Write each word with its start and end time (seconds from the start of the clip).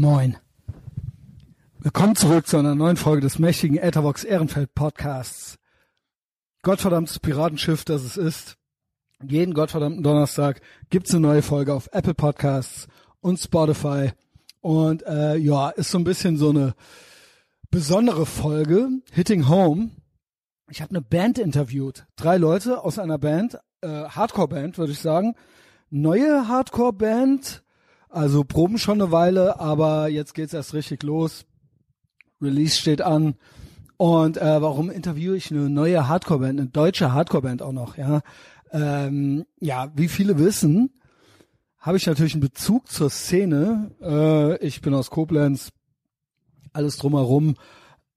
Moin. 0.00 0.36
Willkommen 1.80 2.14
zurück 2.14 2.46
zu 2.46 2.56
einer 2.56 2.76
neuen 2.76 2.96
Folge 2.96 3.20
des 3.20 3.40
mächtigen 3.40 3.76
Ethervox 3.76 4.22
Ehrenfeld 4.22 4.72
Podcasts. 4.72 5.58
Gottverdammtes 6.62 7.18
Piratenschiff, 7.18 7.84
das 7.84 8.04
es 8.04 8.16
ist. 8.16 8.58
Jeden 9.26 9.54
gottverdammten 9.54 10.04
Donnerstag 10.04 10.60
gibt's 10.88 11.10
eine 11.10 11.22
neue 11.22 11.42
Folge 11.42 11.74
auf 11.74 11.88
Apple 11.90 12.14
Podcasts 12.14 12.86
und 13.22 13.40
Spotify. 13.40 14.12
Und 14.60 15.04
äh, 15.04 15.34
ja, 15.34 15.70
ist 15.70 15.90
so 15.90 15.98
ein 15.98 16.04
bisschen 16.04 16.36
so 16.36 16.50
eine 16.50 16.76
besondere 17.72 18.24
Folge, 18.24 18.90
Hitting 19.10 19.48
Home. 19.48 19.90
Ich 20.70 20.80
habe 20.80 20.90
eine 20.90 21.02
Band 21.02 21.40
interviewt. 21.40 22.06
Drei 22.14 22.36
Leute 22.36 22.84
aus 22.84 23.00
einer 23.00 23.18
Band, 23.18 23.58
äh, 23.80 23.88
Hardcore-Band, 23.88 24.78
würde 24.78 24.92
ich 24.92 25.00
sagen. 25.00 25.34
Neue 25.90 26.46
Hardcore-Band, 26.46 27.64
also 28.08 28.44
proben 28.44 28.78
schon 28.78 29.00
eine 29.00 29.12
Weile, 29.12 29.60
aber 29.60 30.08
jetzt 30.08 30.34
geht's 30.34 30.54
erst 30.54 30.74
richtig 30.74 31.02
los. 31.02 31.44
Release 32.40 32.78
steht 32.78 33.02
an. 33.02 33.34
Und 33.96 34.36
äh, 34.36 34.62
warum 34.62 34.90
interviewe 34.90 35.36
ich 35.36 35.50
eine 35.50 35.68
neue 35.68 36.08
Hardcore-Band, 36.08 36.60
eine 36.60 36.68
deutsche 36.68 37.12
Hardcore-Band 37.12 37.62
auch 37.62 37.72
noch, 37.72 37.96
ja? 37.96 38.20
Ähm, 38.70 39.44
ja, 39.58 39.90
wie 39.96 40.08
viele 40.08 40.38
wissen, 40.38 40.90
habe 41.78 41.96
ich 41.96 42.06
natürlich 42.06 42.34
einen 42.34 42.42
Bezug 42.42 42.90
zur 42.90 43.10
Szene. 43.10 43.90
Äh, 44.00 44.64
ich 44.64 44.82
bin 44.82 44.94
aus 44.94 45.10
Koblenz, 45.10 45.70
alles 46.72 46.96
drumherum 46.96 47.56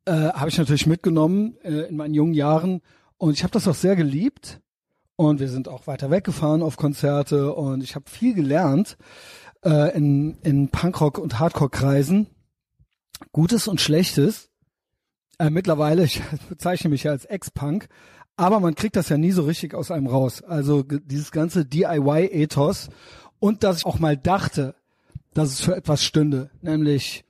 äh, 0.06 0.12
habe 0.12 0.50
ich 0.50 0.58
natürlich 0.58 0.88
mitgenommen 0.88 1.58
äh, 1.64 1.88
in 1.88 1.96
meinen 1.96 2.14
jungen 2.14 2.34
Jahren 2.34 2.82
und 3.18 3.34
ich 3.34 3.44
habe 3.44 3.52
das 3.52 3.68
auch 3.68 3.76
sehr 3.76 3.96
geliebt 3.96 4.60
und 5.16 5.40
wir 5.40 5.48
sind 5.48 5.68
auch 5.68 5.88
weiter 5.88 6.10
weggefahren 6.10 6.62
auf 6.62 6.78
Konzerte 6.78 7.54
und 7.54 7.84
ich 7.84 7.96
habe 7.96 8.10
viel 8.10 8.34
gelernt 8.34 8.98
äh, 9.64 9.96
in, 9.96 10.38
in 10.42 10.70
Punkrock 10.70 11.18
und 11.18 11.40
Hardcore-Kreisen, 11.40 12.28
Gutes 13.32 13.68
und 13.68 13.82
Schlechtes. 13.82 14.50
Äh, 15.40 15.50
mittlerweile, 15.50 16.04
ich 16.06 16.22
bezeichne 16.50 16.90
mich 16.90 17.04
ja 17.04 17.12
als 17.12 17.26
Ex-Punk, 17.26 17.88
aber 18.36 18.60
man 18.60 18.76
kriegt 18.76 18.96
das 18.96 19.10
ja 19.10 19.18
nie 19.18 19.32
so 19.32 19.44
richtig 19.44 19.74
aus 19.74 19.92
einem 19.92 20.08
raus. 20.08 20.42
Also 20.42 20.84
dieses 20.84 21.32
ganze 21.32 21.66
DIY-Ethos 21.66 22.90
und 23.40 23.64
dass 23.64 23.80
ich 23.80 23.86
auch 23.86 24.00
mal 24.00 24.18
dachte, 24.18 24.76
dass 25.34 25.50
es 25.50 25.62
für 25.62 25.76
etwas 25.76 26.04
stünde, 26.04 26.50
nämlich 26.62 27.26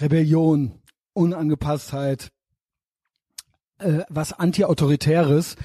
Rebellion, 0.00 0.80
Unangepasstheit, 1.12 2.32
äh, 3.78 4.00
was 4.08 4.32
Anti-Autoritäres, 4.32 5.56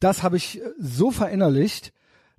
das 0.00 0.22
habe 0.22 0.36
ich 0.36 0.60
so 0.78 1.10
verinnerlicht, 1.10 1.92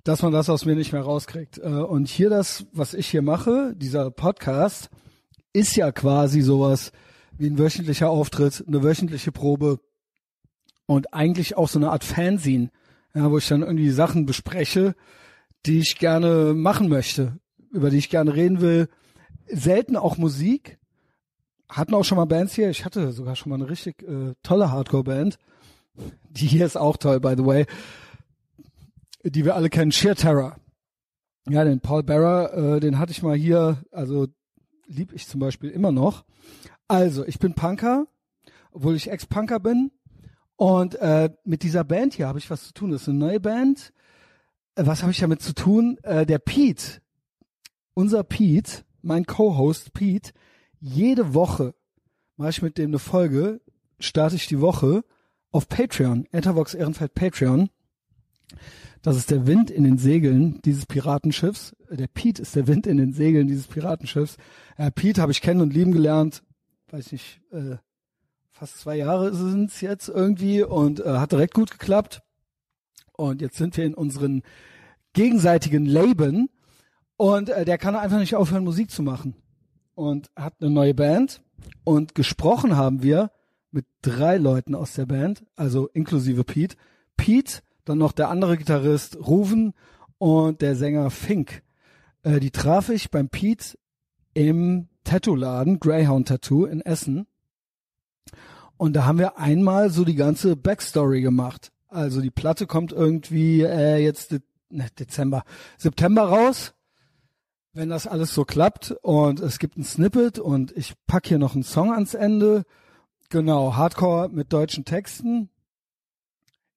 dass 0.04 0.22
man 0.22 0.32
das 0.32 0.50
aus 0.50 0.66
mir 0.66 0.76
nicht 0.76 0.92
mehr 0.92 1.02
rauskriegt. 1.02 1.58
Äh, 1.58 1.62
und 1.62 2.08
hier 2.08 2.30
das, 2.30 2.66
was 2.72 2.94
ich 2.94 3.08
hier 3.08 3.22
mache, 3.22 3.74
dieser 3.74 4.10
Podcast, 4.10 4.90
ist 5.52 5.76
ja 5.76 5.90
quasi 5.92 6.42
sowas 6.42 6.92
wie 7.36 7.48
ein 7.48 7.58
wöchentlicher 7.58 8.10
Auftritt, 8.10 8.64
eine 8.66 8.82
wöchentliche 8.82 9.32
Probe 9.32 9.80
und 10.86 11.14
eigentlich 11.14 11.56
auch 11.56 11.68
so 11.68 11.78
eine 11.78 11.90
Art 11.90 12.04
Fanzine, 12.04 12.70
ja, 13.14 13.30
wo 13.30 13.38
ich 13.38 13.48
dann 13.48 13.62
irgendwie 13.62 13.90
Sachen 13.90 14.26
bespreche, 14.26 14.94
die 15.66 15.78
ich 15.78 15.98
gerne 15.98 16.52
machen 16.54 16.88
möchte, 16.88 17.38
über 17.72 17.90
die 17.90 17.98
ich 17.98 18.10
gerne 18.10 18.34
reden 18.34 18.60
will. 18.60 18.88
Selten 19.46 19.96
auch 19.96 20.18
Musik. 20.18 20.78
Hatten 21.68 21.94
auch 21.94 22.04
schon 22.04 22.16
mal 22.16 22.26
Bands 22.26 22.54
hier. 22.54 22.68
Ich 22.68 22.84
hatte 22.84 23.12
sogar 23.12 23.36
schon 23.36 23.50
mal 23.50 23.56
eine 23.56 23.70
richtig 23.70 24.02
äh, 24.02 24.34
tolle 24.42 24.70
Hardcore-Band. 24.70 25.38
Die 26.30 26.46
hier 26.46 26.66
ist 26.66 26.76
auch 26.76 26.96
toll, 26.98 27.20
by 27.20 27.34
the 27.36 27.46
way. 27.46 27.66
Die 29.24 29.44
wir 29.44 29.56
alle 29.56 29.70
kennen, 29.70 29.90
Sheer 29.90 30.14
Terror. 30.14 30.56
Ja, 31.48 31.64
den 31.64 31.80
Paul 31.80 32.02
Barra, 32.02 32.76
äh, 32.76 32.80
den 32.80 32.98
hatte 32.98 33.12
ich 33.12 33.22
mal 33.22 33.36
hier, 33.36 33.82
also 33.90 34.28
lieb 34.86 35.12
ich 35.12 35.26
zum 35.26 35.40
Beispiel 35.40 35.70
immer 35.70 35.92
noch. 35.92 36.24
Also, 36.88 37.26
ich 37.26 37.38
bin 37.38 37.54
Punker, 37.54 38.06
obwohl 38.70 38.94
ich 38.94 39.10
Ex-Punker 39.10 39.60
bin. 39.60 39.90
Und 40.56 40.94
äh, 40.96 41.30
mit 41.44 41.62
dieser 41.62 41.84
Band 41.84 42.14
hier 42.14 42.28
habe 42.28 42.38
ich 42.38 42.50
was 42.50 42.66
zu 42.66 42.74
tun. 42.74 42.90
Das 42.90 43.02
ist 43.02 43.08
eine 43.08 43.18
neue 43.18 43.40
Band. 43.40 43.92
Äh, 44.74 44.86
was 44.86 45.02
habe 45.02 45.12
ich 45.12 45.18
damit 45.18 45.42
zu 45.42 45.54
tun? 45.54 45.98
Äh, 46.02 46.26
der 46.26 46.38
Pete, 46.38 47.00
unser 47.94 48.24
Pete, 48.24 48.84
mein 49.02 49.26
Co-Host 49.26 49.92
Pete, 49.94 50.32
jede 50.80 51.34
Woche 51.34 51.74
mache 52.36 52.50
ich 52.50 52.62
mit 52.62 52.78
dem 52.78 52.90
eine 52.90 52.98
Folge, 52.98 53.60
starte 53.98 54.36
ich 54.36 54.46
die 54.46 54.60
Woche 54.60 55.04
auf 55.50 55.68
Patreon, 55.68 56.26
Ethervox 56.32 56.74
Ehrenfeld 56.74 57.14
Patreon. 57.14 57.70
Das 59.04 59.18
ist 59.18 59.30
der 59.30 59.46
Wind 59.46 59.70
in 59.70 59.84
den 59.84 59.98
Segeln 59.98 60.62
dieses 60.64 60.86
Piratenschiffs. 60.86 61.76
Äh, 61.90 61.98
der 61.98 62.06
Pete 62.06 62.40
ist 62.40 62.56
der 62.56 62.66
Wind 62.66 62.86
in 62.86 62.96
den 62.96 63.12
Segeln 63.12 63.46
dieses 63.46 63.66
Piratenschiffs. 63.66 64.38
Äh, 64.78 64.90
Pete 64.90 65.20
habe 65.20 65.30
ich 65.30 65.42
kennen 65.42 65.60
und 65.60 65.74
lieben 65.74 65.92
gelernt. 65.92 66.42
Weiß 66.90 67.12
nicht, 67.12 67.42
äh, 67.52 67.76
fast 68.50 68.78
zwei 68.78 68.96
Jahre 68.96 69.34
sind 69.34 69.70
es 69.70 69.82
jetzt 69.82 70.08
irgendwie 70.08 70.62
und 70.62 71.00
äh, 71.00 71.18
hat 71.18 71.32
direkt 71.32 71.52
gut 71.52 71.70
geklappt. 71.70 72.22
Und 73.12 73.42
jetzt 73.42 73.58
sind 73.58 73.76
wir 73.76 73.84
in 73.84 73.92
unseren 73.92 74.42
gegenseitigen 75.12 75.84
Leben 75.84 76.48
und 77.18 77.50
äh, 77.50 77.66
der 77.66 77.76
kann 77.76 77.96
einfach 77.96 78.18
nicht 78.18 78.36
aufhören, 78.36 78.64
Musik 78.64 78.90
zu 78.90 79.02
machen. 79.02 79.36
Und 79.94 80.30
hat 80.34 80.54
eine 80.60 80.70
neue 80.70 80.94
Band 80.94 81.42
und 81.84 82.14
gesprochen 82.14 82.74
haben 82.74 83.02
wir 83.02 83.30
mit 83.70 83.84
drei 84.00 84.38
Leuten 84.38 84.74
aus 84.74 84.94
der 84.94 85.04
Band, 85.04 85.44
also 85.56 85.88
inklusive 85.88 86.42
Pete. 86.42 86.76
Pete, 87.18 87.60
dann 87.84 87.98
noch 87.98 88.12
der 88.12 88.30
andere 88.30 88.56
Gitarrist 88.56 89.16
Ruven 89.16 89.74
und 90.18 90.62
der 90.62 90.76
Sänger 90.76 91.10
Fink. 91.10 91.62
Äh, 92.22 92.40
die 92.40 92.50
traf 92.50 92.88
ich 92.88 93.10
beim 93.10 93.28
Pete 93.28 93.78
im 94.32 94.88
Tattoo-Laden, 95.04 95.80
Greyhound 95.80 96.28
Tattoo 96.28 96.64
in 96.64 96.80
Essen. 96.80 97.26
Und 98.76 98.94
da 98.94 99.04
haben 99.04 99.18
wir 99.18 99.38
einmal 99.38 99.90
so 99.90 100.04
die 100.04 100.16
ganze 100.16 100.56
Backstory 100.56 101.20
gemacht. 101.20 101.70
Also 101.88 102.20
die 102.20 102.30
Platte 102.30 102.66
kommt 102.66 102.92
irgendwie 102.92 103.62
äh, 103.62 103.98
jetzt 103.98 104.32
De 104.32 104.40
ne, 104.70 104.88
Dezember, 104.98 105.44
September 105.78 106.22
raus, 106.22 106.74
wenn 107.72 107.88
das 107.88 108.06
alles 108.06 108.34
so 108.34 108.44
klappt 108.44 108.92
und 109.02 109.40
es 109.40 109.58
gibt 109.58 109.76
ein 109.76 109.84
Snippet 109.84 110.38
und 110.38 110.72
ich 110.76 110.94
pack 111.06 111.26
hier 111.28 111.38
noch 111.38 111.54
einen 111.54 111.62
Song 111.62 111.92
ans 111.92 112.14
Ende. 112.14 112.64
Genau, 113.30 113.76
Hardcore 113.76 114.28
mit 114.28 114.52
deutschen 114.52 114.84
Texten. 114.84 115.50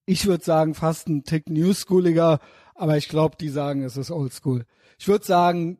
Ich 0.07 0.25
würde 0.25 0.43
sagen 0.43 0.73
fast 0.73 1.07
ein 1.07 1.23
Tick 1.23 1.49
Newschooliger, 1.49 2.39
aber 2.73 2.97
ich 2.97 3.09
glaube, 3.09 3.35
die 3.39 3.49
sagen, 3.49 3.83
es 3.83 3.97
ist 3.97 4.09
Oldschool. 4.09 4.65
Ich 4.97 5.07
würde 5.07 5.25
sagen 5.25 5.77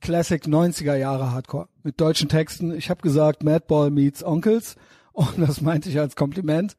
Classic 0.00 0.42
90er 0.42 0.96
Jahre 0.96 1.30
Hardcore 1.30 1.68
mit 1.84 2.00
deutschen 2.00 2.28
Texten. 2.28 2.74
Ich 2.74 2.90
habe 2.90 3.02
gesagt 3.02 3.44
Madball 3.44 3.90
meets 3.90 4.24
Onkels 4.24 4.74
und 5.12 5.38
das 5.38 5.60
meinte 5.60 5.88
ich 5.88 6.00
als 6.00 6.16
Kompliment 6.16 6.76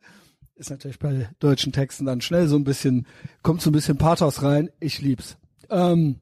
ist 0.57 0.69
natürlich 0.69 0.99
bei 0.99 1.29
deutschen 1.39 1.71
Texten 1.71 2.05
dann 2.05 2.21
schnell 2.21 2.47
so 2.47 2.55
ein 2.55 2.63
bisschen, 2.63 3.05
kommt 3.43 3.61
so 3.61 3.69
ein 3.69 3.73
bisschen 3.73 3.97
Pathos 3.97 4.41
rein. 4.41 4.69
Ich 4.79 5.01
lieb's. 5.01 5.37
Ähm, 5.69 6.19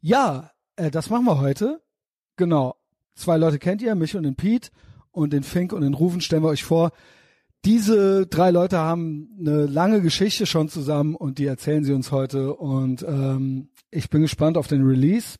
ja, 0.00 0.50
äh, 0.76 0.90
das 0.90 1.10
machen 1.10 1.24
wir 1.24 1.40
heute. 1.40 1.82
Genau. 2.36 2.76
Zwei 3.14 3.36
Leute 3.36 3.58
kennt 3.58 3.82
ihr, 3.82 3.94
mich 3.94 4.16
und 4.16 4.22
den 4.22 4.36
Pete 4.36 4.70
und 5.10 5.32
den 5.32 5.42
Fink 5.42 5.72
und 5.72 5.82
den 5.82 5.94
Rufen 5.94 6.20
stellen 6.20 6.42
wir 6.42 6.48
euch 6.48 6.64
vor. 6.64 6.92
Diese 7.64 8.26
drei 8.26 8.50
Leute 8.50 8.78
haben 8.78 9.36
eine 9.38 9.66
lange 9.66 10.00
Geschichte 10.00 10.46
schon 10.46 10.68
zusammen 10.68 11.14
und 11.14 11.38
die 11.38 11.46
erzählen 11.46 11.84
sie 11.84 11.92
uns 11.92 12.10
heute. 12.10 12.54
Und 12.54 13.04
ähm, 13.06 13.68
ich 13.90 14.10
bin 14.10 14.22
gespannt 14.22 14.56
auf 14.56 14.66
den 14.66 14.82
Release. 14.82 15.36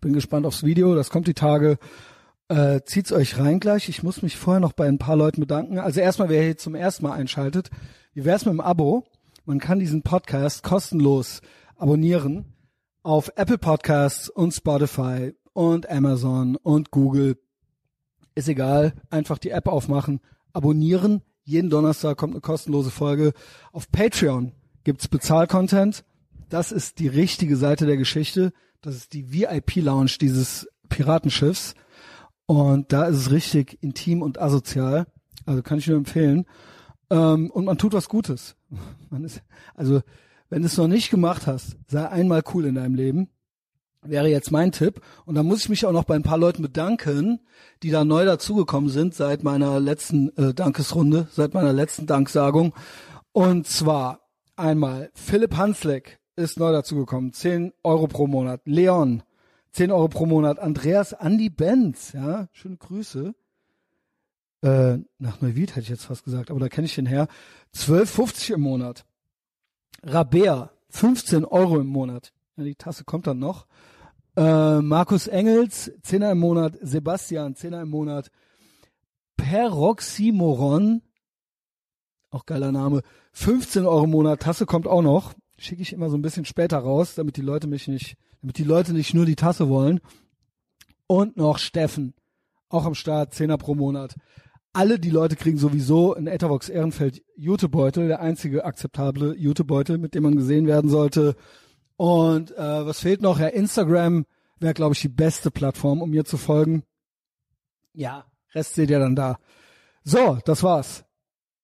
Bin 0.00 0.12
gespannt 0.12 0.46
aufs 0.46 0.64
Video. 0.64 0.96
Das 0.96 1.10
kommt 1.10 1.28
die 1.28 1.34
Tage. 1.34 1.78
Äh, 2.48 2.80
zieht's 2.84 3.12
euch 3.12 3.38
rein 3.38 3.60
gleich. 3.60 3.88
Ich 3.88 4.02
muss 4.02 4.22
mich 4.22 4.36
vorher 4.36 4.60
noch 4.60 4.72
bei 4.72 4.88
ein 4.88 4.98
paar 4.98 5.16
Leuten 5.16 5.40
bedanken. 5.40 5.78
Also 5.78 6.00
erstmal, 6.00 6.28
wer 6.28 6.42
hier 6.42 6.56
zum 6.56 6.74
ersten 6.74 7.04
Mal 7.04 7.12
einschaltet, 7.12 7.70
wie 8.14 8.24
wär's 8.24 8.44
mit 8.44 8.54
dem 8.54 8.60
Abo? 8.60 9.04
Man 9.44 9.60
kann 9.60 9.78
diesen 9.78 10.02
Podcast 10.02 10.64
kostenlos 10.64 11.40
abonnieren 11.76 12.46
auf 13.04 13.30
Apple 13.36 13.58
Podcasts 13.58 14.28
und 14.28 14.52
Spotify 14.52 15.34
und 15.52 15.88
Amazon 15.88 16.56
und 16.56 16.90
Google. 16.90 17.38
Ist 18.34 18.48
egal, 18.48 18.92
einfach 19.10 19.38
die 19.38 19.50
App 19.50 19.68
aufmachen, 19.68 20.20
abonnieren. 20.52 21.22
Jeden 21.48 21.70
Donnerstag 21.70 22.18
kommt 22.18 22.34
eine 22.34 22.42
kostenlose 22.42 22.90
Folge. 22.90 23.32
Auf 23.72 23.90
Patreon 23.90 24.52
gibt's 24.84 25.08
Bezahlcontent. 25.08 26.04
Das 26.50 26.72
ist 26.72 26.98
die 26.98 27.08
richtige 27.08 27.56
Seite 27.56 27.86
der 27.86 27.96
Geschichte. 27.96 28.52
Das 28.82 28.94
ist 28.94 29.14
die 29.14 29.32
VIP-Lounge 29.32 30.18
dieses 30.20 30.68
Piratenschiffs. 30.90 31.72
Und 32.44 32.92
da 32.92 33.06
ist 33.06 33.16
es 33.16 33.30
richtig 33.30 33.78
intim 33.82 34.20
und 34.20 34.38
asozial. 34.38 35.06
Also 35.46 35.62
kann 35.62 35.78
ich 35.78 35.86
nur 35.86 35.96
empfehlen. 35.96 36.44
Ähm, 37.08 37.50
und 37.50 37.64
man 37.64 37.78
tut 37.78 37.94
was 37.94 38.10
Gutes. 38.10 38.54
Man 39.08 39.24
ist, 39.24 39.40
also, 39.74 40.02
wenn 40.50 40.60
du 40.60 40.66
es 40.66 40.76
noch 40.76 40.86
nicht 40.86 41.08
gemacht 41.08 41.46
hast, 41.46 41.78
sei 41.86 42.06
einmal 42.10 42.42
cool 42.52 42.66
in 42.66 42.74
deinem 42.74 42.94
Leben. 42.94 43.30
Wäre 44.02 44.28
jetzt 44.28 44.50
mein 44.50 44.72
Tipp. 44.72 45.00
Und 45.24 45.34
da 45.34 45.42
muss 45.42 45.60
ich 45.60 45.68
mich 45.68 45.84
auch 45.84 45.92
noch 45.92 46.04
bei 46.04 46.14
ein 46.14 46.22
paar 46.22 46.38
Leuten 46.38 46.62
bedanken, 46.62 47.40
die 47.82 47.90
da 47.90 48.04
neu 48.04 48.24
dazugekommen 48.24 48.90
sind 48.90 49.14
seit 49.14 49.42
meiner 49.42 49.80
letzten 49.80 50.36
äh, 50.36 50.54
Dankesrunde, 50.54 51.26
seit 51.32 51.54
meiner 51.54 51.72
letzten 51.72 52.06
Danksagung. 52.06 52.74
Und 53.32 53.66
zwar 53.66 54.20
einmal 54.56 55.10
Philipp 55.14 55.56
Hansleck 55.56 56.20
ist 56.36 56.58
neu 56.58 56.72
dazugekommen, 56.72 57.32
10 57.32 57.72
Euro 57.82 58.06
pro 58.06 58.28
Monat. 58.28 58.60
Leon, 58.64 59.22
10 59.72 59.90
Euro 59.90 60.08
pro 60.08 60.26
Monat. 60.26 60.58
Andreas 60.60 61.12
Andi 61.12 61.50
Benz, 61.50 62.12
ja, 62.12 62.48
schöne 62.52 62.76
Grüße. 62.76 63.34
Äh, 64.62 64.98
nach 65.18 65.40
Neuwied 65.40 65.70
hätte 65.70 65.80
ich 65.80 65.88
jetzt 65.88 66.06
fast 66.06 66.24
gesagt, 66.24 66.50
aber 66.50 66.60
da 66.60 66.68
kenne 66.68 66.86
ich 66.86 66.94
den 66.94 67.06
her. 67.06 67.28
12,50 67.74 68.54
im 68.54 68.60
Monat. 68.60 69.04
Rabea, 70.04 70.70
15 70.90 71.44
Euro 71.44 71.80
im 71.80 71.86
Monat. 71.86 72.32
Ja, 72.58 72.64
die 72.64 72.74
Tasse 72.74 73.04
kommt 73.04 73.28
dann 73.28 73.38
noch. 73.38 73.66
Äh, 74.36 74.80
Markus 74.80 75.28
Engels, 75.28 75.92
10er 76.04 76.32
im 76.32 76.40
Monat. 76.40 76.76
Sebastian, 76.82 77.54
10er 77.54 77.82
im 77.82 77.90
Monat. 77.90 78.32
Peroxymoron, 79.36 81.02
auch 82.30 82.46
geiler 82.46 82.72
Name, 82.72 83.02
15 83.32 83.86
Euro 83.86 84.04
im 84.04 84.10
Monat. 84.10 84.40
Tasse 84.40 84.66
kommt 84.66 84.88
auch 84.88 85.02
noch. 85.02 85.34
Schicke 85.56 85.82
ich 85.82 85.92
immer 85.92 86.10
so 86.10 86.16
ein 86.16 86.22
bisschen 86.22 86.44
später 86.44 86.78
raus, 86.78 87.14
damit 87.14 87.36
die 87.36 87.42
Leute 87.42 87.68
mich 87.68 87.86
nicht, 87.86 88.16
damit 88.40 88.58
die 88.58 88.64
Leute 88.64 88.92
nicht 88.92 89.14
nur 89.14 89.24
die 89.24 89.36
Tasse 89.36 89.68
wollen. 89.68 90.00
Und 91.06 91.36
noch 91.36 91.58
Steffen, 91.58 92.12
auch 92.68 92.84
am 92.84 92.94
Start, 92.94 93.34
10er 93.34 93.56
pro 93.56 93.76
Monat. 93.76 94.16
Alle 94.72 94.98
die 94.98 95.10
Leute 95.10 95.36
kriegen 95.36 95.58
sowieso 95.58 96.14
einen 96.14 96.26
Ethervox 96.26 96.68
Ehrenfeld 96.68 97.22
Jutebeutel, 97.36 98.08
der 98.08 98.20
einzige 98.20 98.64
akzeptable 98.64 99.36
Jutebeutel, 99.36 99.98
mit 99.98 100.14
dem 100.14 100.24
man 100.24 100.34
gesehen 100.34 100.66
werden 100.66 100.90
sollte. 100.90 101.36
Und 101.98 102.52
äh, 102.56 102.86
was 102.86 103.00
fehlt 103.00 103.22
noch? 103.22 103.40
Ja, 103.40 103.48
Instagram 103.48 104.24
wäre, 104.60 104.72
glaube 104.72 104.94
ich, 104.94 105.00
die 105.00 105.08
beste 105.08 105.50
Plattform, 105.50 106.00
um 106.00 106.10
mir 106.10 106.24
zu 106.24 106.36
folgen. 106.36 106.84
Ja, 107.92 108.24
Rest 108.54 108.76
seht 108.76 108.88
ihr 108.90 109.00
dann 109.00 109.16
da. 109.16 109.38
So, 110.04 110.38
das 110.44 110.62
war's. 110.62 111.04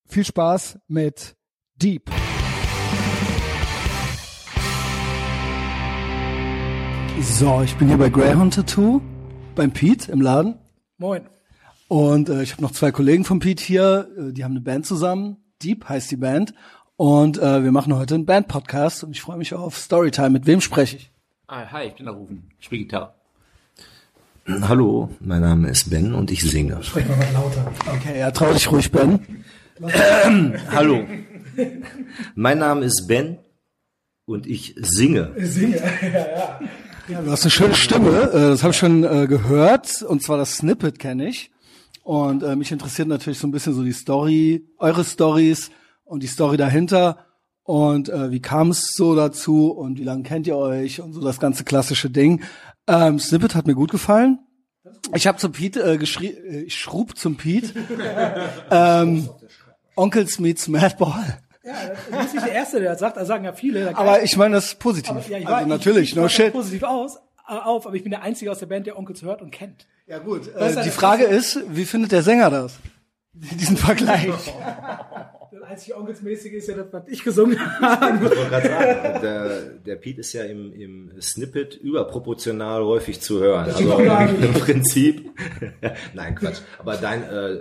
Viel 0.07 0.25
Spaß 0.25 0.81
mit 0.89 1.37
Deep. 1.77 2.11
So, 7.21 7.63
ich 7.63 7.77
bin 7.77 7.87
hier 7.87 7.97
bei 7.97 8.11
Greyhound 8.11 8.55
Tattoo, 8.55 9.01
beim 9.55 9.73
Pete 9.73 10.11
im 10.11 10.21
Laden. 10.21 10.59
Moin. 10.99 11.29
Und 11.87 12.29
äh, 12.29 12.43
ich 12.43 12.51
habe 12.51 12.63
noch 12.63 12.73
zwei 12.73 12.91
Kollegen 12.91 13.25
von 13.25 13.39
Pete 13.39 13.63
hier, 13.63 14.09
äh, 14.19 14.33
die 14.33 14.43
haben 14.43 14.51
eine 14.51 14.63
Band 14.63 14.85
zusammen. 14.85 15.37
Deep 15.63 15.89
heißt 15.89 16.11
die 16.11 16.17
Band. 16.17 16.55
Und 16.97 17.39
äh, 17.39 17.65
wir 17.65 17.73
machen 17.73 17.97
heute 17.97 18.15
einen 18.15 18.25
Band-Podcast 18.25 19.03
und 19.03 19.11
ich 19.11 19.21
freue 19.21 19.37
mich 19.37 19.53
auf 19.53 19.77
Storytime. 19.77 20.31
Mit 20.31 20.47
wem 20.47 20.61
spreche 20.61 20.97
ich? 20.97 21.11
Ah, 21.49 21.67
hi, 21.73 21.89
ich 21.89 21.95
bin 21.95 22.07
der 22.07 22.15
Rufen. 22.15 22.51
Ich 22.61 22.67
spiele 22.67 22.83
Gitarre. 22.83 23.15
Hallo, 24.47 25.09
mein 25.21 25.41
Name 25.41 25.71
ist 25.71 25.91
Ben 25.91 26.15
und 26.15 26.31
ich 26.31 26.43
singe. 26.43 26.81
Sprech 26.83 27.09
mal 27.09 27.19
lauter. 27.33 27.73
Okay, 27.97 28.21
ja, 28.21 28.31
trau 28.31 28.53
dich 28.53 28.71
ruhig, 28.71 28.93
Ben. 28.93 29.45
Hallo, 30.71 31.05
mein 32.37 32.59
Name 32.59 32.85
ist 32.85 33.07
Ben 33.09 33.39
und 34.27 34.47
ich 34.47 34.77
singe. 34.77 35.33
Singe. 35.39 35.77
ja, 36.03 36.09
ja. 36.09 36.61
Ja, 37.09 37.23
du 37.23 37.31
hast 37.31 37.43
eine 37.43 37.51
schöne 37.51 37.75
Stimme, 37.75 38.31
äh, 38.33 38.51
das 38.51 38.63
habe 38.63 38.73
ich 38.73 38.79
schon 38.79 39.03
äh, 39.03 39.27
gehört. 39.27 40.03
Und 40.03 40.23
zwar 40.23 40.39
das 40.39 40.59
Snippet 40.59 40.99
kenne 40.99 41.29
ich. 41.29 41.51
Und 42.03 42.43
äh, 42.43 42.55
mich 42.55 42.71
interessiert 42.71 43.09
natürlich 43.09 43.39
so 43.39 43.49
ein 43.49 43.51
bisschen 43.51 43.75
so 43.75 43.83
die 43.83 43.93
Story, 43.93 44.65
eure 44.79 45.05
Stories 45.05 45.71
und 46.05 46.23
die 46.23 46.27
Story 46.27 46.57
dahinter. 46.57 47.19
Und 47.63 48.11
äh, 48.11 48.31
wie 48.31 48.41
kam 48.41 48.71
es 48.71 48.95
so 48.95 49.15
dazu 49.15 49.71
und 49.71 49.99
wie 49.99 50.05
lange 50.05 50.23
kennt 50.23 50.47
ihr 50.47 50.57
euch 50.57 51.01
und 51.01 51.15
so 51.15 51.21
das 51.21 51.41
ganze 51.41 51.65
klassische 51.65 52.11
Ding. 52.11 52.43
Ähm, 52.87 53.19
Snippet 53.19 53.55
hat 53.55 53.67
mir 53.67 53.75
gut 53.75 53.91
gefallen. 53.91 54.39
Ich 55.15 55.27
habe 55.27 55.39
zum 55.39 55.53
Pete 55.53 55.83
äh, 55.83 55.97
geschrieben, 55.97 56.37
äh, 56.47 56.61
ich 56.63 56.77
schrub 56.77 57.17
zum 57.17 57.37
Pete. 57.37 57.73
ähm, 58.71 59.29
Onkels 59.97 60.39
meets 60.39 60.69
Madball. 60.69 61.39
Ja, 61.65 61.73
du 62.11 62.19
bist 62.19 62.35
nicht 62.35 62.47
der 62.47 62.53
Erste, 62.53 62.81
der 62.81 62.91
das 62.91 63.01
sagt. 63.01 63.17
Das 63.17 63.27
sagen 63.27 63.45
ja 63.45 63.55
viele. 63.55 63.97
Aber 63.97 64.23
ich 64.23 64.37
meine 64.37 64.57
das 64.57 64.67
ist 64.67 64.79
positiv. 64.79 65.11
Aber, 65.11 65.21
ja, 65.29 65.39
ich 65.39 65.47
also 65.47 65.61
weiß, 65.61 65.67
natürlich, 65.67 66.11
ich, 66.11 66.17
no 66.17 66.27
ich 66.27 66.37
das 66.37 66.45
shit. 66.45 66.53
positiv 66.53 66.83
aus, 66.83 67.17
äh, 67.49 67.55
auf, 67.55 67.87
aber 67.87 67.97
ich 67.97 68.03
bin 68.03 68.11
der 68.11 68.23
Einzige 68.23 68.51
aus 68.51 68.59
der 68.59 68.67
Band, 68.67 68.87
der 68.87 68.99
Onkels 68.99 69.23
hört 69.23 69.41
und 69.41 69.51
kennt. 69.51 69.87
Ja 70.07 70.19
gut, 70.19 70.55
äh, 70.55 70.69
ist 70.69 70.81
die 70.81 70.87
das? 70.87 70.95
Frage 70.95 71.25
ist, 71.25 71.61
wie 71.69 71.87
findet 71.87 72.13
der 72.13 72.23
Sänger 72.23 72.51
das? 72.51 72.79
Diesen 73.33 73.79
Vergleich. 73.79 74.29
Das 75.55 75.63
einzige 75.63 75.97
Onkelsmäßige 75.97 76.53
ist 76.55 76.69
ja 76.69 76.75
das, 76.75 76.87
was 76.93 77.07
ich 77.07 77.23
gesungen 77.23 77.59
habe. 77.81 78.17
Ich 78.17 78.23
wollte 78.23 78.51
gerade 78.51 78.69
sagen, 78.69 79.21
der, 79.23 79.61
der 79.87 79.97
Pete 79.97 80.21
ist 80.21 80.33
ja 80.33 80.43
im, 80.43 80.73
im 80.73 81.13
Snippet 81.21 81.77
überproportional 81.77 82.83
häufig 82.83 83.21
zu 83.21 83.39
hören. 83.39 83.67
Das 83.67 83.77
Also 83.77 83.99
nicht. 83.99 84.43
im 84.43 84.53
Prinzip. 84.55 85.31
Nein, 86.15 86.35
Quatsch. 86.35 86.59
Aber 86.79 86.97
dein 86.97 87.23
äh, 87.23 87.59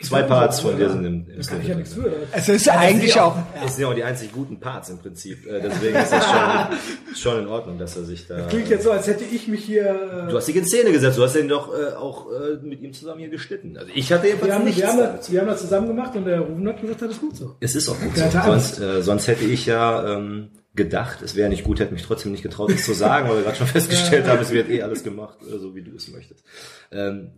zwei 0.00 0.22
Parts 0.22 0.60
von 0.60 0.76
dir 0.76 0.90
sind 0.90 1.04
im, 1.04 1.26
im 1.28 1.42
Da 1.42 1.42
kann 1.48 1.60
ich 1.60 1.68
ja 1.68 1.74
nichts 1.74 1.92
Snippet. 1.92 2.12
für. 2.12 2.36
Es 2.36 2.48
ist 2.48 2.68
eigentlich 2.68 3.18
auch. 3.18 3.36
Es 3.64 3.74
sind 3.76 3.82
ja 3.82 3.88
auch 3.90 3.94
die 3.94 4.04
einzig 4.04 4.32
guten 4.32 4.60
Parts 4.60 4.90
im 4.90 4.98
Prinzip. 4.98 5.46
Äh, 5.46 5.60
Deswegen 5.60 5.96
ist 5.96 6.12
das 6.12 6.24
schon, 6.24 7.14
schon 7.16 7.42
in 7.42 7.48
Ordnung, 7.48 7.78
dass 7.78 7.96
er 7.96 8.04
sich 8.04 8.26
da. 8.26 8.46
Klingt 8.46 8.68
jetzt 8.68 8.84
so, 8.84 8.92
als 8.92 9.06
hätte 9.06 9.24
ich 9.24 9.48
mich 9.48 9.64
hier. 9.64 10.26
Du 10.30 10.36
hast 10.36 10.46
dich 10.46 10.56
in 10.56 10.64
Szene 10.64 10.92
gesetzt, 10.92 11.18
du 11.18 11.22
hast 11.22 11.34
den 11.34 11.48
doch 11.48 11.72
äh, 11.72 11.94
auch 11.94 12.26
äh, 12.30 12.64
mit 12.64 12.80
ihm 12.80 12.92
zusammen 12.92 13.20
hier 13.20 13.28
geschnitten. 13.30 13.76
Also 13.76 13.90
ich 13.94 14.12
hatte 14.12 14.26
Äh, 14.26 14.30
jedenfalls 14.30 14.48
wir, 14.50 14.54
haben, 14.54 14.64
nichts 14.64 14.80
wir, 14.80 14.88
haben 14.88 14.98
damit 14.98 15.18
das, 15.20 15.32
wir 15.32 15.40
haben 15.40 15.48
das 15.48 15.60
zusammen 15.60 15.86
gemacht 15.88 16.14
und 16.16 16.24
der 16.24 16.40
Rufen 16.40 16.68
hat 16.68 16.80
gesagt, 16.80 17.02
das 17.02 17.10
ist 17.10 17.20
gut 17.20 17.36
so. 17.36 17.56
Es 17.60 17.74
ist 17.74 17.88
auch 17.88 17.98
gut 18.00 18.16
so. 18.16 18.24
Sonst, 18.30 18.80
äh, 18.80 19.02
sonst 19.02 19.26
hätte 19.26 19.44
ich 19.44 19.66
ja 19.66 20.14
ähm, 20.16 20.50
gedacht, 20.78 21.20
es 21.20 21.36
wäre 21.36 21.50
nicht 21.50 21.64
gut, 21.64 21.78
hätte 21.80 21.92
mich 21.92 22.02
trotzdem 22.02 22.32
nicht 22.32 22.42
getraut, 22.42 22.70
es 22.70 22.86
zu 22.86 22.94
sagen, 22.94 23.28
weil 23.28 23.36
wir 23.36 23.42
gerade 23.42 23.56
schon 23.56 23.66
festgestellt 23.66 24.26
haben, 24.26 24.40
es 24.40 24.50
wird 24.50 24.70
eh 24.70 24.82
alles 24.82 25.04
gemacht, 25.04 25.36
äh, 25.42 25.58
so 25.58 25.74
wie 25.74 25.82
du 25.82 25.94
es 25.94 26.08
möchtest. 26.08 26.42
Ähm, 26.90 27.32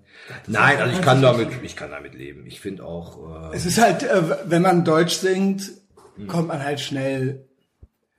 nein, 0.47 0.79
also 0.79 0.93
ich 0.97 1.03
kann 1.03 1.21
damit, 1.21 1.49
ich 1.65 1.75
kann 1.75 1.91
damit 1.91 2.15
leben. 2.15 2.45
Ich 2.47 2.61
finde 2.61 2.85
auch, 2.85 3.51
äh, 3.53 3.57
Es 3.57 3.67
ist 3.67 3.81
halt, 3.83 4.05
äh, 4.05 4.23
wenn 4.47 4.63
man 4.63 4.85
Deutsch 4.85 5.15
singt, 5.17 5.73
kommt 6.29 6.47
man 6.47 6.63
halt 6.63 6.79
schnell. 6.79 7.47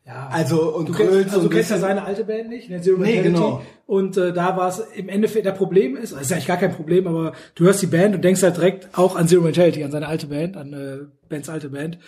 Ja. 0.06 0.28
Also 0.32 0.76
und 0.76 0.90
Du 0.90 0.94
kennst, 0.94 1.30
so 1.30 1.36
also 1.38 1.48
du 1.48 1.56
kennst 1.56 1.70
ja 1.70 1.78
seine 1.78 2.04
alte 2.04 2.24
Band 2.26 2.50
nicht, 2.50 2.70
ne? 2.70 2.82
Zero 2.82 2.98
Nee, 2.98 3.22
Mentality. 3.22 3.34
genau. 3.34 3.62
Und 3.86 4.18
äh, 4.18 4.34
da 4.34 4.58
war 4.58 4.68
es 4.70 4.80
im 4.96 5.08
Endeffekt, 5.10 5.46
der 5.46 5.52
Problem 5.52 5.96
ist, 5.96 6.12
das 6.12 6.22
ist 6.22 6.32
eigentlich 6.34 6.48
gar 6.48 6.58
kein 6.58 6.74
Problem, 6.74 7.06
aber 7.08 7.34
du 7.56 7.66
hörst 7.66 7.82
die 7.84 7.88
Band 7.88 8.16
und 8.16 8.24
denkst 8.24 8.42
halt 8.42 8.58
direkt 8.58 8.90
auch 8.98 9.16
an 9.16 9.28
Zero 9.28 9.44
Mentality, 9.44 9.84
an 9.84 9.92
seine 9.92 10.08
alte 10.08 10.28
Band, 10.28 10.58
an 10.58 10.74
äh, 10.74 10.98
Bands 11.30 11.50
alte 11.50 11.70
Band. 11.70 12.00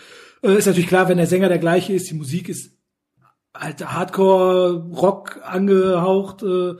Äh, 0.41 0.57
ist 0.57 0.65
natürlich 0.65 0.87
klar, 0.87 1.07
wenn 1.07 1.17
der 1.17 1.27
Sänger 1.27 1.49
der 1.49 1.59
gleiche 1.59 1.93
ist, 1.93 2.09
die 2.09 2.15
Musik 2.15 2.49
ist 2.49 2.71
halt 3.53 3.85
Hardcore, 3.85 4.85
Rock 4.91 5.41
angehaucht, 5.43 6.43
äh, 6.43 6.73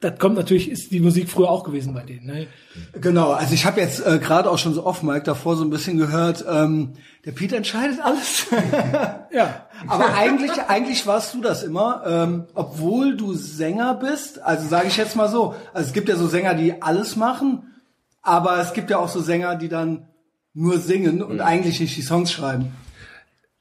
das 0.00 0.18
kommt 0.18 0.36
natürlich, 0.36 0.70
ist 0.70 0.92
die 0.92 1.00
Musik 1.00 1.28
früher 1.28 1.50
auch 1.50 1.62
gewesen 1.62 1.92
bei 1.92 2.02
denen. 2.02 2.26
Ne? 2.26 2.46
Genau, 2.94 3.32
also 3.32 3.52
ich 3.52 3.66
habe 3.66 3.80
jetzt 3.80 4.04
äh, 4.04 4.18
gerade 4.18 4.50
auch 4.50 4.56
schon 4.56 4.72
so 4.72 4.86
off 4.86 5.02
Mike 5.02 5.24
davor 5.24 5.56
so 5.56 5.64
ein 5.64 5.68
bisschen 5.68 5.98
gehört, 5.98 6.42
ähm, 6.48 6.94
der 7.26 7.32
Peter 7.32 7.56
entscheidet 7.56 8.00
alles. 8.02 8.46
Ja. 9.32 9.66
Aber 9.86 10.12
eigentlich, 10.14 10.50
eigentlich 10.66 11.06
warst 11.06 11.34
du 11.34 11.40
das 11.40 11.62
immer, 11.62 12.02
ähm, 12.04 12.46
obwohl 12.54 13.16
du 13.16 13.32
Sänger 13.32 13.94
bist. 13.94 14.42
Also 14.42 14.66
sage 14.66 14.88
ich 14.88 14.96
jetzt 14.96 15.14
mal 15.14 15.28
so, 15.28 15.54
also 15.72 15.86
es 15.86 15.92
gibt 15.92 16.08
ja 16.08 16.16
so 16.16 16.26
Sänger, 16.26 16.54
die 16.54 16.82
alles 16.82 17.14
machen, 17.14 17.72
aber 18.22 18.58
es 18.58 18.72
gibt 18.72 18.90
ja 18.90 18.98
auch 18.98 19.08
so 19.08 19.20
Sänger, 19.20 19.54
die 19.54 19.68
dann 19.68 20.08
nur 20.52 20.78
singen 20.78 21.22
und 21.22 21.40
eigentlich 21.40 21.78
nicht 21.78 21.96
die 21.96 22.02
Songs 22.02 22.32
schreiben. 22.32 22.72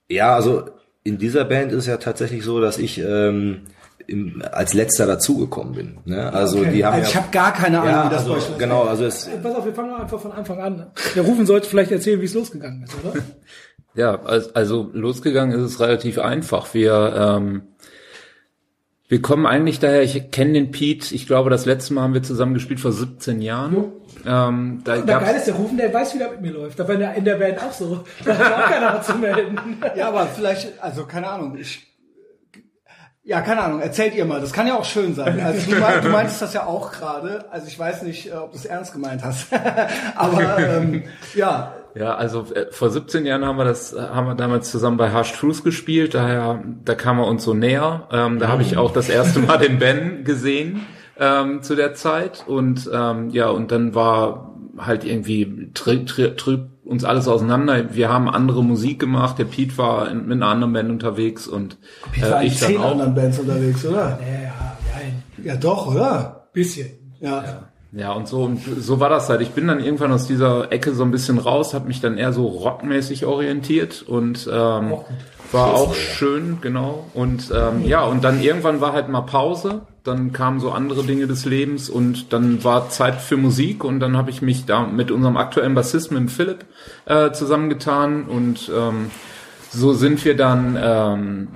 ja, 0.08 0.34
also 0.34 0.66
in 1.10 1.18
dieser 1.18 1.44
Band 1.46 1.72
ist 1.72 1.80
es 1.80 1.86
ja 1.88 1.98
tatsächlich 1.98 2.44
so, 2.44 2.62
dass 2.62 2.78
ich 2.78 3.00
ähm, 3.00 3.62
im, 4.08 4.42
als 4.52 4.74
letzter 4.74 5.06
dazugekommen 5.06 5.74
bin. 5.74 5.98
Ne? 6.06 6.32
Also 6.34 6.64
die 6.64 6.84
haben 6.86 6.94
Also 6.96 7.08
ich 7.10 7.14
ja, 7.16 7.22
habe 7.22 7.32
gar 7.32 7.54
keine 7.54 7.80
Ahnung, 7.82 7.92
ja, 7.92 8.06
wie 8.06 8.10
das 8.10 8.22
also, 8.24 8.34
losgeht. 8.36 8.60
genau, 8.60 8.84
also 8.84 9.04
es, 9.06 9.30
Pass 9.44 9.56
auf, 9.56 9.66
wir 9.66 9.74
fangen 9.74 9.94
einfach 9.94 10.20
von 10.20 10.32
Anfang 10.32 10.60
an. 10.60 10.88
Der 11.16 11.24
Rufen 11.24 11.46
sollte 11.46 11.68
vielleicht 11.70 11.92
erzählen, 11.92 12.22
wie 12.22 12.26
es 12.26 12.34
losgegangen 12.34 12.84
ist, 12.84 12.94
oder? 13.04 13.22
Ja, 13.96 14.22
als- 14.22 14.56
also 14.56 14.90
losgegangen 14.94 15.58
ist 15.60 15.64
es 15.72 15.80
relativ 15.80 16.20
einfach. 16.20 16.74
Wir 16.76 17.14
ähm, 17.18 17.64
wir 19.08 19.22
kommen 19.22 19.48
eigentlich 19.48 19.80
daher, 19.80 20.04
ich 20.04 20.30
kenne 20.30 20.54
den 20.54 20.70
Pete, 20.70 21.14
ich 21.16 21.26
glaube, 21.26 21.50
das 21.50 21.66
letzte 21.66 21.96
Mal 21.96 22.04
haben 22.04 22.14
wir 22.14 22.22
zusammen 22.22 22.54
gespielt 22.54 22.80
vor 22.80 22.92
17 22.92 23.42
Jahren. 23.42 23.74
Jo. 23.74 23.99
Ähm, 24.26 24.82
da 24.84 24.96
Und 24.96 25.08
der 25.08 25.16
gab's, 25.16 25.26
Geil 25.26 25.36
ist, 25.36 25.48
der 25.48 25.56
Rufen, 25.56 25.78
der 25.78 25.94
weiß, 25.94 26.14
wie 26.14 26.20
der 26.20 26.32
mit 26.32 26.42
mir 26.42 26.52
läuft. 26.52 26.80
Da 26.80 26.88
war 26.88 26.94
in 26.96 27.00
der, 27.00 27.14
in 27.16 27.26
der 27.26 27.36
Band 27.36 27.62
auch 27.64 27.72
so. 27.72 28.04
Da 28.26 28.38
hat 28.38 28.54
auch 28.54 28.72
keiner 28.72 29.02
zu 29.02 29.16
melden. 29.16 29.58
Ja, 29.96 30.10
aber 30.10 30.28
vielleicht, 30.28 30.82
also 30.82 31.06
keine 31.06 31.30
Ahnung, 31.30 31.58
ich. 31.58 31.88
Ja, 33.24 33.42
keine 33.42 33.62
Ahnung, 33.62 33.82
erzählt 33.82 34.16
ihr 34.16 34.26
mal, 34.26 34.42
das 34.42 34.54
kann 34.54 34.66
ja 34.66 34.76
auch 34.76 34.86
schön 34.86 35.14
sein. 35.14 35.40
Also 35.40 35.72
du, 35.72 35.78
mein, 35.78 36.02
du 36.02 36.10
meintest 36.10 36.42
das 36.42 36.54
ja 36.54 36.66
auch 36.66 36.92
gerade, 36.92 37.46
also 37.52 37.68
ich 37.68 37.78
weiß 37.78 38.02
nicht, 38.04 38.32
äh, 38.32 38.34
ob 38.34 38.52
du 38.52 38.58
es 38.58 38.66
ernst 38.66 38.94
gemeint 38.94 39.24
hast. 39.24 39.48
aber 40.16 40.58
ähm, 40.58 41.04
ja, 41.36 41.74
Ja, 41.96 42.16
also 42.16 42.46
äh, 42.54 42.72
vor 42.72 42.90
17 42.90 43.26
Jahren 43.26 43.46
haben 43.46 43.58
wir 43.58 43.66
das, 43.66 43.94
haben 43.94 44.28
wir 44.28 44.36
damals 44.36 44.72
zusammen 44.72 44.98
bei 44.98 45.12
Harsh 45.12 45.34
Truth 45.34 45.64
gespielt, 45.64 46.14
daher, 46.16 46.64
da 46.86 46.96
kam 46.96 47.20
er 47.20 47.28
uns 47.28 47.44
so 47.44 47.54
näher. 47.54 48.08
Ähm, 48.12 48.40
da 48.40 48.48
habe 48.48 48.64
ich 48.64 48.78
auch 48.78 48.94
das 48.94 49.10
erste 49.10 49.40
Mal 49.40 49.58
den 49.58 49.80
Ben 49.80 50.24
gesehen 50.24 50.86
ähm, 51.20 51.62
zu 51.62 51.76
der 51.76 51.94
Zeit 51.94 52.46
und 52.48 52.90
ähm, 52.94 53.30
ja, 53.30 53.50
und 53.50 53.72
dann 53.72 53.94
war 53.94 54.56
halt 54.78 55.04
irgendwie 55.04 55.72
trü 55.74 56.06
trü 56.06 56.36
trüb 56.36 56.70
uns 56.86 57.04
alles 57.04 57.28
auseinander. 57.28 57.94
Wir 57.94 58.10
haben 58.10 58.28
andere 58.28 58.64
Musik 58.64 59.00
gemacht. 59.00 59.38
Der 59.38 59.46
Pete 59.46 59.78
war 59.78 60.10
in, 60.10 60.28
mit 60.28 60.38
einer 60.38 60.48
anderen 60.48 60.74
Band 60.74 60.90
unterwegs 60.90 61.48
und 61.48 61.78
ich 62.16 62.24
war 62.24 62.42
äh, 62.42 62.46
in 62.46 62.52
ich 62.52 62.60
dann 62.60 62.70
zehn 62.70 62.78
auch. 62.82 62.92
anderen 62.92 63.14
Bands 63.14 63.40
unterwegs, 63.40 63.86
oder? 63.86 64.20
Ja, 64.22 64.44
ja, 64.44 64.78
nein. 64.96 65.24
Ja, 65.44 65.56
doch, 65.56 65.88
oder? 65.88 66.50
Bisschen. 66.54 66.90
Ja. 67.20 67.70
Ja, 67.92 68.12
und 68.14 68.28
so, 68.28 68.44
und 68.44 68.60
so 68.80 69.00
war 69.00 69.10
das 69.10 69.30
halt. 69.30 69.42
Ich 69.42 69.50
bin 69.50 69.68
dann 69.68 69.80
irgendwann 69.80 70.12
aus 70.12 70.28
dieser 70.28 70.72
Ecke 70.72 70.94
so 70.94 71.04
ein 71.04 71.10
bisschen 71.10 71.40
raus, 71.40 71.74
habe 71.74 71.88
mich 71.88 72.02
dann 72.02 72.18
eher 72.18 72.34
so 72.34 72.46
rockmäßig 72.46 73.26
orientiert 73.26 74.04
und 74.04 74.48
ähm, 74.52 74.90
gut. 74.90 75.06
War 75.52 75.74
auch 75.74 75.96
schön, 75.96 76.60
genau. 76.62 77.10
Und 77.14 77.52
ähm, 77.56 77.86
ja, 77.86 78.04
und 78.04 78.24
dann 78.24 78.42
irgendwann 78.42 78.82
war 78.82 78.94
halt 78.94 79.10
mal 79.10 79.22
Pause. 79.22 79.82
Dann 80.04 80.32
kamen 80.32 80.60
so 80.60 80.72
andere 80.72 81.04
Dinge 81.04 81.28
des 81.28 81.46
Lebens 81.46 81.90
und 81.90 82.34
dann 82.34 82.64
war 82.64 82.90
Zeit 82.90 83.22
für 83.22 83.38
Musik 83.38 83.84
und 83.84 84.00
dann 84.00 84.16
habe 84.16 84.30
ich 84.30 84.42
mich 84.42 84.66
da 84.66 84.86
mit 84.86 85.12
unserem 85.12 85.38
aktuellen 85.38 85.76
Bassisten, 85.76 86.18
mit 86.22 86.32
Philipp, 86.32 86.66
äh, 87.06 87.32
zusammengetan 87.32 88.26
und 88.26 88.72
ähm, 88.76 89.12
so 89.72 89.94
sind 89.94 90.24
wir 90.26 90.36
dann 90.36 90.78
ähm, 90.82 91.48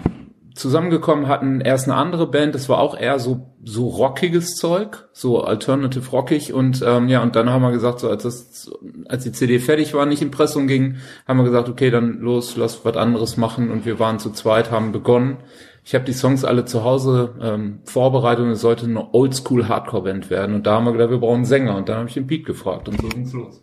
zusammengekommen, 0.56 1.28
hatten 1.28 1.62
erst 1.62 1.86
eine 1.86 1.96
andere 1.96 2.28
Band, 2.28 2.56
das 2.56 2.70
war 2.70 2.80
auch 2.80 2.98
eher 2.98 3.20
so 3.20 3.54
so 3.66 3.88
rockiges 3.88 4.56
Zeug, 4.56 5.08
so 5.14 5.42
alternative 5.42 6.10
rockig 6.12 6.54
und 6.54 6.84
ähm, 6.86 7.08
ja 7.08 7.24
und 7.24 7.36
dann 7.36 7.50
haben 7.50 7.62
wir 7.62 7.72
gesagt, 7.72 8.00
so 8.00 8.10
als 8.10 8.24
das 8.24 8.72
als 9.08 9.24
die 9.24 9.32
CD 9.32 9.60
fertig 9.60 9.94
war, 9.94 10.06
nicht 10.06 10.22
in 10.22 10.32
Pressung 10.32 10.68
ging, 10.68 10.98
haben 11.28 11.38
wir 11.38 11.46
gesagt, 11.46 11.70
okay, 11.70 11.90
dann 11.90 12.20
los, 12.20 12.58
lass 12.58 12.84
was 12.86 12.98
anderes 12.98 13.38
machen 13.38 13.72
und 13.72 13.86
wir 13.86 14.00
waren 14.00 14.20
zu 14.20 14.32
zweit, 14.32 14.72
haben 14.72 14.92
begonnen. 14.92 15.38
Ich 15.86 15.96
habe 15.96 16.06
die 16.06 16.14
Songs 16.14 16.46
alle 16.46 16.66
zu 16.66 16.84
Hause 16.84 17.36
ähm, 17.42 17.80
vorbereitet 17.84 18.46
und 18.46 18.52
es 18.52 18.62
sollte 18.62 18.86
eine 18.86 19.14
Oldschool 19.14 19.68
Hardcore 19.68 20.04
Band 20.04 20.30
werden 20.30 20.56
und 20.56 20.66
da 20.68 20.76
haben 20.76 20.86
wir 20.86 20.94
gedacht, 20.94 21.10
wir 21.10 21.18
brauchen 21.18 21.38
einen 21.38 21.46
Sänger 21.46 21.76
und 21.76 21.90
dann 21.90 21.98
habe 21.98 22.08
ich 22.08 22.14
den 22.14 22.28
Pete 22.28 22.44
gefragt 22.44 22.88
und 22.88 23.02
so 23.02 23.08
ging's 23.10 23.34
los. 23.34 23.62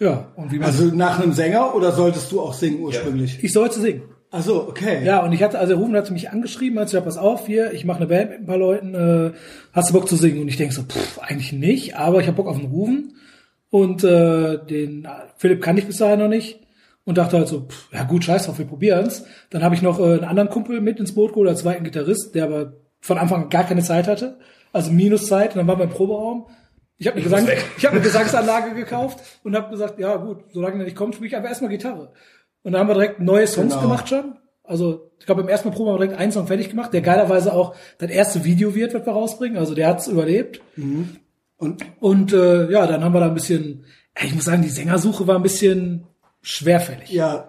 Ja, 0.00 0.28
und 0.36 0.52
wie 0.52 0.58
man 0.58 0.66
Also 0.66 0.84
nach 0.94 1.18
einem 1.18 1.32
Sänger 1.32 1.74
oder 1.74 1.92
solltest 1.92 2.30
du 2.30 2.40
auch 2.40 2.54
singen 2.54 2.80
ursprünglich? 2.80 3.42
ich 3.42 3.52
sollte 3.52 3.80
singen. 3.80 4.02
Ach 4.30 4.42
so, 4.42 4.68
okay. 4.68 5.04
Ja, 5.04 5.24
und 5.24 5.32
ich 5.32 5.42
hatte, 5.42 5.58
also 5.58 5.74
Ruben 5.76 5.96
hatte 5.96 6.12
mich 6.12 6.30
angeschrieben, 6.30 6.78
hat 6.78 6.88
gesagt, 6.88 7.06
pass 7.06 7.16
auf, 7.16 7.46
hier, 7.46 7.72
ich 7.72 7.86
mache 7.86 7.98
eine 7.98 8.06
Band 8.08 8.30
mit 8.30 8.40
ein 8.40 8.46
paar 8.46 8.58
Leuten, 8.58 8.94
äh, 8.94 9.32
hast 9.72 9.88
du 9.88 9.94
Bock 9.94 10.06
zu 10.06 10.16
singen? 10.16 10.42
Und 10.42 10.48
ich 10.48 10.58
denk 10.58 10.72
so, 10.72 10.82
pff, 10.82 11.18
eigentlich 11.20 11.52
nicht, 11.52 11.96
aber 11.96 12.20
ich 12.20 12.26
habe 12.26 12.36
Bock 12.36 12.46
auf 12.46 12.58
den 12.58 12.70
Ruben. 12.70 13.14
Und 13.70 14.04
äh, 14.04 14.58
den 14.66 15.08
Philipp 15.36 15.62
kannte 15.62 15.80
ich 15.80 15.86
bis 15.86 15.98
dahin 15.98 16.18
noch 16.18 16.28
nicht. 16.28 16.60
Und 17.04 17.16
dachte 17.16 17.38
halt 17.38 17.48
so, 17.48 17.68
pff, 17.68 17.88
ja 17.90 18.04
gut, 18.04 18.24
scheiß 18.24 18.44
drauf, 18.44 18.58
wir 18.58 18.66
probieren's. 18.66 19.24
Dann 19.48 19.62
habe 19.62 19.74
ich 19.74 19.80
noch 19.80 19.98
äh, 19.98 20.02
einen 20.02 20.24
anderen 20.24 20.50
Kumpel 20.50 20.82
mit 20.82 21.00
ins 21.00 21.14
Boot 21.14 21.30
geholt, 21.30 21.48
als 21.48 21.60
zweiten 21.60 21.84
Gitarrist, 21.84 22.34
der 22.34 22.44
aber 22.44 22.74
von 23.00 23.16
Anfang 23.16 23.44
an 23.44 23.48
gar 23.48 23.64
keine 23.64 23.82
Zeit 23.82 24.08
hatte. 24.08 24.38
Also 24.74 24.90
Minuszeit. 24.90 25.52
Und 25.52 25.56
dann 25.56 25.66
waren 25.66 25.78
wir 25.78 25.84
im 25.84 25.90
Proberaum. 25.90 26.46
Ich 26.98 27.06
habe 27.06 27.14
eine, 27.16 27.24
Gesang, 27.24 27.48
ich 27.76 27.86
hab 27.86 27.92
eine 27.92 28.02
Gesangsanlage 28.02 28.74
gekauft 28.74 29.20
und 29.44 29.56
habe 29.56 29.70
gesagt, 29.70 29.98
ja 29.98 30.16
gut, 30.16 30.44
solange 30.52 30.78
der 30.78 30.84
nicht 30.84 30.96
kommt, 30.96 31.14
spiele 31.14 31.28
ich 31.28 31.36
einfach 31.36 31.48
erstmal 31.48 31.70
Gitarre. 31.70 32.12
Und 32.68 32.72
dann 32.72 32.80
haben 32.82 32.88
wir 32.88 32.94
direkt 32.94 33.18
neue 33.20 33.46
Songs 33.46 33.70
Genau. 33.72 33.80
gemacht 33.82 34.08
schon. 34.10 34.34
Also 34.62 35.10
ich 35.18 35.24
glaube, 35.24 35.40
im 35.40 35.48
ersten 35.48 35.68
Mal 35.70 35.74
Probe 35.74 35.90
haben 35.90 35.96
wir 35.98 36.04
direkt 36.06 36.20
einen 36.20 36.32
Song 36.32 36.46
fertig 36.46 36.68
gemacht, 36.68 36.92
der 36.92 37.00
geilerweise 37.00 37.54
auch 37.54 37.74
das 37.96 38.10
erste 38.10 38.44
Video 38.44 38.74
wird, 38.74 38.92
was 38.92 39.06
wir 39.06 39.12
rausbringen. 39.14 39.56
Also 39.56 39.74
der 39.74 39.88
hat's 39.88 40.06
überlebt. 40.06 40.60
Und 41.56 41.78
Und 42.00 42.32
äh, 42.34 42.70
ja, 42.70 42.86
dann 42.86 43.02
haben 43.02 43.12
wir 43.14 43.20
da 43.20 43.26
ein 43.28 43.34
bisschen, 43.34 43.84
ich 44.22 44.34
muss 44.34 44.44
sagen, 44.44 44.60
die 44.60 44.68
Sängersuche 44.68 45.26
war 45.26 45.36
ein 45.36 45.42
bisschen 45.42 46.04
schwerfällig. 46.42 47.10
ja, 47.10 47.48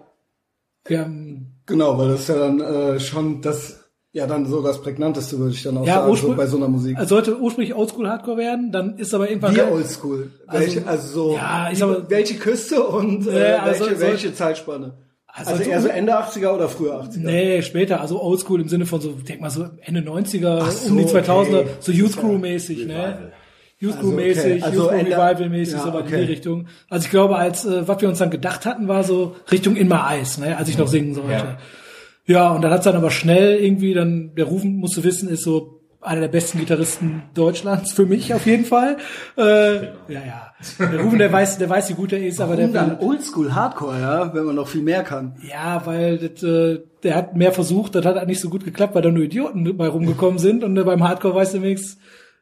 Wir 0.87 1.01
haben, 1.01 1.55
genau, 1.65 1.97
weil 1.97 2.07
das 2.09 2.21
ist 2.21 2.29
ja 2.29 2.35
dann 2.37 2.61
äh, 2.61 2.99
schon 3.01 3.41
das, 3.41 3.83
ja 4.13 4.25
dann 4.25 4.45
so 4.45 4.63
das 4.63 4.81
prägnanteste 4.81 5.37
würde 5.37 5.51
ich 5.53 5.61
dann 5.63 5.77
auch 5.77 5.85
ja, 5.85 5.95
sagen, 6.01 6.15
so 6.15 6.33
bei 6.35 6.47
so 6.47 6.55
einer 6.57 6.69
Musik. 6.69 6.97
es 6.99 7.09
sollte 7.09 7.37
ursprünglich 7.37 7.75
Oldschool 7.75 8.07
Hardcore 8.09 8.37
werden, 8.37 8.71
dann 8.71 8.97
ist 8.97 9.13
aber 9.13 9.29
irgendwann 9.29 9.55
Wie 9.55 9.61
oldschool. 9.61 10.31
Welche, 10.49 10.87
also 10.87 11.07
so, 11.07 11.35
Ja, 11.35 11.67
ist 11.67 11.79
wie- 11.79 11.83
aber- 11.83 12.09
welche 12.09 12.35
Küste 12.39 12.81
und 12.81 13.27
äh, 13.27 13.51
Ja, 13.51 13.63
also 13.63 13.85
welche, 13.85 13.99
welche 13.99 14.33
Zeitspanne? 14.33 14.93
Also 15.39 15.51
Also, 15.51 15.63
so- 15.63 15.69
eher 15.69 15.81
so 15.81 15.87
Ende 15.87 16.17
80er 16.17 16.53
oder 16.53 16.69
frühe 16.69 16.91
80er? 16.93 17.19
Nee, 17.25 17.61
später, 17.61 18.01
also 18.01 18.21
Oldschool 18.21 18.61
im 18.61 18.69
Sinne 18.69 18.85
von 18.85 19.01
so, 19.01 19.11
denk 19.13 19.41
mal 19.41 19.49
so 19.49 19.65
Ende 19.81 20.01
90er, 20.01 20.59
Ach 20.61 20.71
so, 20.71 20.91
um 20.91 20.97
die 20.97 21.05
2000er, 21.05 21.59
okay. 21.61 21.69
so 21.79 21.91
Youth 21.91 22.17
Crew 22.17 22.37
mäßig, 22.37 22.85
ne? 22.85 23.31
Youth 23.79 23.99
Crew 23.99 24.11
mäßig, 24.11 24.63
Also, 24.63 24.85
okay. 24.85 24.95
Also 24.95 25.05
Youth 25.07 25.15
Crew 25.15 25.21
Revival 25.23 25.49
mäßig, 25.49 25.73
Ja, 25.75 25.83
so 25.83 25.93
weit 25.93 26.01
in 26.01 26.07
okay. 26.07 26.17
die 26.25 26.31
Richtung. 26.31 26.67
Also 26.89 27.05
ich 27.05 27.11
glaube, 27.11 27.35
als 27.37 27.65
äh, 27.65 27.87
was 27.87 28.01
wir 28.01 28.09
uns 28.09 28.17
dann 28.19 28.29
gedacht 28.29 28.65
hatten, 28.65 28.87
war 28.87 29.03
so 29.03 29.35
Richtung 29.51 29.75
In 29.77 29.87
My 29.87 29.99
Eyes, 30.09 30.37
ne, 30.37 30.57
als 30.57 30.67
ich 30.69 30.77
noch 30.77 30.87
singen 30.87 31.13
sollte. 31.13 31.57
Ja, 32.25 32.51
und 32.51 32.61
dann 32.61 32.71
hat's 32.71 32.83
dann 32.83 32.95
aber 32.95 33.09
schnell 33.09 33.55
irgendwie 33.57 33.93
dann, 33.93 34.35
der 34.35 34.45
Rufen, 34.45 34.75
musst 34.75 34.97
du 34.97 35.03
wissen, 35.03 35.29
ist 35.29 35.43
so 35.43 35.78
einer 36.01 36.21
der 36.21 36.27
besten 36.29 36.59
Gitarristen 36.59 37.23
Deutschlands, 37.33 37.91
für 37.91 38.05
mich 38.05 38.33
auf 38.33 38.45
jeden 38.45 38.63
Fall. 38.65 38.97
Äh, 39.37 39.83
ja, 39.83 39.91
ja. 40.07 40.53
Der 40.79 41.01
Rufen, 41.01 41.19
der 41.19 41.31
weiß, 41.31 41.57
der 41.57 41.69
weiß, 41.69 41.89
wie 41.89 41.93
gut 41.93 42.13
er 42.13 42.25
ist, 42.25 42.39
aber 42.39 42.55
der 42.55 42.73
Warum 42.73 42.89
dann 42.89 42.99
Oldschool 42.99 43.53
Hardcore, 43.53 43.99
ja, 43.99 44.33
wenn 44.33 44.45
man 44.45 44.55
noch 44.55 44.67
viel 44.67 44.81
mehr 44.81 45.03
kann. 45.03 45.35
ja, 45.49 45.81
weil 45.85 46.17
das, 46.17 46.41
äh, 46.43 46.79
der 47.03 47.15
hat 47.15 47.35
mehr 47.35 47.51
versucht, 47.51 47.95
das 47.95 48.05
hat 48.05 48.15
halt 48.15 48.27
nicht 48.27 48.39
so 48.39 48.49
gut 48.49 48.63
geklappt, 48.63 48.95
weil 48.95 49.01
da 49.01 49.11
nur 49.11 49.23
Idioten 49.23 49.77
bei 49.77 49.87
rumgekommen 49.87 50.39
sind 50.39 50.63
und 50.63 50.77
äh, 50.77 50.83
beim 50.83 51.05
Hardcore 51.07 51.35
weißt 51.35 51.55
du 51.55 51.61
wenigstens, 51.61 51.97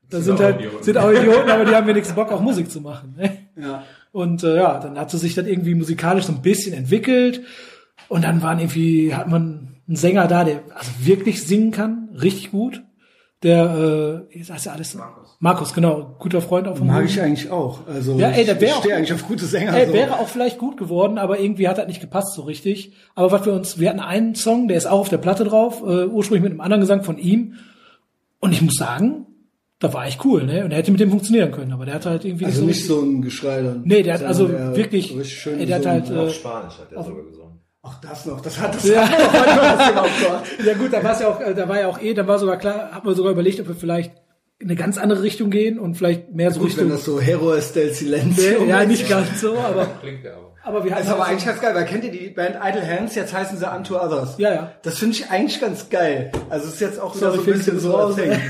da 0.10 0.22
sind, 0.22 0.36
auch 0.36 0.44
halt 0.44 0.58
Idioten. 0.58 0.84
sind 0.84 0.98
auch 0.98 1.12
Idioten, 1.12 1.50
aber 1.50 1.66
die 1.66 1.76
haben 1.76 1.88
wenigstens 1.88 2.16
Bock 2.16 2.32
auch 2.32 2.42
Musik 2.42 2.70
zu 2.72 2.82
machen. 2.82 3.16
Ne? 3.18 3.38
Ja. 3.60 3.84
Und 4.12 4.44
äh, 4.44 4.56
ja, 4.56 4.80
dann 4.80 4.98
hat 5.00 5.10
sie 5.12 5.18
sich 5.18 5.34
dann 5.36 5.48
irgendwie 5.48 5.76
musikalisch 5.76 6.26
so 6.26 6.32
ein 6.32 6.42
bisschen 6.42 6.74
entwickelt 6.74 7.42
und 8.08 8.24
dann 8.24 8.42
waren 8.42 8.60
irgendwie 8.60 9.14
hat 9.14 9.28
man 9.28 9.76
einen 9.88 9.96
Sänger 9.96 10.28
da, 10.28 10.44
der 10.44 10.62
also 10.76 10.92
wirklich 11.00 11.44
singen 11.44 11.72
kann, 11.72 12.10
richtig 12.22 12.52
gut. 12.52 12.84
Der, 13.44 14.25
äh, 14.34 14.39
das 14.39 14.58
ist 14.58 14.65
ja 14.65 14.72
alles 14.72 14.96
Markus. 14.96 15.38
Markus, 15.39 15.74
genau, 15.74 16.15
guter 16.17 16.41
Freund 16.41 16.67
auch 16.67 16.77
von 16.77 16.88
Mag 16.88 17.06
ich 17.06 17.22
eigentlich 17.22 17.51
auch. 17.51 17.86
Also 17.86 18.17
Ja, 18.17 18.29
ey, 18.29 18.46
der 18.46 18.60
ich, 18.60 18.70
ich 18.70 18.75
stehe 18.75 18.96
eigentlich 18.96 19.13
auf 19.13 19.27
gute 19.27 19.46
Sänger. 19.46 19.77
Er 19.77 19.88
so. 19.88 19.94
wäre 19.94 20.20
auch 20.20 20.27
vielleicht 20.27 20.58
gut 20.58 20.77
geworden, 20.77 21.20
aber 21.20 21.39
irgendwie 21.39 21.67
hat 21.67 21.77
das 21.77 21.86
nicht 21.88 22.01
gepasst 22.01 22.34
so 22.34 22.41
richtig. 22.41 22.94
Aber 23.13 23.32
was 23.32 23.46
wir 23.46 23.53
uns, 23.53 23.79
wir 23.79 23.89
hatten 23.89 24.00
einen 24.00 24.34
Song, 24.34 24.67
der 24.67 24.77
ist 24.77 24.88
auch 24.88 25.01
auf 25.01 25.10
der 25.10 25.20
Platte 25.20 25.44
drauf, 25.44 25.84
äh, 25.84 26.06
ursprünglich 26.06 26.44
mit 26.44 26.51
einem 26.51 26.62
anderen 26.62 26.82
Gesang 26.82 27.03
von 27.03 27.20
ihm. 27.20 27.53
Und 28.39 28.53
ich 28.53 28.62
muss 28.63 28.75
sagen, 28.75 29.27
da 29.79 29.94
war 29.94 30.08
echt 30.08 30.25
cool, 30.25 30.44
ne? 30.44 30.65
Und 30.65 30.72
er 30.72 30.77
hätte 30.79 30.91
mit 30.91 31.00
dem 31.00 31.12
funktionieren 31.12 31.51
können, 31.51 31.72
aber 31.72 31.86
der 31.86 31.94
hat 31.94 32.08
halt 32.08 32.25
irgendwie 32.25 32.46
also 32.46 32.62
nicht 32.62 32.77
nicht 32.77 32.88
so. 32.88 33.00
so 33.00 33.06
ein 33.06 33.22
Geschrei 33.22 33.62
dann. 33.62 33.84
Nee, 33.86 34.01
der 34.01 34.15
hat 34.15 34.24
also 34.24 34.50
wirklich, 34.50 35.15
richtig 35.15 35.38
schön 35.38 35.60
ey, 35.60 35.67
der 35.67 35.77
hat 35.77 35.86
halt, 35.86 36.10
äh, 36.10 36.17
Auf 36.17 36.34
Spanisch 36.34 36.79
hat 36.79 36.91
er 36.91 37.03
sogar 37.03 37.24
gesungen. 37.24 37.47
Ach, 37.89 38.00
das 38.01 38.25
noch, 38.25 38.41
das 38.41 38.60
hat 38.60 38.75
das 38.75 38.84
Ja. 38.88 39.01
noch 39.06 40.44
ja 40.65 40.74
gut, 40.74 40.91
da 40.94 41.03
war 41.03 41.13
es 41.13 41.20
ja 41.20 41.27
auch, 41.29 41.39
äh, 41.41 41.53
da 41.53 41.67
war 41.70 41.79
ja 41.79 41.88
auch 41.88 42.00
eh, 42.01 42.13
da 42.13 42.27
war 42.27 42.39
sogar 42.39 42.58
klar, 42.58 42.89
hat 42.91 43.03
man 43.06 43.15
sogar 43.15 43.32
überlegt, 43.32 43.60
ob 43.60 43.67
wir 43.67 43.75
vielleicht 43.75 44.13
in 44.60 44.67
eine 44.70 44.75
ganz 44.75 44.98
andere 44.98 45.22
Richtung 45.22 45.50
gehen 45.51 45.77
und 45.79 45.96
vielleicht 45.96 46.32
mehr 46.34 46.51
so 46.51 46.60
Gut, 46.62 46.70
wenn 46.77 46.86
Richtung. 46.86 46.89
das 46.98 47.06
so 47.06 47.20
Heroes 47.22 47.74
del 47.74 47.94
Silencio 47.94 48.65
ja, 48.65 48.84
nicht 48.86 49.08
ganz 49.08 49.39
so, 49.41 49.58
aber, 49.58 49.86
Klingt 50.01 50.24
ja 50.24 50.32
aber. 50.32 50.51
aber 50.63 50.84
wir 50.84 50.89
Das 50.89 51.00
hatten 51.00 51.08
ist 51.10 51.13
aber 51.13 51.25
eigentlich 51.27 51.46
ganz 51.46 51.62
geil, 51.62 51.75
weil 51.75 51.86
kennt 51.86 52.03
ihr 52.03 52.12
die 52.12 52.29
Band 52.29 52.56
Idle 52.63 52.88
Hands? 52.88 53.13
Jetzt 53.13 53.34
heißen 53.34 53.58
sie 53.58 53.70
Unto 53.72 53.96
Others. 54.00 54.36
Ja, 54.39 54.53
ja. 54.53 54.72
Das 54.82 54.98
finde 54.98 55.15
ich 55.15 55.29
eigentlich 55.29 55.62
ganz 55.62 55.89
geil. 55.89 56.32
Also 56.50 56.67
es 56.67 56.74
ist 56.75 56.82
jetzt 56.82 57.00
auch 57.00 57.13
Sorry, 57.13 57.36
so 57.38 57.44
ein 57.44 57.46
bisschen 57.46 57.79
so 57.79 57.91
so 57.91 57.98
als 57.98 58.06
aus, 58.12 58.15
Ding. 58.15 58.32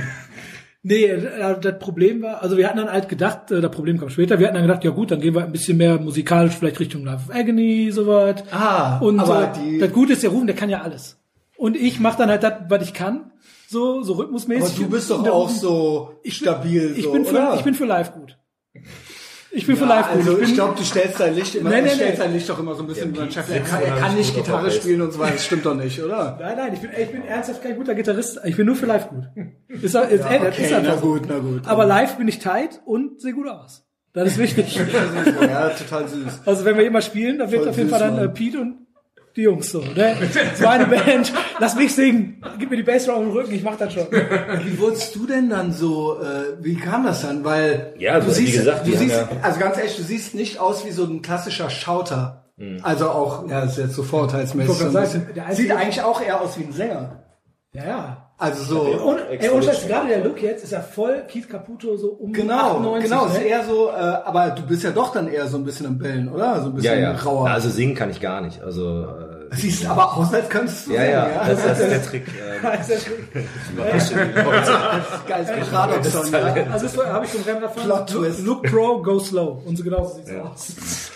Nee, 0.83 1.05
äh, 1.05 1.59
das 1.59 1.79
Problem 1.79 2.21
war, 2.21 2.41
also 2.41 2.55
wir 2.57 2.67
hatten 2.67 2.77
dann 2.77 2.91
halt 2.91 3.09
gedacht, 3.09 3.51
äh, 3.51 3.59
das 3.61 3.71
Problem 3.71 3.99
kam 3.99 4.09
später, 4.09 4.39
wir 4.39 4.47
hatten 4.47 4.55
dann 4.55 4.67
gedacht, 4.67 4.83
ja 4.83 4.91
gut, 4.91 5.11
dann 5.11 5.19
gehen 5.19 5.33
wir 5.35 5.43
ein 5.43 5.51
bisschen 5.51 5.77
mehr 5.77 5.99
musikalisch 5.99 6.53
vielleicht 6.53 6.79
Richtung 6.79 7.03
Life 7.03 7.29
of 7.29 7.35
Agony, 7.35 7.91
sowas. 7.91 8.43
Ah, 8.51 8.99
und 8.99 9.19
aber 9.19 9.51
äh, 9.51 9.59
die- 9.59 9.77
das 9.79 9.91
Gute 9.91 10.13
ist, 10.13 10.23
der 10.23 10.29
Rufen, 10.29 10.47
der 10.47 10.55
kann 10.55 10.69
ja 10.69 10.81
alles. 10.81 11.17
Und 11.57 11.75
ich 11.75 11.99
mache 11.99 12.17
dann 12.19 12.29
halt 12.29 12.43
das, 12.43 12.53
was 12.69 12.83
ich 12.83 12.93
kann, 12.93 13.31
so 13.67 14.01
so 14.03 14.13
Aber 14.13 14.23
rhythmusmäßig. 14.23 14.77
du 14.77 14.89
bist 14.89 15.09
doch 15.09 15.27
auch 15.27 15.47
Rufen- 15.49 15.59
so 15.59 16.11
stabil. 16.25 16.93
ich 16.95 17.03
so, 17.03 17.11
bin 17.11 17.25
für, 17.25 17.31
oder? 17.35 17.55
ich 17.55 17.63
bin 17.63 17.73
für 17.73 17.85
live 17.85 18.13
gut. 18.13 18.37
Ich 19.51 19.65
bin 19.65 19.77
für 19.77 19.85
ja, 19.85 19.89
live 19.89 20.07
gut. 20.07 20.17
also 20.17 20.31
ich 20.33 20.37
bin, 20.39 20.47
ich 20.49 20.53
glaube, 20.55 20.75
du 20.77 20.83
stellst 20.83 21.19
dein 21.19 21.35
Licht 21.35 21.55
immer, 21.55 21.69
nee, 21.69 21.81
du 21.81 21.89
stellst 21.89 22.21
dein 22.21 22.33
Licht 22.33 22.49
doch 22.49 22.59
immer 22.59 22.75
so 22.75 22.83
ein 22.83 22.87
bisschen 22.87 23.09
über 23.09 23.23
den 23.23 23.31
Chef. 23.31 23.49
Er 23.49 23.61
kann, 23.61 23.81
er 23.81 23.95
kann 23.95 24.15
nicht 24.15 24.33
gut 24.35 24.43
Gitarre 24.43 24.71
spielen 24.71 25.01
und 25.01 25.13
so 25.13 25.19
weiter. 25.19 25.33
Das 25.33 25.45
stimmt 25.45 25.65
doch 25.65 25.75
nicht, 25.75 26.01
oder? 26.01 26.37
nein, 26.39 26.57
nein, 26.57 26.73
ich 26.73 26.81
bin, 26.81 26.91
ich 26.97 27.11
bin 27.11 27.25
ernsthaft 27.25 27.63
kein 27.63 27.75
guter 27.75 27.95
Gitarrist. 27.95 28.39
Ich 28.43 28.57
bin 28.57 28.65
nur 28.65 28.75
für 28.75 28.85
live 28.85 29.09
gut. 29.09 29.23
Ist, 29.69 29.83
ist, 29.83 29.95
ey, 29.95 30.09
das 30.09 30.19
ist 30.57 30.65
Okay, 30.65 30.75
einfach 30.75 30.83
na 30.83 30.97
so. 30.97 31.01
gut, 31.01 31.21
na 31.27 31.39
gut. 31.39 31.67
Aber 31.67 31.85
live 31.85 32.17
bin 32.17 32.27
ich 32.27 32.39
tight 32.39 32.81
und 32.85 33.21
sehe 33.21 33.33
gut 33.33 33.47
aus. 33.47 33.83
Das 34.13 34.29
ist 34.29 34.37
wichtig. 34.39 34.75
ja, 35.41 35.69
total 35.69 36.07
süß. 36.07 36.41
Also 36.45 36.65
wenn 36.65 36.77
wir 36.77 36.85
immer 36.85 37.01
spielen, 37.01 37.37
dann 37.37 37.51
wird 37.51 37.61
Voll 37.61 37.69
auf 37.69 37.77
jeden 37.77 37.89
süß, 37.89 37.97
Fall 37.97 38.09
dann 38.09 38.25
äh. 38.25 38.29
Pete 38.29 38.59
und 38.59 38.86
die 39.37 39.43
Jungs 39.43 39.69
so, 39.71 39.79
ne? 39.79 40.15
Das 40.51 40.61
war 40.61 40.71
eine 40.71 40.85
Band. 40.87 41.31
Lass 41.59 41.75
mich 41.75 41.93
singen. 41.95 42.41
Gib 42.59 42.69
mir 42.71 42.77
die 42.77 42.83
Bassdrum 42.83 43.23
im 43.23 43.29
Rücken, 43.31 43.53
ich 43.53 43.63
mach 43.63 43.77
das 43.77 43.93
schon. 43.93 44.07
Wie 44.11 44.77
wurdest 44.79 45.15
du 45.15 45.25
denn 45.27 45.49
dann 45.49 45.71
so, 45.71 46.19
äh, 46.21 46.57
wie 46.61 46.75
kam 46.75 47.05
das 47.05 47.21
dann? 47.21 47.43
Weil 47.45 47.93
Ja, 47.99 48.13
also, 48.13 48.27
du 48.27 48.33
wie 48.35 48.45
siehst, 48.45 48.57
gesagt, 48.57 48.85
du 48.87 48.91
siehst, 48.97 49.15
ja- 49.15 49.29
also 49.41 49.59
ganz 49.59 49.77
ehrlich, 49.77 49.95
du 49.95 50.03
siehst 50.03 50.35
nicht 50.35 50.59
aus 50.59 50.85
wie 50.85 50.91
so 50.91 51.05
ein 51.05 51.21
klassischer 51.21 51.69
Schauter. 51.69 52.43
Hm. 52.57 52.79
Also 52.81 53.09
auch, 53.09 53.47
ja, 53.49 53.61
das 53.61 53.71
ist 53.73 53.77
jetzt 53.77 53.95
so 53.95 54.03
einzige- 54.97 55.27
Sieht 55.55 55.71
eigentlich 55.71 56.01
auch 56.01 56.19
eher 56.21 56.41
aus 56.41 56.57
wie 56.59 56.63
ein 56.63 56.73
Sänger. 56.73 57.23
Ja, 57.73 57.85
ja. 57.85 58.26
Also 58.39 58.63
so. 58.63 58.81
Und, 58.81 59.17
ey, 59.31 59.49
und 59.49 59.63
Scheiß, 59.63 59.73
lustig. 59.73 59.87
gerade 59.89 60.09
der 60.09 60.23
Look 60.23 60.39
jetzt 60.43 60.63
ist 60.63 60.71
ja 60.71 60.79
voll 60.81 61.23
Keith 61.27 61.49
Caputo 61.49 61.97
so 61.97 62.09
um 62.09 62.31
Genau, 62.33 62.75
98, 62.77 63.09
genau, 63.09 63.25
ist 63.25 63.33
ne? 63.39 63.43
eher 63.45 63.65
so, 63.65 63.87
äh, 63.89 63.93
aber 63.93 64.51
du 64.51 64.61
bist 64.61 64.83
ja 64.83 64.91
doch 64.91 65.11
dann 65.11 65.27
eher 65.27 65.47
so 65.47 65.57
ein 65.57 65.63
bisschen 65.63 65.87
am 65.87 65.97
Bellen, 65.97 66.29
oder? 66.29 66.61
So 66.61 66.67
ein 66.67 66.75
bisschen 66.75 66.93
Ja, 67.01 67.13
ja. 67.13 67.15
rauer. 67.15 67.49
Also 67.49 67.69
singen 67.69 67.95
kann 67.95 68.11
ich 68.11 68.21
gar 68.21 68.41
nicht. 68.41 68.61
Also 68.61 69.05
äh, 69.05 69.55
Siehst 69.55 69.87
aber 69.87 70.15
aus, 70.17 70.31
als 70.33 70.49
könntest 70.49 70.85
du 70.85 70.91
ja, 70.93 70.99
singen, 70.99 71.13
ja, 71.13 71.47
das, 71.47 71.63
das 71.63 71.79
ist 71.79 71.89
der 71.89 72.03
Trick. 72.03 72.27
Ähm, 72.27 72.61
Geiles 75.27 75.69
Paradoxon, 75.71 76.31
ja. 76.31 76.71
Also 76.71 76.87
das 76.87 76.97
habe 77.07 77.25
ich 77.25 77.31
vom 77.31 77.41
Rennrad 77.43 77.73
von 77.73 77.83
Plot 77.83 78.07
Twist. 78.09 78.45
Look 78.45 78.63
Pro, 78.63 79.01
Go 79.01 79.19
Slow. 79.19 79.61
Und 79.65 79.77
so 79.77 79.83
genau 79.83 80.05
so 80.05 80.15
sieht's 80.15 80.31
aus. 80.43 81.11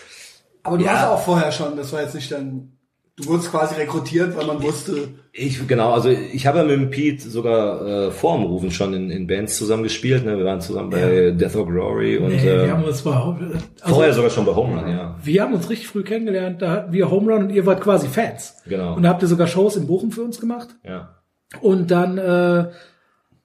Aber 0.64 0.78
du 0.78 0.86
Ja. 0.86 0.92
hast 0.94 1.08
auch 1.08 1.22
vorher 1.22 1.52
schon, 1.52 1.76
das 1.78 1.92
war 1.94 2.02
jetzt 2.02 2.16
nicht 2.16 2.32
dein, 2.32 2.78
Du 3.22 3.30
wurdest 3.30 3.52
quasi 3.52 3.76
rekrutiert, 3.76 4.36
weil 4.38 4.46
man 4.48 4.62
wusste. 4.62 5.10
Ich, 5.34 5.66
genau, 5.68 5.94
also 5.94 6.10
ich 6.10 6.46
habe 6.48 6.58
ja 6.58 6.64
mit 6.66 6.74
dem 6.76 6.90
Pete 6.90 7.30
sogar 7.30 7.86
äh, 8.08 8.12
vor 8.12 8.36
dem 8.38 8.46
Rufen 8.46 8.70
schon 8.72 8.94
in, 8.94 9.10
in 9.10 9.28
Bands 9.28 9.56
zusammen 9.58 9.84
gespielt. 9.84 10.26
Ne? 10.26 10.38
Wir 10.38 10.44
waren 10.46 10.60
zusammen 10.60 10.90
bei 10.90 11.32
Death 11.32 11.56
or 11.56 11.66
Glory 11.68 12.18
und 12.18 12.30
Nee, 12.30 12.38
äh, 12.50 12.66
wir 12.66 12.72
haben 12.72 12.84
uns 12.84 13.06
mal, 13.06 13.38
also, 13.82 13.96
vorher 13.96 14.14
sogar 14.14 14.30
schon 14.30 14.46
bei 14.46 14.54
Homeland, 14.56 14.90
ja. 14.90 15.16
wir 15.24 15.42
haben 15.42 15.54
uns 15.54 15.70
richtig 15.70 15.88
früh 15.88 16.04
kennengelernt. 16.04 16.62
Da 16.62 16.72
hatten 16.72 16.92
wir 16.94 17.10
Home 17.10 17.32
Run 17.32 17.44
und 17.44 17.50
ihr 17.52 17.66
wart 17.66 17.80
quasi 17.82 18.08
Fans. 18.08 18.56
Genau. 18.66 18.96
Und 18.96 19.04
da 19.04 19.10
habt 19.10 19.22
ihr 19.22 19.28
sogar 19.30 19.48
Shows 19.48 19.78
in 19.78 19.88
Bochum 19.88 20.12
für 20.12 20.24
uns 20.24 20.40
gemacht. 20.40 20.70
ja. 20.84 21.16
Und 21.62 21.92
dann 21.92 22.18
äh, 22.18 22.66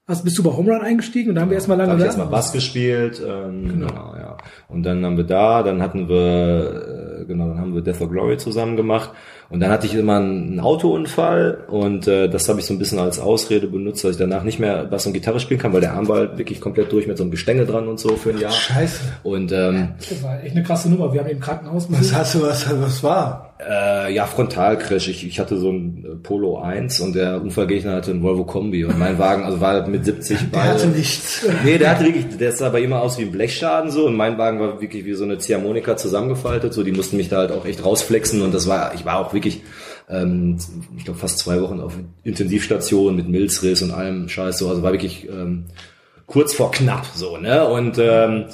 hast, 0.07 0.23
bist 0.25 0.39
du 0.39 0.43
bei 0.45 0.51
Home 0.57 0.73
Run 0.73 0.81
eingestiegen 0.83 1.31
und 1.31 1.35
da 1.35 1.41
haben 1.41 1.51
wir 1.51 1.57
erstmal 1.57 1.77
Da 1.77 1.83
lange 1.85 1.93
habe 1.95 1.99
ich 2.01 2.05
da- 2.05 2.07
erstmal 2.07 2.29
Bass 2.29 2.53
gespielt, 2.53 3.21
ähm, 3.27 3.69
genau. 3.69 4.15
ja. 4.17 4.37
Und 4.69 4.85
dann 4.85 5.05
haben 5.05 5.17
wir 5.17 5.25
da, 5.25 5.63
dann 5.65 5.83
hatten 5.83 6.09
wir, 6.09 7.23
äh, 7.23 7.25
genau, 7.27 7.49
dann 7.49 7.59
haben 7.61 7.75
wir 7.75 7.83
Death 7.83 8.01
or 8.01 8.09
Glory 8.09 8.37
zusammen 8.39 8.77
gemacht. 8.77 9.11
Und 9.49 9.61
dann 9.61 9.71
hatte 9.71 9.87
ich 9.87 9.95
immer 9.95 10.17
einen 10.17 10.59
Autounfall 10.59 11.65
und 11.69 12.09
äh, 12.09 12.29
das 12.29 12.49
habe 12.49 12.59
ich 12.59 12.67
so 12.67 12.75
ein 12.75 12.79
bisschen 12.79 12.99
als 12.99 13.21
Ausrede 13.21 13.69
benutzt, 13.69 14.03
dass 14.05 14.13
ich 14.13 14.17
danach 14.17 14.43
nicht 14.43 14.59
mehr 14.59 14.85
Bass 14.85 15.07
und 15.07 15.13
Gitarre 15.13 15.39
spielen 15.39 15.61
kann, 15.61 15.73
weil 15.73 15.81
der 15.81 15.95
Arm 15.95 16.09
war 16.09 16.19
halt 16.19 16.39
wirklich 16.39 16.61
komplett 16.61 16.91
durch 16.91 17.07
mit 17.07 17.17
so 17.17 17.23
einem 17.23 17.31
Gestänge 17.31 17.65
dran 17.65 17.87
und 17.87 18.01
so 18.01 18.17
für 18.17 18.31
ein 18.31 18.39
Jahr. 18.41 18.51
Scheiße. 18.51 19.01
Und 19.23 19.53
ähm, 19.53 19.91
Das 19.99 20.23
war 20.23 20.43
echt 20.43 20.57
eine 20.57 20.65
krasse 20.65 20.91
Nummer. 20.91 21.13
Wir 21.13 21.21
haben 21.21 21.31
im 21.31 21.41
Krankenhaus 21.41 21.87
Was 21.91 22.13
hast 22.13 22.35
du, 22.35 22.43
was, 22.43 22.69
was 22.69 23.03
war? 23.03 23.55
Äh, 23.59 24.13
ja, 24.13 24.27
Frontalcrash. 24.27 25.09
Ich, 25.09 25.27
ich 25.27 25.41
hatte 25.41 25.57
so 25.57 25.71
ein 25.71 26.05
äh, 26.05 26.17
Polo 26.17 26.59
1 26.59 27.01
und 27.01 27.15
der 27.15 27.41
Unfallgegner 27.41 27.93
hatte 27.93 28.11
einen 28.11 28.23
Volvo 28.23 28.45
Kombi 28.45 28.85
und 28.85 28.99
mein 28.99 29.19
Wagen, 29.19 29.45
also 29.45 29.61
war 29.63 29.73
halt 29.73 29.89
mit 29.89 30.05
70 30.05 30.51
Der 30.53 30.65
hatte 30.65 30.89
nichts. 30.89 31.47
Nee, 31.65 31.79
der 31.79 31.91
hatte 31.91 32.05
wirklich, 32.05 32.37
der 32.37 32.53
sah 32.53 32.69
bei 32.69 32.81
ihm 32.81 32.93
aus 32.93 33.19
wie 33.19 33.23
ein 33.23 33.33
Blechschaden 33.33 33.91
so 33.91 34.07
und 34.07 34.15
mein 34.15 34.37
Wagen 34.37 34.61
war 34.61 34.81
wirklich 34.83 35.07
wie 35.07 35.15
so 35.15 35.25
eine 35.25 35.39
Ziehharmonika 35.39 35.97
zusammengefaltet, 35.97 36.75
so 36.75 36.83
die 36.83 36.93
mussten 36.93 37.17
mich 37.17 37.31
da 37.31 37.39
halt 37.39 37.53
auch 37.53 37.65
echt 37.65 37.83
rausflexen 37.83 38.43
und 38.43 38.53
das 38.53 38.69
war, 38.69 38.95
ich 38.95 39.07
war 39.07 39.21
auch 39.21 39.33
wirklich, 39.37 39.63
ähm, 40.09 40.59
ich 40.97 41.05
glaube 41.05 41.21
fast 41.21 41.39
zwei 41.39 41.61
Wochen 41.63 41.81
auf 41.81 41.97
Intensivstation 42.25 43.15
mit 43.15 43.29
Milzriss 43.29 43.83
und 43.83 43.93
allem 43.93 44.29
Scheiß 44.29 44.59
so, 44.59 44.69
also 44.69 44.83
war 44.83 44.93
wirklich 44.93 45.29
ähm, 45.29 45.67
kurz 46.27 46.55
vor 46.55 46.73
knapp 46.73 47.07
so, 47.15 47.37
ne? 47.37 47.69
Und 47.69 47.99
ähm, 47.99 48.47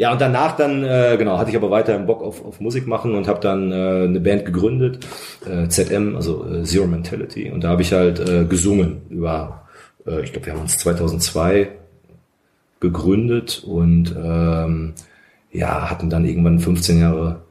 ja, 0.00 0.12
und 0.12 0.20
danach 0.22 0.56
dann, 0.56 0.82
äh, 0.82 1.16
genau, 1.18 1.36
hatte 1.36 1.50
ich 1.50 1.56
aber 1.56 1.70
weiterhin 1.70 2.06
Bock 2.06 2.22
auf, 2.22 2.42
auf 2.42 2.58
Musik 2.58 2.86
machen 2.86 3.14
und 3.14 3.28
habe 3.28 3.40
dann 3.40 3.70
äh, 3.70 4.04
eine 4.04 4.18
Band 4.20 4.46
gegründet, 4.46 5.06
äh, 5.46 5.68
ZM, 5.68 6.16
also 6.16 6.46
äh, 6.50 6.62
Zero 6.62 6.86
Mentality. 6.86 7.50
Und 7.50 7.64
da 7.64 7.68
habe 7.68 7.82
ich 7.82 7.92
halt 7.92 8.18
äh, 8.18 8.46
gesungen 8.46 9.02
über, 9.10 9.68
äh, 10.06 10.22
ich 10.22 10.32
glaube, 10.32 10.46
wir 10.46 10.54
haben 10.54 10.62
uns 10.62 10.78
2002 10.78 11.68
gegründet 12.80 13.62
und 13.66 14.16
ähm, 14.16 14.94
ja, 15.52 15.90
hatten 15.90 16.08
dann 16.08 16.24
irgendwann 16.24 16.60
15 16.60 16.98
Jahre 16.98 17.42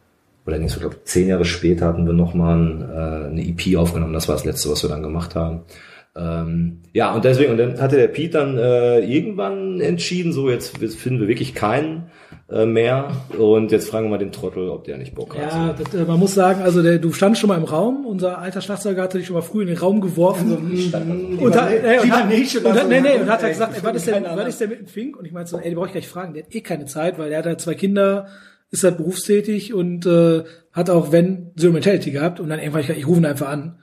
oder 0.49 0.59
nicht, 0.59 0.73
ich 0.73 0.81
glaube 0.81 1.03
10 1.03 1.27
Jahre 1.29 1.45
später 1.45 1.87
hatten 1.87 2.05
wir 2.05 2.13
nochmal 2.13 2.57
ein, 2.57 2.81
äh, 2.81 3.27
eine 3.29 3.47
EP 3.47 3.77
aufgenommen. 3.77 4.13
Das 4.13 4.27
war 4.27 4.35
das 4.35 4.45
letzte, 4.45 4.69
was 4.69 4.83
wir 4.83 4.89
dann 4.89 5.03
gemacht 5.03 5.35
haben. 5.35 5.61
Ähm, 6.15 6.81
ja, 6.91 7.13
und 7.13 7.23
deswegen, 7.23 7.51
und 7.51 7.57
dann 7.57 7.79
hatte 7.79 7.95
der 7.95 8.07
Pete 8.07 8.39
dann 8.39 8.57
äh, 8.57 8.99
irgendwann 8.99 9.79
entschieden, 9.79 10.33
so 10.33 10.49
jetzt 10.49 10.77
finden 10.77 11.21
wir 11.21 11.27
wirklich 11.27 11.53
keinen 11.53 12.09
äh, 12.49 12.65
mehr 12.65 13.11
und 13.37 13.71
jetzt 13.71 13.89
fragen 13.89 14.07
wir 14.07 14.11
mal 14.11 14.17
den 14.17 14.31
Trottel, 14.31 14.69
ob 14.69 14.83
der 14.85 14.97
nicht 14.97 15.13
Bock 15.13 15.37
hat. 15.37 15.53
Ja, 15.53 15.75
das, 15.77 15.93
äh, 15.93 16.03
man 16.05 16.19
muss 16.19 16.33
sagen, 16.33 16.63
also 16.63 16.81
der, 16.81 16.97
du 16.97 17.13
standst 17.13 17.39
schon 17.39 17.47
mal 17.47 17.57
im 17.57 17.63
Raum. 17.63 18.07
Unser 18.07 18.39
alter 18.39 18.59
Schlagzeuger 18.59 19.03
hatte 19.03 19.19
dich 19.19 19.27
schon 19.27 19.35
mal 19.35 19.41
früh 19.41 19.61
in 19.61 19.67
den 19.67 19.77
Raum 19.77 20.01
geworfen. 20.01 20.51
Und, 20.51 20.93
hat, 20.93 21.03
und, 21.41 21.55
hat, 22.11 22.27
nicht, 22.27 22.57
und, 22.57 22.73
hat, 22.73 22.89
nee, 22.89 23.01
nee, 23.01 23.15
und 23.15 23.29
hat 23.29 23.39
Ey, 23.39 23.43
halt 23.43 23.53
gesagt, 23.53 23.77
ey, 23.77 23.83
was 23.83 23.95
ist 23.95 24.07
denn, 24.07 24.23
was 24.23 24.47
ist 24.47 24.61
denn 24.61 24.69
mit 24.69 24.79
dem 24.79 24.87
Fink? 24.87 25.15
Und 25.15 25.25
ich 25.25 25.31
meinte 25.31 25.51
so, 25.51 25.59
ey, 25.59 25.69
die 25.69 25.75
brauche 25.75 25.87
ich 25.87 25.91
gleich 25.93 26.07
fragen. 26.07 26.33
Der 26.33 26.43
hat 26.43 26.55
eh 26.55 26.61
keine 26.61 26.85
Zeit, 26.85 27.19
weil 27.19 27.29
der 27.29 27.37
hat 27.37 27.45
halt 27.45 27.61
zwei 27.61 27.75
Kinder, 27.75 28.27
ist 28.71 28.83
halt 28.83 28.97
berufstätig 28.97 29.73
und 29.73 30.05
äh, 30.05 30.43
hat 30.71 30.89
auch, 30.89 31.11
wenn, 31.11 31.51
Zero 31.57 31.73
Mentality 31.73 32.11
gehabt. 32.11 32.39
Und 32.39 32.49
dann 32.49 32.59
irgendwann, 32.59 32.81
ich, 32.81 32.89
ich 32.89 33.07
rufe 33.07 33.19
ihn 33.19 33.25
einfach 33.25 33.49
an. 33.49 33.79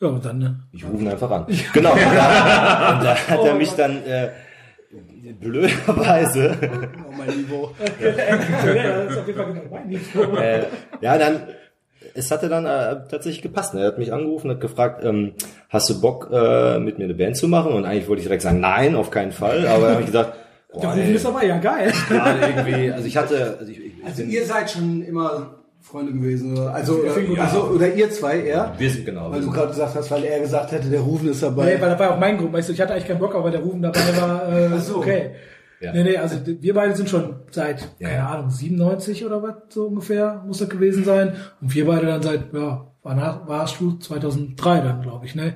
Ja, 0.00 0.08
und 0.08 0.24
dann, 0.24 0.38
ne? 0.38 0.60
Ich 0.72 0.84
rufe 0.84 1.02
ihn 1.02 1.08
einfach 1.08 1.30
an. 1.30 1.46
Genau. 1.72 1.92
Und 1.94 2.00
da, 2.00 2.96
und 2.96 3.04
da 3.04 3.16
hat 3.16 3.44
er 3.44 3.54
mich 3.54 3.70
dann 3.72 4.04
äh, 4.04 4.30
blöderweise 5.40 6.56
Oh 7.08 7.12
mein 7.16 7.28
Niveau. 7.28 7.70
genau 9.26 10.36
äh, 10.36 10.64
ja, 11.00 11.18
dann, 11.18 11.48
es 12.14 12.30
hatte 12.30 12.48
dann 12.48 12.66
äh, 12.66 13.08
tatsächlich 13.08 13.42
gepasst. 13.42 13.74
Ne? 13.74 13.80
Er 13.80 13.86
hat 13.88 13.98
mich 13.98 14.12
angerufen, 14.12 14.50
hat 14.50 14.60
gefragt, 14.60 15.04
ähm, 15.04 15.34
hast 15.68 15.88
du 15.90 16.00
Bock, 16.00 16.28
äh, 16.32 16.78
mit 16.78 16.98
mir 16.98 17.04
eine 17.04 17.14
Band 17.14 17.36
zu 17.36 17.48
machen? 17.48 17.72
Und 17.72 17.84
eigentlich 17.84 18.08
wollte 18.08 18.20
ich 18.20 18.26
direkt 18.26 18.42
sagen, 18.42 18.60
nein, 18.60 18.94
auf 18.94 19.10
keinen 19.10 19.32
Fall. 19.32 19.66
Aber 19.66 19.82
dann 19.82 19.92
habe 19.92 20.00
ich 20.00 20.06
gesagt, 20.06 20.36
Der 20.74 20.88
boah, 20.88 20.94
Rufen 20.94 21.14
ist 21.14 21.26
aber 21.26 21.44
ja 21.44 21.58
geil. 21.58 21.92
gerade 22.08 22.40
irgendwie, 22.46 22.90
also 22.92 23.06
ich 23.06 23.16
hatte, 23.16 23.56
also 23.58 23.70
ich, 23.70 23.78
ich, 23.84 23.92
Also 24.04 24.22
ihr 24.22 24.44
seid 24.44 24.70
schon 24.70 25.02
immer 25.02 25.54
Freunde 25.80 26.12
gewesen, 26.12 26.52
oder? 26.56 26.74
Also, 26.74 27.04
Ja, 27.04 27.12
äh, 27.16 27.38
also 27.40 27.64
oder 27.64 27.92
ihr 27.94 28.10
zwei 28.10 28.40
eher? 28.40 28.72
wir 28.78 28.90
sind 28.90 29.04
genau. 29.04 29.30
Weil 29.30 29.42
du 29.42 29.50
gerade 29.50 29.68
gesagt 29.68 29.94
hast, 29.94 30.10
weil 30.10 30.24
er 30.24 30.40
gesagt 30.40 30.72
hätte, 30.72 30.88
der 30.88 31.00
Rufen 31.00 31.28
ist 31.28 31.42
dabei. 31.42 31.66
Nee, 31.74 31.80
weil 31.80 31.90
das 31.90 31.98
war 31.98 32.12
auch 32.14 32.18
mein 32.18 32.38
Grund. 32.38 32.52
Weißt 32.52 32.68
du, 32.70 32.72
ich 32.72 32.80
hatte 32.80 32.92
eigentlich 32.94 33.06
keinen 33.06 33.18
Bock, 33.20 33.34
aber 33.34 33.50
der 33.50 33.60
Rufen 33.60 33.82
dabei 33.82 34.00
war 34.18 34.48
äh, 34.52 34.70
Ach 34.74 34.80
so. 34.80 34.96
okay. 34.98 35.30
Ja. 35.80 35.92
Nee, 35.92 36.04
nee, 36.04 36.16
also 36.16 36.36
wir 36.46 36.72
beide 36.72 36.96
sind 36.96 37.10
schon 37.10 37.34
seit, 37.50 37.86
Ja, 37.98 38.08
keine. 38.08 38.26
Ahnung, 38.26 38.50
97 38.50 39.26
oder 39.26 39.42
was 39.42 39.54
so 39.68 39.86
ungefähr 39.88 40.42
muss 40.46 40.58
das 40.58 40.70
gewesen 40.70 41.04
sein. 41.04 41.34
Und 41.60 41.74
wir 41.74 41.84
beide 41.86 42.06
dann 42.06 42.22
seit, 42.22 42.54
ja, 42.54 42.86
war 43.02 43.14
nach, 43.14 43.46
warst 43.46 43.78
du 43.80 43.98
2003 43.98 44.80
dann, 44.80 45.02
glaube 45.02 45.26
ich, 45.26 45.34
ne? 45.34 45.54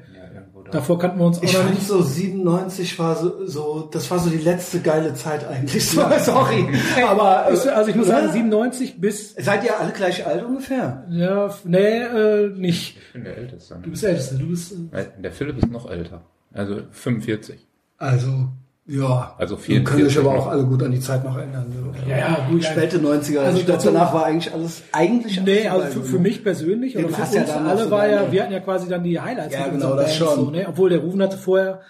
Davor 0.70 0.98
kannten 0.98 1.18
wir 1.18 1.26
uns 1.26 1.38
auch 1.38 1.42
ich 1.42 1.52
noch 1.52 1.60
fand 1.60 1.74
nicht. 1.74 1.86
so 1.86 2.02
97 2.02 2.98
war 2.98 3.16
so, 3.16 3.46
so, 3.46 3.88
das 3.90 4.10
war 4.10 4.18
so 4.18 4.30
die 4.30 4.38
letzte 4.38 4.80
geile 4.80 5.14
Zeit 5.14 5.46
eigentlich. 5.48 5.88
So, 5.88 6.02
sorry. 6.24 6.66
Aber 7.06 7.48
Ich- 7.52 7.64
äh, 7.64 7.68
Also 7.70 7.90
ich 7.90 7.96
muss 7.96 8.06
oder? 8.08 8.20
sagen, 8.22 8.32
97 8.32 9.00
bis, 9.00 9.34
seid 9.34 9.64
ihr 9.64 9.78
alle 9.78 9.92
gleich 9.92 10.26
alt 10.26 10.44
ungefähr? 10.44 11.04
ja, 11.10 11.54
nee, 11.64 11.78
äh, 12.02 12.48
nicht. 12.50 12.96
Ich 13.08 13.12
bin 13.12 13.24
der 13.24 13.36
Älteste. 13.38 13.78
Du 13.82 13.90
bist 13.90 14.02
der 14.02 14.10
Älteste, 14.10 14.34
du 14.36 14.46
bist, 14.48 14.72
äh, 14.92 15.06
Der 15.18 15.32
Philipp 15.32 15.58
ist 15.58 15.70
noch 15.70 15.90
älter. 15.90 16.22
Also 16.52 16.80
45. 16.90 17.66
Also, 17.98 18.48
ja. 18.88 19.34
Also 19.38 19.56
Wir 19.68 19.84
können 19.84 19.98
44 20.08 20.08
sich 20.08 20.18
aber 20.18 20.38
auch 20.38 20.46
alle 20.48 20.64
gut 20.64 20.82
an 20.82 20.90
die 20.90 21.00
Zeit 21.00 21.22
noch 21.24 21.36
erinnern. 21.36 21.66
So. 21.72 22.10
ja, 22.10 22.16
ja, 22.18 22.46
gut. 22.50 22.64
Späte 22.64 22.98
90er. 22.98 23.08
Also 23.08 23.38
Also 23.38 23.58
ich 23.58 23.66
glaube, 23.66 23.78
dazu- 23.82 23.92
danach 23.92 24.12
war 24.14 24.24
eigentlich 24.24 24.52
alles, 24.52 24.82
eigentlich 24.92 25.40
Nee, 25.42 25.68
also 25.68 26.00
für, 26.00 26.04
für 26.04 26.18
mich 26.18 26.42
persönlich 26.42 26.94
Ja, 26.94 27.00
oder 27.00 27.10
für 27.10 27.20
ja 27.36 27.40
uns 27.42 27.50
dann 27.52 27.64
noch 27.64 27.70
alle 27.70 27.84
so 27.84 27.90
war 27.90 28.08
ja, 28.08 28.20
deine- 28.20 28.32
wir 28.32 28.42
hatten 28.42 28.52
ja 28.52 28.60
quasi 28.60 28.88
dann 28.88 29.04
die 29.04 29.20
Highlights 29.20 29.54
Ja, 29.54 29.64
mit 29.66 29.72
genau, 29.74 29.94
das 29.94 30.04
Bands, 30.04 30.16
schon. 30.16 30.34
So, 30.46 30.50
ne? 30.50 30.66
Obwohl 30.68 30.90
der 30.90 30.98
Rufen 31.00 31.22
hatte 31.22 31.36
vorher 31.38 31.80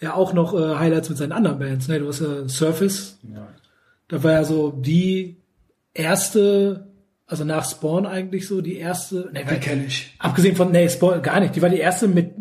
ja 0.00 0.14
auch 0.14 0.32
noch 0.32 0.54
äh, 0.54 0.76
Highlights 0.76 1.08
mit 1.10 1.18
seinen 1.18 1.32
anderen 1.32 1.58
Bands. 1.58 1.88
Ne? 1.88 1.98
Du 2.00 2.08
hast 2.08 2.20
ja 2.20 2.48
Surface, 2.48 3.18
Ja. 3.22 3.46
da 4.08 4.22
war 4.24 4.32
ja 4.32 4.44
so 4.44 4.70
die 4.70 5.36
erste, 5.94 6.86
also 7.26 7.44
nach 7.44 7.68
Spawn 7.68 8.06
eigentlich 8.06 8.46
so 8.46 8.60
die 8.60 8.76
erste, 8.76 9.30
ne, 9.32 9.44
Die 9.50 9.56
kenne 9.56 9.84
ich. 9.86 10.14
abgesehen 10.18 10.54
von, 10.56 10.70
nee, 10.70 10.88
Spawn 10.88 11.22
gar 11.22 11.40
nicht, 11.40 11.56
die 11.56 11.62
war 11.62 11.68
die 11.70 11.78
erste 11.78 12.08
mit 12.08 12.32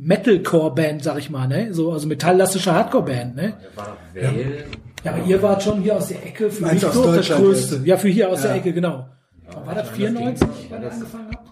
Metalcore-Band, 0.00 1.02
sag 1.02 1.18
ich 1.18 1.28
mal, 1.28 1.48
ne? 1.48 1.74
So, 1.74 1.92
also 1.92 2.06
metalllastische 2.06 2.72
Hardcore-Band, 2.72 3.34
ne? 3.36 3.54
Well. 4.14 4.64
Ja, 5.04 5.12
aber 5.12 5.24
ihr 5.24 5.42
wart 5.42 5.62
schon 5.62 5.80
hier 5.82 5.96
aus 5.96 6.08
der 6.08 6.24
Ecke, 6.24 6.50
für 6.50 6.62
Meinst 6.62 6.84
mich 6.84 6.96
aus 6.96 7.16
das 7.16 7.28
Größte. 7.28 7.80
Ja, 7.84 7.96
für 7.96 8.08
hier 8.08 8.28
aus 8.30 8.42
Ja. 8.42 8.48
der 8.48 8.56
Ecke, 8.56 8.72
genau. 8.72 9.08
war 9.64 9.74
das 9.74 9.88
94, 9.90 10.48
wann 10.70 10.82
ihr 10.82 10.90
angefangen 10.92 11.28
habt? 11.34 11.47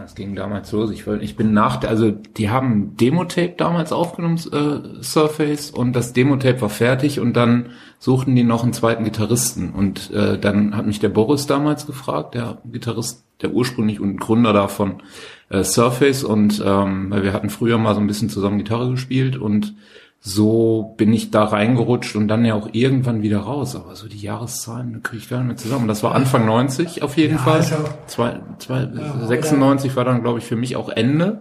Das 0.00 0.14
ging 0.14 0.34
damals 0.34 0.72
los. 0.72 0.90
Ich, 0.90 1.06
ich 1.06 1.36
bin 1.36 1.52
nach, 1.52 1.84
also 1.84 2.10
die 2.10 2.48
haben 2.48 2.96
Demo-Tape 2.96 3.52
damals 3.58 3.92
aufgenommen, 3.92 4.38
äh, 4.50 5.02
Surface, 5.02 5.70
und 5.70 5.92
das 5.92 6.14
Demo-Tape 6.14 6.62
war 6.62 6.70
fertig 6.70 7.20
und 7.20 7.34
dann 7.34 7.72
suchten 7.98 8.34
die 8.34 8.42
noch 8.42 8.62
einen 8.62 8.72
zweiten 8.72 9.04
Gitarristen. 9.04 9.72
Und 9.72 10.10
äh, 10.12 10.38
dann 10.38 10.74
hat 10.74 10.86
mich 10.86 11.00
der 11.00 11.10
Boris 11.10 11.46
damals 11.46 11.86
gefragt, 11.86 12.34
der 12.34 12.62
Gitarrist, 12.64 13.26
der 13.42 13.52
ursprünglich 13.52 14.00
und 14.00 14.16
Gründer 14.16 14.54
davon 14.54 15.02
äh, 15.50 15.64
Surface, 15.64 16.24
und 16.24 16.62
ähm, 16.64 17.10
weil 17.10 17.22
wir 17.22 17.34
hatten 17.34 17.50
früher 17.50 17.76
mal 17.76 17.94
so 17.94 18.00
ein 18.00 18.06
bisschen 18.06 18.30
zusammen 18.30 18.56
Gitarre 18.56 18.90
gespielt 18.90 19.36
und 19.36 19.74
so 20.22 20.94
bin 20.98 21.12
ich 21.14 21.30
da 21.30 21.44
reingerutscht 21.44 22.14
und 22.14 22.28
dann 22.28 22.44
ja 22.44 22.54
auch 22.54 22.68
irgendwann 22.72 23.22
wieder 23.22 23.38
raus. 23.40 23.74
Aber 23.74 23.96
so 23.96 24.06
die 24.06 24.18
Jahreszahlen 24.20 25.02
kriege 25.02 25.22
ich 25.22 25.30
gar 25.30 25.38
nicht 25.38 25.46
mehr 25.46 25.56
zusammen. 25.56 25.88
Das 25.88 26.02
war 26.02 26.14
Anfang 26.14 26.44
90 26.44 27.02
auf 27.02 27.16
jeden 27.16 27.38
Fall. 27.38 27.56
also- 27.56 27.76
Zwei, 28.06 28.40
zwei, 28.58 28.86
96 29.26 29.96
war 29.96 30.04
dann, 30.04 30.22
glaube 30.22 30.38
ich, 30.38 30.44
für 30.44 30.56
mich 30.56 30.76
auch 30.76 30.90
Ende. 30.90 31.40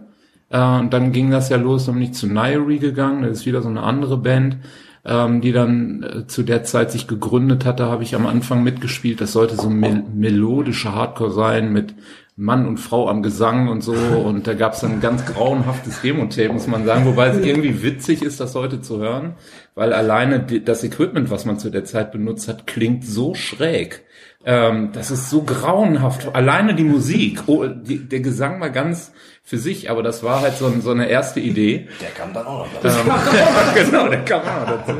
Äh, 0.49 0.61
und 0.79 0.93
dann 0.93 1.11
ging 1.11 1.29
das 1.29 1.49
ja 1.49 1.57
los, 1.57 1.85
dann 1.85 1.95
bin 1.95 2.03
ich 2.05 2.13
zu 2.13 2.27
Nairi 2.27 2.77
gegangen. 2.79 3.23
Das 3.23 3.39
ist 3.39 3.45
wieder 3.45 3.61
so 3.61 3.69
eine 3.69 3.83
andere 3.83 4.17
Band, 4.17 4.57
ähm, 5.05 5.41
die 5.41 5.51
dann 5.51 6.03
äh, 6.03 6.27
zu 6.27 6.43
der 6.43 6.63
Zeit 6.63 6.91
sich 6.91 7.05
gegründet 7.05 7.65
hatte, 7.65 7.85
habe 7.87 8.03
ich 8.03 8.15
am 8.15 8.25
Anfang 8.27 8.63
mitgespielt. 8.63 9.19
Das 9.19 9.33
sollte 9.33 9.55
so 9.55 9.69
mel 9.69 10.03
melodische 10.13 10.95
Hardcore 10.95 11.31
sein 11.31 11.73
mit 11.73 11.95
Mann 12.39 12.65
und 12.65 12.77
Frau 12.77 13.09
am 13.09 13.21
Gesang 13.21 13.67
und 13.67 13.81
so. 13.81 13.91
Und 13.91 14.47
da 14.47 14.53
gab 14.53 14.71
es 14.71 14.79
dann 14.79 14.93
ein 14.93 15.01
ganz 15.01 15.25
grauenhaftes 15.25 16.01
Demo-Tape, 16.01 16.53
muss 16.53 16.67
man 16.67 16.85
sagen. 16.85 17.05
Wobei 17.05 17.27
es 17.27 17.37
irgendwie 17.45 17.83
witzig 17.83 18.21
ist, 18.21 18.39
das 18.39 18.55
heute 18.55 18.81
zu 18.81 18.99
hören, 18.99 19.33
weil 19.75 19.91
alleine 19.91 20.39
das 20.39 20.85
Equipment, 20.85 21.29
was 21.31 21.43
man 21.43 21.59
zu 21.59 21.69
der 21.69 21.83
Zeit 21.83 22.13
benutzt 22.13 22.47
hat, 22.47 22.65
klingt 22.65 23.05
so 23.05 23.35
schräg. 23.35 24.05
Ähm, 24.49 24.89
das 24.93 25.11
ist 25.11 25.29
so 25.29 25.43
grauenhaft. 25.43 26.33
Alleine 26.33 26.73
die 26.73 26.83
Musik, 26.83 27.43
oh, 27.45 27.67
die, 27.67 27.99
der 27.99 28.21
Gesang 28.21 28.59
war 28.59 28.71
ganz 28.71 29.11
für 29.43 29.59
sich, 29.59 29.91
aber 29.91 30.01
das 30.01 30.23
war 30.23 30.41
halt 30.41 30.55
so, 30.55 30.73
so 30.81 30.89
eine 30.89 31.07
erste 31.07 31.39
Idee. 31.39 31.87
Der 32.01 32.09
kam 32.09 32.33
dann 32.33 32.47
auch 32.47 32.65
noch 32.65 32.81
dazu. 32.81 32.97
Ähm, 32.99 33.85
genau, 33.91 34.07
der 34.07 34.25
kam 34.25 34.41
auch 34.41 34.67
noch 34.67 34.85
dazu. 34.85 34.93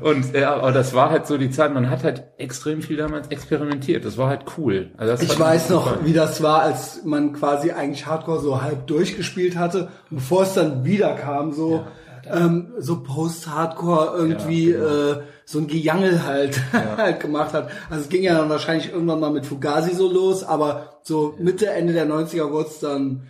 Und 0.00 0.34
ja, 0.34 0.54
aber 0.54 0.72
das 0.72 0.94
war 0.94 1.10
halt 1.10 1.26
so 1.26 1.36
die 1.36 1.50
Zeit, 1.50 1.74
man 1.74 1.90
hat 1.90 2.02
halt 2.02 2.24
extrem 2.38 2.80
viel 2.80 2.96
damals 2.96 3.28
experimentiert. 3.28 4.06
Das 4.06 4.16
war 4.16 4.30
halt 4.30 4.46
cool. 4.56 4.90
Also 4.96 5.12
das 5.12 5.22
Ich 5.22 5.38
weiß 5.38 5.68
noch, 5.68 5.84
gefallen. 5.84 6.06
wie 6.06 6.12
das 6.14 6.42
war, 6.42 6.62
als 6.62 7.04
man 7.04 7.34
quasi 7.34 7.72
eigentlich 7.72 8.06
Hardcore 8.06 8.40
so 8.40 8.62
halb 8.62 8.86
durchgespielt 8.86 9.58
hatte, 9.58 9.88
bevor 10.08 10.44
es 10.44 10.54
dann 10.54 10.86
wieder 10.86 11.14
kam, 11.14 11.52
so 11.52 11.84
ähm, 12.32 12.72
so 12.78 13.02
Post-Hardcore 13.02 14.16
irgendwie 14.16 14.70
äh, 14.70 15.22
so 15.44 15.58
ein 15.58 15.66
Gejangel 15.66 16.24
halt 16.24 16.60
halt 16.96 17.20
gemacht 17.20 17.52
hat. 17.52 17.70
Also 17.90 18.02
es 18.04 18.08
ging 18.08 18.22
ja 18.22 18.38
dann 18.38 18.48
wahrscheinlich 18.48 18.92
irgendwann 18.92 19.20
mal 19.20 19.30
mit 19.30 19.46
Fugazi 19.46 19.94
so 19.94 20.10
los, 20.10 20.44
aber 20.44 21.00
so 21.02 21.34
Mitte 21.38 21.68
Ende 21.70 21.92
der 21.92 22.06
90er 22.06 22.50
wurde 22.50 22.68
es 22.68 22.80
dann 22.80 23.26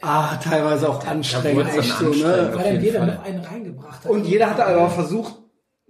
ah 0.00 0.36
teilweise 0.36 0.88
auch 0.88 1.04
anstrengend, 1.04 1.68
echt 1.76 1.92
so, 1.98 2.06
anstrengend. 2.06 2.22
ne? 2.22 2.50
Weil 2.54 2.74
dann 2.74 2.84
jeder 2.84 2.98
Fall. 3.00 3.08
noch 3.08 3.24
einen 3.24 3.44
reingebracht 3.44 4.04
hat. 4.04 4.10
Und 4.10 4.24
jeder 4.26 4.50
hat 4.50 4.60
aber 4.60 4.88
versucht, 4.90 5.34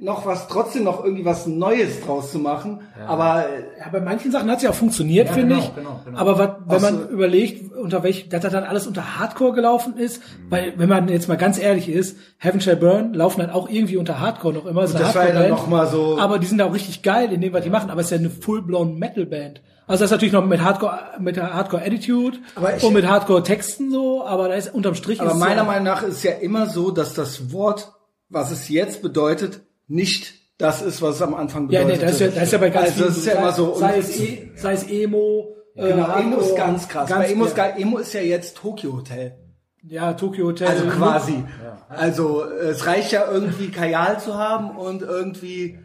noch 0.01 0.27
was, 0.27 0.47
trotzdem 0.47 0.85
noch 0.85 1.03
irgendwie 1.05 1.25
was 1.25 1.47
Neues 1.49 2.01
draus 2.03 2.31
zu 2.31 2.39
machen. 2.39 2.83
Aber 3.07 3.47
äh, 3.49 3.81
Ja, 3.81 3.89
bei 3.91 4.01
manchen 4.01 4.31
Sachen 4.31 4.49
hat 4.49 4.59
es 4.59 4.63
ja 4.63 4.71
auch 4.71 4.75
funktioniert, 4.75 5.27
Ja, 5.29 5.33
finde 5.35 5.57
genau, 5.57 5.67
ich. 5.67 5.75
genau, 5.75 6.01
genau. 6.05 6.19
Aber 6.19 6.39
was, 6.39 6.49
wenn 6.67 6.77
Ach 6.77 6.81
man 6.83 7.03
so. 7.03 7.09
überlegt, 7.09 7.73
unter 7.77 8.03
welch, 8.05 8.29
dass 8.29 8.43
das 8.43 8.53
dann 8.53 8.63
alles 8.63 8.87
unter 8.87 9.19
Hardcore 9.19 9.53
gelaufen 9.55 9.97
ist, 9.97 10.19
Mhm. 10.21 10.51
weil, 10.51 10.73
wenn 10.77 10.89
man 10.89 11.09
jetzt 11.09 11.27
mal 11.29 11.37
ganz 11.37 11.59
ehrlich 11.59 11.89
ist, 11.89 12.17
Heaven 12.39 12.61
Shall 12.61 12.77
Burn 12.77 13.13
laufen 13.13 13.41
dann 13.41 13.51
auch 13.51 13.69
irgendwie 13.69 13.97
unter 13.97 14.21
Hardcore 14.21 14.55
noch 14.55 14.67
immer. 14.67 14.83
Das 14.83 15.15
war 15.17 15.27
ja 15.29 15.33
dann 15.35 15.51
noch 15.51 15.67
mal 15.67 15.89
so. 15.89 16.17
Aber 16.19 16.39
die 16.39 16.47
sind 16.47 16.63
auch 16.63 16.73
richtig 16.73 17.03
geil 17.03 17.33
in 17.33 17.41
dem, 17.41 17.53
was 17.53 17.65
die 17.65 17.71
machen. 17.71 17.91
Aber 17.91 18.01
es 18.01 18.07
ist 18.07 18.11
ja 18.13 18.19
eine 18.19 18.31
full-blown 18.31 18.99
Metal-Band. 19.01 19.63
Also 19.89 20.03
das 20.05 20.11
ist 20.11 20.15
natürlich 20.17 20.35
noch 20.35 20.45
mit 20.45 20.63
Hardcore, 20.63 20.99
mit 21.19 21.35
der 21.37 21.55
Hardcore-Attitude 21.55 22.39
Aber 22.55 22.77
ich- 22.77 22.85
und 22.85 22.93
mit 22.93 23.09
Hardcore-Texten 23.09 23.91
so, 23.91 24.25
aber 24.25 24.47
da 24.49 24.55
ist 24.55 24.73
unterm 24.73 24.95
Strich 24.95 25.19
Aber 25.21 25.31
ist 25.31 25.35
es 25.37 25.41
meiner 25.41 25.57
ja, 25.63 25.65
Meinung 25.65 25.85
nach 25.85 26.03
ist 26.05 26.23
ja 26.23 26.33
immer 26.33 26.67
so, 26.67 26.91
dass 26.93 27.15
das 27.15 27.53
Wort, 27.53 27.91
was 28.29 28.51
es 28.53 28.69
jetzt 28.69 29.01
bedeutet, 29.03 29.63
nicht 29.89 30.39
das 30.59 30.83
ist, 30.83 31.01
was 31.03 31.17
es 31.17 31.23
am 31.23 31.35
Anfang 31.35 31.71
ja, 31.71 31.81
bedeutet. 31.81 32.01
nee, 32.01 32.07
das 32.07 32.15
ist 32.15 32.21
ja, 32.21 32.27
das 32.29 32.43
ist 32.43 32.53
ja 32.53 32.59
bei 32.59 32.71
ganz 32.71 32.89
Also 32.89 33.05
das 33.05 33.17
ist 33.17 33.27
ja 33.27 33.33
immer 33.35 33.53
so. 33.53 33.75
sei, 33.75 33.99
es, 33.99 34.21
e, 34.21 34.51
sei 34.57 34.73
es 34.73 34.91
Emo, 34.91 35.55
äh, 35.77 35.93
Genau, 35.93 36.17
Emo 36.17 36.37
ist 36.39 36.57
ganz 36.57 36.89
krass. 36.89 37.09
Ganz, 37.09 37.27
Bei 37.27 37.33
Emo 37.33 37.45
ist, 37.45 37.57
ja. 37.57 37.67
Emo 37.69 37.99
ist 37.99 38.13
ja 38.13 38.21
jetzt 38.21 38.57
Tokyo 38.57 38.97
Hotel. 38.97 39.39
ja, 39.85 40.13
Tokyo 40.15 40.47
Hotel. 40.47 40.67
Also 40.67 40.87
quasi. 40.87 41.45
Also 41.89 42.45
äh, 42.45 42.71
es 42.71 42.87
reicht 42.87 43.13
ja 43.13 43.31
irgendwie 43.31 43.71
Kajal 43.71 44.19
zu 44.19 44.37
haben 44.37 44.77
und 44.77 45.03
irgendwie, 45.03 45.79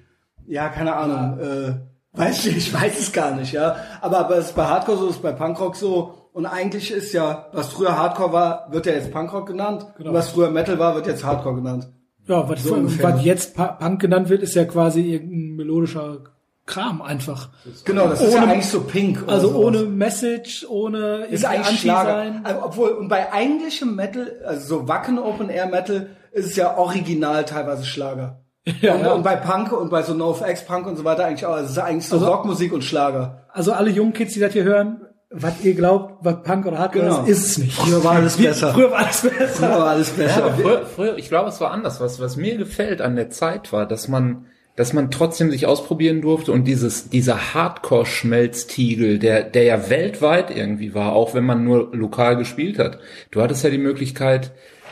ja, 0.47 0.69
keine 0.69 0.95
Ahnung, 0.95 1.39
äh, 1.39 2.17
weiß 2.17 2.47
ich, 2.47 2.57
ich 2.57 2.73
weiß 2.73 2.99
es 2.99 3.13
gar 3.13 3.35
nicht, 3.35 3.53
ja. 3.53 3.75
Aber, 4.01 4.17
aber 4.19 4.37
es 4.37 4.47
ist 4.47 4.55
bei 4.55 4.65
Hardcore 4.65 4.97
so, 4.97 5.09
es 5.09 5.17
ist 5.17 5.21
bei 5.21 5.31
Punkrock 5.31 5.75
so. 5.75 6.15
Und 6.33 6.47
eigentlich 6.47 6.91
ist 6.91 7.13
ja, 7.13 7.49
was 7.53 7.67
früher 7.67 7.95
Hardcore 7.95 8.33
war, 8.33 8.67
wird 8.71 8.87
ja 8.87 8.93
jetzt 8.93 9.11
Punkrock 9.11 9.45
genannt. 9.45 9.85
Genau. 9.97 10.09
Und 10.09 10.15
was 10.15 10.29
früher 10.29 10.49
Metal 10.49 10.79
war, 10.79 10.95
wird 10.95 11.05
jetzt 11.05 11.23
Hardcore 11.23 11.55
genannt. 11.55 11.93
Ja, 12.27 12.47
was, 12.49 12.63
So 12.63 12.77
was 13.03 13.23
jetzt 13.25 13.55
Punk 13.55 13.99
genannt 14.01 14.29
wird, 14.29 14.41
ist 14.43 14.55
ja 14.55 14.65
quasi 14.65 15.01
irgendein 15.13 15.55
melodischer 15.57 16.19
Kram 16.65 17.01
einfach. 17.01 17.49
Genau, 17.83 18.07
das 18.07 18.21
ist 18.21 18.33
Ohne- 18.33 18.45
ja 18.45 18.51
eigentlich 18.51 18.67
so 18.67 18.81
Pink. 18.81 19.25
Also 19.27 19.49
sowas. 19.49 19.65
ohne 19.65 19.83
Message, 19.83 20.65
ohne 20.69 21.25
ist 21.25 21.43
eigentlich 21.43 21.67
Anti 21.67 21.77
Schlager. 21.79 22.13
sein. 22.13 22.41
Also, 22.45 22.61
obwohl, 22.63 22.89
und 22.91 23.09
bei 23.09 23.33
eigentlichem 23.33 23.95
Metal, 23.95 24.31
also 24.45 24.79
so 24.79 24.87
Wacken 24.87 25.19
Open 25.19 25.49
Air 25.49 25.65
Metal, 25.67 26.11
ist 26.31 26.45
es 26.45 26.55
ja 26.55 26.77
original 26.77 27.43
teilweise 27.45 27.83
Schlager. 27.85 28.39
Ja, 28.81 28.93
und, 28.95 29.01
ja. 29.01 29.13
und 29.13 29.23
bei 29.23 29.35
Punk 29.35 29.73
und 29.73 29.89
bei 29.89 30.03
so 30.03 30.13
NoFX 30.13 30.63
Punk 30.65 30.87
und 30.87 30.95
so 30.95 31.03
weiter 31.03 31.25
eigentlich 31.25 31.45
auch. 31.45 31.51
Also 31.51 31.65
es 31.65 31.71
ist 31.71 31.77
eigentlich 31.79 32.07
so 32.07 32.15
Also- 32.15 32.27
Rockmusik 32.31 32.71
und 32.71 32.81
Schlager. 32.85 33.45
Also 33.51 33.73
alle 33.73 33.89
jungen 33.89 34.13
Kids, 34.13 34.33
die 34.33 34.39
das 34.39 34.53
hier 34.53 34.63
hören, 34.63 35.01
was 35.35 35.53
ihr 35.63 35.73
glaubt, 35.73 36.23
was 36.23 36.43
Punk 36.43 36.65
oder 36.67 36.77
Hardcore 36.77 37.05
Genau. 37.05 37.23
ist, 37.23 37.29
ist 37.29 37.45
es 37.47 37.57
nicht. 37.57 37.73
Früher 37.75 38.03
war 38.03 38.11
alles 38.13 38.37
besser. 38.37 38.73
Früher 38.73 38.91
war 38.91 38.99
alles 38.99 39.21
besser. 39.21 39.47
Früher 39.47 39.69
war 39.69 39.87
alles 39.89 40.13
Ja, 40.17 40.23
besser. 40.23 40.43
aber 40.45 40.55
früher, 40.55 40.85
früher, 40.85 41.17
ich 41.17 41.27
glaube, 41.29 41.49
es 41.49 41.59
war 41.59 41.71
anders. 41.71 41.99
Was, 41.99 42.19
was 42.19 42.37
mir 42.37 42.57
gefällt 42.57 43.01
an 43.01 43.15
der 43.15 43.29
Zeit 43.31 43.73
war, 43.73 43.87
dass 43.87 44.07
man, 44.07 44.45
dass 44.75 44.93
man 44.93 45.09
trotzdem 45.11 45.49
sich 45.51 45.65
ausprobieren 45.65 46.21
durfte 46.21 46.51
und 46.51 46.65
dieses, 46.65 47.09
dieser 47.09 47.53
Hardcore-Schmelztiegel, 47.55 49.19
der, 49.19 49.43
der 49.43 49.63
ja 49.63 49.89
weltweit 49.89 50.55
irgendwie 50.55 50.93
war, 50.93 51.13
auch 51.13 51.33
wenn 51.33 51.45
man 51.45 51.63
nur 51.63 51.89
lokal 51.95 52.37
gespielt 52.37 52.79
hat. 52.79 52.99
Du 53.31 53.41
hattest 53.41 53.63
ja 53.63 53.69
die 53.69 53.77
Möglichkeit, 53.77 54.51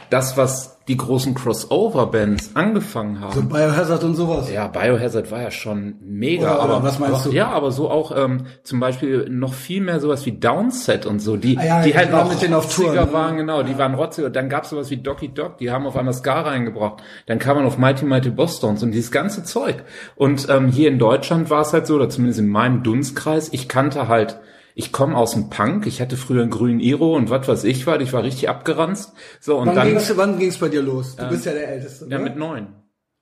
das, 0.09 0.37
was 0.37 0.79
die 0.91 0.97
großen 0.97 1.33
Crossover-Bands 1.35 2.51
angefangen 2.53 3.21
haben. 3.21 3.31
So 3.31 3.43
Biohazard 3.43 4.03
und 4.03 4.15
sowas. 4.15 4.51
Ja, 4.51 4.67
Biohazard 4.67 5.31
war 5.31 5.41
ja 5.41 5.49
schon 5.49 5.95
mega. 6.01 6.55
Oder- 6.55 6.65
oder 6.65 6.73
aber 6.73 6.83
was 6.83 6.99
meinst 6.99 7.21
aber, 7.21 7.29
du? 7.29 7.35
Ja, 7.35 7.47
aber 7.47 7.71
so 7.71 7.89
auch 7.89 8.11
ähm, 8.13 8.47
zum 8.63 8.81
Beispiel 8.81 9.29
noch 9.29 9.53
viel 9.53 9.79
mehr 9.79 10.01
sowas 10.01 10.25
wie 10.25 10.33
Downset 10.33 11.05
und 11.05 11.19
so, 11.19 11.37
die, 11.37 11.57
Ah 11.57 11.63
ja, 11.63 11.81
die 11.81 11.91
die 11.91 11.97
halt 11.97 12.11
noch 12.11 12.29
mit 12.29 12.41
denen 12.41 12.55
auf 12.55 12.75
Tour, 12.75 12.87
rotziger 12.87 13.05
ne? 13.05 13.13
waren, 13.13 13.37
genau, 13.37 13.63
die 13.63 13.77
waren 13.77 13.93
rotziger. 13.93 14.29
Dann 14.29 14.49
gab's 14.49 14.71
sowas 14.71 14.89
wie 14.89 14.97
Docky 14.97 15.33
Dog, 15.33 15.59
die 15.59 15.71
haben 15.71 15.87
auf 15.87 15.95
einmal 15.95 16.13
Ska 16.13 16.41
reingebracht. 16.41 17.01
Dann 17.25 17.39
kam 17.39 17.55
man 17.55 17.65
auf 17.65 17.77
Mighty 17.77 18.03
Mighty 18.03 18.31
Boston's 18.31 18.83
und 18.83 18.91
dieses 18.91 19.11
ganze 19.11 19.45
Zeug. 19.45 19.85
Und 20.17 20.49
ähm, 20.49 20.67
hier 20.67 20.89
in 20.89 20.99
Deutschland 20.99 21.49
war 21.49 21.61
es 21.61 21.71
halt 21.71 21.87
so, 21.87 21.95
oder 21.95 22.09
zumindest 22.09 22.41
in 22.41 22.49
meinem 22.49 22.83
Dunstkreis, 22.83 23.47
ich 23.53 23.69
kannte 23.69 24.09
halt 24.09 24.41
ich 24.75 24.91
komme 24.91 25.15
aus 25.17 25.31
dem 25.33 25.49
Punk, 25.49 25.85
ich 25.87 26.01
hatte 26.01 26.17
früher 26.17 26.41
einen 26.41 26.51
grünen 26.51 26.79
Iro 26.79 27.15
und 27.15 27.29
was 27.29 27.47
weiß 27.47 27.63
ich 27.65 27.85
war, 27.87 27.99
ich 28.01 28.13
war 28.13 28.23
richtig 28.23 28.49
abgeranzt. 28.49 29.13
So 29.39 29.57
und 29.57 29.67
Wann 29.67 29.75
dann 29.75 29.87
ging's, 29.89 30.11
wann 30.17 30.39
ging's 30.39 30.57
bei 30.57 30.69
dir 30.69 30.81
los? 30.81 31.15
Du 31.15 31.27
bist 31.29 31.45
ja 31.45 31.53
der 31.53 31.69
Älteste. 31.69 32.05
ja 32.09 32.17
ne? 32.17 32.23
mit 32.23 32.35
neun. 32.37 32.67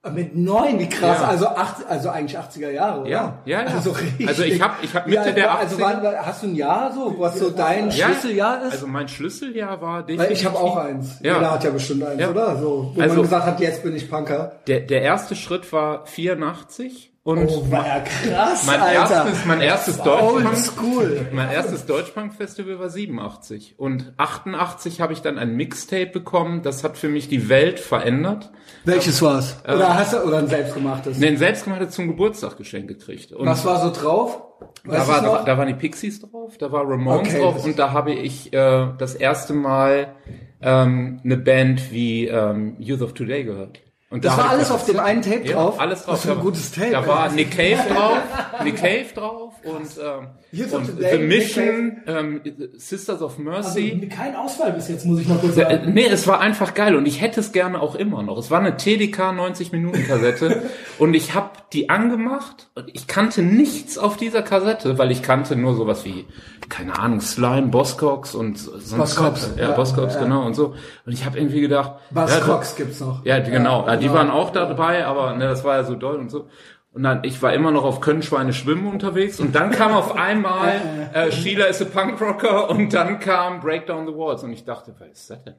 Ah, 0.01 0.11
mit 0.11 0.33
neun, 0.33 0.79
wie 0.79 0.87
krass. 0.87 1.19
Ja. 1.19 1.27
Also 1.27 1.47
acht, 1.47 1.85
also 1.89 2.07
eigentlich 2.09 2.39
80er 2.39 2.69
Jahre, 2.71 3.01
oder? 3.01 3.09
Ja, 3.09 3.39
ja, 3.43 3.63
ja. 3.63 3.67
Also, 3.67 3.91
richtig. 3.91 4.29
Also 4.29 4.43
ich 4.43 4.61
hab- 4.61 4.81
ich 4.81 4.95
hab 4.95 5.05
Mitte 5.07 5.21
alt 5.23 5.35
der 5.35 5.45
war- 5.47 5.59
Also 5.59 5.75
80er 5.75 5.81
wann, 6.03 6.25
hast 6.25 6.41
du 6.43 6.47
ein 6.47 6.55
Jahr 6.55 6.93
so, 6.93 7.15
was 7.19 7.37
so 7.37 7.49
dein 7.49 7.89
Ja, 7.91 8.05
Schlüsseljahr 8.07 8.63
ist? 8.67 8.71
Also 8.71 8.87
mein 8.87 9.09
Schlüsseljahr 9.09 9.81
war 9.81 9.95
Weil 9.95 10.03
definitiv. 10.15 10.37
ich 10.39 10.45
habe 10.45 10.57
auch 10.57 10.77
eins. 10.77 11.19
Ja. 11.21 11.33
Jeder 11.33 11.51
hat 11.51 11.63
ja 11.65 11.69
bestimmt 11.71 12.03
eins, 12.05 12.21
Ja. 12.21 12.29
oder? 12.29 12.57
So, 12.59 12.93
wo 12.95 13.01
Also- 13.01 13.13
man 13.15 13.23
gesagt 13.23 13.45
hat, 13.45 13.59
jetzt 13.59 13.83
bin 13.83 13.93
ich 13.93 14.09
Punker. 14.09 14.53
Der, 14.67 14.79
der 14.79 15.01
erste 15.01 15.35
Schritt 15.35 15.73
war 15.73 16.05
84 16.05 17.11
und 17.29 17.47
Oh, 17.47 17.69
war 17.71 17.85
ja 17.87 17.99
krass, 18.01 18.65
mein 18.65 18.79
Alter. 18.81 19.25
erstes, 19.25 19.45
mein 19.45 19.61
erstes 19.61 19.97
Deutschpunk, 20.01 20.57
school. 20.57 21.27
mein 21.31 21.51
erstes 21.51 21.85
Deutschpunk-Festival 21.85 22.79
war 22.79 22.89
87 22.89 23.75
und 23.77 24.13
88 24.17 24.99
habe 25.01 25.13
ich 25.13 25.21
dann 25.21 25.37
ein 25.37 25.55
Mixtape 25.55 26.07
bekommen. 26.07 26.61
Das 26.63 26.83
hat 26.83 26.97
für 26.97 27.07
mich 27.09 27.27
die 27.29 27.47
Welt 27.49 27.79
verändert. 27.79 28.49
Welches 28.85 29.21
war's? 29.21 29.57
Oder 29.63 29.93
hast 29.95 30.13
du, 30.13 30.17
oder 30.23 30.39
ein 30.39 30.47
selbstgemachtes? 30.47 31.17
Nee, 31.17 31.27
ein 31.27 31.37
selbstgemachtes 31.37 31.91
zum 31.91 32.07
Geburtstag 32.07 32.57
geschenkt 32.57 32.87
gekriegt. 32.87 33.31
Und 33.31 33.47
Was 33.47 33.63
war 33.65 33.79
so 33.81 33.91
drauf? 33.91 34.41
da, 34.85 34.91
Weißt 34.91 35.07
war, 35.07 35.21
du's 35.21 35.31
noch? 35.33 35.45
da 35.45 35.57
waren 35.57 35.67
die 35.67 35.73
Pixies 35.75 36.21
drauf, 36.21 36.57
da 36.57 36.71
war 36.71 36.81
Ramones 36.89 37.29
Okay, 37.29 37.39
drauf 37.41 37.63
und 37.63 37.77
da 37.77 37.91
habe 37.93 38.11
ich 38.13 38.51
äh, 38.53 38.87
das 38.97 39.13
erste 39.15 39.53
Mal 39.53 40.15
ähm, 40.61 41.19
eine 41.23 41.37
Band 41.37 41.91
wie 41.91 42.27
ähm, 42.27 42.75
Youth 42.79 43.01
of 43.01 43.13
Today 43.13 43.43
gehört. 43.43 43.79
Und 44.11 44.25
das 44.25 44.35
da 44.35 44.43
war 44.43 44.49
alles 44.49 44.71
auf 44.71 44.85
dem 44.85 44.99
einen 44.99 45.21
Tape 45.21 45.43
Ja, 45.45 45.53
drauf? 45.53 45.79
alles 45.79 46.03
drauf. 46.03 46.15
Was 46.15 46.21
für 46.23 46.31
ein 46.31 46.37
Da- 46.37 46.43
gutes 46.43 46.71
Tape. 46.71 46.89
Da 46.91 47.05
war. 47.05 47.31
Nick 47.31 47.51
Cave 47.51 47.77
drauf, 47.93 48.17
Nick 48.63 48.77
Cave 48.77 49.05
drauf 49.13 49.53
und, 49.63 49.87
ähm, 50.01 50.65
of 50.65 50.73
und 50.73 50.99
The 50.99 51.17
Mission, 51.19 51.97
ähm, 52.07 52.41
Sisters 52.77 53.21
of 53.21 53.33
Also, 53.37 53.43
Mercy. 53.79 54.09
kein 54.09 54.35
Ausfall 54.35 54.71
bis 54.73 54.87
jetzt, 54.87 55.05
muss 55.05 55.19
ich 55.19 55.27
mal 55.27 55.37
kurz 55.37 55.57
Äh, 55.57 55.61
sagen. 55.61 55.93
nee, 55.93 56.07
es 56.07 56.25
war 56.25 56.39
einfach 56.39 56.73
geil 56.73 56.95
und 56.95 57.05
ich 57.05 57.21
hätte 57.21 57.39
es 57.39 57.51
gerne 57.51 57.79
auch 57.79 57.93
immer 57.93 58.23
noch. 58.23 58.37
Es 58.39 58.49
war 58.49 58.59
eine 58.59 58.77
TDK 58.77 59.31
90 59.31 59.71
Minuten 59.73 60.03
Kassette 60.07 60.63
und 60.97 61.13
ich 61.13 61.35
habe 61.35 61.51
die 61.73 61.91
angemacht 61.91 62.69
und 62.73 62.89
ich 62.93 63.05
kannte 63.05 63.43
nichts 63.43 63.99
auf 63.99 64.17
dieser 64.17 64.41
Kassette, 64.41 64.97
weil 64.97 65.11
ich 65.11 65.21
kannte 65.21 65.55
nur 65.55 65.75
sowas 65.75 66.03
wie 66.03 66.25
keine 66.67 66.97
Ahnung 66.97 67.19
Slime, 67.21 67.67
Bosscocks 67.67 68.33
und 68.35 68.57
sonst 68.57 68.95
Bosscocks, 68.97 69.51
ja, 69.57 69.69
ja, 69.69 69.71
Bosscocks 69.71 70.15
ja. 70.15 70.21
genau 70.23 70.45
und 70.45 70.53
so 70.55 70.73
und 71.05 71.11
ich 71.13 71.25
habe 71.25 71.37
irgendwie 71.37 71.61
gedacht, 71.61 71.93
Was 72.11 72.31
ja, 72.31 72.61
gibt's 72.77 72.99
noch? 72.99 73.23
ja, 73.25 73.39
genau. 73.39 73.87
Ja, 73.87 73.98
die 73.99 74.07
genau. 74.07 74.19
waren 74.19 74.31
auch 74.31 74.51
dabei, 74.51 75.05
aber 75.05 75.35
ne, 75.35 75.47
das 75.47 75.63
war 75.63 75.77
ja 75.77 75.83
so 75.83 75.95
doll 75.95 76.17
und 76.17 76.29
so. 76.29 76.47
Und 76.91 77.03
dann, 77.03 77.23
ich 77.23 77.41
war 77.41 77.53
immer 77.53 77.71
noch 77.71 77.83
auf 77.83 78.01
Können 78.01 78.23
Schweine 78.23 78.51
schwimmen 78.51 78.87
unterwegs 78.87 79.39
und 79.39 79.53
dann 79.55 79.69
kam 79.69 79.93
auf 79.93 80.15
einmal 80.15 80.81
äh, 81.13 81.31
Sheila 81.31 81.65
is 81.65 81.81
a 81.81 81.85
Punkrocker 81.85 82.69
und 82.69 82.93
dann 82.93 83.19
kam 83.19 83.59
Break 83.59 83.85
Down 83.85 84.07
the 84.07 84.13
Walls 84.13 84.43
und 84.43 84.51
ich 84.51 84.65
dachte, 84.65 84.95
was 84.97 85.07
ist 85.09 85.29
das 85.29 85.43
denn? 85.43 85.55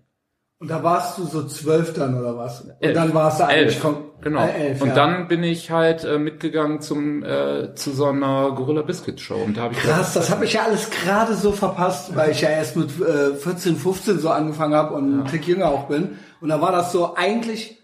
Und 0.58 0.68
da 0.68 0.82
warst 0.82 1.16
du 1.16 1.24
so 1.24 1.46
zwölf 1.46 1.94
dann, 1.94 2.20
oder 2.20 2.36
was? 2.36 2.60
Und 2.60 2.72
Elf. 2.80 2.94
dann 2.94 3.14
warst 3.14 3.40
du 3.40 3.46
eigentlich 3.46 3.82
Elf, 3.82 3.96
genau. 4.20 4.44
Äh, 4.44 4.66
elf, 4.68 4.82
und 4.82 4.88
ja. 4.88 4.94
dann 4.94 5.26
bin 5.26 5.42
ich 5.42 5.70
halt 5.70 6.04
äh, 6.04 6.18
mitgegangen 6.18 6.82
zum 6.82 7.24
äh, 7.24 7.74
zu 7.74 7.92
so 7.92 8.06
einer 8.06 8.50
Gorilla 8.50 8.82
Biscuit 8.82 9.18
Show 9.18 9.36
und 9.36 9.56
da 9.56 9.62
habe 9.62 9.72
ich 9.72 9.80
Krass, 9.80 10.12
das 10.12 10.30
habe 10.30 10.44
ich 10.44 10.52
ja 10.52 10.64
alles 10.64 10.90
gerade 10.90 11.34
so 11.34 11.52
verpasst, 11.52 12.14
weil 12.14 12.32
ich 12.32 12.42
ja 12.42 12.50
erst 12.50 12.76
mit 12.76 12.90
äh, 13.00 13.36
14, 13.36 13.76
15 13.76 14.18
so 14.18 14.28
angefangen 14.28 14.74
habe 14.74 14.94
und 14.94 15.20
ein 15.20 15.24
Tick 15.26 15.46
jünger 15.46 15.68
auch 15.68 15.84
bin. 15.84 16.18
Und 16.42 16.50
da 16.50 16.60
war 16.60 16.72
das 16.72 16.92
so 16.92 17.14
eigentlich 17.14 17.79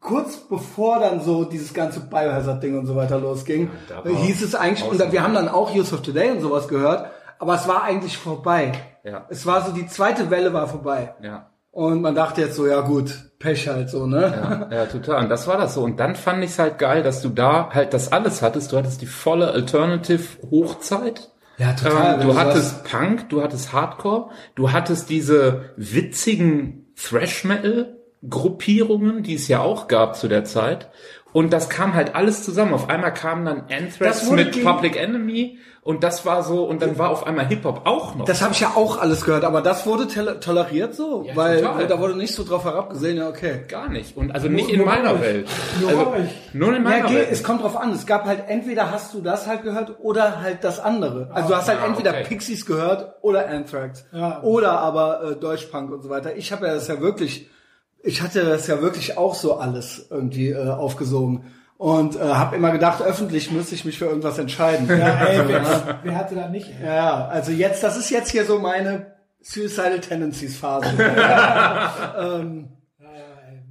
kurz 0.00 0.36
bevor 0.36 0.98
dann 0.98 1.20
so 1.20 1.44
dieses 1.44 1.74
ganze 1.74 2.00
Biohazard-Ding 2.00 2.78
und 2.78 2.86
so 2.86 2.96
weiter 2.96 3.18
losging, 3.18 3.70
war 4.02 4.10
hieß 4.10 4.42
es 4.42 4.54
eigentlich, 4.54 4.88
und 4.88 5.12
wir 5.12 5.22
haben 5.22 5.34
dann 5.34 5.48
auch 5.48 5.74
Use 5.74 5.94
of 5.94 6.02
Today 6.02 6.30
und 6.30 6.40
sowas 6.40 6.68
gehört, 6.68 7.10
aber 7.38 7.54
es 7.54 7.68
war 7.68 7.84
eigentlich 7.84 8.16
vorbei. 8.18 8.72
Ja. 9.04 9.26
Es 9.28 9.46
war 9.46 9.64
so, 9.64 9.72
die 9.72 9.86
zweite 9.86 10.30
Welle 10.30 10.52
war 10.52 10.68
vorbei. 10.68 11.14
ja. 11.22 11.46
Und 11.72 12.02
man 12.02 12.16
dachte 12.16 12.40
jetzt 12.40 12.56
so, 12.56 12.66
ja 12.66 12.80
gut, 12.80 13.14
Pech 13.38 13.68
halt 13.68 13.90
so, 13.90 14.06
ne? 14.06 14.68
Ja, 14.70 14.76
ja, 14.76 14.86
total. 14.86 15.22
Und 15.22 15.28
das 15.30 15.46
war 15.46 15.56
das 15.56 15.74
so. 15.74 15.82
Und 15.82 16.00
dann 16.00 16.16
fand 16.16 16.42
ich 16.42 16.50
es 16.50 16.58
halt 16.58 16.78
geil, 16.78 17.04
dass 17.04 17.22
du 17.22 17.28
da 17.28 17.70
halt 17.72 17.94
das 17.94 18.10
alles 18.10 18.42
hattest. 18.42 18.72
Du 18.72 18.76
hattest 18.76 19.00
die 19.02 19.06
volle 19.06 19.52
Alternative-Hochzeit. 19.52 21.30
Ja, 21.58 21.72
total. 21.74 22.20
Ähm, 22.20 22.26
du 22.26 22.36
hattest 22.36 22.84
Punk, 22.84 23.28
du 23.28 23.42
hattest 23.42 23.72
Hardcore, 23.72 24.30
du 24.56 24.72
hattest 24.72 25.10
diese 25.10 25.70
witzigen 25.76 26.92
Thrash-Metal-Gruppierungen, 28.22 29.22
die 29.22 29.34
es 29.34 29.48
ja 29.48 29.60
auch 29.60 29.88
gab 29.88 30.16
zu 30.16 30.28
der 30.28 30.44
Zeit. 30.44 30.88
Und 31.32 31.52
das 31.52 31.68
kam 31.68 31.94
halt 31.94 32.16
alles 32.16 32.44
zusammen. 32.44 32.74
Auf 32.74 32.88
einmal 32.88 33.14
kam 33.14 33.44
dann 33.44 33.64
Anthrax 33.70 34.28
mit 34.30 34.52
gegen- 34.52 34.66
Public 34.66 34.96
Enemy 35.00 35.58
und 35.82 36.02
das 36.02 36.26
war 36.26 36.42
so, 36.42 36.64
und 36.64 36.82
dann 36.82 36.98
war 36.98 37.10
auf 37.10 37.24
einmal 37.24 37.46
Hip-Hop 37.46 37.82
auch 37.86 38.16
noch. 38.16 38.24
Das 38.24 38.42
habe 38.42 38.52
ich 38.52 38.58
ja 38.60 38.72
auch 38.74 38.98
alles 39.00 39.24
gehört, 39.24 39.44
aber 39.44 39.60
das 39.62 39.86
wurde 39.86 40.08
toleriert 40.40 40.92
so, 40.96 41.22
Ja, 41.26 41.36
weil 41.36 41.60
total. 41.62 41.86
da 41.86 42.00
wurde 42.00 42.16
nicht 42.16 42.34
so 42.34 42.42
drauf 42.42 42.64
herabgesehen, 42.64 43.16
ja 43.16 43.28
okay. 43.28 43.60
gar 43.68 43.88
nicht. 43.88 44.16
Und 44.16 44.32
also 44.32 44.48
nicht 44.48 44.70
in 44.70 44.78
nur 44.78 44.86
bei 44.86 44.96
meiner 44.96 45.14
euch. 45.14 45.20
Welt. 45.20 45.48
Nur 45.80 45.88
also. 45.90 46.12
Nur 46.52 46.68
in 46.70 46.74
Ja, 46.74 46.80
meiner 46.80 47.08
geh, 47.08 47.14
Welt. 47.14 47.28
es 47.30 47.44
kommt 47.44 47.62
drauf 47.62 47.76
an. 47.76 47.92
Es 47.92 48.06
gab 48.06 48.24
halt 48.24 48.42
entweder 48.48 48.90
hast 48.90 49.14
du 49.14 49.20
das 49.20 49.46
halt 49.46 49.62
gehört 49.62 50.00
oder 50.00 50.40
halt 50.42 50.64
das 50.64 50.80
andere. 50.80 51.30
Also 51.32 51.50
du 51.50 51.54
hast 51.54 51.68
halt 51.68 51.78
Ah, 51.80 51.86
entweder 51.86 52.10
okay. 52.10 52.24
Pixies 52.24 52.66
gehört 52.66 53.14
oder 53.22 53.48
Anthrax 53.48 54.04
Ja. 54.12 54.42
oder 54.42 54.80
aber 54.80 55.22
äh, 55.22 55.36
Deutschpunk 55.36 55.92
und 55.92 56.02
so 56.02 56.10
weiter. 56.10 56.34
Ich 56.36 56.50
habe 56.50 56.66
ja 56.66 56.74
das 56.74 56.88
ja 56.88 57.00
wirklich, 57.00 57.48
ich 58.02 58.22
hatte 58.22 58.44
das 58.44 58.66
ja 58.66 58.80
wirklich 58.80 59.18
auch 59.18 59.34
so 59.34 59.56
alles 59.56 60.06
irgendwie 60.10 60.50
äh, 60.50 60.68
aufgesogen 60.68 61.44
und 61.76 62.16
äh, 62.16 62.20
habe 62.20 62.56
immer 62.56 62.72
gedacht, 62.72 63.02
öffentlich 63.02 63.50
müsste 63.50 63.74
ich 63.74 63.84
mich 63.84 63.98
für 63.98 64.06
irgendwas 64.06 64.38
entscheiden. 64.38 64.86
Ja, 64.98 65.24
ey, 65.24 65.48
wer, 65.48 66.00
wer 66.02 66.16
hatte 66.16 66.34
da 66.34 66.48
nicht? 66.48 66.68
Ey? 66.80 66.86
Ja, 66.86 67.26
also 67.26 67.52
jetzt, 67.52 67.82
das 67.82 67.96
ist 67.96 68.10
jetzt 68.10 68.30
hier 68.30 68.44
so 68.44 68.58
meine 68.58 69.14
Suicidal 69.40 70.00
Tendencies 70.00 70.58
Phase. 70.58 70.90
ähm, 72.18 72.68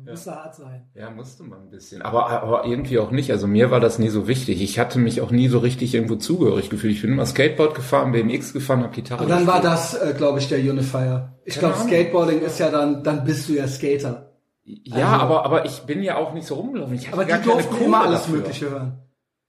Ja, 0.09 0.13
musste 0.15 0.31
hart 0.35 0.55
sein. 0.55 0.89
Ja, 0.95 1.09
musste 1.11 1.43
man 1.43 1.59
ein 1.61 1.69
bisschen. 1.69 2.01
Aber, 2.01 2.29
aber 2.29 2.65
irgendwie 2.65 2.97
auch 2.99 3.11
nicht. 3.11 3.31
Also 3.31 3.47
mir 3.47 3.69
war 3.71 3.79
das 3.79 3.99
nie 3.99 4.09
so 4.09 4.27
wichtig. 4.27 4.61
Ich 4.61 4.79
hatte 4.79 4.97
mich 4.99 5.21
auch 5.21 5.31
nie 5.31 5.47
so 5.49 5.59
richtig 5.59 5.93
irgendwo 5.93 6.15
zugehörig 6.15 6.69
gefühlt. 6.69 6.93
Ich 6.95 7.01
bin 7.01 7.11
immer 7.11 7.25
Skateboard 7.25 7.75
gefahren, 7.75 8.11
BMX 8.11 8.53
gefahren, 8.53 8.83
hab 8.83 8.93
Gitarre 8.93 9.23
und 9.23 9.29
dann 9.29 9.45
war 9.45 9.61
gespielt. 9.61 9.73
das, 9.73 9.93
äh, 10.01 10.13
glaube 10.15 10.39
ich, 10.39 10.49
der 10.49 10.59
Unifier. 10.59 11.33
Ich 11.45 11.59
glaube. 11.59 11.75
Skateboarding 11.75 12.41
ist 12.41 12.59
ja 12.59 12.69
dann, 12.69 13.03
dann 13.03 13.23
bist 13.23 13.47
du 13.49 13.53
ja 13.53 13.67
Skater. 13.67 14.25
Ja, 14.63 15.07
aber, 15.17 15.45
aber 15.45 15.65
ich 15.65 15.81
bin 15.81 16.03
ja 16.03 16.17
auch 16.17 16.33
nicht 16.33 16.45
so 16.47 16.55
rumgelaufen. 16.55 16.93
Ich 16.95 17.11
Aber 17.11 17.25
die 17.25 17.33
durften 17.43 17.83
immer 17.83 18.01
alles 18.01 18.21
dafür. 18.23 18.35
Mögliche 18.37 18.69
hören. 18.69 18.99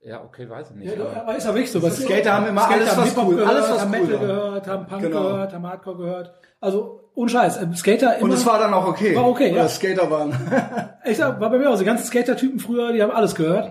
Ja, 0.03 0.23
okay, 0.23 0.49
weiß 0.49 0.71
ich 0.71 0.75
nicht. 0.77 0.97
Ja, 0.97 1.05
aber 1.05 1.21
aber 1.21 1.37
ist 1.37 1.43
ja 1.45 1.53
wirklich 1.53 1.71
so. 1.71 1.81
Was 1.83 1.97
Skater 2.01 2.33
haben 2.33 2.47
immer 2.47 2.67
alles, 2.67 2.95
haben 2.95 3.01
was 3.05 3.17
cool- 3.17 3.35
gehört, 3.35 3.49
alles, 3.49 3.69
was 3.69 3.81
haben 3.81 3.93
cool 3.93 4.01
Metal 4.01 4.13
war. 4.19 4.27
gehört, 4.27 4.67
haben 4.67 4.87
Punk 4.87 5.01
Genau. 5.03 5.21
gehört, 5.21 5.53
haben 5.53 5.67
Hardcore 5.67 5.97
gehört. 5.97 6.31
Also, 6.59 7.00
ohne 7.15 7.29
Scheiß. 7.29 7.61
ähm, 7.61 7.75
Skater 7.75 8.15
immer. 8.17 8.23
Und 8.25 8.31
es 8.33 8.45
war 8.45 8.59
dann 8.59 8.73
auch 8.73 8.87
okay. 8.87 9.15
War 9.15 9.27
okay, 9.27 9.51
Oder 9.51 9.61
ja. 9.63 9.67
Skater 9.69 10.09
waren. 10.09 10.33
Ich 11.05 11.17
sag, 11.17 11.39
war 11.39 11.49
bei 11.49 11.57
mir 11.57 11.67
auch 11.69 11.73
so. 11.73 11.79
Die 11.79 11.85
ganzen 11.85 12.05
Skater-Typen 12.05 12.59
früher, 12.59 12.93
die 12.93 13.01
haben 13.01 13.11
alles 13.11 13.33
gehört. 13.35 13.69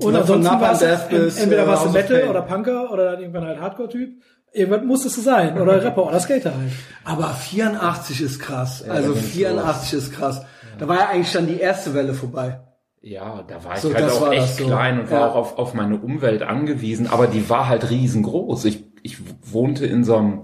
Und 0.00 0.14
Ja, 0.14 0.22
von 0.24 0.46
ansonsten 0.46 1.08
bis, 1.10 1.36
en- 1.36 1.42
entweder 1.44 1.64
äh, 1.64 1.66
warst 1.66 1.84
du 1.84 1.90
Metal 1.90 2.28
oder 2.28 2.42
Punker 2.42 2.90
oder 2.92 3.10
dann 3.12 3.20
irgendwann 3.20 3.44
halt 3.44 3.60
Hardcore-Typ. 3.60 4.10
Irgendwann 4.52 4.86
musstest 4.86 5.16
du 5.16 5.20
sein. 5.20 5.60
Oder 5.60 5.82
Rapper 5.82 6.06
oder 6.06 6.18
Skater 6.20 6.52
halt. 6.56 6.70
Aber 7.04 7.28
84 7.28 8.20
ist 8.22 8.38
krass. 8.40 8.84
also 8.88 9.08
da 9.12 9.14
ging's 9.20 9.32
84 9.32 9.92
ist 9.98 10.12
krass. 10.12 10.42
Da 10.78 10.88
war 10.88 10.96
ja 10.96 11.08
eigentlich 11.08 11.32
dann 11.32 11.46
die 11.46 11.58
erste 11.60 11.92
Welle 11.94 12.14
vorbei. 12.14 12.60
Ja, 13.02 13.42
da 13.46 13.62
war 13.64 13.74
ich 13.74 13.80
So, 13.80 13.92
halt 13.94 14.10
auch 14.10 14.20
war 14.20 14.32
echt 14.32 14.56
so. 14.56 14.66
klein 14.66 15.00
und 15.00 15.10
war 15.10 15.20
Ja. 15.20 15.28
auch 15.30 15.34
auf, 15.34 15.58
auf 15.58 15.74
meine 15.74 15.96
Umwelt 15.96 16.42
angewiesen, 16.42 17.06
aber 17.10 17.26
die 17.26 17.48
war 17.50 17.68
halt 17.68 17.90
riesengroß. 17.90 18.64
Ich, 18.66 18.84
ich 19.02 19.16
wohnte 19.52 19.86
in 19.86 20.04
so 20.04 20.16
einem, 20.16 20.42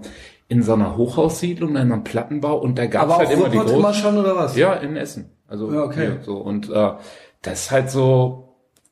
in 0.49 0.63
so 0.63 0.73
einer 0.73 0.95
Hochhaussiedlung, 0.97 1.71
in 1.71 1.77
einem 1.77 2.03
Plattenbau 2.03 2.57
und 2.57 2.77
da 2.77 2.85
gab 2.85 3.07
es 3.07 3.13
Aber 3.13 3.17
halt 3.17 3.27
auch 3.29 3.33
immer 3.33 3.49
die 3.49 3.57
großen. 3.57 3.75
immer 3.79 3.93
schon 3.93 4.17
oder 4.17 4.35
was? 4.35 4.55
Ja, 4.55 4.73
in 4.73 4.95
Essen. 4.95 5.29
Also 5.47 5.71
Ja, 5.71 5.83
okay. 5.83 5.99
hier, 6.13 6.19
so 6.23 6.37
und 6.37 6.69
äh, 6.69 6.91
das 7.41 7.61
ist 7.61 7.71
halt 7.71 7.89
so, 7.91 8.43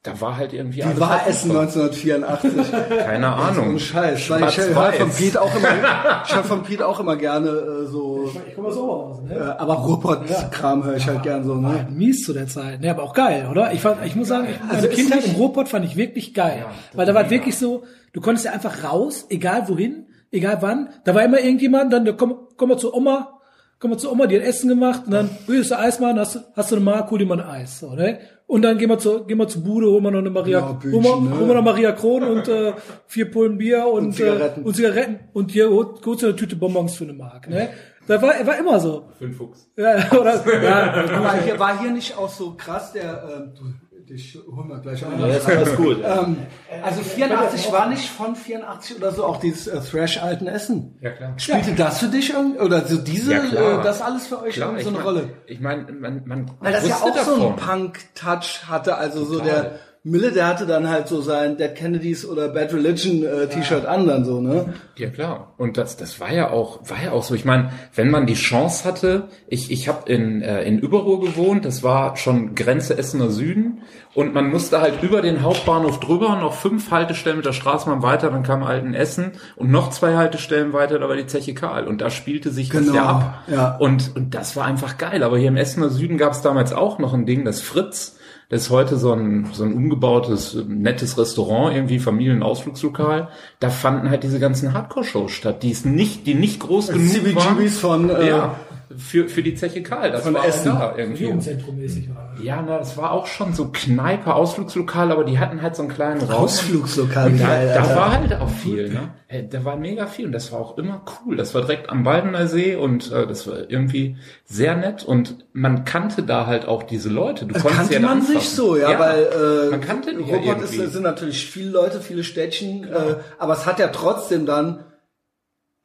da 0.04 0.20
war 0.22 0.38
halt 0.38 0.54
irgendwie 0.54 0.78
Wie 0.80 0.84
alles 0.84 1.00
war 1.00 1.10
halt 1.22 1.28
Essen 1.30 1.48
super. 1.50 1.62
1984? 1.62 3.00
Keine 3.06 3.28
Ahnung. 3.28 3.70
Ohne 3.70 3.80
Scheiß. 3.80 4.30
Weil 4.30 4.44
ich 4.50 4.58
höre 4.58 4.94
von 4.94 5.10
Pete 5.12 5.42
auch 5.42 5.56
immer, 5.56 6.24
ich 6.28 6.36
höre 6.36 6.44
von 6.44 6.64
Pete 6.64 6.88
auch 6.88 7.00
immer 7.00 7.16
gerne 7.16 7.50
äh, 7.50 7.86
so, 7.88 8.30
Ich 8.48 8.54
komme 8.56 8.68
aus 8.68 8.78
Oberhausen, 8.78 9.32
äh, 9.32 9.34
ne? 9.36 9.60
aber 9.60 9.74
Ruhrpott-Kram 9.76 10.84
höre 10.84 10.98
ich 10.98 11.08
halt 11.08 11.24
gern 11.24 11.44
so, 11.44 11.56
ne? 11.56 11.88
Mies 11.90 12.24
zu 12.24 12.34
der 12.34 12.48
Zeit. 12.48 12.82
Ne, 12.82 12.90
aber 12.92 13.04
auch 13.04 13.14
geil, 13.14 13.48
oder? 13.50 13.74
Ich, 13.74 13.82
fand, 13.82 14.06
ich 14.06 14.16
muss 14.16 14.28
sagen, 14.28 14.48
ich, 14.52 14.60
meine 14.60 14.74
Also 14.74 14.88
ist 14.88 14.96
Kindheit 14.96 15.26
im 15.26 15.36
Ruhrpott 15.36 15.70
fand 15.70 15.86
ich 15.86 15.96
wirklich 15.96 16.34
geil. 16.34 16.66
weil 16.94 17.06
da 17.06 17.14
war 17.14 17.30
wirklich 17.30 17.58
so, 17.58 17.84
du 18.14 18.22
konntest 18.22 18.46
ja 18.46 18.52
einfach 18.52 18.84
raus, 18.84 19.26
egal 19.30 19.68
wohin, 19.68 20.06
egal 20.36 20.58
wann. 20.62 20.90
Da 21.04 21.16
war 21.16 21.24
immer 21.24 21.40
irgendjemand, 21.40 21.92
dann, 21.94 22.06
da 22.06 22.12
komm, 22.12 22.48
komm 22.58 22.70
mal 22.70 22.78
zu 22.78 22.94
Oma, 22.94 23.40
komm 23.80 23.92
mal 23.92 23.98
zu 23.98 24.12
Oma, 24.12 24.28
die 24.28 24.36
hat 24.38 24.44
Essen 24.46 24.70
gemacht, 24.70 25.04
und 25.06 25.12
dann, 25.12 25.30
willst 25.48 25.72
du 25.72 25.78
Eis 25.80 26.00
machen, 26.00 26.20
hast, 26.20 26.36
du- 26.36 26.40
hast 26.56 26.72
du 26.72 26.76
eine 26.76 26.86
Mark, 26.86 27.10
hol 27.12 27.20
dir 27.20 27.26
mal 27.26 27.40
ein 27.42 27.48
Eis, 27.50 27.80
so, 27.80 27.94
ne? 27.94 28.20
Und 28.48 28.62
dann 28.62 28.78
gehen 28.78 28.90
wir 28.90 29.00
zu, 29.00 29.24
gehen 29.26 29.40
wir 29.40 29.48
zur 29.48 29.64
Bude, 29.64 29.88
holen 29.88 30.04
wir 30.04 30.12
noch 30.12 30.20
eine 30.20 30.30
Maria, 30.30 30.60
Ja, 30.60 30.68
holen, 30.68 30.80
Bütchen, 30.80 31.04
wir, 31.04 31.16
ne? 31.30 31.38
holen 31.40 31.48
wir 31.48 31.56
noch 31.56 31.64
Maria 31.64 31.92
Kron 31.94 32.24
und, 32.24 32.48
äh, 32.48 32.74
vier 33.08 33.32
Pullen 33.32 33.58
Bier 33.58 33.88
und, 33.88 34.14
Zigaretten. 34.14 34.62
Äh, 34.62 34.68
und 34.68 34.76
Zigaretten. 34.76 35.20
Und 35.34 35.52
hier 35.52 35.70
holt, 35.72 36.06
holst 36.06 36.22
du 36.22 36.28
eine 36.28 36.36
Tüte 36.36 36.56
Bonbons 36.56 36.94
für 36.96 37.06
eine 37.06 37.14
Mark, 37.14 37.50
ne? 37.50 37.70
Da 38.08 38.22
war, 38.22 38.34
war 38.46 38.60
immer 38.60 38.80
so. 38.80 39.06
Für 39.18 39.26
einen 39.26 39.34
Fuchs. 39.34 39.68
Ja, 39.76 39.96
oder, 40.12 40.64
ja, 40.64 40.94
Aber 41.18 41.34
hier 41.44 41.58
war 41.58 41.80
hier 41.82 41.90
nicht 41.90 42.16
auch 42.16 42.30
so 42.30 42.54
krass 42.56 42.94
der, 42.94 43.24
ähm, 43.36 43.52
du, 43.58 43.64
dich 44.10 44.38
holen 44.48 44.70
wir 44.70 44.80
gleich 44.80 45.06
an. 45.06 45.20
Ja, 45.20 45.28
ist 45.28 45.48
alles 45.48 45.76
gut. 45.76 45.98
Ähm, 46.06 46.38
also 46.84 47.02
84 47.02 47.72
war 47.72 47.88
nicht 47.90 48.10
von 48.10 48.36
84 48.36 48.98
oder 48.98 49.12
so 49.12 49.26
auch 49.26 49.40
dieses 49.40 49.68
äh, 49.68 49.80
Thrash-alten 49.80 50.48
Essen. 50.48 50.98
Ja, 51.02 51.12
klar. 51.12 51.34
Spielte 51.38 51.74
das 51.74 52.00
für 52.00 52.08
dich 52.08 52.32
irgendwie, 52.34 52.60
oder 52.60 52.86
so 52.86 52.98
diese, 52.98 53.34
Ja, 53.34 53.44
äh, 53.80 53.84
das 53.84 54.02
alles 54.02 54.28
für 54.28 54.42
euch 54.42 54.54
Klar, 54.56 54.74
so 54.80 54.90
eine 54.90 54.98
mein, 54.98 55.06
Rolle? 55.06 55.30
Ich 55.48 55.60
meine, 55.60 55.92
man, 55.92 56.24
man 56.26 56.52
Weil 56.60 56.74
das 56.74 56.88
ja 56.88 56.96
auch 56.96 57.08
so 57.08 57.14
davon. 57.14 57.42
einen 57.42 57.56
Punk-Touch 57.56 58.68
hatte, 58.68 58.96
also 58.98 59.26
so 59.26 59.40
Total. 59.40 59.48
der 59.48 59.80
Mille, 60.08 60.32
der 60.32 60.46
hatte 60.48 60.68
dann 60.68 60.88
halt 60.88 61.08
so 61.08 61.20
sein 61.22 61.58
Dead 61.58 61.74
Kennedys 61.74 62.28
oder 62.28 62.48
Bad 62.50 62.72
Religion 62.74 63.24
äh, 63.24 63.48
T-Shirt 63.48 63.86
an 63.88 64.06
dann 64.08 64.24
so, 64.24 64.40
ne? 64.40 64.74
Ja 64.98 65.10
klar. 65.10 65.54
Und 65.58 65.78
das, 65.78 65.98
das 65.98 66.20
war 66.20 66.32
ja 66.32 66.52
auch, 66.52 66.80
war 66.88 67.04
ja 67.04 67.12
auch 67.12 67.24
so. 67.24 67.34
Ich 67.34 67.44
meine, 67.44 67.72
wenn 67.96 68.12
man 68.12 68.28
die 68.28 68.36
Chance 68.36 68.88
hatte, 68.88 69.24
ich, 69.48 69.72
ich 69.72 69.88
habe 69.88 70.08
in, 70.12 70.44
äh, 70.44 70.62
in 70.64 70.78
Überruhr 70.78 71.22
gewohnt, 71.22 71.66
das 71.66 71.82
war 71.82 72.18
schon 72.18 72.54
Grenze 72.54 72.96
Essener 72.96 73.32
Süden 73.32 73.82
und 74.14 74.36
man 74.36 74.52
musste 74.52 74.80
halt 74.80 75.02
über 75.02 75.24
den 75.24 75.42
Hauptbahnhof 75.42 76.00
drüber, 76.00 76.36
noch 76.40 76.54
fünf 76.54 76.92
Haltestellen 76.92 77.38
mit 77.38 77.48
der 77.48 77.54
Straßenbahn 77.54 78.04
weiter, 78.04 78.30
dann 78.30 78.44
kam 78.44 78.62
Altenessen 78.62 79.32
und 79.56 79.72
noch 79.72 79.90
zwei 79.90 80.16
Haltestellen 80.16 80.72
weiter, 80.72 81.00
da 81.00 81.10
war 81.10 81.16
die 81.16 81.26
Zeche 81.26 81.56
Karl 81.56 81.88
und 81.88 82.02
da 82.02 82.12
spielte 82.12 82.52
sich 82.52 82.70
das 82.70 82.82
Genau, 82.84 82.94
ja 82.94 83.06
ab. 83.06 83.44
ja. 83.48 83.76
Und, 83.78 84.16
und 84.16 84.36
das 84.36 84.56
war 84.56 84.66
einfach 84.66 85.00
geil. 85.00 85.24
Aber 85.24 85.40
hier 85.40 85.48
im 85.48 85.58
Essener 85.58 85.90
Süden 85.90 86.20
gab 86.20 86.34
es 86.34 86.42
damals 86.42 86.74
auch 86.74 87.00
noch 87.00 87.16
ein 87.16 87.26
Ding, 87.26 87.44
das 87.44 87.60
Fritz. 87.62 88.18
Das 88.50 88.64
ist 88.64 88.70
heute 88.70 88.98
so 88.98 89.12
ein, 89.12 89.48
so 89.54 89.64
ein 89.64 89.74
umgebautes, 89.74 90.56
nettes 90.68 91.18
Restaurant, 91.18 91.76
irgendwie 91.76 92.00
Familienausflugslokal. 92.00 93.30
Da 93.60 93.70
fanden 93.70 94.10
halt 94.10 94.24
diese 94.24 94.40
ganzen 94.40 94.74
Hardcore-Shows 94.74 95.32
statt, 95.32 95.64
die 95.64 95.72
es 95.72 95.84
nicht, 95.84 96.28
die 96.28 96.36
nicht 96.36 96.60
groß 96.60 96.90
genug 96.90 97.36
waren. 97.36 97.58
CBGBs 97.58 97.80
von, 97.80 98.10
äh, 98.10 98.28
ja, 98.28 98.56
für, 98.98 99.28
für 99.30 99.42
die 99.42 99.56
Zeche 99.56 99.82
Karl. 99.84 100.12
Das 100.12 100.24
von 100.24 100.36
war 100.36 100.46
Essen. 100.46 100.74
da 100.74 100.96
irgendwie. 100.96 101.24
Jugendzentrum 101.24 101.78
mäßig 101.78 102.10
war. 102.10 102.25
Ja, 102.42 102.62
na, 102.62 102.78
das 102.78 102.98
war 102.98 103.12
auch 103.12 103.28
schon 103.28 103.54
so 103.54 103.70
Kneipe, 103.72 104.34
Ausflugslokal, 104.34 105.12
aber 105.12 105.24
die 105.24 105.40
hatten 105.40 105.62
halt 105.62 105.76
so 105.76 105.84
einen 105.84 105.92
kleinen 105.92 106.22
Raum. 106.22 106.44
Ausflugslokal, 106.46 107.34
wie 107.34 107.40
Da, 107.40 107.66
da 107.66 107.96
war 107.96 108.12
halt 108.20 108.34
auch 108.40 108.50
viel, 108.50 108.90
ne? 108.90 109.14
Hey, 109.28 109.48
Da 109.50 109.64
war 109.66 109.76
mega 109.76 110.06
viel 110.08 110.28
und 110.28 110.32
das 110.32 110.52
war 110.52 110.60
auch 110.60 110.78
immer 110.78 111.02
cool. 111.26 111.36
Das 111.36 111.54
war 111.54 111.62
direkt 111.62 111.90
am 111.90 112.04
Baldener 112.04 112.48
See 112.48 112.76
und 112.76 113.12
äh, 113.12 113.26
das 113.26 113.48
war 113.48 113.70
irgendwie 113.70 114.18
sehr 114.44 114.76
nett 114.76 115.04
und 115.04 115.46
man 115.54 115.86
kannte 115.86 116.24
da 116.24 116.46
halt 116.46 116.68
auch 116.68 116.84
diese 116.84 117.10
Leute. 117.10 117.46
Du 117.46 117.54
konntest 117.54 117.76
kannte 117.76 117.94
ja 117.96 118.00
man 118.02 118.12
anfassen. 118.20 118.40
sich 118.40 118.50
so, 118.50 118.78
ja, 118.78 119.00
weil 119.00 119.24
äh, 119.24 119.72
man 119.72 119.82
kannte 119.82 120.16
die 120.16 120.30
ja 120.30 120.38
Ruhrpott 120.38 120.62
ist, 120.64 120.74
sind 120.74 121.04
natürlich 121.04 121.46
viele 121.50 121.72
Leute, 121.72 122.00
viele 122.02 122.24
Städtchen, 122.24 122.84
äh, 122.84 123.16
aber 123.40 123.54
es 123.54 123.66
hat 123.66 123.80
ja 123.80 123.88
trotzdem 123.88 124.46
dann 124.46 124.84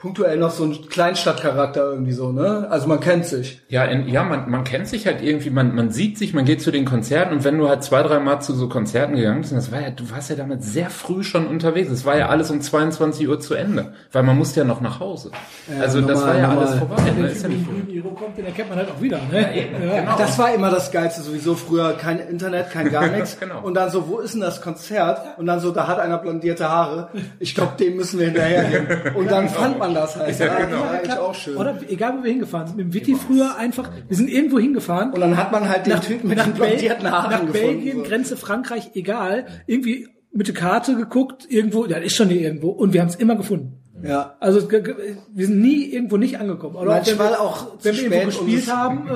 punktuell 0.00 0.38
noch 0.38 0.50
so 0.50 0.64
einen 0.64 0.88
Kleinstadtcharakter 0.88 1.92
irgendwie 1.92 2.12
so, 2.12 2.32
ne? 2.32 2.66
Also 2.70 2.88
man 2.88 3.00
kennt 3.00 3.26
sich. 3.26 3.60
Ja, 3.68 3.84
in, 3.84 4.08
ja, 4.08 4.24
man, 4.24 4.50
man 4.50 4.64
kennt 4.64 4.88
sich 4.88 5.06
halt 5.06 5.22
irgendwie, 5.22 5.50
man, 5.50 5.74
man 5.74 5.90
sieht 5.90 6.16
sich, 6.16 6.32
man 6.32 6.46
geht 6.46 6.62
zu 6.62 6.70
den 6.70 6.86
Konzerten 6.86 7.34
und 7.34 7.44
wenn 7.44 7.58
du 7.58 7.68
halt 7.68 7.84
zwei, 7.84 8.02
drei 8.02 8.18
Mal 8.18 8.40
zu 8.40 8.54
so 8.54 8.68
Konzerten 8.68 9.14
gegangen 9.14 9.42
bist, 9.42 9.52
und 9.52 9.58
das 9.58 9.70
war 9.70 9.80
ja, 9.80 9.90
du 9.90 10.10
warst 10.10 10.30
ja 10.30 10.36
damit 10.36 10.64
sehr 10.64 10.88
früh 10.88 11.22
schon 11.22 11.46
unterwegs. 11.46 11.90
Es 11.90 12.06
war 12.06 12.16
ja 12.16 12.28
alles 12.30 12.50
um 12.50 12.62
22 12.62 13.28
Uhr 13.28 13.38
zu 13.40 13.54
Ende, 13.54 13.92
weil 14.10 14.22
man 14.22 14.38
musste 14.38 14.60
ja 14.60 14.66
noch 14.66 14.80
nach 14.80 15.00
Hause. 15.00 15.32
also 15.78 16.00
das 16.00 16.18
normal, 16.18 16.34
war 16.34 16.40
ja 16.40 16.46
normal. 16.48 16.66
alles 16.66 16.78
vorbei. 16.78 16.96
Wenn 17.04 17.20
Ne? 17.20 17.28
Ist 17.28 17.42
ja 17.42 17.48
nicht 17.48 17.66
kommt, 18.20 18.36
den 18.36 18.46
erkennt 18.46 18.68
man 18.68 18.78
halt 18.78 18.90
auch 18.90 19.00
wieder, 19.00 19.18
ne? 19.30 19.40
Ja, 19.40 19.98
genau. 19.98 20.18
Das 20.18 20.38
war 20.38 20.54
immer 20.54 20.70
das 20.70 20.90
Geilste 20.90 21.22
sowieso 21.22 21.54
früher, 21.54 21.94
kein 21.94 22.18
Internet, 22.18 22.70
kein 22.70 22.90
gar 22.90 23.06
nichts. 23.16 23.38
Genau. 23.40 23.62
Und 23.62 23.74
dann 23.74 23.90
so, 23.90 24.08
wo 24.08 24.18
ist 24.18 24.34
denn 24.34 24.40
das 24.40 24.60
Konzert? 24.60 25.38
Und 25.38 25.46
dann 25.46 25.60
so, 25.60 25.70
da 25.70 25.88
hat 25.88 25.98
einer 25.98 26.18
blondierte 26.18 26.68
Haare. 26.68 27.08
Ich 27.38 27.54
glaube, 27.54 27.72
dem 27.78 27.96
müssen 27.96 28.18
wir 28.18 28.26
hinterhergehen. 28.26 29.14
Und 29.14 29.30
dann 29.30 29.48
fand 29.48 29.78
man 29.78 29.89
das 29.94 30.16
halt. 30.16 30.38
Ja, 30.38 30.46
genau. 30.46 30.70
das 30.70 30.80
war 30.80 30.90
eigentlich 30.90 31.18
auch 31.18 31.34
schön. 31.34 31.56
Oder 31.56 31.78
egal, 31.88 32.18
wo 32.18 32.24
wir 32.24 32.30
hingefahren 32.30 32.66
sind. 32.68 32.76
Mit 32.76 32.86
dem 32.86 32.94
Witti 32.94 33.14
früher 33.14 33.56
einfach, 33.56 33.90
wir 34.08 34.16
sind 34.16 34.28
irgendwo 34.30 34.58
hingefahren. 34.58 35.12
Und 35.12 35.20
dann 35.20 35.36
hat 35.36 35.52
man 35.52 35.68
halt 35.68 35.86
den 35.86 36.00
Typen 36.00 36.28
mit 36.28 36.38
den 36.38 36.52
Bel- 36.54 36.68
blondierten 36.68 37.10
Haaren 37.10 37.30
nach 37.30 37.40
gefunden. 37.40 37.52
Belgien, 37.52 37.96
so. 37.98 38.02
Grenze 38.04 38.36
Frankreich, 38.36 38.90
egal. 38.94 39.46
Irgendwie 39.66 40.08
mit 40.32 40.46
der 40.46 40.54
Karte 40.54 40.94
geguckt, 40.94 41.46
irgendwo, 41.48 41.86
ja, 41.86 41.96
ist 41.98 42.14
schon 42.16 42.28
hier 42.28 42.40
irgendwo. 42.40 42.68
Und 42.70 42.92
wir 42.92 43.00
haben 43.00 43.08
es 43.08 43.16
immer 43.16 43.34
gefunden. 43.36 43.79
Ja. 44.02 44.36
Also 44.40 44.70
wir 44.70 45.46
sind 45.46 45.60
nie 45.60 45.84
irgendwo 45.92 46.16
nicht 46.16 46.38
angekommen. 46.38 46.76
Oder 46.76 46.90
Manchmal 46.92 47.34
auch 47.34 47.50
auch 47.50 47.66
wenn 47.82 47.94
zu 47.94 48.02
wir, 48.02 48.10
wenn 48.10 48.10
wir 48.10 48.18
irgendwo 48.20 48.44
gespielt 48.44 48.66
und 48.68 48.76
haben, 48.76 49.08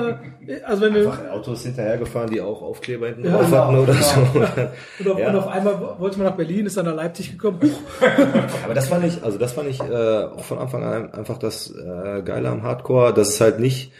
äh, 0.47 0.61
also 0.63 0.81
wenn 0.83 0.95
wir 0.95 1.33
Autos 1.33 1.63
hinterhergefahren, 1.63 2.29
die 2.29 2.41
auch 2.41 2.61
Aufkleber 2.61 3.07
hinten 3.07 3.25
Ja, 3.25 3.31
drauf 3.37 3.45
genau, 3.45 3.57
hatten 3.65 3.77
oder 3.77 3.93
so. 3.93 4.19
und 4.99 5.11
auf, 5.11 5.19
Ja. 5.19 5.29
und 5.29 5.35
auf 5.35 5.47
einmal 5.47 5.95
wollte 5.99 6.17
man 6.17 6.27
nach 6.27 6.35
Berlin, 6.35 6.65
ist 6.65 6.77
dann 6.77 6.85
nach 6.85 6.95
Leipzig 6.95 7.31
gekommen. 7.31 7.59
Aber 8.63 8.73
das 8.73 8.87
fand 8.87 9.05
ich, 9.05 9.23
also 9.23 9.37
das 9.37 9.53
fand 9.53 9.69
ich 9.69 9.79
äh, 9.79 10.23
auch 10.23 10.43
von 10.43 10.57
Anfang 10.57 10.83
an 10.83 11.13
einfach 11.13 11.37
das 11.37 11.71
äh, 11.71 12.21
Geile 12.23 12.49
am 12.49 12.63
Hardcore, 12.63 13.13
dass 13.13 13.29
es 13.29 13.41
halt 13.41 13.59
nicht, 13.59 13.91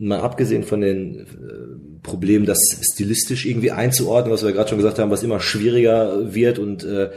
mal 0.00 0.20
abgesehen 0.20 0.62
von 0.64 0.80
den 0.80 1.20
äh, 1.20 1.24
Problemen, 2.02 2.46
das 2.46 2.58
stilistisch 2.80 3.44
irgendwie 3.44 3.70
einzuordnen, 3.70 4.32
was 4.32 4.42
wir 4.42 4.52
gerade 4.52 4.70
schon 4.70 4.78
gesagt 4.78 4.98
haben, 4.98 5.10
was 5.10 5.22
immer 5.22 5.40
schwieriger 5.40 6.32
wird 6.34 6.58
und 6.58 6.84
äh, 6.84 7.10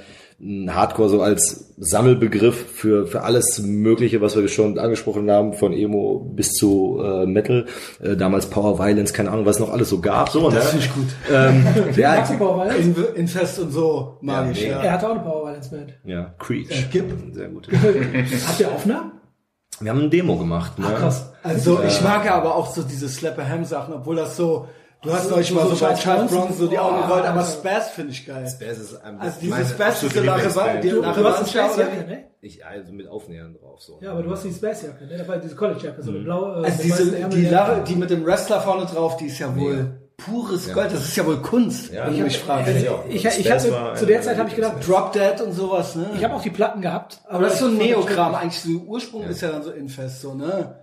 Hardcore 0.69 1.09
so 1.09 1.21
als 1.21 1.73
Sammelbegriff 1.77 2.71
für, 2.71 3.07
für 3.07 3.21
alles 3.23 3.59
Mögliche, 3.59 4.21
was 4.21 4.35
wir 4.35 4.47
schon 4.47 4.77
angesprochen 4.77 5.29
haben, 5.31 5.53
von 5.53 5.73
Emo 5.73 6.19
bis 6.19 6.53
zu 6.53 6.99
äh, 7.03 7.25
Metal, 7.25 7.65
äh, 8.01 8.15
damals 8.15 8.47
Power 8.47 8.77
Violence, 8.77 9.13
keine 9.13 9.31
Ahnung, 9.31 9.45
was 9.45 9.59
noch 9.59 9.71
alles 9.71 9.89
so 9.89 10.01
gab. 10.01 10.29
So, 10.29 10.49
ne? 10.49 10.55
Das 10.55 10.71
finde 10.71 10.85
ich 10.85 10.93
gut. 10.93 11.07
Ähm, 11.31 11.65
ja, 11.95 12.15
Maxi 12.15 12.35
Power 12.35 12.65
Violence. 12.65 12.97
In, 12.97 13.15
Infest 13.15 13.59
und 13.59 13.71
so 13.71 14.17
mag 14.21 14.55
Ja, 14.55 14.67
ja. 14.67 14.81
Er 14.81 14.91
hatte 14.93 15.07
auch 15.07 15.11
eine 15.11 15.21
Power 15.21 15.45
Violence 15.45 15.69
Band. 15.69 15.93
ja, 16.03 16.33
Creech. 16.39 16.69
Äh, 16.71 16.83
Gib. 16.91 17.05
Sehr 17.31 17.49
gut. 17.49 17.67
Habt 18.47 18.59
ihr 18.59 18.71
Aufnahmen? 18.71 19.11
Wir 19.79 19.91
haben 19.91 19.99
eine 19.99 20.09
Demo 20.09 20.37
gemacht. 20.37 20.77
Ne? 20.77 20.85
Krass. 20.85 21.33
Also 21.41 21.81
ich 21.83 22.01
mag 22.01 22.25
ja 22.25 22.35
aber 22.35 22.55
auch 22.55 22.73
so 22.73 22.83
diese 22.83 23.09
Slapper 23.09 23.47
Ham 23.47 23.65
Sachen, 23.65 23.93
obwohl 23.93 24.15
das 24.15 24.37
so, 24.37 24.67
du 25.03 25.13
hast 25.13 25.31
euch 25.31 25.51
mal 25.51 25.67
so 25.67 25.75
so 25.75 25.85
bei 25.85 25.93
Charles 25.93 26.31
Bronson. 26.31 26.57
So 26.57 26.67
die 26.67 26.79
Augen 26.79 27.01
gerollt, 27.07 27.25
aber 27.25 27.43
Spaz 27.43 27.89
finde 27.89 28.11
ich 28.11 28.25
geil. 28.25 28.47
Spaz 28.47 28.77
ist 28.77 28.95
ein- 29.03 29.19
Also 29.19 29.37
diese 29.41 29.65
Spaz, 29.65 29.99
diese 29.99 30.21
Lache, 30.21 30.37
Lieblingsband. 30.37 30.83
die 30.83 30.89
Du, 30.89 31.01
Lache 31.01 31.19
du 31.21 31.27
hast 31.27 31.39
die 31.39 31.57
Wandschau, 31.57 31.73
Space-Jacke, 31.73 32.07
ne? 32.09 32.23
Ich 32.41 32.65
also 32.65 32.91
mit 32.93 33.07
Aufnähern 33.07 33.53
drauf 33.53 33.81
so. 33.81 33.99
Ja, 34.01 34.11
aber 34.11 34.23
du 34.23 34.31
hast 34.31 34.43
die 34.43 34.51
Space-Jacke, 34.53 35.05
ne? 35.05 35.17
Da 35.17 35.27
war 35.27 35.37
diese 35.37 35.55
College-Jacke, 35.55 36.01
so 36.03 36.11
eine 36.11 36.19
blaue, 36.19 36.61
äh, 36.61 36.65
Also 36.65 36.83
diese, 36.83 37.11
die. 37.29 37.45
Lache, 37.45 37.83
die 37.87 37.95
mit 37.95 38.09
dem 38.09 38.25
Wrestler 38.25 38.61
vorne 38.61 38.85
drauf, 38.85 39.17
die 39.17 39.27
ist 39.27 39.39
ja 39.39 39.55
wohl 39.55 39.99
pures 40.17 40.71
Gold, 40.73 40.93
das 40.93 41.01
ist 41.05 41.15
ja 41.17 41.25
wohl 41.25 41.37
Kunst, 41.41 41.91
Ja, 41.91 42.05
wenn 42.05 42.13
ich 42.15 42.21
mich 42.23 42.43
ja. 42.45 43.03
ich, 43.09 43.25
ich, 43.25 43.39
ich 43.39 43.51
hatte, 43.51 43.71
war 43.71 43.95
zu 43.95 44.05
der 44.05 44.17
eine 44.17 44.25
Zeit 44.25 44.37
habe 44.37 44.47
ich 44.47 44.55
gedacht, 44.55 44.87
Drop 44.87 45.11
Dead 45.11 45.41
und 45.41 45.53
sowas, 45.53 45.95
ne? 45.95 46.11
ich 46.15 46.23
habe 46.23 46.35
auch 46.35 46.41
die 46.41 46.51
Platten 46.51 46.81
gehabt, 46.81 47.19
aber 47.27 47.43
das 47.43 47.53
ist 47.53 47.59
so 47.59 47.65
ein 47.65 47.77
Neokram, 47.77 48.35
eigentlich 48.35 48.61
so 48.61 48.69
Ursprung 48.85 49.23
ist 49.23 49.41
ja 49.41 49.51
dann 49.51 49.63
so 49.63 49.71
Infest, 49.71 50.21
so, 50.21 50.33
ne? 50.35 50.82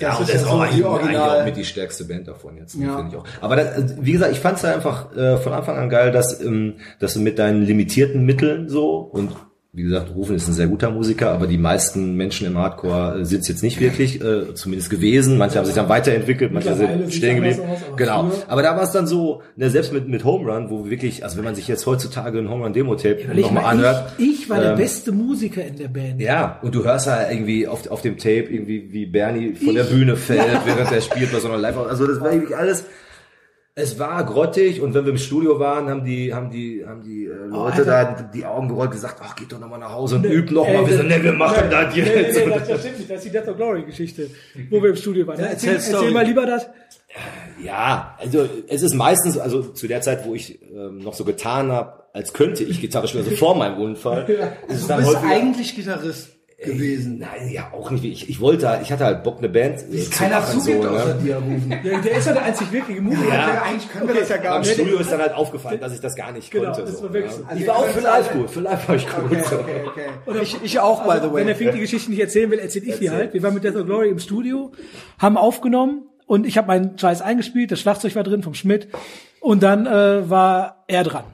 Ja, 0.00 0.10
Das 0.10 0.18
und 0.20 0.22
ist 0.28 0.34
das 0.34 0.42
ja 0.42 0.46
ist 0.46 0.52
auch 0.52 0.60
eigentlich, 0.60 0.86
eigentlich 0.86 1.18
auch 1.18 1.44
mit 1.44 1.56
die 1.56 1.64
stärkste 1.64 2.04
Band 2.04 2.28
davon 2.28 2.56
jetzt, 2.56 2.74
Ja. 2.76 2.96
finde 2.98 3.10
ich 3.10 3.16
auch. 3.16 3.24
Aber 3.40 3.56
das, 3.56 3.94
wie 4.00 4.12
gesagt, 4.12 4.30
ich 4.32 4.38
fand 4.38 4.56
es 4.58 4.64
einfach 4.64 5.14
äh, 5.16 5.36
von 5.38 5.52
Anfang 5.52 5.76
an 5.76 5.88
geil, 5.88 6.12
dass, 6.12 6.40
ähm, 6.40 6.74
dass 7.00 7.14
du 7.14 7.20
mit 7.20 7.38
deinen 7.38 7.62
limitierten 7.62 8.24
Mitteln 8.24 8.68
so 8.68 8.98
und 8.98 9.32
wie 9.78 9.84
gesagt, 9.84 10.12
Rufen 10.12 10.34
ist 10.34 10.48
ein 10.48 10.54
sehr 10.54 10.66
guter 10.66 10.90
Musiker, 10.90 11.30
aber 11.30 11.46
die 11.46 11.56
meisten 11.56 12.16
Menschen 12.16 12.48
im 12.48 12.58
Hardcore 12.58 13.20
äh, 13.20 13.24
sind 13.24 13.42
es 13.42 13.48
jetzt 13.48 13.62
nicht 13.62 13.80
wirklich, 13.80 14.20
äh, 14.20 14.52
zumindest 14.54 14.90
gewesen. 14.90 15.38
Manche 15.38 15.58
haben 15.58 15.66
sich 15.66 15.74
dann 15.76 15.88
weiterentwickelt, 15.88 16.52
manche 16.52 16.74
sind 16.74 17.14
stehen 17.14 17.36
geblieben. 17.36 17.60
aus, 17.60 17.96
genau. 17.96 18.32
Aber 18.48 18.62
da 18.62 18.76
war 18.76 18.82
es 18.82 18.90
dann 18.90 19.06
so, 19.06 19.40
ne, 19.54 19.70
selbst 19.70 19.92
mit, 19.92 20.08
mit 20.08 20.24
Home 20.24 20.52
Run, 20.52 20.68
wo 20.68 20.90
wirklich, 20.90 21.22
also 21.22 21.36
wenn 21.36 21.44
man 21.44 21.54
sich 21.54 21.68
jetzt 21.68 21.86
heutzutage 21.86 22.40
ein 22.40 22.50
Home 22.50 22.64
Run 22.64 22.72
Demo-Tape 22.72 23.20
nochmal 23.32 23.62
mal, 23.62 23.70
anhört. 23.70 24.12
Ich, 24.18 24.42
ich 24.42 24.50
war 24.50 24.60
der 24.60 24.72
ähm, 24.72 24.78
beste 24.78 25.12
Musiker 25.12 25.64
in 25.64 25.76
der 25.76 25.88
Band. 25.88 26.20
Ja, 26.20 26.58
und 26.62 26.74
du 26.74 26.82
hörst 26.82 27.06
halt 27.06 27.30
irgendwie 27.30 27.68
auf, 27.68 27.88
auf 27.88 28.02
dem 28.02 28.18
Tape 28.18 28.48
irgendwie, 28.50 28.88
wie 28.90 29.06
Bernie 29.06 29.54
von 29.54 29.76
der 29.76 29.84
Bühne 29.84 30.16
fällt, 30.16 30.58
während 30.64 30.90
er 30.90 31.00
spielt 31.00 31.30
bei 31.30 31.38
so 31.38 31.46
einer 31.46 31.58
live 31.58 31.76
Also 31.76 32.04
das 32.04 32.20
war 32.20 32.32
irgendwie 32.32 32.54
alles, 32.56 32.84
es 33.80 33.98
war 33.98 34.24
grottig 34.26 34.80
und 34.82 34.92
wenn 34.94 35.04
wir 35.04 35.12
im 35.12 35.18
Studio 35.18 35.58
waren, 35.60 35.88
haben 35.88 36.04
die, 36.04 36.34
haben 36.34 36.50
die, 36.50 36.84
haben 36.86 37.02
die 37.02 37.26
äh, 37.26 37.46
Leute 37.46 37.78
Alter. 37.90 38.16
da 38.16 38.22
die 38.34 38.44
Augen 38.44 38.68
gerollt 38.68 38.90
gesagt, 38.90 39.20
ach, 39.22 39.36
geht 39.36 39.52
doch 39.52 39.60
nochmal 39.60 39.78
nach 39.78 39.92
Hause 39.92 40.16
und 40.16 40.24
übt 40.24 40.52
noch 40.52 40.66
Ey, 40.66 40.76
mal. 40.76 40.86
Wir 40.88 40.96
so, 40.96 41.02
das- 41.04 41.16
ne, 41.16 41.22
wir 41.22 41.32
machen 41.32 41.70
das 41.70 41.94
Nee, 41.94 42.00
jetzt. 42.02 42.36
nee, 42.36 42.44
nee, 42.46 42.52
das, 42.54 42.68
das 42.68 42.80
stimmt 42.80 42.98
nicht. 42.98 43.10
Das 43.10 43.16
ist 43.18 43.24
die 43.26 43.30
Death 43.30 43.48
of 43.48 43.56
Glory 43.56 43.82
Geschichte, 43.84 44.30
wo 44.70 44.82
wir 44.82 44.90
im 44.90 44.96
Studio 44.96 45.26
waren. 45.26 45.38
Ja, 45.38 45.46
erzähl, 45.46 45.74
erzähl 45.74 45.94
erzähl 45.94 46.10
mal 46.10 46.26
lieber 46.26 46.44
das. 46.44 46.66
Ja, 47.64 48.16
also 48.18 48.48
es 48.68 48.82
ist 48.82 48.94
meistens, 48.94 49.38
also 49.38 49.62
zu 49.62 49.86
der 49.88 50.00
Zeit, 50.00 50.26
wo 50.26 50.34
ich 50.34 50.60
ähm, 50.72 50.98
noch 50.98 51.14
so 51.14 51.24
getan 51.24 51.72
habe, 51.72 52.04
als 52.12 52.32
könnte 52.32 52.64
ich 52.64 52.80
Gitarre 52.80 53.08
spielen, 53.08 53.24
also 53.24 53.36
vor 53.36 53.56
meinem 53.56 53.78
Unfall, 53.78 54.26
ist 54.68 54.74
es 54.76 54.82
Du 54.82 54.88
dann 54.88 54.98
bist 55.00 55.14
häufiger, 55.16 55.32
eigentlich 55.32 55.74
Gitarrist 55.76 56.30
gewesen. 56.58 57.18
Nein, 57.20 57.50
ja, 57.50 57.70
auch 57.72 57.90
nicht. 57.92 58.04
Ich, 58.04 58.28
ich 58.28 58.40
wollte 58.40 58.68
halt, 58.68 58.82
ich 58.82 58.90
hatte 58.90 59.04
halt 59.04 59.22
Bock, 59.22 59.38
eine 59.38 59.48
Band 59.48 59.78
äh, 59.92 59.98
zu 59.98 60.10
Keiner 60.10 60.44
zugibt 60.44 60.82
so, 60.82 60.88
außer 60.88 61.14
ne? 61.14 61.20
dir, 61.22 61.36
Rufen. 61.36 61.70
Der, 61.84 61.98
der 62.00 62.16
ist 62.16 62.26
ja 62.26 62.32
der 62.32 62.42
einzig 62.42 62.72
wirkliche 62.72 63.00
Musiker. 63.00 63.28
Ja. 63.32 63.62
eigentlich 63.62 63.88
können 63.90 64.08
wir 64.08 64.14
das 64.16 64.28
ja 64.28 64.36
gar 64.38 64.56
Am 64.56 64.62
nicht. 64.62 64.72
Studio 64.74 64.98
ist 64.98 65.12
dann 65.12 65.20
halt 65.20 65.34
aufgefallen, 65.34 65.78
dass 65.80 65.92
ich 65.94 66.00
das 66.00 66.16
gar 66.16 66.32
nicht 66.32 66.50
Genau, 66.50 66.72
konnte. 66.72 66.82
das 66.90 67.00
war 67.02 67.12
wirklich 67.12 67.32
ja. 67.32 67.38
so. 67.38 67.44
Also 67.44 67.60
Ich 67.62 67.68
war 67.68 67.76
auch 67.76 67.86
für 67.86 68.00
live 68.00 68.32
gut, 68.32 68.50
für 68.50 68.60
live 68.60 68.88
war 68.88 68.96
ich 68.96 69.06
gut. 69.08 69.24
Okay, 69.24 69.42
okay, 69.56 69.80
okay. 69.86 70.06
Oder- 70.26 70.42
Ich, 70.42 70.56
ich 70.64 70.78
auch, 70.80 71.04
by 71.04 71.18
the 71.22 71.30
way. 71.32 71.40
Wenn 71.40 71.46
der 71.46 71.56
Fink 71.56 71.72
die 71.72 71.80
Geschichte 71.80 72.10
nicht 72.10 72.20
erzählen 72.20 72.50
will, 72.50 72.58
erzähl 72.58 72.86
ich 72.88 72.98
die 72.98 73.10
halt. 73.10 73.34
Wir 73.34 73.42
waren 73.44 73.54
mit 73.54 73.62
Death 73.62 73.76
of 73.76 73.86
Glory 73.86 74.08
im 74.08 74.18
Studio, 74.18 74.72
haben 75.18 75.36
aufgenommen 75.36 76.02
und 76.26 76.44
ich 76.44 76.58
habe 76.58 76.66
meinen 76.66 76.98
Scheiß 76.98 77.22
eingespielt, 77.22 77.70
das 77.70 77.80
Schlagzeug 77.80 78.16
war 78.16 78.24
drin 78.24 78.42
vom 78.42 78.54
Schmidt 78.54 78.88
und 79.40 79.62
dann 79.62 79.86
äh, 79.86 80.28
war 80.28 80.84
er 80.88 81.04
dran. 81.04 81.24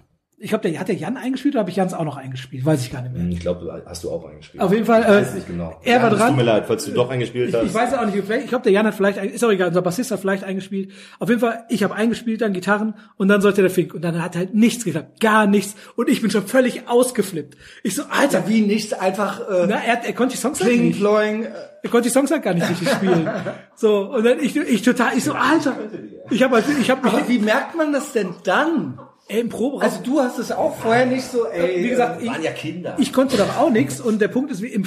Ich 0.45 0.51
glaube, 0.51 0.69
der 0.71 0.79
hat 0.79 0.89
der 0.89 0.95
Jan 0.95 1.17
eingespielt 1.17 1.55
oder 1.55 1.61
habe 1.61 1.71
ich 1.71 1.77
Jans 1.77 1.95
auch 1.95 2.05
noch 2.05 2.17
eingespielt? 2.19 2.65
Weiß 2.67 2.83
ich 2.83 2.93
gar 2.93 3.01
nicht 3.03 3.15
mehr. 3.15 3.25
Ich 3.31 3.41
glaube, 3.41 3.83
hast 3.87 4.05
du 4.05 4.11
auch 4.11 4.25
eingespielt. 4.29 4.63
Auf 4.63 4.73
jeden 4.73 4.85
Fall, 4.85 5.01
Ich 5.01 5.07
äh, 5.09 5.11
weiß 5.23 5.35
nicht 5.35 5.47
genau. 5.47 5.81
er 5.83 6.03
war 6.03 6.13
es 6.13 6.19
dran. 6.19 6.29
Tut 6.29 6.37
mir 6.37 6.43
leid, 6.43 6.65
falls 6.67 6.85
du 6.85 6.93
doch 6.93 7.09
eingespielt 7.11 7.49
Ich, 7.49 7.55
hast. 7.55 7.65
ich 7.65 7.73
weiß 7.75 7.93
ja 7.93 8.03
auch 8.03 8.07
nicht, 8.07 8.23
vielleicht- 8.25 8.45
ich 8.45 8.49
glaube, 8.51 8.63
der 8.65 8.73
Jan 8.73 8.87
hat 8.87 8.95
vielleicht, 8.95 9.19
ist 9.19 9.43
auch 9.45 9.51
egal, 9.51 9.69
unser 9.69 9.83
Bassist 9.83 10.11
hat 10.11 10.21
vielleicht 10.21 10.45
eingespielt. 10.45 10.93
Auf 11.19 11.29
jeden 11.31 11.41
Fall, 11.41 11.65
ich 11.71 11.83
habe 11.83 11.95
eingespielt, 11.95 12.43
dann 12.43 12.53
Gitarren 12.53 12.95
und 13.17 13.29
dann 13.29 13.41
sollte 13.41 13.63
der 13.63 13.71
Fink 13.71 13.95
und 13.95 14.03
dann 14.03 14.23
hat 14.23 14.37
halt 14.37 14.55
nichts 14.55 14.85
geklappt, 14.85 15.19
gar 15.21 15.47
nichts 15.47 15.75
und 15.97 16.09
ich 16.11 16.21
bin 16.21 16.31
schon 16.31 16.47
völlig 16.47 16.89
ausgeflippt. 16.89 17.57
Ich 17.83 17.95
so, 17.95 18.03
Alter, 18.11 18.41
Ja, 18.41 18.49
wie 18.49 18.61
nichts, 18.61 18.93
einfach 18.93 19.41
äh, 19.41 19.67
na, 19.67 19.77
er, 19.83 20.05
er 20.05 20.13
konnte 20.13 20.35
die 20.35 20.41
Songs 20.41 20.63
halt 20.63 20.77
nicht. 20.79 20.99
Ploing. 20.99 21.45
äh, 21.45 21.49
Er 21.83 21.91
konnte 21.91 22.09
die 22.09 22.13
Songs 22.13 22.31
halt 22.31 22.43
gar 22.43 22.53
nicht 22.55 22.69
richtig 22.69 22.89
spielen. 22.91 23.29
So, 23.77 24.03
und 24.13 24.25
dann 24.25 24.39
ich, 24.41 24.55
ich 24.57 24.83
total, 24.83 25.17
ich 25.17 25.25
so, 25.25 25.33
Alter, 25.33 25.75
ich 26.31 26.43
habe 26.45 26.55
halt, 26.57 26.65
ich 26.81 26.91
habe 26.91 27.03
mich, 27.03 27.13
Aber 27.13 27.29
wie 27.29 27.39
merkt 27.41 27.75
man 27.77 27.93
das 27.93 28.13
denn 28.13 28.29
dann? 28.45 28.99
Ey, 29.29 29.41
im 29.41 29.49
Proberaum, 29.49 29.83
Also 29.83 30.01
du 30.03 30.21
hast 30.21 30.39
es 30.39 30.53
auch 30.53 30.75
vorher 30.77 31.07
nicht 31.07 31.25
so, 31.25 31.47
ey. 31.47 31.85
wie 31.85 31.89
gesagt, 31.89 32.23
ich, 32.23 32.29
waren 32.29 32.43
ja 32.43 32.53
Kinder. 32.53 32.97
ich 32.99 33.13
konnte 33.13 33.37
doch 33.37 33.57
auch 33.59 33.71
nichts 33.71 34.01
und 34.01 34.21
der 34.21 34.29
Punkt 34.29 34.51
ist, 34.51 34.63
wie 34.63 34.69
im, 34.69 34.85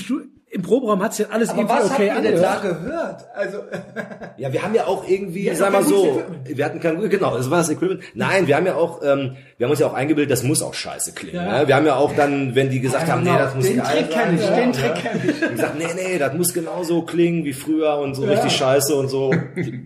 im 0.50 0.62
Proberaum 0.62 1.02
hat 1.04 1.14
sich 1.14 1.26
ja 1.28 1.34
alles 1.34 1.50
aber 1.50 1.60
irgendwie 1.60 1.76
was 1.76 1.92
okay 1.92 2.12
habt 2.12 2.24
ihr 2.24 2.32
denn 2.32 2.42
da 2.42 2.54
angehört. 2.54 2.84
gehört? 2.84 3.26
Also, 3.36 3.58
Ja, 4.38 4.54
wir 4.54 4.62
haben 4.64 4.76
ja 4.76 4.86
auch 4.86 5.08
irgendwie, 5.08 5.48
hatten 5.50 5.58
sag 5.60 5.72
mal 5.72 5.84
so, 5.84 6.06
Equipment. 6.20 6.58
wir 6.58 6.66
hatten 6.66 6.80
kein, 6.80 7.10
genau, 7.10 7.36
das 7.36 7.50
war 7.50 7.58
das 7.60 7.70
Equipment. 7.70 8.02
Nein, 8.14 8.48
wir 8.48 8.56
haben 8.56 8.66
ja 8.68 8.76
auch, 8.76 9.02
ähm, 9.04 9.36
wir 9.58 9.66
haben 9.66 9.72
uns 9.72 9.80
ja 9.80 9.88
auch 9.88 9.96
eingebildet, 9.96 10.32
das 10.32 10.44
muss 10.44 10.62
auch 10.62 10.76
scheiße 10.76 11.14
klingen. 11.14 11.38
Ja. 11.38 11.62
Ne? 11.62 11.68
Wir 11.68 11.76
haben 11.76 11.86
ja 11.88 11.96
auch 11.96 12.16
dann, 12.16 12.54
wenn 12.54 12.70
die 12.70 12.80
gesagt 12.80 13.08
haben, 13.08 13.24
nee, 13.24 13.36
das 13.36 13.56
muss 13.56 13.66
den 13.66 13.82
Trick 13.82 13.88
sein, 13.88 14.10
kenn 14.12 14.36
ich, 14.36 14.42
ja, 14.42 14.56
den? 14.56 14.72
Trick 14.72 14.96
kenn 14.96 15.22
ich. 15.24 15.42
Und 15.42 15.52
gesagt, 15.56 15.80
nee, 15.80 15.88
nee, 15.96 16.20
das 16.20 16.34
muss 16.36 16.54
genauso 16.54 17.02
klingen 17.02 17.44
wie 17.44 17.54
früher 17.54 17.98
und 17.98 18.14
so 18.14 18.26
richtig 18.26 18.52
scheiße 18.52 18.94
und 18.96 19.10
so. 19.10 19.34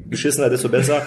Beschissener, 0.08 0.50
desto 0.50 0.68
besser. 0.68 1.06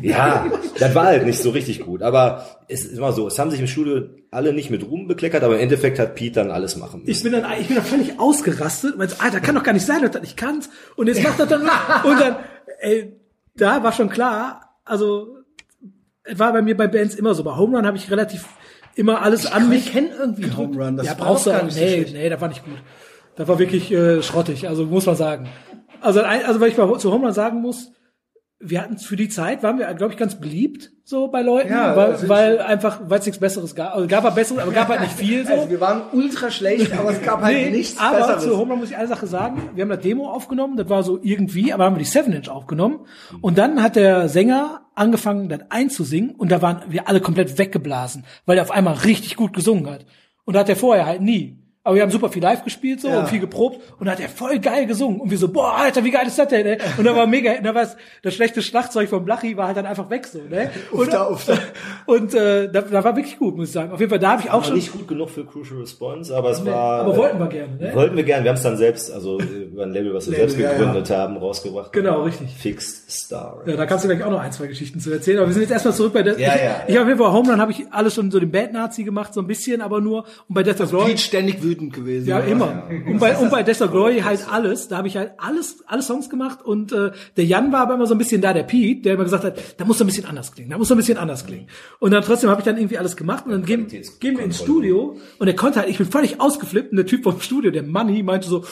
Ja, 0.00 0.46
das 0.78 0.94
war 0.94 1.06
halt 1.06 1.26
nicht 1.26 1.42
so 1.42 1.50
richtig 1.50 1.80
gut. 1.80 2.02
Aber 2.02 2.46
es 2.68 2.84
ist 2.84 2.98
immer 2.98 3.12
so, 3.12 3.26
es 3.26 3.36
haben 3.36 3.50
sich 3.50 3.58
im 3.58 3.66
Studio 3.66 4.02
alle 4.30 4.52
nicht 4.52 4.70
mit 4.70 4.84
Ruhm 4.84 5.08
bekleckert, 5.08 5.42
aber 5.42 5.56
im 5.56 5.60
Endeffekt 5.62 5.98
hat 5.98 6.14
Pete 6.14 6.34
dann 6.34 6.52
alles 6.52 6.76
machen 6.76 7.00
müssen. 7.00 7.10
Ich 7.10 7.22
bin 7.24 7.32
dann, 7.32 7.44
ich 7.60 7.66
bin 7.66 7.76
dann 7.76 7.84
völlig 7.84 8.20
ausgerastet 8.20 8.92
und 8.92 8.98
meinte, 8.98 9.16
Alter, 9.18 9.40
kann 9.40 9.56
doch 9.56 9.64
gar 9.64 9.72
nicht 9.72 9.86
sein, 9.86 10.02
dass 10.02 10.12
das 10.12 10.22
nicht 10.22 10.36
kannst. 10.36 10.70
Und 10.94 11.08
jetzt 11.08 11.20
macht 11.20 11.40
das 11.40 11.48
dann, 11.48 11.62
und 11.62 12.20
dann, 12.20 12.36
ey, 12.78 13.12
da 13.56 13.82
war 13.82 13.90
schon 13.92 14.08
klar, 14.08 14.78
also, 14.84 15.33
war 16.32 16.52
bei 16.52 16.62
mir 16.62 16.76
bei 16.76 16.86
Bands 16.86 17.14
immer 17.14 17.34
so. 17.34 17.44
Bei 17.44 17.56
Home 17.56 17.76
Run 17.76 17.86
habe 17.86 17.96
ich 17.96 18.10
relativ 18.10 18.46
immer 18.94 19.22
alles 19.22 19.46
an 19.46 19.68
mich. 19.68 19.86
Ich 19.86 19.92
kenne 19.92 20.10
irgendwie 20.18 20.50
Home 20.56 20.82
Run, 20.82 20.96
das 20.96 21.06
ja, 21.06 21.14
brauchst 21.14 21.48
auch 21.48 21.52
du, 21.52 21.58
gar 21.58 21.64
nicht 21.64 21.74
so 21.74 21.80
nee, 21.80 21.92
schlecht. 21.92 22.14
nee, 22.14 22.28
das 22.28 22.40
war 22.40 22.48
nicht 22.48 22.64
gut. 22.64 22.78
Das 23.36 23.48
war 23.48 23.58
wirklich 23.58 23.90
äh, 23.92 24.22
schrottig, 24.22 24.68
also 24.68 24.86
muss 24.86 25.06
man 25.06 25.16
sagen. 25.16 25.48
Also, 26.00 26.22
also 26.22 26.60
weil 26.60 26.68
ich 26.68 26.76
bei, 26.76 26.86
zu 26.98 27.12
Home 27.12 27.26
Run 27.26 27.34
sagen 27.34 27.60
muss, 27.60 27.92
wir 28.60 28.80
hatten 28.80 28.98
für 28.98 29.16
die 29.16 29.28
Zeit, 29.28 29.62
waren 29.62 29.78
wir, 29.78 29.92
glaube 29.94 30.12
ich, 30.12 30.18
ganz 30.18 30.40
beliebt, 30.40 30.92
so 31.06 31.28
bei 31.28 31.42
Leuten, 31.42 31.70
Ja, 31.70 31.94
weil, 31.96 32.12
also 32.12 32.28
weil 32.30 32.60
einfach, 32.60 32.98
weil 33.06 33.18
es 33.18 33.26
nichts 33.26 33.38
Besseres 33.38 33.74
gab. 33.74 33.94
Also 33.94 34.08
gab 34.08 34.24
halt 34.24 34.34
besseres, 34.34 34.62
aber 34.62 34.72
gab 34.72 34.88
halt 34.88 35.02
nicht 35.02 35.12
viel 35.12 35.46
so. 35.46 35.52
Also 35.52 35.70
wir 35.70 35.80
waren 35.80 36.02
ultra 36.12 36.50
schlecht, 36.50 36.92
aber 36.98 37.10
es 37.10 37.22
gab 37.22 37.42
halt 37.42 37.72
nichts 37.72 38.00
aber 38.00 38.18
Besseres. 38.18 38.44
zu 38.44 38.56
Home 38.56 38.70
Run 38.72 38.80
muss 38.80 38.90
ich 38.90 38.96
eine 38.96 39.08
Sache 39.08 39.26
sagen. 39.26 39.70
Wir 39.74 39.82
haben 39.82 39.90
das 39.90 40.00
Demo 40.00 40.30
aufgenommen, 40.30 40.76
das 40.78 40.88
war 40.88 41.02
so 41.02 41.18
irgendwie, 41.22 41.72
aber 41.74 41.84
haben 41.84 41.96
wir 41.96 42.02
die 42.02 42.10
7-Inch 42.10 42.48
aufgenommen. 42.48 43.00
Und 43.42 43.58
dann 43.58 43.82
hat 43.82 43.96
der 43.96 44.28
Sänger 44.30 44.80
angefangen, 44.94 45.48
das 45.50 45.60
einzusingen 45.68 46.30
und 46.36 46.50
da 46.50 46.62
waren 46.62 46.82
wir 46.88 47.06
alle 47.06 47.20
komplett 47.20 47.58
weggeblasen, 47.58 48.24
weil 48.46 48.56
er 48.56 48.62
auf 48.62 48.70
einmal 48.70 48.94
richtig 48.94 49.36
gut 49.36 49.52
gesungen 49.52 49.90
hat. 49.90 50.06
Und 50.46 50.54
da 50.54 50.60
hat 50.60 50.68
er 50.70 50.76
vorher 50.76 51.04
halt 51.06 51.20
nie. 51.20 51.58
Aber 51.84 51.94
wir 51.96 52.02
haben 52.02 52.10
super 52.10 52.28
viel 52.30 52.42
live 52.42 52.64
gespielt 52.64 53.00
so 53.00 53.08
Ja. 53.08 53.20
und 53.20 53.28
viel 53.28 53.40
geprobt 53.40 53.78
und 54.00 54.06
da 54.06 54.12
hat 54.12 54.20
er 54.20 54.28
voll 54.28 54.58
geil 54.58 54.86
gesungen 54.86 55.20
und 55.20 55.30
wir 55.30 55.38
so 55.38 55.48
boah 55.48 55.76
Alter 55.76 56.02
wie 56.04 56.10
geil 56.10 56.26
ist 56.26 56.38
das 56.38 56.48
denn 56.48 56.66
ey? 56.66 56.78
und 56.98 57.04
da 57.04 57.14
war 57.14 57.26
mega 57.26 57.52
da 57.62 57.74
war 57.74 57.82
das, 57.82 57.96
das 58.22 58.34
schlechte 58.34 58.62
Schlagzeug 58.62 59.08
von 59.08 59.24
Blachi 59.24 59.56
war 59.56 59.66
halt 59.68 59.76
dann 59.76 59.86
einfach 59.86 60.08
weg 60.10 60.26
so 60.26 60.38
ne 60.40 60.70
und, 60.90 61.12
da, 61.12 61.28
uff 61.28 61.44
da. 61.46 61.58
und 62.06 62.34
äh, 62.34 62.70
da, 62.72 62.80
da 62.80 63.04
war 63.04 63.14
wirklich 63.16 63.38
gut 63.38 63.56
muss 63.56 63.68
ich 63.68 63.74
sagen 63.74 63.92
auf 63.92 64.00
jeden 64.00 64.10
Fall 64.10 64.18
da 64.18 64.32
habe 64.32 64.42
ich 64.42 64.50
auch 64.50 64.54
War 64.54 64.64
schon 64.64 64.74
nicht 64.76 64.92
gut 64.92 65.06
genug 65.06 65.30
für 65.30 65.44
Crucial 65.44 65.80
Response, 65.80 66.34
aber 66.34 66.50
es 66.50 66.64
war. 66.64 67.00
aber 67.02 67.16
wollten 67.16 67.38
wir 67.38 67.46
gerne 67.48 67.76
ne 67.76 67.94
Wollten 67.94 68.16
wir 68.16 68.24
gern, 68.24 68.44
wir 68.44 68.50
haben 68.50 68.56
es 68.56 68.62
dann 68.62 68.76
selbst, 68.76 69.12
also 69.12 69.38
äh, 69.38 69.42
über 69.42 69.82
ein 69.82 69.90
Label, 69.92 70.14
was 70.14 70.26
wir 70.26 70.32
Label, 70.38 70.50
selbst 70.50 70.62
ja, 70.62 70.72
gegründet 70.76 71.10
haben, 71.10 71.36
rausgebracht. 71.36 71.92
Genau, 71.92 72.22
richtig. 72.22 72.48
Fixed 72.56 73.10
Star. 73.10 73.62
Ja, 73.66 73.76
da 73.76 73.86
kannst 73.86 74.04
du 74.04 74.08
gleich 74.08 74.22
auch 74.24 74.30
noch 74.30 74.40
ein, 74.40 74.52
zwei 74.52 74.66
Geschichten 74.66 75.00
zu 75.00 75.10
erzählen. 75.12 75.38
Aber 75.38 75.48
wir 75.48 75.52
sind 75.52 75.62
jetzt 75.62 75.72
erstmal 75.72 75.94
zurück 75.94 76.12
bei 76.12 76.22
Death. 76.22 76.38
Ja, 76.38 76.54
ich 76.54 76.62
ja, 76.62 76.76
ich 76.86 76.94
habe 76.94 77.02
auf 77.02 77.08
jeden 77.08 77.18
Fall 77.18 77.32
Home 77.32 77.50
Run 77.50 77.60
habe 77.60 77.72
ich 77.72 77.84
alles 77.90 78.14
schon 78.14 78.30
so 78.30 78.40
den 78.40 78.50
Bad 78.50 78.72
Nazi 78.72 79.04
gemacht, 79.04 79.34
so 79.34 79.40
ein 79.40 79.46
bisschen, 79.46 79.80
aber 79.82 80.00
nur. 80.00 80.24
Und 80.48 80.54
bei 80.54 80.62
Death 80.62 80.80
of 80.80 80.90
Glory. 80.90 81.10
Pete 81.10 81.22
ständig 81.22 81.62
wütend 81.62 81.73
wütend 81.74 81.92
gewesen. 81.92 82.28
Ja, 82.28 82.40
immer. 82.40 82.84
Und 83.06 83.18
bei, 83.18 83.36
und 83.36 83.50
bei 83.50 83.62
Desert 83.62 83.90
Glory 83.90 84.20
halt 84.20 84.46
alles. 84.50 84.88
Da 84.88 84.98
habe 84.98 85.08
ich 85.08 85.16
halt 85.16 85.32
alles, 85.38 85.84
alle 85.86 86.02
Songs 86.02 86.30
gemacht 86.30 86.62
und 86.64 86.92
äh, 86.92 87.12
der 87.36 87.44
Jan 87.44 87.72
war 87.72 87.80
aber 87.80 87.94
immer 87.94 88.06
so 88.06 88.14
ein 88.14 88.18
bisschen 88.18 88.40
da, 88.40 88.52
der 88.52 88.62
Pete, 88.62 89.02
der 89.02 89.14
immer 89.14 89.24
gesagt 89.24 89.44
hat, 89.44 89.58
da 89.78 89.84
muss 89.84 90.00
er 90.00 90.04
ein 90.04 90.06
bisschen 90.06 90.26
anders 90.26 90.52
klingen, 90.52 90.70
da 90.70 90.78
muss 90.78 90.90
er 90.90 90.96
ein 90.96 90.98
bisschen 90.98 91.18
anders 91.18 91.46
klingen. 91.46 91.66
Und 91.98 92.12
dann 92.12 92.22
trotzdem 92.22 92.50
habe 92.50 92.60
ich 92.60 92.64
dann 92.64 92.76
irgendwie 92.76 92.98
alles 92.98 93.16
gemacht 93.16 93.46
und 93.46 93.52
dann 93.52 93.64
gehen, 93.64 93.86
gehen 94.20 94.36
wir 94.36 94.44
ins 94.44 94.58
Studio 94.58 95.16
und 95.38 95.46
er 95.46 95.56
konnte 95.56 95.80
halt, 95.80 95.88
ich 95.88 95.98
bin 95.98 96.06
völlig 96.06 96.40
ausgeflippt 96.40 96.90
und 96.90 96.96
der 96.96 97.06
Typ 97.06 97.24
vom 97.24 97.40
Studio, 97.40 97.70
der 97.70 97.82
Money, 97.82 98.22
meinte 98.22 98.48
so, 98.48 98.64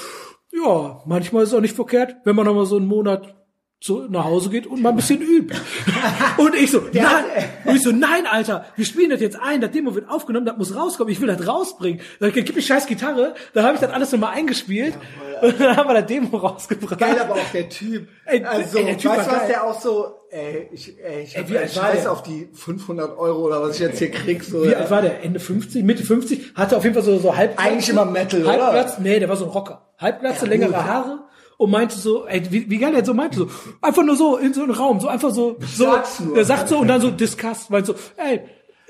ja, 0.53 1.00
manchmal 1.07 1.44
ist 1.44 1.50
es 1.50 1.55
auch 1.55 1.61
nicht 1.61 1.74
verkehrt, 1.74 2.16
wenn 2.24 2.36
man 2.36 2.46
noch 2.46 2.55
mal 2.55 2.66
so 2.66 2.76
einen 2.76 2.86
Monat 2.86 3.34
so 3.82 4.06
nach 4.08 4.24
Hause 4.24 4.48
geht 4.48 4.68
und 4.68 4.80
mal 4.80 4.90
ein 4.90 4.96
bisschen 4.96 5.20
übt. 5.20 5.56
und 6.36 6.54
ich 6.54 6.70
so, 6.70 6.82
nein, 6.92 7.24
und 7.64 7.74
ich 7.74 7.82
so, 7.82 7.90
nein, 7.90 8.26
Alter, 8.30 8.64
wir 8.76 8.84
spielen 8.84 9.10
das 9.10 9.20
jetzt 9.20 9.36
ein, 9.40 9.60
das 9.60 9.72
Demo 9.72 9.92
wird 9.96 10.08
aufgenommen, 10.08 10.46
das 10.46 10.56
muss 10.56 10.76
rauskommen, 10.76 11.12
ich 11.12 11.20
will 11.20 11.26
das 11.26 11.48
rausbringen. 11.48 12.00
Dann 12.20 12.28
ich, 12.28 12.44
gib 12.44 12.54
mir 12.54 12.62
scheiß 12.62 12.86
Gitarre, 12.86 13.34
dann 13.54 13.64
habe 13.64 13.74
ich 13.74 13.80
das 13.80 13.90
alles 13.90 14.12
nochmal 14.12 14.34
eingespielt 14.34 14.94
und 15.42 15.60
dann 15.60 15.76
haben 15.76 15.88
wir 15.88 15.94
das 15.94 16.06
Demo 16.06 16.36
rausgebracht. 16.36 16.96
Geil, 16.96 17.18
aber 17.18 17.34
auch 17.34 17.50
der 17.52 17.68
Typ. 17.68 18.06
Ey, 18.24 18.44
also, 18.44 18.78
ey, 18.78 18.84
der 18.84 18.98
Typ 18.98 19.10
weißt 19.10 19.26
du 19.26 19.30
war 19.30 19.32
was, 19.32 19.38
geil. 19.40 19.48
der 19.48 19.64
auch 19.64 19.80
so, 19.80 20.14
ey, 20.30 20.68
ich, 20.70 20.96
ey, 21.04 21.22
ich 21.24 21.36
Ey, 21.36 21.42
hab 21.42 21.50
wie 21.50 21.68
Scheiß 21.68 22.02
der? 22.02 22.12
auf 22.12 22.22
die 22.22 22.48
500 22.52 23.18
Euro 23.18 23.46
oder 23.46 23.62
was 23.62 23.74
ich 23.74 23.80
jetzt 23.80 23.98
hier 23.98 24.12
krieg, 24.12 24.44
so. 24.44 24.62
Wie 24.62 24.70
ja. 24.70 24.78
alt 24.78 24.92
war 24.92 25.02
der? 25.02 25.24
Ende 25.24 25.40
50, 25.40 25.82
Mitte 25.82 26.04
50? 26.04 26.52
Hatte 26.54 26.76
auf 26.76 26.84
jeden 26.84 26.94
Fall 26.94 27.02
so, 27.02 27.18
so 27.18 27.36
halb. 27.36 27.58
Eigentlich 27.58 27.88
immer 27.88 28.04
Metal, 28.04 28.42
oder? 28.42 28.52
Halbglatz, 28.52 28.98
nee, 29.00 29.18
der 29.18 29.28
war 29.28 29.36
so 29.36 29.46
ein 29.46 29.50
Rocker. 29.50 29.90
Halbglatze, 29.98 30.46
längere 30.46 30.70
gut. 30.70 30.76
Haare. 30.76 31.31
Und 31.62 31.70
meinte 31.70 31.96
so, 31.96 32.26
ey, 32.26 32.42
wie, 32.50 32.68
wie 32.68 32.76
geil 32.76 32.90
der 32.90 33.04
so 33.04 33.14
meinte, 33.14 33.38
so, 33.38 33.48
einfach 33.80 34.02
nur 34.02 34.16
so, 34.16 34.36
in 34.36 34.52
so 34.52 34.64
einem 34.64 34.72
Raum, 34.72 34.98
so 34.98 35.06
einfach 35.06 35.30
so, 35.30 35.58
so, 35.76 35.94
der 36.34 36.44
sagt 36.44 36.68
so, 36.68 36.78
und 36.78 36.88
dann 36.88 37.00
so 37.00 37.12
Disgust, 37.12 37.70
meinte 37.70 37.92
so, 37.92 37.94
ey, 38.16 38.40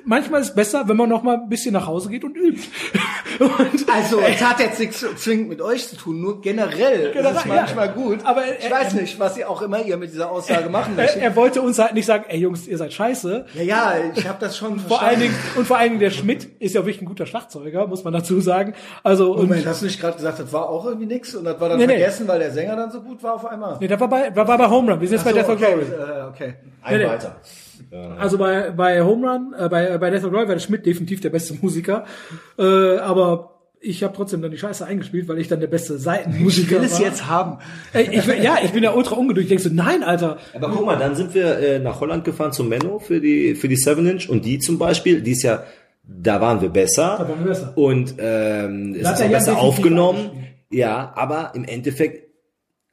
manchmal 0.05 0.41
ist 0.41 0.49
es 0.49 0.55
besser, 0.55 0.89
wenn 0.89 0.97
man 0.97 1.09
noch 1.09 1.23
mal 1.23 1.35
ein 1.37 1.49
bisschen 1.49 1.73
nach 1.73 1.87
Hause 1.87 2.11
geht 2.11 2.25
und 2.25 2.37
übt. 2.37 2.63
Und, 3.39 3.89
Also, 3.91 4.21
es 4.21 4.41
hat 4.43 4.61
jetzt 4.61 4.79
nichts 4.79 5.05
zwingend 5.17 5.49
mit 5.49 5.61
euch 5.63 5.89
zu 5.89 5.97
tun, 5.97 6.21
nur 6.21 6.41
generell. 6.43 7.11
Generell, 7.13 7.23
das 7.23 7.39
ist 7.39 7.47
manchmal 7.47 7.87
ja. 7.87 7.93
gut. 7.93 8.19
Aber, 8.25 8.43
ich 8.59 8.67
äh, 8.67 8.71
weiß 8.71 8.95
äh, 8.95 9.01
nicht, 9.01 9.19
was 9.19 9.37
ihr 9.37 9.49
auch 9.49 9.63
immer 9.63 9.83
ihr 9.83 9.97
mit 9.97 10.13
dieser 10.13 10.31
Aussage 10.31 10.69
machen 10.71 10.93
er, 10.97 11.05
möchtet. 11.05 11.23
er 11.23 11.35
wollte 11.35 11.63
uns 11.63 11.79
halt 11.79 11.95
nicht 11.95 12.07
sagen, 12.07 12.25
ey 12.29 12.39
Jungs, 12.39 12.69
ihr 12.69 12.77
seid 12.79 12.93
scheiße. 12.93 13.47
Ja, 13.55 13.63
ja, 13.63 13.95
ich 14.15 14.29
habe 14.29 14.39
das 14.39 14.57
schon 14.57 14.79
Vor 14.81 15.03
allen 15.03 15.19
Dingen, 15.19 15.35
und 15.57 15.67
vor 15.67 15.79
allen 15.79 15.91
Dingen 15.91 16.01
der 16.01 16.11
Schmidt 16.11 16.45
ist 16.61 16.75
ja 16.75 16.83
wirklich 16.83 17.01
ein 17.03 17.07
guter 17.07 17.27
Schlagzeuger, 17.27 17.87
muss 17.87 18.05
man 18.05 18.13
dazu 18.13 18.41
sagen. 18.41 18.75
Also, 19.03 19.33
und, 19.33 19.49
Moment, 19.49 19.67
hast 19.67 19.81
du 19.81 19.87
nicht 19.87 20.01
gerade 20.01 20.17
gesagt, 20.17 20.39
das 20.39 20.53
war 20.53 20.69
auch 20.69 20.85
irgendwie 20.85 21.07
nix 21.07 21.35
und 21.35 21.45
das 21.45 21.59
war 21.59 21.71
dann 21.71 21.79
Nee, 21.79 21.87
nee. 21.87 21.95
vergessen, 21.97 22.29
weil 22.29 22.39
der 22.39 22.53
Sänger 22.53 22.77
dann 22.77 22.93
so 22.93 23.01
gut 23.01 23.23
war 23.23 23.35
auf 23.35 23.47
einmal? 23.47 23.79
nee, 23.81 23.89
das 23.89 23.99
war 23.99 24.09
bei, 24.09 24.37
war, 24.37 24.47
war 24.47 24.59
bei 24.59 24.69
Home 24.69 24.93
Run. 24.93 25.01
Wir 25.01 25.09
sind 25.09 25.17
jetzt 25.17 25.25
bei 25.25 25.31
So, 25.31 25.37
Death 25.37 25.49
okay, 25.49 25.75
Glory. 25.75 26.21
äh, 26.21 26.23
okay. 26.29 26.55
Ein 26.83 26.99
Nee, 26.99 27.07
nee. 27.07 27.19
Also 28.18 28.39
bei, 28.39 28.70
bei 28.70 29.03
Home 29.03 29.30
Run, 29.30 29.55
äh, 29.59 29.68
bei, 29.68 29.99
bei 29.99 30.11
Death 30.11 30.22
Glory 30.22 30.49
war 30.49 30.55
der 30.55 30.61
Schmidt 30.61 30.87
definitiv 30.87 31.20
der 31.20 31.30
beste 31.30 31.55
Musiker. 31.62 32.05
Äh, 32.59 32.97
aber 32.99 33.49
ich 33.85 34.05
habe 34.05 34.14
trotzdem 34.14 34.41
dann 34.43 34.53
die 34.53 34.59
Scheiße 34.59 34.87
eingespielt, 34.87 35.26
weil 35.26 35.39
ich 35.39 35.49
dann 35.49 35.59
der 35.59 35.66
beste 35.66 35.99
Seitenmusiker 35.99 36.76
Ich 36.76 36.80
will 36.83 36.87
es 36.87 36.93
war. 36.95 37.07
jetzt 37.07 37.26
haben. 37.26 37.59
Ey, 37.93 38.09
ich, 38.12 38.26
ja, 38.26 38.59
ich 38.62 38.70
bin 38.70 38.85
ja 38.85 38.95
ultra 38.95 39.16
ungeduldig. 39.16 39.45
Ich 39.45 39.49
denk 39.49 39.61
so, 39.61 39.70
nein, 39.74 40.05
Alter. 40.05 40.39
Aber 40.55 40.68
guck 40.70 40.87
mal, 40.87 40.97
dann 40.97 41.16
sind 41.16 41.35
wir 41.35 41.59
äh, 41.59 41.78
nach 41.80 42.01
Holland 42.01 42.24
gefahren 42.24 42.53
zu 42.53 42.62
Menno 42.62 43.01
für 43.01 43.20
die 43.20 43.57
für 43.57 43.66
die 43.68 43.76
7 43.76 44.07
Inch 44.07 44.28
und 44.28 44.45
die 44.45 44.61
zum 44.61 44.78
Beispiel, 44.78 45.20
die 45.20 45.33
ist 45.33 45.43
ja, 45.43 45.64
da 46.05 46.41
waren 46.41 46.61
wir 46.61 46.68
besser. 46.68 47.16
Da 47.18 47.28
waren 47.28 47.41
wir 47.41 47.49
besser. 47.49 47.72
Und 47.76 48.14
ähm, 48.18 48.95
es 48.95 49.01
ist 49.01 49.07
auch 49.07 49.20
ja 49.20 49.28
besser 49.28 49.59
aufgenommen. 49.59 50.30
Ja, 50.70 51.12
aber 51.16 51.53
im 51.55 51.64
Endeffekt, 51.64 52.22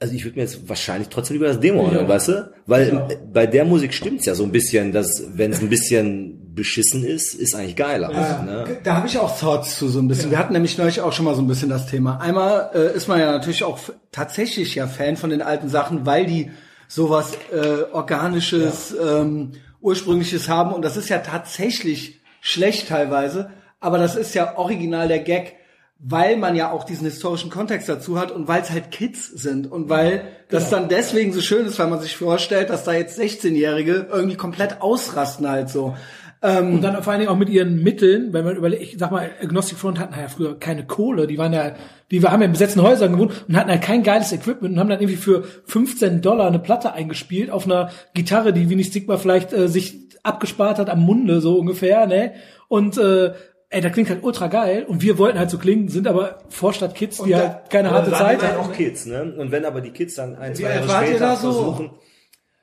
also 0.01 0.13
ich 0.13 0.23
würde 0.23 0.37
mir 0.37 0.43
jetzt 0.43 0.67
wahrscheinlich 0.69 1.09
trotzdem 1.09 1.35
lieber 1.35 1.47
das 1.47 1.59
Demo 1.59 1.81
Ja. 1.83 1.89
anhören, 1.89 2.07
weißt 2.07 2.27
du? 2.29 2.51
Weil 2.65 2.87
Ja. 2.89 3.07
bei 3.33 3.45
der 3.45 3.65
Musik 3.65 3.93
stimmt's 3.93 4.25
ja 4.25 4.33
so 4.33 4.43
ein 4.43 4.51
bisschen, 4.51 4.91
dass 4.93 5.23
wenn 5.33 5.51
es 5.51 5.59
ein 5.61 5.69
bisschen 5.69 6.53
beschissen 6.55 7.03
ist, 7.03 7.33
ist 7.33 7.53
eigentlich 7.53 7.75
geiler. 7.75 8.09
Ne? 8.43 8.77
Da 8.83 8.95
habe 8.95 9.07
ich 9.07 9.17
auch 9.17 9.37
Thoughts 9.37 9.77
zu 9.77 9.89
so 9.89 9.99
ein 9.99 10.07
bisschen. 10.07 10.31
Wir 10.31 10.37
hatten 10.39 10.53
nämlich 10.53 10.77
neulich 10.77 11.01
auch 11.01 11.11
schon 11.13 11.25
mal 11.25 11.35
so 11.35 11.41
ein 11.41 11.47
bisschen 11.47 11.69
das 11.69 11.85
Thema. 11.87 12.19
Einmal 12.21 12.69
äh, 12.73 12.95
ist 12.95 13.07
man 13.07 13.19
ja 13.19 13.31
natürlich 13.31 13.63
auch 13.63 13.77
tatsächlich 14.11 14.75
ja 14.75 14.87
Fan 14.87 15.17
von 15.17 15.29
den 15.29 15.41
alten 15.41 15.67
Sachen, 15.69 16.05
weil 16.05 16.25
die 16.25 16.51
sowas 16.87 17.33
äh, 17.53 17.83
organisches, 17.93 18.95
ähm, 19.01 19.51
ursprüngliches 19.81 20.49
haben 20.49 20.73
und 20.73 20.83
das 20.83 20.97
ist 20.97 21.07
ja 21.09 21.19
tatsächlich 21.19 22.21
schlecht 22.41 22.89
teilweise, 22.89 23.51
aber 23.79 23.97
das 23.97 24.15
ist 24.15 24.33
ja 24.35 24.57
original 24.57 25.07
der 25.07 25.19
Gag, 25.19 25.55
weil 25.99 26.37
man 26.37 26.55
ja 26.55 26.71
auch 26.71 26.85
diesen 26.85 27.05
historischen 27.05 27.49
Kontext 27.49 27.89
dazu 27.89 28.17
hat 28.17 28.31
und 28.31 28.47
weil 28.47 28.61
es 28.61 28.71
halt 28.71 28.89
Kids 28.89 29.27
sind 29.27 29.69
und 29.69 29.89
weil 29.89 30.23
das 30.47 30.69
dann 30.69 30.87
deswegen 30.87 31.33
so 31.33 31.41
schön 31.41 31.65
ist, 31.65 31.77
weil 31.77 31.87
man 31.87 31.99
sich 31.99 32.15
vorstellt, 32.15 32.69
dass 32.69 32.85
da 32.85 32.93
jetzt 32.93 33.19
16-Jährige 33.19 34.07
irgendwie 34.09 34.37
komplett 34.37 34.81
ausrasten 34.81 35.47
halt 35.49 35.69
so. 35.69 35.95
Und 36.41 36.81
dann 36.81 37.03
vor 37.03 37.11
allen 37.11 37.19
Dingen 37.19 37.31
auch 37.31 37.37
mit 37.37 37.49
ihren 37.49 37.83
Mitteln, 37.83 38.31
wenn 38.31 38.45
man 38.45 38.55
überlegt, 38.55 38.81
ich 38.81 38.97
sag 38.97 39.11
mal, 39.11 39.29
Agnostic 39.43 39.77
Front 39.77 39.99
hatten 39.99 40.17
ja 40.17 40.29
früher 40.29 40.57
keine 40.57 40.85
Kohle, 40.85 41.27
die 41.27 41.37
waren 41.37 41.51
ja, 41.51 41.75
die 42.11 42.21
haben 42.21 42.39
ja 42.39 42.45
in 42.45 42.53
besetzten 42.53 42.81
Häusern 42.81 43.11
gewohnt 43.11 43.33
und 43.49 43.57
hatten 43.57 43.69
halt 43.69 43.81
kein 43.81 44.03
geiles 44.03 44.31
Equipment 44.31 44.73
und 44.73 44.79
haben 44.79 44.87
dann 44.87 45.01
irgendwie 45.01 45.17
für 45.17 45.43
15 45.65 46.21
Dollar 46.21 46.47
eine 46.47 46.59
Platte 46.59 46.93
eingespielt 46.93 47.51
auf 47.51 47.65
einer 47.65 47.89
Gitarre, 48.13 48.53
die 48.53 48.69
Winnie 48.69 48.85
Stigma 48.85 49.17
vielleicht 49.17 49.51
äh, 49.51 49.67
sich 49.67 49.97
abgespart 50.23 50.79
hat 50.79 50.89
am 50.89 51.01
Munde, 51.01 51.41
so 51.41 51.59
ungefähr, 51.59 52.07
ne? 52.07 52.31
Und 52.69 52.97
äh, 52.97 53.33
ey, 53.69 53.81
das 53.81 53.91
klingt 53.91 54.09
halt 54.09 54.23
ultra 54.23 54.47
geil 54.47 54.83
und 54.87 55.01
wir 55.01 55.17
wollten 55.17 55.37
halt 55.39 55.49
so 55.49 55.57
klingen, 55.57 55.87
sind 55.89 56.07
aber 56.07 56.39
Vorstadt-Kids, 56.49 57.23
die 57.23 57.31
da- 57.31 57.37
halt 57.37 57.69
keine 57.69 57.91
harte 57.91 58.09
Dann 58.11 58.19
Zeit 58.19 58.41
waren 58.41 58.51
haben. 58.57 58.69
auch 58.69 58.73
Kids, 58.73 59.05
ne? 59.05 59.33
Und 59.37 59.51
wenn 59.51 59.65
aber 59.65 59.81
die 59.81 59.91
Kids 59.91 60.15
dann 60.15 60.35
ein, 60.35 60.55
zwei 60.55 60.75
Jahre 60.75 60.89
später 61.05 61.19
da 61.19 61.35
so? 61.35 61.51
versuchen, 61.51 61.91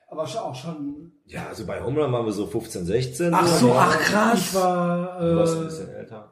Aber 0.09 0.23
auch 0.23 0.55
schon. 0.55 1.11
ja, 1.25 1.47
also 1.49 1.65
bei 1.65 1.81
Home 1.81 2.01
Run 2.01 2.11
waren 2.13 2.25
wir 2.25 2.31
so 2.31 2.45
15, 2.47 2.85
16. 2.85 3.33
Ach 3.33 3.45
so, 3.47 3.73
ach 3.73 3.93
Ich 3.99 4.05
krass. 4.07 4.55
war, 4.55 5.19
Du 5.19 5.35
warst 5.35 5.55
ein 5.57 5.61
äh, 5.61 5.65
bisschen 5.65 5.89
älter. 5.93 6.31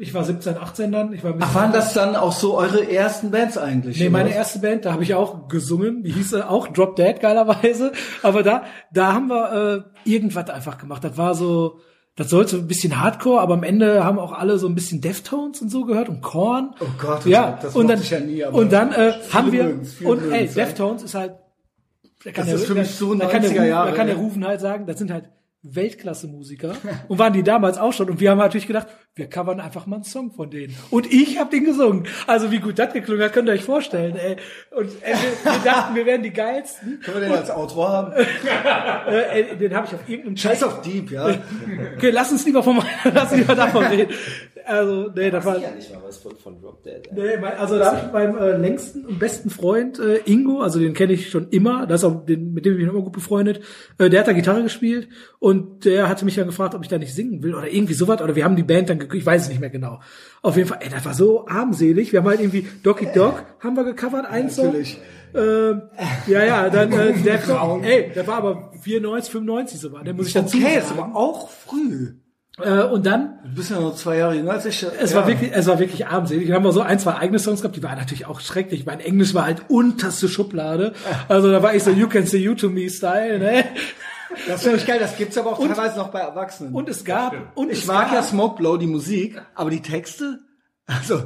ich 0.00 0.14
war 0.14 0.24
17, 0.24 0.56
18 0.56 0.92
dann. 0.92 1.12
Ich 1.12 1.24
war 1.24 1.34
Ach, 1.40 1.54
waren 1.54 1.72
das 1.72 1.94
dann 1.94 2.14
auch 2.16 2.32
so 2.32 2.56
eure 2.56 2.88
ersten 2.90 3.30
Bands 3.32 3.58
eigentlich? 3.58 3.98
Nee, 3.98 4.08
meine 4.08 4.28
was? 4.30 4.36
erste 4.36 4.58
Band, 4.60 4.84
da 4.84 4.92
habe 4.92 5.02
ich 5.02 5.14
auch 5.14 5.48
gesungen, 5.48 6.02
die 6.04 6.12
hieß 6.12 6.32
äh, 6.34 6.42
auch 6.42 6.68
Drop 6.68 6.94
Dead 6.96 7.18
geilerweise, 7.20 7.92
aber 8.22 8.42
da 8.44 8.62
da 8.92 9.12
haben 9.14 9.28
wir 9.28 9.84
äh, 10.04 10.08
irgendwas 10.10 10.48
einfach 10.50 10.78
gemacht. 10.78 11.02
Das 11.02 11.16
war 11.16 11.34
so 11.34 11.80
das 12.18 12.28
sollte 12.30 12.56
ein 12.56 12.66
bisschen 12.66 13.00
Hardcore, 13.00 13.40
aber 13.40 13.54
am 13.54 13.62
Ende 13.62 14.04
haben 14.04 14.18
auch 14.18 14.32
alle 14.32 14.58
so 14.58 14.66
ein 14.66 14.74
bisschen 14.74 15.00
Deftones 15.00 15.62
und 15.62 15.70
so 15.70 15.84
gehört 15.84 16.08
und 16.08 16.20
Korn. 16.20 16.74
Oh 16.80 16.84
Gott, 17.00 17.18
das- 17.20 17.24
ja, 17.26 17.58
das 17.62 17.76
und 17.76 17.88
dann 17.88 18.00
ich 18.00 18.10
ja 18.10 18.20
nie, 18.20 18.44
und 18.44 18.72
dann 18.72 18.92
äh, 18.92 19.12
haben 19.32 19.52
wir 19.52 19.66
und 19.66 20.22
ey, 20.24 20.28
mögen's, 20.30 20.54
ja. 20.56 20.64
Deftones 20.64 21.02
ist 21.04 21.14
halt 21.14 21.34
da 22.24 22.32
kann 22.32 22.46
Das 22.46 22.54
ist 22.56 22.66
für 22.66 22.74
mich 22.74 22.90
so 22.90 23.14
da 23.14 23.26
kann 23.26 23.42
der 23.42 23.50
90er 23.52 23.54
Rufen, 23.54 23.68
Jahre, 23.68 23.90
da 23.90 23.96
kann 23.96 24.06
der. 24.08 24.16
Rufen 24.16 24.44
halt 24.46 24.60
sagen, 24.60 24.86
das 24.86 24.98
sind 24.98 25.10
halt 25.12 25.30
Weltklasse-Musiker 25.74 26.76
und 27.08 27.18
waren 27.18 27.32
die 27.32 27.42
damals 27.42 27.78
auch 27.78 27.92
schon 27.92 28.10
und 28.10 28.20
wir 28.20 28.30
haben 28.30 28.38
natürlich 28.38 28.66
gedacht, 28.66 28.88
wir 29.14 29.28
covern 29.28 29.60
einfach 29.60 29.86
mal 29.86 29.96
einen 29.96 30.04
Song 30.04 30.30
von 30.30 30.50
denen 30.50 30.76
und 30.90 31.12
ich 31.12 31.38
habe 31.38 31.50
den 31.50 31.64
gesungen. 31.64 32.06
Also 32.26 32.50
wie 32.50 32.58
gut 32.58 32.78
das 32.78 32.92
geklungen 32.92 33.24
hat, 33.24 33.32
könnt 33.32 33.48
ihr 33.48 33.52
euch 33.52 33.64
vorstellen. 33.64 34.16
Ey. 34.16 34.36
Und 34.70 34.90
ey, 35.02 35.14
wir, 35.14 35.52
wir 35.52 35.58
dachten, 35.64 35.94
wir 35.94 36.06
wären 36.06 36.22
die 36.22 36.32
geilsten. 36.32 37.00
Können 37.00 37.20
wir 37.20 37.28
den 37.28 37.36
als 37.36 37.50
Outro 37.50 37.88
haben? 37.88 38.12
Äh, 39.08 39.56
den 39.56 39.74
habe 39.74 39.86
ich 39.86 39.94
auf 39.94 40.08
irgendeinem 40.08 40.36
Scheiß 40.36 40.62
auf 40.62 40.82
Deep, 40.82 41.10
ja. 41.10 41.38
Okay, 41.96 42.10
lass 42.10 42.30
uns 42.30 42.44
lieber 42.44 42.62
von 42.62 42.82
lass 43.04 43.32
uns 43.32 43.40
lieber 43.40 43.54
davon 43.54 43.84
reden. 43.84 44.12
Also 44.68 45.10
nee, 45.16 45.30
das 45.30 45.44
war 45.46 45.58
Ja, 45.58 45.70
nicht 45.70 45.90
mal 45.92 46.02
was 46.06 46.18
von, 46.18 46.36
von 46.36 46.60
Drop 46.60 46.82
Dead. 46.82 47.00
ey. 47.10 47.14
Nee, 47.14 47.36
mein, 47.40 47.54
also 47.54 47.78
da 47.78 47.86
habe 47.86 48.00
ich 48.04 48.12
beim 48.12 48.36
äh, 48.36 48.56
längsten 48.58 49.06
und 49.06 49.18
besten 49.18 49.48
Freund 49.50 49.98
äh, 49.98 50.18
Ingo, 50.26 50.60
also 50.60 50.78
den 50.78 50.92
kenne 50.92 51.14
ich 51.14 51.30
schon 51.30 51.48
immer, 51.48 51.86
das 51.86 52.02
ist 52.02 52.04
auch 52.04 52.26
den, 52.26 52.52
mit 52.52 52.66
dem 52.66 52.74
bin 52.76 52.82
ich 52.84 52.88
immer 52.92 53.00
gut 53.02 53.12
befreundet, 53.14 53.60
äh, 53.98 54.10
der 54.10 54.20
hat 54.20 54.28
da 54.28 54.32
Gitarre 54.32 54.62
gespielt 54.62 55.08
und 55.38 55.84
der 55.86 56.08
hatte 56.08 56.24
mich 56.26 56.34
dann 56.34 56.46
gefragt, 56.46 56.74
ob 56.74 56.82
ich 56.82 56.88
da 56.88 56.98
nicht 56.98 57.14
singen 57.14 57.42
will 57.42 57.54
oder 57.54 57.66
irgendwie 57.72 57.94
sowas 57.94 58.20
oder 58.20 58.36
wir 58.36 58.44
haben 58.44 58.56
die 58.56 58.62
Band 58.62 58.90
dann, 58.90 58.98
ge- 58.98 59.08
ich 59.18 59.24
weiß 59.24 59.42
es 59.44 59.48
nicht 59.48 59.60
mehr 59.60 59.70
genau. 59.70 60.00
Auf 60.42 60.56
jeden 60.56 60.68
Fall, 60.68 60.78
ey, 60.82 60.90
das 60.90 61.04
war 61.04 61.14
so 61.14 61.46
armselig. 61.48 62.12
Wir 62.12 62.20
haben 62.20 62.28
halt 62.28 62.40
irgendwie 62.40 62.66
Doggy 62.82 63.08
Dog 63.14 63.42
haben 63.60 63.74
wir 63.74 63.84
gecovert, 63.84 64.26
ein 64.26 64.50
Song. 64.50 64.66
Natürlich. 64.66 64.98
Ähm, 65.34 65.82
ja, 66.26 66.44
ja, 66.44 66.70
dann 66.70 66.92
äh, 66.92 67.12
der 67.22 67.40
ey, 67.82 68.12
der 68.14 68.26
war 68.26 68.36
aber 68.36 68.72
94, 68.82 69.32
95 69.32 69.80
so 69.80 69.92
war, 69.92 70.04
der 70.04 70.14
muss 70.14 70.28
ich 70.28 70.32
dazu 70.34 70.56
Okay, 70.56 70.78
ist 70.78 70.88
sagen. 70.88 71.00
aber 71.00 71.16
auch 71.16 71.48
früh. 71.50 72.14
Äh, 72.62 72.82
und 72.82 73.06
dann 73.06 73.38
Du 73.44 73.54
bist 73.54 73.70
ja 73.70 73.80
noch 73.80 73.94
zwei 73.94 74.18
Jahre 74.18 74.34
jünger 74.34 74.52
als 74.52 74.66
ich. 74.66 74.84
es 75.00 75.14
war 75.14 75.26
wirklich, 75.26 75.50
es 75.52 75.66
war 75.66 75.78
wirklich 75.78 76.06
armselig. 76.06 76.48
Wir 76.48 76.54
haben 76.54 76.66
auch 76.66 76.72
so 76.72 76.80
ein, 76.80 76.98
zwei 76.98 77.14
eigene 77.14 77.38
Songs 77.38 77.60
gehabt, 77.62 77.76
die 77.76 77.82
waren 77.82 77.98
natürlich 77.98 78.26
auch 78.26 78.40
schrecklich. 78.40 78.84
Mein 78.86 79.00
Englisch 79.00 79.34
war 79.34 79.44
halt 79.44 79.62
unterste 79.68 80.28
Schublade. 80.28 80.92
Also 81.28 81.50
da 81.50 81.62
war 81.62 81.74
ich 81.74 81.82
so 81.82 81.90
You 81.90 82.08
Can 82.08 82.26
Say 82.26 82.38
You 82.38 82.54
to 82.54 82.68
Me 82.68 82.90
Style, 82.90 83.38
ne? 83.38 83.64
Das 84.46 84.62
finde 84.62 84.78
ich 84.78 84.86
geil, 84.86 84.98
das 85.00 85.16
gibt's 85.16 85.38
aber 85.38 85.52
auch 85.52 85.58
teilweise 85.58 85.96
noch 85.96 86.08
bei 86.08 86.20
Erwachsenen. 86.20 86.74
Und 86.74 86.88
es 86.88 87.04
gab, 87.04 87.34
und 87.54 87.70
ich 87.70 87.80
es 87.80 87.86
mag 87.86 88.06
gab, 88.06 88.14
ja 88.14 88.22
Smoke 88.22 88.56
Blow, 88.56 88.76
die 88.76 88.86
Musik, 88.86 89.40
aber 89.54 89.70
die 89.70 89.80
Texte? 89.80 90.40
Also, 90.86 91.22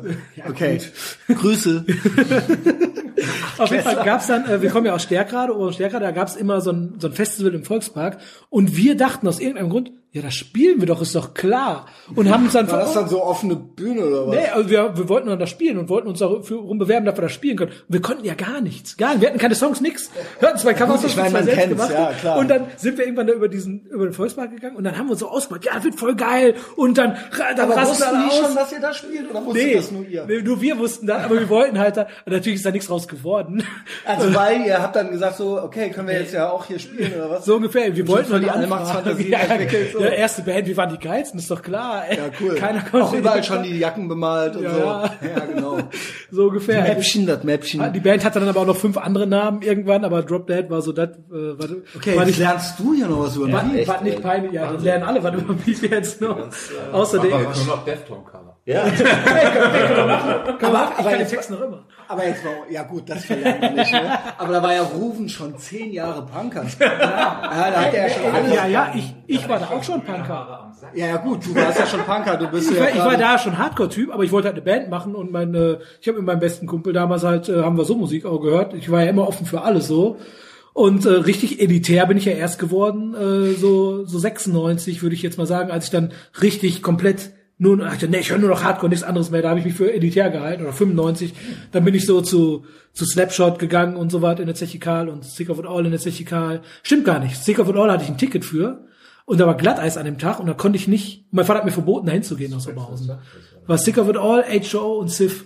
okay. 0.48 0.80
Grüße. 1.28 1.84
Auf 3.58 3.70
jeden 3.70 3.82
Fall 3.82 4.04
gab's 4.04 4.26
dann, 4.26 4.48
äh, 4.48 4.60
wir 4.62 4.70
kommen 4.70 4.86
ja 4.86 4.94
aus 4.94 5.04
Stärkrade, 5.04 5.54
oder 5.54 5.72
Stärkrade, 5.72 6.04
da 6.04 6.10
gab's 6.10 6.36
immer 6.36 6.60
so 6.60 6.72
ein, 6.72 6.94
so 6.98 7.08
ein 7.08 7.12
Festival 7.12 7.54
im 7.54 7.64
Volkspark 7.64 8.18
und 8.50 8.76
wir 8.76 8.96
dachten 8.96 9.28
aus 9.28 9.38
irgendeinem 9.38 9.70
Grund, 9.70 9.92
ja, 10.14 10.20
das 10.20 10.34
spielen 10.34 10.78
wir 10.78 10.86
doch, 10.86 11.00
ist 11.00 11.14
doch 11.14 11.32
klar. 11.32 11.86
Und 12.14 12.28
haben 12.30 12.44
uns 12.44 12.52
dann 12.52 12.70
War 12.70 12.80
das 12.80 12.92
dann 12.92 13.08
so 13.08 13.22
offene 13.24 13.56
Bühne 13.56 14.04
oder 14.04 14.26
was? 14.26 14.36
Nee, 14.36 14.46
also 14.46 14.68
wir, 14.68 14.94
wir 14.94 15.08
wollten 15.08 15.28
dann 15.28 15.38
das 15.38 15.48
spielen 15.48 15.78
und 15.78 15.88
wollten 15.88 16.06
uns 16.06 16.18
darum 16.18 16.78
bewerben, 16.78 17.06
dass 17.06 17.16
wir 17.16 17.22
das 17.22 17.32
spielen 17.32 17.56
können. 17.56 17.70
Und 17.70 17.84
wir 17.94 18.02
konnten 18.02 18.24
ja 18.26 18.34
gar 18.34 18.60
nichts. 18.60 18.98
Gar 18.98 19.12
nicht. 19.12 19.22
Wir 19.22 19.30
hatten 19.30 19.38
keine 19.38 19.54
Songs, 19.54 19.80
nix. 19.80 20.10
Wir 20.38 20.48
hatten 20.48 20.58
zwei 20.58 20.74
Covers, 20.74 21.02
ich 21.04 21.16
meine, 21.16 21.30
zwei 21.30 21.42
selbst 21.44 21.68
gemacht. 21.70 21.90
ja, 21.90 22.12
klar. 22.12 22.38
Und 22.38 22.48
dann 22.50 22.66
sind 22.76 22.98
wir 22.98 23.06
irgendwann 23.06 23.26
da 23.26 23.32
über 23.32 23.48
diesen, 23.48 23.86
über 23.86 24.04
den 24.04 24.12
Volkspark 24.12 24.50
gegangen 24.50 24.76
und 24.76 24.84
dann 24.84 24.98
haben 24.98 25.06
wir 25.06 25.12
uns 25.12 25.20
so 25.20 25.28
ausgemacht, 25.28 25.64
ja, 25.64 25.82
wird 25.82 25.94
voll 25.94 26.14
geil. 26.14 26.56
Und 26.76 26.98
dann, 26.98 27.16
dann 27.56 27.60
Aber 27.60 27.74
rasten 27.76 27.92
wussten 27.92 28.04
alle 28.04 28.26
aus. 28.28 28.36
schon, 28.38 28.54
dass 28.54 28.72
ihr 28.72 28.80
da 28.80 28.92
spielt 28.92 29.30
oder 29.30 29.46
wusstet 29.46 29.64
Nee, 29.64 29.74
das 29.76 29.90
nur 29.92 30.04
ihr? 30.06 30.26
nee, 30.26 30.42
nur 30.42 30.60
wir 30.60 30.78
wussten 30.78 31.06
das, 31.06 31.24
aber 31.24 31.40
wir 31.40 31.48
wollten 31.48 31.78
halt 31.78 31.96
da, 31.96 32.02
und 32.26 32.32
natürlich 32.32 32.56
ist 32.56 32.66
da 32.66 32.70
nichts 32.70 32.90
raus 32.90 33.08
geworden. 33.08 33.64
Also 34.04 34.34
weil 34.34 34.66
ihr 34.66 34.82
habt 34.82 34.94
dann 34.94 35.10
gesagt 35.10 35.38
so, 35.38 35.58
okay, 35.62 35.88
können 35.88 36.08
wir 36.08 36.20
jetzt 36.20 36.34
ja 36.34 36.50
auch 36.50 36.66
hier 36.66 36.78
spielen 36.78 37.14
oder 37.14 37.30
was? 37.30 37.46
So 37.46 37.56
ungefähr. 37.56 37.96
Wir 37.96 38.06
wollten 38.08 38.30
nur 38.30 38.40
die 38.40 38.50
Allmachtsfantasie 38.50 39.28
ja, 39.30 39.38
so. 39.90 40.01
Ja, 40.04 40.10
erste 40.10 40.42
Band, 40.42 40.66
wir 40.66 40.76
waren 40.76 40.90
die 40.90 40.98
geilsten, 40.98 41.38
ist 41.38 41.50
doch 41.50 41.62
klar. 41.62 42.04
Ey. 42.08 42.16
Ja, 42.16 42.24
cool. 42.40 42.54
Keiner 42.56 42.80
konnte 42.80 43.06
auch 43.06 43.12
überall 43.14 43.42
schon 43.42 43.62
die 43.62 43.78
Jacken 43.78 44.08
bemalt 44.08 44.56
und 44.56 44.62
Ja, 44.64 44.70
so. 44.74 44.78
ja. 44.80 45.10
ja 45.36 45.44
genau. 45.46 45.78
so 46.30 46.44
ungefähr. 46.48 46.82
Mäppchen, 46.82 47.26
das 47.26 47.44
Mäppchen. 47.44 47.92
Die 47.92 48.00
Band 48.00 48.24
hatte 48.24 48.40
dann 48.40 48.48
aber 48.48 48.60
auch 48.60 48.66
noch 48.66 48.76
fünf 48.76 48.96
andere 48.98 49.26
Namen 49.26 49.62
irgendwann, 49.62 50.04
aber 50.04 50.22
Drop 50.22 50.46
Dead 50.46 50.68
war 50.70 50.82
so 50.82 50.92
das, 50.92 51.08
äh, 51.10 51.32
war, 51.32 51.68
Okay, 51.96 52.16
war 52.16 52.24
nicht, 52.24 52.38
lernst 52.38 52.78
du 52.78 52.94
hier 52.94 53.06
noch 53.08 53.20
was 53.20 53.36
über 53.36 53.50
war, 53.52 53.62
mich. 53.64 53.80
echt, 53.80 53.88
war 53.88 54.02
nicht 54.02 54.16
ey. 54.16 54.22
peinlich. 54.22 54.52
Ja, 54.52 54.72
das 54.72 54.82
lernen 54.82 55.04
alle, 55.04 55.22
was 55.22 55.34
über 55.34 55.54
mich 55.66 55.80
jetzt 55.82 56.20
noch. 56.20 56.36
Außerdem, 56.92 57.32
Aber 57.32 57.42
nur 57.42 57.66
noch 57.66 57.84
Defton-Cover. 57.84 58.41
Ja, 58.64 58.82
kann 58.84 58.96
man 59.98 60.06
machen. 60.08 60.30
ich 60.52 60.64
aber 60.64 61.02
kann 61.02 61.04
den 61.10 61.18
jetzt- 61.20 61.30
Text 61.30 61.50
noch 61.50 61.60
immer. 61.60 61.84
Aber 62.08 62.26
jetzt 62.26 62.44
mal, 62.44 62.52
ja 62.70 62.82
gut, 62.84 63.08
das 63.08 63.24
verlernt 63.24 63.60
man 63.60 63.74
nicht, 63.74 63.92
ne? 63.92 64.18
Aber 64.38 64.52
da 64.52 64.62
war 64.62 64.74
ja 64.74 64.82
Ruven 64.82 65.28
schon 65.28 65.56
zehn 65.58 65.92
Jahre 65.92 66.24
Punker. 66.26 66.64
Ja, 66.80 67.70
da 67.70 67.80
hat 67.86 67.94
er 67.94 68.08
ja 68.08 68.14
schon 68.14 68.30
alles. 68.34 68.54
Ja, 68.54 68.66
ja, 68.66 68.92
ich, 68.94 69.14
ich 69.26 69.48
war 69.48 69.58
da 69.58 69.66
auch 69.66 69.82
schon 69.82 70.00
Punker. 70.02 70.72
Ja, 70.94 71.06
ja 71.06 71.16
gut, 71.16 71.44
du 71.46 71.54
warst 71.54 71.78
ja 71.78 71.86
schon 71.86 72.00
Punker, 72.00 72.36
du 72.36 72.48
bist 72.48 72.70
Ich 72.70 72.76
ja 72.76 72.82
war, 72.84 72.90
ich 72.90 72.98
war 72.98 73.16
da 73.16 73.38
schon 73.38 73.56
Hardcore-Typ, 73.58 74.12
aber 74.12 74.24
ich 74.24 74.30
wollte 74.32 74.48
halt 74.48 74.56
eine 74.56 74.64
Band 74.64 74.90
machen 74.90 75.14
und 75.14 75.32
mein, 75.32 75.54
äh, 75.54 75.78
ich 76.00 76.06
habe 76.08 76.18
mit 76.18 76.26
meinem 76.26 76.40
besten 76.40 76.66
Kumpel 76.66 76.92
damals 76.92 77.24
halt, 77.24 77.48
äh, 77.48 77.62
haben 77.62 77.76
wir 77.76 77.84
so 77.84 77.94
Musik 77.96 78.26
auch 78.26 78.40
gehört. 78.40 78.74
Ich 78.74 78.90
war 78.90 79.02
ja 79.02 79.10
immer 79.10 79.26
offen 79.26 79.46
für 79.46 79.62
alles 79.62 79.86
so. 79.88 80.18
Und 80.74 81.04
äh, 81.04 81.10
richtig 81.10 81.60
elitär 81.60 82.06
bin 82.06 82.16
ich 82.16 82.24
ja 82.26 82.32
erst 82.32 82.58
geworden, 82.58 83.14
äh, 83.14 83.52
so, 83.54 84.04
so 84.06 84.18
96 84.18 85.02
würde 85.02 85.14
ich 85.14 85.22
jetzt 85.22 85.36
mal 85.38 85.46
sagen, 85.46 85.70
als 85.70 85.86
ich 85.86 85.90
dann 85.90 86.12
richtig 86.40 86.82
komplett 86.82 87.32
nur, 87.62 87.76
dachte, 87.76 88.08
nee, 88.08 88.18
ich 88.18 88.30
höre 88.30 88.38
nur 88.38 88.50
noch 88.50 88.64
Hardcore, 88.64 88.90
nichts 88.90 89.04
anderes 89.04 89.30
mehr, 89.30 89.40
da 89.40 89.50
habe 89.50 89.60
ich 89.60 89.64
mich 89.64 89.74
für 89.74 89.92
elitär 89.92 90.30
gehalten, 90.30 90.64
oder 90.64 90.72
95. 90.72 91.32
Dann 91.70 91.84
bin 91.84 91.94
ich 91.94 92.04
so 92.04 92.20
zu, 92.20 92.64
zu 92.92 93.04
Slapshot 93.04 93.60
gegangen 93.60 93.94
und 93.94 94.10
so 94.10 94.20
weiter 94.20 94.40
in 94.40 94.46
der 94.46 94.56
Zechikal 94.56 95.08
und 95.08 95.24
Sick 95.24 95.48
of 95.48 95.60
It 95.60 95.66
All 95.66 95.84
in 95.84 95.92
der 95.92 96.00
Zechikal. 96.00 96.62
Stimmt 96.82 97.04
gar 97.04 97.20
nicht. 97.20 97.36
Sick 97.36 97.60
of 97.60 97.68
It 97.68 97.76
All 97.76 97.90
hatte 97.90 98.02
ich 98.02 98.10
ein 98.10 98.18
Ticket 98.18 98.44
für. 98.44 98.84
Und 99.26 99.38
da 99.38 99.46
war 99.46 99.56
Glatteis 99.56 99.96
an 99.96 100.04
dem 100.04 100.18
Tag 100.18 100.40
und 100.40 100.46
da 100.46 100.54
konnte 100.54 100.76
ich 100.76 100.88
nicht, 100.88 101.26
mein 101.30 101.44
Vater 101.44 101.60
hat 101.60 101.64
mir 101.64 101.70
verboten, 101.70 102.06
da 102.06 102.12
hinzugehen 102.12 102.52
aus 102.52 102.66
Oberhausen. 102.66 103.12
War 103.68 103.78
Sick 103.78 103.96
of 103.96 104.08
It 104.08 104.16
All, 104.16 104.42
H.O. 104.42 104.98
und 104.98 105.08
Sif. 105.08 105.44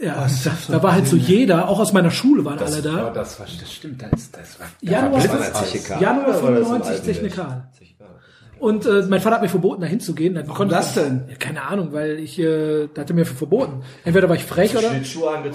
Ja, 0.00 0.26
da, 0.44 0.52
da 0.68 0.82
war 0.82 0.92
halt 0.94 1.06
so 1.06 1.16
jeder, 1.16 1.68
auch 1.68 1.78
aus 1.78 1.92
meiner 1.92 2.10
Schule 2.10 2.42
waren 2.46 2.58
alle 2.58 2.76
Ja, 2.76 2.80
da. 2.80 3.10
das, 3.10 3.38
war, 3.38 3.46
das 3.46 3.70
stimmt, 3.70 4.00
das, 4.00 4.30
das 4.30 4.58
war 4.58 4.66
Januar, 4.80 5.20
Zechikal. 5.52 6.00
Januar 6.00 6.42
war 6.42 6.52
das 6.52 6.60
im 6.60 6.64
95 6.64 6.90
Altenwelt? 6.90 7.04
Technikal. 7.04 7.68
Und 8.60 8.84
äh, 8.86 9.02
mein 9.08 9.20
Vater 9.20 9.36
hat 9.36 9.42
mir 9.42 9.48
verboten, 9.48 9.80
da 9.80 9.86
hinzugehen. 9.86 10.34
Dann 10.34 10.46
konnte 10.46 10.74
das 10.74 10.92
denn? 10.94 11.22
Ja, 11.28 11.34
keine 11.36 11.62
Ahnung, 11.62 11.88
weil 11.92 12.18
ich, 12.18 12.38
äh, 12.38 12.88
da 12.92 13.00
hat 13.00 13.10
er 13.10 13.16
mir 13.16 13.24
verboten. 13.24 13.82
Entweder 14.04 14.28
war 14.28 14.36
ich 14.36 14.44
frech 14.44 14.76
oder, 14.76 14.90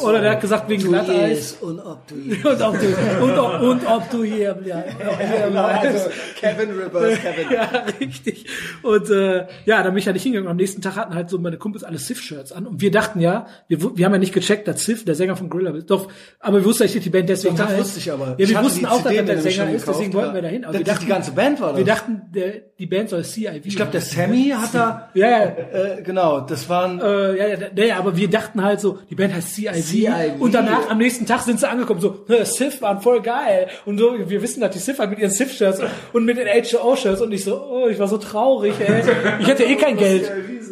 oder 0.04 0.22
der 0.22 0.32
hat 0.32 0.42
gesagt, 0.42 0.68
wegen 0.70 0.84
Glatteis. 0.90 1.58
und 1.62 1.80
ob 1.80 2.08
du 2.08 2.16
hier. 2.16 2.36
Und 2.46 2.62
ob 2.62 2.80
du, 2.80 3.24
und 3.24 3.38
ob, 3.38 3.62
und 3.62 3.88
ob 3.88 4.10
du 4.10 4.24
hier, 4.24 4.58
ja, 4.66 4.84
hier 5.20 5.48
bleibst. 5.52 5.86
Also, 5.86 6.10
Kevin 6.40 6.70
Rivers, 6.72 7.20
Kevin. 7.22 7.52
Ja, 7.54 7.70
richtig. 8.00 8.46
Und 8.82 9.10
äh, 9.10 9.46
ja, 9.66 9.84
da 9.84 9.90
bin 9.90 9.98
ich 10.00 10.06
ja 10.06 10.14
nicht 10.14 10.24
hingegangen. 10.24 10.50
Am 10.50 10.58
nächsten 10.58 10.82
Tag 10.82 10.96
hatten 10.96 11.14
halt 11.14 11.30
so 11.30 11.38
meine 11.38 11.58
Kumpels 11.58 11.84
alle 11.84 11.98
Sif-Shirts 12.00 12.52
an. 12.54 12.66
Und 12.66 12.82
wir 12.82 12.90
dachten 12.92 13.20
ja, 13.20 13.46
wir, 13.68 13.96
wir 13.98 14.06
haben 14.06 14.14
ja 14.14 14.20
nicht 14.20 14.34
gecheckt, 14.34 14.68
dass 14.68 14.84
Sif 14.84 15.06
der 15.06 15.14
Sänger 15.16 15.36
von 15.36 15.50
Gorilla 15.50 15.72
ist. 15.72 15.90
Doch, 15.92 16.08
aber 16.40 16.58
wir 16.60 16.66
wussten, 16.66 16.84
dass 16.84 16.92
die 16.94 17.10
Band 17.10 17.30
deswegen 17.30 17.56
Doch, 17.56 17.66
das 17.66 17.74
heißt. 17.74 17.84
wusste 17.84 18.00
ich 18.00 18.12
aber. 18.12 18.36
Ja, 18.40 18.50
wir 18.50 18.64
wussten 18.64 18.80
die 18.80 18.88
auch, 18.88 19.04
dass 19.04 19.14
er 19.14 19.24
der 19.24 19.42
Sänger 19.42 19.70
ist, 19.72 19.88
deswegen 19.88 20.14
wollten 20.14 20.34
wir 20.34 20.42
dahin. 20.42 20.64
Aber 20.66 20.74
Das- 20.74 20.80
wir 20.80 20.86
die 20.86 20.92
dachten, 20.92 21.08
ganze 21.08 21.32
Band 21.34 21.62
war 21.62 21.70
das. 21.70 21.78
Wir 21.78 21.86
dachten, 21.86 22.22
der, 22.34 22.54
die 22.80 22.86
Band 22.88 22.95
soll 23.10 23.24
CIV. 23.24 23.66
Ich 23.66 23.76
glaube, 23.76 23.92
der 23.92 24.02
Sammy 24.02 24.54
hat 24.56 24.74
da, 24.74 25.10
Ja, 25.14 25.30
ja. 25.30 25.44
äh, 25.46 26.02
genau, 26.04 26.40
das 26.42 26.68
waren, 26.70 27.00
Äh, 27.00 27.38
ja, 27.38 27.48
ja, 27.48 27.58
ja, 27.76 27.84
ja, 27.86 27.98
aber 27.98 28.16
wir 28.18 28.30
dachten 28.30 28.64
halt 28.64 28.80
so, 28.80 29.00
die 29.10 29.16
Band 29.16 29.34
heißt 29.34 29.56
CIV. 29.56 29.74
CIV. 29.76 30.40
Und 30.40 30.54
danach, 30.54 30.90
am 30.90 30.98
nächsten 30.98 31.26
Tag 31.26 31.42
sind 31.42 31.60
sie 31.60 31.68
angekommen, 31.70 32.00
so, 32.02 32.26
"Hä, 32.28 32.44
Sif 32.44 32.82
waren 32.82 33.02
voll 33.02 33.22
geil. 33.22 33.68
Und 33.86 33.98
so, 33.98 34.14
wir 34.28 34.42
wissen, 34.42 34.62
dass 34.62 34.72
die 34.72 34.80
Sif 34.80 35.00
halt 35.00 35.10
mit 35.12 35.20
ihren 35.20 35.32
Sif-Shirts 35.32 35.82
und 36.14 36.26
mit 36.26 36.38
den 36.38 36.48
HO-Shirts 36.48 37.22
und 37.22 37.32
ich 37.32 37.44
so, 37.44 37.62
oh, 37.62 37.88
ich 37.88 38.00
war 38.00 38.08
so 38.08 38.18
traurig, 38.18 38.74
ey. 38.80 39.02
Ich 39.40 39.48
hatte 39.50 39.64
eh 39.64 39.76
kein 39.76 39.98
Geld. 39.98 40.32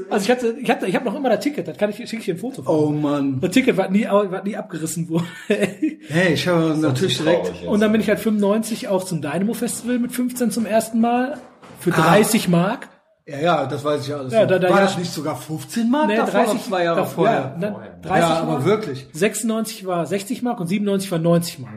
Also 0.09 0.26
ich 0.26 0.32
hatte, 0.32 0.55
ich 0.61 0.69
hatte, 0.69 0.86
ich 0.86 0.95
habe 0.95 1.05
noch 1.05 1.15
immer 1.15 1.30
das 1.30 1.39
Ticket, 1.39 1.67
das 1.67 1.78
kann 1.78 1.89
ich, 1.89 1.95
schicke 1.97 2.17
ich 2.17 2.26
dir 2.26 2.36
ein 2.36 2.38
Foto 2.38 2.61
von. 2.61 2.76
oh 2.76 2.89
Mann. 2.89 3.39
Das 3.41 3.51
Ticket 3.51 3.78
war 3.78 3.89
nie, 3.89 4.05
war 4.05 4.43
nie 4.43 4.55
abgerissen 4.55 5.09
worden. 5.09 5.28
Hey, 5.47 6.34
ich 6.34 6.47
habe 6.47 6.76
natürlich 6.78 7.17
direkt, 7.17 7.51
und 7.65 7.80
dann 7.80 7.91
bin 7.91 8.01
ich 8.01 8.09
halt 8.09 8.19
95 8.19 8.89
auch 8.89 9.03
zum 9.05 9.21
Dynamo 9.21 9.53
Festival 9.53 9.99
mit 9.99 10.11
15 10.11 10.51
zum 10.51 10.65
ersten 10.65 10.99
Mal. 10.99 11.38
Für 11.84 11.91
30 11.91 12.47
Mark. 12.49 12.88
ja, 13.25 13.38
ja, 13.39 13.65
das 13.65 13.84
weiß 13.84 14.01
ich 14.01 14.07
ja 14.07 14.17
alles. 14.17 14.34
Ja, 14.34 14.45
da- 14.45 14.59
da- 14.59 14.69
war 14.69 14.77
ja. 14.77 14.84
das 14.84 14.97
nicht 14.97 15.11
sogar 15.13 15.36
15 15.36 15.89
Mark 15.91 16.07
Nee, 16.07 16.15
davor, 16.17 16.31
30 16.41 16.53
noch 16.55 16.63
zwei 16.63 16.84
Jahre 16.84 16.97
davor, 17.01 17.13
vorher? 17.25 17.55
Ja, 17.61 17.69
ne, 17.69 17.75
30 18.01 18.17
Ja, 18.29 18.36
aber 18.38 18.51
Mark. 18.53 18.65
wirklich. 18.65 19.07
96 19.13 19.86
war 19.86 20.05
60 20.05 20.41
Mark 20.41 20.59
und 20.59 20.67
97 20.67 21.11
war 21.11 21.19
90 21.19 21.59
Mark. 21.59 21.73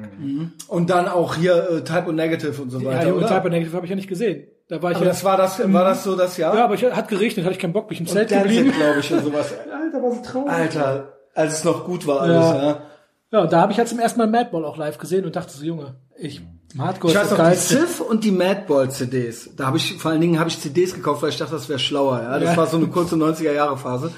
Und 0.68 0.90
dann 0.90 1.08
auch 1.08 1.34
hier 1.36 1.70
äh, 1.70 1.84
Type 1.84 2.06
und 2.08 2.16
Negative 2.16 2.60
und 2.62 2.70
so 2.70 2.78
Ja, 2.80 2.86
weiter, 2.90 3.08
Junge, 3.08 3.18
oder? 3.24 3.28
Type 3.28 3.50
Negative 3.50 3.76
habe 3.76 3.86
ich 3.86 3.90
ja 3.90 3.96
nicht 3.96 4.08
gesehen. 4.08 4.46
Da 4.68 4.82
war 4.82 4.90
ich 4.90 4.96
aber 4.96 5.06
ja, 5.06 5.12
das 5.12 5.22
war 5.24 5.36
das, 5.36 5.72
war 5.72 5.84
das 5.84 6.02
so 6.02 6.16
das 6.16 6.36
Jahr? 6.36 6.56
ja, 6.56 6.64
aber 6.64 6.74
ich 6.74 6.84
hat 6.84 7.06
geregnet, 7.08 7.44
hatte 7.46 7.54
ich 7.54 7.60
keinen 7.60 7.72
Bock, 7.72 7.86
bin 7.88 7.94
ich 7.94 8.00
im 8.00 8.06
Zelt 8.08 8.28
geblieben. 8.30 8.72
glaube 8.76 8.98
ich, 9.00 9.12
und 9.12 9.22
sowas. 9.24 9.54
Alter, 9.72 10.02
war 10.02 10.10
so 10.12 10.22
traurig. 10.22 10.50
Alter, 10.52 11.12
als 11.34 11.52
es 11.58 11.64
noch 11.64 11.84
gut 11.84 12.06
war 12.06 12.22
alles, 12.22 12.34
Ja. 12.44 12.62
ja. 12.62 12.78
Ja, 13.32 13.40
und 13.40 13.52
da 13.52 13.60
habe 13.60 13.72
ich 13.72 13.78
halt 13.78 13.88
zum 13.88 13.98
ersten 13.98 14.18
Mal 14.18 14.28
Madball 14.28 14.64
auch 14.64 14.76
live 14.76 14.98
gesehen 14.98 15.24
und 15.24 15.34
dachte 15.36 15.52
so, 15.52 15.64
Junge, 15.64 15.96
ich 16.16 16.40
Hardcore 16.78 17.12
Ich 17.12 17.18
ist 17.18 17.30
weiß 17.30 17.30
das 17.30 17.38
noch, 17.38 17.50
die. 17.80 17.86
Sif 17.86 18.00
und 18.00 18.24
die 18.24 18.30
Madball 18.32 18.90
CDs. 18.90 19.50
Da 19.56 19.66
habe 19.66 19.76
ich, 19.78 19.94
vor 19.98 20.10
allen 20.10 20.20
Dingen 20.20 20.38
habe 20.38 20.50
ich 20.50 20.58
CDs 20.60 20.94
gekauft, 20.94 21.22
weil 21.22 21.30
ich 21.30 21.38
dachte, 21.38 21.52
das 21.52 21.68
wäre 21.68 21.78
schlauer, 21.78 22.20
ja. 22.22 22.38
Das 22.38 22.50
Ja. 22.50 22.56
war 22.56 22.66
so 22.66 22.76
eine 22.76 22.88
kurze 22.88 23.16
90er 23.16 23.52
Jahre 23.52 23.76
Phase. 23.78 24.12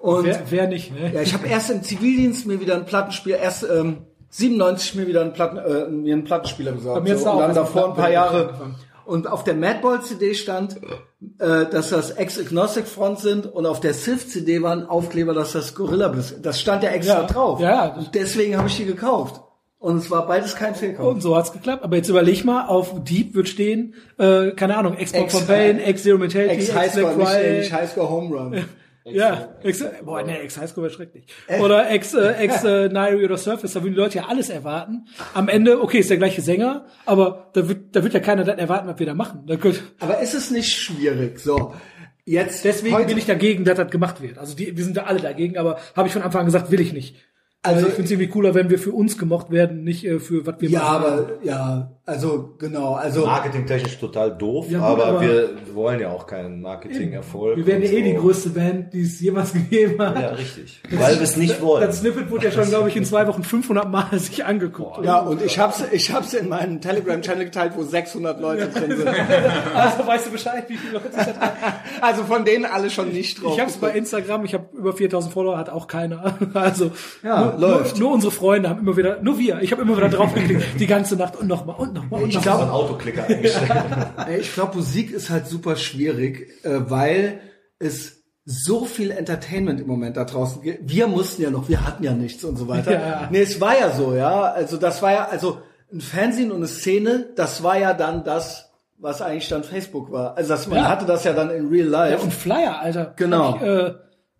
Und 0.00 0.24
Wer, 0.26 0.42
wer 0.50 0.66
nicht, 0.68 0.92
ne? 0.92 1.12
ja, 1.14 1.22
ich 1.22 1.32
habe 1.32 1.46
erst 1.48 1.70
im 1.70 1.82
Zivildienst 1.82 2.46
mir 2.46 2.60
wieder 2.60 2.74
ein 2.74 2.84
Plattenspiel, 2.84 3.36
erst 3.40 3.64
ähm, 3.64 3.98
97 4.30 4.96
mir 4.96 5.06
wieder 5.06 5.22
einen 5.22 5.32
Platten, 5.32 5.56
äh, 5.56 5.88
mir 5.88 6.12
einen 6.14 6.24
Plattenspieler 6.24 6.72
besorgt. 6.72 7.02
Bei 7.02 7.10
mir 7.10 7.16
so, 7.18 7.30
und 7.30 7.38
dann 7.38 7.54
davor 7.54 7.88
ein 7.88 7.94
paar 7.94 8.10
Jahre. 8.10 8.48
angefangen. 8.48 8.74
Und 9.06 9.26
auf 9.26 9.44
der 9.44 9.54
Madball 9.54 10.00
CD 10.02 10.34
stand, 10.34 10.76
äh, 11.38 11.66
dass 11.66 11.90
das 11.90 12.10
Ex-Agnostic 12.12 12.86
Front 12.86 13.18
sind 13.20 13.46
und 13.46 13.66
auf 13.66 13.80
der 13.80 13.92
Sif 13.94 14.28
CD 14.28 14.62
war 14.62 14.72
ein 14.72 14.86
Aufkleber, 14.86 15.34
dass 15.34 15.52
das 15.52 15.74
Gorilla 15.74 16.08
ist. 16.12 16.36
Das 16.42 16.60
stand 16.60 16.82
ja 16.82 16.90
extra 16.90 17.20
Ja. 17.20 17.26
drauf. 17.26 17.60
Ja, 17.60 17.70
ja. 17.86 17.94
Und 17.94 18.14
deswegen 18.14 18.56
habe 18.56 18.68
ich 18.68 18.76
die 18.76 18.84
gekauft. 18.86 19.40
Und 19.84 19.98
es 19.98 20.10
war 20.10 20.26
beides 20.26 20.56
kein 20.56 20.74
Fehlkauf. 20.74 21.06
Und 21.14 21.20
so 21.20 21.36
hat's 21.36 21.52
geklappt. 21.52 21.84
Aber 21.84 21.96
jetzt 21.96 22.08
überleg 22.08 22.42
mal, 22.46 22.68
auf 22.68 23.04
Deep 23.04 23.34
wird 23.34 23.50
stehen, 23.50 23.92
äh, 24.18 24.52
keine 24.52 24.78
Ahnung, 24.78 24.96
Xbox 24.96 25.24
Ex- 25.24 25.32
von 25.34 25.46
Pain, 25.46 25.78
X 25.78 26.02
Zero 26.04 26.16
Mentality, 26.16 26.54
X 26.54 26.68
Ex-Highscore, 26.70 27.14
Black 27.16 27.18
nicht, 27.18 27.44
äh, 27.44 27.58
nicht 27.58 27.72
Highscore 27.74 28.08
Home 28.08 28.34
Run. 28.34 28.64
Ja, 29.04 29.48
Ex, 29.62 29.84
boah, 30.02 30.22
nee, 30.22 30.38
Ex 30.38 30.56
Highschool 30.56 30.84
wäre 30.84 30.94
schrecklich. 30.94 31.26
Oder 31.60 31.90
Ex, 31.90 32.14
äh, 32.14 32.32
Ex 32.38 32.64
äh, 32.64 32.88
Nairi 32.88 33.26
oder 33.26 33.36
Surface, 33.36 33.74
da 33.74 33.82
würden 33.82 33.92
die 33.92 34.00
Leute 34.00 34.16
ja 34.16 34.24
alles 34.26 34.48
erwarten. 34.48 35.06
Am 35.34 35.48
Ende, 35.50 35.82
okay, 35.82 35.98
ist 35.98 36.08
der 36.08 36.16
gleiche 36.16 36.40
Sänger, 36.40 36.86
aber 37.04 37.50
da 37.52 37.68
wird, 37.68 37.94
da 37.94 38.02
wird 38.02 38.14
ja 38.14 38.20
keiner 38.20 38.44
das 38.44 38.56
erwarten, 38.56 38.88
was 38.88 38.98
wir 38.98 39.04
da 39.04 39.12
machen. 39.12 39.42
Da 39.46 39.56
könnt, 39.56 39.82
Aber 40.00 40.20
ist 40.20 40.32
es 40.32 40.50
nicht 40.50 40.72
schwierig? 40.74 41.38
So, 41.40 41.74
jetzt 42.24 42.64
deswegen 42.64 43.06
bin 43.06 43.18
ich 43.18 43.26
dagegen, 43.26 43.64
dass 43.66 43.76
das 43.76 43.90
gemacht 43.90 44.22
wird. 44.22 44.38
Also 44.38 44.56
die, 44.56 44.74
wir 44.74 44.82
sind 44.82 44.96
da 44.96 45.02
alle 45.02 45.20
dagegen, 45.20 45.58
aber 45.58 45.76
habe 45.94 46.08
ich 46.08 46.14
von 46.14 46.22
Anfang 46.22 46.40
an 46.40 46.46
gesagt, 46.46 46.70
will 46.70 46.80
ich 46.80 46.94
nicht. 46.94 47.16
Also 47.64 47.76
Also- 47.78 47.88
ich 47.88 47.94
finde 47.94 48.04
es 48.04 48.10
irgendwie 48.12 48.28
cooler, 48.30 48.54
wenn 48.54 48.68
wir 48.70 48.78
für 48.78 48.92
uns 48.92 49.18
gemocht 49.18 49.50
werden, 49.50 49.82
nicht 49.84 50.04
äh, 50.06 50.20
für 50.20 50.46
was 50.46 50.56
wir 50.60 50.68
Ja, 50.68 50.78
machen. 50.80 51.04
aber 51.04 51.26
ja, 51.42 51.90
also 52.06 52.54
genau, 52.58 52.92
also 52.94 53.24
Marketingtechnisch 53.24 53.98
total 53.98 54.36
doof, 54.36 54.66
Ja, 54.70 54.78
gut, 54.80 54.86
aber, 55.00 55.06
aber- 55.06 55.20
wir 55.22 55.48
wollen 55.72 55.98
ja 55.98 56.10
auch 56.10 56.26
keinen 56.26 56.60
Marketingerfolg. 56.60 57.56
Wir 57.56 57.66
werden 57.66 57.82
ja 57.82 57.88
eh 57.90 58.02
die 58.02 58.14
so. 58.14 58.20
größte 58.20 58.50
Band, 58.50 58.92
die 58.92 59.00
es 59.00 59.18
jemals 59.20 59.52
gegeben 59.54 59.98
hat. 60.02 60.20
Ja, 60.20 60.28
richtig. 60.28 60.82
Weil 60.90 61.14
wir 61.16 61.22
es 61.22 61.36
nicht 61.38 61.60
wollen. 61.62 61.86
Das 61.86 62.00
Snippet 62.00 62.30
wurde 62.30 62.44
ja 62.44 62.52
schon, 62.52 62.68
glaube 62.68 62.90
ich, 62.90 62.96
in 62.96 63.04
zwei 63.06 63.26
Wochen 63.26 63.42
500 63.42 63.90
Mal 63.90 64.06
sich 64.18 64.44
angeguckt. 64.44 65.02
ja, 65.04 65.20
und 65.20 65.40
ich 65.42 65.58
hab's, 65.58 65.82
ich 65.90 66.12
hab's 66.12 66.34
in 66.34 66.50
meinem 66.50 66.80
Telegram-Channel 66.82 67.46
geteilt, 67.46 67.72
wo 67.76 67.82
600 67.82 68.40
Leute 68.40 68.68
drin 68.68 68.96
sind. 68.96 69.08
Also 69.74 70.06
weißt 70.06 70.26
du 70.26 70.30
Bescheid, 70.32 70.64
wie 70.68 70.76
viele 70.76 70.94
Leute 70.94 71.12
sich 71.12 71.24
das 71.24 71.34
Also 72.02 72.24
von 72.24 72.44
denen 72.44 72.66
alle 72.66 72.90
schon 72.90 73.10
nicht 73.10 73.42
drauf. 73.42 73.54
Ich 73.54 73.60
habe 73.60 73.70
es 73.70 73.76
bei 73.78 73.90
Instagram, 73.92 74.44
ich 74.44 74.52
habe 74.54 74.66
über 74.76 74.92
4000 74.92 75.32
Follower, 75.32 75.56
hat 75.56 75.70
auch 75.70 75.86
keiner. 75.88 76.36
Also 76.54 76.90
Ja, 77.22 77.40
nur, 77.46 77.53
läuft. 77.60 77.96
Nur, 77.98 78.06
nur 78.08 78.14
unsere 78.14 78.32
Freunde 78.32 78.68
haben 78.68 78.80
immer 78.80 78.96
wieder, 78.96 79.20
nur 79.22 79.38
wir, 79.38 79.60
ich 79.62 79.72
habe 79.72 79.82
immer 79.82 79.96
wieder 79.96 80.08
drauf 80.08 80.32
geklickt, 80.34 80.64
die 80.78 80.86
ganze 80.86 81.16
Nacht 81.16 81.36
und 81.36 81.46
nochmal 81.48 81.76
und 81.76 81.94
nochmal 81.94 82.22
und 82.22 82.28
Ich 82.30 82.34
nochmal. 82.36 82.52
habe 82.54 82.62
so 82.64 82.68
einen 82.72 82.74
Autoklicker 82.74 83.24
eingestellt. 83.24 83.70
Ich 84.40 84.52
glaube, 84.54 84.76
Musik 84.76 85.10
ist 85.12 85.30
halt 85.30 85.46
super 85.46 85.76
schwierig, 85.76 86.48
äh, 86.64 86.80
weil 86.90 87.40
es 87.78 88.22
so 88.44 88.84
viel 88.84 89.10
Entertainment 89.10 89.80
im 89.80 89.86
Moment 89.86 90.16
da 90.18 90.24
draußen 90.24 90.60
gibt. 90.62 90.80
Wir 90.90 91.06
mussten 91.06 91.42
ja 91.42 91.50
noch, 91.50 91.68
wir 91.68 91.84
hatten 91.86 92.04
ja 92.04 92.12
nichts 92.12 92.44
und 92.44 92.56
so 92.56 92.68
weiter. 92.68 92.92
Ja. 93.00 93.28
Nee, 93.30 93.40
es 93.42 93.60
war 93.60 93.78
ja 93.78 93.90
so, 93.90 94.14
ja. 94.14 94.42
Also 94.42 94.76
das 94.76 95.00
war 95.00 95.12
ja, 95.12 95.28
also 95.30 95.58
ein 95.92 96.00
Fernsehen 96.00 96.50
und 96.50 96.58
eine 96.58 96.66
Szene, 96.66 97.26
das 97.36 97.62
war 97.62 97.78
ja 97.78 97.94
dann 97.94 98.22
das, 98.24 98.70
was 98.98 99.22
eigentlich 99.22 99.48
dann 99.48 99.64
Facebook 99.64 100.12
war. 100.12 100.36
Also 100.36 100.50
das, 100.50 100.66
man 100.66 100.78
Ja. 100.78 100.88
hatte 100.88 101.06
das 101.06 101.24
ja 101.24 101.32
dann 101.32 101.50
in 101.50 101.68
real 101.68 101.86
Ja, 101.90 102.04
life. 102.06 102.22
und 102.22 102.32
Flyer, 102.34 102.80
Alter. 102.80 103.12
Genau. 103.16 103.56
Ich, 103.56 103.62
äh, 103.62 103.94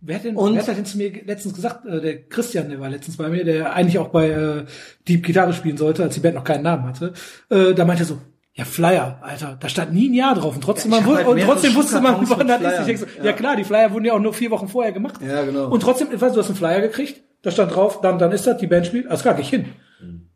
wer 0.06 0.16
hat 0.16 0.24
denn, 0.24 0.36
Und- 0.36 0.54
wer 0.54 0.66
hat 0.66 0.76
denn 0.76 0.84
zu 0.84 0.98
mir 0.98 1.10
letztens 1.24 1.54
gesagt, 1.54 1.86
äh, 1.86 2.00
der 2.00 2.22
Christian, 2.28 2.68
der 2.70 2.80
war 2.80 2.88
letztens 2.90 3.16
bei 3.16 3.28
mir, 3.28 3.44
der 3.44 3.72
eigentlich 3.74 3.98
auch 3.98 4.08
bei 4.08 4.28
äh, 4.30 4.64
Deep 5.08 5.24
Gitarre 5.24 5.52
spielen 5.52 5.76
sollte, 5.76 6.02
als 6.02 6.14
die 6.14 6.20
Band 6.20 6.34
noch 6.36 6.44
keinen 6.44 6.62
Namen 6.62 6.84
hatte. 6.86 7.12
Äh, 7.50 7.74
da 7.74 7.84
meinte 7.84 8.02
er 8.04 8.06
so, 8.06 8.18
ja, 8.56 8.64
Flyer, 8.64 9.18
Alter, 9.22 9.56
da 9.58 9.68
stand 9.68 9.92
nie 9.92 10.08
ein 10.08 10.14
Jahr 10.14 10.34
drauf 10.36 10.54
und 10.54 10.60
trotzdem, 10.62 10.92
Ja, 10.92 11.00
man, 11.00 11.16
halt 11.16 11.26
und 11.26 11.40
trotzdem 11.40 11.74
wusste 11.74 12.00
man, 12.00 12.16
wann 12.28 12.46
das 12.46 12.60
ist. 12.60 12.66
Ich 12.66 12.68
Flyern. 12.72 12.86
denk 12.86 12.98
so, 12.98 13.06
ja. 13.18 13.24
Ja. 13.24 13.32
klar, 13.32 13.56
die 13.56 13.64
Flyer 13.64 13.92
wurden 13.92 14.04
ja 14.04 14.12
auch 14.12 14.20
nur 14.20 14.32
vier 14.32 14.50
Wochen 14.52 14.68
vorher 14.68 14.92
gemacht. 14.92 15.16
Ja, 15.26 15.42
genau. 15.44 15.68
Und 15.68 15.80
trotzdem, 15.80 16.08
ich 16.14 16.20
weiß, 16.20 16.32
du 16.34 16.38
hast 16.40 16.46
einen 16.48 16.56
Flyer 16.56 16.80
gekriegt, 16.80 17.22
da 17.42 17.50
stand 17.50 17.74
drauf, 17.74 18.00
dann, 18.00 18.18
dann 18.18 18.30
ist 18.30 18.46
das, 18.46 18.58
die 18.58 18.68
Band 18.68 18.86
spielt, 18.86 19.08
alles 19.08 19.22
klar, 19.22 19.34
geh 19.34 19.42
ich 19.42 19.48
hin. 19.48 19.66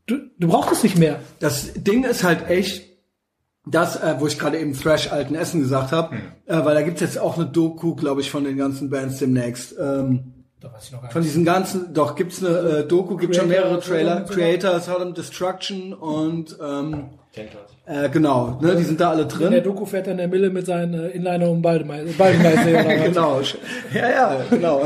Du, 0.06 0.16
du 0.38 0.48
brauchst 0.48 0.72
es 0.72 0.82
nicht 0.82 0.98
mehr. 0.98 1.20
Das 1.38 1.74
Ding 1.74 2.02
ist 2.04 2.24
halt 2.24 2.48
echt, 2.50 2.86
das, 3.70 3.96
äh, 3.96 4.16
wo 4.18 4.26
ich 4.26 4.38
gerade 4.38 4.58
eben 4.58 4.72
Thrash 4.74 5.10
Alten 5.12 5.34
Essen 5.34 5.60
gesagt 5.60 5.92
habe, 5.92 6.16
äh, 6.46 6.64
weil 6.64 6.74
da 6.74 6.82
gibt's 6.82 7.00
jetzt 7.00 7.18
auch 7.18 7.36
eine 7.36 7.46
Doku, 7.46 7.94
glaube 7.94 8.20
ich, 8.20 8.30
von 8.30 8.44
den 8.44 8.56
ganzen 8.56 8.90
Bands 8.90 9.18
demnächst. 9.18 9.74
Ähm, 9.78 10.32
Da 10.60 10.72
weiß 10.72 10.86
ich 10.86 10.92
noch 10.92 11.02
gar 11.02 11.10
von 11.10 11.22
diesen 11.22 11.44
ganzen, 11.44 11.94
doch 11.94 12.16
gibt's 12.16 12.44
eine 12.44 12.56
äh, 12.58 12.86
Doku, 12.86 13.16
gibt 13.16 13.36
schon 13.36 13.48
mehrere 13.48 13.80
Trailer, 13.80 14.22
Creator, 14.22 14.80
Sodom 14.80 15.14
Destruction 15.14 15.92
und 15.92 16.56
ähm, 16.60 17.10
äh, 17.86 18.08
genau, 18.10 18.58
ne, 18.60 18.76
die 18.76 18.82
sind 18.82 19.00
da 19.00 19.10
alle 19.10 19.22
In 19.22 19.28
der 19.28 19.50
drin. 19.50 19.64
Doku 19.64 19.86
fährt 19.86 20.06
dann 20.06 20.18
der 20.18 20.28
Mille 20.28 20.50
mit 20.50 20.66
seinen 20.66 20.94
äh, 20.94 21.08
Inliner 21.08 21.50
um 21.50 21.64
was. 21.64 21.80
genau, 23.04 23.40
ja, 23.94 24.10
ja, 24.10 24.40
genau. 24.50 24.82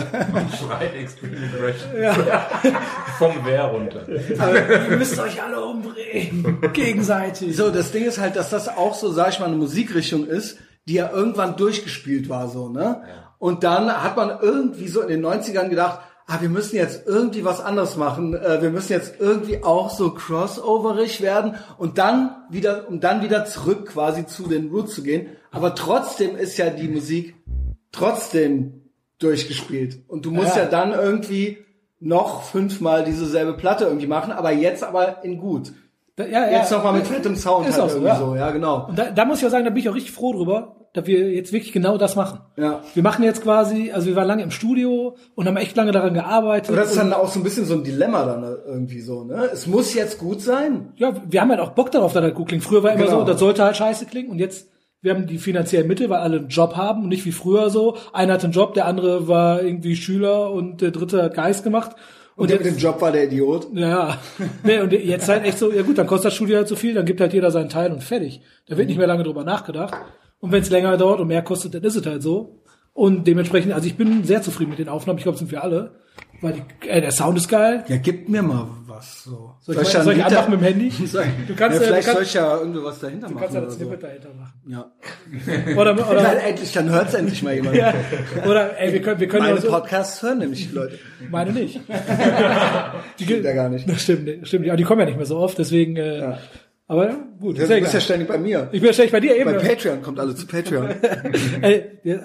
Extreme 1.01 1.37
Aggression. 1.53 1.91
Vom 3.19 3.45
Wehr 3.45 3.65
runter. 3.65 4.03
Ihr 4.09 4.97
müsst 4.97 5.19
euch 5.19 5.43
alle 5.43 5.65
umbringen. 5.65 6.59
Gegenseitig. 6.73 7.57
So, 7.57 7.71
das 7.71 7.91
Ding 7.91 8.05
ist 8.05 8.21
halt, 8.21 8.37
dass 8.37 8.51
das 8.51 8.69
auch 8.69 8.95
so, 8.95 9.11
sag 9.11 9.31
ich 9.31 9.41
mal, 9.41 9.47
eine 9.47 9.57
Musikrichtung 9.57 10.27
ist, 10.27 10.59
die 10.87 10.95
ja 10.95 11.11
irgendwann 11.11 11.57
durchgespielt 11.57 12.29
war, 12.29 12.49
so, 12.49 12.69
ne? 12.69 13.03
Und 13.39 13.65
dann 13.65 13.91
hat 13.91 14.17
man 14.17 14.39
irgendwie 14.41 14.87
so 14.87 15.01
in 15.01 15.09
den 15.09 15.27
90ern 15.27 15.69
gedacht, 15.69 15.99
ah, 16.33 16.41
wir 16.41 16.49
müssen 16.49 16.77
jetzt 16.77 17.07
irgendwie 17.07 17.45
was 17.45 17.61
anderes 17.61 17.97
machen, 17.97 18.35
äh, 18.35 18.63
wir 18.63 18.71
müssen 18.71 18.93
jetzt 18.93 19.21
irgendwie 19.21 19.63
auch 19.63 19.91
so 19.91 20.11
crossoverig 20.15 21.21
werden 21.21 21.57
und 21.79 21.99
dann 21.99 22.35
wieder, 22.51 22.89
um 22.89 23.01
dann 23.01 23.23
wieder 23.23 23.45
zurück 23.45 23.89
quasi 23.89 24.27
zu 24.27 24.49
den 24.49 24.71
Roots 24.71 24.95
zu 24.95 25.03
gehen. 25.03 25.29
Aber 25.51 25.75
trotzdem 25.75 26.37
ist 26.37 26.57
ja 26.57 26.71
die 26.71 26.89
Musik 26.89 27.35
trotzdem 27.93 28.83
durchgespielt. 29.19 30.01
Und 30.09 30.25
du 30.25 30.31
musst 30.31 30.57
ja, 30.57 30.63
Ja. 30.63 30.69
dann 30.69 30.93
irgendwie 30.93 31.59
noch 32.01 32.43
fünfmal 32.45 33.05
diese 33.05 33.27
selbe 33.27 33.53
Platte 33.55 33.85
irgendwie 33.85 34.07
machen, 34.07 34.33
aber 34.33 34.53
jetzt 34.53 34.83
aber 34.83 35.23
in 35.25 35.39
gut. 35.39 35.73
Da, 36.17 36.27
ja, 36.27 36.51
Jetzt 36.51 36.71
nochmal 36.71 36.93
mit 36.93 37.07
fettem 37.07 37.37
Sound 37.37 37.67
Ist 37.67 37.75
halt 37.75 37.85
auch 37.85 37.89
so, 37.89 37.97
irgendwie 37.97 38.09
ja. 38.09 38.19
so, 38.19 38.37
ja 38.37 38.51
genau. 38.51 38.87
Und 38.89 38.99
da, 38.99 39.11
da 39.11 39.25
muss 39.25 39.39
ich 39.41 39.47
auch 39.47 39.51
sagen, 39.51 39.65
da 39.65 39.71
bin 39.71 39.79
ich 39.79 39.89
auch 39.89 39.95
richtig 39.95 40.13
froh 40.13 40.35
drüber, 40.35 40.77
dass 40.93 41.07
wir 41.07 41.33
jetzt 41.33 41.55
wirklich 41.55 41.73
genau 41.73 41.97
das 41.97 42.17
machen. 42.17 42.41
Ja. 42.59 42.81
Wir 42.93 43.03
machen 43.03 43.25
jetzt 43.25 43.43
quasi, 43.43 43.93
also 43.93 44.09
wir 44.09 44.17
waren 44.17 44.27
lange 44.27 44.43
im 44.43 44.51
Studio 44.51 45.17
und 45.35 45.47
haben 45.47 45.57
echt 45.57 45.75
lange 45.75 45.91
daran 45.93 46.13
gearbeitet. 46.13 46.69
Aber 46.69 46.81
das 46.81 46.91
ist 46.91 46.99
dann 46.99 47.15
auch 47.15 47.29
so 47.29 47.41
ein 47.41 47.43
bisschen 47.45 47.65
so 47.65 47.75
ein 47.75 47.83
Dilemma 47.85 48.27
dann 48.27 48.43
irgendwie 48.67 49.01
so, 49.01 49.25
ne? 49.25 49.49
Es 49.51 49.67
muss 49.67 49.95
jetzt 49.95 50.19
gut 50.19 50.43
sein. 50.43 50.93
ja, 50.97 51.15
wir 51.27 51.41
haben 51.41 51.49
halt 51.49 51.61
auch 51.61 51.71
Bock 51.71 51.91
darauf, 51.91 52.13
dass 52.13 52.23
das 52.23 52.35
gut 52.35 52.49
klingt. 52.49 52.63
Früher 52.63 52.83
war 52.83 52.93
immer 52.93 53.05
Genau. 53.07 53.21
so, 53.21 53.25
das 53.25 53.41
sollte 53.41 53.65
halt 53.65 53.77
scheiße 53.79 54.05
klingen 54.05 54.31
und 54.31 54.39
jetzt 54.39 54.69
wir 55.01 55.13
haben 55.15 55.27
die 55.27 55.39
finanziellen 55.39 55.89
Mittel, 55.89 56.11
weil 56.11 56.21
alle 56.21 56.37
einen 56.37 56.49
Job 56.49 56.77
haben 56.77 57.03
und 57.03 57.09
nicht 57.09 57.25
wie 57.25 57.33
früher 57.33 57.71
so. 57.71 57.97
Einer 58.13 58.35
hatte 58.35 58.45
einen 58.45 58.53
Job, 58.53 58.75
der 58.75 58.87
andere 58.87 59.27
war 59.27 59.61
irgendwie 59.61 59.97
Schüler 59.97 60.53
und 60.53 60.81
der 60.81 60.93
dritte 60.93 61.23
hat 61.25 61.35
Geist 61.35 61.65
gemacht. 61.65 61.97
Und 62.37 62.51
der 62.51 62.59
mit 62.59 62.67
dem 62.67 62.77
Job 62.79 63.01
war 63.01 63.13
der 63.13 63.25
Idiot. 63.25 63.69
Ja, 63.75 63.89
ja. 63.89 64.19
Nee, 64.63 64.81
und 64.81 64.93
jetzt 64.93 65.29
halt 65.29 65.45
echt 65.45 65.59
so, 65.59 65.73
ja 65.73 65.83
gut, 65.83 65.99
dann 65.99 66.07
kostet 66.07 66.27
das 66.27 66.35
Studio 66.35 66.57
halt 66.57 66.69
so 66.69 66.77
viel, 66.77 66.95
dann 66.95 67.05
gibt 67.05 67.21
halt 67.21 67.33
jeder 67.33 67.51
seinen 67.51 67.69
Teil 67.69 67.93
und 67.93 68.03
fertig. 68.03 68.41
Da 68.67 68.77
wird 68.77 68.89
nicht 68.89 68.97
mehr 68.97 69.07
lange 69.07 69.23
drüber 69.23 69.45
nachgedacht. 69.45 69.95
Und 70.41 70.51
wenn 70.51 70.63
es 70.63 70.71
länger 70.71 70.97
dauert 70.97 71.21
und 71.21 71.29
mehr 71.29 71.43
kostet, 71.43 71.75
dann 71.75 71.85
ist 71.85 71.97
es 71.97 72.07
halt 72.07 72.23
so. 72.23 72.63
Und 72.95 73.27
dementsprechend, 73.27 73.73
also 73.73 73.87
ich 73.87 73.97
bin 73.97 74.25
sehr 74.25 74.43
zufrieden 74.43 74.71
mit 74.71 74.79
den 74.79 74.89
Aufnahmen, 74.89 75.19
ich 75.19 75.25
glaube, 75.25 75.39
sind 75.39 75.51
wir 75.51 75.63
alle. 75.63 75.95
Weil 76.43 76.55
die, 76.55 76.89
äh, 76.89 77.01
der 77.01 77.13
Sound 77.13 77.39
ist 77.39 77.49
geil. 77.49 77.85
Ja, 77.89 77.97
gib 77.99 78.29
mir 78.29 78.43
mal 78.43 78.67
was 78.87 79.23
so. 79.25 79.55
Soll 79.61 79.81
ich, 79.81 79.89
soll 79.89 80.13
ich 80.17 80.25
anmachen 80.25 80.51
mit 80.51 80.61
dem 80.61 80.65
Handy? 80.65 80.89
Du 81.47 81.55
kannst, 81.55 81.81
ja, 81.81 81.87
vielleicht 81.87 81.87
du 81.87 81.91
kannst- 81.91 82.13
soll 82.13 82.23
ich 82.25 82.35
ja 82.35 82.59
irgendwie 82.59 82.83
was 82.83 82.99
dahinter 82.99 83.29
Du 83.29 83.35
machen. 83.35 83.43
kannst 83.45 83.55
ja 83.55 83.61
das 83.63 83.75
so. 83.75 83.79
Snippet 83.79 84.03
dahinter 84.03 84.29
machen. 84.35 84.53
Ja. 84.67 84.93
Oder, 85.81 85.95
Dann 85.95 86.09
oder, 86.11 86.43
endlich, 86.45 86.73
dann 86.73 86.91
hört's 86.91 87.15
endlich 87.15 87.43
mal 87.43 87.55
jemand. 87.55 87.77
ja, 87.77 87.95
oder 88.47 88.79
ey, 88.79 88.93
wir 88.93 89.01
können, 89.03 89.21
wir 89.21 89.29
können 89.29 89.45
Meine 89.45 89.55
ja 89.57 89.61
so, 89.63 89.69
Podcasts 89.69 90.23
hören 90.23 90.39
nämlich 90.39 90.69
die 90.69 90.75
Leute. 90.75 90.99
meine 91.31 91.53
nicht. 91.53 91.81
Die 93.19 93.25
Stimmt 93.25 93.45
ja 93.45 93.53
gar 93.53 93.69
nicht. 93.69 93.89
Das 93.89 94.03
stimmt, 94.03 94.25
nicht, 94.25 94.47
stimmt. 94.49 94.67
Aber 94.69 94.77
die 94.77 94.83
kommen 94.85 95.01
ja 95.01 95.07
nicht 95.07 95.17
mehr 95.17 95.27
so 95.27 95.39
oft, 95.39 95.59
deswegen, 95.59 95.97
äh, 95.97 96.19
Ja. 96.21 96.39
aber 96.89 97.09
ja, 97.09 97.17
gut. 97.41 97.57
Du 97.59 97.63
ja 97.63 97.79
bist 97.79 97.95
ja 97.95 98.01
ständig 98.01 98.29
bei 98.29 98.39
mir. 98.39 98.69
Ich 98.73 98.81
bin 98.81 98.89
ja 98.89 98.93
ständig 98.93 99.13
bei 99.13 99.21
dir 99.21 99.37
eben. 99.37 99.53
Bei 99.53 99.59
Patreon 99.59 100.03
kommt 100.03 100.19
alle 100.19 100.35
zu 100.35 100.47
Patreon. 100.47 100.89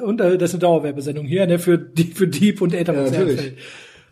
Und 0.03 0.21
äh, 0.21 0.37
das 0.37 0.49
ist 0.49 0.55
eine 0.55 0.59
Dauerwerbesendung 0.61 1.25
hier, 1.25 1.45
ne, 1.47 1.59
für, 1.59 1.77
die, 1.77 2.05
für 2.13 2.27
Deep 2.27 2.61
und 2.61 2.73
Etherbox. 2.73 3.11
Ja, 3.11 3.19
natürlich. 3.19 3.53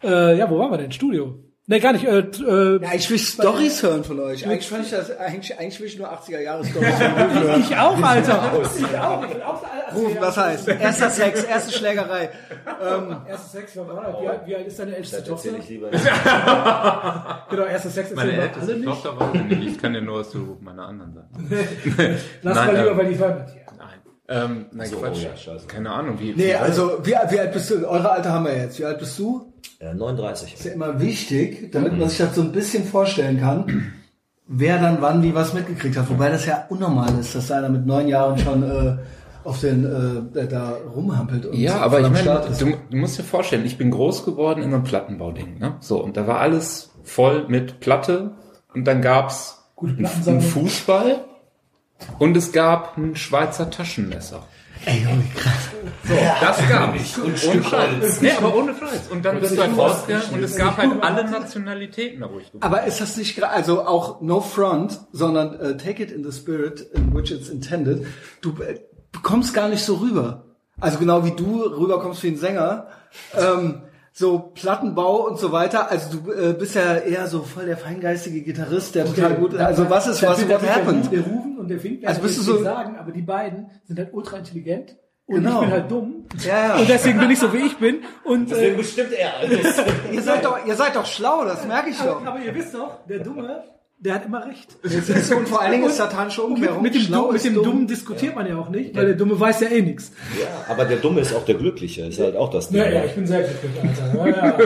Äh, 0.03 0.37
ja, 0.37 0.49
wo 0.49 0.59
waren 0.59 0.71
wir 0.71 0.77
denn? 0.77 0.91
Studio? 0.91 1.39
Ne, 1.67 1.79
gar 1.79 1.93
nicht. 1.93 2.05
Äh, 2.05 2.19
äh, 2.19 2.79
Ja, 2.79 2.93
ich 2.93 3.09
will 3.09 3.17
Stories 3.17 3.81
hören 3.81 4.03
von 4.03 4.19
euch. 4.19 4.45
Eigentlich 4.47 4.67
fand 4.69 4.85
ich 4.85 4.91
das, 4.91 5.17
eigentlich, 5.17 5.57
eigentlich 5.57 5.79
will 5.79 5.87
ich 5.87 5.97
nur 5.97 6.07
80er 6.13 6.39
Jahre 6.39 6.63
Stories 6.63 6.99
hören. 6.99 7.59
ich 7.67 7.75
auch, 7.75 7.99
Alter. 8.03 8.51
Ich 8.77 8.97
auch. 8.99 9.23
Ich 9.25 9.33
bin 9.33 9.41
auch 9.41 9.63
Rufen, 9.95 10.17
was 10.19 10.37
heißt? 10.37 10.67
Erster 10.67 11.09
Sex, 11.09 11.43
erste 11.43 11.71
Schlägerei. 11.73 12.29
Sex, 13.51 13.71
wann 13.77 13.87
war 13.87 14.11
das? 14.11 14.21
wie, 14.21 14.27
alt- 14.27 14.41
wie 14.45 14.55
alt 14.55 14.67
ist 14.67 14.77
deine 14.77 14.95
älteste 14.95 15.23
Tochter? 15.23 15.49
Erzähl 15.49 15.59
ich 15.59 15.69
lieber. 15.69 15.89
Genau, 17.49 17.63
erstes 17.63 17.95
Sex 17.95 18.11
Meine 18.13 18.31
erzählen 18.33 18.37
wir 18.37 18.43
alle 18.43 18.43
älteste 18.43 18.73
nicht. 18.75 18.85
Tochter 19.03 19.31
ich 19.33 19.57
nicht. 19.57 19.71
Ich 19.75 19.81
kann 19.81 19.93
dir 19.93 20.01
nur 20.01 20.19
was 20.19 20.29
zu 20.29 20.57
meiner 20.61 20.87
anderen 20.87 21.13
sagen. 21.13 21.29
Lass 22.43 22.55
Nein, 22.55 22.67
mal 22.67 22.75
lieber 22.77 22.91
ähm, 22.91 22.97
bei 22.97 23.03
die 23.05 23.15
hier. 23.53 23.61
Nein. 23.74 23.74
Ähm, 24.27 24.65
nein, 24.71 24.87
So, 24.89 24.97
Quatsch. 24.97 25.17
oh 25.21 25.23
ja, 25.25 25.35
scheiße. 25.37 25.67
Keine 25.67 25.91
Ahnung, 25.91 26.19
wie. 26.19 26.31
Nee, 26.33 26.47
wie- 26.49 26.55
also, 26.55 26.99
wie, 27.03 27.11
wie 27.29 27.39
alt 27.39 27.53
bist 27.53 27.69
du? 27.69 27.87
Eure 27.87 28.11
Alter 28.11 28.33
haben 28.33 28.45
wir 28.45 28.57
jetzt. 28.57 28.79
Wie 28.79 28.85
alt 28.85 28.97
bist 28.99 29.17
du? 29.19 29.53
Äh, 29.79 29.93
39. 29.93 30.53
ist 30.55 30.65
ja 30.65 30.71
immer 30.71 30.99
wichtig, 30.99 31.71
damit 31.71 31.97
man 31.97 32.09
sich 32.09 32.17
das 32.17 32.33
so 32.35 32.41
ein 32.41 32.51
bisschen 32.51 32.85
vorstellen 32.85 33.39
kann, 33.39 33.91
wer 34.47 34.79
dann 34.79 35.01
wann 35.01 35.21
wie 35.21 35.35
was 35.35 35.53
mitgekriegt 35.53 35.97
hat. 35.97 36.09
Wobei 36.09 36.29
das 36.29 36.45
ja 36.45 36.65
unnormal 36.69 37.19
ist, 37.19 37.35
dass 37.35 37.51
einer 37.51 37.69
mit 37.69 37.85
neun 37.85 38.07
Jahren 38.07 38.37
schon 38.39 38.63
äh, 38.63 38.97
auf 39.43 39.59
den 39.59 40.31
äh, 40.35 40.47
da 40.47 40.75
rumhampelt. 40.95 41.45
Und 41.45 41.55
Ja, 41.55 41.77
aber 41.81 41.99
ich 41.99 42.09
meine, 42.09 42.41
du, 42.57 42.65
du 42.89 42.97
musst 42.97 43.19
dir 43.19 43.23
vorstellen, 43.23 43.63
ich 43.65 43.77
bin 43.77 43.91
groß 43.91 44.25
geworden 44.25 44.63
in 44.63 44.73
einem 44.73 44.83
Plattenbauding. 44.83 45.59
Ne? 45.59 45.75
So, 45.81 46.03
und 46.03 46.17
da 46.17 46.25
war 46.25 46.39
alles 46.39 46.91
voll 47.03 47.45
mit 47.47 47.79
Platte 47.79 48.31
und 48.73 48.85
dann 48.85 49.01
gab's 49.03 49.63
einen. 49.77 50.41
Fußball 50.41 51.25
und 52.19 52.35
es 52.37 52.51
gab 52.51 52.97
ein 52.97 53.15
Schweizer 53.15 53.69
Taschenmesser. 53.69 54.43
Ey, 54.85 54.99
Junge, 55.03 55.23
krass. 55.35 55.53
So, 56.03 56.13
das 56.41 56.69
gab 56.69 56.95
es. 56.95 57.17
Und 57.17 57.43
ohne 57.49 57.63
Scheiß. 57.63 58.21
Nee, 58.21 58.31
aber 58.37 58.53
ohne 58.55 58.75
Scheiß. 58.75 59.07
Und 59.09 59.25
dann 59.25 59.39
bist 59.39 59.57
du 59.57 59.61
halt 59.61 59.75
rausgegangen 59.75 60.29
und 60.33 60.43
es 60.43 60.57
gab 60.57 60.77
halt 60.77 61.01
alle 61.01 61.23
Nationalitäten 61.29 62.19
da, 62.19 62.29
wo 62.31 62.37
ich 62.39 62.51
Aber 62.59 62.83
ist 62.83 63.01
das 63.01 63.17
nicht 63.17 63.39
gra- 63.39 63.47
also 63.47 63.81
auch 63.87 64.21
no 64.21 64.41
front, 64.41 64.99
sondern 65.11 65.59
äh, 65.59 65.77
take 65.77 66.03
it 66.03 66.11
in 66.11 66.23
the 66.29 66.37
spirit 66.37 66.81
in 66.93 67.15
which 67.15 67.31
it's 67.31 67.49
intended. 67.49 68.05
Du 68.41 68.51
äh, 68.61 68.79
du 69.11 69.21
kommst 69.21 69.53
gar 69.55 69.69
nicht 69.69 69.83
so 69.83 69.95
rüber. 69.95 70.43
Also 70.79 70.99
genau 70.99 71.23
wie 71.25 71.31
du 71.31 71.63
rüberkommst 71.63 72.21
wie 72.21 72.27
ein 72.27 72.37
Sänger. 72.37 72.87
Ähm, 73.35 73.81
so 74.17 74.39
Plattenbau 74.53 75.27
und 75.27 75.37
so 75.39 75.51
weiter. 75.51 75.91
Also 75.91 76.17
du 76.17 76.31
äh, 76.31 76.53
bist 76.53 76.73
ja 76.75 76.95
eher 76.95 77.27
so 77.27 77.41
voll 77.41 77.65
der 77.65 77.75
feingeistige 77.75 78.41
Gitarrist, 78.41 78.95
der 78.95 79.05
total 79.05 79.33
gut. 79.35 79.55
Also 79.55 79.89
was 79.89 80.07
ist 80.07 80.23
was? 80.23 80.47
What 80.47 80.61
happened? 80.69 81.11
Der 81.11 81.19
Rufen 81.19 81.57
und 81.59 81.67
der 81.67 81.79
Fink, 81.79 82.07
Also 82.07 82.21
bist 82.21 82.37
du 82.37 82.41
ich 82.41 82.47
so- 82.47 82.63
sagen, 82.63 82.95
aber 82.97 83.11
die 83.11 83.21
beiden 83.21 83.69
sind 83.83 83.99
halt 83.99 84.13
ultra 84.13 84.37
intelligent. 84.37 84.95
Und 85.27 85.37
Genau. 85.37 85.55
ich 85.55 85.59
bin 85.65 85.71
halt 85.71 85.91
dumm. 85.91 86.25
Ja, 86.45 86.67
ja. 86.67 86.75
Und 86.77 86.87
deswegen 86.87 87.19
bin 87.19 87.31
ich 87.31 87.39
so, 87.39 87.51
wie 87.51 87.65
ich 87.65 87.75
bin. 87.77 88.03
Und, 88.23 88.51
äh, 88.53 88.75
bestimmt 88.77 89.11
er 89.11 89.37
alles. 89.37 89.75
Ihr 90.11 90.21
seid 90.21 90.45
doch, 90.45 90.65
ihr 90.65 90.75
seid 90.75 90.95
doch 90.95 91.05
schlau, 91.05 91.43
das 91.45 91.65
merke 91.65 91.89
ich 91.89 91.97
doch. 91.97 92.21
aber, 92.21 92.27
aber 92.29 92.39
ihr 92.39 92.53
wisst 92.55 92.73
doch, 92.75 93.05
der 93.07 93.19
Dumme, 93.19 93.63
der 93.97 94.15
hat 94.15 94.25
immer 94.25 94.45
recht. 94.45 94.75
Das 94.83 94.93
ist 95.09 95.27
so, 95.29 95.37
und 95.37 95.47
vor 95.47 95.61
allen 95.61 95.71
Dingen 95.71 95.85
ist 95.85 95.97
satanische 95.97 96.43
Und 96.43 96.53
mit, 96.53 96.69
Umkehrung. 96.69 96.83
mit 96.83 96.95
dem, 96.95 97.11
Dumm, 97.11 97.33
mit 97.33 97.43
dem 97.43 97.53
dumm. 97.55 97.63
Dummen 97.63 97.87
diskutiert 97.87 98.35
man 98.35 98.47
ja 98.47 98.57
auch 98.57 98.69
nicht, 98.69 98.95
weil 98.95 99.07
der 99.07 99.15
Dumme 99.15 99.39
weiß 99.39 99.61
ja 99.61 99.69
eh 99.69 99.81
nichts. 99.81 100.11
Ja, 100.39 100.71
aber 100.71 100.85
der 100.85 100.97
Dumme 100.97 101.21
ist 101.21 101.33
auch 101.33 101.45
der 101.45 101.55
Glückliche. 101.55 102.05
Ist 102.05 102.19
halt 102.19 102.35
auch 102.35 102.49
das 102.49 102.69
Ding. 102.69 102.77
Ja, 102.81 102.89
ja, 102.89 103.05
ich 103.05 103.13
bin 103.15 103.25
sehr 103.25 103.41
glücklich, 103.43 103.71
Alter. 103.81 104.27
Ja, 104.27 104.59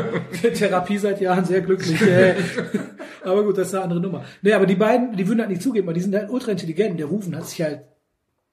ja. 0.43 0.49
Therapie 0.53 0.97
seit 0.97 1.21
Jahren 1.21 1.45
sehr 1.45 1.61
glücklich. 1.61 1.99
Aber 3.23 3.43
gut, 3.43 3.57
das 3.57 3.67
ist 3.67 3.75
eine 3.75 3.83
andere 3.83 3.99
Nummer. 3.99 4.23
Nee, 4.41 4.53
aber 4.53 4.65
die 4.65 4.75
beiden, 4.75 5.15
die 5.15 5.27
würden 5.27 5.39
halt 5.39 5.49
nicht 5.49 5.61
zugeben, 5.61 5.87
weil 5.87 5.93
die 5.93 5.99
sind 5.99 6.15
halt 6.15 6.29
ultra 6.29 6.51
intelligent. 6.51 6.97
Der 6.99 7.07
Rufen 7.07 7.35
hat 7.35 7.45
sich 7.47 7.61
halt, 7.61 7.81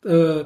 äh, 0.04 0.44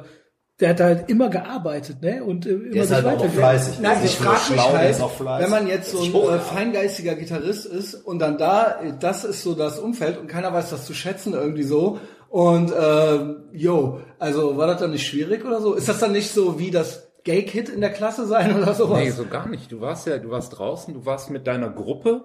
der 0.61 0.69
hat 0.69 0.79
halt 0.79 1.09
immer 1.09 1.29
gearbeitet, 1.29 2.01
ne? 2.01 2.23
Und 2.23 2.45
äh, 2.45 2.51
immer 2.51 2.71
Der 2.71 2.83
ist 2.83 2.89
sich 2.89 3.03
halt 3.03 3.19
auch 3.19 3.25
fleißig. 3.25 3.79
Nein, 3.81 3.97
ich 4.05 4.15
frage 4.15 4.53
mich 4.53 4.61
halt, 4.61 5.01
wenn 5.39 5.49
man 5.49 5.67
jetzt 5.67 5.91
so 5.91 6.01
ein 6.03 6.35
äh, 6.35 6.39
feingeistiger 6.39 7.15
Gitarrist 7.15 7.65
ist 7.65 7.95
und 7.95 8.19
dann 8.19 8.37
da, 8.37 8.79
äh, 8.81 8.93
das 8.99 9.25
ist 9.25 9.41
so 9.41 9.55
das 9.55 9.79
Umfeld 9.79 10.19
und 10.19 10.27
keiner 10.27 10.53
weiß 10.53 10.69
das 10.69 10.85
zu 10.85 10.93
schätzen 10.93 11.33
irgendwie 11.33 11.63
so. 11.63 11.99
Und 12.29 12.71
ähm, 12.79 13.43
yo, 13.51 13.99
also 14.19 14.55
war 14.55 14.67
das 14.67 14.79
dann 14.79 14.91
nicht 14.91 15.05
schwierig 15.05 15.43
oder 15.43 15.59
so? 15.59 15.73
Ist 15.73 15.89
das 15.89 15.99
dann 15.99 16.13
nicht 16.13 16.31
so 16.31 16.59
wie 16.59 16.71
das, 16.71 17.10
Gay-Kid 17.23 17.69
in 17.69 17.81
der 17.81 17.91
Klasse 17.91 18.25
sein 18.25 18.55
oder 18.61 18.73
sowas? 18.73 18.99
Nee, 18.99 19.11
so 19.11 19.25
gar 19.25 19.47
nicht. 19.47 19.71
Du 19.71 19.81
warst 19.81 20.07
ja, 20.07 20.17
du 20.17 20.29
warst 20.31 20.57
draußen, 20.57 20.93
du 20.93 21.05
warst 21.05 21.29
mit 21.29 21.45
deiner 21.47 21.69
Gruppe 21.69 22.23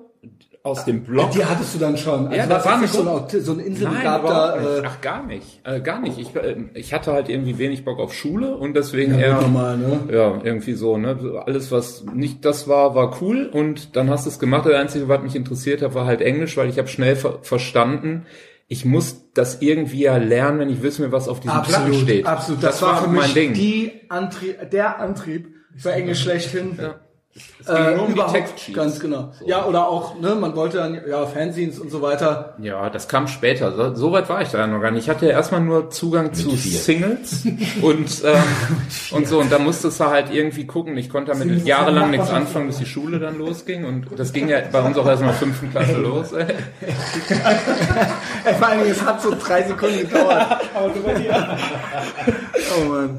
aus 0.62 0.84
dem 0.84 1.04
Block. 1.04 1.30
Die 1.30 1.44
hattest 1.44 1.74
du 1.74 1.78
dann 1.78 1.96
schon. 1.96 2.26
Also 2.26 2.36
Ja, 2.36 2.46
das 2.46 2.64
war 2.64 2.80
nicht 2.80 2.92
so 2.92 3.08
ein, 3.08 3.40
so 3.40 3.52
ein 3.52 3.60
inselbegabter, 3.60 4.78
äh, 4.78 4.82
Ach, 4.84 5.00
gar 5.00 5.22
nicht. 5.24 5.60
Äh, 5.64 5.80
gar 5.80 6.00
nicht. 6.00 6.18
Ich, 6.18 6.34
äh, 6.34 6.56
ich 6.74 6.92
hatte 6.92 7.12
halt 7.12 7.28
irgendwie 7.28 7.58
wenig 7.58 7.84
Bock 7.84 8.00
auf 8.00 8.12
Schule 8.12 8.56
und 8.56 8.74
deswegen 8.74 9.12
Ja, 9.14 9.26
eher, 9.26 9.40
normal, 9.42 9.78
ne? 9.78 10.00
ja, 10.10 10.40
irgendwie 10.42 10.72
so, 10.72 10.96
ne? 10.96 11.42
Alles, 11.46 11.70
was 11.70 12.04
nicht 12.12 12.44
das 12.44 12.66
war, 12.66 12.94
war 12.96 13.20
cool 13.20 13.46
und 13.52 13.94
dann 13.94 14.10
hast 14.10 14.26
du 14.26 14.30
es 14.30 14.38
gemacht. 14.40 14.66
Das 14.66 14.74
Einzige, 14.74 15.08
was 15.08 15.22
mich 15.22 15.36
interessiert 15.36 15.82
hat, 15.82 15.94
war 15.94 16.06
halt 16.06 16.20
Englisch, 16.20 16.56
weil 16.56 16.68
ich 16.68 16.78
habe 16.78 16.88
schnell 16.88 17.14
ver 17.14 17.38
verstanden, 17.42 18.26
ich 18.68 18.84
muss 18.84 19.30
das 19.32 19.62
irgendwie 19.62 20.02
ja 20.02 20.16
lernen, 20.16 20.58
wenn 20.58 20.68
ich 20.68 20.82
wissen 20.82 21.02
will, 21.04 21.12
was 21.12 21.28
auf 21.28 21.40
diesem 21.40 21.62
Platten 21.62 21.74
absolut, 21.74 22.00
steht. 22.02 22.26
absolut. 22.26 22.62
Das, 22.62 22.82
war 22.82 23.02
für 23.02 23.08
mein 23.08 23.24
mich 23.24 23.34
Ding. 23.34 23.54
die 23.54 24.00
Antrieb, 24.08 24.70
der 24.70 24.98
Antrieb 24.98 25.54
für 25.76 25.92
Englisch 25.92 26.22
schlechthin. 26.22 26.76
Ja. 26.80 27.00
Es 27.60 27.66
ging 27.66 27.76
Äh, 27.76 27.90
nur 27.96 28.00
um 28.02 28.06
die 28.06 28.12
überhaupt, 28.12 28.34
Textsheets. 28.34 28.76
ganz 28.76 29.00
genau. 29.00 29.32
Ja, 29.44 29.64
oder 29.66 29.88
auch, 29.88 30.18
ne, 30.20 30.34
man 30.36 30.54
wollte 30.56 30.78
dann, 30.78 30.98
ja, 31.06 31.26
Fanzines 31.26 31.78
und 31.78 31.90
so 31.90 32.00
weiter. 32.00 32.54
Ja, 32.62 32.88
das 32.88 33.08
kam 33.08 33.28
später. 33.28 33.72
So, 33.72 33.94
so 33.94 34.12
weit 34.12 34.28
war 34.28 34.40
ich 34.40 34.48
da 34.50 34.58
ja 34.58 34.66
noch 34.66 34.80
gar 34.80 34.90
nicht. 34.90 35.04
Ich 35.04 35.10
hatte 35.10 35.26
ja 35.26 35.32
erstmal 35.32 35.60
nur 35.60 35.90
Zugang 35.90 36.32
zu 36.32 36.50
vier. 36.50 36.78
Singles 36.78 37.44
und 37.82 38.22
ähm, 38.24 38.42
und 39.10 39.28
so. 39.28 39.40
Und 39.40 39.52
da 39.52 39.58
musstest 39.58 40.00
du 40.00 40.04
halt 40.06 40.32
irgendwie 40.32 40.66
gucken. 40.66 40.96
Ich 40.96 41.10
konnte 41.10 41.32
damit 41.32 41.44
Singles 41.48 41.66
jahrelang 41.66 42.10
nichts 42.12 42.30
anfangen, 42.30 42.68
bis 42.68 42.78
die 42.78 42.86
Schule 42.86 43.18
dann 43.18 43.36
losging. 43.36 43.84
Und 43.84 44.06
das 44.16 44.32
ging 44.32 44.48
ja 44.48 44.60
bei 44.72 44.80
uns 44.80 44.96
auch 44.96 45.06
erst 45.06 45.20
in 45.22 45.26
der 45.28 45.36
fünften 45.36 45.70
Klasse 45.70 45.96
los. 45.96 46.32
Ey. 46.32 46.46
Ey, 48.44 48.54
vor 48.58 48.68
allem, 48.68 48.80
es 48.90 49.02
hat 49.02 49.20
so 49.20 49.34
drei 49.38 49.62
Sekunden 49.62 49.98
gedauert. 50.08 50.60
Aber 50.74 50.88
du 50.88 51.02
bei 51.02 51.14
dir. 51.14 51.58
Oh 52.80 52.84
Mann. 52.88 53.18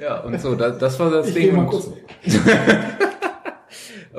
Ja, 0.00 0.20
und 0.20 0.40
so. 0.40 0.54
Das, 0.54 0.78
das 0.78 0.98
war 0.98 1.10
das 1.10 1.28
Ich 1.28 1.34
Ding. 1.34 1.42
gehe 1.44 1.52
mal 1.52 1.66
kurz. 1.66 1.90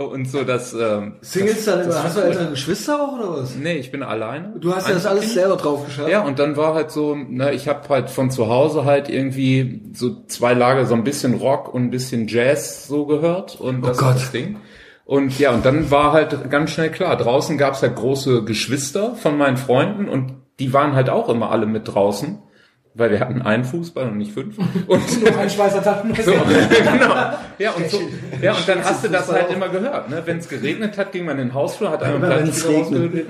Und 0.05 0.29
so, 0.29 0.43
das. 0.43 0.73
Ähm, 0.73 1.15
Singles 1.21 1.65
dann 1.65 1.81
immer, 1.81 2.03
hast 2.03 2.17
du 2.17 2.21
ältere 2.21 2.49
Geschwister 2.49 3.01
auch 3.01 3.13
oder 3.13 3.41
was? 3.41 3.55
nee, 3.55 3.77
ich 3.77 3.91
bin 3.91 4.03
alleine. 4.03 4.53
Du 4.59 4.75
hast 4.75 4.87
ja 4.87 4.93
das 4.93 5.05
alles 5.05 5.33
selber 5.33 5.57
drauf 5.57 5.85
geschafft. 5.85 6.09
Ja, 6.09 6.21
und 6.21 6.39
dann 6.39 6.57
war 6.57 6.73
halt 6.73 6.91
so, 6.91 7.15
ne, 7.15 7.53
ich 7.53 7.67
habe 7.67 7.87
halt 7.89 8.09
von 8.09 8.31
zu 8.31 8.49
Hause 8.49 8.85
halt 8.85 9.09
irgendwie 9.09 9.81
so 9.93 10.23
zwei 10.27 10.53
Lager, 10.53 10.85
so 10.85 10.95
ein 10.95 11.03
bisschen 11.03 11.35
Rock 11.35 11.73
und 11.73 11.83
ein 11.83 11.91
bisschen 11.91 12.27
Jazz 12.27 12.87
so 12.87 13.05
gehört 13.05 13.59
und 13.59 13.85
das 13.85 14.01
war 14.01 14.13
Gott. 14.13 14.21
das 14.21 14.31
Ding. 14.31 14.57
Und 15.05 15.37
ja, 15.39 15.51
und 15.51 15.65
dann 15.65 15.91
war 15.91 16.13
halt 16.13 16.49
ganz 16.49 16.71
schnell 16.71 16.89
klar, 16.89 17.17
draußen 17.17 17.57
gab's 17.57 17.81
halt 17.81 17.95
große 17.95 18.43
Geschwister 18.43 19.15
von 19.15 19.37
meinen 19.37 19.57
Freunden 19.57 20.07
und 20.07 20.35
die 20.59 20.73
waren 20.73 20.93
halt 20.93 21.09
auch 21.09 21.27
immer 21.27 21.51
alle 21.51 21.65
mit 21.65 21.87
draußen, 21.87 22.39
weil 22.93 23.11
wir 23.11 23.19
hatten 23.19 23.41
einen 23.41 23.63
Fußball 23.63 24.09
und 24.09 24.17
nicht 24.17 24.33
fünf. 24.33 24.57
Und 24.87 25.21
Nur 25.21 25.37
ein 25.37 25.49
Schweißer 25.49 25.81
Tag. 25.81 26.03
so, 26.23 26.31
genau. 26.31 27.15
Ja, 27.57 27.71
und 27.71 27.89
so, 27.89 27.99
ja, 28.41 28.53
und 28.53 28.67
dann 28.67 28.83
hast 28.83 29.03
du 29.03 29.07
das 29.07 29.31
halt 29.31 29.51
immer 29.51 29.69
gehört, 29.69 30.09
ne? 30.09 30.21
Wenn 30.25 30.39
es 30.39 30.49
geregnet 30.49 30.97
hat, 30.97 31.11
ging 31.11 31.25
man 31.25 31.37
in 31.37 31.49
den 31.49 31.53
Hausflur, 31.53 31.91
hat 31.91 32.03
einmal 32.03 32.31
Immer 32.31 32.41
Platz 32.41 32.65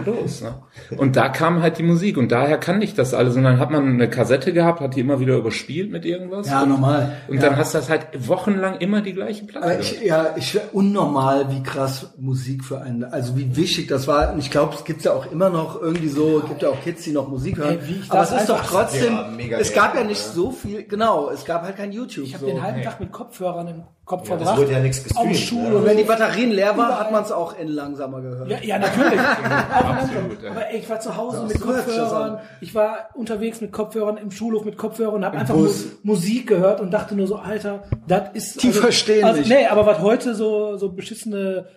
los, 0.06 0.42
ne? 0.42 0.54
Und 0.98 1.16
da 1.16 1.30
kam 1.30 1.62
halt 1.62 1.78
die 1.78 1.84
Musik 1.84 2.18
und 2.18 2.32
daher 2.32 2.58
kannte 2.58 2.86
ich 2.86 2.94
das 2.94 3.14
alles 3.14 3.36
und 3.36 3.44
dann 3.44 3.60
hat 3.60 3.72
man 3.72 3.88
eine 3.88 4.10
Kassette 4.10 4.54
gehabt, 4.54 4.80
hat 4.80 4.96
die 4.96 5.02
immer 5.02 5.20
wieder 5.20 5.36
überspielt 5.36 5.92
mit 5.92 6.06
irgendwas. 6.06 6.50
Ja, 6.50 6.64
und, 6.64 6.70
normal. 6.70 7.18
Und 7.28 7.36
ja. 7.36 7.42
dann 7.42 7.58
hast 7.58 7.74
du 7.74 7.80
das 7.80 7.90
halt 7.90 8.08
wochenlang 8.18 8.78
immer 8.78 9.02
die 9.02 9.14
gleiche 9.14 9.46
Platte. 9.46 9.80
Ich, 9.82 10.02
ja, 10.02 10.34
ich 10.38 10.60
unnormal, 10.72 11.52
wie 11.52 11.62
krass 11.62 12.14
Musik 12.18 12.64
für 12.64 12.82
einen, 12.82 13.04
also 13.04 13.38
wie 13.38 13.56
wichtig 13.56 13.88
das 13.88 14.08
war. 14.08 14.34
Und 14.34 14.40
ich 14.40 14.50
glaube, 14.50 14.76
es 14.76 14.84
gibt 14.84 15.04
ja 15.04 15.14
auch 15.14 15.32
immer 15.32 15.50
noch 15.50 15.82
irgendwie 15.82 16.10
so, 16.10 16.42
gibt 16.48 16.62
ja 16.62 16.70
auch 16.70 16.82
Kids, 16.82 17.04
die 17.04 17.12
noch 17.12 17.28
Musik 17.28 17.58
hören. 17.58 17.80
Ey, 17.82 17.88
wie 17.88 18.00
ich 18.00 18.12
Aber 18.12 18.22
das 18.22 18.32
es 18.32 18.42
ist 18.42 18.50
doch 18.50 18.66
trotzdem, 18.66 19.14
Ja, 19.14 19.51
mega 19.52 19.62
es 19.62 19.74
gab 19.74 19.96
ja 19.96 20.04
nicht 20.04 20.22
so 20.22 20.52
viel, 20.52 20.84
genau, 20.84 21.30
es 21.30 21.46
gab 21.46 21.64
halt 21.64 21.78
kein 21.78 21.92
YouTube. 21.92 22.26
Ich 22.26 22.34
habe 22.34 22.46
so. 22.46 22.52
den 22.52 22.62
halben 22.62 22.82
Tag 22.82 23.00
mit 23.00 23.12
Kopfhörern 23.12 23.68
im 23.68 23.84
Kopf 24.06 24.28
Ja, 24.28 24.36
das 24.36 24.44
verbracht. 24.44 24.58
wurde 24.60 24.72
ja 24.74 24.80
nichts 24.80 25.00
Auf 25.16 25.28
gestreamt, 25.28 25.38
Schule. 25.38 25.70
ne? 25.70 25.76
Und 25.76 25.86
wenn 25.86 25.98
die 25.98 26.04
Batterien 26.04 26.52
leer 26.52 26.78
war, 26.78 27.00
hat 27.00 27.12
man 27.12 27.24
es 27.24 27.32
auch 27.32 27.58
in 27.58 27.68
langsamer 27.68 28.22
gehört. 28.22 28.50
Ja, 28.50 28.58
ja, 28.62 28.80
natürlich. 28.80 29.20
Absolut, 29.74 30.44
ja. 30.44 30.52
Aber 30.52 30.70
ey, 30.70 30.80
ich 30.80 30.90
war 30.90 31.00
zu 31.00 31.16
Hause 31.16 31.46
mit 31.48 31.62
Kopfhörern, 31.62 32.40
ich 32.62 32.76
war 32.76 33.10
unterwegs 33.14 33.62
mit 33.62 33.72
Kopfhörern 33.72 34.18
im 34.18 34.32
Schulhof 34.32 34.66
mit 34.66 34.78
Kopfhörern 34.78 35.16
und 35.16 35.26
habe 35.26 35.38
einfach 35.38 35.56
Bus. 35.56 35.86
Mu 36.04 36.14
Musik 36.14 36.48
gehört 36.48 36.82
und 36.82 36.92
dachte 36.92 37.16
nur 37.16 37.28
so, 37.28 37.38
Alter, 37.38 37.84
das 38.08 38.34
ist... 38.34 38.64
Die 38.64 38.72
verstehen 38.72 39.24
also, 39.24 39.40
dich. 39.40 39.50
Nee, 39.50 39.68
aber 39.68 39.86
was 39.86 40.00
heute 40.00 40.36
so, 40.36 40.78
so 40.78 40.92
beschissene 40.92 41.68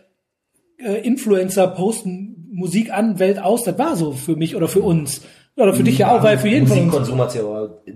äh, 0.79 1.07
Influencer 1.07 1.69
posten 1.69 2.49
Musik 2.53 2.93
an, 2.93 3.19
Welt 3.19 3.41
aus, 3.41 3.65
das 3.65 3.79
war 3.79 3.97
so 3.97 4.13
für 4.13 4.37
mich 4.37 4.57
oder 4.57 4.69
für 4.69 4.81
uns. 4.81 5.23
Oder 5.57 5.73
für 5.73 5.85
dich 5.85 5.99
ja 5.99 6.11
auch, 6.11 6.23
weil 6.23 6.39
für 6.39 6.49
jeden 6.49 6.67
von 6.67 6.91
uns. 6.91 7.11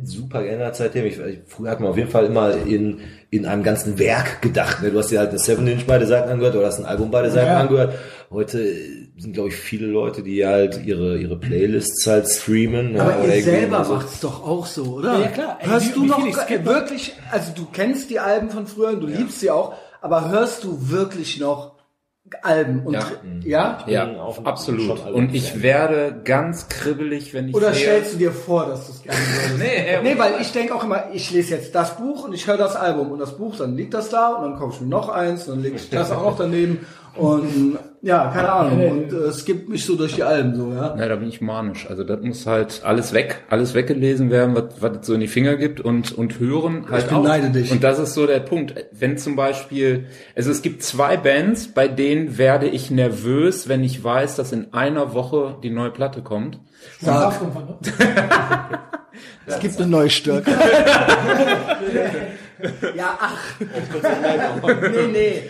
Super 0.04 0.42
geändert 0.42 0.76
seitdem. 0.76 1.06
Ich, 1.06 1.18
ich, 1.18 1.38
früher 1.46 1.70
hat 1.70 1.80
man 1.80 1.90
auf 1.90 1.96
jeden 1.96 2.10
Fall 2.10 2.26
immer 2.26 2.52
in, 2.66 3.00
in 3.30 3.46
einem 3.46 3.62
ganzen 3.62 3.98
Werk 3.98 4.40
gedacht. 4.42 4.82
Ne? 4.82 4.90
Du 4.90 4.98
hast 4.98 5.10
dir 5.10 5.18
halt 5.20 5.30
eine 5.30 5.38
7-Inch 5.38 5.84
beide 5.86 6.06
Seiten 6.06 6.28
angehört 6.30 6.56
oder 6.56 6.66
hast 6.66 6.78
ein 6.78 6.84
Album 6.86 7.10
beide 7.10 7.30
Seiten 7.30 7.46
Ja. 7.48 7.60
angehört. 7.60 7.94
Heute 8.30 8.58
sind, 9.16 9.32
glaube 9.32 9.48
ich, 9.48 9.56
viele 9.56 9.86
Leute, 9.86 10.22
die 10.22 10.44
halt 10.46 10.84
ihre, 10.84 11.18
ihre 11.18 11.36
Playlists 11.38 12.06
halt 12.06 12.28
streamen. 12.28 12.94
ja, 12.94 13.02
Aber 13.02 13.24
oder 13.24 13.34
ihr 13.36 13.42
selber 13.42 13.84
so. 13.84 13.94
macht's 13.94 14.20
doch 14.20 14.46
auch 14.46 14.66
so, 14.66 14.84
oder? 14.96 15.14
Ja, 15.14 15.20
ja, 15.20 15.28
klar. 15.28 15.58
Ey, 15.60 15.68
Hörst 15.68 15.88
wie- 15.90 15.94
du 15.94 16.02
wie 16.04 16.06
noch 16.08 16.24
wirklich, 16.64 17.14
also 17.30 17.52
du 17.54 17.66
kennst 17.72 18.10
die 18.10 18.18
Alben 18.18 18.50
von 18.50 18.66
früher 18.66 18.88
und 18.90 19.00
du 19.00 19.06
liebst 19.06 19.40
sie 19.40 19.50
auch, 19.50 19.74
aber 20.00 20.30
hörst 20.30 20.62
du 20.64 20.90
wirklich 20.90 21.40
noch 21.40 21.77
Alben? 22.42 22.82
Und 22.84 22.94
Ja. 22.94 23.04
ja? 23.44 23.84
Ja, 23.86 24.20
auch 24.22 24.44
absolut. 24.44 25.06
Und 25.12 25.34
ich 25.34 25.62
werde 25.62 26.20
ganz 26.24 26.68
kribbelig, 26.68 27.34
wenn 27.34 27.48
ich 27.48 27.54
Oder 27.54 27.72
sehe, 27.72 27.82
stellst 27.84 28.14
du 28.14 28.18
dir 28.18 28.32
vor, 28.32 28.66
dass 28.66 28.86
du 28.86 28.92
es 28.92 29.02
gerne 29.02 29.18
würdest? 29.42 29.58
Nee, 29.58 29.94
äh, 29.94 30.02
nee, 30.02 30.18
weil 30.18 30.40
ich 30.40 30.52
denke 30.52 30.74
auch 30.74 30.84
immer, 30.84 31.04
ich 31.12 31.30
lese 31.30 31.54
jetzt 31.54 31.74
das 31.74 31.96
Buch 31.96 32.24
und 32.24 32.32
ich 32.34 32.46
höre 32.46 32.56
das 32.56 32.76
Album 32.76 33.10
und 33.12 33.18
das 33.18 33.36
Buch, 33.36 33.56
dann 33.56 33.76
liegt 33.76 33.94
das 33.94 34.10
da 34.10 34.28
und 34.34 34.42
dann 34.42 34.58
kaufe 34.58 34.74
ich 34.76 34.80
mir 34.80 34.88
noch 34.88 35.08
eins 35.08 35.48
und 35.48 35.56
dann 35.56 35.62
lege 35.62 35.76
ich 35.76 35.90
das 35.90 36.10
auch 36.10 36.22
noch 36.22 36.36
daneben 36.36 36.86
und 37.16 37.78
ja, 38.00 38.30
keine 38.32 38.52
Ahnung. 38.52 38.90
Und 38.90 39.12
äh, 39.12 39.16
es 39.26 39.44
gibt 39.44 39.68
mich 39.68 39.84
so 39.84 39.96
durch 39.96 40.14
die 40.14 40.22
Alben 40.22 40.54
so, 40.54 40.72
ja. 40.72 40.94
Na, 40.96 41.08
da 41.08 41.16
bin 41.16 41.28
ich 41.28 41.40
manisch. 41.40 41.90
Also 41.90 42.04
das 42.04 42.20
muss 42.22 42.46
halt 42.46 42.82
alles 42.84 43.12
weg, 43.12 43.42
alles 43.50 43.74
weggelesen 43.74 44.30
werden, 44.30 44.54
was, 44.54 44.80
was 44.80 44.98
es 45.00 45.06
so 45.06 45.14
in 45.14 45.20
die 45.20 45.26
Finger 45.26 45.56
gibt 45.56 45.80
und 45.80 46.12
und 46.12 46.38
hören 46.38 46.86
halt 46.88 47.12
auch. 47.12 47.22
beneide 47.22 47.50
dich. 47.50 47.72
Und 47.72 47.82
das 47.82 47.98
ist 47.98 48.14
so 48.14 48.26
der 48.26 48.38
Punkt. 48.40 48.74
Wenn 48.92 49.18
zum 49.18 49.34
Beispiel, 49.34 50.06
also 50.36 50.50
es 50.50 50.62
gibt 50.62 50.84
zwei 50.84 51.16
Bands, 51.16 51.68
bei 51.68 51.88
denen 51.88 52.38
werde 52.38 52.66
ich 52.68 52.90
nervös, 52.90 53.68
wenn 53.68 53.82
ich 53.82 54.02
weiß, 54.04 54.36
dass 54.36 54.52
in 54.52 54.72
einer 54.72 55.12
Woche 55.14 55.56
die 55.62 55.70
neue 55.70 55.90
Platte 55.90 56.22
kommt. 56.22 56.60
Sag, 57.00 57.34
es 59.46 59.58
gibt 59.58 59.76
eine 59.78 59.88
neue 59.88 60.10
Stück. 60.10 60.46
ja, 62.96 63.18
ach. 63.20 63.42
nee, 64.80 65.08
nee. 65.12 65.42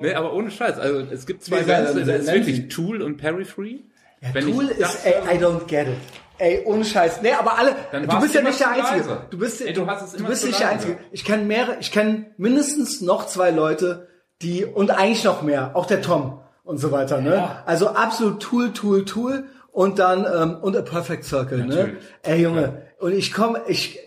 Nee, 0.00 0.14
aber 0.14 0.32
ohne 0.32 0.50
Scheiß. 0.50 0.78
Also 0.78 1.00
es 1.10 1.26
gibt 1.26 1.44
zwei 1.44 1.60
Nee, 1.60 1.66
Bands, 1.66 1.94
das 1.94 2.08
ist 2.08 2.32
wirklich 2.32 2.68
Tool 2.68 3.02
und 3.02 3.16
Perry 3.16 3.44
Free. 3.44 3.78
Wenn 4.32 4.44
Tool 4.44 4.70
ich, 4.70 4.78
ist, 4.78 5.04
ey, 5.04 5.36
I 5.36 5.40
don't 5.42 5.66
get 5.66 5.86
it. 5.88 5.94
Ey, 6.38 6.62
ohne 6.64 6.84
Scheiß. 6.84 7.20
Nee, 7.22 7.32
aber 7.32 7.58
alle, 7.58 7.74
du 7.92 8.20
bist 8.20 8.34
ja 8.34 8.42
nicht 8.42 8.60
der 8.60 8.70
Einzige. 8.70 8.96
leise. 8.98 9.20
Du 9.30 9.38
bist, 9.38 9.60
Ey, 9.60 9.72
du 9.72 9.86
hast 9.86 10.02
es 10.02 10.12
du 10.12 10.24
bist 10.24 10.44
nicht 10.46 10.60
der. 10.60 10.68
Einzige. 10.70 10.98
Ich 11.10 11.24
kenne 11.24 11.44
mehrere, 11.44 11.78
ich 11.80 11.90
kenne 11.90 12.26
mindestens 12.36 13.00
noch 13.00 13.26
zwei 13.26 13.50
Leute, 13.50 14.08
die, 14.40 14.64
und 14.64 14.90
eigentlich 14.92 15.24
noch 15.24 15.42
mehr, 15.42 15.72
auch 15.74 15.86
der 15.86 16.00
Tom 16.00 16.40
und 16.62 16.78
so 16.78 16.92
weiter, 16.92 17.20
ne? 17.20 17.34
Ja. 17.34 17.62
Also 17.66 17.88
absolut 17.88 18.40
Tool, 18.40 18.72
Tool, 18.72 19.04
Tool 19.04 19.46
und 19.72 19.98
dann, 19.98 20.26
ähm, 20.32 20.56
und 20.62 20.76
A 20.76 20.82
Perfect 20.82 21.24
Circle, 21.24 21.58
ne? 21.58 21.66
Natürlich. 21.66 22.02
Ey, 22.22 22.42
Junge. 22.42 22.82
Und 23.00 23.14
ich 23.14 23.32
komme, 23.32 23.62
ich, 23.66 23.98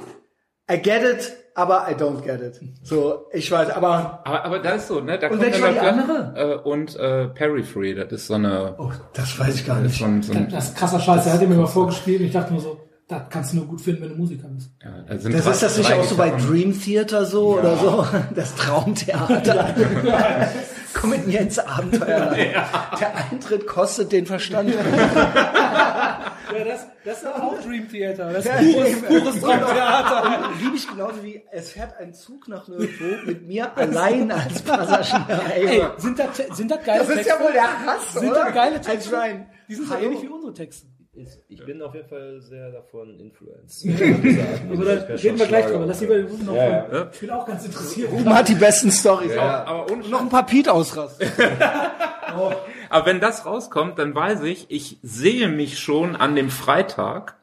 I 0.71 0.77
get 0.81 1.03
it, 1.03 1.33
aber 1.55 1.87
I 1.89 1.93
don't 1.93 2.21
get 2.23 2.41
it. 2.41 2.59
So, 2.83 3.27
ich 3.31 3.51
weiß, 3.51 3.69
aber, 3.71 4.21
aber, 4.25 4.45
aber 4.45 4.59
da 4.59 4.71
ist 4.71 4.87
so, 4.87 4.99
ne? 5.01 5.17
Da 5.19 5.27
Und 5.27 5.39
kommt 5.39 5.41
welche 5.43 5.61
war 5.61 5.71
die 5.71 5.79
andere? 5.79 6.33
Äh, 6.35 6.67
und 6.69 6.95
äh, 6.95 7.27
Perry 7.27 7.63
Free, 7.63 7.93
das 7.93 8.11
ist 8.11 8.27
so 8.27 8.35
eine, 8.35 8.75
oh, 8.77 8.91
das 9.13 9.37
weiß 9.39 9.55
ich 9.55 9.65
gar 9.65 9.79
nicht. 9.79 9.97
so 9.97 10.05
ein, 10.05 10.21
so 10.23 10.33
ein 10.33 10.49
Das 10.49 10.69
ist 10.69 10.77
krasser 10.77 10.99
Scheiß, 10.99 11.25
er 11.27 11.33
hat 11.33 11.41
mir 11.47 11.55
mal 11.55 11.67
vorgespielt 11.67 12.21
und 12.21 12.27
ich 12.27 12.33
dachte 12.33 12.53
nur 12.53 12.61
so, 12.61 12.79
das 13.07 13.23
kannst 13.29 13.51
du 13.51 13.57
nur 13.57 13.65
gut 13.67 13.81
finden, 13.81 14.03
wenn 14.03 14.09
du 14.09 14.15
Musiker 14.15 14.47
bist. 14.47 14.71
ja, 14.81 14.89
das 15.07 15.23
sind 15.23 15.33
Das 15.35 15.45
ist 15.45 15.61
das 15.63 15.77
nicht 15.77 15.91
auch 15.93 16.03
so 16.05 16.15
bei. 16.15 16.29
Dream 16.31 16.79
Theater 16.79 17.25
so 17.25 17.59
oder 17.59 17.75
so? 17.75 18.05
Das 18.35 18.55
Traumtheater. 18.55 19.75
Komm 20.93 21.11
mit 21.11 21.25
mir 21.27 21.39
ins 21.41 21.57
Abenteuer. 21.59 22.31
Der 22.99 23.15
Eintritt 23.31 23.65
kostet 23.67 24.11
den 24.11 24.25
Verstand. 24.25 24.73
Ja, 24.73 24.81
das, 26.65 26.87
das 27.05 27.17
ist 27.23 27.27
auch 27.27 27.59
Dream 27.61 27.87
Theater. 27.89 28.31
Das 28.33 28.45
ist 28.45 28.51
Ja, 28.51 28.57
pures, 28.57 28.87
eben. 28.89 29.01
pures 29.03 29.39
Traumtheater. 29.41 30.49
Liebe 30.61 30.75
ich 30.75 30.87
genauso 30.89 31.23
wie, 31.23 31.43
es 31.51 31.71
fährt 31.71 31.97
ein 31.99 32.13
Zug 32.13 32.47
nach 32.47 32.67
nirgendwo 32.67 33.25
mit 33.25 33.47
mir 33.47 33.75
allein 33.77 34.31
als 34.31 34.61
Passagier. 34.61 35.25
Ey, 35.55 35.81
sind 35.97 36.19
das, 36.19 36.37
sind 36.57 36.69
das 36.71 36.83
geile 36.83 36.99
das 36.99 37.09
ist 37.09 37.15
Texte? 37.15 37.33
ja 37.39 37.43
wohl 37.45 37.53
der 37.53 37.85
Hass, 37.85 38.13
Sind 38.13 38.31
oder? 38.31 38.45
das 38.45 38.53
geile 38.53 38.81
Texte? 38.81 39.45
Die 39.69 39.75
sind 39.75 39.87
so 39.87 39.95
ähnlich 39.95 40.21
wie 40.21 40.27
unsere 40.27 40.53
Texte. 40.53 40.87
Ist- 41.13 41.41
Ich 41.49 41.65
bin 41.65 41.81
auf 41.81 41.93
jeden 41.93 42.07
Fall 42.07 42.39
sehr 42.41 42.71
davon 42.71 43.19
influenced. 43.19 43.85
Also 44.69 44.83
da 44.85 44.91
reden 45.15 45.39
wir 45.39 45.45
gleich 45.45 45.65
drüber. 45.65 45.85
Lass 45.85 45.99
lieber 46.01 46.15
den 46.15 46.27
Rufen 46.27 46.45
noch 46.45 46.55
Ja, 46.55 46.87
ja. 46.93 47.09
Ich 47.11 47.19
bin 47.19 47.29
auch 47.31 47.45
ganz 47.45 47.65
interessiert. 47.65 48.11
Ruben 48.11 48.33
hat 48.33 48.47
die 48.47 48.55
besten 48.55 48.91
Storys. 48.91 49.35
Aber 49.37 49.91
ohne 49.91 50.07
Noch 50.07 50.21
ein 50.21 50.29
paar 50.29 50.45
Piet 50.45 50.69
ausrasten. 50.69 51.27
Aber 52.89 53.05
wenn 53.05 53.19
das 53.19 53.45
rauskommt, 53.45 53.99
dann 53.99 54.15
weiß 54.15 54.43
ich, 54.43 54.67
ich 54.69 54.97
sehe 55.01 55.49
mich 55.49 55.79
schon 55.79 56.15
an 56.15 56.35
dem 56.35 56.49
Freitag. 56.49 57.35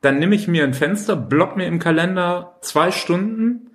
Dann 0.00 0.18
nehme 0.18 0.34
ich 0.34 0.48
mir 0.48 0.64
ein 0.64 0.74
Fenster, 0.74 1.14
block 1.14 1.56
mir 1.56 1.66
im 1.66 1.78
Kalender 1.78 2.56
zwei 2.62 2.90
Stunden, 2.90 3.70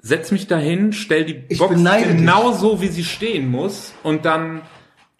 setz 0.00 0.32
mich 0.32 0.48
dahin, 0.48 0.92
stell 0.92 1.24
die 1.24 1.44
Ich 1.48 1.58
Box 1.60 1.72
beneide 1.74 2.08
dich. 2.08 2.16
genau 2.18 2.50
so, 2.52 2.80
wie 2.80 2.88
sie 2.88 3.04
stehen 3.04 3.48
muss 3.48 3.92
und 4.02 4.24
dann 4.24 4.62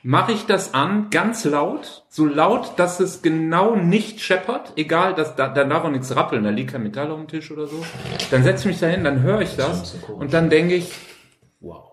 mache 0.05 0.32
ich 0.32 0.44
das 0.44 0.74
an, 0.74 1.09
ganz 1.11 1.44
laut, 1.46 2.05
so 2.11 2.26
laut, 2.26 2.78
dass 2.78 3.00
es 3.00 3.22
genau 3.22 3.74
nicht 3.74 4.20
scheppert, 4.20 4.74
egal, 4.76 5.14
dass 5.14 5.34
da, 5.34 5.48
da 5.48 5.64
darf 5.64 5.84
auch 5.84 5.90
nichts 5.90 6.14
rappeln, 6.14 6.44
da 6.44 6.50
liegt 6.50 6.72
kein 6.72 6.82
Metall 6.82 7.11
auf 7.11 7.18
dem 7.18 7.26
Tisch 7.26 7.50
oder 7.50 7.66
so. 7.66 7.82
Dann 8.30 8.44
setz 8.44 8.61
ich 8.61 8.66
mich 8.66 8.80
dahin, 8.80 9.02
dann 9.02 9.22
höre 9.22 9.40
ich 9.40 9.57
das 9.57 9.96
und 10.07 10.34
dann 10.34 10.50
denke 10.50 10.74
ich, 10.74 10.92
wow. 11.61 11.92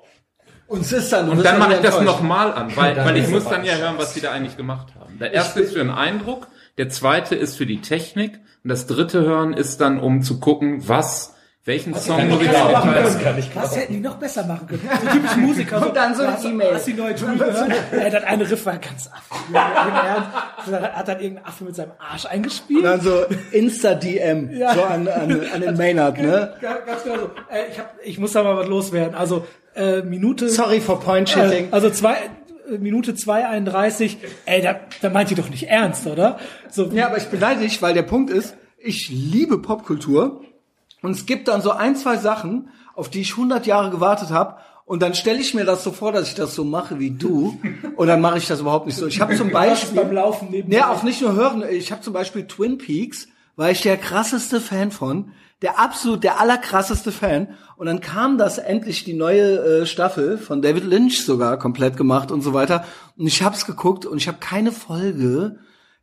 Und 0.67 0.81
es 0.81 0.91
ist 0.91 1.13
dann, 1.13 1.27
du 1.27 1.31
Und 1.31 1.45
dann 1.45 1.57
mache 1.57 1.75
ich 1.75 1.79
das 1.79 2.01
nochmal 2.01 2.51
an, 2.51 2.75
weil, 2.75 2.95
Dann 2.95 3.05
weil 3.05 3.17
ich 3.17 3.29
muss 3.29 3.45
dann 3.45 3.63
ja 3.63 3.75
hören, 3.75 3.95
was 3.97 4.13
die 4.13 4.19
da 4.19 4.31
eigentlich 4.31 4.57
gemacht 4.57 4.87
haben. 4.99 5.17
Der 5.17 5.31
erste 5.31 5.61
ist 5.61 5.71
für 5.71 5.79
den 5.79 5.89
Eindruck, 5.89 6.47
der 6.77 6.89
zweite 6.89 7.35
ist 7.35 7.55
für 7.55 7.65
die 7.65 7.79
Technik 7.79 8.41
und 8.63 8.69
das 8.69 8.87
dritte 8.87 9.21
Hören 9.21 9.53
ist 9.53 9.79
dann, 9.79 10.01
um 10.01 10.21
zu 10.21 10.41
gucken, 10.41 10.85
was, 10.85 11.35
welchen 11.63 11.93
Song 11.93 12.27
muss 12.27 12.41
ich 12.41 12.51
machen. 12.51 12.95
Was 13.53 13.75
hätten 13.77 13.93
die 13.93 13.99
noch 13.99 14.15
besser 14.15 14.45
machen 14.47 14.65
können? 14.67 14.81
So 15.03 15.07
typisch 15.11 15.35
Musiker. 15.37 15.85
Und 15.87 15.95
dann 15.95 16.15
so 16.15 16.23
eine 16.23 16.33
hast 16.33 16.43
du- 16.43 16.49
E-Mail. 16.49 16.73
Hast 16.73 16.87
die 16.87 16.93
neue 16.93 17.15
Tool 17.15 17.37
gehört? 17.37 17.69
Ja, 17.91 18.09
das 18.09 18.23
eine 18.23 18.49
Riff 18.49 18.65
war 18.65 18.77
ganz 18.77 19.07
affig. 19.11 19.55
Hat 19.57 21.07
dann 21.07 21.19
irgendein 21.19 21.45
Affe 21.45 21.63
mit 21.65 21.75
seinem 21.75 21.91
Arsch 21.99 22.25
eingespielt? 22.25 22.83
Dann 22.83 23.01
so 23.01 23.25
Insta-DM, 23.51 24.49
Ja. 24.57 24.73
so 24.73 24.83
an, 24.83 25.07
an, 25.07 25.41
an 25.53 25.61
den 25.61 25.77
Maynard, 25.77 26.17
ne? 26.19 26.53
Ja, 26.61 26.77
ganz 26.85 27.03
genau 27.03 27.15
so. 27.17 27.25
Äh, 27.51 27.69
ich, 27.71 27.79
hab, 27.79 27.93
ich 28.03 28.17
muss 28.19 28.31
da 28.33 28.43
mal 28.43 28.57
was 28.57 28.67
loswerden. 28.67 29.15
Also 29.15 29.45
äh, 29.75 30.01
Minute. 30.01 30.49
Sorry 30.49 30.79
for 30.81 30.99
point-shitting. 30.99 31.65
Äh, 31.69 31.71
also 31.73 31.89
zwei, 31.89 32.15
äh, 32.71 32.77
Minute 32.79 33.13
2,31. 33.13 34.17
Ey, 34.45 34.61
da, 34.61 34.79
da 35.01 35.09
meint 35.09 35.31
ihr 35.31 35.37
doch 35.37 35.49
nicht 35.49 35.63
ernst, 35.69 36.07
oder? 36.07 36.39
So, 36.69 36.85
Ja, 36.87 37.07
aber 37.07 37.17
ich 37.17 37.25
beneide 37.27 37.61
dich, 37.61 37.81
weil 37.81 37.93
der 37.93 38.03
Punkt 38.03 38.29
ist, 38.31 38.55
ich 38.77 39.09
liebe 39.09 39.59
Popkultur 39.61 40.41
und 41.01 41.11
es 41.11 41.25
gibt 41.25 41.47
dann 41.47 41.61
so 41.61 41.71
ein, 41.71 41.95
zwei 41.95 42.17
Sachen, 42.17 42.69
auf 42.95 43.09
die 43.09 43.21
ich 43.21 43.31
100 43.31 43.65
Jahre 43.65 43.89
gewartet 43.89 44.29
habe 44.29 44.57
und 44.91 45.01
dann 45.01 45.13
stelle 45.13 45.39
ich 45.39 45.53
mir 45.53 45.63
das 45.63 45.85
so 45.85 45.93
vor, 45.93 46.11
dass 46.11 46.27
ich 46.27 46.35
das 46.35 46.53
so 46.53 46.65
mache 46.65 46.99
wie 46.99 47.11
du. 47.11 47.57
Und 47.95 48.07
dann 48.07 48.19
mache 48.19 48.37
ich 48.37 48.47
das 48.47 48.59
überhaupt 48.59 48.87
nicht 48.87 48.97
so. 48.97 49.07
Ich 49.07 49.21
habe 49.21 49.37
zum 49.37 49.47
ist 49.47 49.53
beim 49.53 49.69
Beispiel, 49.69 50.01
Laufen 50.01 50.49
neben 50.51 50.69
ja 50.69 50.91
auch 50.91 51.03
nicht 51.03 51.21
nur 51.21 51.33
hören, 51.33 51.63
ich 51.71 51.93
habe 51.93 52.01
zum 52.01 52.11
Beispiel 52.11 52.45
Twin 52.45 52.77
Peaks, 52.77 53.29
war 53.55 53.71
ich 53.71 53.81
der 53.81 53.95
krasseste 53.95 54.59
Fan 54.59 54.91
von, 54.91 55.31
der 55.61 55.79
absolut, 55.79 56.25
der 56.25 56.41
allerkrasseste 56.41 57.13
Fan. 57.13 57.55
Und 57.77 57.85
dann 57.85 58.01
kam 58.01 58.37
das 58.37 58.57
endlich 58.57 59.05
die 59.05 59.13
neue 59.13 59.81
äh, 59.81 59.85
Staffel 59.85 60.37
von 60.37 60.61
David 60.61 60.83
Lynch 60.83 61.23
sogar 61.23 61.57
komplett 61.57 61.95
gemacht 61.95 62.29
und 62.29 62.41
so 62.41 62.53
weiter. 62.53 62.83
Und 63.15 63.27
ich 63.27 63.43
habe 63.43 63.55
es 63.55 63.65
geguckt 63.65 64.05
und 64.05 64.17
ich 64.17 64.27
habe 64.27 64.39
keine 64.39 64.73
Folge 64.73 65.59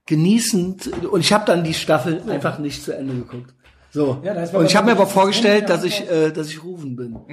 genießend 0.07 1.05
und 1.05 1.21
ich 1.21 1.35
habe 1.35 1.45
dann 1.45 1.63
die 1.63 1.75
Staffel 1.75 2.23
einfach 2.31 2.59
nicht 2.59 2.83
zu 2.83 2.97
Ende 2.97 3.15
geguckt. 3.15 3.55
So. 3.91 4.21
Ja, 4.23 4.35
da 4.35 4.43
ist 4.43 4.53
man 4.53 4.61
und 4.61 4.67
ich 4.67 4.77
habe 4.77 4.87
mir 4.87 4.93
aber 4.93 5.07
vorgestellt, 5.07 5.71
dass 5.71 5.85
ich 5.85 6.11
äh, 6.11 6.31
dass 6.31 6.49
ich 6.49 6.63
Rufen 6.63 6.97
bin. 6.97 7.17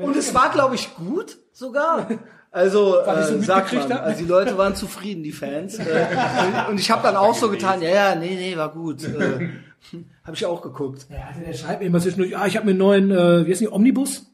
Und 0.00 0.16
es 0.16 0.34
war 0.34 0.50
glaube 0.50 0.74
ich 0.74 0.96
gut 0.96 1.36
sogar. 1.52 2.08
Also 2.56 3.00
äh, 3.00 3.42
sagt 3.42 3.74
man, 3.74 3.92
also 3.92 4.18
die 4.18 4.28
Leute 4.28 4.56
waren 4.56 4.74
zufrieden, 4.74 5.22
die 5.22 5.32
Fans. 5.32 5.78
Äh, 5.78 6.06
und, 6.70 6.80
ich 6.80 6.90
habe 6.90 7.02
dann 7.02 7.14
auch 7.14 7.34
so 7.34 7.50
getan, 7.50 7.82
ja, 7.82 7.90
ja, 7.90 8.14
nee, 8.14 8.34
nee, 8.34 8.56
war 8.56 8.72
gut. 8.72 9.04
Äh, 9.04 9.50
habe 10.24 10.34
ich 10.34 10.46
auch 10.46 10.62
geguckt. 10.62 11.06
Ja, 11.10 11.38
der 11.38 11.52
schreibt 11.52 11.80
mir 11.80 11.86
immer 11.86 12.00
zwischendurch, 12.00 12.34
ah, 12.34 12.46
ich 12.46 12.56
habe 12.56 12.64
mir 12.64 12.70
einen 12.70 12.78
neuen, 12.78 13.10
äh, 13.10 13.46
wie 13.46 13.50
heißt 13.50 13.60
die, 13.60 13.68
Omnibus? 13.68 14.32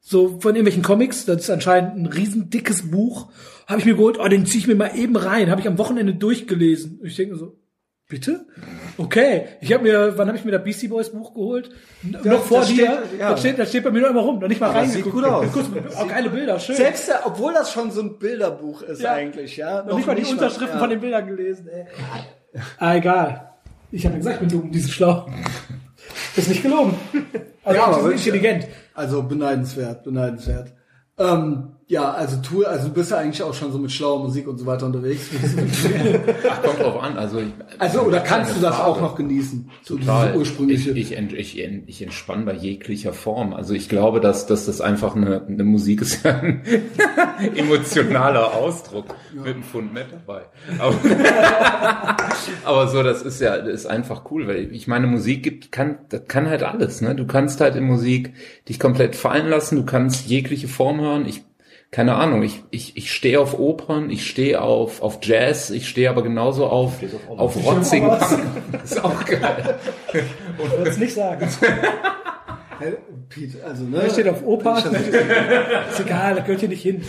So 0.00 0.40
von 0.40 0.54
irgendwelchen 0.54 0.82
Comics, 0.82 1.26
das 1.26 1.42
ist 1.42 1.50
anscheinend 1.50 1.96
ein 1.96 2.06
riesen 2.06 2.48
dickes 2.48 2.90
Buch. 2.90 3.30
Habe 3.66 3.80
ich 3.80 3.84
mir 3.84 3.94
geholt, 3.94 4.18
oh, 4.18 4.28
den 4.28 4.46
zieh 4.46 4.58
ich 4.58 4.66
mir 4.66 4.74
mal 4.74 4.96
eben 4.96 5.16
rein. 5.16 5.50
Habe 5.50 5.60
ich 5.60 5.68
am 5.68 5.76
Wochenende 5.76 6.14
durchgelesen. 6.14 7.00
Ich 7.02 7.16
denke 7.16 7.34
mir 7.34 7.38
so, 7.38 7.56
bitte? 8.08 8.46
Okay. 8.98 9.46
Ich 9.60 9.72
habe 9.72 9.82
mir, 9.82 10.16
wann 10.18 10.28
habe 10.28 10.36
ich 10.38 10.44
mir 10.44 10.52
das 10.52 10.62
Beastie 10.64 10.88
Boys 10.88 11.10
Buch 11.10 11.34
geholt? 11.34 11.70
N 12.02 12.18
noch 12.24 12.44
vor 12.44 12.60
das 12.60 12.68
dir. 12.68 12.84
steht- 13.06 13.20
ja. 13.20 13.30
Das, 13.30 13.40
steht, 13.40 13.58
das 13.58 13.68
steht 13.70 13.84
bei 13.84 13.90
mir 13.90 14.02
noch 14.02 14.10
immer 14.10 14.20
rum. 14.20 14.38
Noch 14.38 14.48
nicht 14.48 14.60
mal 14.60 14.70
reingeguckt. 14.70 15.04
sieht 15.04 15.12
gut 15.12 15.24
aus. 15.24 15.52
Kurz, 15.52 15.66
auch 15.96 16.08
geile 16.08 16.30
Bilder, 16.30 16.58
schön. 16.60 16.76
Selbst, 16.76 17.10
obwohl 17.24 17.52
das 17.52 17.72
schon 17.72 17.90
so 17.90 18.02
ein 18.02 18.18
Bilderbuch 18.18 18.82
ist 18.82 19.00
Ja. 19.02 19.12
eigentlich, 19.12 19.56
ja. 19.56 19.82
noch 19.82 19.96
nicht 19.96 20.06
mal 20.06 20.14
die 20.16 20.24
Unterschriften 20.24 20.74
ja. 20.76 20.78
von 20.78 20.90
den 20.90 21.00
Bildern 21.00 21.26
gelesen. 21.26 21.68
Ey. 21.68 21.86
Ah, 22.78 22.94
egal. 22.96 23.50
Ich 23.90 24.04
habe 24.04 24.14
ja 24.14 24.18
gesagt, 24.18 24.42
ich 24.42 24.48
bin 24.48 24.60
dumm, 24.60 24.70
die 24.70 24.78
sind 24.80 24.90
schlau. 24.92 25.26
Ist 26.36 26.48
nicht 26.48 26.62
gelogen. 26.62 26.94
Also 27.66 27.80
Ja, 27.80 27.86
aber 27.86 28.12
intelligent. 28.12 28.68
Also 28.92 29.22
beneidenswert, 29.22 30.04
beneidenswert. 30.04 30.74
Ähm, 31.18 31.73
ja, 31.86 32.12
also 32.12 32.38
tu, 32.40 32.64
also 32.64 32.88
du 32.88 32.94
bist 32.94 33.10
ja 33.10 33.18
eigentlich 33.18 33.42
auch 33.42 33.52
schon 33.52 33.70
so 33.70 33.78
mit 33.78 33.92
schlauer 33.92 34.22
Musik 34.22 34.48
und 34.48 34.56
so 34.56 34.64
weiter 34.64 34.86
unterwegs. 34.86 35.28
Kommt 36.62 36.80
drauf 36.80 37.02
an, 37.02 37.18
also 37.18 37.40
ich, 37.40 37.52
Also 37.78 38.00
oder 38.00 38.20
kannst 38.20 38.56
du 38.56 38.60
das 38.60 38.76
Frage. 38.76 38.88
auch 38.88 39.00
noch 39.02 39.14
genießen? 39.16 39.70
So 39.82 39.98
Total. 39.98 40.28
diese 40.28 40.38
ursprüngliche. 40.38 40.90
Ich, 40.92 41.12
ich, 41.12 41.58
ich, 41.58 41.58
ich 41.86 42.02
entspanne 42.02 42.46
bei 42.46 42.54
jeglicher 42.54 43.12
Form. 43.12 43.52
Also 43.52 43.74
ich 43.74 43.90
glaube, 43.90 44.20
dass, 44.20 44.46
dass 44.46 44.64
das 44.64 44.80
einfach 44.80 45.14
eine, 45.14 45.44
eine 45.46 45.64
Musik 45.64 46.00
ist, 46.00 46.24
ja 46.24 46.30
ein 46.40 46.62
emotionaler 47.54 48.54
Ausdruck 48.54 49.14
mit 49.34 49.46
einem 49.46 49.62
Pfund 49.62 49.92
Met 49.92 50.06
dabei. 50.10 50.42
Aber, 50.78 50.94
aber 52.64 52.88
so, 52.88 53.02
das 53.02 53.20
ist 53.20 53.42
ja, 53.42 53.58
das 53.58 53.80
ist 53.80 53.86
einfach 53.86 54.30
cool, 54.30 54.46
weil 54.46 54.72
ich 54.72 54.86
meine, 54.86 55.06
Musik 55.06 55.42
gibt, 55.42 55.70
kann, 55.70 55.98
das 56.08 56.22
kann 56.28 56.48
halt 56.48 56.62
alles, 56.62 57.02
ne? 57.02 57.14
Du 57.14 57.26
kannst 57.26 57.60
halt 57.60 57.76
in 57.76 57.84
Musik 57.84 58.32
dich 58.70 58.80
komplett 58.80 59.16
fallen 59.16 59.48
lassen, 59.48 59.76
du 59.76 59.84
kannst 59.84 60.26
jegliche 60.28 60.68
Form 60.68 61.00
hören. 61.00 61.26
Ich, 61.26 61.44
keine 61.94 62.16
Ahnung, 62.16 62.42
ich, 62.42 62.64
ich, 62.72 62.96
ich 62.96 63.12
stehe 63.14 63.38
auf 63.38 63.56
Opern, 63.56 64.10
ich 64.10 64.26
stehe 64.28 64.60
auf, 64.60 65.00
auf 65.00 65.20
Jazz, 65.22 65.70
ich 65.70 65.88
stehe 65.88 66.10
aber 66.10 66.24
genauso 66.24 66.66
auf, 66.66 66.94
auf 67.28 67.54
rotzigen 67.64 68.08
Punk. 68.08 68.42
Das 68.72 68.90
ist 68.90 69.04
auch 69.04 69.24
geil. 69.24 69.76
Würdest 70.76 70.98
nicht 70.98 71.14
sagen. 71.14 71.48
Hey, 72.80 72.96
Pete, 73.28 73.58
also 73.64 73.84
ne? 73.84 74.02
Er 74.02 74.10
steht 74.10 74.26
auf. 74.26 74.42
Ich 74.42 74.64
hab- 74.66 74.92
Ist 75.92 76.00
egal, 76.00 76.34
das 76.34 76.44
gehört 76.44 76.58
hier 76.58 76.68
nicht 76.68 76.82
hin. 76.82 77.04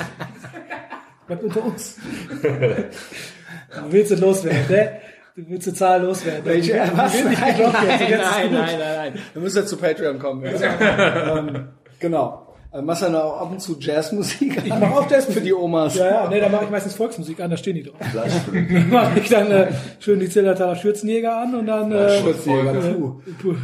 Bleibt 1.26 1.44
unter 1.44 1.66
uns. 1.66 1.98
Du 2.44 3.92
willst 3.92 4.12
du 4.12 4.16
loswerden, 4.18 4.66
ne? 4.70 4.92
Du 5.36 5.50
willst 5.50 5.68
eine 5.68 5.76
Zahl 5.76 6.04
loswerden. 6.04 6.46
Welche? 6.46 6.74
Du 6.74 6.96
Was? 6.96 7.16
Nein, 7.16 7.34
nein, 7.34 7.56
nein, 7.58 8.22
nein, 8.22 8.52
nein, 8.52 8.78
nein. 8.80 9.14
Wir 9.34 9.42
müssen 9.42 9.58
jetzt 9.58 9.70
zu 9.70 9.78
Patreon 9.78 10.20
kommen. 10.20 10.46
Ja. 10.46 11.40
ähm, 11.40 11.70
genau. 12.00 12.45
Also 12.76 12.86
machst 12.86 13.04
du 13.04 13.06
dann 13.06 13.16
auch 13.16 13.40
ab 13.40 13.52
und 13.52 13.62
zu 13.62 13.78
Jazzmusik? 13.80 14.58
Ich 14.66 14.70
mach 14.70 14.92
auch 14.92 15.10
Jazzmusik. 15.10 15.36
Für 15.36 15.46
die 15.46 15.54
Omas. 15.54 15.96
Ja, 15.96 16.08
ja, 16.08 16.30
nee, 16.30 16.42
da 16.42 16.50
mache 16.50 16.66
ich 16.66 16.70
meistens 16.70 16.94
Volksmusik 16.94 17.40
an, 17.40 17.50
da 17.50 17.56
stehen 17.56 17.76
die 17.76 17.84
drauf. 17.84 17.96
Dann 18.14 18.90
mache 18.90 19.18
ich 19.18 19.30
dann 19.30 19.50
äh, 19.50 19.72
schön 20.00 20.20
die 20.20 20.28
Zillertaler 20.28 20.76
Schürzenjäger 20.76 21.38
an 21.38 21.56
und 21.56 21.68
dann 21.68 21.90
äh, 21.94 22.22
Schützenjäger, 22.22 22.74
puh. 22.74 23.22
Puh. 23.42 23.56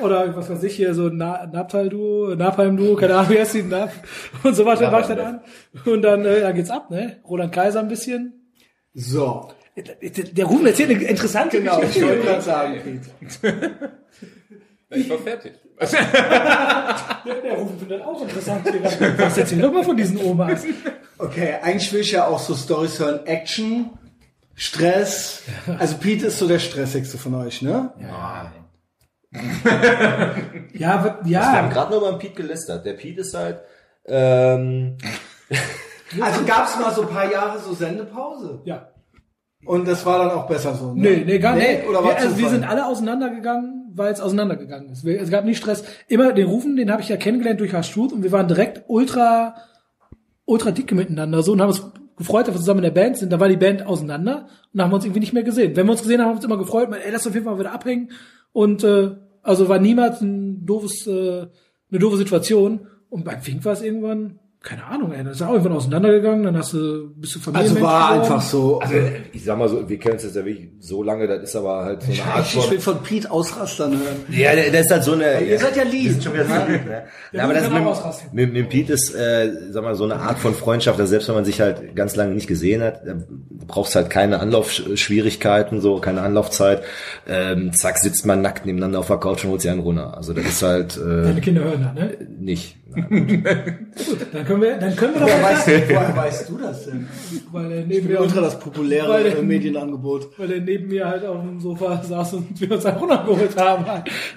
oder 0.02 0.34
was 0.34 0.48
weiß 0.48 0.62
ich 0.62 0.74
hier, 0.74 0.94
so 0.94 1.10
Na 1.10 1.46
Naptal-Duo, 1.46 2.34
Napalm-Duo, 2.34 2.96
keine 2.96 3.14
Ahnung, 3.14 3.30
wie 3.32 3.40
heißt 3.40 3.56
die, 3.56 3.62
Nap 3.62 3.92
und 4.42 4.54
so 4.54 4.64
weiter, 4.64 4.90
mach 4.90 5.00
ich 5.00 5.08
dann 5.08 5.20
an. 5.20 5.40
Und 5.84 6.00
dann, 6.00 6.24
äh, 6.24 6.40
dann 6.40 6.54
geht's 6.54 6.70
ab, 6.70 6.90
ne? 6.90 7.20
Roland 7.28 7.52
Kaiser 7.52 7.80
ein 7.80 7.88
bisschen. 7.88 8.54
So. 8.94 9.50
Der, 9.76 10.46
Ruben 10.46 10.64
erzählt 10.64 10.88
eine 10.88 11.04
interessante 11.04 11.58
Genau, 11.58 11.74
ich 11.82 11.88
Geschichte. 11.88 12.08
wollte 12.08 12.22
gerade 12.22 12.40
sagen, 12.40 12.74
Pete. 12.82 13.92
Ich 14.94 15.10
war 15.10 15.18
fertig. 15.18 15.52
Der 17.44 17.54
Rufen 17.56 17.78
findet 17.78 18.02
auch 18.02 18.22
interessant. 18.22 18.64
Was 19.18 19.38
erzähl 19.38 19.60
doch 19.60 19.72
mal 19.72 19.84
von 19.84 19.96
diesen 19.96 20.18
Omas. 20.18 20.64
Okay, 21.18 21.54
eigentlich 21.62 21.92
will 21.92 22.00
ich 22.00 22.12
ja 22.12 22.26
auch 22.26 22.38
so 22.38 22.54
Storys 22.54 22.98
hören. 22.98 23.26
Action, 23.26 23.90
Stress. 24.54 25.42
Also 25.78 25.96
Pete 25.98 26.26
ist 26.26 26.38
so 26.38 26.46
der 26.48 26.58
stressigste 26.58 27.18
von 27.18 27.34
euch, 27.34 27.62
ne? 27.62 27.92
Ja. 28.00 28.52
Ja, 30.74 31.04
wa- 31.04 31.18
Wir 31.22 31.40
haben 31.44 31.66
ja. 31.66 31.72
gerade 31.72 31.90
nur 31.92 32.00
beim 32.10 32.18
Pete 32.18 32.34
gelästert. 32.34 32.84
Der 32.84 32.92
Pete 32.94 33.20
ist 33.22 33.34
halt, 33.34 33.60
ähm, 34.06 34.96
Also 36.20 36.44
gab's 36.44 36.78
mal 36.78 36.92
so 36.92 37.02
ein 37.02 37.08
paar 37.08 37.30
Jahre 37.32 37.58
so 37.58 37.72
Sendepause. 37.72 38.60
Ja. 38.64 38.88
Und 39.64 39.86
das 39.88 40.04
war 40.04 40.18
dann 40.18 40.30
auch 40.32 40.46
besser 40.46 40.74
so. 40.74 40.92
Ne? 40.92 41.00
Nee, 41.08 41.22
nee, 41.24 41.38
gar 41.38 41.54
nicht. 41.54 41.86
Oder 41.88 42.02
war 42.04 42.10
wir, 42.10 42.16
also 42.18 42.36
wir 42.36 42.48
sind 42.50 42.64
alle 42.64 42.84
auseinandergegangen, 42.84 43.81
weil 43.94 44.12
es 44.12 44.20
auseinandergegangen 44.20 44.90
ist. 44.90 45.04
Es 45.04 45.30
gab 45.30 45.44
nie 45.44 45.54
Stress. 45.54 45.84
Immer 46.08 46.32
den 46.32 46.46
Rufen, 46.46 46.76
den 46.76 46.90
habe 46.90 47.02
ich 47.02 47.08
ja 47.08 47.16
kennengelernt 47.16 47.60
durch 47.60 47.74
Harsh 47.74 47.96
und 47.96 48.22
wir 48.22 48.32
waren 48.32 48.48
direkt 48.48 48.84
ultra, 48.88 49.54
ultra 50.44 50.70
dicke 50.70 50.94
miteinander 50.94 51.42
so 51.42 51.52
und 51.52 51.60
haben 51.60 51.68
uns 51.68 51.82
gefreut, 52.16 52.46
dass 52.46 52.54
wir 52.54 52.60
zusammen 52.60 52.84
in 52.84 52.94
der 52.94 53.00
Band 53.00 53.16
sind. 53.16 53.32
Da 53.32 53.40
war 53.40 53.48
die 53.48 53.56
Band 53.56 53.86
auseinander 53.86 54.48
und 54.72 54.82
haben 54.82 54.90
wir 54.90 54.96
uns 54.96 55.04
irgendwie 55.04 55.20
nicht 55.20 55.32
mehr 55.32 55.42
gesehen. 55.42 55.76
Wenn 55.76 55.86
wir 55.86 55.92
uns 55.92 56.02
gesehen 56.02 56.20
haben, 56.20 56.28
haben 56.28 56.34
wir 56.34 56.36
uns 56.36 56.44
immer 56.44 56.58
gefreut, 56.58 56.88
ey, 56.92 57.10
lass 57.12 57.26
auf 57.26 57.34
jeden 57.34 57.46
Fall 57.46 57.58
wieder 57.58 57.72
abhängen. 57.72 58.10
Und 58.52 58.84
äh, 58.84 59.10
also 59.42 59.68
war 59.68 59.78
niemals 59.78 60.20
ein 60.20 60.64
doofes, 60.64 61.06
äh, 61.06 61.46
eine 61.90 61.98
doofe 61.98 62.16
Situation. 62.16 62.86
Und 63.10 63.24
beim 63.24 63.40
Fink 63.40 63.64
war 63.64 63.72
es 63.72 63.82
irgendwann, 63.82 64.38
keine 64.62 64.84
Ahnung, 64.86 65.12
ey, 65.12 65.24
das 65.24 65.36
ist 65.36 65.42
auch 65.42 65.50
irgendwann 65.52 65.72
auseinandergegangen, 65.72 66.44
dann 66.44 66.56
hast 66.56 66.72
du, 66.72 67.10
bist 67.16 67.34
du 67.34 67.40
Familienmensch 67.40 67.82
Also 67.82 67.86
war 67.86 68.10
geworden. 68.12 68.32
einfach 68.32 68.42
so. 68.48 68.78
Also 68.80 68.94
ich 69.32 69.44
sag 69.44 69.58
mal 69.58 69.68
so, 69.68 69.88
wir 69.88 69.98
kennen 69.98 70.14
uns 70.14 70.22
jetzt 70.22 70.36
ja 70.36 70.44
wirklich 70.44 70.68
so 70.78 71.02
lange, 71.02 71.26
das 71.26 71.42
ist 71.42 71.56
aber 71.56 71.84
halt 71.84 72.02
so 72.02 72.12
eine 72.12 72.32
Art 72.32 72.46
ich 72.46 72.54
will 72.70 72.80
von... 72.80 72.94
von 72.96 73.02
Pete 73.02 73.30
ausrastern 73.30 73.92
hören. 73.92 74.16
Ja, 74.30 74.54
der- 74.54 74.70
das 74.70 74.82
ist 74.82 74.90
halt 74.92 75.04
so 75.04 75.12
eine... 75.12 75.40
ihr 75.44 75.58
seid 75.58 75.76
ja 75.76 75.82
lieb. 75.82 76.22
Schon 76.22 76.34
wieder 76.34 76.44
so 76.46 76.54
lieb, 76.72 76.86
ne? 76.86 77.02
Ja, 77.32 77.44
aber 77.44 77.54
das 77.54 77.68
mit, 77.70 78.32
mit, 78.32 78.52
mit 78.52 78.68
Pete 78.68 78.92
ist, 78.92 79.14
äh, 79.14 79.50
sag 79.70 79.82
mal, 79.82 79.94
so 79.94 80.04
eine 80.04 80.16
Art 80.16 80.38
von 80.38 80.54
Freundschaft, 80.54 80.98
dass 80.98 81.08
selbst 81.10 81.28
wenn 81.28 81.34
man 81.34 81.44
sich 81.44 81.60
halt 81.60 81.96
ganz 81.96 82.14
lange 82.16 82.32
nicht 82.34 82.46
gesehen 82.46 82.82
hat, 82.82 83.00
da 83.06 83.14
brauchst 83.66 83.96
halt 83.96 84.10
keine 84.10 84.38
Anlaufschwierigkeiten, 84.40 85.80
so 85.80 85.98
keine 85.98 86.22
Anlaufzeit. 86.22 86.82
Ähm, 87.28 87.72
zack, 87.72 87.98
sitzt 87.98 88.26
man 88.26 88.42
nackt 88.42 88.64
nebeneinander 88.66 89.00
auf 89.00 89.06
der 89.08 89.16
Couch 89.16 89.44
und 89.44 89.50
holt 89.50 89.60
sich 89.60 89.70
einen 89.70 89.80
runter. 89.80 90.16
Also 90.16 90.32
das 90.32 90.44
ist 90.46 90.62
halt 90.62 90.96
Deine 90.98 91.38
äh, 91.38 91.40
Kinder 91.40 91.64
hören 91.64 91.90
da, 91.94 92.00
ne? 92.00 92.16
nicht. 92.38 92.76
Dann 92.92 94.44
können 94.60 94.62
wir, 94.62 94.76
dann 94.78 94.96
können 94.96 95.14
wir 95.14 95.20
doch 95.20 95.26
Woher 95.28 95.42
mal 95.42 95.52
weißt, 95.52 95.66
du, 95.68 95.88
woher 95.88 96.16
weißt 96.16 96.48
du 96.48 96.58
das 96.58 96.84
denn? 96.86 97.08
weil 97.52 97.72
er 97.72 97.78
Ich 97.80 97.86
neben 97.86 98.06
bin 98.06 98.16
mir, 98.16 98.20
ultra 98.20 98.38
auf, 98.40 98.44
das 98.44 98.58
populäre 98.60 99.08
Weil- 99.08 99.26
äh, 99.26 99.42
Medienangebot. 99.42 100.38
weil 100.38 100.52
er 100.52 100.60
neben 100.60 100.88
mir 100.88 101.06
halt 101.08 101.24
auf 101.26 101.40
dem 101.42 101.60
Sofa 101.60 102.02
saß 102.02 102.34
und 102.34 102.60
wir 102.60 102.70
uns 102.72 102.86
einen 102.86 102.96
runtergeholt 102.98 103.56
haben. 103.56 103.84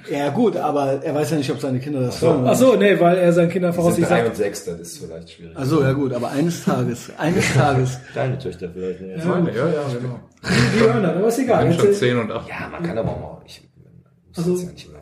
Ja 0.09 0.29
gut, 0.29 0.57
aber 0.57 0.99
er 1.03 1.13
weiß 1.15 1.31
ja 1.31 1.37
nicht, 1.37 1.51
ob 1.51 1.59
seine 1.59 1.79
Kinder 1.79 2.01
das 2.01 2.21
hören. 2.21 2.43
Ach 2.47 2.55
so, 2.55 2.75
nee, 2.75 2.99
weil 2.99 3.17
er 3.17 3.31
seinen 3.33 3.49
Kindern 3.49 3.73
voraussichtlich 3.73 4.07
drei 4.07 4.17
sagt, 4.17 4.29
und 4.29 4.35
sechs, 4.35 4.65
das 4.65 4.79
ist 4.79 4.97
vielleicht 4.99 5.29
schwierig. 5.29 5.55
Also 5.57 5.81
ja 5.81 5.93
gut, 5.93 6.13
aber 6.13 6.29
eines 6.31 6.63
Tages, 6.63 7.11
eines 7.17 7.53
Tages. 7.53 7.99
Deine 8.15 8.37
Töchter 8.37 8.69
vielleicht. 8.73 9.01
Ja. 9.01 9.25
Meine, 9.25 9.49
ja, 9.55 9.65
ja, 9.67 9.81
genau. 9.99 10.19
die 10.43 10.79
hören 10.79 11.03
das, 11.03 11.15
aber 11.15 11.27
ist 11.27 11.39
egal. 11.39 11.65
Bin 11.65 11.79
schon 11.79 11.93
10 11.93 12.17
und 12.17 12.31
8. 12.31 12.47
ja, 12.49 12.69
man 12.71 12.83
kann 12.83 12.97
aber 12.97 13.09
auch 13.09 13.19
mal... 13.19 13.41
Ich, 13.45 13.61
Also, 14.37 14.55
ja 14.57 14.61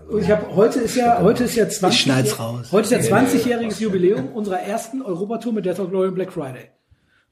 immer- 0.09 0.19
ich 0.21 0.29
habe 0.31 0.55
heute 0.55 0.79
ist 0.79 0.95
ja 0.95 1.21
heute 1.21 1.43
ist 1.45 1.55
ja 1.55 1.67
20 1.67 1.97
Ich 1.97 2.03
schneid's 2.03 2.39
raus. 2.39 2.67
Heute 2.71 2.95
ist 2.95 3.09
ja 3.09 3.17
20-jähriges 3.17 3.79
Jubiläum 3.81 4.27
unserer 4.33 4.59
ersten 4.59 5.01
Europatour 5.01 5.53
mit 5.53 5.65
Death 5.65 5.79
of 5.79 5.89
Glory 5.89 6.09
und 6.09 6.15
Black 6.15 6.31
Friday. 6.31 6.69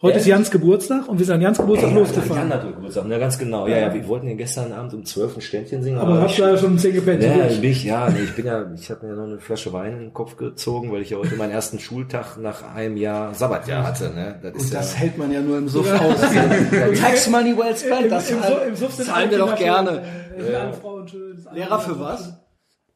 Heute 0.03 0.17
ist 0.17 0.25
Jans 0.25 0.49
Geburtstag 0.49 1.07
und 1.07 1.19
wir 1.19 1.25
sind 1.27 1.35
an 1.35 1.41
Jans 1.41 1.59
Geburtstag 1.59 1.91
Jan 1.91 1.99
losgefahren. 1.99 2.49
hat 2.51 2.63
Geburtstag, 2.75 3.05
ne, 3.05 3.19
ganz 3.19 3.37
genau. 3.37 3.67
Ja, 3.67 3.77
ja, 3.77 3.93
wir 3.93 4.07
wollten 4.07 4.25
den 4.25 4.37
gestern 4.37 4.71
Abend 4.73 4.95
um 4.95 5.05
12 5.05 5.37
ein 5.37 5.41
Ständchen 5.41 5.83
singen. 5.83 5.99
Aber 5.99 6.21
habt 6.21 6.31
ich, 6.31 6.39
ihr 6.39 6.49
ja 6.49 6.57
schon 6.57 6.75
10 6.79 6.93
gepennt. 6.95 7.21
ja, 7.21 7.35
bin 7.45 7.63
ich, 7.69 7.83
ja, 7.83 8.09
nee, 8.09 8.21
ich 8.23 8.35
bin 8.35 8.47
ja, 8.47 8.65
ich 8.73 8.89
habe 8.89 9.05
mir 9.05 9.11
ja 9.13 9.15
noch 9.19 9.27
eine 9.27 9.37
Flasche 9.39 9.71
Wein 9.73 9.93
in 9.93 9.99
den 9.99 10.13
Kopf 10.13 10.37
gezogen, 10.37 10.91
weil 10.91 11.03
ich 11.03 11.11
ja 11.11 11.17
heute 11.17 11.35
meinen 11.35 11.51
ersten 11.51 11.77
Schultag 11.77 12.37
nach 12.39 12.73
einem 12.73 12.97
Jahr 12.97 13.35
Sabbatjahr 13.35 13.85
hatte, 13.85 14.05
ne. 14.09 14.39
Das 14.41 14.55
ist 14.55 14.63
Und 14.65 14.73
das 14.73 14.93
ja, 14.93 14.99
hält 15.01 15.17
man 15.19 15.31
ja 15.31 15.39
nur 15.41 15.59
im 15.59 15.69
Suff 15.69 15.91
aus. 15.93 16.19
Tax 16.99 17.29
Money 17.29 17.55
well 17.55 17.77
spent, 17.77 18.11
das 18.11 18.31
Im, 18.31 18.37
im, 18.37 18.41
zahlen- 18.43 18.67
im 18.69 18.75
Suff 18.75 18.93
sind 18.93 19.05
zahlen 19.07 19.29
wir 19.29 19.37
doch 19.37 19.55
gerne. 19.55 20.01
äh, 20.35 21.53
Lehrer 21.53 21.79
für 21.79 21.99
was? 21.99 22.33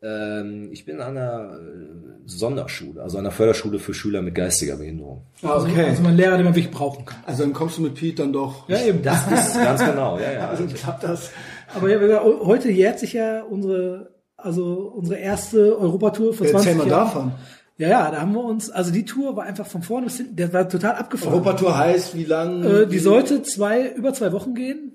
ähm, 0.02 0.70
ich 0.72 0.86
bin 0.86 1.00
an 1.02 1.18
einer 1.18 1.52
äh, 1.60 2.05
Sonderschule, 2.26 3.02
also 3.02 3.18
einer 3.18 3.32
Förderschule 3.32 3.80
für 3.80 3.94
Schüler 3.94 4.22
mit 4.22 4.36
geistiger 4.36 4.78
Behinderung. 4.78 5.22
Also, 5.44 5.68
Okay. 5.68 5.86
also 5.90 6.02
mein 6.02 6.16
Lehrer, 6.18 6.38
den 6.38 6.46
man 6.46 6.56
wirklich 6.56 6.74
brauchen 6.74 7.06
kann. 7.06 7.20
Also 7.26 7.44
dann 7.44 7.54
kommst 7.54 7.78
du 7.78 7.82
mit 7.84 7.96
Pete 7.96 8.24
dann 8.24 8.34
doch. 8.34 8.68
Ja, 8.68 8.82
eben. 8.82 9.02
Das 9.04 9.26
ist 9.32 9.54
ganz 9.56 9.84
genau, 9.86 10.18
ja, 10.20 10.32
ja. 10.34 10.48
Also 10.50 10.66
klappt 10.66 11.04
das. 11.04 11.30
Aber 11.76 11.90
ja, 11.90 12.00
wie 12.02 12.06
gesagt, 12.08 12.26
heute 12.26 12.72
jährt 12.72 13.00
sich 13.00 13.14
ja 13.14 13.44
unsere, 13.44 14.12
also 14.38 14.94
unsre 14.96 15.16
erste 15.18 15.78
Europatour 15.80 16.34
vor 16.34 16.48
20 16.48 16.54
Erzähl 16.56 16.76
mal 16.76 16.88
Jahren. 16.88 17.06
davon. 17.08 17.32
Ja, 17.78 17.90
ja, 17.90 18.10
da 18.12 18.22
haben 18.22 18.32
wir 18.34 18.44
uns, 18.44 18.70
also 18.70 18.92
die 18.92 19.04
Tour 19.04 19.36
war 19.36 19.44
einfach 19.44 19.68
von 19.68 19.82
vorne 19.84 20.06
bis 20.06 20.18
hinten, 20.18 20.38
der 20.38 20.54
war 20.54 20.68
total 20.70 20.96
abgefahren. 20.96 21.34
Europatour 21.34 21.78
heißt, 21.78 22.16
wie 22.16 22.24
lang? 22.24 22.64
Äh, 22.64 22.88
die 22.88 23.00
sollte 23.00 23.44
zwei, 23.44 23.90
über 23.90 24.14
zwei 24.14 24.32
Wochen 24.32 24.56
gehen. 24.56 24.94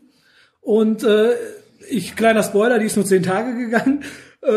Und 0.63 1.05
äh, 1.05 1.33
ich, 1.91 2.17
kleiner 2.17 2.43
Spoiler, 2.43 2.79
die 2.79 2.87
ist 2.87 2.97
nur 2.97 3.05
zehn 3.05 3.23
Tage 3.23 3.55
gegangen, 3.57 4.03
äh, 4.43 4.49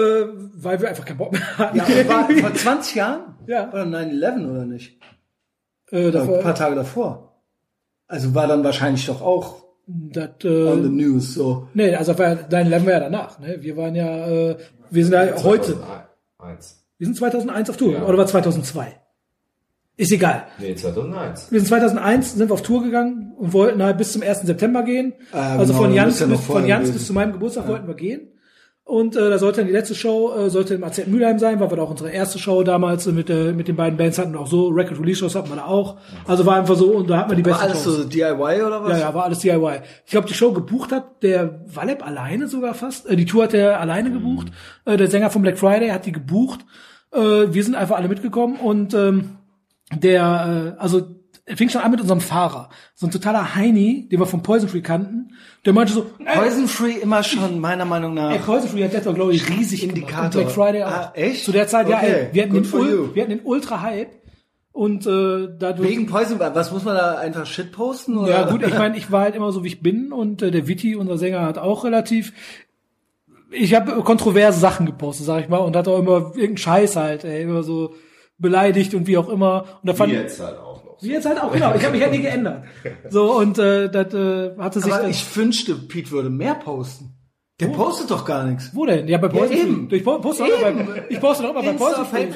weil 0.56 0.80
wir 0.82 0.90
einfach 0.90 1.06
keinen 1.06 1.18
Bock 1.18 1.32
mehr 1.34 1.58
hatten. 1.58 1.78
Ja, 1.78 2.08
war 2.08 2.30
vor 2.30 2.54
20 2.56 2.96
Jahren? 2.96 3.36
Ja. 3.48 3.70
Oder 3.70 3.84
9-11 3.84 4.50
oder 4.52 4.66
nicht? 4.66 5.00
äh, 5.92 6.04
Oder 6.08 6.12
davor, 6.20 6.38
ein 6.38 6.44
paar 6.44 6.56
Tage 6.56 6.76
davor. 6.76 7.42
Also 8.08 8.34
war 8.36 8.48
dann 8.48 8.64
wahrscheinlich 8.64 9.06
doch 9.06 9.22
auch 9.22 9.64
das, 9.88 10.30
on 10.46 10.82
the 10.84 10.88
äh, 10.88 10.92
news 10.92 11.34
so. 11.34 11.68
nee, 11.74 11.94
also 11.96 12.18
war, 12.18 12.36
dein 12.36 12.70
Leben 12.70 12.86
war 12.86 12.94
ja 12.94 13.00
danach. 13.02 13.40
Ne? 13.40 13.58
Wir 13.60 13.76
waren 13.76 13.96
ja, 13.96 14.28
äh, 14.28 14.58
wir 14.90 15.04
sind 15.04 15.14
ja 15.14 15.44
heute, 15.44 15.78
2001. 16.38 16.86
wir 16.98 17.08
sind 17.08 17.18
2001 17.18 17.70
auf 17.70 17.78
Tour, 17.78 17.94
Ja. 17.94 18.04
oder 18.06 18.18
war 18.18 18.28
2002? 18.28 19.00
Ist 19.96 20.12
egal. 20.12 20.46
Nee, 20.58 20.74
2001. 20.74 21.52
Wir 21.52 21.60
sind 21.60 21.68
2001 21.68 22.34
sind 22.36 22.50
wir 22.50 22.54
auf 22.54 22.62
Tour 22.64 22.84
gegangen 22.84 23.34
und 23.38 23.54
wollten 23.54 23.84
halt 23.84 23.98
bis 23.98 24.14
zum 24.14 24.24
1. 24.24 24.42
September 24.42 24.82
gehen. 24.84 25.14
Ah, 25.32 25.58
also 25.58 25.74
von 25.74 25.94
Jans, 25.94 26.20
ja 26.20 26.26
bis, 26.28 26.40
von 26.42 26.66
Jans 26.66 26.92
bis 26.92 27.06
zu 27.06 27.14
meinem 27.14 27.34
Geburtstag 27.34 27.68
wollten 27.68 27.88
wir 27.88 27.94
gehen. 27.96 28.30
Und 28.86 29.16
äh, 29.16 29.30
da 29.30 29.40
sollte 29.40 29.62
dann 29.62 29.68
die 29.68 29.74
letzte 29.74 29.96
Show, 29.96 30.34
äh, 30.36 30.50
sollte 30.50 30.74
im 30.74 30.84
AZ 30.84 31.08
Mülheim 31.08 31.40
sein, 31.40 31.60
weil 31.62 31.72
wir 31.72 31.78
da 31.78 31.84
auch 31.84 31.92
unsere 31.92 32.12
erste 32.12 32.38
Show 32.38 32.64
damals 32.64 33.08
äh, 33.08 33.14
mit, 33.14 33.30
äh, 33.30 33.54
mit 33.54 33.70
den 33.70 33.78
beiden 33.78 33.98
Bands 33.98 34.18
hatten. 34.18 34.36
Auch 34.36 34.48
so 34.48 34.68
Record 34.68 35.00
Release 35.00 35.20
Shows 35.20 35.36
hatten 35.36 35.50
wir 35.50 35.56
da 35.56 35.66
auch. 35.66 35.98
Also 36.28 36.46
war 36.46 36.58
einfach 36.58 36.76
so, 36.76 36.92
und 36.92 37.10
da 37.10 37.20
hat 37.20 37.30
man 37.30 37.38
die 37.38 37.46
War 37.46 37.54
besten 37.54 37.66
alles 37.72 37.84
Shows. 37.84 37.96
so 37.96 38.04
DIY 38.04 38.62
oder 38.62 38.84
was? 38.84 38.92
Ja, 38.92 39.06
ja, 39.06 39.14
war 39.14 39.24
alles 39.24 39.40
DIY. 39.40 39.80
Ich 40.06 40.12
glaube, 40.12 40.28
die 40.28 40.34
Show 40.34 40.52
gebucht 40.52 40.92
hat 40.92 41.24
der 41.24 41.62
Waleb 41.74 42.06
alleine 42.06 42.48
sogar 42.50 42.74
fast. 42.74 43.10
Äh, 43.10 43.16
die 43.16 43.26
Tour 43.26 43.44
hat 43.44 43.54
er 43.54 43.80
alleine 43.80 44.12
gebucht. 44.12 44.48
Äh, 44.84 44.98
der 44.98 45.10
Sänger 45.10 45.30
von 45.30 45.42
Black 45.42 45.58
Friday 45.58 45.90
hat 45.90 46.06
die 46.06 46.12
gebucht. 46.12 46.60
Äh, 47.14 47.20
wir 47.20 47.64
sind 47.64 47.76
einfach 47.76 47.96
alle 47.96 48.10
mitgekommen 48.10 48.58
und 48.58 48.94
ähm, 48.94 49.38
der, 49.96 50.76
äh, 50.76 50.82
also 50.82 51.23
fing 51.46 51.70
schon 51.70 51.82
an 51.82 51.92
mit 51.92 52.02
unserem 52.02 52.22
Fahrer. 52.22 52.70
So 52.96 53.08
ein 53.08 53.12
totaler 53.12 53.56
Heini, 53.56 54.08
den 54.10 54.20
wir 54.20 54.26
vom 54.26 54.44
Poison 54.44 54.70
Free 54.70 54.82
kannten. 54.82 55.34
Der 55.66 55.74
meinte 55.74 55.94
so, 55.94 56.06
ey, 56.26 56.38
Poison 56.38 56.68
Free 56.68 56.94
immer 56.94 57.24
schon 57.24 57.60
meiner 57.60 57.86
Meinung 57.86 58.14
nach. 58.14 58.32
ey 58.32 58.40
Poison 58.40 58.70
Free 58.70 58.84
hat 58.84 58.94
Death 58.94 59.08
or 59.08 59.14
Glory 59.14 59.42
riesig 59.50 59.84
Indikator. 59.84 60.30
gemacht. 60.30 60.36
Und 60.36 60.42
Black 60.42 60.52
Friday 60.52 60.84
auch. 60.84 60.92
Ah, 60.92 61.12
echt? 61.16 61.46
Zu 61.46 61.52
der 61.52 61.68
Zeit, 61.68 61.90
ja, 61.90 61.98
Okay, 61.98 62.06
ey, 62.06 62.30
wir 62.32 62.44
hatten, 62.44 62.54
good 62.54 62.66
den. 62.66 62.80
Ul 62.80 63.16
wir 63.16 63.24
hatten 63.24 63.38
den 63.38 63.46
Ultra-Hype. 63.46 64.12
Und 64.72 65.06
äh, 65.06 65.50
dadurch... 65.60 65.88
Wegen 65.88 66.08
Poison, 66.08 66.40
was 66.40 66.72
muss 66.72 66.84
man 66.84 66.96
da 66.96 67.18
einfach 67.18 67.46
Shit 67.46 67.72
posten? 67.72 68.18
Oder? 68.18 68.32
Ja 68.32 68.50
gut, 68.50 68.66
ich 68.66 68.74
meine, 68.74 68.98
ich 68.98 69.12
war 69.12 69.22
halt 69.22 69.36
immer 69.36 69.52
so, 69.52 69.64
wie 69.64 69.68
ich 69.68 69.84
bin 69.84 70.12
und 70.12 70.42
äh, 70.42 70.50
der 70.50 70.68
Vitti, 70.68 70.96
unser 70.96 71.18
Sänger, 71.18 71.42
hat 71.42 71.60
auch 71.60 71.84
relativ 71.84 72.34
ich 73.56 73.76
habe 73.76 74.02
kontroverse 74.02 74.60
Sachen 74.60 74.86
gepostet, 74.88 75.28
sag 75.28 75.42
ich 75.42 75.50
mal, 75.50 75.58
und 75.58 75.76
hat 75.76 75.88
auch 75.88 76.00
immer 76.00 76.32
irgendeinen 76.34 76.58
Scheiß 76.58 76.96
halt, 76.96 77.24
ey, 77.24 77.44
immer 77.44 77.62
so 77.62 77.94
beleidigt 78.38 78.94
und 78.96 79.08
wie 79.08 79.18
auch 79.18 79.30
immer. 79.30 79.66
Und 79.82 79.90
da 79.90 79.94
fand 79.94 80.12
Wie 80.12 80.18
jetzt 80.18 80.40
halt 80.40 80.58
auch. 80.58 80.73
Wie 81.04 81.12
jetzt 81.12 81.26
halt 81.26 81.42
auch, 81.42 81.52
genau, 81.52 81.74
ich 81.76 81.84
habe 81.84 81.94
mich 81.94 82.02
halt 82.02 82.14
nie 82.14 82.22
geändert. 82.22 82.64
So, 83.10 83.38
und 83.38 83.58
äh, 83.60 83.90
das 83.90 84.14
äh, 84.14 84.58
hatte 84.58 84.80
sich 84.80 84.94
Aber 84.94 85.08
ich 85.08 85.36
wünschte, 85.36 85.76
Pete 85.76 86.12
würde 86.12 86.30
mehr 86.30 86.56
posten. 86.56 87.16
Der 87.60 87.68
postet 87.68 88.10
doch 88.10 88.26
gar 88.26 88.46
nichts. 88.46 88.72
wo 88.74 88.84
denn? 88.84 89.08
Ja, 89.08 89.20
bei 89.20 89.28
Poison 89.28 89.56
eben. 89.56 89.88
Free. 89.88 89.98
Ich 89.98 90.04
po- 90.04 90.18
poste 90.18 90.44
auch 90.44 90.48
immer 90.48 90.72
bei, 90.84 91.04
ich 91.10 91.20
poste 91.20 91.46
auch 91.46 91.52
immer 91.52 91.62
bei 91.62 91.74
Poison 91.74 92.06
Free. 92.08 92.28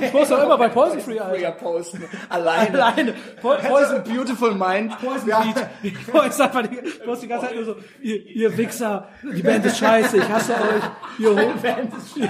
Ich 0.00 0.12
poste 0.12 0.38
auch 0.38 0.44
immer 0.44 0.56
bei 0.56 0.68
Poison 0.70 0.98
Free, 1.00 1.18
Alter. 1.20 1.50
posten. 1.52 2.02
Alleine. 2.30 2.82
Alleine. 2.82 3.14
Po 3.42 3.50
Poison 3.68 4.02
Beautiful 4.02 4.54
Mind. 4.54 4.98
Poison 4.98 5.28
Ja. 5.28 5.40
Beat. 5.42 5.66
Ich 5.82 6.06
poste 6.06 6.44
einfach 6.44 6.66
die, 6.66 6.78
ich 6.88 7.04
poste 7.04 7.26
die 7.26 7.28
ganze 7.28 7.46
Zeit 7.48 7.54
nur 7.54 7.64
so, 7.66 7.74
ihr, 8.00 8.26
ihr 8.34 8.56
Wichser, 8.56 9.08
die 9.36 9.42
Band 9.42 9.66
ist 9.66 9.76
scheiße, 9.76 10.16
ich 10.16 10.28
hasse 10.28 10.54
euch, 10.54 11.18
ihr, 11.18 11.30
Hom 11.36 11.52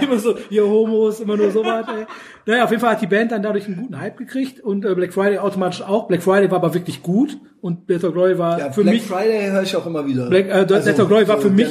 immer 0.02 0.18
so, 0.18 0.34
ihr 0.50 0.66
Homos, 0.66 1.20
immer 1.20 1.36
nur 1.36 1.52
so 1.52 1.64
was, 1.64 1.86
ey. 1.88 2.06
Naja, 2.44 2.64
auf 2.64 2.70
jeden 2.70 2.80
Fall 2.80 2.90
hat 2.92 3.02
die 3.02 3.06
Band 3.06 3.30
dann 3.30 3.42
dadurch 3.42 3.66
einen 3.66 3.76
guten 3.76 4.00
Hype 4.00 4.16
gekriegt 4.16 4.60
und 4.60 4.84
äh, 4.84 4.94
Black 4.96 5.12
Friday 5.14 5.38
automatisch 5.38 5.82
auch. 5.82 6.08
Black 6.08 6.22
Friday 6.24 6.50
war 6.50 6.58
aber 6.58 6.74
wirklich 6.74 7.02
gut 7.04 7.38
und 7.66 7.86
Better 7.86 8.10
Glory 8.12 8.38
war 8.38 8.58
Ja, 8.58 8.70
für 8.72 8.82
Black 8.82 8.94
mich 8.94 9.02
Friday 9.04 9.50
höre 9.50 9.62
ich 9.62 9.76
auch 9.76 9.86
immer 9.86 10.06
wieder. 10.06 10.28
Black, 10.30 10.46
äh, 10.48 10.52
Also, 10.52 10.74
Better 10.90 11.06
Glory 11.06 11.28
war 11.28 11.36
so 11.36 11.48
für 11.48 11.50
mich, 11.54 11.68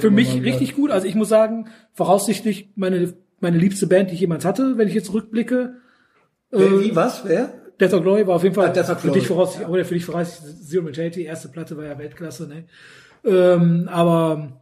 für 0.00 0.10
mich 0.10 0.34
mal 0.36 0.42
richtig 0.42 0.74
gut. 0.76 0.90
Also 0.90 1.06
ich 1.06 1.14
muss 1.14 1.28
sagen, 1.28 1.68
voraussichtlich 1.94 2.70
meine, 2.76 3.14
meine 3.40 3.58
liebste 3.58 3.86
Band, 3.86 4.10
die 4.10 4.14
ich 4.14 4.20
jemals 4.20 4.44
hatte, 4.44 4.78
wenn 4.78 4.86
ich 4.88 4.94
jetzt 4.94 5.12
rückblicke. 5.12 5.74
Wer, 6.50 6.80
wie, 6.80 6.94
was? 6.96 7.22
Wer? 7.24 7.52
Death 7.80 7.94
or 7.94 8.02
Glory 8.02 8.26
war 8.26 8.36
auf 8.36 8.42
jeden 8.42 8.54
Fall 8.54 8.72
Ah, 8.76 8.94
für 8.96 9.10
dich 9.10 9.26
voraussichtlich, 9.26 9.68
oder 9.68 9.84
für 9.84 9.94
dich 9.94 10.04
voraussichtlich 10.04 10.66
Zero 10.66 10.82
Mentality, 10.82 11.22
erste 11.24 11.48
Platte 11.48 11.76
war 11.76 11.84
ja 11.84 11.98
Weltklasse, 11.98 12.48
ne? 12.48 12.64
Ähm, 13.24 13.88
aber 13.92 14.60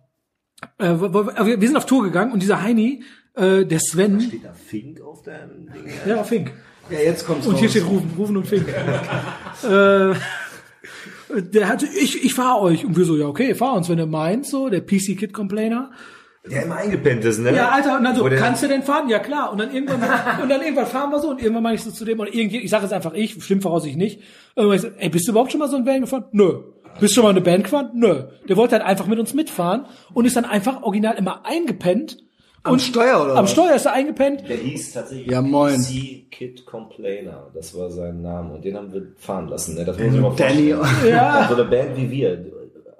äh, 0.78 0.94
wo- 0.96 1.26
wir 1.26 1.66
sind 1.68 1.76
auf 1.76 1.86
Tour 1.86 2.02
gegangen 2.04 2.32
und 2.32 2.42
dieser 2.42 2.62
Heini, 2.62 3.02
äh, 3.34 3.64
der 3.64 3.78
Sven, 3.80 4.20
Steht 4.20 4.44
da 4.44 4.52
Fink 4.52 5.00
auf 5.00 5.22
deinem 5.22 5.66
Ding? 5.72 5.84
ja, 6.06 6.24
Fink. 6.24 6.52
Ja, 6.90 6.98
jetzt 7.00 7.26
kommt's 7.26 7.46
Und 7.46 7.54
raus. 7.54 7.60
hier 7.60 7.68
steht 7.70 7.86
Rufen, 7.86 8.10
Rufen 8.16 8.36
und 8.36 8.46
Fink. 8.46 8.66
äh, 9.64 10.14
der 11.42 11.68
hatte, 11.68 11.86
ich, 11.86 12.24
ich 12.24 12.34
fahr 12.34 12.60
euch. 12.60 12.84
Und 12.84 12.96
wir 12.96 13.04
so, 13.04 13.16
ja, 13.16 13.26
okay, 13.26 13.54
fahr 13.54 13.74
uns, 13.74 13.88
wenn 13.88 13.98
du 13.98 14.06
meinst, 14.06 14.50
so, 14.50 14.68
der 14.68 14.80
PC 14.80 15.18
Kid 15.18 15.32
Complainer. 15.32 15.90
Der 16.50 16.64
immer 16.64 16.76
eingepennt 16.76 17.24
ist, 17.24 17.38
ne? 17.40 17.54
Ja, 17.54 17.70
Alter, 17.70 17.98
und 17.98 18.04
dann 18.04 18.14
so, 18.14 18.24
Wo 18.24 18.28
kannst 18.28 18.62
du 18.62 18.68
denn 18.68 18.82
fahren? 18.82 19.08
Ja, 19.08 19.18
klar. 19.18 19.50
Und 19.50 19.58
dann 19.58 19.74
irgendwann, 19.74 20.00
und 20.42 20.48
dann 20.48 20.62
irgendwann 20.62 20.86
fahren 20.86 21.10
wir 21.10 21.18
so 21.18 21.30
und 21.30 21.40
irgendwann 21.40 21.64
meine 21.64 21.74
ich 21.74 21.82
so 21.82 21.90
zu 21.90 22.04
dem, 22.04 22.20
und 22.20 22.32
irgendwie, 22.32 22.58
ich 22.58 22.70
sage 22.70 22.84
jetzt 22.84 22.92
einfach 22.92 23.14
ich, 23.14 23.42
stimmt 23.42 23.62
voraussichtlich 23.62 23.96
nicht. 23.96 24.22
Irgendwann 24.54 24.76
ich 24.76 24.82
so, 24.82 24.88
ey, 24.98 25.08
bist 25.08 25.26
du 25.26 25.32
überhaupt 25.32 25.50
schon 25.50 25.58
mal 25.58 25.68
so 25.68 25.76
ein 25.76 25.86
Van 25.86 26.02
gefahren? 26.02 26.24
Nö. 26.32 26.60
Bist 27.00 27.12
du 27.12 27.14
schon 27.16 27.24
mal 27.24 27.30
eine 27.30 27.40
Band 27.40 27.64
gefahren? 27.64 27.90
Nö. 27.94 28.24
Der 28.48 28.56
wollte 28.56 28.76
halt 28.76 28.84
einfach 28.84 29.06
mit 29.06 29.18
uns 29.18 29.34
mitfahren 29.34 29.86
und 30.14 30.24
ist 30.24 30.36
dann 30.36 30.44
einfach 30.44 30.82
original 30.82 31.16
immer 31.16 31.44
eingepennt. 31.44 32.18
Am 32.66 32.72
und 32.74 32.80
Steuer, 32.82 33.22
oder 33.24 33.36
Am 33.36 33.44
was? 33.44 33.52
Steuer 33.52 33.74
ist 33.74 33.86
er 33.86 33.92
eingepennt. 33.94 34.42
Der 34.48 34.56
hieß 34.56 34.92
tatsächlich 34.92 35.26
Ja, 35.30 35.40
moin. 35.42 35.78
C 35.80 36.26
Kid 36.30 36.66
Complainer. 36.66 37.46
Das 37.54 37.74
war 37.76 37.90
sein 37.90 38.20
Name. 38.22 38.54
Und 38.54 38.64
den 38.64 38.76
haben 38.76 38.92
wir 38.92 39.02
fahren 39.18 39.48
lassen. 39.48 39.74
Ne? 39.74 39.84
Das 39.84 39.98
muss 39.98 40.14
ich 40.14 40.20
mal 40.20 40.32
Danny. 40.36 40.74
Ja. 41.08 41.46
So 41.48 41.54
eine 41.54 41.64
Band 41.64 41.96
wie 41.96 42.10
wir. 42.10 42.44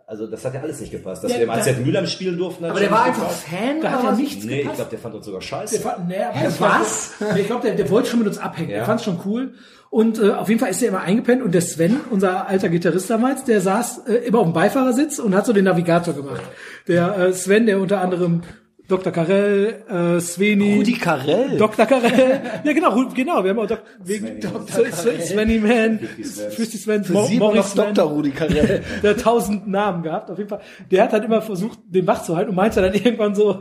also 0.07 0.27
das 0.29 0.45
hat 0.45 0.55
ja 0.55 0.61
alles 0.61 0.81
nicht 0.81 0.93
gepasst. 0.93 1.25
Dass 1.25 1.31
Ja, 1.33 1.39
wir 1.39 1.45
im 1.45 1.51
AZ 1.51 1.67
Mülheim 1.85 2.07
spielen 2.07 2.39
durften. 2.39 2.65
Aber 2.65 2.79
der 2.81 2.91
war 2.91 3.07
nicht 3.09 3.09
einfach 3.17 3.23
gepasst. 3.29 3.45
Fan 3.49 3.81
Da 3.83 3.91
hat 3.91 4.03
ja 4.05 4.11
was? 4.11 4.19
nichts 4.19 4.45
Nee, 4.45 4.53
ich 4.55 4.59
gepasst. 4.63 4.77
glaube, 4.77 4.91
der 4.91 4.99
fand 5.01 5.15
uns 5.17 5.27
sogar 5.27 5.41
Der 5.41 5.47
scheiße. 5.47 5.81
fand, 5.81 6.09
nee, 6.09 6.15
war- 6.59 6.81
was? 6.81 7.15
Nee, 7.35 7.41
ich 7.41 7.47
glaube, 7.47 7.63
der, 7.67 7.75
der 7.77 7.91
wollte 7.91 8.09
schon 8.11 8.19
mit 8.21 8.29
uns 8.29 8.39
abhängen. 8.39 8.71
Ja. 8.71 8.77
Der 8.79 8.85
fand 8.87 9.01
schon 9.03 9.21
cool. 9.27 9.55
Und 9.91 10.19
äh, 10.19 10.31
auf 10.33 10.49
jeden 10.49 10.61
Fall 10.61 10.71
ist 10.71 10.83
er 10.83 10.89
immer 10.89 11.01
eingepennt 11.03 11.43
und 11.43 11.53
der 11.55 11.61
Sven, 11.63 12.01
unser 12.11 12.49
alter 12.49 12.69
Gitarrist 12.69 13.09
damals, 13.09 13.45
der 13.45 13.61
saß 13.61 14.07
äh, 14.09 14.15
immer 14.27 14.41
auf 14.41 14.45
dem 14.47 14.53
Beifahrersitz 14.53 15.19
und 15.21 15.35
hat 15.35 15.47
so 15.47 15.53
den 15.53 15.65
Navigator 15.65 16.13
gemacht. 16.13 16.43
Der 16.89 17.17
äh, 17.19 17.33
Sven, 17.33 17.67
der 17.67 17.81
unter 17.81 18.01
anderem 18.01 18.43
Dr. 18.89 19.13
Karel, 19.13 19.83
äh, 19.89 20.21
Sveni, 20.21 20.77
Rudi 20.77 20.93
Carell. 20.95 21.57
Dr. 21.59 21.87
Karel, 21.87 22.41
ja 22.65 22.73
genau, 22.73 23.05
genau, 23.13 23.43
wir 23.43 23.51
haben 23.51 23.59
auch 23.59 23.67
Dok 23.67 23.83
wegen 24.05 24.41
Dr. 24.41 24.87
Svenny 24.93 25.59
Man, 25.59 25.99
50 25.99 26.81
Sven, 26.81 27.05
Mo- 27.09 27.29
Morris 27.39 27.73
Sven. 27.73 27.95
Dr. 27.95 28.05
Rudi 28.11 28.31
Carell. 28.31 28.83
der 29.03 29.11
hat 29.11 29.21
tausend 29.21 29.67
Namen 29.67 30.03
gehabt, 30.05 30.31
auf 30.31 30.39
jeden 30.39 30.49
Fall. 30.51 30.61
Der 30.91 31.03
hat 31.03 31.13
halt 31.13 31.25
immer 31.25 31.43
versucht, 31.43 31.81
den 31.89 32.07
wach 32.07 32.23
zu 32.23 32.37
halten 32.37 32.51
und 32.51 32.57
meinte 32.57 32.81
dann 32.81 32.95
irgendwann 32.95 33.35
so, 33.35 33.61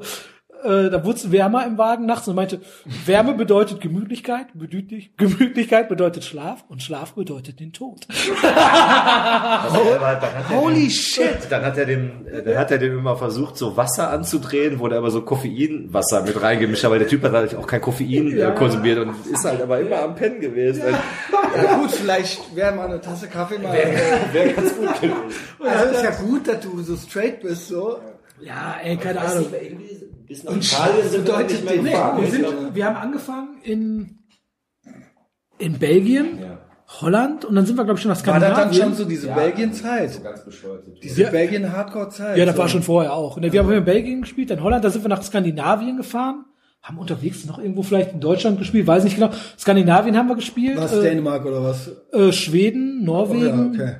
äh, 0.65 0.89
da 0.89 1.05
wurde 1.05 1.17
es 1.17 1.31
wärmer 1.31 1.65
im 1.65 1.77
Wagen 1.77 2.05
nachts 2.05 2.27
und 2.27 2.35
meinte, 2.35 2.59
Wärme 3.05 3.33
bedeutet 3.33 3.81
Gemütlichkeit, 3.81 4.47
bedeutet, 4.53 5.17
Gemütlichkeit 5.17 5.89
bedeutet 5.89 6.23
Schlaf 6.23 6.65
und 6.67 6.81
Schlaf 6.81 7.13
bedeutet 7.13 7.59
den 7.59 7.71
Tod. 7.71 8.07
Holy 10.49 10.89
shit! 10.89 11.47
Dann 11.49 11.63
hat 11.63 11.77
er 11.77 11.85
den, 11.85 12.25
dann 12.45 12.57
hat 12.57 12.71
er 12.71 12.77
den 12.77 12.97
immer 12.97 13.15
versucht, 13.15 13.57
so 13.57 13.77
Wasser 13.77 14.09
anzudrehen, 14.09 14.79
wo 14.79 14.87
der 14.87 14.97
aber 14.97 15.11
so 15.11 15.21
Koffeinwasser 15.21 16.23
mit 16.23 16.41
reingemischt 16.41 16.83
hat, 16.83 16.91
weil 16.91 16.99
der 16.99 17.07
Typ 17.07 17.23
hat 17.23 17.33
halt 17.33 17.55
auch 17.55 17.67
kein 17.67 17.81
Koffein 17.81 18.37
äh, 18.37 18.51
konsumiert 18.55 18.99
und 18.99 19.13
ist 19.31 19.45
halt 19.45 19.61
aber 19.61 19.79
immer 19.79 19.99
am 19.99 20.15
Pennen 20.15 20.39
gewesen. 20.41 20.83
Ja 21.55 21.75
gut, 21.75 21.91
vielleicht 21.91 22.55
wäre 22.55 22.75
mal 22.75 22.87
eine 22.89 22.99
Tasse 23.01 23.27
Kaffee 23.27 23.59
mal. 23.59 23.73
Wäre 24.31 24.53
ganz 24.53 24.75
gut 24.75 25.01
gewesen. 25.01 25.15
Also 25.59 25.93
ist 25.93 26.03
ja 26.03 26.11
gut, 26.11 26.47
dass 26.47 26.59
du 26.59 26.81
so 26.81 26.95
straight 26.95 27.41
bist, 27.41 27.67
so. 27.67 27.99
Ja, 28.41 28.75
ey, 28.83 28.97
keine 28.97 29.21
Ahnung. 29.21 29.45
Bis 30.27 30.43
nach 30.43 30.55
Italien 30.55 31.09
sind 31.09 31.27
wir 31.27 31.37
nicht 31.39 31.65
mehr 31.65 31.75
Nee, 31.81 31.89
gefahren. 31.91 32.21
wir, 32.21 32.31
sind, 32.31 32.45
wir 32.75 32.85
haben 32.85 32.95
angefangen 32.97 33.57
in, 33.63 34.19
in 35.57 35.79
Belgien, 35.79 36.39
Holland 37.01 37.45
und 37.45 37.55
dann 37.55 37.65
sind 37.65 37.77
wir, 37.77 37.83
glaube 37.83 37.97
ich, 37.97 38.03
schon 38.03 38.11
nach 38.11 38.25
War 38.27 38.39
das 38.39 38.49
Skandinavien. 38.49 38.79
dann 38.79 38.89
schon 38.89 38.93
so 38.95 39.05
diese 39.05 39.27
Belgien-Zeit? 39.29 40.23
Ganz 40.23 40.45
bescheuert. 40.45 40.83
Diese 41.01 41.23
Ja. 41.23 41.29
Belgien-Hardcore-Zeit? 41.31 42.37
Ja, 42.37 42.45
das 42.45 42.55
so. 42.55 42.61
war 42.61 42.69
schon 42.69 42.83
vorher 42.83 43.13
auch. 43.13 43.37
Und 43.37 43.51
wir 43.51 43.59
haben 43.59 43.71
in 43.71 43.83
Belgien 43.85 44.21
gespielt, 44.21 44.49
dann 44.51 44.61
Holland, 44.61 44.83
da 44.85 44.89
sind 44.89 45.03
wir 45.03 45.09
nach 45.09 45.23
Skandinavien 45.23 45.97
gefahren, 45.97 46.45
haben 46.83 46.99
unterwegs 46.99 47.45
noch 47.45 47.57
irgendwo 47.57 47.81
vielleicht 47.81 48.13
in 48.13 48.19
Deutschland 48.19 48.59
gespielt, 48.59 48.85
weiß 48.85 49.03
nicht 49.03 49.15
genau. 49.15 49.31
Skandinavien 49.57 50.15
haben 50.15 50.27
wir 50.29 50.35
gespielt, 50.35 50.77
Was, 50.77 50.93
äh, 50.93 51.01
Dänemark 51.01 51.43
oder 51.45 51.63
was? 51.63 51.89
äh, 52.13 52.31
Schweden, 52.31 52.99
Oh, 53.01 53.05
Norwegen. 53.05 53.73
ja, 53.73 53.83
okay. 53.83 53.95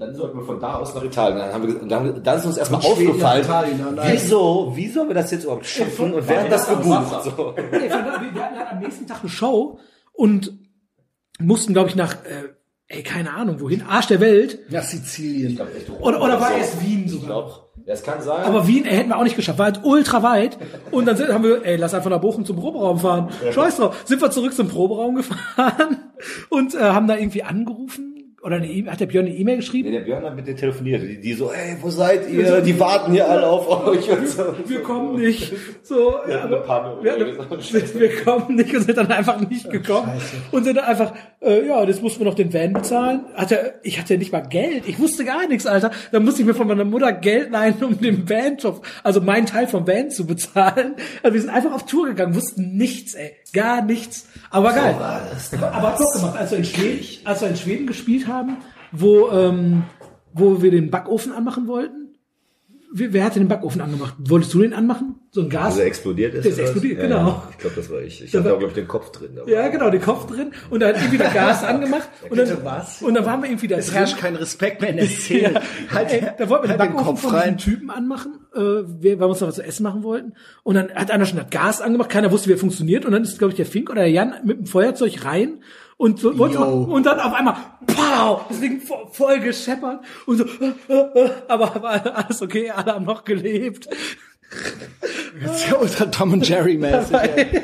Dann 0.00 0.14
sollten 0.14 0.38
wir 0.38 0.44
von 0.46 0.58
da 0.58 0.76
aus 0.76 0.94
nach 0.94 1.04
Italien. 1.04 1.38
Dann, 1.38 1.52
haben 1.52 1.66
wir, 1.66 1.74
dann, 1.86 2.22
dann 2.24 2.38
ist 2.38 2.46
uns 2.46 2.56
erstmal 2.56 2.80
aufgefallen, 2.80 3.42
Italien, 3.42 3.80
nein, 3.84 3.94
nein. 3.96 4.12
wieso, 4.12 4.72
wie 4.74 4.88
sollen 4.88 5.08
wir 5.08 5.14
das 5.14 5.30
jetzt 5.30 5.44
überhaupt 5.44 5.66
schaffen 5.66 6.14
und 6.14 6.26
wer 6.26 6.40
hat 6.40 6.50
das 6.50 6.68
gebucht? 6.68 7.24
So. 7.24 7.54
Nee, 7.70 7.88
wir 7.88 7.92
hatten 7.92 8.58
hatten 8.58 8.76
am 8.76 8.78
nächsten 8.78 9.06
Tag 9.06 9.20
eine 9.20 9.28
Show 9.28 9.78
und 10.12 10.54
mussten, 11.38 11.74
glaube 11.74 11.90
ich, 11.90 11.96
nach, 11.96 12.14
äh, 12.24 12.48
ey, 12.88 13.02
keine 13.02 13.34
Ahnung, 13.34 13.60
wohin, 13.60 13.82
Arsch 13.82 14.06
der 14.06 14.20
Welt. 14.20 14.60
Nach 14.70 14.82
Sizilien. 14.82 15.60
Oder, 16.00 16.22
oder 16.22 16.40
war 16.40 16.56
erst 16.56 16.82
Wien 16.82 17.06
sogar. 17.06 17.26
glaub, 17.26 17.70
das 17.84 18.02
kann 18.02 18.22
sein. 18.22 18.44
Aber 18.44 18.66
Wien 18.66 18.86
ey, 18.86 18.96
hätten 18.96 19.10
wir 19.10 19.18
auch 19.18 19.24
nicht 19.24 19.36
geschafft, 19.36 19.58
war 19.58 19.66
halt 19.66 19.80
ultra 19.84 20.22
weit. 20.22 20.56
Und 20.90 21.04
dann 21.04 21.18
sind, 21.18 21.30
haben 21.30 21.44
wir, 21.44 21.62
ey, 21.64 21.76
lass 21.76 21.92
einfach 21.92 22.08
nach 22.08 22.22
Bochum 22.22 22.46
zum 22.46 22.56
Proberaum 22.56 22.98
fahren. 22.98 23.28
Scheiß 23.52 23.76
drauf. 23.76 23.96
Sind 24.06 24.22
wir 24.22 24.30
zurück 24.30 24.54
zum 24.54 24.68
Proberaum 24.68 25.14
gefahren 25.14 25.98
und 26.48 26.74
äh, 26.74 26.78
haben 26.78 27.06
da 27.06 27.16
irgendwie 27.16 27.42
angerufen. 27.42 28.09
Oder 28.42 28.56
eine 28.56 28.72
e 28.72 28.86
hat 28.86 29.00
der 29.00 29.06
Björn 29.06 29.26
eine 29.26 29.34
E-Mail 29.36 29.56
geschrieben? 29.56 29.92
Ja, 29.92 29.98
der 29.98 30.06
Björn 30.06 30.24
hat 30.24 30.34
mit 30.34 30.46
denen 30.46 30.56
telefoniert. 30.56 31.02
Die, 31.02 31.20
die 31.20 31.34
so, 31.34 31.52
ey, 31.52 31.76
wo 31.82 31.90
seid 31.90 32.30
ihr? 32.30 32.62
Die 32.62 32.80
warten 32.80 33.12
hier 33.12 33.28
alle 33.28 33.46
auf 33.46 33.68
euch. 33.86 34.10
Und 34.10 34.26
so. 34.26 34.54
Wir 34.64 34.82
kommen 34.82 35.20
nicht. 35.20 35.52
So, 35.82 36.14
Wir 36.24 36.42
hatten 36.42 36.54
eine 36.54 36.62
Panne. 36.62 36.96
wir, 37.02 37.18
wir, 37.18 38.00
wir 38.00 38.22
kommen 38.22 38.56
nicht 38.56 38.74
und 38.74 38.82
sind 38.82 38.96
dann 38.96 39.12
einfach 39.12 39.38
nicht 39.46 39.70
gekommen. 39.70 40.10
Und 40.52 40.64
sind 40.64 40.78
dann 40.78 40.86
einfach, 40.86 41.12
äh, 41.42 41.66
ja, 41.66 41.84
das 41.84 42.00
mussten 42.00 42.20
wir 42.20 42.26
noch 42.26 42.34
den 42.34 42.54
Van 42.54 42.72
bezahlen. 42.72 43.26
Hatte, 43.34 43.74
ich 43.82 44.00
hatte 44.00 44.16
nicht 44.16 44.32
mal 44.32 44.40
Geld. 44.40 44.84
Ich 44.86 44.98
wusste 44.98 45.26
gar 45.26 45.46
nichts, 45.46 45.66
Alter. 45.66 45.90
Dann 46.10 46.24
musste 46.24 46.40
ich 46.40 46.46
mir 46.46 46.54
von 46.54 46.66
meiner 46.66 46.84
Mutter 46.84 47.12
Geld 47.12 47.50
leihen, 47.50 47.74
um 47.82 48.00
den 48.00 48.26
Van-Job, 48.26 48.86
also 49.02 49.20
meinen 49.20 49.44
Teil 49.44 49.66
vom 49.66 49.86
Van 49.86 50.10
zu 50.10 50.26
bezahlen. 50.26 50.94
Also 51.22 51.34
wir 51.34 51.40
sind 51.42 51.50
einfach 51.50 51.72
auf 51.72 51.84
Tour 51.84 52.06
gegangen, 52.06 52.34
wussten 52.34 52.78
nichts, 52.78 53.14
ey. 53.14 53.32
Gar 53.52 53.84
nichts. 53.84 54.29
Aber 54.50 54.72
geil. 54.72 54.96
Aber 54.96 55.88
hat 55.88 55.98
Bock 55.98 56.12
gemacht, 56.14 56.36
als 56.36 56.50
wir 56.50 56.58
in 56.58 56.64
Schweden, 56.64 57.06
als 57.24 57.40
wir 57.40 57.48
in 57.48 57.56
Schweden 57.56 57.86
gespielt 57.86 58.26
haben, 58.26 58.56
wo, 58.92 59.30
ähm, 59.30 59.84
wo 60.32 60.60
wir 60.60 60.70
den 60.70 60.90
Backofen 60.90 61.32
anmachen 61.32 61.68
wollten. 61.68 61.99
Wer, 62.92 63.12
wer 63.12 63.24
hat 63.24 63.36
denn 63.36 63.44
den 63.44 63.48
Backofen 63.48 63.80
angemacht? 63.80 64.14
Wolltest 64.18 64.52
du 64.52 64.62
den 64.62 64.74
anmachen? 64.74 65.14
So 65.30 65.42
ein 65.42 65.48
Gas? 65.48 65.66
Also 65.74 65.82
explodiert 65.82 66.34
ist 66.34 66.44
Der 66.44 66.52
ist 66.52 66.58
explodiert, 66.58 66.98
Ja, 66.98 67.04
genau. 67.06 67.18
ja. 67.28 67.48
Ich 67.52 67.58
glaube, 67.58 67.76
das 67.76 67.88
war 67.90 68.00
ich. 68.00 68.24
Ich 68.24 68.30
Da 68.32 68.40
hatte 68.40 68.52
auch, 68.52 68.58
glaube 68.58 68.72
ich, 68.72 68.74
den 68.74 68.88
Kopf 68.88 69.12
drin. 69.12 69.38
aber- 69.40 69.48
Ja, 69.48 69.68
genau, 69.68 69.90
den 69.90 70.00
Kopf 70.00 70.26
drin 70.26 70.50
und 70.70 70.80
dann 70.80 70.96
irgendwie 70.96 71.18
das 71.18 71.32
Gas 71.32 71.62
angemacht 71.62 72.08
und 72.28 72.36
dann, 72.36 72.64
was? 72.64 73.00
und 73.02 73.14
dann 73.14 73.24
waren 73.24 73.40
wir 73.42 73.48
irgendwie 73.48 73.68
da 73.68 73.76
Es 73.76 73.94
herrscht 73.94 74.18
kein 74.18 74.34
Respekt 74.34 74.80
mehr 74.80 74.90
in 74.90 74.96
der 74.96 75.06
Szene. 75.08 75.52
Ja, 75.54 75.60
Halt, 75.94 76.12
ey, 76.12 76.26
da 76.36 76.48
wollten 76.48 76.64
wir 76.64 76.68
den 76.74 76.80
halt 76.80 76.90
den 76.90 76.96
Backofen 76.96 77.04
Kopf 77.04 77.20
von 77.20 77.30
diesem 77.30 77.40
rein. 77.48 77.58
Typen 77.58 77.90
anmachen, 77.90 78.32
äh, 78.54 78.58
weil 78.58 79.20
wir 79.20 79.26
uns 79.28 79.40
noch 79.40 79.48
was 79.48 79.54
zu 79.54 79.62
essen 79.62 79.84
machen 79.84 80.02
wollten. 80.02 80.32
Und 80.64 80.74
dann 80.74 80.90
hat 80.92 81.12
einer 81.12 81.26
schon 81.26 81.38
das 81.38 81.50
Gas 81.50 81.80
angemacht, 81.80 82.10
keiner 82.10 82.32
wusste, 82.32 82.48
wie 82.48 82.54
er 82.54 82.58
funktioniert. 82.58 83.04
Und 83.06 83.12
dann 83.12 83.22
ist, 83.22 83.38
glaube 83.38 83.52
ich, 83.52 83.56
der 83.56 83.66
Fink 83.66 83.88
oder 83.88 84.00
der 84.02 84.10
Jan 84.10 84.34
mit 84.44 84.58
dem 84.58 84.66
Feuerzeug 84.66 85.24
rein 85.24 85.62
und 86.00 86.18
so, 86.18 86.38
wollte 86.38 86.54
Yo. 86.54 86.60
mal, 86.60 86.94
und 86.94 87.04
dann 87.04 87.20
auf 87.20 87.34
einmal, 87.34 87.56
pow, 87.86 88.46
das 88.48 88.58
Ding 88.58 88.80
voll, 88.80 89.06
voll 89.12 89.38
gescheppert 89.40 90.00
und 90.24 90.38
so, 90.38 90.44
äh, 90.44 90.72
äh, 90.88 91.26
äh, 91.26 91.30
aber, 91.46 91.76
aber 91.76 92.16
alles 92.16 92.40
okay, 92.40 92.70
alle 92.70 92.94
haben 92.94 93.04
noch 93.04 93.22
gelebt. 93.22 93.86
Das 95.44 95.56
ist 95.56 95.68
ja 95.70 95.76
ultra 95.76 96.06
Tom 96.06 96.32
und 96.32 96.48
Jerry 96.48 96.78
mäßig. 96.78 97.16
ey. 97.16 97.46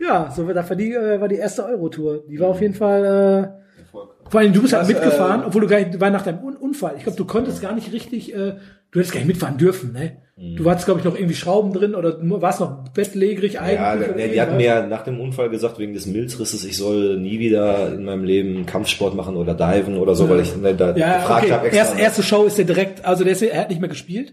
Ja, 0.00 0.30
so 0.30 0.46
war, 0.46 0.54
das 0.54 0.68
war 0.68 0.76
die, 0.76 0.92
war 0.94 1.28
die 1.28 1.36
erste 1.36 1.64
Eurotour. 1.64 2.24
Die 2.28 2.40
war 2.40 2.48
auf 2.48 2.60
jeden 2.60 2.74
Fall, 2.74 3.04
äh, 3.04 3.98
vor 4.28 4.40
allem 4.40 4.52
du 4.52 4.62
bist 4.62 4.72
halt 4.72 4.82
Was, 4.82 4.88
mitgefahren, 4.88 5.42
äh, 5.42 5.46
obwohl 5.46 5.62
du 5.62 5.66
gar 5.66 5.78
nicht, 5.78 6.00
war 6.00 6.10
nach 6.10 6.22
deinem 6.22 6.42
Un 6.42 6.56
Unfall. 6.56 6.94
Ich 6.96 7.04
glaube, 7.04 7.16
du 7.16 7.26
konntest 7.26 7.62
gar 7.62 7.74
nicht 7.74 7.92
richtig, 7.92 8.34
äh, 8.34 8.56
du 8.90 8.98
hättest 8.98 9.12
gar 9.12 9.20
nicht 9.20 9.28
mitfahren 9.28 9.56
dürfen, 9.58 9.92
ne? 9.92 10.18
Du 10.42 10.64
warst, 10.64 10.86
glaube 10.86 11.00
ich, 11.00 11.04
noch 11.04 11.14
irgendwie 11.14 11.34
Schrauben 11.34 11.74
drin 11.74 11.94
oder 11.94 12.16
warst 12.22 12.60
noch 12.60 12.88
bettlägerig 12.94 13.60
eigentlich. 13.60 13.74
Ja, 13.74 13.94
der, 13.96 14.28
die 14.28 14.40
hatten 14.40 14.56
mir 14.56 14.64
ja 14.64 14.86
nach 14.86 15.02
dem 15.02 15.20
Unfall 15.20 15.50
gesagt, 15.50 15.78
wegen 15.78 15.92
des 15.92 16.06
Milzrisses, 16.06 16.64
ich 16.64 16.78
soll 16.78 17.18
nie 17.18 17.38
wieder 17.38 17.92
in 17.92 18.04
meinem 18.04 18.24
Leben 18.24 18.64
Kampfsport 18.64 19.14
machen 19.14 19.36
oder 19.36 19.52
diven 19.52 19.98
oder 19.98 20.14
so, 20.14 20.30
weil 20.30 20.40
ich 20.40 20.56
ne, 20.56 20.74
da 20.74 20.96
ja, 20.96 21.18
gefragt 21.18 21.44
okay. 21.44 21.52
habe 21.52 21.66
extra. 21.66 21.84
Erst, 21.84 21.98
erste 21.98 22.22
Show 22.22 22.44
ist 22.44 22.56
der 22.56 22.64
direkt, 22.64 23.04
also 23.04 23.22
der 23.22 23.34
ist, 23.34 23.42
er 23.42 23.60
hat 23.60 23.68
nicht 23.68 23.82
mehr 23.82 23.90
gespielt. 23.90 24.32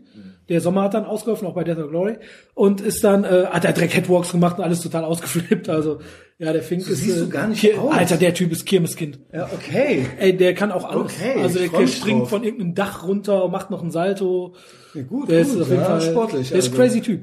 Der 0.50 0.62
Sommer 0.62 0.84
hat 0.84 0.94
dann 0.94 1.06
ausgeholfen, 1.06 1.48
auch 1.48 1.54
bei 1.56 1.64
Death 1.64 1.78
or 1.80 1.90
Glory. 1.90 2.18
Und 2.54 2.82
ist 2.82 3.04
dann, 3.04 3.24
äh, 3.24 3.46
hat 3.48 3.66
er 3.66 3.74
direkt 3.74 3.96
Headwalks 3.96 4.32
gemacht 4.32 4.58
und 4.58 4.64
alles 4.64 4.82
total 4.82 5.04
ausgeflippt. 5.04 5.68
Also, 5.70 6.00
ja, 6.40 6.54
der 6.54 6.62
Fink 6.62 6.82
ist, 6.88 6.98
siehst 7.04 7.20
du 7.20 7.26
äh, 7.26 7.28
gar 7.28 7.48
nicht 7.48 7.64
Kir- 7.64 7.78
aus. 7.80 7.94
Alter, 7.94 8.18
der 8.18 8.34
Typ 8.34 8.52
ist 8.52 8.66
Kirmeskind. 8.66 9.20
Ja, 9.34 9.50
okay. 9.54 10.06
Ey, 10.20 10.38
der 10.38 10.54
kann 10.54 10.72
auch 10.72 10.86
alles. 10.86 11.14
Okay, 11.14 11.42
also 11.42 11.60
der, 11.60 11.68
der 11.70 11.88
springt 11.88 12.22
drauf. 12.22 12.30
von 12.30 12.44
irgendeinem 12.44 12.76
Dach 12.76 13.06
runter 13.08 13.48
macht 13.50 13.72
noch 13.72 13.82
einen 13.82 13.92
Salto. 13.92 14.54
Ja, 14.94 15.02
gut, 15.04 15.30
Der 15.30 15.44
gut, 15.44 15.54
ist 15.56 15.62
auf 15.62 15.70
jeden 15.70 15.82
ja, 15.82 15.86
Fall 15.88 16.02
sportlich. 16.02 16.50
Der 16.50 16.60
ist 16.60 16.66
also. 16.70 16.78
crazy 16.78 17.02
Typ. 17.02 17.22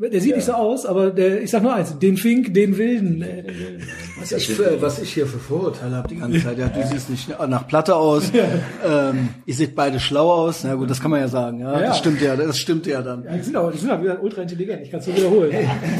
Der 0.00 0.20
sieht 0.20 0.36
nicht 0.36 0.44
so 0.44 0.52
aus, 0.52 0.86
aber 0.86 1.10
der, 1.10 1.42
ich 1.42 1.50
sag 1.50 1.60
nur 1.64 1.74
eins, 1.74 1.98
den 1.98 2.16
Fink, 2.16 2.54
den 2.54 2.78
Wilden. 2.78 3.20
Äh, 3.20 3.42
Was 4.20 4.30
ich, 4.30 4.46
für, 4.46 4.80
was 4.80 5.00
ich 5.02 5.12
hier 5.12 5.26
für 5.26 5.40
Vorurteile 5.40 5.96
habe 5.96 6.06
die 6.06 6.14
ganze 6.14 6.40
Zeit. 6.40 6.56
Ja, 6.56 6.68
du 6.68 6.86
siehst 6.86 7.10
nicht 7.10 7.28
nach 7.48 7.66
Platte 7.66 7.96
aus. 7.96 8.30
ähm, 8.86 9.30
ihr 9.44 9.54
seht 9.54 9.74
beide 9.74 9.98
schlau 9.98 10.30
aus. 10.30 10.62
Na 10.62 10.76
gut, 10.76 10.88
das 10.88 11.00
kann 11.00 11.10
man 11.10 11.18
ja 11.18 11.26
sagen. 11.26 11.58
Ja, 11.58 11.72
Ja, 11.72 11.80
ja. 11.80 11.86
das 11.88 11.98
stimmt 11.98 12.20
ja. 12.22 12.36
Das 12.36 12.58
stimmt 12.60 12.86
ja 12.86 13.02
dann. 13.02 13.24
Ja, 13.24 13.32
die 13.32 13.42
sind 13.42 13.56
aber, 13.56 13.72
die 13.72 13.78
sind 13.78 13.90
aber 13.90 14.02
wieder 14.04 14.22
ultra 14.22 14.42
intelligent, 14.42 14.82
ich 14.82 14.90
kann 14.92 15.00
es 15.00 15.06
nur 15.08 15.16
wiederholen. 15.16 15.52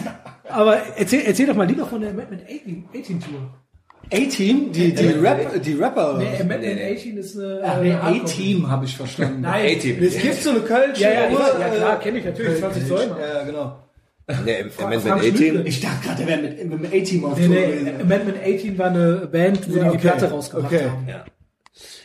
aber 0.49 0.76
erzähl, 0.96 1.22
erzähl 1.26 1.46
doch 1.49 1.57
mal 1.57 1.66
lieber 1.66 1.84
von 1.84 2.01
der 2.01 2.14
Madman 2.14 2.40
18, 2.44 2.84
18 2.96 3.20
Tour. 3.20 3.51
A-Team, 4.12 4.70
die, 4.72 4.94
die, 4.94 5.07
Rap, 5.09 5.61
die 5.61 5.72
Rapper. 5.74 6.11
oder 6.14 6.18
Nee, 6.20 6.26
was? 6.38 6.46
Madman 6.46 6.78
18 6.94 7.16
ist 7.18 7.36
eine. 7.36 7.61
Ach, 7.64 7.78
äh, 7.78 7.82
nee, 7.82 7.92
Hardcore- 7.94 8.22
A-Team 8.22 8.70
habe 8.70 8.84
ich 8.84 8.96
verstanden. 8.96 9.40
Nein, 9.40 9.76
A-Team. 9.76 9.96
Es 10.01 10.18
gibt 10.18 10.34
so 10.40 10.51
eine 10.51 10.61
Kölsche. 10.61 11.03
Ja, 11.03 11.11
ja, 11.11 11.20
ja, 11.30 11.66
äh, 11.72 11.76
klar, 11.76 11.99
kenne 11.99 12.18
ich 12.20 12.24
natürlich, 12.24 12.59
20 12.61 12.86
Zoll. 12.86 13.11
Ja, 13.20 13.42
genau. 13.44 13.76
Nee, 14.45 14.64
Amendment 14.79 15.22
Schlüter. 15.22 15.61
18. 15.61 15.66
Ich 15.66 15.81
dachte 15.81 16.07
gerade, 16.07 16.18
der 16.18 16.26
wäre 16.26 16.43
mit, 16.43 16.59
dem 16.61 16.85
A-Team 17.03 17.24
auf 17.24 17.39
Nee, 17.39 17.47
Tour 17.47 17.55
nee. 17.57 17.93
Madman 18.07 18.35
18 18.45 18.79
war 18.79 18.87
eine 18.89 19.29
Band, 19.33 19.68
wo 19.72 19.76
Ja, 19.79 19.85
die 19.85 19.91
die 19.91 19.97
okay. 19.97 19.99
Platte 19.99 20.31
rausgebracht 20.31 20.72
Okay. 20.72 20.85
haben. 20.85 21.09
Ja. 21.09 21.24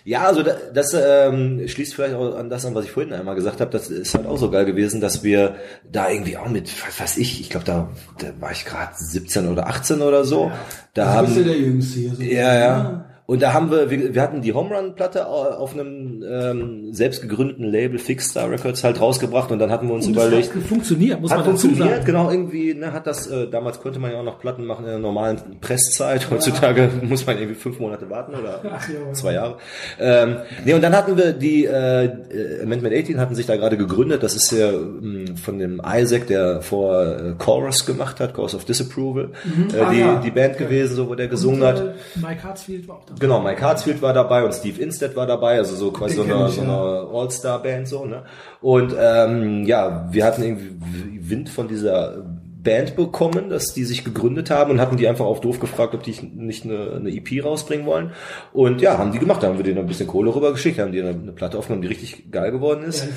Ja, 0.05 0.23
also 0.27 0.43
da- 0.43 0.57
das 0.73 0.93
ähm, 0.93 1.65
schließt 1.65 1.93
vielleicht 1.95 2.15
auch 2.15 2.35
an 2.35 2.49
das 2.49 2.65
an, 2.65 2.75
was 2.75 2.83
ich 2.85 2.91
vorhin 2.91 3.13
einmal 3.13 3.35
gesagt 3.35 3.61
habe. 3.61 3.71
Das 3.71 3.87
ist 3.89 4.13
halt 4.13 4.25
auch 4.27 4.37
so 4.37 4.51
geil 4.51 4.65
gewesen, 4.65 4.99
dass 4.99 5.23
wir 5.23 5.55
da 5.89 6.09
irgendwie 6.09 6.35
auch 6.35 6.49
mit, 6.49 6.69
was 6.85 6.99
weiß 6.99 7.17
ich, 7.17 7.39
ich 7.39 7.49
glaube, 7.49 7.65
da, 7.65 7.89
da 8.19 8.27
war 8.41 8.51
ich 8.51 8.65
gerade 8.65 8.91
17 8.95 9.47
oder 9.47 9.67
18 9.67 10.01
oder 10.01 10.25
so. 10.25 10.51
Da 10.93 11.21
Du 11.21 11.27
bist 11.27 11.37
ja 11.37 11.43
haben 11.43 11.47
der 11.49 11.57
Jüngste 11.57 11.99
hier. 11.99 12.15
So. 12.15 12.21
ja, 12.21 12.53
ja. 12.55 13.05
Und 13.25 13.41
da 13.41 13.53
haben 13.53 13.71
wir, 13.71 13.89
wir, 13.89 14.13
wir 14.13 14.21
hatten 14.21 14.41
die 14.41 14.51
Home 14.53 14.75
Run 14.75 14.95
Platte 14.95 15.25
auf 15.27 15.73
einem 15.73 16.02
ähm, 16.29 16.93
selbst 16.93 17.21
gegründeten 17.21 17.65
Label 17.65 17.99
Fixstar 17.99 18.49
Records 18.49 18.83
halt 18.83 18.99
rausgebracht 18.99 19.51
und 19.51 19.59
dann 19.59 19.71
hatten 19.71 19.87
wir 19.87 19.93
uns 19.95 20.05
Und 20.07 20.13
überlegt, 20.13 20.49
das 20.49 20.55
hat 20.55 20.63
funktioniert, 20.63 21.21
muss 21.21 21.31
hat 21.31 21.39
man 21.39 21.47
dazu 21.47 21.67
funktioniert, 21.67 21.95
sagen. 21.97 22.05
genau, 22.05 22.31
irgendwie, 22.31 22.73
ne, 22.73 22.93
hat 22.93 23.07
das, 23.07 23.27
äh, 23.27 23.47
damals 23.49 23.79
konnte 23.81 23.99
man 23.99 24.11
ja 24.11 24.19
auch 24.19 24.23
noch 24.23 24.39
Platten 24.39 24.65
machen 24.65 24.85
in 24.85 24.91
der 24.91 24.99
normalen 24.99 25.37
Presszeit. 25.61 26.29
Heutzutage 26.29 26.89
muss 27.03 27.25
man 27.25 27.37
irgendwie 27.37 27.55
fünf 27.55 27.79
Monate 27.79 28.09
warten 28.09 28.35
oder 28.35 28.61
Ach, 28.73 28.89
ja. 28.89 29.13
zwei 29.13 29.33
Jahre. 29.33 29.57
Ähm, 29.99 30.37
nee, 30.65 30.73
und 30.73 30.81
dann 30.81 30.95
hatten 30.95 31.17
wir 31.17 31.33
die, 31.33 31.65
äh, 31.65 32.05
äh, 32.05 32.61
Amendment 32.63 32.95
18 32.95 33.19
hatten 33.19 33.35
sich 33.35 33.45
da 33.45 33.55
gerade 33.55 33.77
gegründet. 33.77 34.23
Das 34.23 34.35
ist 34.35 34.51
ja 34.51 34.69
ähm, 34.71 35.35
von 35.37 35.59
dem 35.59 35.81
Isaac, 35.85 36.27
der 36.27 36.61
vor 36.61 37.03
äh, 37.05 37.33
Chorus 37.37 37.85
gemacht 37.85 38.19
hat, 38.19 38.33
Chorus 38.33 38.55
of 38.55 38.65
Disapproval, 38.65 39.29
äh, 39.73 39.79
Ah, 39.79 39.91
die, 39.91 39.99
ja. 39.99 40.19
die 40.23 40.31
Band 40.31 40.57
gewesen, 40.57 40.95
so 40.95 41.09
wo 41.09 41.15
der 41.15 41.27
gesungen 41.27 41.61
Und, 41.61 41.67
hat. 41.67 41.79
äh, 41.79 41.91
Mike 42.21 42.43
Hartsfield 42.43 42.87
war 42.87 42.95
auch 42.97 43.05
dabei. 43.05 43.19
Genau, 43.19 43.41
Mike 43.41 43.61
Hartsfield 43.61 44.01
war 44.01 44.13
dabei 44.13 44.43
und 44.45 44.53
Steve 44.53 44.81
Instead 44.81 45.15
war 45.15 45.25
dabei, 45.27 45.57
also 45.57 45.75
so 45.75 45.91
quasi 45.91 46.12
so 46.15 46.23
Den 46.23 46.31
eine, 46.31 46.39
kenn 46.41 46.49
ich, 46.49 46.55
so 46.55 46.61
ja. 46.61 46.67
eine 46.67 47.07
All-Star-Band 47.11 47.87
so, 47.87 48.05
ne? 48.05 48.23
Und 48.61 48.95
ähm, 48.99 49.65
ja, 49.65 50.07
wir 50.11 50.25
hatten 50.25 50.43
irgendwie 50.43 51.29
Wind 51.29 51.49
von 51.49 51.67
dieser 51.67 52.23
Band 52.63 52.95
bekommen, 52.95 53.49
dass 53.49 53.73
die 53.73 53.83
sich 53.83 54.03
gegründet 54.03 54.49
haben 54.49 54.71
und 54.71 54.81
hatten 54.81 54.97
die 54.97 55.07
einfach 55.07 55.25
auf 55.25 55.41
doof 55.41 55.59
gefragt, 55.59 55.93
ob 55.93 56.03
die 56.03 56.15
nicht 56.33 56.63
eine, 56.63 56.93
eine 56.95 57.09
EP 57.09 57.43
rausbringen 57.43 57.85
wollen. 57.85 58.11
Und 58.53 58.81
ja, 58.81 58.97
haben 58.97 59.11
die 59.11 59.19
gemacht, 59.19 59.43
da 59.43 59.47
haben 59.47 59.57
wir 59.57 59.63
denen 59.63 59.79
ein 59.79 59.87
bisschen 59.87 60.07
Kohle 60.07 60.33
rübergeschickt, 60.33 60.79
haben 60.79 60.91
die 60.91 61.01
eine, 61.01 61.13
Platte 61.13 61.57
aufgenommen, 61.57 61.81
die 61.81 61.89
richtig 61.89 62.31
geil 62.31 62.51
geworden 62.51 62.83
ist. 62.83 63.07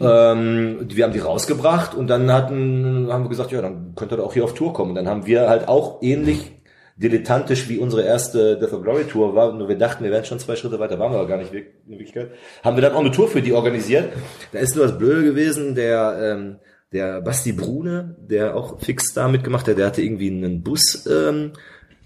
Ja. 0.00 0.32
Ähm, 0.32 0.78
wir 0.88 1.04
haben 1.04 1.12
die 1.12 1.18
rausgebracht 1.18 1.94
und 1.94 2.08
dann 2.08 2.32
hatten, 2.32 3.08
haben 3.10 3.24
wir 3.24 3.28
gesagt, 3.28 3.52
ja, 3.52 3.60
dann 3.60 3.92
könnt 3.94 4.12
ihr 4.12 4.16
doch 4.16 4.32
hier 4.32 4.44
auf 4.44 4.54
Tour 4.54 4.72
kommen. 4.72 4.90
Und 4.90 4.96
dann 4.96 5.08
haben 5.08 5.26
wir 5.26 5.48
halt 5.48 5.68
auch 5.68 6.02
ähnlich 6.02 6.52
dilettantisch 6.96 7.68
wie 7.68 7.78
unsere 7.78 8.02
erste 8.02 8.58
Death 8.58 8.72
of 8.72 8.82
Glory 8.82 9.04
Tour 9.04 9.34
war, 9.34 9.52
nur 9.52 9.68
wir 9.68 9.76
dachten, 9.78 10.04
wir 10.04 10.10
wären 10.10 10.24
schon 10.24 10.38
zwei 10.38 10.54
Schritte 10.54 10.78
weiter, 10.78 10.98
waren 10.98 11.12
wir 11.12 11.18
aber 11.18 11.28
gar 11.28 11.38
nicht 11.38 11.52
in 11.52 11.64
Wirklichkeit, 11.86 12.30
haben 12.62 12.76
wir 12.76 12.82
dann 12.82 12.92
auch 12.92 13.00
eine 13.00 13.10
Tour 13.10 13.28
für 13.28 13.42
die 13.42 13.52
organisiert. 13.52 14.12
Da 14.52 14.60
ist 14.60 14.76
nur 14.76 14.86
das 14.86 14.96
Blöde 14.96 15.24
gewesen, 15.24 15.74
der, 15.74 16.18
ähm, 16.20 16.56
der 16.92 17.20
Basti 17.20 17.52
Brune, 17.52 18.16
der 18.20 18.56
auch 18.56 18.80
fix 18.80 19.12
da 19.12 19.26
mitgemacht 19.26 19.66
hat, 19.66 19.76
der 19.76 19.86
hatte 19.86 20.02
irgendwie 20.02 20.28
einen 20.28 20.62
Bus, 20.62 21.06
ähm, 21.10 21.52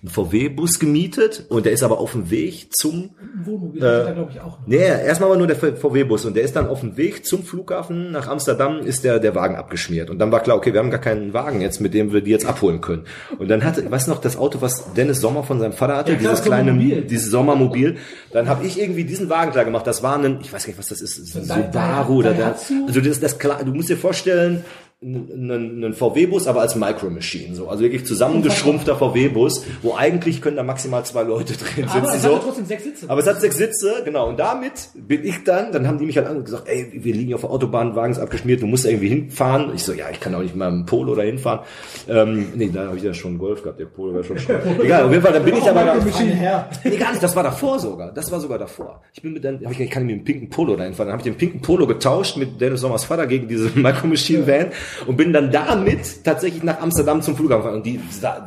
einen 0.00 0.10
VW-Bus 0.10 0.78
gemietet 0.78 1.46
und 1.48 1.66
der 1.66 1.72
ist 1.72 1.82
aber 1.82 1.98
auf 1.98 2.12
dem 2.12 2.30
Weg 2.30 2.68
zum 2.72 3.10
Wohnmobil, 3.44 3.82
äh, 3.82 4.12
glaube 4.12 4.30
ich, 4.30 4.40
auch 4.40 4.60
noch. 4.60 4.66
Nee, 4.66 4.76
erstmal 4.76 5.30
war 5.30 5.36
nur 5.36 5.48
der 5.48 5.56
VW-Bus 5.56 6.24
und 6.24 6.36
der 6.36 6.44
ist 6.44 6.54
dann 6.54 6.68
auf 6.68 6.80
dem 6.80 6.96
Weg 6.96 7.26
zum 7.26 7.42
Flughafen 7.42 8.12
nach 8.12 8.28
Amsterdam 8.28 8.78
ist 8.78 9.02
der, 9.02 9.18
der 9.18 9.34
Wagen 9.34 9.56
abgeschmiert. 9.56 10.08
Und 10.08 10.20
dann 10.20 10.30
war 10.30 10.40
klar, 10.40 10.56
okay, 10.56 10.72
wir 10.72 10.78
haben 10.78 10.90
gar 10.90 11.00
keinen 11.00 11.32
Wagen 11.32 11.60
jetzt, 11.60 11.80
mit 11.80 11.94
dem 11.94 12.12
wir 12.12 12.20
die 12.20 12.30
jetzt 12.30 12.46
abholen 12.46 12.80
können. 12.80 13.06
Und 13.38 13.48
dann 13.48 13.64
hatte, 13.64 13.90
weißt 13.90 14.06
du 14.06 14.12
noch, 14.12 14.20
das 14.20 14.36
Auto, 14.36 14.60
was 14.60 14.92
Dennis 14.92 15.20
Sommer 15.20 15.42
von 15.42 15.58
seinem 15.58 15.72
Vater 15.72 15.96
hatte, 15.96 16.12
Ja, 16.12 16.18
klar, 16.18 16.30
dieses 16.32 16.44
kleine, 16.44 17.02
dieses 17.02 17.30
Sommermobil, 17.32 17.96
dann 18.30 18.48
habe 18.48 18.64
ich 18.66 18.80
irgendwie 18.80 19.02
diesen 19.02 19.28
Wagen 19.28 19.50
klar 19.50 19.64
gemacht. 19.64 19.86
Das 19.86 20.04
war 20.04 20.16
ein, 20.16 20.38
ich 20.40 20.52
weiß 20.52 20.64
gar 20.64 20.68
nicht, 20.68 20.78
was 20.78 20.88
das 20.88 21.00
ist, 21.00 21.26
so 21.26 21.40
Subaru 21.40 22.18
oder 22.18 22.34
da. 22.34 22.56
Also 22.86 23.00
das, 23.00 23.18
das 23.18 23.38
klar, 23.38 23.64
du 23.64 23.72
musst 23.72 23.88
dir 23.88 23.96
vorstellen, 23.96 24.64
einen, 25.00 25.84
einen 25.84 25.92
VW-Bus, 25.94 26.48
aber 26.48 26.60
als 26.60 26.74
Micro 26.74 27.08
Machine, 27.08 27.54
so. 27.54 27.68
Also 27.68 27.84
wirklich 27.84 28.04
zusammengeschrumpfter 28.04 28.96
VW-Bus, 28.96 29.64
wo 29.82 29.94
eigentlich 29.94 30.42
können 30.42 30.56
da 30.56 30.64
maximal 30.64 31.04
zwei 31.04 31.22
Leute 31.22 31.52
drin 31.56 31.84
sitzen, 31.84 31.88
Aber 31.88 32.14
es 32.14 32.22
so. 32.22 32.34
hatte 32.34 32.44
trotzdem 32.44 32.66
sechs 32.66 32.82
Sitze. 32.82 33.08
Aber 33.08 33.20
es 33.20 33.26
hat 33.28 33.40
sechs 33.40 33.56
Sitze, 33.56 34.02
genau. 34.04 34.28
Und 34.28 34.40
damit 34.40 34.88
bin 34.96 35.24
ich 35.24 35.44
dann, 35.44 35.70
dann 35.70 35.86
haben 35.86 35.98
die 35.98 36.06
mich 36.06 36.16
halt 36.16 36.26
an 36.26 36.38
und 36.38 36.44
gesagt, 36.44 36.64
ey, 36.66 36.90
wir 36.92 37.14
liegen 37.14 37.32
auf 37.34 37.42
der 37.42 37.50
Autobahn, 37.50 37.94
Wagen 37.94 38.10
ist 38.10 38.18
abgeschmiert, 38.18 38.60
du 38.60 38.66
musst 38.66 38.86
irgendwie 38.86 39.08
hinfahren. 39.08 39.72
Ich 39.72 39.84
so, 39.84 39.92
ja, 39.92 40.06
ich 40.10 40.18
kann 40.18 40.34
auch 40.34 40.42
nicht 40.42 40.56
mal 40.56 40.72
mit 40.72 40.80
dem 40.80 40.86
Polo 40.86 41.14
da 41.14 41.22
hinfahren. 41.22 41.60
Ähm, 42.08 42.48
nee, 42.56 42.68
da 42.72 42.88
habe 42.88 42.96
ich 42.96 43.04
ja 43.04 43.14
schon 43.14 43.32
einen 43.32 43.38
Golf 43.38 43.62
gehabt, 43.62 43.78
der 43.78 43.86
Polo 43.86 44.14
war 44.14 44.24
schon 44.24 44.38
schlimm. 44.38 44.58
Egal, 44.82 45.04
auf 45.04 45.12
jeden 45.12 45.22
Fall, 45.22 45.32
dann 45.32 45.44
bin 45.44 45.56
ich 45.58 45.70
aber 45.70 45.80
her. 46.02 46.68
Nee, 46.82 46.96
gar 46.96 47.10
nicht, 47.12 47.22
das 47.22 47.36
war 47.36 47.44
davor 47.44 47.78
sogar. 47.78 48.12
Das 48.12 48.32
war 48.32 48.40
sogar 48.40 48.58
davor. 48.58 49.00
Ich 49.12 49.22
bin 49.22 49.32
mit 49.32 49.44
dann, 49.44 49.64
hab 49.64 49.70
ich, 49.70 49.80
ich 49.80 49.90
kann 49.90 50.06
mit 50.06 50.16
dem 50.16 50.24
pinken 50.24 50.50
Polo 50.50 50.74
da 50.74 50.82
hinfahren. 50.82 51.08
Dann 51.08 51.18
habe 51.18 51.28
ich 51.28 51.32
den 51.32 51.38
pinken 51.38 51.60
Polo 51.60 51.86
getauscht 51.86 52.36
mit 52.36 52.60
Dennis 52.60 52.80
Sommers 52.80 53.04
Vater 53.04 53.28
gegen 53.28 53.46
diese 53.46 53.70
Micro 53.78 54.08
Machine 54.08 54.44
Van 54.44 54.72
und 55.06 55.16
bin 55.16 55.32
dann 55.32 55.50
damit 55.50 56.24
tatsächlich 56.24 56.62
nach 56.62 56.80
Amsterdam 56.80 57.22
zum 57.22 57.36
Flughafen 57.36 57.62
gefahren. 57.62 57.76
Und 57.78 57.86
die, 57.86 58.00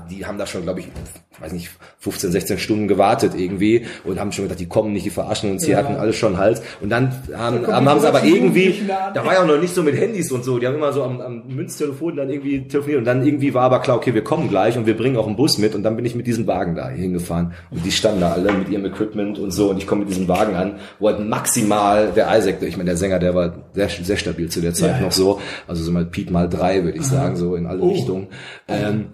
die 0.09 0.26
haben 0.26 0.38
da 0.38 0.45
schon, 0.45 0.63
glaube 0.63 0.81
ich, 0.81 0.88
weiß 1.39 1.53
nicht, 1.53 1.69
15, 1.99 2.31
16 2.31 2.57
Stunden 2.59 2.88
gewartet 2.88 3.34
irgendwie 3.35 3.85
und 4.03 4.19
haben 4.19 4.31
schon 4.31 4.45
gedacht, 4.45 4.59
die 4.59 4.68
kommen 4.68 4.93
nicht, 4.93 5.05
die 5.05 5.09
verarschen 5.09 5.51
uns, 5.51 5.63
die 5.65 5.72
Ja. 5.72 5.77
hatten 5.77 5.95
alles 5.95 6.15
schon 6.15 6.38
Hals. 6.38 6.61
Und 6.81 6.89
dann 6.89 7.11
haben, 7.35 7.63
kommen 7.63 7.76
haben, 7.76 7.89
haben 7.89 7.99
sie 7.99 8.07
aber 8.07 8.23
irgendwie, 8.23 8.81
da 8.88 9.11
da 9.13 9.26
war 9.26 9.34
ja 9.34 9.41
auch 9.43 9.47
noch 9.47 9.59
nicht 9.59 9.73
so 9.73 9.81
mit 9.81 9.95
Handys 9.95 10.31
und 10.31 10.43
so, 10.43 10.59
die 10.59 10.68
haben 10.68 10.76
immer 10.76 10.93
so 10.93 11.03
am, 11.03 11.19
am 11.22 11.43
Münztelefon 11.47 12.15
dann 12.15 12.30
irgendwie 12.30 12.68
telefoniert 12.68 12.99
und 12.99 13.05
dann 13.05 13.26
irgendwie 13.26 13.53
war 13.53 13.63
aber 13.63 13.80
klar, 13.80 13.97
okay, 13.97 14.13
wir 14.13 14.23
kommen 14.23 14.49
gleich 14.49 14.77
und 14.77 14.85
wir 14.85 14.95
bringen 14.95 15.18
auch 15.18 15.26
einen 15.27 15.35
Bus 15.35 15.57
mit 15.57 15.73
und 15.73 15.84
dann 15.84 15.95
bin 15.95 16.05
ich 16.05 16.13
mit 16.15 16.27
diesem 16.27 16.45
Wagen 16.47 16.76
da 16.76 16.89
hingefahren 16.89 17.53
und 17.72 17.84
die 17.85 17.91
standen 17.91 18.22
da 18.22 18.34
alle 18.34 18.51
mit 18.53 18.69
ihrem 18.69 18.85
Equipment 18.85 19.39
und 19.39 19.51
so 19.51 19.69
und 19.72 19.77
ich 19.77 19.88
komme 19.88 20.01
mit 20.01 20.09
diesem 20.09 20.27
Wagen 20.27 20.55
an, 20.55 20.76
wo 20.99 21.07
halt 21.07 21.19
maximal 21.27 22.11
der 22.15 22.27
Isaac, 22.38 22.61
ich 22.61 22.77
meine, 22.77 22.89
der 22.89 22.97
Sänger, 22.97 23.19
der 23.19 23.34
war 23.35 23.53
sehr, 23.73 23.89
sehr 23.89 24.18
stabil 24.18 24.49
zu 24.49 24.61
der 24.61 24.73
Zeit 24.73 24.91
Ja, 24.91 24.97
ja. 24.97 25.01
noch 25.03 25.11
so, 25.11 25.39
also 25.68 25.84
so 25.84 25.91
mal 25.91 26.05
Pete 26.05 26.31
mal 26.32 26.49
drei, 26.49 26.84
würde 26.84 26.98
ich 26.98 27.06
sagen, 27.06 27.36
so 27.36 27.56
in 27.56 27.68
alle 27.68 27.82
Richtungen. 27.84 28.28
Ähm, 28.68 29.10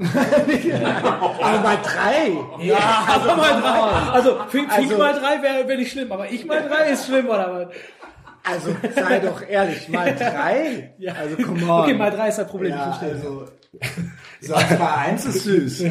Aber 1.41 1.60
mal 1.64 1.77
drei. 1.84 2.64
Ja, 2.64 3.06
also 3.14 3.27
mal 3.35 3.61
drei. 3.61 4.11
Also, 4.14 4.30
Fink, 4.49 4.72
Fink 4.72 4.91
Also- 4.91 4.98
mal 4.98 5.14
drei 5.14 5.41
wäre 5.41 5.68
wär 5.68 5.77
nicht 5.77 5.91
schlimm, 5.91 6.11
aber 6.11 6.30
ich 6.31 6.45
mal 6.45 6.61
drei 6.68 6.91
ist 6.91 7.06
schlimm, 7.07 7.27
oder 7.27 7.53
was? 7.53 7.76
Also 8.49 8.69
sei 8.95 9.19
doch 9.19 9.41
ehrlich, 9.48 9.89
mal 9.89 10.15
drei. 10.15 10.94
Ja. 10.99 11.14
Also 11.14 11.35
come 11.35 11.64
on. 11.64 11.81
Okay, 11.84 11.94
mal 11.94 12.11
drei 12.11 12.30
ist 12.30 12.38
das 12.38 12.48
Problem, 12.48 12.72
ja, 12.72 12.89
ich 12.91 12.98
verstehe. 12.98 13.11
also 13.15 13.45
Satz 14.39 14.80
mal 14.80 14.94
eins 14.95 15.26
ist 15.26 15.44
süß. 15.44 15.84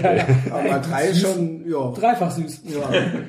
Aber 0.51 0.63
mal 0.63 0.81
drei 0.81 1.09
ist 1.09 1.21
schon, 1.21 1.69
ja. 1.69 1.91
Dreifach 1.93 2.31
süß. 2.31 2.63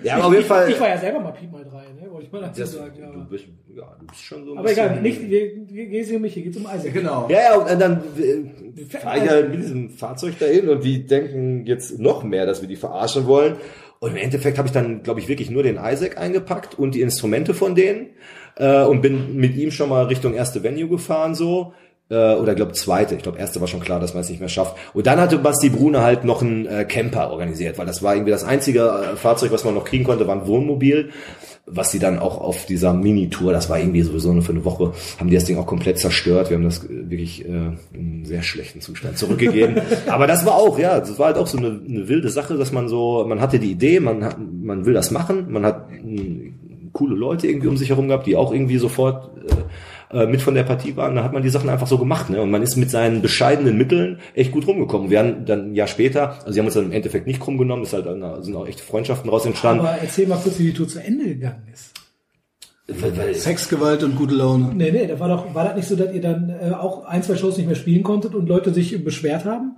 ja, 0.04 0.16
aber 0.16 0.26
auf 0.28 0.34
jeden 0.34 0.46
Fall. 0.46 0.70
Ich 0.70 0.80
war 0.80 0.88
ja 0.90 0.98
selber 0.98 1.20
mal 1.20 1.32
Piep 1.34 1.52
mal 1.52 1.64
drei, 1.66 1.84
ich 2.24 2.32
mal 2.32 2.42
dazu 2.42 2.62
das, 2.62 2.72
sagen. 2.74 2.94
Ja, 3.00 3.08
du, 3.08 3.20
aber, 3.20 3.30
bist, 3.30 3.46
ja, 3.76 3.96
du 4.00 4.06
bist 4.06 4.22
schon 4.22 4.46
so 4.46 4.54
ein 4.54 4.58
aber 4.60 4.72
egal, 4.72 5.02
nicht, 5.02 5.22
wir, 5.30 5.88
geht 5.88 6.16
um 6.16 6.22
mich, 6.22 6.34
hier 6.34 6.44
geht's 6.44 6.58
um 6.58 6.64
Isaac. 6.64 6.94
Genau. 6.94 7.28
Ja, 7.30 7.40
ja, 7.40 7.58
und 7.58 7.82
dann 7.82 8.04
äh, 8.18 8.86
fahre 8.86 9.18
ich 9.18 9.30
halt 9.30 9.52
mit 9.52 9.60
diesem 9.62 9.90
Fahrzeug 9.90 10.40
dahin 10.40 10.70
und 10.70 10.84
die 10.84 11.06
denken 11.06 11.66
jetzt 11.66 12.00
noch 12.00 12.24
mehr, 12.24 12.46
dass 12.46 12.62
wir 12.62 12.68
die 12.68 12.76
verarschen 12.76 13.26
wollen. 13.26 13.58
Und 14.00 14.12
im 14.12 14.18
Endeffekt 14.18 14.58
habe 14.58 14.68
ich 14.68 14.74
dann, 14.74 15.04
glaube 15.04 15.20
ich, 15.20 15.28
wirklich 15.28 15.50
nur 15.50 15.64
den 15.64 15.80
Isaac 15.82 16.18
eingepackt 16.18 16.78
und 16.78 16.94
die 16.94 17.02
Instrumente 17.02 17.54
von 17.54 17.74
denen 17.76 18.08
äh, 18.56 18.84
und 18.84 19.02
bin 19.02 19.36
mit 19.36 19.56
ihm 19.56 19.72
schon 19.72 19.90
mal 19.90 20.06
Richtung 20.06 20.34
erste 20.34 20.64
Venue 20.64 20.88
gefahren 20.88 21.36
so. 21.36 21.74
Äh, 22.10 22.36
oder 22.36 22.56
glaube 22.56 22.72
zweite. 22.74 23.16
Ich 23.16 23.24
glaube, 23.24 23.38
erste 23.38 23.60
war 23.60 23.68
schon 23.68 23.82
klar, 23.82 24.00
dass 24.00 24.14
man 24.14 24.22
es 24.22 24.30
nicht 24.30 24.40
mehr 24.40 24.50
schafft. 24.50 24.78
Und 24.94 25.08
dann 25.08 25.20
hatte 25.20 25.38
Basti 25.40 25.70
Brune 25.70 26.02
halt 26.02 26.24
noch 26.24 26.42
einen 26.42 26.66
äh, 26.66 26.86
Camper 26.86 27.32
organisiert, 27.32 27.78
weil 27.78 27.86
das 27.86 28.02
war 28.02 28.16
irgendwie 28.16 28.32
das 28.32 28.44
einzige 28.44 28.82
äh, 28.82 29.16
Fahrzeug, 29.18 29.52
was 29.52 29.66
man 29.66 29.74
noch 29.74 29.84
kriegen 29.84 30.04
konnte, 30.04 30.28
war 30.28 30.36
ein 30.36 30.48
Wohnmobil 30.48 31.10
was 31.70 31.92
die 31.92 32.00
dann 32.00 32.18
auch 32.18 32.40
auf 32.40 32.66
dieser 32.66 32.94
Mini-Tour, 32.94 33.52
das 33.52 33.70
war 33.70 33.78
irgendwie 33.78 34.02
sowieso 34.02 34.32
nur 34.32 34.42
für 34.42 34.54
eine 34.54 34.64
Woche, 34.64 34.94
haben 35.20 35.30
die 35.30 35.36
das 35.36 35.44
Ding 35.44 35.58
auch 35.58 35.68
komplett 35.68 36.00
zerstört. 36.00 36.50
Wir 36.50 36.58
haben 36.58 36.64
das 36.64 36.86
äh, 36.86 37.10
wirklich 37.10 37.44
äh, 37.44 37.48
in 37.48 37.78
einem 37.94 38.26
sehr 38.26 38.42
schlechten 38.42 38.80
Zustand 38.80 39.18
zurückgegeben. 39.18 39.82
Aber 40.08 40.28
das 40.28 40.46
war 40.46 40.56
auch, 40.56 40.80
ja, 40.80 41.00
das 41.00 41.20
war 41.20 41.28
halt 41.28 41.38
auch 41.38 41.48
so 41.48 41.58
eine, 41.58 41.68
eine 41.68 42.08
wilde 42.08 42.30
Sache, 42.30 42.58
dass 42.58 42.72
man 42.72 42.88
so, 42.88 43.26
man 43.28 43.42
hatte 43.42 43.60
die 43.60 43.72
Idee, 43.72 44.00
man 44.00 44.24
hat, 44.24 44.38
man 44.40 44.86
will 44.86 44.94
das 44.94 45.12
machen, 45.12 45.52
man 45.52 45.66
hat 45.66 45.92
mh, 45.92 46.52
coole 46.94 47.16
Leute 47.16 47.48
irgendwie 47.48 47.68
um 47.68 47.78
sich 47.78 47.90
herum 47.90 48.08
gehabt, 48.08 48.28
die 48.28 48.38
auch 48.38 48.54
irgendwie 48.54 48.78
sofort 48.78 49.38
äh, 49.50 49.54
äh, 50.12 50.26
mit 50.26 50.42
von 50.42 50.56
der 50.56 50.64
Partie 50.64 50.96
waren, 50.96 51.16
dann 51.16 51.24
hat 51.24 51.34
man 51.34 51.44
die 51.44 51.50
Sachen 51.50 51.70
einfach 51.70 51.88
so 51.88 51.98
gemacht, 51.98 52.30
ne? 52.30 52.42
Und 52.42 52.52
man 52.52 52.62
ist 52.62 52.78
mit 52.78 52.90
seinen 52.90 53.22
bescheidenen 53.22 53.78
Mitteln 53.78 54.20
echt 54.36 54.52
gut 54.52 54.66
rumgekommen. 54.66 55.10
Wir 55.10 55.20
haben 55.20 55.46
dann 55.46 55.72
ein 55.72 55.76
Jahr 55.76 55.88
später, 55.88 56.40
also 56.40 56.52
sie 56.52 56.60
haben 56.60 56.66
uns 56.68 56.76
dann 56.76 56.86
im 56.86 56.92
Endeffekt 56.92 57.28
nicht 57.28 57.40
krumm 57.40 57.58
genommen, 57.58 57.84
ist 57.84 57.94
halt 57.94 58.06
dann, 58.06 58.44
sind 58.44 58.56
auch 58.56 58.68
echte 58.68 58.84
Freundschaften 58.84 59.30
raus 59.30 59.46
entstanden. 59.46 59.86
Aber 59.86 59.98
erzähl 60.02 60.28
mal 60.28 60.38
kurz, 60.38 60.60
wie 60.60 60.68
die 60.68 60.74
Tour 60.74 60.88
zu 60.88 61.04
Ende 61.04 61.26
gegangen 61.26 61.68
ist. 61.74 61.94
Sex, 63.34 63.68
Gewalt 63.68 64.04
und 64.04 64.16
gute 64.16 64.36
Laune. 64.36 64.72
Nee, 64.74 64.92
nee, 64.92 65.08
da 65.08 65.20
war 65.20 65.28
doch, 65.28 65.54
war 65.54 65.66
das 65.66 65.76
nicht 65.76 65.88
so, 65.90 65.98
dass 65.98 66.14
ihr 66.14 66.22
dann 66.22 66.50
äh, 66.50 66.72
auch 66.72 67.04
ein, 67.04 67.22
zwei 67.22 67.36
Shows 67.36 67.58
nicht 67.58 67.68
mehr 67.68 67.76
spielen 67.76 68.02
konntet 68.02 68.34
und 68.34 68.48
Leute 68.48 68.74
sich 68.74 69.04
beschwert 69.04 69.44
haben? 69.44 69.76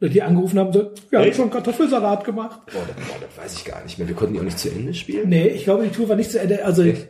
Oder 0.00 0.10
die 0.10 0.20
angerufen 0.20 0.58
haben, 0.58 0.72
so, 0.72 0.90
wir 1.08 1.20
haben 1.20 1.32
schon 1.32 1.48
Kartoffelsalat 1.48 2.24
gemacht. 2.24 2.60
Boah, 2.66 2.82
das, 2.86 3.06
boah, 3.06 3.16
das 3.20 3.44
weiß 3.44 3.56
ich 3.56 3.64
gar 3.64 3.82
nicht 3.84 3.98
mehr. 3.98 4.06
Wir 4.06 4.14
konnten 4.14 4.34
die 4.34 4.40
auch 4.40 4.44
nicht 4.44 4.58
zu 4.58 4.68
Ende 4.68 4.92
spielen. 4.92 5.30
Nee, 5.30 5.46
ich 5.46 5.64
glaube, 5.64 5.84
die 5.84 5.90
Tour 5.90 6.08
war 6.10 6.16
nicht 6.16 6.30
zu 6.30 6.40
Ende. 6.40 6.62
Also, 6.62 6.82
Echt? 6.82 7.08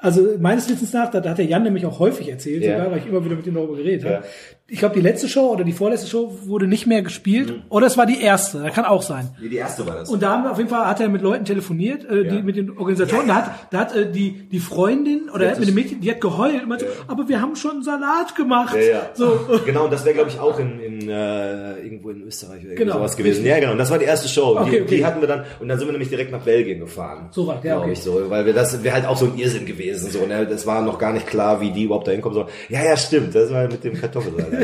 Also 0.00 0.36
meines 0.38 0.68
Wissens 0.68 0.92
nach, 0.92 1.10
da, 1.10 1.20
da 1.20 1.30
hat 1.30 1.38
der 1.38 1.44
Jan 1.46 1.62
nämlich 1.62 1.84
auch 1.86 1.98
häufig 1.98 2.28
erzählt, 2.28 2.62
Ja. 2.64 2.76
sogar, 2.76 2.90
weil 2.92 2.98
ich 2.98 3.06
immer 3.06 3.24
wieder 3.24 3.36
mit 3.36 3.46
ihm 3.46 3.54
darüber 3.54 3.76
geredet 3.76 4.04
Ja. 4.04 4.10
habe. 4.16 4.24
Ich 4.70 4.78
glaube, 4.78 4.94
die 4.94 5.00
letzte 5.00 5.28
Show 5.28 5.48
oder 5.48 5.64
die 5.64 5.72
vorletzte 5.72 6.06
Show 6.08 6.32
wurde 6.44 6.66
nicht 6.66 6.86
mehr 6.86 7.02
gespielt. 7.02 7.62
Oder 7.68 7.86
es 7.88 7.96
war 7.98 8.06
die 8.06 8.20
erste, 8.20 8.62
das 8.62 8.72
kann 8.72 8.84
auch 8.84 9.02
sein. 9.02 9.30
Nee, 9.40 9.48
die 9.48 9.56
erste 9.56 9.86
war 9.86 9.96
das. 9.96 10.08
Und 10.08 10.22
da 10.22 10.30
haben 10.30 10.44
wir 10.44 10.52
auf 10.52 10.58
jeden 10.58 10.70
Fall 10.70 10.86
hat 10.86 11.00
er 11.00 11.08
mit 11.08 11.22
Leuten 11.22 11.44
telefoniert, 11.44 12.04
äh, 12.04 12.22
die 12.24 12.36
Ja. 12.36 12.42
mit 12.42 12.56
den 12.56 12.70
Organisatoren. 12.78 13.26
Da 13.26 13.34
hat, 13.34 13.50
da 13.70 13.78
hat 13.80 13.96
äh, 13.96 14.10
die 14.10 14.48
die 14.48 14.60
Freundin 14.60 15.28
oder 15.34 15.46
er 15.46 15.50
hat 15.52 15.58
mit 15.58 15.68
dem 15.68 15.74
Mädchen, 15.74 16.00
die 16.00 16.10
hat 16.10 16.20
geheult 16.20 16.62
und 16.62 16.68
meinte, 16.68 16.86
aber 17.08 17.28
wir 17.28 17.40
haben 17.40 17.56
schon 17.56 17.82
Salat 17.82 18.34
gemacht. 18.36 18.74
Ja, 18.76 18.80
ja. 18.82 19.10
So. 19.14 19.40
Genau, 19.66 19.84
und 19.84 19.92
das 19.92 20.04
wäre, 20.04 20.14
glaube 20.14 20.30
ich, 20.30 20.38
auch 20.38 20.58
in, 20.58 20.80
in 20.80 21.08
äh, 21.08 21.78
irgendwo 21.82 22.10
in 22.10 22.22
Österreich 22.22 22.64
oder 22.64 22.74
Genau, 22.74 22.94
sowas 22.94 23.16
gewesen. 23.16 23.44
Ja, 23.44 23.58
genau. 23.58 23.72
Und 23.72 23.78
das 23.78 23.90
war 23.90 23.98
die 23.98 24.04
erste 24.04 24.28
Show. 24.28 24.56
Okay, 24.58 24.70
die, 24.70 24.80
okay. 24.82 24.96
die 24.96 25.04
hatten 25.04 25.20
wir 25.20 25.28
dann, 25.28 25.44
und 25.58 25.68
dann 25.68 25.78
sind 25.78 25.88
wir 25.88 25.92
nämlich 25.92 26.08
direkt 26.08 26.32
nach 26.32 26.42
Belgien 26.42 26.80
gefahren. 26.80 27.28
So 27.32 27.46
weit, 27.46 27.64
ja, 27.64 27.78
okay. 27.78 27.92
ich 27.92 28.00
so, 28.00 28.30
weil 28.30 28.46
wir 28.46 28.52
das 28.52 28.82
wäre 28.82 28.94
halt 28.94 29.06
auch 29.06 29.16
so 29.16 29.26
ein 29.26 29.36
Irrsinn 29.36 29.66
gewesen. 29.66 30.10
So, 30.10 30.26
ne? 30.26 30.46
Das 30.46 30.66
war 30.66 30.80
noch 30.82 30.98
gar 30.98 31.12
nicht 31.12 31.26
klar, 31.26 31.60
wie 31.60 31.70
die 31.70 31.84
überhaupt 31.84 32.06
da 32.06 32.12
hinkommen 32.12 32.34
sollen. 32.34 32.48
Ja, 32.68 32.84
ja, 32.84 32.96
stimmt. 32.96 33.34
Das 33.34 33.52
war 33.52 33.66
mit 33.68 33.82
dem 33.84 33.94
Kartoffelsalat. 34.00 34.59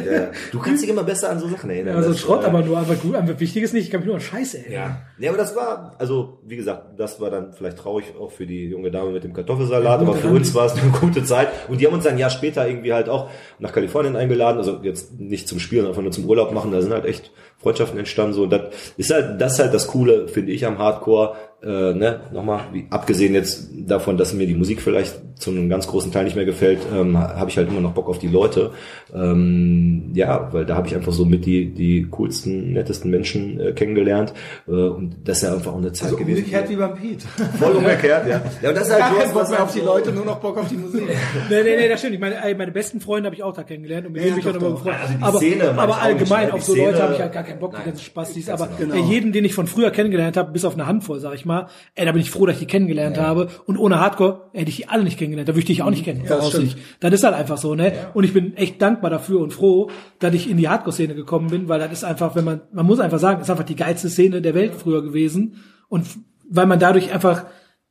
Du 0.52 0.59
kannst 0.59 0.82
dich 0.82 0.90
immer 0.90 1.05
besser 1.05 1.31
an 1.31 1.39
so 1.39 1.48
Sachen 1.48 1.70
erinnern. 1.70 1.97
Also 1.97 2.10
Das, 2.10 2.20
Schrott, 2.20 2.43
äh, 2.43 2.47
aber 2.47 2.62
nur 2.62 2.78
einfach 2.78 3.01
gut, 3.01 3.14
einfach 3.14 3.39
Wichtiges 3.39 3.73
nicht. 3.73 3.85
Ich 3.85 3.90
kann 3.90 4.01
mich 4.01 4.06
nur 4.06 4.16
an 4.16 4.20
Scheiße 4.20 4.59
erinnern. 4.59 4.97
Ja. 5.18 5.24
ja, 5.24 5.31
aber 5.31 5.39
das 5.39 5.56
war, 5.56 5.94
also 5.98 6.39
wie 6.44 6.56
gesagt, 6.56 6.98
das 6.98 7.20
war 7.20 7.31
dann 7.31 7.52
vielleicht 7.52 7.78
traurig 7.78 8.14
auch 8.20 8.31
für 8.31 8.47
die 8.47 8.66
junge 8.66 8.90
Dame 8.90 9.10
mit 9.10 9.24
dem 9.24 9.32
Kartoffelsalat, 9.32 10.01
aber 10.01 10.14
für 10.14 10.28
uns 10.28 10.55
war 10.55 10.66
es 10.66 10.73
eine 10.73 10.90
gute 10.90 11.24
Zeit. 11.24 11.48
Und 11.68 11.81
die 11.81 11.86
haben 11.86 11.94
uns 11.94 12.05
dann 12.05 12.14
ein 12.14 12.18
Jahr 12.18 12.31
später 12.31 12.66
irgendwie 12.66 12.93
halt 12.93 13.09
auch 13.09 13.31
nach 13.59 13.73
Kalifornien 13.73 14.16
eingeladen, 14.16 14.59
also 14.59 14.81
jetzt 14.82 15.18
nicht 15.18 15.48
zum 15.48 15.59
Spielen, 15.59 15.86
einfach 15.86 16.02
nur 16.02 16.12
zum 16.12 16.24
Urlaub 16.27 16.52
machen. 16.52 16.73
Da 16.73 16.81
sind 16.82 16.93
halt 16.93 17.05
echt 17.05 17.32
Freundschaften 17.59 17.98
entstanden. 17.98 18.35
So, 18.35 18.44
und 18.44 18.51
das 18.51 18.62
ist 18.97 19.12
halt, 19.12 19.40
das 19.40 19.55
ist 19.55 19.59
halt 19.60 19.74
das 19.74 19.86
Coole, 19.89 20.28
finde 20.28 20.52
ich, 20.52 20.66
am 20.66 20.78
Hardcore. 20.78 21.36
Äh, 21.67 21.95
ne, 21.95 22.21
nochmal, 22.33 22.61
wie, 22.73 22.87
abgesehen 22.91 23.35
jetzt 23.35 23.71
davon, 23.89 24.17
dass 24.17 24.33
mir 24.33 24.47
die 24.47 24.55
Musik 24.55 24.81
vielleicht 24.81 25.21
zu 25.35 25.51
einem 25.51 25.69
ganz 25.69 25.87
großen 25.89 26.13
Teil 26.13 26.25
nicht 26.25 26.37
mehr 26.37 26.45
gefällt, 26.45 26.79
ähm, 26.95 27.19
habe 27.19 27.51
ich 27.51 27.57
halt 27.59 27.69
immer 27.69 27.81
noch 27.81 27.93
Bock 27.93 28.09
auf 28.09 28.19
die 28.21 28.29
Leute. 28.29 28.71
Ähm, 29.13 30.11
ja, 30.15 30.49
weil 30.53 30.65
da 30.65 30.77
habe 30.77 30.87
ich 30.89 30.95
einfach 30.95 31.13
so 31.13 31.25
mit 31.25 31.45
die 31.45 31.73
die 31.75 32.07
coolsten, 32.11 32.73
nettesten 32.73 33.11
Menschen 33.11 33.59
äh, 33.61 33.73
kennengelernt. 33.73 34.33
Äh, 34.69 34.71
und 34.71 35.17
das 35.25 35.39
ist 35.39 35.43
ja 35.45 35.55
einfach 35.55 35.73
auch 35.73 35.79
eine 35.79 35.93
Zeit 35.93 36.07
Also 36.07 36.17
gewesen. 36.19 36.39
umgekehrt 36.39 36.71
wie 36.71 36.77
beim 36.77 36.95
Pete. 36.95 37.27
Voll 37.59 37.73
umgekehrt, 37.73 38.29
ja. 38.29 38.41
Ja, 38.63 38.69
und 38.71 38.77
das 38.77 38.87
ist 38.87 38.93
halt 38.93 39.01
Gar 39.01 39.15
keinen 39.25 39.33
Bock 39.35 39.51
mehr 39.51 39.63
auf 39.63 39.73
die 39.73 39.81
so- 39.81 39.85
Leute, 39.87 40.13
nur 40.13 40.25
noch 40.25 40.37
Bock 40.39 40.57
auf 40.59 40.69
die 40.69 40.77
Musik. 40.77 41.03
Nee, 41.51 41.63
nee, 41.63 41.77
nee, 41.77 41.89
das 41.89 42.01
stimmt. 42.01 42.15
Ich 42.15 42.21
meine, 42.21 42.43
ey, 42.43 42.55
meine 42.55 42.73
besten 42.73 43.01
Freunde 43.01 43.27
habe 43.27 43.37
ich 43.37 43.43
auch 43.43 43.53
da 43.55 43.63
kennengelernt 43.63 44.07
und 44.07 44.13
mit 44.13 44.23
Ja, 44.23 44.29
denen 44.29 44.41
bin 44.43 44.51
ich 44.51 44.57
auch 44.57 44.61
immer 44.61 44.71
befreundet. 44.71 45.01
Also 45.03 45.15
die 45.19 45.23
aber 45.25 45.39
Szene 45.39 45.71
aber 45.71 45.87
nicht, 45.87 46.03
allgemein 46.03 46.51
auf 46.51 46.61
Die 46.61 46.65
so 46.67 46.75
Leute 46.75 46.89
Szene- 46.93 47.03
habe 47.03 47.15
ich 47.15 47.21
halt 47.21 47.33
gar 47.33 47.43
keinen 47.45 47.59
Bock, 47.59 47.71
die 47.73 47.77
Nein, 47.79 47.87
ganzen 47.87 48.05
Spastis. 48.05 48.49
Aber 48.49 48.69
genau. 48.79 48.95
jeden, 49.09 49.33
den 49.33 49.45
ich 49.45 49.55
von 49.55 49.67
früher 49.67 49.91
kennengelernt 49.91 50.37
habe, 50.37 50.53
bis 50.53 50.65
auf 50.65 50.75
eine 50.75 50.87
Handvoll, 50.87 51.21
sag 51.21 51.35
ich 51.35 51.45
mal, 51.45 51.56
ey, 51.95 52.05
da 52.05 52.12
bin 52.12 52.20
ich 52.20 52.31
froh, 52.31 52.47
dass 52.47 52.57
ich 52.57 52.61
die 52.61 52.66
kennengelernt 52.66 53.19
habe. 53.19 53.49
Und 53.66 53.77
ohne 53.77 54.01
Hardcore 54.01 54.51
hätte 54.53 54.70
ich 54.70 54.77
die 54.77 54.89
alle 54.89 55.05
nicht 55.05 55.19
kennengelernt. 55.19 55.49
Da 55.49 55.53
würde 55.53 55.61
ich 55.61 55.66
dich 55.66 55.83
auch 55.83 55.91
nicht 55.91 56.05
kennen. 56.05 56.23
das 56.27 56.39
voraussichtlich. 56.39 56.77
Das 57.01 57.12
ist 57.12 57.24
halt 57.24 57.35
einfach 57.35 57.59
so, 57.59 57.74
ne? 57.74 57.93
Und 58.15 58.24
ich 58.24 58.33
bin 58.33 58.57
echt 58.57 58.81
dankbar 58.81 59.11
dafür 59.11 59.41
und 59.41 59.53
froh, 59.53 59.91
dass 60.19 60.35
ich 60.35 60.51
in 60.51 60.57
die 60.57 60.69
Hardcore-Szene 60.69 61.15
gekommen 61.15 61.49
bin, 61.51 61.69
weil 61.69 61.81
das 61.81 61.93
ist 61.93 62.05
einfach, 62.05 62.35
wenn 62.35 62.45
man, 62.45 62.61
man 62.73 62.87
muss 62.87 63.01
einfach 63.01 63.19
sagen, 63.19 63.41
ist 63.41 63.51
einfach 63.51 63.65
die 63.65 63.77
geilste 63.77 64.09
Szene 64.09 64.43
der 64.43 64.55
Welt 64.55 64.74
früher 64.74 65.03
gewesen. 65.03 65.62
Und 65.89 66.07
weil 66.49 66.66
man 66.66 66.78
dadurch 66.78 67.12
einfach, 67.12 67.47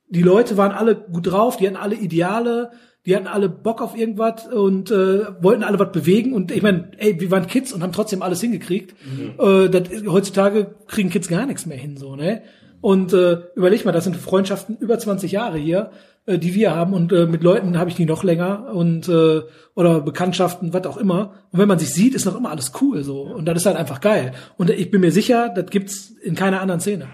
die 0.10 0.22
Leute 0.22 0.58
waren 0.58 0.72
alle 0.72 0.96
gut 0.96 1.32
drauf, 1.32 1.58
die 1.58 1.68
hatten 1.68 1.78
alle 1.78 1.96
Ideale, 1.96 2.72
die 3.06 3.16
hatten 3.16 3.28
alle 3.28 3.50
Bock 3.50 3.82
auf 3.82 3.96
irgendwas 3.96 4.48
und 4.48 4.90
äh, 4.90 5.26
wollten 5.42 5.64
alle 5.64 5.78
was 5.78 5.92
bewegen. 5.92 6.34
Und 6.34 6.52
ich 6.52 6.64
meine, 6.64 6.92
ey, 6.98 7.20
wir 7.20 7.30
waren 7.30 7.46
Kids 7.46 7.72
und 7.72 7.84
haben 7.84 7.92
trotzdem 7.92 8.22
alles 8.24 8.42
hingekriegt. 8.42 8.96
Äh, 9.40 9.70
das, 9.70 9.90
heutzutage 10.08 10.76
kriegen 10.88 11.10
Kids 11.10 11.28
gar 11.28 11.46
nichts 11.46 11.66
mehr 11.66 11.78
hin, 11.78 11.98
so, 11.98 12.16
ne? 12.16 12.42
Und 12.86 13.14
äh, 13.14 13.40
überleg 13.56 13.84
mal, 13.84 13.94
das 13.94 14.04
sind 14.04 14.16
Freundschaften 14.16 14.78
über 14.78 15.00
20 15.00 15.32
Jahre 15.32 15.58
hier, 15.58 15.90
äh, 16.28 16.38
die 16.38 16.54
wir 16.54 16.76
haben 16.76 16.94
und 16.94 17.12
äh, 17.12 17.26
mit 17.26 17.42
Leuten 17.42 17.80
habe 17.80 17.90
ich 17.90 17.96
die 17.96 18.06
noch 18.06 18.24
länger 18.24 18.76
und 18.76 19.10
äh, 19.10 19.42
oder 19.74 20.02
Bekanntschaften, 20.02 20.72
was 20.72 20.86
auch 20.86 20.98
immer. 20.98 21.34
Und 21.52 21.58
wenn 21.58 21.68
man 21.68 21.80
sich 21.80 21.92
sieht, 21.92 22.14
ist 22.14 22.26
noch 22.26 22.38
immer 22.38 22.52
alles 22.52 22.74
cool 22.80 23.04
so 23.04 23.22
und 23.24 23.46
das 23.46 23.58
ist 23.58 23.66
halt 23.66 23.76
einfach 23.76 24.02
geil. 24.02 24.34
Und 24.58 24.70
ich 24.70 24.92
bin 24.92 25.02
mir 25.02 25.12
sicher, 25.12 25.50
das 25.50 25.66
gibt's 25.72 26.12
in 26.22 26.36
keiner 26.36 26.62
anderen 26.62 26.80
Szene. 26.80 27.08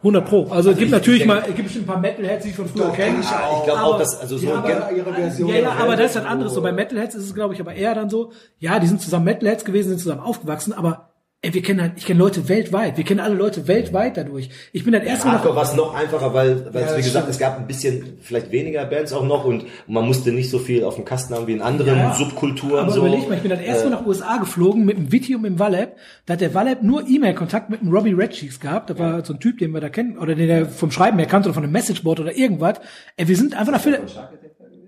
100 0.00 0.28
pro. 0.28 0.48
Also, 0.50 0.72
es 0.72 0.76
gibt 0.76 0.90
natürlich 0.90 1.20
denke- 1.20 1.34
mal, 1.34 1.40
es 1.48 1.54
gibt 1.54 1.62
bestimmt 1.64 1.84
ein 1.84 1.92
paar 1.94 2.00
Metalheads, 2.00 2.42
die 2.44 2.50
ich 2.50 2.56
von 2.56 2.68
früher 2.68 2.90
kenne. 2.90 3.20
ich 3.20 3.26
auch. 3.26 3.60
Ich 3.60 3.64
glaube 3.64 3.82
auch, 3.84 3.98
dass 3.98 4.20
also 4.20 4.36
so 4.36 4.48
ja 4.48 4.90
ihre 4.90 5.14
Version. 5.14 5.48
Ja, 5.48 5.56
ja, 5.60 5.70
aber 5.78 5.96
das 5.96 6.10
ist 6.10 6.16
halt 6.18 6.26
anderes. 6.28 6.52
So 6.52 6.60
bei 6.60 6.72
Metalheads 6.72 7.14
ist 7.14 7.24
es, 7.24 7.34
glaube 7.34 7.54
ich, 7.54 7.60
aber 7.60 7.72
eher 7.72 7.94
dann 7.94 8.10
so, 8.10 8.32
ja, 8.58 8.78
die 8.78 8.86
sind 8.86 9.00
zusammen 9.00 9.24
Metalheads 9.24 9.64
gewesen, 9.64 9.88
sind 9.88 10.00
zusammen 10.00 10.20
aufgewachsen, 10.20 10.74
aber 10.74 11.13
ey, 11.44 11.54
wir 11.54 11.62
kennen 11.62 11.80
halt, 11.80 11.92
ich 11.96 12.06
kenne 12.06 12.18
Leute 12.18 12.48
weltweit. 12.48 12.96
Wir 12.96 13.04
kennen 13.04 13.20
alle 13.20 13.34
Leute 13.34 13.68
weltweit 13.68 14.16
dadurch. 14.16 14.48
Ich 14.72 14.82
bin 14.84 14.92
dann 14.92 15.02
erst 15.02 15.24
mal 15.24 15.32
Hardcore 15.32 15.54
nach, 15.54 15.56
war 15.62 15.70
es 15.70 15.76
noch 15.76 15.94
einfacher, 15.94 16.34
weil, 16.34 16.66
weil 16.74 16.82
Ja, 16.82 16.88
wie 16.92 16.96
das 16.96 16.96
gesagt, 16.96 17.10
stimmt. 17.24 17.28
es 17.28 17.38
gab 17.38 17.58
ein 17.58 17.66
bisschen, 17.66 18.18
vielleicht 18.22 18.50
weniger 18.50 18.84
Bands 18.86 19.12
auch 19.12 19.24
noch 19.24 19.44
und 19.44 19.64
man 19.86 20.06
musste 20.06 20.32
nicht 20.32 20.50
so 20.50 20.58
viel 20.58 20.82
auf 20.84 20.96
dem 20.96 21.04
Kasten 21.04 21.34
haben 21.34 21.46
wie 21.46 21.52
in 21.52 21.62
anderen 21.62 21.98
Ja, 21.98 22.14
Subkulturen. 22.14 22.80
aber 22.80 22.90
so. 22.92 23.00
überleg 23.06 23.28
mal, 23.28 23.34
ich 23.36 23.42
bin 23.42 23.50
dann 23.50 23.60
erst 23.60 23.82
Äh, 23.84 23.90
mal 23.90 23.96
nach 23.98 24.06
USA 24.06 24.38
geflogen 24.38 24.84
mit 24.84 24.96
dem 24.96 25.12
Vitium 25.12 25.44
im 25.44 25.58
Wallab. 25.58 25.96
Da 26.26 26.32
hat 26.32 26.40
der 26.40 26.54
Wallab 26.54 26.82
nur 26.82 27.06
E-Mail-Kontakt 27.08 27.70
mit 27.70 27.80
dem 27.82 27.92
Robbie 27.92 28.12
Redcheeks 28.14 28.58
gehabt. 28.58 28.90
Da 28.90 28.98
war 28.98 29.24
so 29.24 29.34
ein 29.34 29.40
Typ, 29.40 29.58
den 29.58 29.72
wir 29.72 29.80
da 29.80 29.90
kennen, 29.90 30.18
oder 30.18 30.34
den 30.34 30.48
er 30.48 30.66
vom 30.66 30.90
Schreiben 30.90 31.18
her 31.18 31.26
kannte 31.28 31.48
oder 31.50 31.54
von 31.54 31.62
einem 31.64 31.72
Messageboard 31.72 32.20
oder 32.20 32.36
irgendwas. 32.36 32.80
Ey, 33.16 33.28
wir 33.28 33.36
sind 33.36 33.54
einfach 33.54 33.72
nach 33.72 33.80
Phil 33.80 33.98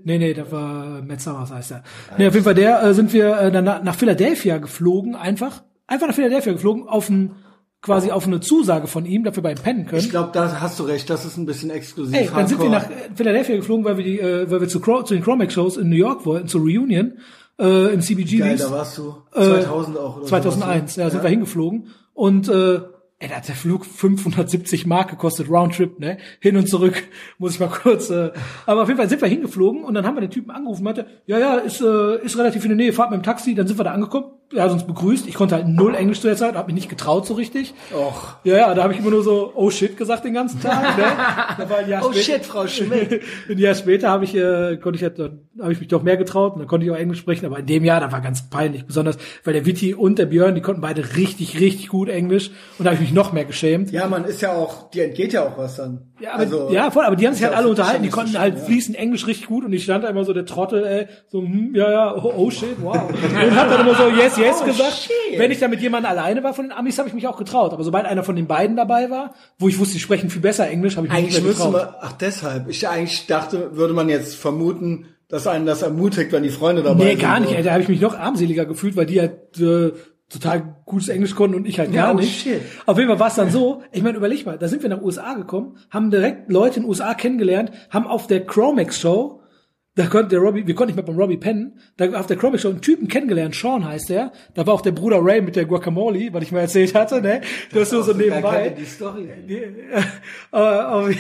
Nee, 0.05 0.19
nee, 0.19 0.35
das 0.35 0.53
war 0.53 1.03
Matt 1.03 1.21
Summers 1.21 1.51
heißt 1.51 1.73
er. 1.73 1.83
Nee, 2.17 2.29
auf 2.29 2.33
jeden 2.35 2.45
Fall 2.45 2.55
der 2.55 2.81
äh, 2.83 2.95
sind 2.95 3.13
wir 3.13 3.39
äh, 3.41 3.51
dann 3.51 3.65
nach 3.65 3.95
Philadelphia 3.97 4.59
geflogen, 4.59 5.17
einfach. 5.17 5.65
Einfach 5.87 6.09
nach 6.09 6.15
Philadelphia 6.15 6.53
geflogen, 6.53 6.89
auf 6.89 7.09
ein, 7.09 7.37
quasi 7.83 8.11
auf 8.11 8.27
eine 8.27 8.41
Zusage 8.41 8.87
von 8.87 9.07
ihm, 9.07 9.25
dafür 9.25 9.43
bei 9.43 9.53
ihm 9.53 9.59
pennen 9.63 9.87
können. 9.87 10.03
Ich 10.03 10.11
glaube, 10.11 10.31
da 10.33 10.61
hast 10.61 10.79
du 10.79 10.85
recht, 10.85 11.09
das 11.09 11.25
ist 11.25 11.37
ein 11.37 11.47
bisschen 11.47 11.71
exklusiv. 11.71 12.17
Ey, 12.17 12.29
dann 12.35 12.47
sind 12.47 12.61
wir 12.61 12.69
nach 12.69 12.91
äh, 12.91 13.11
Philadelphia 13.15 13.57
geflogen, 13.57 13.85
weil 13.85 13.97
wir 13.97 14.05
die, 14.05 14.19
äh, 14.19 14.51
weil 14.51 14.61
wir 14.61 14.69
zu, 14.69 14.81
zu 14.81 15.15
den 15.15 15.23
Chromax-Shows 15.23 15.77
in 15.77 15.89
New 15.89 15.97
York 15.97 16.27
wollten, 16.27 16.49
zur 16.49 16.63
Reunion, 16.63 17.19
äh, 17.59 17.93
im 17.95 18.01
CBG. 18.01 18.39
Geil, 18.39 18.57
da 18.57 18.71
warst 18.71 18.99
du. 18.99 19.15
Äh, 19.33 19.63
2000 19.63 19.99
auch. 19.99 20.17
Oder 20.19 20.27
2001, 20.27 20.95
sowas, 20.95 21.05
ja, 21.05 21.11
sind 21.11 21.23
wir 21.23 21.31
hingeflogen. 21.31 21.89
Und 22.13 22.49
äh, 22.49 22.81
ey, 23.19 23.29
da 23.29 23.37
hat 23.37 23.49
der 23.49 23.55
Flug 23.55 23.87
570 23.87 24.87
Mark 24.87 25.11
gekostet, 25.11 25.49
Roundtrip, 25.49 25.99
ne? 25.99 26.19
Hin 26.41 26.57
und 26.57 26.69
zurück, 26.69 27.03
muss 27.39 27.55
ich 27.55 27.61
mal 27.61 27.69
kurz. 27.69 28.11
Äh, 28.11 28.33
aber 28.67 28.83
auf 28.83 28.89
jeden 28.89 28.99
Fall 28.99 29.09
sind 29.09 29.23
wir 29.23 29.29
hingeflogen 29.29 29.85
und 29.85 29.95
dann 29.95 30.07
haben 30.07 30.17
wir 30.17 30.21
den 30.21 30.31
Typen 30.31 30.51
angerufen, 30.51 30.85
meinte, 30.85 31.07
ja, 31.27 31.39
ja, 31.39 31.57
ist, 31.57 31.81
äh, 31.81 32.25
ist 32.25 32.37
relativ 32.39 32.65
in 32.65 32.71
der 32.71 32.77
Nähe, 32.77 32.93
fahrt 32.93 33.11
mit 33.11 33.21
dem 33.21 33.23
Taxi, 33.23 33.55
dann 33.55 33.67
sind 33.67 33.79
wir 33.79 33.85
da 33.85 33.93
angekommen. 33.93 34.33
Er 34.55 34.63
hat 34.63 34.71
uns 34.71 34.87
begrüßt. 34.87 35.27
Ich 35.27 35.35
konnte 35.35 35.57
halt 35.57 35.67
null 35.67 35.95
Englisch 35.97 36.21
zu 36.21 36.29
der 36.29 36.37
Zeit, 36.37 36.55
habe 36.55 36.67
mich 36.67 36.77
nicht 36.77 36.89
getraut 36.89 37.27
so 37.27 37.35
richtig. 37.35 37.75
Och. 37.93 38.37
Ja, 38.45 38.57
ja, 38.57 38.75
da 38.75 38.85
habe 38.85 38.93
ich 38.93 39.01
immer 39.01 39.11
nur 39.11 39.25
so, 39.25 39.51
oh 39.55 39.71
shit 39.71 39.97
gesagt 39.97 40.25
den 40.25 40.35
ganzen 40.35 40.61
Tag. 40.61 40.97
Ne? 40.97 41.05
Oh 42.03 42.13
später- 42.13 42.21
shit, 42.21 42.45
Frau 42.45 42.67
Schmidt. 42.67 43.23
ein 43.49 43.59
Jahr 43.59 43.75
später 43.75 44.09
habe 44.09 44.25
ich, 44.25 44.35
äh, 44.35 44.77
konnte 44.77 44.97
ich 44.97 45.03
halt, 45.03 45.19
habe 45.19 45.73
ich 45.73 45.81
mich 45.81 45.89
doch 45.89 46.03
mehr 46.03 46.17
getraut 46.17 46.53
und 46.53 46.61
dann 46.61 46.69
konnte 46.69 46.87
ich 46.87 46.93
auch 46.93 46.97
Englisch 46.97 47.19
sprechen, 47.19 47.47
aber 47.47 47.59
in 47.59 47.67
dem 47.67 47.85
Jahr, 47.85 48.01
da 48.01 48.13
war 48.13 48.21
ganz 48.21 48.49
peinlich, 48.49 48.87
besonders 48.87 49.19
weil 49.45 49.55
der 49.55 49.67
Vitti 49.67 49.95
und 49.95 50.19
der 50.19 50.27
Björn, 50.27 50.55
die 50.55 50.61
konnten 50.61 50.81
beide 50.81 51.17
richtig, 51.17 51.59
richtig 51.59 51.89
gut 51.89 52.09
Englisch 52.09 52.51
und 52.79 52.85
da 52.85 52.91
habe 52.91 52.95
ich 52.97 53.01
mich 53.01 53.13
noch 53.13 53.33
mehr 53.33 53.45
geschämt. 53.45 53.91
Ja, 53.91 54.07
man 54.07 54.25
ist 54.25 54.43
ja 54.43 54.53
auch, 54.53 54.91
die 54.91 55.01
entgeht 55.01 55.33
ja 55.33 55.47
auch 55.47 55.59
was 55.59 55.77
dann. 55.77 56.13
Ja, 56.21 56.35
aber, 56.35 56.73
ja, 56.73 56.91
voll, 56.91 57.05
aber 57.05 57.17
die 57.17 57.27
haben 57.27 57.35
sich 57.35 57.43
halt 57.43 57.53
ja 57.53 57.59
alle 57.59 57.69
unterhalten, 57.69 58.03
die 58.03 58.09
konnten 58.09 58.39
halt 58.39 58.57
ja. 58.57 58.65
fließend 58.65 58.97
Englisch 58.97 59.27
richtig 59.27 59.47
gut 59.47 59.65
und 59.65 59.73
ich 59.73 59.85
stand 59.85 60.05
da 60.05 60.09
immer 60.09 60.25
so 60.25 60.33
der 60.33 60.47
Trottel, 60.47 60.85
ey, 60.85 61.07
so, 61.29 61.41
hm, 61.41 61.75
ja, 61.75 61.91
ja, 61.91 62.15
oh, 62.15 62.33
oh 62.37 62.51
shit, 62.51 62.77
wow. 62.81 62.97
Und 63.11 63.57
hab 63.57 63.69
dann 63.69 63.81
immer 63.81 63.95
so 63.95 64.09
yes, 64.09 64.36
yes 64.39 64.57
Oh, 64.63 64.65
gesagt. 64.67 64.93
shit. 64.93 65.39
Wenn 65.39 65.51
ich 65.51 65.59
dann 65.59 65.71
mit 65.71 65.81
jemandem 65.81 66.11
alleine 66.11 66.43
war 66.43 66.55
von 66.55 66.67
den 66.67 66.73
Amis, 66.73 66.99
habe 66.99 67.09
ich 67.09 67.15
mich 67.15 67.27
auch 67.27 67.37
getraut. 67.37 67.73
Aber 67.73 67.83
sobald 67.85 68.07
einer 68.07 68.23
von 68.25 68.37
den 68.37 68.47
beiden 68.47 68.77
dabei 68.77 69.11
war, 69.11 69.35
wo 69.59 69.69
ich 69.69 69.79
wusste, 69.79 69.95
die 69.95 70.01
sprechen 70.01 70.31
viel 70.31 70.43
besser 70.43 70.69
Englisch, 70.69 70.97
habe 70.97 71.07
ich 71.07 71.13
mich 71.13 71.19
Eigentlich 71.23 71.35
nicht 71.35 71.45
mehr 71.45 71.53
getraut. 71.53 71.73
man, 71.73 71.89
ach 72.01 72.13
deshalb, 72.13 72.69
ich 72.69 72.87
eigentlich 72.89 73.27
dachte, 73.27 73.77
würde 73.77 73.95
man 73.95 74.09
jetzt 74.09 74.37
vermuten, 74.37 75.07
dass 75.29 75.47
einen 75.47 75.67
das 75.67 75.83
ermutigt, 75.83 76.31
wenn 76.33 76.43
die 76.45 76.51
Freunde 76.51 76.83
dabei 76.83 77.03
Nee, 77.05 77.11
sind. 77.13 77.21
gar 77.23 77.41
nicht. 77.41 77.53
Ey, 77.53 77.63
da 77.63 77.73
habe 77.73 77.83
ich 77.83 77.89
mich 77.89 78.01
noch 78.01 78.17
armseliger 78.17 78.65
gefühlt, 78.65 78.97
weil 78.97 79.07
die 79.07 79.21
halt 79.21 79.59
äh, 79.61 79.93
total 80.29 80.77
gutes 80.85 81.09
Englisch 81.09 81.35
konnten 81.35 81.57
und 81.57 81.67
ich 81.67 81.79
halt 81.79 81.93
gar 81.93 82.13
oh 82.15 82.19
nicht. 82.19 82.43
shit. 82.43 82.61
Auf 82.87 82.97
jeden 82.99 83.09
Fall 83.09 83.19
war 83.21 83.29
es 83.29 83.35
dann 83.35 83.51
so, 83.51 83.83
ich 83.93 84.03
meine, 84.03 84.17
überleg 84.17 84.45
mal, 84.47 84.59
da 84.59 84.69
sind 84.69 84.83
wir 84.83 84.89
nach 84.91 85.01
USA 85.03 85.35
gekommen, 85.35 85.77
haben 85.91 86.11
direkt 86.11 86.51
Leute 86.51 86.77
in 86.77 86.83
den 86.83 86.89
USA 86.89 87.15
kennengelernt, 87.15 87.71
haben 87.91 88.07
auf 88.07 88.27
der 88.29 88.45
Chromex 88.47 89.01
Show, 89.01 89.41
da 89.97 90.07
konnte 90.07 90.29
der 90.29 90.41
Robbie, 90.41 90.67
wir 90.67 90.75
konnten 90.75 90.95
nicht 90.95 90.97
mehr 90.97 91.05
beim 91.05 91.17
Robbie 91.17 91.39
pennen, 91.39 91.81
da 91.97 92.11
auf 92.21 92.27
der 92.27 92.37
Chromex 92.37 92.63
Show 92.63 92.69
einen 92.69 92.83
Typen 92.83 93.09
kennengelernt, 93.09 93.55
Sean 93.55 93.85
heißt 93.85 94.11
der, 94.11 94.31
da 94.55 94.67
war 94.67 94.75
auch 94.75 94.83
der 94.83 94.93
Bruder 94.93 95.19
Ray 95.23 95.41
mit 95.41 95.57
der 95.57 95.65
Guacamole, 95.65 96.33
was 96.33 96.43
ich 96.43 96.53
mal 96.53 96.61
erzählt 96.61 96.95
hatte, 96.95 97.23
ne? 97.23 97.41
Das 97.73 97.91
nur 97.91 98.03
so 98.03 98.13
nebenbei. 98.13 98.75
Die 98.79 98.85
Story. 98.85 99.29
Die- 99.49 99.55
äh, 100.53 100.57
auf, 100.57 101.11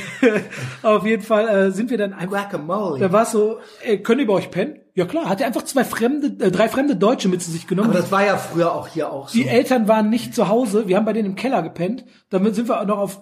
auf 0.83 1.07
jeden 1.07 1.23
Fall 1.23 1.49
äh, 1.49 1.71
sind 1.71 1.91
wir 1.91 1.97
dann 1.97 2.13
einfach 2.13 2.51
Guacamole. 2.51 3.01
da 3.01 3.11
war 3.11 3.25
so, 3.25 3.59
ey, 3.83 4.03
könnt 4.03 4.21
ihr 4.21 4.27
bei 4.27 4.35
euch 4.35 4.51
pennen? 4.51 4.77
Ja 4.95 5.05
klar, 5.05 5.29
hat 5.29 5.41
er 5.41 5.47
einfach 5.47 5.63
zwei 5.65 5.85
fremde, 5.85 6.45
äh, 6.45 6.51
drei 6.51 6.69
fremde 6.69 6.97
Deutsche 6.97 7.29
mit 7.29 7.43
zu 7.43 7.51
sich 7.51 7.67
genommen. 7.67 7.91
Aber 7.91 7.99
das 7.99 8.11
war 8.13 8.25
ja 8.25 8.37
früher 8.37 8.75
auch 8.75 8.89
hier 8.89 9.13
auch 9.13 9.29
so. 9.29 9.39
die 9.39 9.47
Eltern 9.47 9.89
waren 9.89 10.09
nicht 10.09 10.35
zu 10.35 10.49
Hause, 10.49 10.89
wir 10.89 10.97
haben 10.97 11.05
bei 11.05 11.13
denen 11.13 11.31
im 11.31 11.35
Keller 11.35 11.63
gepennt. 11.63 12.05
Damit 12.31 12.55
sind 12.55 12.69
wir 12.69 12.81
auch 12.81 12.87
noch 12.87 12.99
auf 12.99 13.21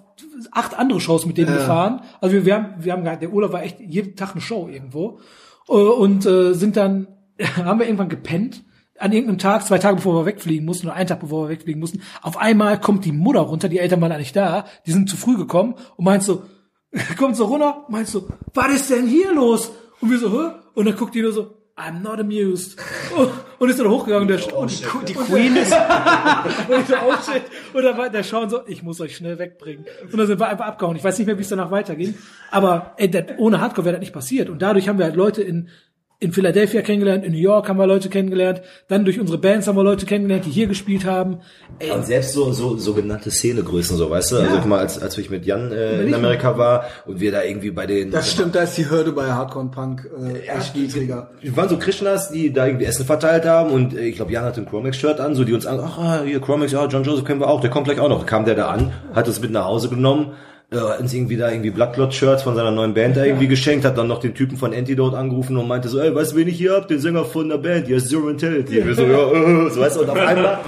acht 0.51 0.77
andere 0.77 1.01
Shows 1.01 1.25
mit 1.25 1.37
denen 1.37 1.53
gefahren. 1.53 2.01
Also 2.21 2.33
wir, 2.33 2.45
wir 2.45 2.55
haben, 2.55 2.73
wir 2.79 2.93
haben 2.93 3.03
der 3.03 3.29
Urlaub 3.29 3.51
war 3.51 3.63
echt 3.63 3.79
jeden 3.79 4.15
Tag 4.15 4.31
eine 4.31 4.41
Show 4.41 4.69
irgendwo. 4.71 5.19
Äh, 5.67 5.73
Und 5.73 6.25
äh, 6.25 6.53
sind 6.53 6.77
dann, 6.77 7.07
haben 7.55 7.79
wir 7.79 7.85
irgendwann 7.85 8.09
gepennt. 8.09 8.63
An 8.97 9.11
irgendeinem 9.11 9.39
Tag, 9.39 9.65
zwei 9.65 9.77
Tage 9.77 9.97
bevor 9.97 10.21
wir 10.21 10.25
wegfliegen 10.25 10.65
mussten, 10.65 10.87
oder 10.87 10.95
einen 10.95 11.07
Tag 11.07 11.19
bevor 11.19 11.45
wir 11.45 11.49
wegfliegen 11.49 11.81
mussten, 11.81 12.01
auf 12.21 12.37
einmal 12.37 12.79
kommt 12.79 13.03
die 13.03 13.11
Mutter 13.11 13.41
runter, 13.41 13.67
die 13.67 13.79
Eltern 13.79 13.99
waren 13.99 14.13
eigentlich 14.13 14.31
da, 14.31 14.65
die 14.85 14.93
sind 14.93 15.09
zu 15.09 15.17
früh 15.17 15.35
gekommen 15.35 15.75
und 15.97 16.05
meint 16.05 16.23
so, 16.23 16.43
kommt 17.17 17.35
so 17.35 17.45
runter, 17.45 17.85
meint 17.89 18.07
so, 18.07 18.29
was 18.53 18.73
ist 18.73 18.89
denn 18.89 19.07
hier 19.07 19.33
los? 19.33 19.71
Und 19.99 20.11
wir 20.11 20.17
so, 20.17 20.31
hä? 20.31 20.51
Und 20.75 20.85
dann 20.85 20.95
guckt 20.95 21.13
die 21.13 21.21
nur 21.21 21.33
so, 21.33 21.57
I'm 21.77 22.01
not 22.01 22.21
amused. 22.21 22.79
Und 23.59 23.69
ist 23.69 23.79
dann 23.79 23.89
hochgegangen, 23.89 24.27
der, 24.29 24.57
und 24.57 24.71
die, 24.71 25.05
die 25.07 25.13
Queen 25.13 25.55
ist, 25.57 25.73
und 25.73 26.81
ich 26.81 26.87
so, 26.87 26.95
oh 26.95 27.13
shit. 27.13 27.43
Und 27.73 27.83
dann 27.83 27.97
war 27.97 28.09
der 28.09 28.23
Sean 28.23 28.49
so, 28.49 28.59
ich 28.67 28.83
muss 28.83 28.99
euch 28.99 29.15
schnell 29.15 29.39
wegbringen. 29.39 29.85
Und 30.03 30.17
dann 30.17 30.27
sind 30.27 30.39
wir 30.39 30.47
einfach 30.47 30.65
abgehauen. 30.65 30.97
Ich 30.97 31.03
weiß 31.03 31.17
nicht 31.17 31.27
mehr, 31.27 31.37
wie 31.37 31.41
es 31.41 31.49
danach 31.49 31.71
weiterging. 31.71 32.15
Aber 32.51 32.93
ey, 32.97 33.09
das, 33.09 33.23
ohne 33.37 33.61
Hardcore 33.61 33.85
wäre 33.85 33.93
das 33.95 34.01
nicht 34.01 34.13
passiert. 34.13 34.49
Und 34.49 34.61
dadurch 34.61 34.89
haben 34.89 34.99
wir 34.99 35.05
halt 35.05 35.15
Leute 35.15 35.41
in 35.41 35.69
in 36.19 36.31
Philadelphia 36.31 36.81
kennengelernt, 36.81 37.25
in 37.25 37.33
New 37.33 37.37
York 37.37 37.67
haben 37.67 37.77
wir 37.77 37.87
Leute 37.87 38.09
kennengelernt, 38.09 38.61
dann 38.87 39.03
durch 39.03 39.19
unsere 39.19 39.37
Bands 39.37 39.67
haben 39.67 39.75
wir 39.75 39.83
Leute 39.83 40.05
kennengelernt, 40.05 40.45
die 40.45 40.49
hier 40.49 40.67
gespielt 40.67 41.05
haben. 41.05 41.39
Ey, 41.79 41.91
Und 41.91 42.05
selbst 42.05 42.33
so, 42.33 42.53
so 42.53 42.77
sogenannte 42.77 43.29
Szenegrößen, 43.31 43.97
so, 43.97 44.09
weißt 44.09 44.31
du? 44.31 44.37
Also 44.37 44.55
guck 44.55 44.65
mal, 44.65 44.79
als, 44.79 45.01
als 45.01 45.17
ich 45.17 45.29
mit 45.29 45.45
Jan 45.45 45.71
äh, 45.71 46.03
in 46.03 46.13
Amerika 46.13 46.57
war 46.57 46.85
und 47.05 47.19
wir 47.19 47.31
da 47.31 47.43
irgendwie 47.43 47.71
bei 47.71 47.85
den... 47.85 48.11
Das 48.11 48.31
stimmt, 48.31 48.55
da 48.55 48.61
ist 48.61 48.77
die 48.77 48.89
Hürde 48.89 49.11
bei 49.11 49.31
Hardcore 49.31 49.65
und 49.65 49.71
Punk 49.71 50.09
äh, 50.23 50.39
echt 50.47 50.75
niedriger. 50.75 51.31
Wir 51.41 51.55
waren 51.57 51.67
so 51.67 51.77
Krishnas, 51.77 52.31
die 52.31 52.53
da 52.53 52.65
irgendwie 52.65 52.85
Essen 52.85 53.05
verteilt 53.05 53.45
haben 53.45 53.71
und 53.71 53.93
äh, 53.93 54.05
ich 54.05 54.15
glaube, 54.15 54.31
Jan 54.31 54.45
hatte 54.45 54.61
ein 54.61 54.67
Chromex-Shirt 54.67 55.19
an, 55.19 55.35
so 55.35 55.43
die 55.43 55.53
uns 55.53 55.65
an, 55.65 55.79
ach, 55.81 56.23
hier 56.23 56.39
Chromex, 56.39 56.71
ja, 56.71 56.85
John 56.87 57.03
Joseph 57.03 57.25
kennen 57.25 57.41
wir 57.41 57.49
auch, 57.49 57.59
der 57.59 57.69
kommt 57.69 57.85
gleich 57.85 57.99
auch 57.99 58.09
noch. 58.09 58.19
Da 58.19 58.25
kam 58.25 58.45
der 58.45 58.55
da 58.55 58.67
an, 58.67 58.93
hat 59.13 59.27
uns 59.27 59.41
mit 59.41 59.51
nach 59.51 59.65
Hause 59.65 59.89
genommen, 59.89 60.33
äh, 60.71 60.77
hat 60.77 60.99
uns 60.99 61.13
irgendwie 61.13 61.37
da 61.37 61.49
irgendwie 61.51 61.69
Bloodclot-Shirts 61.71 62.43
von 62.43 62.55
seiner 62.55 62.71
neuen 62.71 62.93
Band 62.93 63.17
da 63.17 63.23
irgendwie 63.25 63.47
geschenkt, 63.47 63.85
hat 63.85 63.97
dann 63.97 64.07
noch 64.07 64.19
den 64.19 64.33
Typen 64.33 64.57
von 64.57 64.73
Antidote 64.73 65.17
angerufen 65.17 65.57
und 65.57 65.67
meinte 65.67 65.87
so, 65.89 65.99
ey, 65.99 66.13
weißt 66.13 66.33
du, 66.33 66.35
wen 66.37 66.47
ich 66.47 66.57
hier 66.57 66.73
hab? 66.73 66.87
Den 66.87 66.99
Sänger 66.99 67.25
von 67.25 67.49
der 67.49 67.57
Band, 67.57 67.87
die 67.87 67.95
heißt 67.95 68.09
Zero 68.09 68.21
Mentality. 68.21 68.85
Wir 68.85 68.95
so, 68.95 69.03
ja, 69.03 69.31
äh, 69.31 69.69
so 69.69 69.79
weißt 69.81 69.95
du, 69.97 70.01
und 70.01 70.09
auf 70.09 70.17
einmal, 70.19 70.59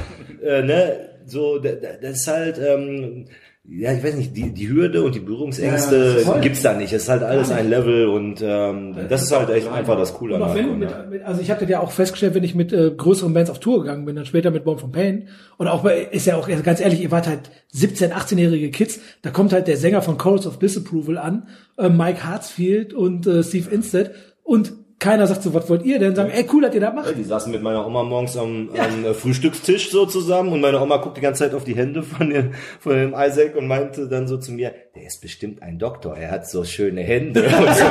äh, 0.44 0.62
ne, 0.62 1.00
so, 1.26 1.58
da- 1.60 1.72
da- 1.72 1.98
das 2.02 2.12
ist 2.22 2.28
halt, 2.28 2.58
ähm, 2.60 3.26
ja, 3.70 3.92
ich 3.92 4.02
weiß 4.02 4.16
nicht, 4.16 4.36
die, 4.36 4.54
die 4.54 4.70
Hürde 4.70 5.04
und 5.04 5.14
die 5.14 5.20
Berührungsängste 5.20 6.20
voll. 6.20 6.40
gibt's 6.40 6.62
da 6.62 6.74
nicht. 6.74 6.94
Es 6.94 7.04
ist 7.04 7.10
halt 7.10 7.22
alles 7.22 7.52
ein 7.52 7.70
Level 7.70 8.08
und 8.08 8.42
ähm, 8.42 8.96
das 9.10 9.24
ist 9.24 9.38
halt 9.38 9.50
echt 9.50 9.68
einfach 9.68 9.98
das 9.98 10.14
Coole 10.14 10.38
an 10.38 10.56
wenn 10.56 10.80
mit, 10.80 11.10
mit, 11.10 11.24
also 11.24 11.42
ich 11.42 11.52
hatte 11.52 11.66
ja 11.66 11.82
auch 11.82 11.92
festgestellt, 11.92 12.34
wenn 12.34 12.46
ich 12.46 12.56
mit 12.56 12.72
äh, 12.72 12.92
größeren 12.92 13.34
Bands 13.34 13.50
auf 13.50 13.60
Tour 13.60 13.82
gegangen 13.82 14.06
bin, 14.06 14.16
dann 14.16 14.26
später 14.26 14.52
mit 14.52 14.64
Born 14.64 14.80
from 14.80 14.94
Pain. 14.94 15.28
Und 15.58 15.68
auch 15.68 15.84
bei, 15.84 16.00
ist 16.00 16.26
ja 16.26 16.38
auch 16.38 16.48
ganz 16.64 16.80
ehrlich, 16.80 17.02
ihr 17.02 17.12
wart 17.12 17.28
halt 17.28 17.52
17, 17.74 18.14
18-jährige 18.14 18.72
Kids, 18.72 19.02
da 19.22 19.32
kommt 19.32 19.52
halt 19.52 19.68
der 19.68 19.76
Sänger 19.76 20.02
von 20.02 20.18
Chorus 20.18 20.48
of 20.48 20.60
Disapproval 20.60 21.18
an, 21.18 21.50
äh, 21.78 21.90
Mike 21.90 22.24
Hartsfield 22.24 22.94
und 22.94 23.28
äh, 23.28 23.44
Steve 23.44 23.70
Instead. 23.70 24.12
Und 24.44 24.74
keiner 25.00 25.28
sagt 25.28 25.44
so, 25.44 25.54
was 25.54 25.70
wollt 25.70 25.84
ihr 25.84 26.00
denn? 26.00 26.16
Sagen, 26.16 26.32
ey, 26.32 26.48
cool, 26.52 26.64
dass 26.64 26.74
ihr 26.74 26.82
das 26.82 26.94
macht. 26.94 27.16
Die 27.16 27.24
saßen 27.24 27.52
mit 27.52 27.62
meiner 27.62 27.86
Oma 27.86 28.04
morgens 28.04 28.36
am, 28.36 28.70
am 28.76 29.06
äh, 29.06 29.14
Frühstückstisch 29.14 29.92
so 29.92 30.08
zusammen 30.08 30.52
und 30.52 30.62
meine 30.62 30.82
Oma 30.82 30.98
guckt 30.98 31.18
die 31.18 31.22
ganze 31.22 31.44
Zeit 31.44 31.54
auf 31.54 31.64
die 31.64 31.76
Hände 31.76 32.02
von 32.02 32.30
dem, 32.30 32.54
von 32.80 32.94
dem 32.94 33.14
Isaac 33.16 33.56
und 33.56 33.68
meinte 33.68 34.08
dann 34.08 34.28
so 34.28 34.38
zu 34.38 34.52
mir, 34.52 34.74
der 34.96 35.06
ist 35.06 35.22
bestimmt 35.22 35.62
ein 35.62 35.78
Doktor, 35.78 36.18
er 36.18 36.32
hat 36.32 36.50
so 36.50 36.64
schöne 36.64 37.02
Hände 37.02 37.44
und 37.44 37.50
so. 37.50 37.58
das 37.64 37.76
so. 37.76 37.84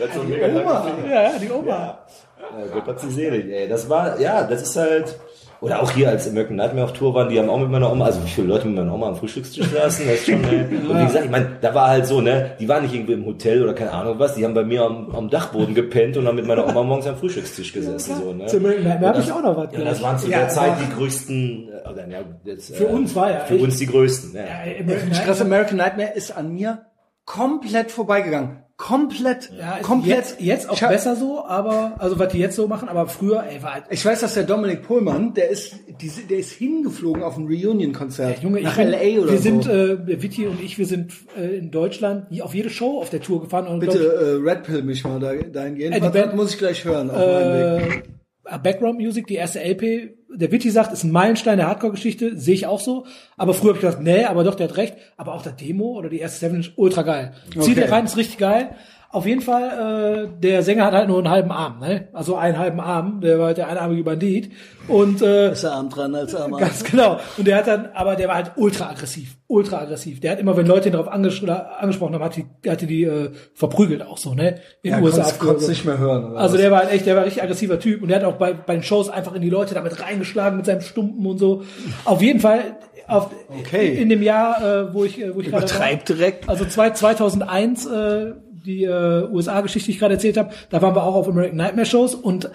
Das 0.00 0.16
lange 0.16 0.34
Finger. 0.34 1.08
Ja, 1.08 1.22
ja, 1.22 1.38
die 1.38 1.50
Oma. 1.50 1.98
Ja, 2.58 2.66
Gott 2.72 2.86
hat 2.86 3.00
sie 3.00 3.10
selig, 3.10 3.46
ey. 3.52 3.68
Das 3.68 3.88
war, 3.88 4.18
ja, 4.20 4.42
das 4.44 4.62
ist 4.62 4.76
halt, 4.76 5.16
oder 5.60 5.82
auch 5.82 5.90
hier, 5.90 6.08
als 6.08 6.28
American 6.28 6.56
Nightmare 6.56 6.84
auf 6.84 6.92
Tour 6.92 7.14
waren, 7.14 7.28
die 7.28 7.38
haben 7.38 7.48
auch 7.50 7.58
mit 7.58 7.68
meiner 7.70 7.90
Oma, 7.90 8.04
also 8.06 8.22
wie 8.24 8.28
viele 8.28 8.46
Leute 8.46 8.66
mit 8.68 8.76
meiner 8.76 8.94
Oma 8.94 9.08
am 9.08 9.16
Frühstückstisch 9.16 9.66
saßen, 9.66 10.06
das 10.06 10.14
ist 10.20 10.26
schon, 10.26 10.44
ey. 10.44 10.60
Und 10.88 10.98
wie 11.00 11.04
gesagt, 11.06 11.24
ich 11.24 11.30
meine, 11.30 11.56
da 11.60 11.74
war 11.74 11.88
halt 11.88 12.06
so, 12.06 12.20
ne, 12.20 12.52
die 12.60 12.68
waren 12.68 12.82
nicht 12.84 12.94
irgendwie 12.94 13.14
im 13.14 13.26
Hotel 13.26 13.62
oder 13.62 13.74
keine 13.74 13.92
Ahnung 13.92 14.18
was, 14.18 14.34
die 14.34 14.44
haben 14.44 14.54
bei 14.54 14.64
mir 14.64 14.82
am, 14.84 15.14
am 15.14 15.28
Dachboden 15.30 15.74
gepennt 15.74 16.16
und 16.16 16.26
haben 16.28 16.36
mit 16.36 16.46
meiner 16.46 16.66
Oma 16.66 16.82
morgens 16.82 17.06
am 17.06 17.16
Frühstückstisch 17.16 17.72
gesessen, 17.72 18.14
so, 18.22 18.32
ne. 18.32 18.46
Zum 18.46 18.60
American 18.64 18.84
Nightmare 18.88 19.14
hab 19.16 19.22
ich 19.24 19.32
auch 19.32 19.42
noch 19.42 19.56
was 19.56 19.72
Ja, 19.72 19.84
das 19.84 20.02
waren 20.02 20.18
zu 20.18 20.30
Ja, 20.30 20.38
der 20.38 20.48
Zeit 20.48 20.72
die 20.80 20.94
größten, 20.94 21.68
äh, 21.84 21.88
oder, 21.90 22.08
ja, 22.08 22.18
jetzt, 22.44 22.76
Für 22.76 22.86
uns 22.86 23.14
war 23.16 23.30
ja 23.30 23.40
Für 23.40 23.54
echt- 23.54 23.64
uns 23.64 23.78
die 23.78 23.86
größten, 23.86 24.34
ja. 24.34 24.42
Ja, 24.42 24.48
American 24.80 25.10
Das 25.10 25.18
Nightmare- 25.18 25.40
American 25.42 25.76
Nightmare 25.76 26.10
ist 26.14 26.36
an 26.36 26.52
mir 26.54 26.82
komplett 27.24 27.90
vorbeigegangen. 27.90 28.62
Komplett, 28.78 29.50
Ja, 29.58 29.80
komplett. 29.82 30.16
jetzt, 30.16 30.40
jetzt 30.40 30.70
auch 30.70 30.78
besser 30.78 31.16
so, 31.16 31.44
aber, 31.44 31.96
also 31.98 32.16
was 32.20 32.28
die 32.32 32.38
jetzt 32.38 32.54
so 32.54 32.68
machen, 32.68 32.88
aber 32.88 33.08
früher, 33.08 33.42
ey, 33.44 33.60
war 33.60 33.74
halt, 33.74 33.84
Ich 33.90 34.04
weiß, 34.04 34.20
dass 34.20 34.34
der 34.34 34.44
Dominik 34.44 34.84
Pohlmann, 34.84 35.34
der 35.34 35.50
ist, 35.50 35.74
die, 36.00 36.08
der 36.30 36.38
ist 36.38 36.52
hingeflogen 36.52 37.24
auf 37.24 37.36
ein 37.36 37.46
Reunion-Konzert. 37.48 38.40
Junge, 38.40 38.60
nach 38.62 38.78
ich 38.78 38.84
bin, 38.84 38.92
LA 38.92 39.20
oder 39.20 39.32
wir 39.32 39.38
so. 39.38 39.42
sind, 39.42 39.66
äh, 39.66 40.22
Vitti 40.22 40.46
und 40.46 40.62
ich, 40.62 40.78
wir 40.78 40.86
sind 40.86 41.12
äh, 41.36 41.56
in 41.58 41.72
Deutschland 41.72 42.30
nie 42.30 42.40
auf 42.40 42.54
jede 42.54 42.70
Show 42.70 43.00
auf 43.00 43.10
der 43.10 43.20
Tour 43.20 43.40
gefahren 43.42 43.66
und 43.66 43.80
Bitte 43.80 43.98
glaub 43.98 44.12
äh, 44.46 44.50
Red 44.50 44.62
Pill 44.62 44.82
mich 44.82 45.02
mal 45.02 45.18
da, 45.18 45.34
dahin 45.34 45.74
gehen. 45.74 45.92
Äh, 45.92 46.00
die 46.00 46.08
Band- 46.10 46.36
muss 46.36 46.52
ich 46.52 46.58
gleich 46.58 46.84
hören 46.84 47.10
auf 47.10 47.16
meinem 47.16 47.80
Weg. 47.82 48.04
ich, 48.46 48.52
äh, 48.54 48.58
Background 48.62 49.00
Music, 49.00 49.26
die 49.26 49.34
erste 49.34 49.58
LP, 49.60 50.17
der 50.38 50.52
Vitti 50.52 50.70
sagt, 50.70 50.92
ist 50.92 51.04
ein 51.04 51.10
Meilenstein 51.12 51.58
der 51.58 51.66
Hardcore-Geschichte, 51.68 52.38
sehe 52.38 52.54
ich 52.54 52.66
auch 52.66 52.80
so. 52.80 53.06
Aber 53.36 53.54
früher 53.54 53.70
habe 53.70 53.78
ich 53.78 53.84
gedacht, 53.84 54.02
nee, 54.02 54.24
aber 54.24 54.44
doch, 54.44 54.54
der 54.54 54.68
hat 54.68 54.76
recht. 54.76 54.94
Aber 55.16 55.34
auch 55.34 55.42
der 55.42 55.52
Demo 55.52 55.96
oder 55.98 56.08
die 56.08 56.18
erste 56.20 56.38
Seven 56.40 56.56
Inch, 56.58 56.72
ultra 56.76 57.02
geil. 57.02 57.32
Zieht 57.50 57.62
Okay. 57.62 57.74
der 57.74 57.92
rein, 57.92 58.04
ist 58.04 58.16
richtig 58.16 58.38
geil. 58.38 58.70
Auf 59.10 59.24
jeden 59.24 59.40
Fall, 59.40 60.26
äh, 60.36 60.40
der 60.42 60.62
Sänger 60.62 60.84
hat 60.84 60.92
halt 60.92 61.08
nur 61.08 61.16
einen 61.18 61.30
halben 61.30 61.50
Arm, 61.50 61.80
ne? 61.80 62.08
Also 62.12 62.36
einen 62.36 62.58
halben 62.58 62.78
Arm, 62.78 63.22
der 63.22 63.38
war 63.38 63.46
halt 63.46 63.56
der 63.56 63.68
einarmige 63.68 64.04
Bandit. 64.04 64.52
Und 64.86 65.22
äh, 65.22 65.48
Besser 65.48 65.72
Arm 65.72 65.88
dran 65.88 66.14
als 66.14 66.34
Arm 66.36 66.52
an. 66.52 66.60
Ganz 66.60 66.84
genau. 66.84 67.18
Und 67.38 67.46
der 67.46 67.56
hat 67.56 67.66
dann, 67.68 67.88
aber 67.94 68.16
der 68.16 68.28
war 68.28 68.34
halt 68.34 68.52
ultra 68.56 68.90
aggressiv, 68.90 69.36
ultra 69.46 69.78
aggressiv. 69.80 70.20
Der 70.20 70.32
hat 70.32 70.40
immer, 70.40 70.56
wenn 70.58 70.66
Leute 70.66 70.90
ihn 70.90 70.92
darauf 70.92 71.08
anges 71.08 71.42
angesprochen 71.42 72.14
haben, 72.14 72.22
hat 72.24 72.36
die, 72.36 72.44
hatte 72.68 72.86
die 72.86 73.04
äh, 73.04 73.30
verprügelt 73.54 74.02
auch 74.02 74.18
so, 74.18 74.34
ne? 74.34 74.56
In 74.82 74.90
Ja, 74.90 74.96
den 74.98 75.04
USA. 75.04 75.22
konntest, 75.22 75.40
konntest 75.40 75.68
nicht 75.70 75.84
mehr 75.86 75.96
hören. 75.98 76.30
Oder 76.32 76.40
Also 76.40 76.54
was? 76.56 76.60
der 76.60 76.70
war 76.70 76.78
halt 76.80 76.92
echt, 76.92 77.06
der 77.06 77.16
war 77.16 77.24
richtig 77.24 77.42
aggressiver 77.42 77.80
Typ 77.80 78.02
und 78.02 78.08
der 78.08 78.18
hat 78.18 78.24
auch 78.24 78.36
bei, 78.36 78.52
bei 78.52 78.74
den 78.74 78.82
Shows 78.82 79.08
einfach 79.08 79.34
in 79.34 79.40
die 79.40 79.50
Leute 79.50 79.72
damit 79.74 80.02
reingeschlagen 80.02 80.58
mit 80.58 80.66
seinem 80.66 80.82
Stumpen 80.82 81.24
und 81.24 81.38
so. 81.38 81.62
Auf 82.04 82.20
jeden 82.20 82.40
Fall, 82.40 82.76
auf, 83.06 83.30
Okay. 83.60 83.94
in 83.94 84.10
dem 84.10 84.22
Jahr, 84.22 84.62
äh, 84.62 84.92
wo 84.92 85.04
ich, 85.04 85.18
äh, 85.18 85.34
wo 85.34 85.40
ich 85.40 85.46
gerade 85.50 85.66
war, 85.78 85.94
direkt. 86.06 86.46
also 86.46 86.66
zwei, 86.66 86.90
2001, 86.90 87.86
äh, 87.86 88.32
die 88.68 88.84
äh, 88.84 89.26
USA-Geschichte, 89.30 89.86
die 89.86 89.92
ich 89.92 89.98
gerade 89.98 90.14
erzählt 90.14 90.36
habe, 90.36 90.54
da 90.70 90.82
waren 90.82 90.94
wir 90.94 91.02
auch 91.02 91.14
auf 91.14 91.28
American 91.28 91.56
Nightmare 91.56 91.86
Shows 91.86 92.14
und 92.14 92.50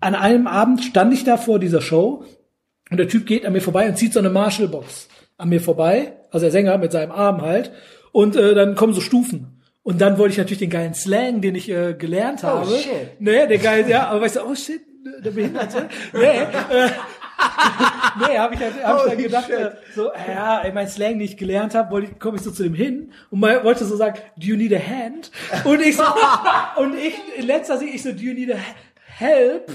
an 0.00 0.14
einem 0.14 0.46
Abend 0.46 0.84
stand 0.84 1.12
ich 1.12 1.24
da 1.24 1.36
vor 1.36 1.58
dieser 1.58 1.80
Show 1.80 2.24
und 2.90 2.96
der 2.98 3.08
Typ 3.08 3.26
geht 3.26 3.44
an 3.44 3.52
mir 3.52 3.60
vorbei 3.60 3.88
und 3.88 3.98
zieht 3.98 4.12
so 4.12 4.20
eine 4.20 4.30
Marshall-Box 4.30 5.08
an 5.36 5.48
mir 5.48 5.60
vorbei, 5.60 6.16
also 6.30 6.44
der 6.44 6.52
Sänger 6.52 6.78
mit 6.78 6.92
seinem 6.92 7.10
Arm 7.10 7.42
halt, 7.42 7.72
und 8.12 8.36
äh, 8.36 8.54
dann 8.54 8.74
kommen 8.74 8.92
so 8.92 9.00
Stufen. 9.00 9.60
Und 9.82 10.00
dann 10.00 10.18
wollte 10.18 10.32
ich 10.32 10.38
natürlich 10.38 10.58
den 10.58 10.70
geilen 10.70 10.94
Slang, 10.94 11.40
den 11.40 11.54
ich 11.54 11.68
äh, 11.70 11.94
gelernt 11.94 12.42
habe. 12.42 12.66
shit. 12.66 13.20
Nee, 13.20 13.46
der 13.46 13.58
geil, 13.58 13.86
ja, 13.88 14.08
aber 14.08 14.20
weißt 14.20 14.36
du, 14.36 14.40
oh 14.42 14.54
shit, 14.54 14.80
der 15.24 15.30
Behinderte. 15.30 15.88
nee, 16.12 16.20
äh, 16.20 16.90
nee, 18.28 18.38
habe 18.38 18.54
ich, 18.54 18.60
halt- 18.60 18.84
hab 18.84 19.04
ich 19.04 19.10
dann 19.10 19.22
gedacht, 19.22 19.46
shit. 19.46 19.54
äh, 19.56 19.70
so, 19.94 20.10
ja, 20.28 20.60
ey, 20.62 20.72
mein 20.72 20.88
Slang, 20.88 21.12
den 21.12 21.20
ich 21.20 21.36
gelernt 21.36 21.74
habe, 21.74 22.08
komme 22.18 22.36
ich 22.36 22.42
so 22.42 22.50
zu 22.50 22.62
dem 22.62 22.74
hin 22.74 23.12
und 23.30 23.40
mal, 23.40 23.62
wollte 23.64 23.84
so 23.84 23.96
sagen, 23.96 24.18
do 24.36 24.46
you 24.46 24.56
need 24.56 24.72
a 24.72 24.78
hand? 24.78 25.30
Und 25.64 25.80
ich 25.80 25.96
so, 25.96 26.04
und 26.76 26.94
ich, 26.96 27.14
in 27.36 27.46
letzter 27.46 27.78
Sicht, 27.78 27.94
ich 27.94 28.02
so, 28.02 28.12
do 28.12 28.18
you 28.18 28.34
need 28.34 28.52
a 28.52 28.58
help? 29.06 29.70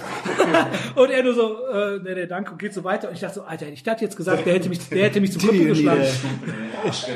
und 0.95 1.09
er 1.09 1.23
nur 1.23 1.33
so, 1.33 1.67
äh, 1.67 1.99
nee, 2.03 2.15
nee, 2.15 2.27
danke, 2.27 2.51
und 2.51 2.57
geht 2.59 2.73
so 2.73 2.83
weiter. 2.83 3.09
Und 3.09 3.15
ich 3.15 3.21
dachte 3.21 3.35
so, 3.35 3.43
Alter, 3.43 3.65
hätte 3.65 3.75
ich 3.75 3.83
das 3.83 4.01
jetzt 4.01 4.17
gesagt, 4.17 4.45
der 4.45 4.53
hätte 4.53 4.69
mich, 4.69 4.87
der 4.89 5.05
hätte 5.05 5.21
mich 5.21 5.31
zum 5.31 5.41
Köpfe 5.41 5.65
geschlagen. 5.65 6.03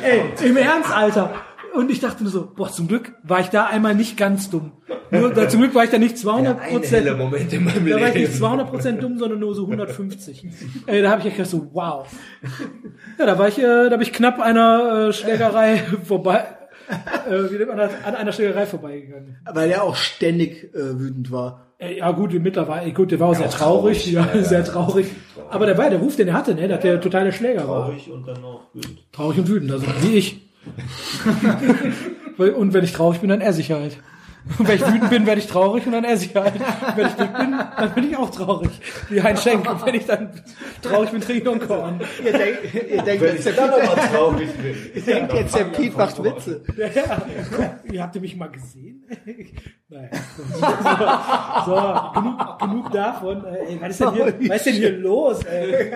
Ey, 0.01 0.21
im 0.47 0.57
Ernst, 0.57 0.91
Alter. 0.91 1.33
Und 1.77 1.91
ich 1.91 1.99
dachte 1.99 2.23
nur 2.23 2.31
so, 2.31 2.51
boah, 2.55 2.71
zum 2.71 2.87
Glück 2.87 3.13
war 3.21 3.39
ich 3.39 3.49
da 3.49 3.65
einmal 3.65 3.93
nicht 3.93 4.17
ganz 4.17 4.49
dumm. 4.49 4.71
Nur, 5.11 5.31
da, 5.31 5.47
zum 5.47 5.61
Glück 5.61 5.75
war 5.75 5.83
ich 5.83 5.91
da 5.91 5.99
nicht 5.99 6.17
200 6.17 6.59
Ein 6.59 6.81
heller 6.81 7.15
Moment 7.15 7.53
in 7.53 7.65
meinem 7.65 7.85
da 7.85 7.99
war 8.01 8.07
ich 8.07 8.15
nicht 8.15 8.27
Leben. 8.29 8.33
200 8.33 8.67
Prozent 8.67 9.03
dumm, 9.03 9.19
sondern 9.19 9.39
nur 9.39 9.53
so 9.53 9.61
150. 9.65 10.47
Ey, 10.87 11.03
da 11.03 11.11
habe 11.11 11.21
ich 11.21 11.27
echt 11.27 11.37
gedacht 11.37 11.51
so, 11.51 11.69
wow. 11.73 12.07
Ja, 13.19 13.27
da 13.27 13.37
war 13.37 13.47
ich, 13.47 13.59
äh, 13.59 13.89
da 13.89 13.91
bin 13.91 14.01
ich 14.01 14.11
knapp 14.11 14.39
einer 14.39 15.09
äh, 15.09 15.13
Schlägerei 15.13 15.77
vorbei, 16.03 16.45
äh, 17.29 17.51
wie 17.51 17.57
nennt 17.57 17.69
man 17.69 17.77
das, 17.77 17.91
an 18.03 18.15
einer 18.15 18.31
Schlägerei 18.31 18.65
vorbeigegangen. 18.65 19.37
Weil 19.45 19.69
er 19.69 19.83
auch 19.83 19.95
ständig 19.95 20.73
äh, 20.73 20.99
wütend 20.99 21.31
war. 21.31 21.67
Ey, 21.77 21.99
ja 21.99 22.09
gut, 22.09 22.33
mittlerweile, 22.33 22.91
gut, 22.91 23.11
der 23.11 23.19
war 23.19 23.29
auch 23.29 23.35
sehr 23.35 23.45
auch 23.45 23.53
traurig, 23.53 23.99
traurig, 23.99 24.13
ja, 24.13 24.27
ja, 24.33 24.39
ja. 24.39 24.43
sehr 24.43 24.65
traurig. 24.65 25.05
Aber 25.51 25.67
der 25.67 25.77
war, 25.77 25.91
der 25.91 25.99
Ruf, 25.99 26.15
den 26.15 26.29
er 26.29 26.33
hatte, 26.33 26.55
ne, 26.55 26.67
dass 26.67 26.81
der 26.81 26.99
totale 26.99 27.31
Schläger 27.31 27.67
war. 27.67 27.85
Traurig 27.85 28.09
und 28.11 28.27
dann 28.27 28.41
noch 28.41 28.73
wütend. 28.73 29.03
Traurig 29.11 29.37
und 29.37 29.47
wütend, 29.47 29.71
also 29.71 29.85
wie 30.01 30.15
ich. 30.15 30.46
Und 32.37 32.73
wenn 32.73 32.83
ich 32.83 32.93
traurig 32.93 33.19
bin, 33.19 33.29
dann 33.29 33.41
esse 33.41 33.61
ich 33.61 33.71
halt. 33.71 33.97
Und 34.59 34.67
wenn 34.67 34.75
ich 34.75 34.85
wütend 34.87 35.09
bin, 35.09 35.25
werde 35.25 35.41
ich 35.41 35.47
traurig 35.47 35.85
und 35.85 35.91
dann 35.91 36.03
esse 36.03 36.25
ich 36.25 36.35
halt. 36.35 36.53
Wenn 36.95 37.07
ich 37.07 37.13
dick 37.13 37.33
bin, 37.37 37.51
dann 37.77 37.93
bin 37.93 38.09
ich 38.11 38.17
auch 38.17 38.29
traurig. 38.29 38.69
Wie 39.09 39.21
Heinz 39.21 39.43
Schenk. 39.43 39.69
Und 39.69 39.85
wenn 39.85 39.95
ich 39.95 40.05
dann 40.05 40.29
traurig 40.81 41.11
bin, 41.11 41.21
trinke 41.21 41.39
ich 41.39 41.43
noch 41.45 41.51
einen 41.53 41.67
Korn. 41.67 42.01
Ihr 42.23 42.31
denkt, 42.33 42.59
ihr 42.73 43.01
denkt, 43.03 43.21
Wenn 43.21 43.35
jetzt, 43.35 43.47
ich 43.47 43.55
der 43.55 43.67
dann 43.67 43.79
Piet, 43.79 43.89
nochmal 43.89 44.07
traurig 44.09 44.49
bin. 44.51 44.75
ihr 44.95 45.01
denkt 45.01 45.33
jetzt, 45.33 45.55
der 45.55 45.63
Piet 45.65 45.97
macht 45.97 46.23
Witze. 46.23 46.61
Ja, 46.77 46.87
ja. 46.87 47.79
Ihr 47.91 48.03
habt 48.03 48.15
ihr 48.15 48.21
mich 48.21 48.35
mal 48.35 48.49
gesehen? 48.49 49.03
Naja. 49.89 50.09
So, 51.65 51.71
so 51.71 52.11
genug, 52.19 52.59
genug 52.59 52.91
davon. 52.91 53.45
Ey, 53.45 53.77
was 53.79 53.91
ist 53.91 54.01
denn 54.01 54.13
hier, 54.13 54.33
was 54.49 54.57
ist 54.57 54.65
denn 54.65 54.73
hier 54.75 54.91
los? 54.97 55.43
Ey? 55.45 55.91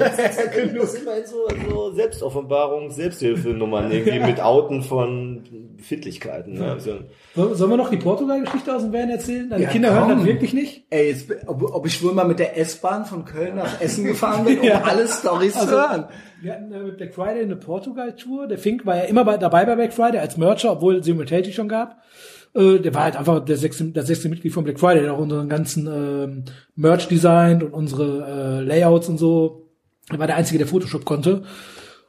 Das 0.00 0.16
sind 0.16 0.52
immerhin 0.72 1.26
so, 1.26 1.46
so 1.70 1.92
Selbstoffenbarung, 1.92 2.90
Selbsthilfenummern 2.90 3.92
irgendwie 3.92 4.18
mit 4.18 4.40
Outen 4.40 4.82
von 4.82 5.44
Befindlichkeiten. 5.76 6.54
Ne? 6.54 6.72
Also, 6.72 6.98
So- 7.36 7.54
Sollen 7.54 7.70
wir 7.70 7.76
noch 7.76 7.90
die 7.96 8.02
Portugal-Geschichte 8.02 8.74
aus 8.74 8.82
dem 8.82 8.92
Van 8.92 9.08
erzählen? 9.10 9.48
Deine 9.50 9.64
Ja, 9.64 9.68
Kinder 9.70 9.92
hören 9.92 10.08
komm. 10.08 10.18
das 10.18 10.26
wirklich 10.26 10.52
nicht? 10.54 10.86
Ey, 10.90 11.08
jetzt, 11.10 11.30
ob, 11.46 11.62
ob 11.74 11.86
ich 11.86 12.02
wohl 12.02 12.12
mal 12.12 12.24
mit 12.26 12.38
der 12.38 12.58
S-Bahn 12.58 13.04
von 13.04 13.24
Köln 13.24 13.56
nach 13.56 13.80
Essen 13.80 14.04
gefahren 14.04 14.44
bin, 14.44 14.58
um 14.60 14.64
Ja. 14.66 14.82
alle 14.82 15.06
Stories 15.08 15.54
zu 15.54 15.60
Also, 15.60 15.72
hören. 15.72 16.04
Wir 16.42 16.52
hatten 16.52 16.72
äh, 16.72 16.78
mit 16.80 16.96
Black 16.98 17.14
Friday 17.14 17.42
eine 17.42 17.56
Portugal-Tour. 17.56 18.46
Der 18.48 18.58
Fink 18.58 18.84
war 18.86 18.96
ja 18.96 19.02
immer 19.04 19.24
bei, 19.24 19.36
dabei 19.38 19.64
bei 19.64 19.74
Black 19.74 19.92
Friday 19.92 20.18
als 20.20 20.36
Mercher, 20.36 20.72
obwohl 20.72 20.96
es 20.96 21.04
Simultaneity 21.06 21.52
schon 21.52 21.68
gab. 21.68 21.96
Äh, 22.54 22.78
der 22.78 22.94
war 22.94 23.04
halt 23.04 23.16
einfach 23.16 23.44
der 23.44 23.56
sechste, 23.56 23.84
das 23.86 24.06
sechste 24.06 24.28
Mitglied 24.28 24.52
von 24.52 24.64
Black 24.64 24.78
Friday, 24.78 25.02
der 25.02 25.14
auch 25.14 25.18
unseren 25.18 25.48
ganzen 25.48 25.86
ähm, 25.86 26.44
Merch 26.74 27.08
designt 27.08 27.62
und 27.62 27.72
unsere 27.72 28.60
äh, 28.60 28.64
Layouts 28.64 29.08
und 29.08 29.18
so. 29.18 29.70
Er 30.10 30.18
war 30.18 30.26
der 30.26 30.36
Einzige, 30.36 30.58
der 30.58 30.66
Photoshop 30.68 31.04
konnte. 31.04 31.42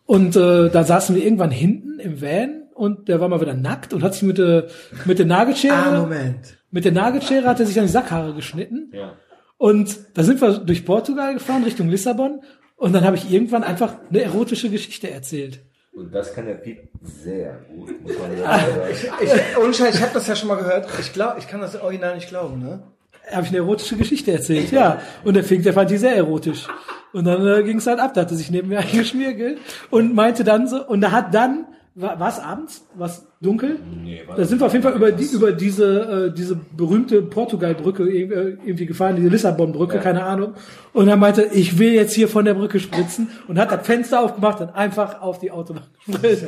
Und 0.06 0.36
äh, 0.36 0.70
da 0.70 0.84
saßen 0.84 1.16
wir 1.16 1.24
irgendwann 1.24 1.52
hinten 1.52 2.00
im 2.00 2.22
Van 2.22 2.64
und 2.78 3.08
der 3.08 3.20
war 3.20 3.28
mal 3.30 3.41
wieder 3.41 3.54
nackt 3.54 3.94
und 3.94 4.04
hat 4.04 4.14
sich 4.14 4.24
mit 4.24 4.38
der, 4.38 4.68
mit 5.06 5.20
der 5.20 5.26
Nagelschere, 5.26 5.74
Ah, 5.74 5.99
Moment. 6.02 6.58
mit 6.72 6.86
der 6.86 6.91
Nagelschere 6.91 7.45
hat 7.48 7.60
er 7.60 7.66
sich 7.66 7.76
dann 7.76 7.86
die 7.86 7.91
Sackhaare 7.91 8.34
geschnitten. 8.34 8.91
Ja. 8.94 9.14
Und 9.58 9.98
da 10.14 10.24
sind 10.24 10.40
wir 10.41 10.60
durch 10.60 10.86
Portugal 10.86 11.34
gefahren, 11.34 11.64
Richtung 11.64 11.90
Lissabon. 11.90 12.41
Und 12.76 12.94
dann 12.94 13.04
habe 13.04 13.16
ich 13.16 13.32
irgendwann 13.32 13.64
einfach 13.64 13.95
eine 14.10 14.22
erotische 14.22 14.70
Geschichte 14.70 15.10
erzählt. 15.10 15.62
Und 15.94 16.14
das 16.14 16.32
kann 16.32 16.45
der 16.45 16.54
Piep 16.54 16.90
sehr 17.02 17.58
gut, 17.76 17.90
muss 18.04 18.12
man 18.20 18.38
sagen. 18.44 18.64
Ich, 18.91 19.78
Scheiß, 19.78 19.95
ich 19.95 20.02
habe 20.02 20.12
das 20.14 20.28
ja 20.28 20.36
schon 20.36 20.48
mal 20.48 20.56
gehört. 20.58 20.88
Ich 20.99 21.12
glaube, 21.12 21.40
ich 21.40 21.48
kann 21.48 21.60
das 21.60 21.76
original 21.82 22.14
nicht 22.16 22.30
glauben, 22.30 22.60
ne? 22.60 22.84
Habe 23.32 23.41
ich 23.44 23.49
eine 23.49 23.58
erotische 23.58 23.98
Geschichte 23.98 24.32
erzählt, 24.32 24.72
ja. 24.72 25.02
Und 25.26 25.34
der 25.34 25.44
Fink, 25.44 25.64
der 25.64 25.74
fand 25.74 25.90
die 25.90 25.98
sehr 25.98 26.16
erotisch. 26.16 26.68
Und 27.14 27.26
dann 27.26 27.45
äh, 27.48 27.64
ging 27.64 27.78
es 27.80 27.88
halt 27.88 27.99
ab, 27.99 28.14
da 28.14 28.22
hatte 28.22 28.36
sich 28.36 28.52
neben 28.52 28.68
mir 28.70 28.78
eingeschmirgelt 28.80 29.58
und 29.90 30.14
meinte 30.14 30.44
dann 30.44 30.68
so, 30.68 30.86
und 30.86 31.02
da 31.02 31.12
hat 31.12 31.34
dann, 31.34 31.66
war 31.98 32.30
es 32.30 32.40
abends, 32.40 32.86
was 32.95 33.27
dunkel? 33.42 33.80
Nee, 34.04 34.24
war 34.26 34.36
Da 34.36 34.46
sind 34.46 34.60
wir 34.60 34.66
auf 34.66 34.74
jeden 34.74 34.84
Fall 34.84 34.94
über, 34.94 35.12
die, 35.12 35.26
über 35.26 35.52
diese, 35.52 36.28
äh, 36.28 36.34
diese 36.34 36.56
berühmte 36.56 37.22
Portugal-Brücke 37.22 38.04
äh, 38.04 38.58
irgendwie 38.66 38.86
gefahren, 38.86 39.16
diese 39.16 39.30
Lissabon-Brücke, 39.30 40.00
keine 40.00 40.24
Ahnung. 40.24 40.54
Und 40.94 41.08
er 41.08 41.18
meinte, 41.18 41.44
ich 41.44 41.78
will 41.78 41.92
jetzt 41.94 42.14
hier 42.14 42.28
von 42.28 42.46
der 42.46 42.56
Brücke 42.56 42.80
spritzen 42.80 43.30
und 43.48 43.60
hat 43.60 43.72
das 43.72 43.86
Fenster 43.86 44.22
aufgemacht 44.22 44.62
und 44.62 44.76
einfach 44.76 45.22
auf 45.22 45.38
die 45.38 45.52
Autobahn 45.52 45.84
gespritzt. 46.08 46.46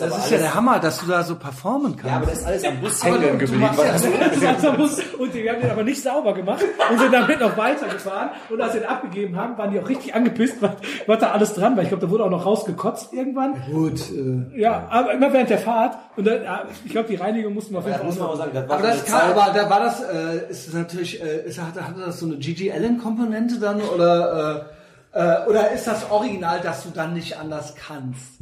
Das 0.00 0.18
ist 0.18 0.30
ja 0.32 0.38
der 0.38 0.54
Hammer, 0.54 0.80
dass 0.80 0.98
du 0.98 1.06
da 1.06 1.22
so 1.22 1.36
performen 1.36 1.94
kannst. 1.94 2.06
Ja, 2.06 2.16
aber 2.16 2.26
das 2.26 2.40
ist 2.40 2.46
alles 2.46 2.64
am 2.64 2.80
Bus 2.80 3.04
hängen 3.04 3.38
geblieben. 3.38 3.64
Und 5.18 5.34
wir 5.34 5.52
haben 5.52 5.60
den 5.60 5.70
aber 5.70 5.84
nicht 5.84 6.02
sauber 6.02 6.34
gemacht 6.34 6.64
und 6.90 6.98
sind 6.98 7.12
damit 7.12 7.40
noch 7.40 7.56
weitergefahren. 7.56 8.30
Und 8.50 8.60
als 8.60 8.74
wir 8.74 8.80
den 8.80 8.88
abgegeben 8.88 9.36
haben, 9.36 9.56
waren 9.56 9.70
die 9.70 9.78
auch 9.78 9.88
richtig 9.88 10.14
angepisst, 10.14 10.56
was, 10.60 10.72
was 11.06 11.18
da 11.20 11.30
alles 11.30 11.54
dran 11.54 11.76
war. 11.76 11.82
Ich 11.82 11.88
glaube, 11.88 12.04
da 12.04 12.10
wurde 12.10 12.24
auch 12.24 12.30
noch 12.30 12.44
rausgekotzt 12.44 13.12
irgendwann. 13.12 13.54
Gut, 13.70 14.00
äh, 14.10 14.60
Ja, 14.60 14.86
aber 14.90 15.12
immer 15.12 15.32
während 15.32 15.50
der 15.50 15.58
Fahrt. 15.58 15.96
Und 16.16 16.23
dann, 16.24 16.42
ja, 16.42 16.64
ich 16.84 16.90
glaube, 16.90 17.08
die 17.08 17.16
Reinigung 17.16 17.54
mussten 17.54 17.72
wir 17.74 17.78
auf 17.78 17.84
jeden 17.84 17.92
Ja, 17.94 17.98
Fall 17.98 18.06
muss 18.06 18.18
man 18.18 18.28
auch 18.28 18.36
sagen, 18.36 18.50
das 18.54 18.68
war 18.68 18.78
aber 18.78 18.86
das 18.88 19.04
Zeit- 19.04 19.22
aber 19.36 19.52
da 19.52 19.70
war 19.70 19.80
das, 19.80 20.00
äh, 20.02 20.50
ist 20.50 20.68
es 20.68 20.74
natürlich, 20.74 21.22
äh, 21.22 21.46
ist, 21.46 21.60
hatte, 21.60 21.86
hatte 21.86 22.00
das 22.00 22.18
so 22.20 22.26
eine 22.26 22.36
Gigi 22.36 22.70
Allen 22.72 22.98
Komponente 22.98 23.58
dann 23.58 23.80
oder 23.82 24.66
äh, 25.14 25.18
äh, 25.18 25.48
oder 25.48 25.70
ist 25.70 25.86
das 25.86 26.10
original, 26.10 26.60
dass 26.60 26.82
du 26.82 26.90
dann 26.90 27.14
nicht 27.14 27.36
anders 27.38 27.74
kannst? 27.76 28.40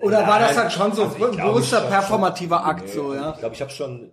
Oder 0.00 0.26
war 0.26 0.38
das 0.40 0.54
dann 0.54 0.70
schon 0.70 0.92
so 0.92 1.04
Also 1.04 1.26
ein 1.26 1.36
bewusster 1.36 1.80
schon, 1.80 1.88
performativer 1.90 2.64
Akt 2.66 2.86
Nee, 2.86 2.92
so, 2.92 3.14
ja? 3.14 3.32
Ich 3.32 3.38
glaube, 3.40 3.54
ich 3.54 3.60
habe 3.60 3.70
schon 3.70 4.12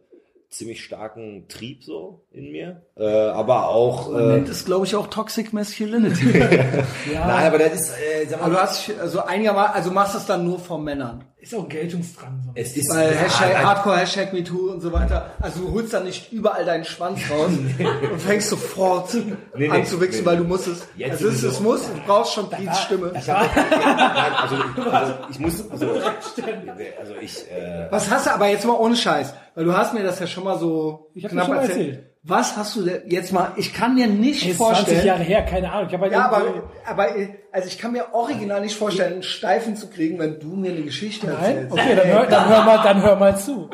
ziemlich 0.49 0.83
starken 0.83 1.47
Trieb 1.47 1.83
so 1.83 2.25
in 2.31 2.51
mir, 2.51 2.83
äh, 2.95 3.05
aber 3.29 3.69
auch 3.69 4.11
Man 4.11 4.21
äh, 4.21 4.33
nennt 4.35 4.49
es, 4.49 4.65
glaube 4.65 4.85
ich, 4.85 4.95
auch 4.95 5.07
Toxic 5.07 5.51
Masculinity. 5.51 6.39
nein, 7.13 7.47
aber 7.47 7.57
das 7.57 7.73
ist, 7.73 7.89
äh, 7.97 8.25
sag 8.27 8.39
aber 8.39 8.49
du 8.49 8.55
mal, 8.55 8.61
hast 8.63 8.91
also 9.01 9.23
einigermaßen, 9.23 9.73
also 9.75 9.91
machst 9.91 10.15
es 10.15 10.25
dann 10.25 10.45
nur 10.45 10.59
von 10.59 10.83
Männern. 10.83 11.23
Ist 11.43 11.53
auch 11.55 11.63
ein 11.63 11.69
Geltungsdrang. 11.69 12.41
So. 12.45 12.51
es 12.55 12.75
ist 12.77 12.89
Weil 12.89 13.11
ja, 13.11 13.17
Hashtag 13.17 13.55
ein- 13.55 13.65
Hardcore, 13.65 13.97
Hashtag 13.97 14.33
MeToo 14.33 14.71
und 14.71 14.81
so 14.81 14.91
weiter. 14.93 15.31
Also 15.41 15.59
du 15.59 15.71
holst 15.73 15.93
dann 15.93 16.05
nicht 16.05 16.31
überall 16.31 16.63
deinen 16.65 16.85
Schwanz 16.85 17.19
raus 17.29 17.49
und 18.11 18.19
fängst 18.21 18.49
sofort 18.49 19.13
Nee, 19.13 19.33
nee, 19.55 19.69
an 19.69 19.85
zu 19.85 19.99
wichsen, 20.01 20.21
nee, 20.21 20.25
weil 20.25 20.37
du 20.37 20.45
musst 20.45 20.67
es. 20.67 20.87
Jetzt 20.95 21.21
es 21.21 21.35
ist, 21.35 21.43
es 21.43 21.59
muss, 21.59 21.81
du 21.81 21.99
brauchst 22.07 22.33
schon 22.33 22.49
Piets 22.49 22.79
Stimme. 22.81 23.11
ich 23.15 23.29
hab, 23.29 23.55
nein, 23.55 24.33
also, 24.41 24.55
also 24.89 25.13
ich 25.29 25.39
muss, 25.39 25.69
also, 25.69 25.87
also 25.91 27.13
ich, 27.21 27.51
äh, 27.51 27.87
Was 27.91 28.09
hast 28.09 28.25
du 28.27 28.31
aber 28.31 28.47
jetzt 28.47 28.65
mal 28.65 28.73
ohne 28.73 28.95
Scheiß? 28.95 29.33
Weil 29.55 29.65
du 29.65 29.75
hast 29.77 29.93
mir 29.93 30.03
das 30.03 30.19
ja 30.19 30.27
schon 30.27 30.43
mal 30.45 30.57
so 30.57 31.09
Ich 31.13 31.23
hab 31.25 31.31
dir 31.31 31.39
schon 31.41 31.49
mal 31.55 31.63
erzählt. 31.63 32.03
Was 32.25 32.55
hast 32.55 32.77
du 32.77 32.83
denn 32.83 33.01
jetzt 33.09 33.33
mal, 33.33 33.51
ich 33.57 33.73
kann 33.73 33.95
mir 33.95 34.07
nicht 34.07 34.45
Ey, 34.45 34.51
ist 34.51 34.57
20 34.57 34.77
vorstellen. 34.85 35.05
Jahre 35.07 35.23
her, 35.23 35.41
keine 35.43 35.69
Ahnung. 35.71 35.87
Ich 35.89 35.93
hab 35.93 36.01
halt 36.01 36.11
Ja, 36.13 36.25
aber, 36.25 36.41
aber, 36.85 37.07
also 37.53 37.67
ich 37.67 37.77
kann 37.77 37.91
mir 37.93 38.13
original 38.13 38.59
nicht 38.61 38.75
vorstellen, 38.75 39.13
einen 39.13 39.23
Steifen 39.23 39.75
zu 39.75 39.87
kriegen, 39.87 40.17
wenn 40.19 40.39
du 40.39 40.47
mir 40.55 40.71
eine 40.71 40.81
Geschichte 40.81 41.27
Nein? 41.27 41.35
erzählst. 41.37 41.71
Okay, 41.71 41.95
dann 41.95 42.07
hör, 42.07 42.25
dann 42.25 42.49
hör 42.49 42.63
mal, 42.65 42.79
dann 42.83 43.01
hör 43.03 43.15
mal 43.15 43.37
zu. 43.37 43.69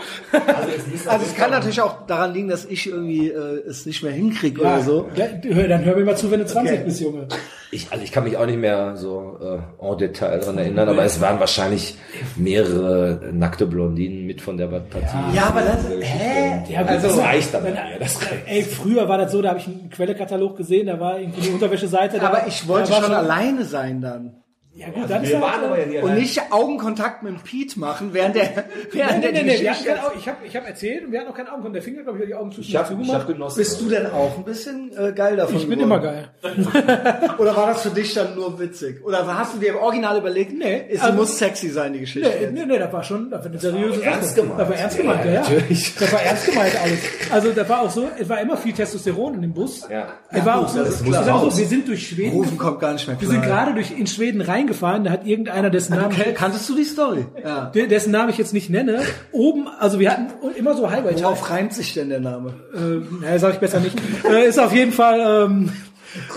Also 1.07 1.25
es 1.25 1.33
kann 1.35 1.49
natürlich 1.51 1.81
auch 1.81 2.05
daran 2.05 2.33
liegen, 2.33 2.49
dass 2.49 2.65
ich 2.65 2.87
irgendwie 2.87 3.29
äh, 3.29 3.63
es 3.67 3.85
nicht 3.85 4.03
mehr 4.03 4.11
hinkriege 4.11 4.61
oder 4.61 4.81
so. 4.81 5.07
Ja, 5.15 5.25
hör- 5.43 5.67
dann 5.67 5.83
hör 5.85 5.95
mir 5.95 6.05
mal 6.05 6.17
zu, 6.17 6.29
wenn 6.29 6.41
du 6.41 6.45
20 6.45 6.73
Okay. 6.73 6.83
bist, 6.85 6.99
Junge. 6.99 7.27
ich, 7.71 7.87
also 7.91 8.03
ich 8.03 8.11
kann 8.11 8.25
mich 8.25 8.35
auch 8.37 8.45
nicht 8.45 8.59
mehr 8.59 8.95
so 8.97 9.37
äh, 9.41 9.85
en 9.91 9.97
Detail 9.97 10.39
dran 10.39 10.57
erinnern, 10.57 10.89
aber 10.89 11.03
es 11.05 11.21
waren 11.21 11.39
wahrscheinlich 11.39 11.97
mehrere 12.35 13.19
nackte 13.31 13.65
Blondinen 13.65 14.25
mit 14.25 14.41
von 14.41 14.57
der 14.57 14.67
Partie. 14.67 15.35
Ja, 15.35 15.43
aber 15.47 15.61
das, 15.61 15.83
Geschichte. 15.87 16.05
hä? 16.05 16.63
Ja, 16.73 16.81
Also, 16.85 17.07
das 17.07 17.17
reicht 17.17 17.53
dann 17.53 17.63
wenn- 17.63 17.75
das 17.99 18.21
reicht. 18.21 18.33
Ey, 18.47 18.63
früher 18.63 19.07
war 19.07 19.17
das 19.17 19.31
so, 19.31 19.41
da 19.41 19.49
habe 19.49 19.59
ich 19.59 19.67
einen 19.67 19.89
Quellekatalog 19.89 20.57
gesehen, 20.57 20.87
da 20.87 20.99
war 20.99 21.19
irgendwie 21.19 21.41
die 21.41 21.49
Unterwäscheseite. 21.49 22.19
Da, 22.19 22.27
Aber 22.27 22.47
ich 22.47 22.67
wollte 22.67 22.91
schon 22.93 23.13
alleine 23.13 23.65
sein 23.69 24.01
dann. 24.01 24.43
Ja 24.75 24.87
gut, 24.89 25.09
dann 25.09 25.23
ist 25.23 25.31
Wir 25.31 25.41
halt, 25.41 25.53
waren 25.55 25.63
aber 25.65 25.79
ja 25.79 25.85
nie 25.87 25.97
Und 25.97 26.13
nicht 26.15 26.39
Augenkontakt 26.51 27.23
mit 27.23 27.33
dem 27.33 27.41
Pete 27.41 27.79
machen, 27.79 28.13
während 28.13 28.35
der, 28.35 28.65
während 28.91 29.15
Nee, 29.19 29.31
der 29.31 29.41
die 29.43 29.49
nee, 29.49 29.59
wir 29.61 29.71
hatten 29.71 29.83
kein 29.83 29.97
ich 30.17 30.27
habe 30.27 30.37
ich 30.45 30.55
hab 30.55 30.67
erzählt 30.67 31.05
und 31.05 31.11
wir 31.11 31.19
hatten 31.19 31.29
auch 31.29 31.35
keinen 31.35 31.47
Augenkontakt. 31.47 31.75
Der 31.75 31.81
Finger, 31.81 32.03
glaube 32.03 32.19
ich, 32.19 32.21
hat 32.23 32.29
die 32.29 32.35
Augen 32.35 32.51
zwischen 32.51 32.69
Ich 32.69 32.75
habe 32.77 32.87
zugemacht. 32.87 33.09
ich 33.09 33.15
hab 33.15 33.27
genossen. 33.27 33.57
Bist 33.57 33.81
du 33.81 33.89
denn 33.89 34.05
auch 34.05 34.37
ein 34.37 34.43
bisschen 34.45 34.91
äh, 34.95 35.11
geil 35.11 35.35
davon 35.37 35.55
Ich 35.57 35.67
bin 35.67 35.79
geworden? 35.79 35.81
immer 35.91 35.99
geil. 35.99 36.29
Oder 37.39 37.55
war 37.57 37.67
das 37.67 37.81
für 37.81 37.89
dich 37.89 38.13
dann 38.13 38.35
nur 38.35 38.59
witzig? 38.59 39.03
Oder 39.03 39.25
hast 39.37 39.55
du 39.55 39.59
dir 39.59 39.69
im 39.69 39.77
Original 39.77 40.17
überlegt, 40.19 40.53
nee, 40.53 40.85
es 40.89 41.01
also- 41.01 41.17
muss 41.17 41.37
sexy 41.37 41.69
sein, 41.69 41.93
die 41.93 42.01
Geschichte? 42.01 42.29
Nee, 42.39 42.47
nee, 42.61 42.65
nee, 42.65 42.77
das 42.79 42.93
war 42.93 43.03
schon, 43.03 43.29
das 43.31 43.39
war 43.43 43.49
eine 43.51 43.59
seriöse 43.59 43.99
Sache. 43.99 44.09
ernst 44.11 44.35
gemeint. 44.35 44.59
Das 44.59 44.69
war 44.69 44.75
ernst 44.77 44.97
gemeint, 44.97 45.25
ja, 45.25 45.31
ja. 45.31 45.41
natürlich. 45.41 45.95
Das 45.95 46.13
war 46.13 46.21
ernst 46.21 46.45
gemeint 46.45 46.81
alles. 46.81 46.99
Also 47.31 47.51
das 47.51 47.67
war 47.69 47.81
auch 47.81 47.89
so, 47.89 48.07
es 48.19 48.29
war 48.29 48.39
immer 48.39 48.55
viel 48.55 48.73
Testosteron 48.73 49.33
in 49.33 49.41
dem 49.41 49.53
Bus. 49.53 49.87
Ja. 49.89 50.07
Es 50.29 50.45
war 50.45 50.59
auch 50.59 50.67
so, 50.69 50.83
das 50.83 51.01
muss 51.03 51.15
sag 51.15 51.25
mal 51.25 51.31
raus. 51.31 51.53
so, 51.55 51.59
wir 51.59 51.67
sind 51.67 51.87
durch 51.87 52.07
Schweden. 52.07 52.31
Rufen 52.33 52.57
kommt 52.57 52.79
gar 52.79 52.93
nicht 52.93 53.07
mehr 53.07 53.19
Wir 53.19 53.27
sind 53.27 53.41
klar. 53.41 53.65
gerade 53.65 53.73
durch 53.73 53.91
in 53.97 54.05
Schweden 54.07 54.41
reingefahren, 54.59 55.03
da 55.03 55.11
hat 55.11 55.25
irgendeiner 55.25 55.69
dessen 55.69 55.95
Namen 55.95 56.13
Okay, 56.13 56.33
kanntest 56.33 56.69
du 56.69 56.75
die 56.75 56.83
Story? 56.83 57.25
Ja. 57.43 57.65
de- 57.71 57.87
dessen 57.87 58.11
Namen 58.11 58.29
ich 58.29 58.37
jetzt 58.37 58.53
nicht 58.53 58.69
nenne, 58.69 59.01
oben, 59.31 59.67
also 59.79 59.99
wir 59.99 60.11
hatten 60.11 60.27
immer 60.55 60.75
so 60.75 60.89
Highway 60.89 61.15
Worauf 61.21 61.49
reimt 61.49 61.73
sich 61.73 61.93
denn 61.93 62.09
der 62.09 62.19
Name? 62.19 62.53
äh, 62.75 63.23
naja, 63.23 63.39
sag 63.39 63.53
ich 63.53 63.59
besser 63.59 63.79
nicht. 63.79 63.97
äh, 64.29 64.47
ist 64.47 64.59
auf 64.59 64.73
jeden 64.73 64.91
Fall, 64.91 65.19
ähm, 65.47 65.71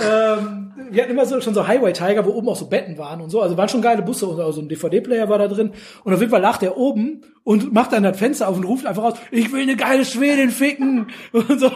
ähm, 0.03 0.59
wir 0.91 1.03
hatten 1.03 1.13
immer 1.13 1.25
so, 1.25 1.41
schon 1.41 1.55
so 1.55 1.67
Highway 1.67 1.93
Tiger, 1.93 2.27
wo 2.27 2.31
oben 2.31 2.49
auch 2.51 2.57
so 2.57 2.67
Betten 2.67 2.99
waren 2.99 3.21
und 3.23 3.31
so. 3.31 3.41
Also 3.41 3.57
waren 3.57 3.69
schon 3.71 3.81
geile 3.81 4.03
Busse 4.03 4.27
und 4.27 4.39
also 4.41 4.61
ein 4.61 4.69
DVD-Player 4.69 5.29
war 5.29 5.39
da 5.39 5.49
drin. 5.49 5.73
Und 6.05 6.13
auf 6.13 6.21
jeden 6.21 6.31
Fall 6.31 6.43
lacht 6.43 6.63
er 6.63 6.77
oben 6.77 7.23
und 7.45 7.73
macht 7.73 7.93
dann 7.93 8.03
das 8.03 8.19
Fenster 8.19 8.49
auf 8.49 8.57
und 8.57 8.65
ruft 8.65 8.85
einfach 8.87 9.03
raus, 9.05 9.15
ich 9.31 9.51
will 9.53 9.63
eine 9.63 9.77
geile 9.77 10.05
Schwedin 10.05 10.51
ficken. 10.51 11.07
Und 11.33 11.59
so. 11.59 11.71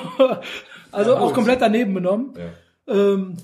Also 0.92 1.16
auch 1.16 1.32
komplett 1.32 1.62
daneben 1.62 1.94
benommen. 1.94 2.34
Ähm, 2.86 3.36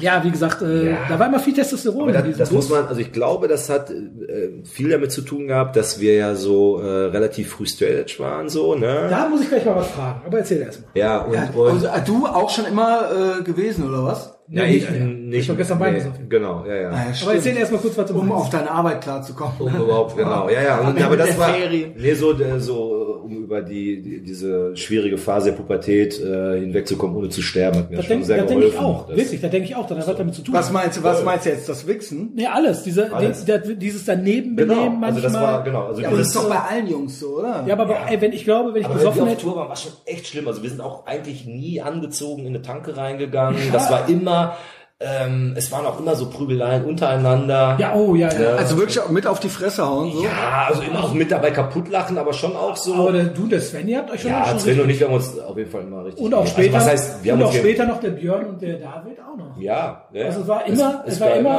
ja, 0.00 0.24
wie 0.24 0.30
gesagt, 0.30 0.62
äh, 0.62 0.94
da 1.08 1.18
war 1.18 1.26
immer 1.28 1.38
viel 1.38 1.52
Testosteron 1.52 2.02
Aber 2.08 2.12
das, 2.12 2.38
das 2.38 2.48
Bus. 2.48 2.68
muss 2.68 2.70
man, 2.70 2.86
also 2.86 3.00
ich 3.00 3.12
glaube, 3.12 3.46
das 3.48 3.68
hat 3.68 3.90
äh, 3.90 4.64
viel 4.64 4.88
damit 4.88 5.12
zu 5.12 5.22
tun 5.22 5.46
gehabt, 5.48 5.76
dass 5.76 6.00
wir 6.00 6.14
ja 6.14 6.34
so 6.34 6.80
äh, 6.80 6.86
relativ 7.06 7.50
früh 7.50 7.66
straight 7.66 8.18
waren, 8.18 8.48
so, 8.48 8.74
ne? 8.74 9.06
Da 9.10 9.28
muss 9.28 9.42
ich 9.42 9.48
gleich 9.48 9.64
mal 9.64 9.76
was 9.76 9.88
fragen, 9.88 10.22
aber 10.26 10.38
erzähl 10.38 10.62
erst 10.62 10.80
mal. 10.80 10.88
Ja, 10.94 11.18
und, 11.22 11.34
Ja, 11.34 11.50
und 11.54 11.68
also, 11.70 11.86
äh, 11.88 12.00
du 12.06 12.26
auch 12.26 12.48
schon 12.50 12.64
immer 12.66 13.38
äh, 13.40 13.42
gewesen, 13.42 13.88
oder 13.88 14.04
was? 14.04 14.38
ja, 14.48 14.64
Nee, 14.64 14.76
ich, 14.76 14.90
nicht 14.90 15.00
nicht, 15.02 15.40
Ich 15.44 15.48
hab 15.50 15.56
gestern 15.56 15.80
Wein 15.80 15.92
nee, 15.92 15.98
gesoffen. 16.00 16.28
Genau, 16.28 16.64
ja, 16.66 16.74
ja. 16.74 16.90
Ah, 16.90 16.94
ja, 17.12 17.22
Aber 17.22 17.34
erzähl 17.34 17.56
erst 17.56 17.72
mal 17.72 17.78
kurz, 17.78 17.96
was 17.96 18.06
du 18.10 18.14
um 18.18 18.28
meinst. 18.28 18.44
auf 18.44 18.50
deine 18.50 18.70
Arbeit 18.70 19.00
klarzukommen. 19.02 19.54
Um 19.58 19.74
überhaupt, 19.74 20.16
genau. 20.16 20.48
Ja, 20.50 20.62
ja. 20.62 20.78
Und, 20.80 21.00
aber 21.02 21.16
das 21.16 21.38
war, 21.38 21.48
Ferien. 21.54 21.92
nee, 21.96 22.14
so, 22.14 22.32
äh, 22.32 22.58
so, 22.60 23.01
um 23.22 23.36
über 23.44 23.62
die, 23.62 24.02
die, 24.02 24.20
diese 24.22 24.76
schwierige 24.76 25.18
Phase 25.18 25.50
der 25.50 25.56
Pubertät 25.56 26.20
äh, 26.20 26.60
hinwegzukommen, 26.60 27.16
ohne 27.16 27.28
zu 27.28 27.42
sterben, 27.42 27.78
hat 27.78 27.90
mir 27.90 27.96
Das 27.96 28.06
schon 28.06 28.10
denke 28.14 28.26
sehr 28.26 28.36
denk 28.38 28.48
geholfen. 28.60 28.74
ich 28.74 28.78
auch. 28.80 29.08
Das- 29.08 29.16
Wirklich, 29.16 29.40
da 29.40 29.48
denke 29.48 29.68
ich 29.68 29.76
auch. 29.76 29.86
Das 29.86 29.98
hat 29.98 30.08
was 30.08 30.16
damit 30.16 30.34
zu 30.34 30.42
tun. 30.42 30.54
Was 30.54 30.70
meinst 30.72 30.98
du, 30.98 31.02
was 31.02 31.24
meinst 31.24 31.46
du 31.46 31.50
jetzt? 31.50 31.68
Das 31.68 31.86
Wichsen? 31.86 32.32
Nee, 32.34 32.46
alles. 32.46 32.82
Diese, 32.82 33.12
Alles. 33.12 33.44
Der, 33.44 33.58
dieses 33.58 34.04
daneben 34.04 34.56
benehmen 34.56 34.74
Genau, 34.76 34.82
also 34.86 34.96
manchmal. 34.98 35.22
das 35.22 35.32
war, 35.34 35.64
genau. 35.64 35.86
Also 35.86 36.00
Ja, 36.02 36.08
aber 36.08 36.18
das 36.18 36.26
ist 36.28 36.36
doch 36.36 36.48
bei 36.48 36.58
allen 36.58 36.86
Jungs 36.88 37.20
so, 37.20 37.38
oder? 37.38 37.64
Ja, 37.66 37.78
aber 37.78 37.96
ey, 38.10 38.20
wenn 38.20 38.32
ich 38.32 38.44
glaube, 38.44 38.74
wenn 38.74 38.80
ich 38.80 38.86
Aber 38.86 38.94
wenn 38.96 39.00
wir 39.02 39.08
besoffen 39.10 39.22
auf 39.22 39.28
hätte, 39.30 39.42
Tour 39.42 39.56
waren, 39.56 39.68
war 39.68 39.76
schon 39.76 39.92
echt 40.06 40.26
schlimm. 40.26 40.48
Also 40.48 40.62
wir 40.62 40.70
sind 40.70 40.80
auch 40.80 41.06
eigentlich 41.06 41.46
nie 41.46 41.80
angezogen 41.80 42.42
in 42.42 42.48
eine 42.48 42.62
Tanke 42.62 42.96
reingegangen. 42.96 43.58
Das 43.72 43.90
war 43.90 44.08
immer, 44.08 44.56
ähm, 45.04 45.54
es 45.56 45.70
waren 45.72 45.84
auch 45.86 45.98
immer 45.98 46.14
so 46.14 46.26
Prügeleien 46.30 46.84
untereinander. 46.84 47.76
ja, 47.78 47.92
oh, 47.94 48.14
ja, 48.14 48.28
ja. 48.32 48.50
Also 48.56 48.76
wirklich 48.78 49.00
auch 49.00 49.08
mit 49.08 49.26
auf 49.26 49.40
die 49.40 49.48
Fresse 49.48 49.86
hauen, 49.86 50.12
so? 50.12 50.22
Ja, 50.24 50.66
also 50.68 50.82
immer 50.82 51.04
auch 51.04 51.12
mit 51.12 51.30
dabei 51.30 51.50
kaputt 51.50 51.88
lachen, 51.90 52.16
aber 52.18 52.32
schon 52.32 52.54
auch 52.56 52.76
so. 52.76 52.94
Aber 52.94 53.12
der, 53.12 53.24
du, 53.24 53.46
der 53.46 53.60
Sven, 53.60 53.88
ihr 53.88 53.98
habt 53.98 54.10
euch 54.10 54.22
schon, 54.22 54.30
ja, 54.30 54.46
schon 54.46 54.58
Sven 54.60 54.80
und 54.80 54.90
ich 54.90 55.02
haben 55.02 55.14
uns 55.14 55.38
auf 55.38 55.56
jeden 55.56 55.70
Fall 55.70 55.82
immer 55.82 56.04
richtig. 56.04 56.24
und 56.24 56.34
auch 56.34 56.40
also 56.40 56.52
später, 56.52 56.74
was 56.74 56.86
heißt, 56.88 57.24
wir 57.24 57.34
und 57.34 57.40
haben 57.40 57.48
auch 57.48 57.52
später 57.52 57.84
noch 57.86 58.00
der 58.00 58.10
Björn 58.10 58.46
und 58.46 58.62
der 58.62 58.74
David 58.78 59.18
auch 59.20 59.36
noch. 59.36 59.58
Ja, 59.60 60.04
ja. 60.12 60.24
Also 60.26 60.40
es 60.42 60.48
war 60.48 60.66
immer- 60.66 61.02
es 61.06 61.20
war 61.20 61.34
immer 61.34 61.58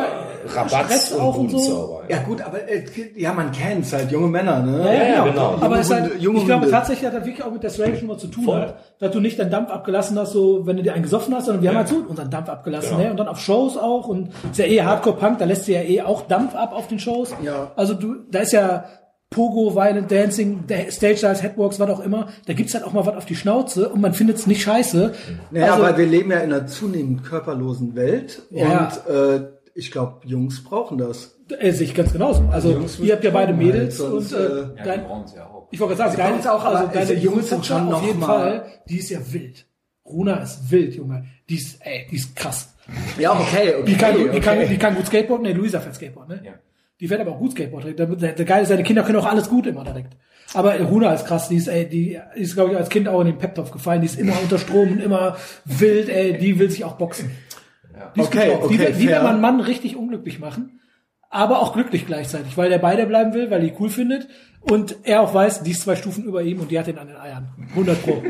Rabatz 0.55 0.71
Stress 0.85 1.11
und 1.13 1.21
auch 1.21 1.37
und 1.37 1.49
so. 1.51 1.57
Budenzauber. 1.57 2.03
Ja 2.09 2.17
gut, 2.19 2.41
aber 2.41 2.67
äh, 2.69 2.83
ja, 3.15 3.33
man 3.33 3.51
kennt's 3.51 3.93
halt, 3.93 4.11
junge 4.11 4.27
Männer, 4.27 4.59
ne? 4.59 4.77
Ja, 4.85 4.93
ja, 4.93 5.03
ja, 5.15 5.23
genau. 5.25 5.53
genau. 5.53 5.65
Aber 5.65 5.79
es 5.79 5.91
halt, 5.91 6.19
junge 6.21 6.39
ich 6.39 6.45
glaube 6.45 6.69
tatsächlich 6.69 7.05
hat 7.07 7.15
das 7.17 7.25
wirklich 7.25 7.43
auch 7.43 7.51
mit 7.51 7.63
der 7.63 7.69
Strange 7.69 7.99
Nummer 8.01 8.17
zu 8.17 8.27
tun 8.27 8.43
Voll. 8.43 8.59
hat, 8.61 8.75
dass 8.99 9.11
du 9.11 9.19
nicht 9.19 9.39
deinen 9.39 9.51
Dampf 9.51 9.69
abgelassen 9.69 10.17
hast, 10.19 10.33
so 10.33 10.65
wenn 10.65 10.77
du 10.77 10.83
dir 10.83 10.93
einen 10.93 11.03
gesoffen 11.03 11.33
hast, 11.35 11.45
sondern 11.45 11.63
wir 11.63 11.69
haben 11.69 11.77
halt 11.77 11.87
so 11.87 12.03
unseren 12.07 12.29
Dampf 12.29 12.49
abgelassen, 12.49 12.89
Genau. 12.91 13.03
ne? 13.03 13.11
Und 13.11 13.17
dann 13.17 13.27
auf 13.33 13.39
Shows 13.39 13.77
auch 13.77 14.07
und 14.07 14.29
ist 14.51 14.57
ja 14.57 14.65
eh 14.65 14.81
Hardcore-Punk, 14.81 15.39
da 15.39 15.45
lässt 15.45 15.67
du 15.67 15.73
ja 15.73 15.81
eh 15.81 16.01
auch 16.01 16.27
Dampf 16.27 16.55
ab 16.55 16.73
auf 16.73 16.87
den 16.87 16.99
Shows. 16.99 17.33
Ja. 17.43 17.71
Also 17.75 17.93
du, 17.93 18.15
da 18.31 18.39
ist 18.39 18.53
ja 18.53 18.85
Pogo, 19.29 19.75
Violent 19.75 20.11
Dancing, 20.11 20.63
Stage 20.91 21.17
Styles, 21.17 21.41
Headwalks, 21.41 21.79
was 21.79 21.89
auch 21.89 21.99
immer, 22.01 22.27
da 22.45 22.53
gibt's 22.53 22.73
halt 22.75 22.83
auch 22.83 22.93
mal 22.93 23.05
was 23.05 23.15
auf 23.15 23.25
die 23.25 23.35
Schnauze 23.35 23.89
und 23.89 23.99
man 23.99 24.13
findet's 24.13 24.45
nicht 24.45 24.61
scheiße. 24.61 25.13
Naja, 25.51 25.73
also, 25.73 25.85
aber 25.85 25.97
wir 25.97 26.05
leben 26.05 26.29
ja 26.31 26.37
in 26.37 26.53
einer 26.53 26.67
zunehmend 26.67 27.23
körperlosen 27.23 27.95
Welt 27.95 28.43
Ja. 28.51 28.91
und 29.07 29.13
äh, 29.15 29.47
ich 29.75 29.89
glaube, 29.89 30.19
Jungs 30.25 30.63
brauchen 30.63 30.99
das. 30.99 31.35
Äh, 31.57 31.71
sehe 31.71 31.87
ich 31.87 31.95
ganz 31.95 32.13
genauso. 32.13 32.43
Also 32.51 32.79
ihr 33.01 33.13
habt 33.13 33.23
ja 33.23 33.31
beide 33.31 33.53
halt, 33.53 33.57
Mädels 33.57 33.97
sonst, 33.97 34.33
und 34.33 34.39
äh, 34.39 34.45
äh, 34.45 34.49
Ja, 34.77 34.83
dein, 34.83 35.05
sie 35.25 35.35
ja 35.35 35.47
auch. 35.47 35.67
ich 35.71 35.79
wollte 35.79 35.95
gerade 35.95 36.11
Sie 36.11 36.17
sagen, 36.17 36.35
deine, 36.43 36.53
auch, 36.53 36.63
also 36.63 36.87
deine 36.93 37.05
diese 37.07 37.13
Jungs 37.19 37.49
sind 37.49 37.65
schon 37.65 37.85
auf 37.87 37.89
noch 38.01 38.05
jeden 38.05 38.19
mal- 38.19 38.27
Fall, 38.27 38.65
die 38.87 38.97
ist 38.99 39.09
ja 39.09 39.17
wild. 39.31 39.65
Runa 40.05 40.35
ist 40.43 40.69
wild, 40.69 40.93
Junge. 40.95 41.25
Die 41.49 41.55
ist, 41.55 41.77
ey, 41.81 42.05
die 42.11 42.17
ist 42.17 42.35
krass. 42.35 42.72
Ja, 43.17 43.31
okay, 43.39 43.75
okay. 43.75 43.83
Die 43.85 43.95
kann, 43.95 44.15
die 44.17 44.29
okay. 44.29 44.39
kann, 44.41 44.67
die 44.69 44.77
kann 44.77 44.95
gut 44.95 45.07
Skateboarden. 45.07 45.45
Nee, 45.47 45.53
Luisa 45.53 45.79
fährt 45.79 45.95
Skateboard, 45.95 46.29
ne? 46.29 46.41
Ja. 46.43 46.51
Die 46.99 47.07
fährt 47.07 47.21
aber 47.21 47.31
auch 47.31 47.39
gut 47.39 47.51
Skateboard. 47.51 47.97
Der, 47.97 48.05
der, 48.07 48.31
der 48.33 48.45
Geile 48.45 48.63
ist, 48.63 48.67
seine 48.69 48.83
Kinder 48.83 49.03
können 49.03 49.17
auch 49.19 49.25
alles 49.25 49.49
gut 49.49 49.65
immer 49.67 49.83
direkt. 49.83 50.15
Aber 50.53 50.77
Runa 50.79 51.13
ist 51.13 51.25
krass. 51.25 51.47
Die 51.49 51.55
ist, 51.55 51.67
ey, 51.67 51.87
die 51.87 52.19
ist, 52.35 52.53
glaube 52.55 52.71
ich, 52.71 52.77
als 52.77 52.89
Kind 52.89 53.07
auch 53.07 53.21
in 53.21 53.27
den 53.27 53.37
Pep-Topf 53.37 53.71
gefallen. 53.71 54.01
Die 54.01 54.07
ist 54.07 54.19
immer 54.19 54.33
unter 54.41 54.57
Strom 54.59 54.91
und 54.91 55.01
immer 55.01 55.37
wild, 55.65 56.09
ey. 56.09 56.37
Die 56.37 56.59
will 56.59 56.69
sich 56.69 56.83
auch 56.83 56.93
boxen. 56.93 57.31
Die 58.15 58.21
ist 58.21 58.27
Okay, 58.27 58.49
drauf. 58.49 58.67
die, 58.67 58.75
okay, 58.75 58.87
will- 58.87 58.93
die 58.99 59.07
will 59.07 59.15
man 59.21 59.27
einen 59.33 59.41
Mann 59.41 59.59
richtig 59.61 59.95
unglücklich 59.95 60.39
machen. 60.39 60.79
Aber 61.29 61.61
auch 61.61 61.73
glücklich 61.73 62.05
gleichzeitig, 62.05 62.57
weil 62.57 62.69
der 62.69 62.77
bei 62.77 62.95
der 62.95 63.05
bleiben 63.07 63.33
will, 63.33 63.49
weil 63.49 63.61
die 63.61 63.73
cool 63.79 63.89
findet. 63.89 64.27
Und 64.61 64.97
er 65.03 65.21
auch 65.21 65.33
weiß, 65.33 65.63
die 65.63 65.71
ist 65.71 65.81
zwei 65.81 65.95
Stufen 65.95 66.25
über 66.25 66.43
ihm 66.43 66.59
und 66.59 66.69
die 66.69 66.77
hat 66.77 66.85
den 66.87 66.97
an 66.99 67.07
den 67.07 67.17
Eiern. 67.17 67.47
100 67.71 68.01
Pro. 68.03 68.21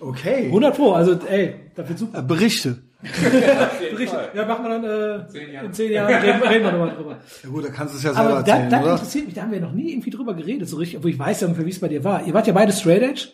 Okay. 0.00 0.46
100 0.46 0.74
Pro. 0.76 0.92
Also, 0.92 1.18
ey, 1.28 1.54
dafür 1.74 1.96
super. 1.96 2.22
Berichte. 2.22 2.78
Bericht. 3.02 4.14
Ja, 4.34 4.46
machen 4.46 4.64
wir 4.64 4.68
dann, 4.78 4.84
äh, 4.84 5.28
Zehn 5.28 5.52
Jahre. 5.52 5.66
in 5.66 5.72
zehn 5.72 5.92
Jahren 5.92 6.14
reden, 6.14 6.42
reden 6.42 6.64
wir 6.64 6.72
nochmal 6.72 6.94
drüber. 6.94 7.18
Ja 7.42 7.48
gut, 7.50 7.64
da 7.64 7.68
kannst 7.68 7.94
du 7.94 7.98
es 7.98 8.04
ja 8.04 8.14
selber 8.14 8.30
Aber 8.30 8.42
da, 8.42 8.56
erzählen, 8.56 8.70
das 8.70 8.90
interessiert 8.92 9.24
mich, 9.26 9.34
da 9.34 9.42
haben 9.42 9.52
wir 9.52 9.60
noch 9.60 9.72
nie 9.72 9.92
irgendwie 9.92 10.10
drüber 10.10 10.34
geredet, 10.34 10.68
so 10.68 10.76
richtig, 10.76 10.98
obwohl 10.98 11.10
ich 11.10 11.18
weiß 11.18 11.40
ja 11.40 11.46
ungefähr, 11.48 11.66
wie 11.66 11.70
es 11.70 11.80
bei 11.80 11.88
dir 11.88 12.04
war. 12.04 12.26
Ihr 12.26 12.34
wart 12.34 12.46
ja 12.46 12.52
beide 12.52 12.72
Straight 12.72 13.02
Edge, 13.02 13.28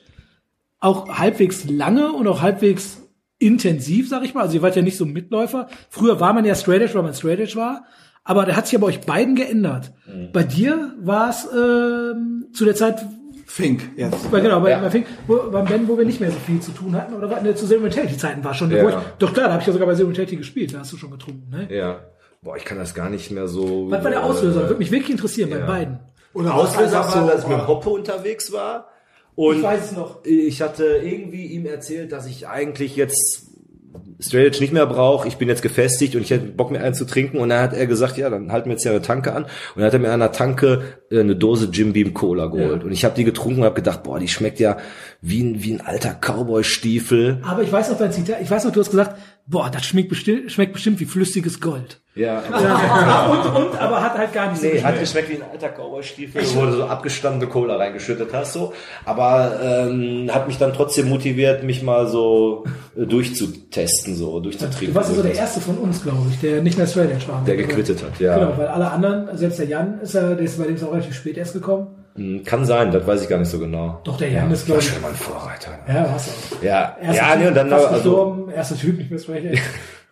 auch 0.80 1.18
halbwegs 1.18 1.68
lange 1.68 2.12
und 2.12 2.26
auch 2.28 2.40
halbwegs 2.40 3.02
intensiv, 3.38 4.08
sag 4.08 4.24
ich 4.24 4.34
mal. 4.34 4.42
Also 4.42 4.56
ihr 4.56 4.62
wart 4.62 4.76
ja 4.76 4.82
nicht 4.82 4.96
so 4.96 5.06
Mitläufer. 5.06 5.68
Früher 5.90 6.18
war 6.20 6.32
man 6.32 6.44
ja 6.44 6.54
Straight 6.54 6.82
Edge, 6.82 6.94
weil 6.94 7.02
man 7.02 7.14
Straight 7.14 7.40
Edge 7.40 7.56
war. 7.56 7.84
Aber 8.24 8.44
da 8.44 8.56
hat 8.56 8.66
sich 8.66 8.74
ja 8.74 8.78
bei 8.78 8.86
euch 8.86 9.00
beiden 9.00 9.36
geändert. 9.36 9.92
Mhm. 10.06 10.32
Bei 10.32 10.42
dir 10.42 10.94
war 11.00 11.30
es 11.30 11.48
ähm, 11.52 12.46
zu 12.52 12.64
der 12.64 12.74
Zeit, 12.74 13.04
Fink, 13.58 13.90
jetzt. 13.96 14.30
bei, 14.30 14.38
genau, 14.38 14.60
bei, 14.60 14.70
Ja. 14.70 14.78
bei 14.78 14.88
Fink, 14.88 15.06
wo, 15.26 15.50
beim 15.50 15.64
Ben, 15.64 15.88
wo 15.88 15.98
wir 15.98 16.04
nicht 16.04 16.20
mehr 16.20 16.30
so 16.30 16.38
viel 16.38 16.60
zu 16.60 16.70
tun 16.70 16.94
hatten, 16.94 17.12
oder 17.14 17.28
war, 17.28 17.40
ne, 17.40 17.56
zu 17.56 17.66
Zero 17.66 17.80
Mentality 17.80 18.16
Zeiten 18.16 18.44
war 18.44 18.54
schon, 18.54 18.70
Ja. 18.70 18.88
ich, 18.88 18.94
doch 19.18 19.32
klar, 19.32 19.46
da 19.48 19.52
habe 19.54 19.60
ich 19.62 19.66
ja 19.66 19.72
sogar 19.72 19.88
bei 19.88 19.96
Mentality 19.96 20.36
gespielt, 20.36 20.72
da 20.72 20.78
hast 20.78 20.92
du 20.92 20.96
schon 20.96 21.10
getrunken, 21.10 21.50
ne? 21.50 21.66
Ja. 21.68 22.00
Boah, 22.40 22.56
ich 22.56 22.64
kann 22.64 22.78
das 22.78 22.94
gar 22.94 23.10
nicht 23.10 23.32
mehr 23.32 23.48
so. 23.48 23.90
Was 23.90 24.04
war 24.04 24.10
der 24.12 24.24
Auslöser? 24.24 24.62
Würde 24.62 24.76
mich 24.76 24.92
wirklich 24.92 25.10
interessieren 25.10 25.50
bei 25.50 25.58
ja. 25.58 25.66
beiden. 25.66 25.98
Oder 26.34 26.54
Auslöser 26.54 27.00
war, 27.00 27.06
heißt 27.06 27.16
dass 27.34 27.42
ich 27.42 27.48
mit 27.48 27.58
so, 27.58 27.66
Hoppe 27.66 27.90
unterwegs 27.90 28.52
war. 28.52 28.86
Und 29.34 29.56
Ich 29.56 29.62
weiß 29.64 29.90
es 29.90 29.96
noch. 29.96 30.24
Ich 30.24 30.62
hatte 30.62 30.84
irgendwie 30.84 31.46
ihm 31.46 31.66
erzählt, 31.66 32.12
dass 32.12 32.26
ich 32.26 32.46
eigentlich 32.46 32.94
jetzt 32.94 33.47
Straight 34.20 34.46
Edge 34.46 34.60
nicht 34.60 34.72
mehr 34.72 34.86
brauche. 34.86 35.28
Ich 35.28 35.36
bin 35.36 35.48
jetzt 35.48 35.62
gefestigt 35.62 36.16
und 36.16 36.22
ich 36.22 36.30
hätte 36.30 36.46
Bock 36.46 36.70
mir 36.70 36.80
einen 36.80 36.94
zu 36.94 37.06
trinken. 37.06 37.38
Und 37.38 37.50
dann 37.50 37.62
hat 37.62 37.72
er 37.72 37.86
gesagt, 37.86 38.16
ja, 38.16 38.28
dann 38.28 38.50
halten 38.50 38.68
wir 38.68 38.72
jetzt 38.72 38.84
ja 38.84 38.90
eine 38.90 39.02
Tanke 39.02 39.32
an. 39.32 39.44
Und 39.44 39.50
dann 39.76 39.84
hat 39.84 39.92
er 39.92 40.00
mir 40.00 40.08
an 40.08 40.14
einer 40.14 40.32
Tanke 40.32 40.82
äh, 41.10 41.20
eine 41.20 41.36
Dose 41.36 41.68
Jim 41.72 41.92
Beam 41.92 42.14
Cola 42.14 42.46
geholt. 42.46 42.82
Und 42.82 42.90
ich 42.90 43.04
habe 43.04 43.14
die 43.14 43.24
getrunken 43.24 43.60
und 43.60 43.66
habe 43.66 43.76
gedacht, 43.76 44.02
boah, 44.02 44.18
die 44.18 44.28
schmeckt 44.28 44.58
ja 44.58 44.76
wie 45.20 45.42
ein, 45.42 45.62
wie 45.62 45.74
ein 45.74 45.80
alter 45.80 46.14
Cowboy-Stiefel. 46.14 47.42
Aber 47.44 47.62
ich 47.62 47.70
weiß 47.70 47.90
noch 47.90 47.98
dein 47.98 48.12
Zitat, 48.12 48.38
ich 48.42 48.50
weiß 48.50 48.64
noch, 48.64 48.72
du 48.72 48.80
hast 48.80 48.90
gesagt, 48.90 49.16
boah, 49.48 49.70
das 49.70 49.86
schmeckt 49.86 50.10
bestimmt, 50.10 50.52
schmeckt 50.52 50.74
bestimmt 50.74 51.00
wie 51.00 51.06
flüssiges 51.06 51.60
Gold. 51.60 52.00
Ja. 52.14 52.40
und, 53.30 53.54
und, 53.54 53.80
aber 53.80 54.02
hat 54.02 54.18
halt 54.18 54.32
gar 54.32 54.50
nicht 54.50 54.60
so 54.60 54.66
Nee, 54.66 54.82
hat 54.82 54.98
geschmeckt. 54.98 55.28
geschmeckt 55.28 55.30
wie 55.30 55.42
ein 55.42 55.50
alter 55.50 55.68
Cowboy-Stiefel, 55.68 56.42
wo 56.54 56.66
du 56.66 56.72
so 56.72 56.84
abgestandene 56.84 57.50
Cola 57.50 57.76
reingeschüttet 57.76 58.30
hast, 58.32 58.54
so. 58.54 58.72
Aber 59.04 59.58
ähm, 59.62 60.28
hat 60.32 60.48
mich 60.48 60.58
dann 60.58 60.72
trotzdem 60.72 61.08
motiviert, 61.08 61.62
mich 61.62 61.82
mal 61.82 62.08
so 62.08 62.64
äh, 62.96 63.06
durchzutesten, 63.06 64.16
so 64.16 64.40
durchzutrinken. 64.40 64.88
Du 64.88 64.94
warst 64.94 65.10
ja 65.10 65.16
so 65.16 65.22
der 65.22 65.34
erste 65.34 65.60
von 65.60 65.78
uns, 65.78 66.02
glaube 66.02 66.26
ich, 66.30 66.40
der 66.40 66.60
nicht 66.60 66.76
mehr 66.76 66.86
Straight 66.86 67.12
Edge 67.12 67.28
war. 67.28 67.42
Der 67.44 67.56
gequittet 67.56 68.02
hat, 68.02 68.18
ja. 68.18 68.36
Genau, 68.36 68.58
weil 68.58 68.66
alle 68.66 68.90
anderen, 68.90 69.36
selbst 69.36 69.60
der 69.60 69.66
Jan 69.66 70.00
ist 70.00 70.14
ja, 70.14 70.34
der 70.34 70.44
ist 70.44 70.58
bei 70.58 70.64
dem 70.64 70.74
ist 70.74 70.82
auch 70.82 70.92
relativ 70.92 71.14
spät 71.14 71.36
erst 71.36 71.52
gekommen. 71.52 71.97
Hm, 72.18 72.42
Kann 72.44 72.64
sein, 72.64 72.90
das 72.90 73.06
weiß 73.06 73.22
ich 73.22 73.28
gar 73.28 73.38
nicht 73.38 73.48
so 73.48 73.60
genau. 73.60 74.00
Doch, 74.02 74.16
der 74.16 74.30
Jan 74.30 74.50
ist, 74.50 74.66
glaube 74.66 74.80
ich, 74.80 74.88
schon 74.88 75.00
mal 75.00 75.10
ein 75.10 75.14
Vorreiter. 75.14 75.78
ja, 75.86 76.10
hast 76.10 76.28
du 76.28 76.56
auch. 76.56 76.62
Ja, 76.62 76.96
Erster 77.00 77.14
ja, 77.22 77.30
typ, 77.30 77.40
nee, 77.40 77.46
und 77.48 77.54
dann 77.54 77.72
also, 77.72 77.88
gestorben, 77.94 78.50
erster 78.50 78.76
Typ 78.76 78.98
nicht 78.98 79.28
mehr 79.28 79.44
Edge. 79.44 79.60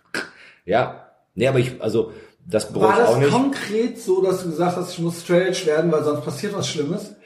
ja, 0.64 1.06
nee, 1.34 1.48
aber 1.48 1.58
ich, 1.58 1.82
also, 1.82 2.12
das 2.46 2.72
bereue 2.72 2.88
War 2.90 2.94
ich 2.94 3.00
auch 3.08 3.14
das 3.14 3.18
nicht. 3.18 3.30
konkret 3.32 4.00
so, 4.00 4.22
dass 4.22 4.42
du 4.44 4.50
gesagt 4.50 4.76
hast, 4.76 4.92
ich 4.92 5.00
muss 5.00 5.20
straight 5.20 5.48
edge 5.48 5.66
werden, 5.66 5.90
weil 5.90 6.04
sonst 6.04 6.24
passiert 6.24 6.54
was 6.56 6.68
Schlimmes? 6.68 7.16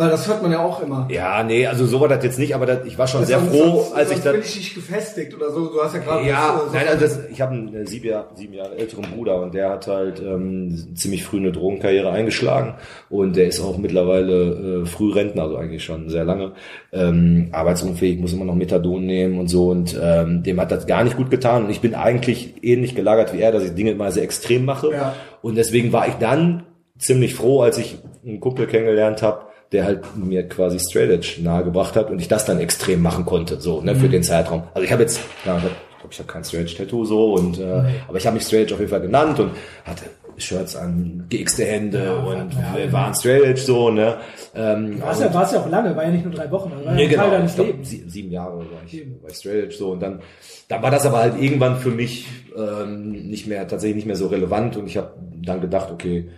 Weil 0.00 0.08
das 0.10 0.26
hört 0.26 0.40
man 0.42 0.50
ja 0.50 0.64
auch 0.64 0.82
immer. 0.82 1.06
Ja, 1.10 1.42
nee, 1.42 1.66
also 1.66 1.84
so 1.84 2.00
war 2.00 2.08
das 2.08 2.24
jetzt 2.24 2.38
nicht, 2.38 2.54
aber 2.54 2.64
das, 2.64 2.86
ich 2.86 2.96
war 2.96 3.06
schon 3.06 3.24
sehr 3.26 3.38
Sonst- 3.38 3.50
froh, 3.54 3.80
sonst, 3.82 3.92
als 3.94 4.08
ich 4.10 4.14
sonst 4.16 4.24
das, 4.24 4.32
bin 4.32 4.42
ich 4.42 4.56
nicht 4.56 4.74
gefestigt 4.74 5.34
oder 5.36 5.50
so. 5.50 5.66
Du 5.66 5.82
hast 5.82 5.94
ja 5.94 6.00
gerade 6.00 6.26
Ja, 6.26 6.52
das, 6.54 6.62
äh, 6.62 6.66
so- 6.68 6.74
nein, 6.74 6.88
also 6.88 7.00
das, 7.04 7.30
ich 7.30 7.40
habe 7.42 7.52
einen 7.52 7.74
äh, 7.74 7.86
sieben 7.86 8.06
Jahre, 8.06 8.28
sieben 8.34 8.54
Jahre 8.54 8.76
älteren 8.78 9.04
Bruder 9.14 9.42
und 9.42 9.52
der 9.52 9.68
hat 9.68 9.86
halt 9.86 10.20
ähm, 10.20 10.92
ziemlich 10.94 11.22
früh 11.22 11.36
eine 11.36 11.52
Drogenkarriere 11.52 12.10
eingeschlagen 12.10 12.74
und 13.10 13.36
der 13.36 13.46
ist 13.48 13.60
auch 13.60 13.76
mittlerweile 13.76 14.82
äh, 14.82 14.86
Frührentner, 14.86 15.42
also 15.42 15.56
eigentlich 15.56 15.84
schon 15.84 16.08
sehr 16.08 16.24
lange, 16.24 16.52
ähm, 16.92 17.48
arbeitsunfähig, 17.52 18.18
muss 18.20 18.32
immer 18.32 18.46
noch 18.46 18.54
Methadon 18.54 19.04
nehmen 19.04 19.38
und 19.38 19.48
so 19.48 19.68
und 19.68 19.94
ähm, 20.02 20.42
dem 20.42 20.58
hat 20.60 20.70
das 20.72 20.86
gar 20.86 21.04
nicht 21.04 21.18
gut 21.18 21.30
getan 21.30 21.64
und 21.64 21.70
ich 21.70 21.80
bin 21.82 21.94
eigentlich 21.94 22.54
ähnlich 22.64 22.94
gelagert 22.94 23.34
wie 23.34 23.40
er, 23.40 23.52
dass 23.52 23.64
ich 23.64 23.74
Dinge 23.74 23.94
mal 23.94 24.12
sehr 24.12 24.22
extrem 24.24 24.64
mache 24.64 24.92
Ja. 24.92 25.14
und 25.42 25.56
deswegen 25.56 25.92
war 25.92 26.08
ich 26.08 26.14
dann 26.14 26.64
ziemlich 26.98 27.34
froh, 27.34 27.60
als 27.60 27.76
ich 27.76 27.98
einen 28.26 28.40
Kumpel 28.40 28.66
kennengelernt 28.66 29.22
habe, 29.22 29.42
der 29.72 29.84
halt 29.84 30.16
mir 30.16 30.48
quasi 30.48 30.78
Straight 30.80 31.10
Edge 31.10 31.36
nahegebracht 31.42 31.94
hat 31.96 32.10
und 32.10 32.20
ich 32.20 32.28
das 32.28 32.44
dann 32.44 32.58
extrem 32.58 33.02
machen 33.02 33.24
konnte, 33.24 33.60
so 33.60 33.80
ne, 33.80 33.94
für 33.94 34.06
Mhm. 34.06 34.10
den 34.12 34.22
Zeitraum. 34.22 34.64
Also 34.74 34.84
ich 34.84 34.92
habe 34.92 35.02
jetzt, 35.02 35.20
ja, 35.44 35.56
ich 35.58 35.62
glaube, 35.62 36.12
ich 36.12 36.18
habe 36.18 36.28
kein 36.32 36.44
Straight 36.44 36.62
Edge 36.64 36.76
Tattoo 36.76 37.04
so 37.04 37.34
und 37.34 37.58
äh, 37.60 37.82
aber 38.08 38.18
ich 38.18 38.26
habe 38.26 38.34
mich 38.34 38.44
Straight 38.44 38.62
Edge 38.64 38.74
auf 38.74 38.80
jeden 38.80 38.90
Fall 38.90 39.00
genannt 39.00 39.38
und 39.38 39.52
hatte 39.84 40.04
Shirts 40.38 40.74
an, 40.74 41.26
geäxte 41.28 41.66
Hände 41.66 42.16
und 42.16 42.56
wir 42.74 42.90
waren 42.92 43.14
Straight 43.14 43.42
Edge 43.44 43.60
so, 43.60 43.90
ne. 43.90 44.16
Ähm, 44.54 45.00
War's 45.02 45.20
ja, 45.20 45.32
war's 45.34 45.52
ja 45.52 45.60
auch 45.60 45.68
lange, 45.68 45.94
war 45.94 46.02
ja 46.04 46.10
nicht 46.10 46.24
nur 46.24 46.32
drei 46.34 46.50
Wochen, 46.50 46.70
war 46.72 46.82
ja 46.82 46.92
Nee, 46.92 47.04
ein 47.04 47.08
genau. 47.10 47.44
Ich 47.44 47.54
glaub, 47.54 47.66
sieben 47.82 48.30
Jahre 48.30 48.58
war 48.58 48.64
ich 48.86 49.04
bei 49.22 49.32
Straight 49.32 49.64
Edge 49.64 49.76
so 49.76 49.90
und 49.92 50.00
dann, 50.00 50.20
dann 50.68 50.82
war 50.82 50.90
das 50.90 51.04
aber 51.04 51.18
halt 51.18 51.34
irgendwann 51.40 51.76
für 51.76 51.90
mich 51.90 52.26
ähm, 52.56 53.12
nicht 53.28 53.46
mehr 53.46 53.68
tatsächlich 53.68 53.96
nicht 53.96 54.06
mehr 54.06 54.16
so 54.16 54.28
relevant 54.28 54.76
und 54.78 54.86
ich 54.86 54.96
habe 54.96 55.12
dann 55.44 55.60
gedacht, 55.60 55.90
okay. 55.92 56.28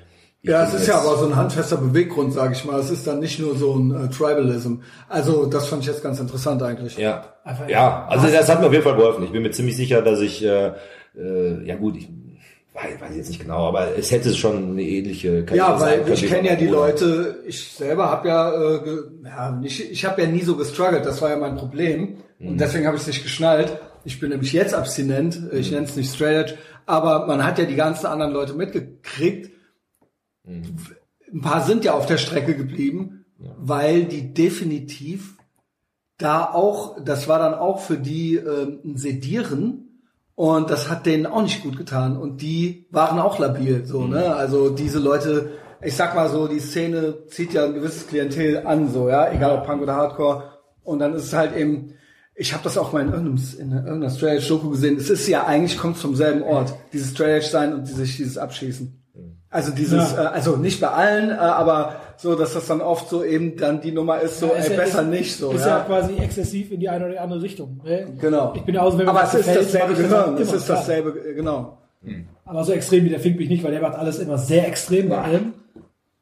Ich 0.42 0.50
Ja, 0.50 0.64
es 0.64 0.74
ist 0.74 0.86
ja 0.88 0.98
aber 1.00 1.16
so 1.18 1.26
ein 1.26 1.36
handfester 1.36 1.76
Beweggrund, 1.76 2.32
sage 2.34 2.52
ich 2.54 2.64
mal. 2.64 2.80
Es 2.80 2.90
ist 2.90 3.06
dann 3.06 3.20
nicht 3.20 3.38
nur 3.38 3.56
so 3.56 3.74
ein 3.76 3.90
äh, 4.06 4.08
Tribalism. 4.10 4.76
Also 5.08 5.46
das 5.46 5.66
fand 5.68 5.82
ich 5.82 5.88
jetzt 5.88 6.02
ganz 6.02 6.18
interessant 6.20 6.62
eigentlich. 6.62 6.96
Ja, 6.98 7.24
Einfach- 7.44 7.68
ja, 7.68 8.06
also 8.08 8.26
das 8.28 8.48
hat 8.48 8.60
mir 8.60 8.66
auf 8.66 8.72
jeden 8.72 8.84
Fall 8.84 8.96
geholfen. 8.96 9.24
Ich 9.24 9.30
bin 9.32 9.42
mir 9.42 9.50
ziemlich 9.52 9.76
sicher, 9.76 10.02
dass 10.02 10.20
ich, 10.20 10.44
äh, 10.44 10.72
äh, 11.16 11.64
ja 11.64 11.76
gut, 11.76 11.96
ich 11.96 12.08
weiß, 12.74 13.00
weiß 13.00 13.16
jetzt 13.16 13.28
nicht 13.28 13.40
genau, 13.42 13.68
aber 13.68 13.96
es 13.98 14.10
hätte 14.10 14.34
schon 14.34 14.72
eine 14.72 14.82
ähnliche 14.82 15.44
Karriere 15.44 15.66
Ja, 15.68 15.80
weil 15.80 16.00
können 16.00 16.12
ich 16.14 16.26
kenne 16.26 16.48
ja 16.48 16.56
die. 16.56 16.66
Leute, 16.68 17.36
ich 17.46 17.70
selber 17.72 18.10
habe 18.10 18.28
ja, 18.28 18.50
äh, 18.52 18.80
ja 19.24 19.50
nicht, 19.52 19.92
ich 19.92 20.04
habe 20.04 20.22
ja 20.22 20.26
nie 20.28 20.42
so 20.42 20.56
gestruggelt, 20.56 21.04
das 21.06 21.20
war 21.22 21.30
ja 21.30 21.36
mein 21.36 21.54
Problem 21.56 22.16
Mhm. 22.38 22.48
und 22.48 22.60
deswegen 22.60 22.86
habe 22.86 22.96
ich 22.96 23.02
es 23.02 23.08
nicht 23.08 23.22
geschnallt. 23.22 23.76
Ich 24.04 24.18
bin 24.18 24.30
nämlich 24.30 24.52
jetzt 24.52 24.74
abstinent, 24.74 25.38
ich 25.52 25.68
Mhm. 25.68 25.74
nenne 25.76 25.86
es 25.86 25.94
nicht 25.96 26.12
straight 26.12 26.46
edge, 26.50 26.58
aber 26.86 27.26
man 27.26 27.44
hat 27.46 27.58
ja 27.58 27.64
die 27.66 27.76
ganzen 27.76 28.06
anderen 28.06 28.32
Leute 28.32 28.54
mitgekriegt. 28.54 29.51
Mhm. 30.44 30.76
Ein 31.32 31.40
paar 31.40 31.64
sind 31.64 31.84
ja 31.84 31.94
auf 31.94 32.06
der 32.06 32.18
Strecke 32.18 32.54
geblieben, 32.54 33.24
weil 33.58 34.04
die 34.04 34.34
definitiv 34.34 35.36
da 36.18 36.44
auch, 36.44 37.02
das 37.04 37.28
war 37.28 37.38
dann 37.38 37.54
auch 37.54 37.80
für 37.80 37.96
die 37.96 38.36
ähm, 38.36 38.80
ein 38.84 38.96
Sedieren 38.96 40.00
und 40.34 40.70
das 40.70 40.88
hat 40.88 41.06
denen 41.06 41.26
auch 41.26 41.42
nicht 41.42 41.62
gut 41.62 41.76
getan 41.76 42.16
und 42.16 42.42
die 42.42 42.86
waren 42.90 43.18
auch 43.18 43.38
labil, 43.38 43.84
so, 43.84 44.06
ne? 44.06 44.34
Also 44.34 44.70
diese 44.70 44.98
Leute, 44.98 45.52
ich 45.82 45.96
sag 45.96 46.14
mal 46.14 46.28
so, 46.28 46.46
die 46.46 46.60
Szene 46.60 47.26
zieht 47.26 47.52
ja 47.52 47.64
ein 47.64 47.74
gewisses 47.74 48.06
Klientel 48.06 48.66
an, 48.66 48.90
so, 48.90 49.08
ja, 49.08 49.32
egal 49.32 49.58
ob 49.58 49.66
Punk 49.66 49.82
oder 49.82 49.96
Hardcore 49.96 50.44
und 50.84 51.00
dann 51.00 51.14
ist 51.14 51.24
es 51.24 51.32
halt 51.32 51.56
eben, 51.56 51.94
ich 52.34 52.52
habe 52.52 52.64
das 52.64 52.78
auch 52.78 52.92
mal 52.92 53.02
in 53.02 53.12
irgendeinem, 53.12 53.58
in 53.58 53.72
irgendeiner 53.72 54.10
Straight 54.10 54.38
Edge 54.38 54.48
Doku 54.48 54.70
gesehen, 54.70 54.96
es 54.96 55.10
ist 55.10 55.26
ja 55.26 55.44
eigentlich, 55.44 55.78
kommt 55.78 55.96
vom 55.96 56.14
selben 56.14 56.42
Ort, 56.42 56.74
dieses 56.92 57.10
Straight 57.10 57.42
Edge 57.42 57.50
sein 57.50 57.74
und 57.74 57.86
sich 57.86 58.16
dieses 58.16 58.38
Abschießen. 58.38 59.01
Also 59.52 59.70
dieses, 59.70 60.12
Ja. 60.12 60.24
äh, 60.24 60.26
also 60.28 60.56
nicht 60.56 60.80
bei 60.80 60.88
allen, 60.88 61.28
äh, 61.30 61.34
aber 61.34 61.96
so, 62.16 62.34
dass 62.34 62.54
das 62.54 62.66
dann 62.66 62.80
oft 62.80 63.08
so 63.10 63.22
eben 63.22 63.56
dann 63.56 63.82
die 63.82 63.92
Nummer 63.92 64.18
ist, 64.20 64.40
so, 64.40 64.46
Ja, 64.46 64.52
ist 64.54 64.70
ey, 64.70 64.76
ja- 64.76 64.82
besser 64.82 65.02
ist, 65.02 65.08
nicht 65.08 65.36
so. 65.36 65.52
Ist 65.52 65.66
ja. 65.66 65.80
quasi 65.80 66.14
exzessiv 66.16 66.72
in 66.72 66.80
die 66.80 66.88
eine 66.88 67.06
oder 67.06 67.20
andere 67.20 67.42
Richtung. 67.42 67.78
Ne? 67.84 68.08
Genau. 68.18 68.54
Ich 68.56 68.62
bin 68.62 68.74
ja 68.74 68.80
auch 68.82 68.90
so, 68.92 68.98
wenn 68.98 69.08
Aber 69.08 69.24
es 69.24 69.34
ist 69.34 69.46
gefällt, 69.46 69.66
dasselbe 69.74 69.94
Gehirn. 69.94 70.36
Es 70.38 70.52
ist 70.52 70.68
dasselbe, 70.70 71.10
äh, 71.20 71.34
genau. 71.34 71.76
Aber 72.46 72.64
so 72.64 72.72
extrem 72.72 73.04
wie 73.04 73.10
der 73.10 73.20
Fink 73.20 73.36
bin 73.36 73.44
ich 73.44 73.50
nicht, 73.50 73.62
weil 73.64 73.72
der 73.72 73.82
macht 73.82 73.94
alles 73.94 74.18
immer 74.18 74.38
sehr 74.38 74.66
extrem 74.66 75.08
bei 75.10 75.18
allem. 75.18 75.52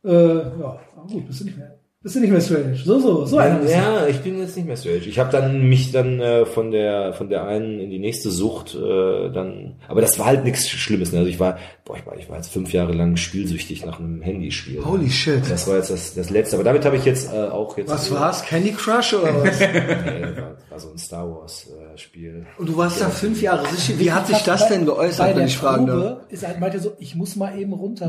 Äh, 0.05 0.11
ja, 0.35 0.79
aber 0.97 1.07
gut, 1.11 1.27
bist 1.29 1.41
du 1.41 1.45
nicht 1.45 1.57
mehr. 1.57 1.77
Bist 2.03 2.17
du 2.17 2.21
nicht 2.21 2.31
mehr 2.31 2.41
strange? 2.41 2.77
So, 2.77 2.99
so, 2.99 3.27
so 3.27 3.37
einer. 3.37 3.63
Ja, 3.69 4.07
ich 4.07 4.21
bin 4.21 4.39
jetzt 4.39 4.57
nicht 4.57 4.65
mehr 4.65 4.79
strange. 4.79 5.01
Ich 5.01 5.19
habe 5.19 5.31
dann 5.31 5.69
mich 5.69 5.93
dann 5.93 6.19
äh, 6.19 6.47
von 6.47 6.71
der 6.71 7.13
von 7.13 7.29
der 7.29 7.47
einen 7.47 7.79
in 7.79 7.91
die 7.91 7.99
nächste 7.99 8.31
Sucht 8.31 8.75
äh, 8.75 9.31
dann, 9.31 9.77
aber 9.87 10.01
das 10.01 10.19
war 10.19 10.25
halt 10.25 10.45
nichts 10.45 10.67
Schlimmes. 10.71 11.13
Ne? 11.13 11.19
Also 11.19 11.31
ich 11.31 11.39
war, 11.39 11.59
boah, 11.85 11.99
ich 11.99 12.07
war, 12.07 12.17
ich 12.17 12.31
war 12.31 12.37
jetzt 12.37 12.55
fünf 12.55 12.73
Jahre 12.73 12.95
lang 12.95 13.17
spielsüchtig 13.17 13.85
nach 13.85 14.01
einem 14.01 14.23
Handyspiel. 14.23 14.83
Holy 14.83 15.11
shit. 15.11 15.43
Das 15.51 15.69
war 15.69 15.77
jetzt 15.77 15.91
das, 15.91 16.15
das 16.15 16.31
letzte. 16.31 16.57
Aber 16.57 16.65
damit 16.65 16.87
habe 16.87 16.97
ich 16.97 17.05
jetzt 17.05 17.35
äh, 17.35 17.37
auch 17.37 17.77
jetzt. 17.77 17.91
Was 17.91 18.11
war's? 18.11 18.47
Candy 18.47 18.73
Crush 18.73 19.13
oder 19.13 19.45
was? 19.45 19.61
Nee, 19.71 20.41
war, 20.41 20.57
war 20.71 20.81
so 20.81 20.91
ein 20.93 20.97
Star 20.97 21.31
Wars 21.31 21.69
äh, 21.69 21.99
Spiel. 21.99 22.47
Und 22.57 22.67
du 22.67 22.79
warst 22.79 23.03
da 23.03 23.11
fünf 23.11 23.43
Jahre 23.43 23.67
sicher. 23.75 23.99
Wie 23.99 24.11
hat 24.11 24.27
sich 24.27 24.39
das 24.39 24.69
denn 24.69 24.87
geäußert, 24.87 25.37
wenn 25.37 25.47
ich 25.47 25.59
fragen 25.59 25.87
darf? 25.87 26.21
Ist 26.31 26.47
halt, 26.47 26.61
meinte 26.61 26.79
so, 26.79 26.93
ich 26.99 27.15
muss 27.15 27.37
mal 27.37 27.59
eben 27.59 27.75
runter. 27.75 28.09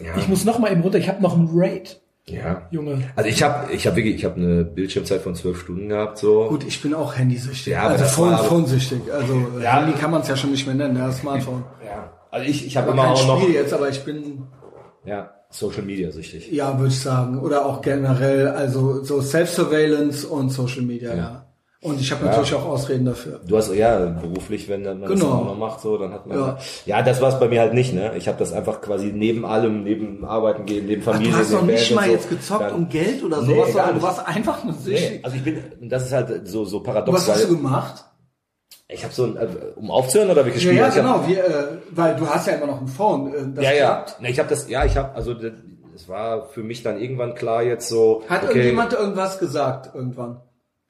Ja. 0.00 0.16
Ich 0.16 0.28
muss 0.28 0.44
noch 0.44 0.60
mal 0.60 0.70
eben 0.70 0.82
runter. 0.82 0.98
Ich 0.98 1.08
habe 1.08 1.20
noch 1.20 1.36
einen 1.36 1.48
Raid, 1.52 2.01
Ja. 2.28 2.68
Junge. 2.70 3.02
Also 3.16 3.28
ich 3.28 3.42
habe 3.42 3.72
ich 3.72 3.86
habe 3.86 3.96
wirklich 3.96 4.14
ich 4.16 4.24
habe 4.24 4.36
eine 4.40 4.64
Bildschirmzeit 4.64 5.20
von 5.22 5.34
zwölf 5.34 5.60
Stunden 5.60 5.88
gehabt 5.88 6.18
so. 6.18 6.48
Gut, 6.48 6.64
ich 6.64 6.80
bin 6.80 6.94
auch 6.94 7.16
handysüchtig. 7.16 7.72
Ja, 7.72 7.88
also 7.88 8.04
Phone-süchtig. 8.04 9.00
Also 9.12 9.34
äh, 9.58 9.64
Ja. 9.64 9.80
Handy 9.80 9.98
kann 9.98 10.10
man 10.12 10.22
es 10.22 10.28
ja 10.28 10.36
schon 10.36 10.52
nicht 10.52 10.66
mehr 10.66 10.76
nennen, 10.76 10.96
ja, 10.96 11.10
Smartphone. 11.10 11.64
Ja. 11.84 12.12
Also 12.30 12.48
ich 12.48 12.66
ich 12.66 12.76
habe 12.76 12.92
immer 12.92 13.02
kein 13.02 13.12
auch 13.12 13.26
noch 13.26 13.42
Spiel 13.42 13.54
jetzt, 13.54 13.72
aber 13.74 13.88
ich 13.88 14.04
bin, 14.04 14.44
ja 15.04 15.30
Social 15.50 15.82
Media 15.82 16.10
süchtig. 16.10 16.50
ja, 16.50 16.78
würde 16.78 16.88
ich 16.92 17.00
sagen. 17.00 17.38
Oder 17.38 17.66
auch 17.66 17.82
generell, 17.82 18.48
also 18.48 19.02
so 19.04 19.20
Self-Surveillance 19.20 20.26
und 20.26 20.50
Social 20.50 20.82
Media, 20.82 21.14
ja. 21.14 21.46
Und 21.82 22.00
ich 22.00 22.12
habe 22.12 22.24
natürlich 22.24 22.54
auch 22.54 22.64
Ausreden 22.64 23.06
dafür. 23.06 23.40
Du 23.44 23.56
hast 23.56 23.74
ja 23.74 23.98
beruflich, 24.06 24.68
wenn 24.68 24.82
man 24.84 25.00
das 25.00 25.10
Genau. 25.10 25.32
auch 25.32 25.44
noch 25.46 25.58
macht, 25.58 25.80
so 25.80 25.98
dann 25.98 26.12
hat 26.12 26.28
man 26.28 26.38
Ja. 26.38 26.58
ja, 26.86 27.02
das 27.02 27.20
war 27.20 27.30
es 27.30 27.40
bei 27.40 27.48
mir 27.48 27.60
halt 27.60 27.74
nicht, 27.74 27.92
ne? 27.92 28.12
Ich 28.16 28.28
habe 28.28 28.38
das 28.38 28.52
einfach 28.52 28.80
quasi 28.80 29.06
neben 29.12 29.44
allem, 29.44 29.82
neben 29.82 30.24
Arbeiten 30.24 30.64
gehen, 30.64 30.86
neben 30.86 31.02
Ach, 31.04 31.12
Familie, 31.14 31.32
du 31.32 31.38
hast 31.38 31.50
noch 31.50 31.62
nicht 31.62 31.88
Band 31.88 32.00
mal 32.00 32.06
so, 32.06 32.12
jetzt 32.12 32.30
gezockt 32.30 32.60
dann- 32.62 32.74
um 32.74 32.88
Geld 32.88 33.24
oder 33.24 33.42
Nee, 33.42 33.54
sowas, 33.56 33.72
sondern 33.72 33.94
du 33.96 34.02
warst 34.02 34.26
einfach 34.28 34.62
nur 34.62 34.74
Nee, 34.74 34.96
süchtig. 34.96 35.24
also 35.24 35.36
ich 35.36 35.42
bin, 35.42 35.62
das 35.88 36.04
ist 36.04 36.12
halt 36.12 36.46
so 36.48 36.64
so 36.64 36.80
paradox, 36.84 37.18
Was 37.26 37.34
hast 37.34 37.44
du 37.50 37.56
gemacht? 37.56 38.04
ich 38.86 39.02
habe 39.02 39.12
so 39.12 39.24
ein, 39.24 39.36
äh, 39.36 39.46
um 39.74 39.90
aufzuhören 39.90 40.30
oder 40.30 40.44
welches 40.44 40.62
Ja, 40.62 40.68
Spiel? 40.70 40.78
ja, 40.80 40.86
hab- 40.86 40.94
genau, 40.94 41.26
wir, 41.26 41.44
äh, 41.44 41.64
weil 41.90 42.14
du 42.14 42.26
hast 42.28 42.46
ja 42.46 42.52
immer 42.52 42.66
noch 42.66 42.80
ein 42.80 42.86
Phone. 42.86 43.34
Äh, 43.34 43.38
das 43.56 43.64
ja, 43.64 43.72
ja. 43.72 43.86
klappt. 43.86 44.20
Ne, 44.22 44.30
ich 44.30 44.38
habe 44.38 44.48
das, 44.48 44.68
ja, 44.68 44.84
ich 44.84 44.96
habe, 44.96 45.16
also 45.16 45.34
das- 45.34 45.50
es 45.96 46.08
war 46.08 46.46
für 46.50 46.62
mich 46.62 46.84
dann 46.84 47.00
irgendwann 47.00 47.34
klar 47.34 47.62
jetzt 47.64 47.88
so, 47.88 48.22
Hat 48.28 48.44
okay, 48.44 48.52
irgendjemand 48.58 48.92
irgendwas 48.92 49.38
gesagt 49.40 49.90
irgendwann? 49.94 50.36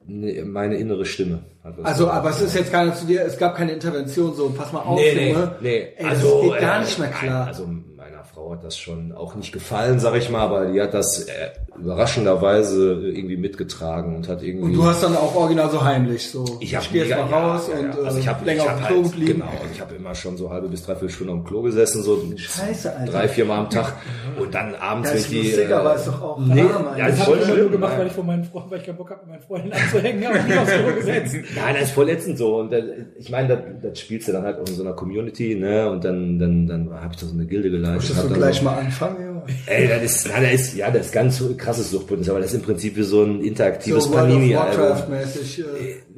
Nee, 0.07 0.41
meine 0.43 0.75
innere 0.77 1.05
Stimme. 1.05 1.39
Also, 1.83 2.09
aber 2.09 2.29
es 2.29 2.41
ist 2.41 2.55
jetzt 2.55 2.71
keiner 2.71 2.93
zu 2.93 3.05
dir, 3.05 3.21
es 3.25 3.37
gab 3.37 3.55
keine 3.55 3.71
Intervention, 3.71 4.35
so, 4.35 4.49
pass 4.49 4.73
mal 4.73 4.79
auf, 4.81 4.99
Nee, 4.99 5.13
nee, 5.15 5.31
Junge. 5.31 5.55
nee. 5.61 5.87
Ey, 5.97 6.05
das 6.09 6.21
geht 6.21 6.59
gar 6.59 6.79
nicht 6.81 6.99
mehr 6.99 7.09
nein, 7.09 7.17
klar. 7.19 7.47
Also 7.47 7.65
meiner 7.67 8.23
Frau 8.25 8.51
hat 8.51 8.63
das 8.63 8.77
schon 8.77 9.11
auch 9.13 9.35
nicht 9.35 9.53
gefallen, 9.53 9.99
sag 9.99 10.15
ich 10.15 10.29
mal, 10.29 10.41
aber 10.41 10.65
die 10.65 10.81
hat 10.81 10.93
das 10.93 11.23
äh, 11.23 11.49
überraschenderweise 11.79 13.01
irgendwie 13.07 13.37
mitgetragen 13.37 14.15
und 14.15 14.27
hat 14.27 14.43
irgendwie. 14.43 14.65
Und 14.65 14.73
du 14.73 14.83
hast 14.85 15.03
dann 15.03 15.15
auch 15.15 15.35
original 15.35 15.69
so 15.69 15.83
heimlich, 15.83 16.29
so, 16.29 16.45
ich, 16.59 16.75
hab 16.75 16.91
gehe 16.91 17.03
jetzt 17.05 17.17
mal 17.17 17.29
ja, 17.29 17.53
raus 17.53 17.69
ja, 17.71 17.79
ja. 17.79 17.91
und 17.93 18.05
also 18.05 18.19
ich 18.19 18.25
äh, 18.25 18.29
hab, 18.29 18.45
länger 18.45 18.63
ich 18.63 18.69
auf 18.69 18.69
hab 18.69 18.77
dem 18.79 18.85
Klo 18.87 19.03
halt, 19.03 19.11
geblieben. 19.11 19.33
Genau, 19.39 19.45
also 19.51 19.63
ich 19.73 19.81
habe 19.81 19.95
immer 19.95 20.15
schon 20.15 20.37
so 20.37 20.49
halbe 20.49 20.67
bis 20.67 20.85
dreiviertel 20.85 21.09
Stunden 21.09 21.33
auf 21.33 21.39
dem 21.39 21.45
Klo 21.45 21.61
gesessen, 21.63 22.03
so 22.03 22.21
Scheiße, 22.35 22.95
Alter. 22.95 23.11
drei, 23.11 23.27
vier 23.27 23.45
Mal 23.45 23.59
am 23.59 23.69
Tag 23.69 23.93
und 24.39 24.53
dann 24.53 24.75
abends, 24.75 25.09
Ja, 25.09 25.15
ich 25.17 25.27
die. 25.29 25.37
lustig, 25.41 25.69
äh, 25.69 25.73
aber 25.73 25.95
ist 25.95 26.07
doch 26.07 26.21
auch 26.21 26.39
nee, 26.39 26.61
arm, 26.61 26.85
ja, 26.97 27.07
Das 27.07 27.23
voll 27.23 27.39
habe 27.41 27.51
ich 27.51 27.57
nur 27.57 27.71
gemacht, 27.71 27.97
weil 27.97 28.07
ich, 28.07 28.13
von 28.13 28.25
meinen, 28.27 28.43
Fre- 28.43 28.69
weil 28.69 28.79
ich 28.79 28.85
keinen 28.85 28.97
Bock 28.97 29.09
habe, 29.09 29.21
mit 29.21 29.29
meinen 29.31 29.41
Freunden 29.41 29.73
abzuhängen, 29.73 30.25
aber 30.25 30.43
nie 30.43 30.57
aufs 30.57 30.71
Klo 30.71 30.95
gesetzt. 30.95 31.35
Nein, 31.55 31.73
das 31.73 31.83
ist 31.83 31.91
voll 31.91 32.17
so. 32.35 32.59
Und 32.59 32.73
äh, 32.73 33.05
ich 33.17 33.29
meine, 33.29 33.47
das, 33.49 33.59
das 33.81 33.99
spielst 33.99 34.27
du 34.27 34.31
dann 34.31 34.43
halt 34.43 34.59
auch 34.59 34.67
in 34.67 34.75
so 34.75 34.83
einer 34.83 34.93
Community, 34.93 35.55
ne? 35.55 35.89
Und 35.89 36.03
dann, 36.05 36.37
dann, 36.37 36.67
dann 36.67 36.93
habe 36.93 37.13
ich 37.13 37.19
da 37.19 37.25
so 37.25 37.33
eine 37.33 37.45
Gilde 37.45 37.71
geleitet. 37.71 37.95
Möchtest 38.09 38.23
du 38.23 38.33
gleich 38.33 38.57
so, 38.57 38.65
mal 38.65 38.77
anfangen, 38.77 39.32
Ey, 39.65 39.87
das 39.87 40.03
ist, 40.03 40.29
na, 40.33 40.41
das 40.41 40.53
ist, 40.53 40.75
ja, 40.75 40.89
das 40.91 41.07
ist 41.07 41.11
ganz 41.11 41.43
krasses 41.57 41.91
Suchtpotenzial, 41.91 42.35
aber 42.35 42.41
das 42.43 42.53
ist 42.53 42.59
im 42.59 42.65
Prinzip 42.65 42.95
wie 42.95 43.03
so 43.03 43.23
ein 43.23 43.41
interaktives 43.41 44.05
So 44.05 44.11
Panini-Album. 44.11 44.79
Warcraft-mäßig. 44.81 45.59
Äh, 45.59 45.63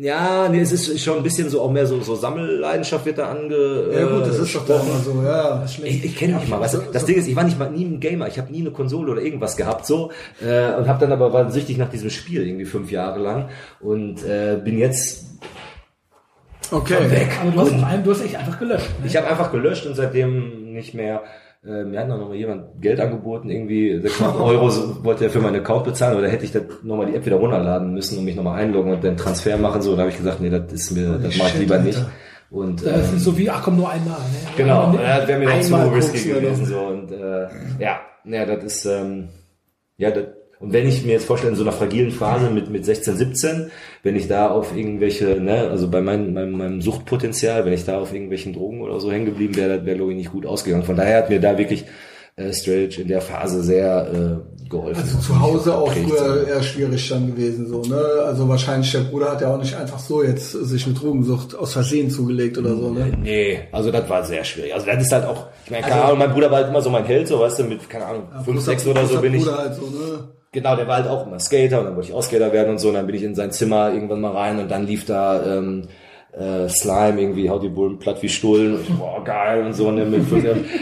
Ja, 0.04 0.48
nee, 0.50 0.60
es 0.60 0.72
ist 0.72 1.00
schon 1.02 1.18
ein 1.18 1.24
bisschen 1.24 1.50
so 1.50 1.62
auch 1.62 1.72
mehr 1.72 1.86
so, 1.88 2.02
so 2.02 2.16
Sammelleidenschaft 2.16 3.06
wird 3.06 3.18
da 3.18 3.30
ange. 3.30 3.90
ja 3.94 4.06
gut, 4.06 4.28
das 4.28 4.40
äh, 4.40 4.44
ist 4.44 4.56
doch 4.56 4.66
da 4.66 4.82
immer 4.82 5.00
so, 5.00 5.24
ja. 5.24 5.66
ich, 5.84 6.06
ich 6.06 6.16
kenne 6.18 6.36
nicht 6.36 6.50
mal, 6.50 6.60
weißt 6.60 6.74
du, 6.76 6.80
das 6.92 7.06
Ding 7.06 7.16
ist, 7.18 7.28
ich 7.28 7.36
war 7.36 7.44
nicht 7.44 7.58
mal 7.60 7.70
nie 7.70 7.86
ein 7.86 8.00
Gamer, 8.00 8.28
ich 8.28 8.38
habe 8.38 8.52
nie 8.52 8.62
eine 8.62 8.72
Konsole 8.72 9.12
oder 9.12 9.22
irgendwas 9.22 9.56
gehabt 9.58 9.86
so 9.86 10.12
äh, 10.42 10.74
und 10.76 10.88
habe 10.88 11.00
dann 11.00 11.12
aber 11.12 11.32
war 11.34 11.50
süchtig 11.52 11.78
nach 11.78 11.90
diesem 11.90 12.10
Spiel 12.10 12.46
irgendwie 12.48 12.66
fünf 12.66 12.92
Jahre 12.92 13.20
lang 13.20 13.50
und 13.80 14.24
äh, 14.24 14.60
bin 14.64 14.78
jetzt 14.78 15.26
Okay. 16.72 17.10
weg. 17.12 17.30
Aber 17.42 17.52
du 17.52 17.60
hast, 17.62 17.70
vor 17.80 17.88
allem, 17.88 18.04
du 18.04 18.12
hast 18.12 18.22
echt 18.22 18.36
einfach 18.36 18.58
gelöscht. 18.58 18.90
Ne? 19.00 19.06
Ich 19.08 19.16
habe 19.16 19.28
einfach 19.28 19.52
gelöscht 19.52 19.86
und 19.86 19.96
seitdem 19.96 20.74
nicht 20.74 20.94
mehr. 20.96 21.22
Äh, 21.68 21.84
mir 21.84 22.00
hat 22.00 22.08
noch 22.08 22.20
mal 22.20 22.36
jemand 22.36 22.80
Geld 22.80 23.00
angeboten, 23.00 23.50
irgendwie 23.50 24.00
600 24.00 24.40
Euro 24.40 24.70
so, 24.70 25.04
wollte 25.04 25.24
er 25.24 25.30
für 25.32 25.40
meinen 25.40 25.56
Account 25.62 25.86
bezahlen 25.86 26.18
oder 26.18 26.30
hätte 26.30 26.46
ich 26.46 26.52
dann 26.52 26.66
nochmal 26.84 27.08
die 27.08 27.16
App 27.16 27.26
wieder 27.26 27.38
runterladen 27.38 27.94
müssen 27.94 28.20
und 28.20 28.26
mich 28.26 28.36
nochmal 28.36 28.62
einloggen 28.62 28.94
und 28.94 29.04
den 29.04 29.18
Transfer 29.18 29.58
machen 29.58 29.82
so. 29.82 29.92
Und 29.92 29.98
da 29.98 30.04
habe 30.04 30.12
ich 30.12 30.18
gesagt, 30.18 30.42
nee, 30.42 30.52
das 30.52 30.72
ist 30.72 30.92
mir, 30.92 31.18
das 31.18 31.36
mache 31.38 31.50
ich 31.54 31.60
lieber 31.60 31.76
Alter. 31.76 31.86
nicht. 31.86 32.06
Und 32.52 32.86
Das 32.86 33.10
ähm, 33.10 33.18
ist 33.18 33.24
so 33.24 33.36
wie, 33.38 33.50
ach 33.50 33.64
komm, 33.64 33.78
nur 33.78 33.90
einmal. 33.90 34.20
Ne? 34.20 34.50
genau, 34.56 34.94
ja, 34.94 35.20
das 35.20 35.28
wäre 35.28 35.40
mir 35.40 35.48
dann 35.48 35.64
zu 35.64 35.76
risky 35.76 36.30
gewesen 36.30 36.62
noch. 36.62 36.70
so 36.70 36.80
und 36.80 37.12
äh, 37.12 37.48
ja, 37.80 38.00
ja, 38.26 38.46
das 38.46 38.64
ist 38.64 38.86
ähm, 38.86 39.30
ja 39.98 40.12
das, 40.12 40.26
und 40.66 40.74
wenn 40.74 40.88
ich 40.88 41.06
mir 41.06 41.14
jetzt 41.14 41.26
vorstelle, 41.26 41.52
in 41.52 41.58
so 41.58 41.64
einer 41.64 41.72
fragilen 41.72 42.12
Phase 42.12 42.50
mit, 42.50 42.70
mit 42.72 42.86
16, 42.86 43.16
17, 43.18 43.72
wenn 44.04 44.16
ich 44.16 44.28
da 44.28 44.50
auf 44.50 44.76
irgendwelche, 44.76 45.40
ne, 45.40 45.70
also 45.70 45.88
bei 45.90 46.02
meinem, 46.02 46.34
meinem, 46.34 46.52
meinem 46.58 46.82
Suchtpotenzial, 46.82 47.66
wenn 47.66 47.74
ich 47.74 47.86
da 47.86 48.00
auf 48.00 48.14
irgendwelchen 48.14 48.54
Drogen 48.54 48.82
oder 48.82 49.00
so 49.00 49.12
hängen 49.12 49.26
geblieben 49.26 49.56
wäre, 49.56 49.86
wäre, 49.86 50.10
ich, 50.10 50.18
nicht 50.18 50.32
gut 50.32 50.46
ausgegangen. 50.46 50.84
Von 50.84 50.96
daher 50.96 51.18
hat 51.20 51.30
mir 51.30 51.40
da 51.40 51.58
wirklich 51.58 51.86
äh, 52.36 52.52
Strange 52.52 52.96
in 52.98 53.08
der 53.08 53.22
Phase 53.22 53.62
sehr 53.64 54.08
äh, 54.12 54.70
geholfen. 54.70 55.02
Also 55.02 55.20
zu 55.20 55.40
Hause 55.40 55.78
auch 55.78 55.94
geprägt, 55.94 56.18
früher 56.18 56.48
eher 56.48 56.64
schwierig 56.64 57.08
dann 57.10 57.28
gewesen, 57.28 57.68
so, 57.68 57.82
ne? 57.84 58.02
Also 58.26 58.50
wahrscheinlich 58.50 58.92
der 58.92 59.02
Bruder 59.02 59.32
hat 59.32 59.42
ja 59.42 59.54
auch 59.54 59.60
nicht 59.60 59.76
einfach 59.76 60.00
so 60.00 60.24
jetzt 60.24 60.52
sich 60.52 60.88
mit 60.88 61.00
Drogensucht 61.02 61.56
aus 61.56 61.74
Versehen 61.74 62.10
zugelegt 62.10 62.58
oder 62.58 62.76
so, 62.76 62.90
ne? 62.90 63.12
Nee, 63.22 63.60
also 63.72 63.92
das 63.92 64.10
war 64.10 64.24
sehr 64.26 64.44
schwierig. 64.44 64.74
Also 64.74 64.86
das 64.88 65.04
ist 65.04 65.12
halt 65.12 65.26
auch, 65.26 65.46
ich 65.64 65.72
meine, 65.72 65.84
keine 65.84 66.04
Ahnung, 66.04 66.18
mein 66.18 66.34
Bruder 66.34 66.50
war 66.50 66.58
halt 66.58 66.70
immer 66.70 66.82
so 66.82 66.90
mein 66.90 67.06
Held, 67.06 67.28
so 67.28 67.40
weißt 67.40 67.60
du, 67.60 67.64
mit, 67.66 67.90
keine 67.90 68.06
Ahnung, 68.06 68.24
fünf, 68.44 68.58
Großer- 68.60 68.62
sechs 68.66 68.88
oder 68.88 69.06
so 69.06 69.22
bin 69.22 69.36
ich. 69.36 69.44
Bruder 69.44 69.58
halt 69.58 69.76
so, 69.76 69.82
ne? 69.84 70.28
Genau, 70.56 70.74
der 70.78 70.88
war 70.88 70.96
halt 70.96 71.08
auch 71.10 71.28
immer 71.28 71.38
Skater 71.38 71.80
und 71.80 71.86
dann 71.86 71.96
wollte 71.98 72.08
ich 72.08 72.16
auch 72.16 72.24
Skater 72.24 72.54
werden 72.54 72.70
und 72.70 72.80
so. 72.80 72.88
Und 72.88 72.94
dann 72.94 73.06
bin 73.06 73.16
ich 73.16 73.24
in 73.24 73.36
sein 73.36 73.52
Zimmer 73.52 73.92
irgendwann 73.92 74.22
mal 74.22 74.32
rein 74.32 74.58
und 74.58 74.72
dann 74.72 74.88
lief 74.88 75.06
da 75.06 75.58
ähm, 75.58 75.82
äh, 76.38 76.68
Slime 76.68 77.22
irgendwie, 77.22 77.50
haut 77.50 77.64
die 77.64 77.70
Bullen 77.70 77.98
platt 77.98 78.22
wie 78.22 78.30
Stullen. 78.30 78.74
Und 78.76 78.82
ich, 78.82 78.90
boah, 78.94 79.24
geil 79.24 79.66
und 79.66 79.74
so. 79.74 79.90
Ne, 79.92 80.06
mit, 80.06 80.22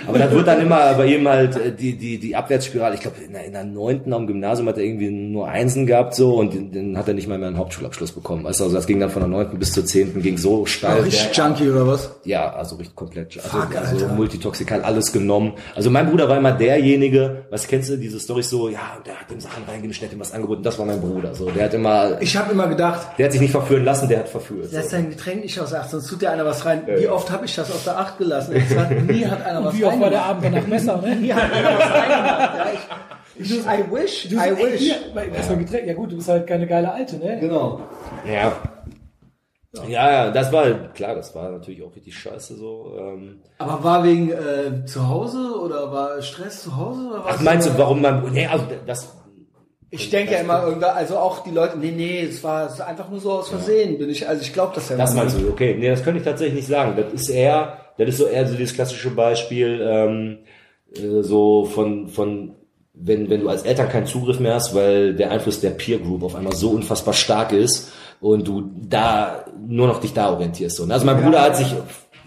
aber 0.07 0.17
dann 0.17 0.31
wird 0.31 0.47
dann 0.47 0.61
immer 0.61 0.93
bei 0.95 1.05
ihm 1.05 1.27
halt 1.27 1.55
äh, 1.55 1.71
die, 1.71 1.93
die, 1.95 2.17
die 2.17 2.35
Abwärtsspirale. 2.35 2.95
Ich 2.95 3.01
glaube, 3.01 3.17
in, 3.25 3.33
der- 3.33 3.45
in 3.45 3.53
der 3.53 3.63
neunten 3.63 4.13
am 4.13 4.25
Gymnasium 4.27 4.67
hat 4.67 4.77
er 4.77 4.83
irgendwie 4.83 5.09
nur 5.11 5.47
Einsen 5.47 5.85
gehabt 5.85 6.15
so 6.15 6.35
und 6.35 6.53
den, 6.53 6.71
den 6.71 6.97
hat 6.97 7.07
er 7.07 7.13
nicht 7.13 7.27
mal 7.27 7.37
mehr 7.37 7.47
einen 7.49 7.57
Hauptschulabschluss 7.57 8.11
bekommen. 8.13 8.43
Weißt 8.43 8.59
du, 8.59 8.63
also 8.65 8.75
das 8.75 8.87
ging 8.87 8.99
dann 8.99 9.09
von 9.11 9.21
der 9.21 9.29
neunten 9.29 9.59
bis 9.59 9.73
zur 9.73 9.85
zehnten, 9.85 10.21
ging 10.21 10.37
so 10.37 10.65
steil. 10.65 11.01
Richtig 11.01 11.31
bergab. 11.31 11.57
Junkie 11.59 11.69
oder 11.71 11.87
was? 11.87 12.09
Ja, 12.23 12.51
also 12.53 12.75
richtig 12.77 12.95
komplett. 12.95 13.37
Also, 13.37 13.49
Fuck, 13.49 13.75
also 13.75 14.07
multitoxikal, 14.07 14.81
alles 14.81 15.11
genommen. 15.11 15.53
Also 15.75 15.89
mein 15.91 16.09
Bruder 16.09 16.27
war 16.29 16.37
immer 16.37 16.51
derjenige, 16.53 17.45
was 17.49 17.67
kennst 17.67 17.89
du, 17.89 17.97
diese 17.97 18.19
Story 18.19 18.41
so, 18.43 18.69
ja, 18.69 18.79
der 19.05 19.15
hat 19.19 19.31
ihm 19.31 19.39
Sachen 19.39 19.63
reingemischt, 19.67 20.01
der 20.01 20.09
hat 20.09 20.15
ihm 20.15 20.19
was 20.19 20.31
angeboten, 20.33 20.63
das 20.63 20.79
war 20.79 20.85
mein 20.85 20.99
Bruder. 21.01 21.35
So, 21.35 21.49
der 21.51 21.65
hat 21.65 21.73
immer, 21.73 22.21
Ich 22.21 22.35
habe 22.35 22.51
immer 22.51 22.67
gedacht, 22.67 23.07
der 23.17 23.25
hat 23.25 23.31
sich 23.31 23.41
nicht 23.41 23.51
verführen 23.51 23.85
lassen, 23.85 24.07
der 24.09 24.19
hat 24.19 24.29
verführt. 24.29 24.69
lass 24.71 24.89
So. 24.89 24.95
dein 24.97 25.09
Getränk 25.09 25.42
nicht 25.43 25.59
aus 25.59 25.69
der 25.69 25.81
Acht, 25.81 25.89
sonst 25.89 26.07
tut 26.07 26.21
dir 26.21 26.31
einer 26.31 26.45
was 26.45 26.65
rein. 26.65 26.83
Wie 26.87 27.03
ja. 27.03 27.11
oft 27.11 27.29
habe 27.31 27.45
ich 27.45 27.55
das 27.55 27.71
aus 27.71 27.83
der 27.83 27.97
Acht 27.97 28.17
gelassen? 28.17 28.55
Es 28.55 28.75
hat, 28.75 28.91
nie 28.91 29.25
hat 29.25 29.45
einer 29.45 29.63
was 29.63 29.77
Wie 29.77 29.85
oft 29.85 29.99
war 29.99 30.09
der 30.09 30.21
reingemacht. 30.21 30.45
Abend 30.45 30.55
danach 30.55 30.69
besser, 30.69 30.97
ne? 31.01 31.15
Nie 31.15 31.33
hat 31.33 31.51
einer 31.51 31.77
was 31.77 31.91
reingemacht. 31.91 32.57
Ja, 32.57 32.65
ich, 33.35 33.51
ich, 33.57 33.65
I 33.65 33.91
wish, 33.91 34.29
Du, 34.29 34.35
I 34.37 34.57
wish. 34.57 34.81
Hier, 34.81 35.33
erstmal 35.33 35.59
Getränk. 35.59 35.87
Ja 35.87 35.93
gut, 35.93 36.11
du 36.11 36.15
bist 36.17 36.29
halt 36.29 36.47
keine 36.47 36.67
geile 36.67 36.91
Alte, 36.91 37.17
ne? 37.17 37.37
Genau. 37.39 37.81
Ja. 38.25 38.53
Ja, 39.87 40.11
ja, 40.11 40.31
das 40.31 40.51
war, 40.51 40.71
klar, 40.93 41.15
das 41.15 41.33
war 41.33 41.49
natürlich 41.49 41.81
auch 41.81 41.95
richtig 41.95 42.15
scheiße 42.15 42.55
so. 42.55 42.95
Ähm. 42.95 43.39
Aber 43.57 43.83
war 43.83 44.03
wegen 44.03 44.31
äh, 44.31 44.85
zu 44.85 45.09
Hause 45.09 45.59
oder 45.59 45.91
war 45.91 46.21
Stress 46.21 46.61
zu 46.61 46.77
Hause? 46.77 47.07
Oder 47.07 47.23
Ach, 47.25 47.33
was? 47.33 47.41
meinst 47.41 47.67
du, 47.67 47.77
warum 47.77 48.03
Bruder, 48.03 48.29
nee, 48.31 48.45
also 48.45 48.65
das, 48.85 49.11
Ich 49.95 50.09
denke 50.09 50.33
ja 50.33 50.39
immer 50.39 50.63
irgendwann, 50.63 50.95
also 50.95 51.17
auch 51.17 51.43
die 51.43 51.51
Leute, 51.51 51.77
nee, 51.77 51.91
nee, 51.91 52.21
es 52.21 52.43
war 52.43 52.65
es 52.65 52.81
einfach 52.81 53.09
nur 53.11 53.19
so 53.19 53.33
aus 53.33 53.49
Versehen, 53.49 53.99
bin 53.99 54.09
ich, 54.09 54.27
also 54.27 54.41
ich 54.41 54.51
glaube 54.51 54.71
das 54.73 54.89
ja 54.89 54.97
Das 54.97 55.13
meinst 55.13 55.39
du, 55.39 55.47
okay. 55.47 55.75
Nee, 55.77 55.87
das 55.87 56.03
könnte 56.03 56.17
ich 56.17 56.25
tatsächlich 56.25 56.55
nicht 56.55 56.67
sagen. 56.67 56.95
Das 56.97 57.13
ist 57.13 57.29
eher, 57.29 57.77
das 57.99 58.09
ist 58.09 58.17
so 58.17 58.25
eher 58.25 58.47
so 58.47 58.55
dieses 58.55 58.73
klassische 58.73 59.11
Beispiel, 59.11 59.79
ähm, 59.87 60.39
äh, 60.95 61.21
so 61.21 61.65
von, 61.65 62.07
von, 62.07 62.55
wenn, 62.95 63.29
wenn 63.29 63.41
du 63.41 63.49
als 63.49 63.61
Eltern 63.61 63.87
keinen 63.87 64.07
Zugriff 64.07 64.39
mehr 64.39 64.55
hast, 64.55 64.73
weil 64.73 65.13
der 65.13 65.29
Einfluss 65.29 65.61
der 65.61 65.69
Peer 65.69 65.99
Group 65.99 66.23
auf 66.23 66.33
einmal 66.33 66.55
so 66.55 66.71
unfassbar 66.71 67.13
stark 67.13 67.51
ist 67.51 67.91
und 68.19 68.47
du 68.47 68.71
da 68.75 69.45
nur 69.63 69.85
noch 69.85 69.99
dich 69.99 70.13
da 70.13 70.31
orientierst. 70.31 70.77
So. 70.77 70.87
ne? 70.87 70.95
Also 70.95 71.05
mein 71.05 71.21
Bruder 71.21 71.43
hat 71.43 71.55
sich 71.55 71.71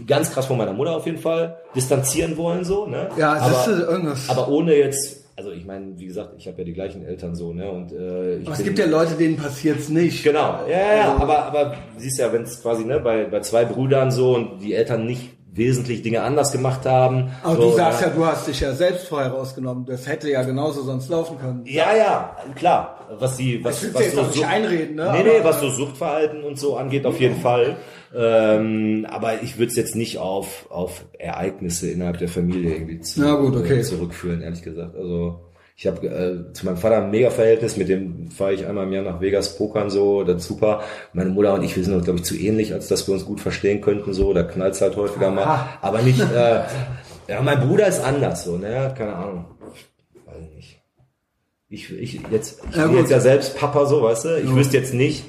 ganz 0.07 0.31
krass 0.31 0.47
von 0.47 0.57
meiner 0.57 0.73
Mutter 0.73 0.95
auf 0.95 1.07
jeden 1.07 1.19
Fall 1.19 1.57
distanzieren 1.75 2.37
wollen, 2.37 2.65
so, 2.65 2.87
ne? 2.87 3.09
Ja, 3.17 3.33
aber, 3.33 3.61
ist 3.61 3.67
irgendwas. 3.67 4.29
aber 4.29 4.49
ohne 4.49 4.75
jetzt, 4.77 5.26
also 5.37 5.51
ich 5.53 5.65
meine, 5.67 5.99
wie 5.99 6.07
gesagt, 6.07 6.31
ich 6.39 6.47
habe 6.47 6.59
ja 6.59 6.65
die 6.65 6.73
gleichen 6.73 7.05
Eltern 7.05 7.35
so, 7.35 7.53
ne? 7.53 7.71
Und 7.71 7.93
äh, 7.93 8.39
ich 8.39 8.47
Aber 8.47 8.57
es 8.57 8.65
gibt 8.65 8.79
ja 8.79 8.87
Leute, 8.87 9.15
denen 9.15 9.37
passiert's 9.37 9.89
nicht. 9.91 10.25
Genau, 10.25 10.61
ja, 10.69 10.79
ja, 10.79 10.97
ja, 10.97 11.11
Also- 11.13 11.23
aber, 11.23 11.39
aber 11.45 11.75
siehst 11.99 12.19
ja, 12.19 12.33
wenn 12.33 12.43
es 12.43 12.63
quasi 12.63 12.85
ne, 12.85 13.01
bei, 13.01 13.25
bei 13.25 13.41
zwei 13.41 13.65
Brüdern 13.67 14.11
so 14.11 14.35
und 14.35 14.61
die 14.63 14.73
Eltern 14.75 15.05
nicht 15.07 15.31
wesentlich 15.53 16.03
Dinge 16.03 16.21
anders 16.23 16.53
gemacht 16.53 16.85
haben. 16.85 17.31
Aber 17.43 17.57
So, 17.57 17.71
du 17.71 17.77
sagst 17.77 18.03
ja. 18.03 18.11
du 18.11 18.27
hast 18.27 18.47
dich 18.47 18.61
ja 18.61 18.73
selbst 18.75 19.09
vorher 19.09 19.31
rausgenommen. 19.31 19.87
Das 19.87 20.07
hätte 20.07 20.31
ja 20.31 20.43
genauso 20.43 20.83
sonst 20.83 21.09
laufen 21.09 21.39
können. 21.39 21.63
Ja, 21.65 21.97
ja, 21.97 22.37
klar. 22.55 23.07
Was 23.19 23.37
die, 23.39 23.65
was, 23.65 23.95
was 23.95 24.13
so 24.13 24.23
Sucht- 24.25 24.45
einreden, 24.47 24.97
ne? 24.97 25.11
Nee, 25.13 25.23
nee, 25.23 25.41
was 25.43 25.61
so 25.61 25.71
Suchtverhalten 25.71 26.45
und 26.45 26.59
so 26.59 26.77
angeht, 26.77 27.07
auf 27.07 27.19
jeden 27.21 27.37
Fall. 27.41 27.77
Ähm, 28.19 29.07
aber 29.11 29.43
ich 29.43 29.59
würde 29.59 29.71
es 29.71 29.77
jetzt 29.77 29.95
nicht 29.95 30.19
auf, 30.19 30.67
auf 30.71 31.05
Ereignisse 31.19 31.91
innerhalb 31.91 32.19
der 32.19 32.29
Familie 32.29 32.73
irgendwie 32.73 33.01
zu, 33.01 33.21
gut, 33.37 33.57
okay. 33.57 33.81
äh, 33.81 33.83
zurückführen, 33.83 34.41
ehrlich 34.41 34.63
gesagt. 34.63 34.97
Also 34.97 35.41
ich 35.77 35.87
habe 35.87 36.07
äh, 36.07 36.53
zu 36.55 36.65
meinem 36.65 36.79
Vater 36.79 37.03
ein 37.03 37.11
Mega-Verhältnis, 37.11 37.77
mit 37.77 37.91
dem 37.91 38.31
fahre 38.31 38.55
ich 38.55 38.65
einmal 38.67 38.87
im 38.87 38.93
Jahr 38.95 39.05
nach 39.05 39.21
Vegas 39.21 39.59
pokern, 39.59 39.91
so, 39.91 40.25
das 40.25 40.43
ist 40.43 40.49
super. 40.49 40.83
Meine 41.13 41.29
Mutter 41.29 41.53
und 41.53 41.63
ich, 41.65 41.77
wir 41.77 41.85
sind 41.85 41.93
uns, 41.93 42.05
glaube 42.05 42.21
ich, 42.21 42.25
zu 42.25 42.35
ähnlich, 42.35 42.73
als 42.73 42.89
dass 42.89 43.07
wir 43.07 43.13
uns 43.13 43.27
gut 43.27 43.43
verstehen 43.43 43.83
könnten, 43.83 44.15
so, 44.15 44.33
da 44.33 44.43
knallt's 44.45 44.81
halt 44.81 44.97
häufiger 44.97 45.31
mal. 45.31 45.69
Aber 45.83 46.01
nicht, 46.01 46.19
äh, 46.21 46.63
ja, 47.29 47.43
mein 47.43 47.61
Bruder 47.61 47.87
ist 47.89 48.03
anders, 48.03 48.45
so, 48.45 48.57
ne, 48.57 48.95
keine 48.97 49.15
Ahnung. 49.15 49.45
Weiß 50.25 50.37
ich 50.49 50.55
nicht. 50.55 50.81
Ich, 51.69 51.93
ich 51.93 52.21
jetzt, 52.31 52.63
ich 52.71 52.77
Ja, 52.77 52.85
bin 52.85 52.93
gut. 52.93 53.01
jetzt 53.01 53.11
ja 53.11 53.21
selbst 53.21 53.59
Papa, 53.59 53.85
so, 53.85 54.03
weißt 54.03 54.25
du, 54.25 54.39
ich 54.41 54.55
wüsste 54.55 54.79
jetzt 54.79 54.95
nicht, 54.95 55.25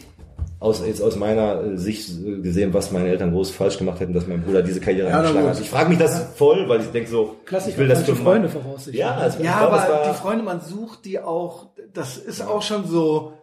aus, 0.59 0.83
jetzt 0.85 1.01
aus 1.01 1.15
meiner 1.15 1.61
äh, 1.61 1.77
Sicht 1.77 2.09
äh, 2.09 2.41
gesehen, 2.41 2.73
was 2.73 2.91
meine 2.91 3.09
Eltern 3.09 3.31
groß 3.31 3.51
falsch 3.51 3.77
gemacht 3.77 3.99
hätten, 3.99 4.13
dass 4.13 4.27
mein 4.27 4.41
Bruder 4.41 4.63
diese 4.63 4.79
Karriere 4.79 5.09
na 5.09 5.17
eingeschlagen 5.19 5.49
hat. 5.49 5.59
Ich 5.59 5.69
frage 5.69 5.89
mich 5.89 5.99
das 5.99 6.19
voll, 6.35 6.67
weil 6.67 6.81
ich 6.81 6.87
denke 6.87 7.09
so, 7.09 7.35
Klassiker, 7.45 7.73
ich 7.73 7.77
will 7.77 7.87
das 7.87 8.03
für 8.03 8.15
Freunde 8.15 8.49
voraussichtlich. 8.49 8.97
Ja, 8.97 9.15
also 9.15 9.43
Ja, 9.43 9.59
glaub, 9.59 9.73
aber 9.73 10.09
die 10.09 10.17
Freunde, 10.17 10.43
man 10.43 10.61
sucht 10.61 11.05
die 11.05 11.19
auch, 11.19 11.67
das 11.93 12.17
ist 12.17 12.41
auch 12.41 12.63
schon 12.63 12.87
so, 12.87 13.33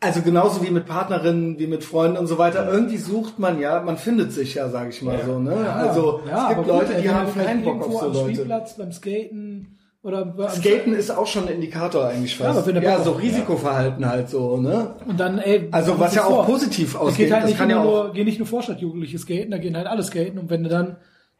also 0.00 0.22
genauso 0.22 0.66
wie 0.66 0.70
mit 0.70 0.86
Partnerinnen, 0.86 1.60
wie 1.60 1.68
mit 1.68 1.84
Freunden 1.84 2.16
und 2.16 2.26
so 2.26 2.36
weiter, 2.36 2.68
irgendwie 2.68 2.96
sucht 2.96 3.38
man 3.38 3.60
ja, 3.60 3.80
man 3.82 3.96
findet 3.96 4.32
sich 4.32 4.54
ja, 4.54 4.68
sage 4.68 4.90
ich 4.90 5.00
mal 5.00 5.20
so, 5.24 5.38
ne? 5.38 5.72
also 5.72 6.22
ja, 6.26 6.50
es 6.50 6.56
gibt 6.56 6.66
Leute, 6.66 7.00
die 7.00 7.08
haben 7.08 7.28
vielleicht 7.28 7.48
keinen 7.48 7.64
Bock 7.64 7.80
irgendwo 7.80 7.98
auf 7.98 8.02
so 8.02 8.06
am 8.08 8.12
Leute. 8.14 8.34
Spielplatz 8.34 8.76
beim 8.76 8.92
Skaten 8.92 9.78
oder 10.02 10.34
Skaten 10.50 10.94
ist 10.94 11.10
auch 11.16 11.26
schon 11.28 11.44
ein 11.46 11.54
Indikator 11.54 12.06
eigentlich 12.06 12.36
fast. 12.36 12.54
Ja, 12.54 12.58
aber 12.58 12.66
wenn 12.66 12.74
der 12.74 12.82
ja, 12.82 13.02
so 13.02 13.12
Risikoverhalten 13.12 14.08
halt 14.08 14.28
so, 14.28 14.56
ne? 14.56 14.96
und 15.06 15.18
dann 15.20 15.38
ey, 15.38 15.68
Also, 15.70 15.98
was 16.00 16.14
ja 16.14 16.24
auch 16.24 16.44
positiv 16.44 16.96
ausgeht, 16.96 17.26
geht 17.26 17.32
halt 17.32 17.42
das 17.44 17.50
nicht 17.50 17.58
kann 17.58 17.70
ja 17.70 17.82
nur, 17.82 18.08
auch- 18.10 18.12
gehen 18.12 18.24
nicht 18.24 18.38
nur 18.38 18.48
Vorstadtjugendliche 18.48 19.18
skaten, 19.18 19.50
da 19.52 19.58
gehen 19.58 19.76
halt 19.76 19.86
alle 19.86 20.02
skaten 20.02 20.38
und 20.38 20.50
wenn 20.50 20.64
du 20.64 20.68
dann 20.68 20.96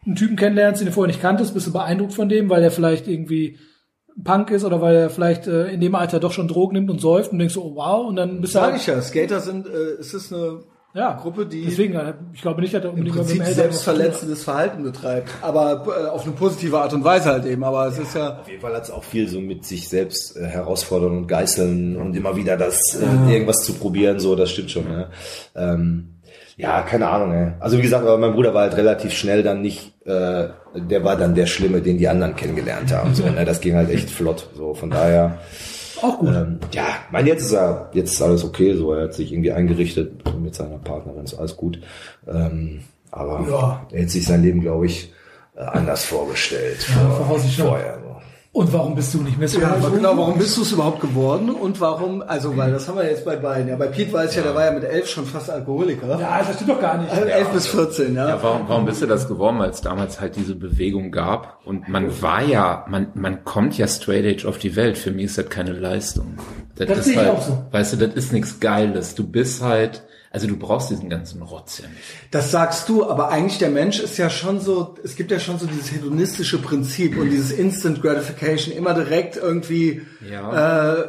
einen 0.06 0.14
Typen 0.14 0.36
kennenlernst, 0.36 0.80
den 0.80 0.86
du 0.86 0.92
vorher 0.92 1.08
nicht 1.08 1.20
kanntest, 1.20 1.54
bist 1.54 1.66
du 1.66 1.72
beeindruckt 1.72 2.14
von 2.14 2.28
dem, 2.28 2.48
weil 2.50 2.60
der 2.60 2.70
vielleicht 2.70 3.08
irgendwie 3.08 3.58
Punk 4.24 4.50
ist 4.50 4.64
oder 4.64 4.80
weil 4.80 4.94
er 4.94 5.10
vielleicht 5.10 5.46
äh, 5.46 5.68
in 5.72 5.80
dem 5.80 5.94
Alter 5.94 6.20
doch 6.20 6.32
schon 6.32 6.46
Drogen 6.48 6.74
nimmt 6.74 6.90
und 6.90 7.00
säuft 7.00 7.32
und 7.32 7.38
denkst 7.38 7.54
so, 7.54 7.62
oh, 7.64 7.74
wow, 7.76 8.06
und 8.06 8.16
dann 8.16 8.40
bist 8.40 8.54
du 8.54 8.58
Sag 8.58 8.72
halt, 8.72 8.80
ich 8.80 8.86
ja, 8.86 9.00
Skater 9.00 9.40
sind, 9.40 9.66
äh, 9.66 9.70
es 9.98 10.12
ist 10.14 10.32
eine 10.32 10.60
ja, 10.94 11.14
Gruppe, 11.14 11.46
die 11.46 11.64
deswegen, 11.64 11.94
äh, 11.94 12.12
ich 12.34 12.42
glaube 12.42 12.60
nicht, 12.60 12.74
dass 12.74 12.82
er 12.82 12.90
im 12.90 12.96
unbedingt 12.96 13.16
mit 13.16 13.26
Prinzip 13.26 13.44
selbstverletzendes 13.46 14.44
Verhalten 14.44 14.82
betreibt, 14.82 15.30
aber 15.40 15.86
äh, 15.86 16.08
auf 16.08 16.24
eine 16.24 16.32
positive 16.32 16.78
Art 16.78 16.92
und 16.92 17.02
Weise 17.02 17.30
halt 17.30 17.46
eben, 17.46 17.64
aber 17.64 17.86
es 17.86 17.98
ist 17.98 18.14
ja, 18.14 18.40
Auf 18.40 18.48
jeden 18.48 18.60
Fall 18.60 18.74
hat 18.74 18.84
es 18.84 18.90
auch 18.90 19.02
viel 19.02 19.26
so 19.26 19.40
mit 19.40 19.64
sich 19.64 19.88
selbst 19.88 20.36
äh, 20.36 20.44
herausfordern 20.44 21.16
und 21.16 21.28
geißeln 21.28 21.96
und 21.96 22.14
immer 22.14 22.36
wieder 22.36 22.58
das 22.58 22.78
äh, 22.94 23.32
irgendwas 23.32 23.64
zu 23.64 23.72
probieren, 23.72 24.20
so, 24.20 24.36
das 24.36 24.50
stimmt 24.50 24.70
schon. 24.70 24.84
Ja, 24.90 25.08
ähm, 25.54 26.16
ja 26.58 26.82
keine 26.82 27.08
Ahnung. 27.08 27.32
Ey. 27.32 27.52
Also 27.58 27.78
wie 27.78 27.82
gesagt, 27.82 28.06
aber 28.06 28.18
mein 28.18 28.34
Bruder 28.34 28.52
war 28.52 28.62
halt 28.62 28.76
relativ 28.76 29.12
schnell 29.12 29.42
dann 29.42 29.62
nicht, 29.62 29.94
äh, 30.04 30.48
der 30.74 31.04
war 31.04 31.16
dann 31.16 31.34
der 31.34 31.46
Schlimme, 31.46 31.80
den 31.80 31.96
die 31.96 32.08
anderen 32.08 32.36
kennengelernt 32.36 32.92
haben. 32.92 33.14
So, 33.14 33.24
ne? 33.24 33.46
Das 33.46 33.62
ging 33.62 33.76
halt 33.76 33.88
echt 33.88 34.10
flott. 34.10 34.50
So, 34.54 34.74
von 34.74 34.90
daher. 34.90 35.38
Auch 36.02 36.18
gut. 36.18 36.28
Ähm, 36.30 36.58
ja, 36.72 36.84
mein 37.10 37.26
jetzt 37.26 37.42
ist 37.44 37.52
er, 37.52 37.88
jetzt 37.92 38.12
ist 38.12 38.22
alles 38.22 38.44
okay, 38.44 38.74
so 38.74 38.92
er 38.92 39.04
hat 39.04 39.14
sich 39.14 39.32
irgendwie 39.32 39.52
eingerichtet 39.52 40.22
mit 40.40 40.54
seiner 40.54 40.78
Partnerin, 40.78 41.24
ist 41.24 41.34
alles 41.34 41.56
gut. 41.56 41.80
Ähm, 42.28 42.80
aber 43.10 43.46
Ja. 43.48 43.86
er 43.92 44.02
hat 44.02 44.10
sich 44.10 44.24
sein 44.26 44.42
Leben, 44.42 44.60
glaube 44.60 44.86
ich, 44.86 45.12
äh, 45.56 45.60
anders 45.60 46.04
vorgestellt 46.04 46.86
Ja, 46.88 47.08
vor, 47.10 47.38
vorher. 47.38 48.01
Und 48.54 48.70
warum 48.74 48.94
bist 48.94 49.14
du 49.14 49.22
nicht 49.22 49.38
mehr 49.38 49.48
so 49.48 49.58
ja, 49.60 49.68
aber 49.68 49.88
genau, 49.90 50.14
warum 50.14 50.36
bist 50.36 50.58
du 50.58 50.60
es 50.62 50.72
überhaupt 50.72 51.00
geworden 51.00 51.48
und 51.48 51.80
warum, 51.80 52.20
also, 52.20 52.54
weil 52.54 52.70
das 52.70 52.86
haben 52.86 52.98
wir 52.98 53.06
jetzt 53.06 53.24
bei 53.24 53.36
beiden, 53.36 53.68
ja, 53.68 53.76
bei 53.76 53.86
Pete 53.86 54.12
weiß 54.12 54.32
ich 54.32 54.36
ja, 54.36 54.42
der 54.42 54.54
war 54.54 54.66
ja 54.66 54.72
mit 54.72 54.84
elf 54.84 55.08
schon 55.08 55.24
fast 55.24 55.48
Alkoholiker. 55.48 56.20
Ja, 56.20 56.42
das 56.46 56.56
stimmt 56.56 56.68
doch 56.68 56.80
gar 56.80 56.98
nicht. 56.98 57.10
Also 57.10 57.24
elf 57.24 57.48
bis 57.48 57.66
14, 57.68 58.14
ja. 58.14 58.28
Ja, 58.28 58.42
warum, 58.42 58.68
warum 58.68 58.84
bist 58.84 59.00
du 59.00 59.06
das 59.06 59.26
geworden? 59.26 59.58
Weil 59.58 59.70
es 59.70 59.80
damals 59.80 60.20
halt 60.20 60.36
diese 60.36 60.54
Bewegung 60.54 61.12
gab 61.12 61.60
und 61.64 61.88
man 61.88 62.20
war 62.20 62.42
ja, 62.42 62.84
man, 62.90 63.06
man 63.14 63.42
kommt 63.44 63.78
ja 63.78 63.88
straight 63.88 64.26
age 64.26 64.44
auf 64.44 64.58
die 64.58 64.76
Welt. 64.76 64.98
Für 64.98 65.12
mich 65.12 65.24
ist 65.24 65.38
das 65.38 65.48
keine 65.48 65.72
Leistung. 65.72 66.36
Das, 66.76 66.88
Das 66.88 66.98
ist 66.98 67.04
sehe 67.06 67.14
ich 67.14 67.18
halt, 67.20 67.30
auch 67.30 67.40
so. 67.40 67.58
weißt 67.70 67.94
du, 67.94 67.96
das 68.06 68.14
ist 68.14 68.34
nichts 68.34 68.60
Geiles. 68.60 69.14
Du 69.14 69.26
bist 69.26 69.62
halt, 69.62 70.02
also 70.32 70.46
du 70.46 70.56
brauchst 70.56 70.90
diesen 70.90 71.08
ganzen 71.10 71.42
Rotz 71.42 71.78
ja 71.78 71.88
nicht. 71.88 72.00
Das 72.30 72.50
sagst 72.50 72.88
du, 72.88 73.06
aber 73.08 73.28
eigentlich 73.28 73.58
der 73.58 73.70
Mensch 73.70 74.00
ist 74.00 74.16
ja 74.18 74.30
schon 74.30 74.60
so, 74.60 74.94
es 75.04 75.14
gibt 75.16 75.30
ja 75.30 75.38
schon 75.38 75.58
so 75.58 75.66
dieses 75.66 75.92
hedonistische 75.92 76.58
Prinzip 76.58 77.16
und 77.18 77.30
dieses 77.30 77.52
Instant 77.52 78.00
Gratification, 78.02 78.74
immer 78.74 78.94
direkt 78.94 79.36
irgendwie, 79.36 80.02
Ja. 80.28 80.94
äh, 80.94 81.04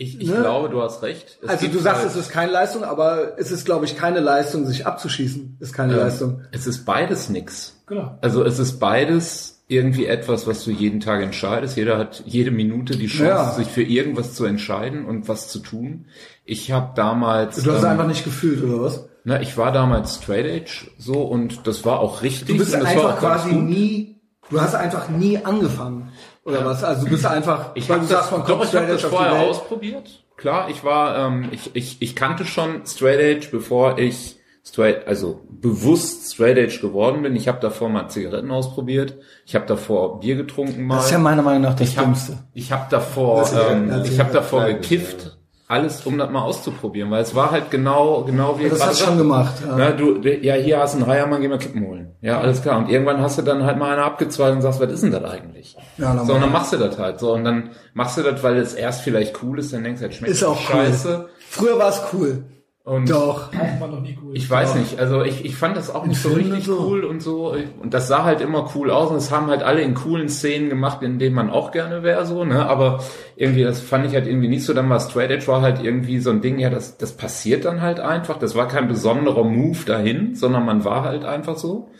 Ich, 0.00 0.20
ich 0.20 0.28
Ne? 0.28 0.36
glaube, 0.42 0.68
du 0.68 0.80
hast 0.80 1.02
recht. 1.02 1.38
Es 1.42 1.48
also 1.48 1.66
du 1.66 1.78
sagst, 1.80 2.02
halt- 2.02 2.10
es 2.10 2.16
ist 2.16 2.30
keine 2.30 2.52
Leistung, 2.52 2.84
aber 2.84 3.36
es 3.36 3.50
ist, 3.50 3.64
glaube 3.64 3.84
ich, 3.84 3.96
keine 3.96 4.20
Leistung, 4.20 4.64
sich 4.64 4.86
abzuschießen, 4.86 5.56
ist 5.58 5.72
keine 5.72 5.94
Ähm, 5.94 5.98
Leistung. 5.98 6.42
Es 6.52 6.68
ist 6.68 6.84
beides 6.84 7.28
nix. 7.30 7.82
Genau. 7.86 8.16
Also 8.20 8.44
es 8.44 8.60
ist 8.60 8.78
beides 8.78 9.64
irgendwie 9.66 10.06
etwas, 10.06 10.46
was 10.46 10.62
du 10.64 10.70
jeden 10.70 11.00
Tag 11.00 11.20
entscheidest. 11.20 11.76
Jeder 11.76 11.98
hat 11.98 12.22
jede 12.26 12.52
Minute 12.52 12.96
die 12.96 13.08
Chance, 13.08 13.24
Ja. 13.26 13.50
sich 13.54 13.66
für 13.66 13.82
irgendwas 13.82 14.34
zu 14.34 14.44
entscheiden 14.44 15.04
und 15.04 15.26
was 15.26 15.48
zu 15.48 15.58
tun. 15.58 16.06
Ich 16.48 16.72
habe 16.72 16.92
damals, 16.94 17.62
Du 17.62 17.72
hast 17.72 17.82
ähm, 17.82 17.90
einfach 17.90 18.06
nicht 18.06 18.24
gefühlt, 18.24 18.62
oder 18.64 18.82
was? 18.82 19.04
na, 19.24 19.40
ich 19.42 19.58
war 19.58 19.72
damals 19.72 20.14
straight 20.14 20.46
age 20.46 20.90
so 20.96 21.20
und 21.20 21.66
das 21.66 21.84
war 21.84 22.00
auch 22.00 22.22
richtig. 22.22 22.48
Du 22.48 22.56
bist 22.56 22.72
und 22.74 22.80
das 22.82 22.96
war 22.96 23.10
einfach 23.10 23.18
quasi 23.18 23.52
nie, 23.52 24.16
du 24.48 24.58
hast 24.58 24.74
einfach 24.74 25.10
nie 25.10 25.36
angefangen, 25.44 26.10
oder 26.44 26.64
was? 26.64 26.82
Also 26.82 27.04
du 27.04 27.10
bist 27.10 27.26
einfach, 27.36 27.72
Ich 27.74 27.90
habe 27.90 28.06
sagst, 28.06 28.32
das, 28.32 28.38
man 28.38 28.46
doch, 28.46 28.64
ich 28.64 28.74
hab 28.74 28.88
das 28.88 29.04
edge 29.04 29.08
vorher 29.14 29.40
ausprobiert. 29.40 30.24
Klar, 30.38 30.70
ich 30.70 30.84
war, 30.84 31.18
ähm, 31.18 31.48
ich, 31.50 31.74
ich, 31.74 32.00
ich 32.00 32.16
kannte 32.16 32.46
schon 32.46 32.86
Straight 32.86 33.20
Edge, 33.20 33.48
bevor 33.50 33.98
ich 33.98 34.36
straight, 34.64 35.06
also 35.06 35.42
bewusst 35.50 36.32
Straight 36.32 36.56
Edge 36.56 36.78
geworden 36.80 37.22
bin. 37.22 37.36
Ich 37.36 37.48
habe 37.48 37.58
davor 37.60 37.88
mal 37.90 38.08
Zigaretten 38.08 38.50
ausprobiert. 38.50 39.18
Ich 39.44 39.54
habe 39.54 39.66
davor 39.66 40.20
Bier 40.20 40.36
getrunken 40.36 40.84
mal. 40.86 40.96
Das 40.96 41.06
ist 41.06 41.10
ja 41.10 41.18
meiner 41.18 41.42
Meinung 41.42 41.62
nach 41.62 41.74
das 41.74 41.88
ich 41.88 41.98
habe 41.98 42.06
Dümmste. 42.06 42.38
ich 42.54 42.72
hab 42.72 42.88
davor, 42.88 43.46
ähm, 43.70 44.02
ich 44.04 44.18
habe 44.20 44.32
davor 44.32 44.64
gekifft. 44.64 45.37
Alles, 45.70 46.06
um 46.06 46.16
das 46.16 46.30
mal 46.30 46.40
auszuprobieren, 46.40 47.10
weil 47.10 47.20
es 47.20 47.34
war 47.34 47.50
halt 47.50 47.70
genau, 47.70 48.22
genau 48.24 48.58
wie 48.58 48.70
Das 48.70 48.78
gerade 48.78 48.90
hast 48.90 49.00
du 49.02 49.04
schon 49.04 49.18
gemacht. 49.18 49.52
Ja. 49.66 49.74
Na, 49.76 49.90
du, 49.90 50.18
ja, 50.22 50.54
hier 50.54 50.78
hast 50.80 50.94
du 50.94 50.98
einen 51.00 51.10
Reiermann, 51.10 51.42
geh 51.42 51.48
mal 51.48 51.58
Kippen 51.58 51.86
holen. 51.86 52.12
Ja, 52.22 52.40
alles 52.40 52.62
klar. 52.62 52.78
Und 52.78 52.88
irgendwann 52.88 53.20
hast 53.20 53.36
du 53.36 53.42
dann 53.42 53.62
halt 53.64 53.76
mal 53.76 53.92
eine 53.92 54.02
abgezweigt 54.02 54.56
und 54.56 54.62
sagst, 54.62 54.80
was 54.80 54.90
ist 54.90 55.02
denn 55.02 55.10
das 55.12 55.24
eigentlich? 55.24 55.76
Ja, 55.98 56.08
normal. 56.14 56.26
so, 56.26 56.32
und 56.32 56.40
dann 56.40 56.52
machst 56.52 56.72
du 56.72 56.78
das 56.78 56.98
halt. 56.98 57.20
So, 57.20 57.34
und 57.34 57.44
dann 57.44 57.70
machst 57.92 58.16
du 58.16 58.22
das, 58.22 58.42
weil 58.42 58.56
es 58.56 58.72
erst 58.72 59.02
vielleicht 59.02 59.42
cool 59.42 59.58
ist, 59.58 59.74
dann 59.74 59.84
denkst 59.84 60.00
du, 60.00 60.06
halt 60.06 60.14
schmeckt 60.14 60.32
Ist 60.32 60.40
das 60.40 60.48
auch 60.48 60.58
cool. 60.58 60.76
scheiße. 60.76 61.28
Früher 61.50 61.78
war 61.78 61.90
es 61.90 62.00
cool. 62.14 62.44
Und 62.88 63.10
Doch. 63.10 63.50
Das 63.50 63.80
war 63.80 63.88
noch 63.88 64.00
nie 64.00 64.18
cool. 64.22 64.30
ich 64.32 64.48
weiß 64.48 64.76
nicht, 64.76 64.98
also 64.98 65.22
ich, 65.22 65.44
ich 65.44 65.56
fand 65.56 65.76
das 65.76 65.94
auch 65.94 66.06
nicht 66.06 66.22
so 66.22 66.30
richtig 66.30 66.64
so. 66.64 66.86
cool 66.88 67.04
und 67.04 67.22
so. 67.22 67.54
Und 67.82 67.92
das 67.92 68.08
sah 68.08 68.24
halt 68.24 68.40
immer 68.40 68.70
cool 68.74 68.90
aus 68.90 69.10
und 69.10 69.16
das 69.16 69.30
haben 69.30 69.48
halt 69.48 69.62
alle 69.62 69.82
in 69.82 69.92
coolen 69.92 70.30
Szenen 70.30 70.70
gemacht, 70.70 71.02
in 71.02 71.18
denen 71.18 71.34
man 71.34 71.50
auch 71.50 71.70
gerne 71.70 72.02
wäre, 72.02 72.24
so, 72.24 72.44
ne? 72.44 72.66
Aber 72.66 73.00
irgendwie, 73.36 73.62
das 73.62 73.80
fand 73.80 74.06
ich 74.06 74.14
halt 74.14 74.26
irgendwie 74.26 74.48
nicht 74.48 74.64
so. 74.64 74.72
Dann 74.72 74.88
war 74.88 75.00
Straight 75.00 75.30
Edge 75.30 75.46
war 75.48 75.60
halt 75.60 75.84
irgendwie 75.84 76.18
so 76.18 76.30
ein 76.30 76.40
Ding, 76.40 76.58
ja, 76.58 76.70
das, 76.70 76.96
das 76.96 77.12
passiert 77.12 77.66
dann 77.66 77.82
halt 77.82 78.00
einfach. 78.00 78.38
Das 78.38 78.54
war 78.54 78.68
kein 78.68 78.88
besonderer 78.88 79.44
Move 79.44 79.84
dahin, 79.84 80.34
sondern 80.34 80.64
man 80.64 80.86
war 80.86 81.04
halt 81.04 81.26
einfach 81.26 81.58
so. 81.58 81.90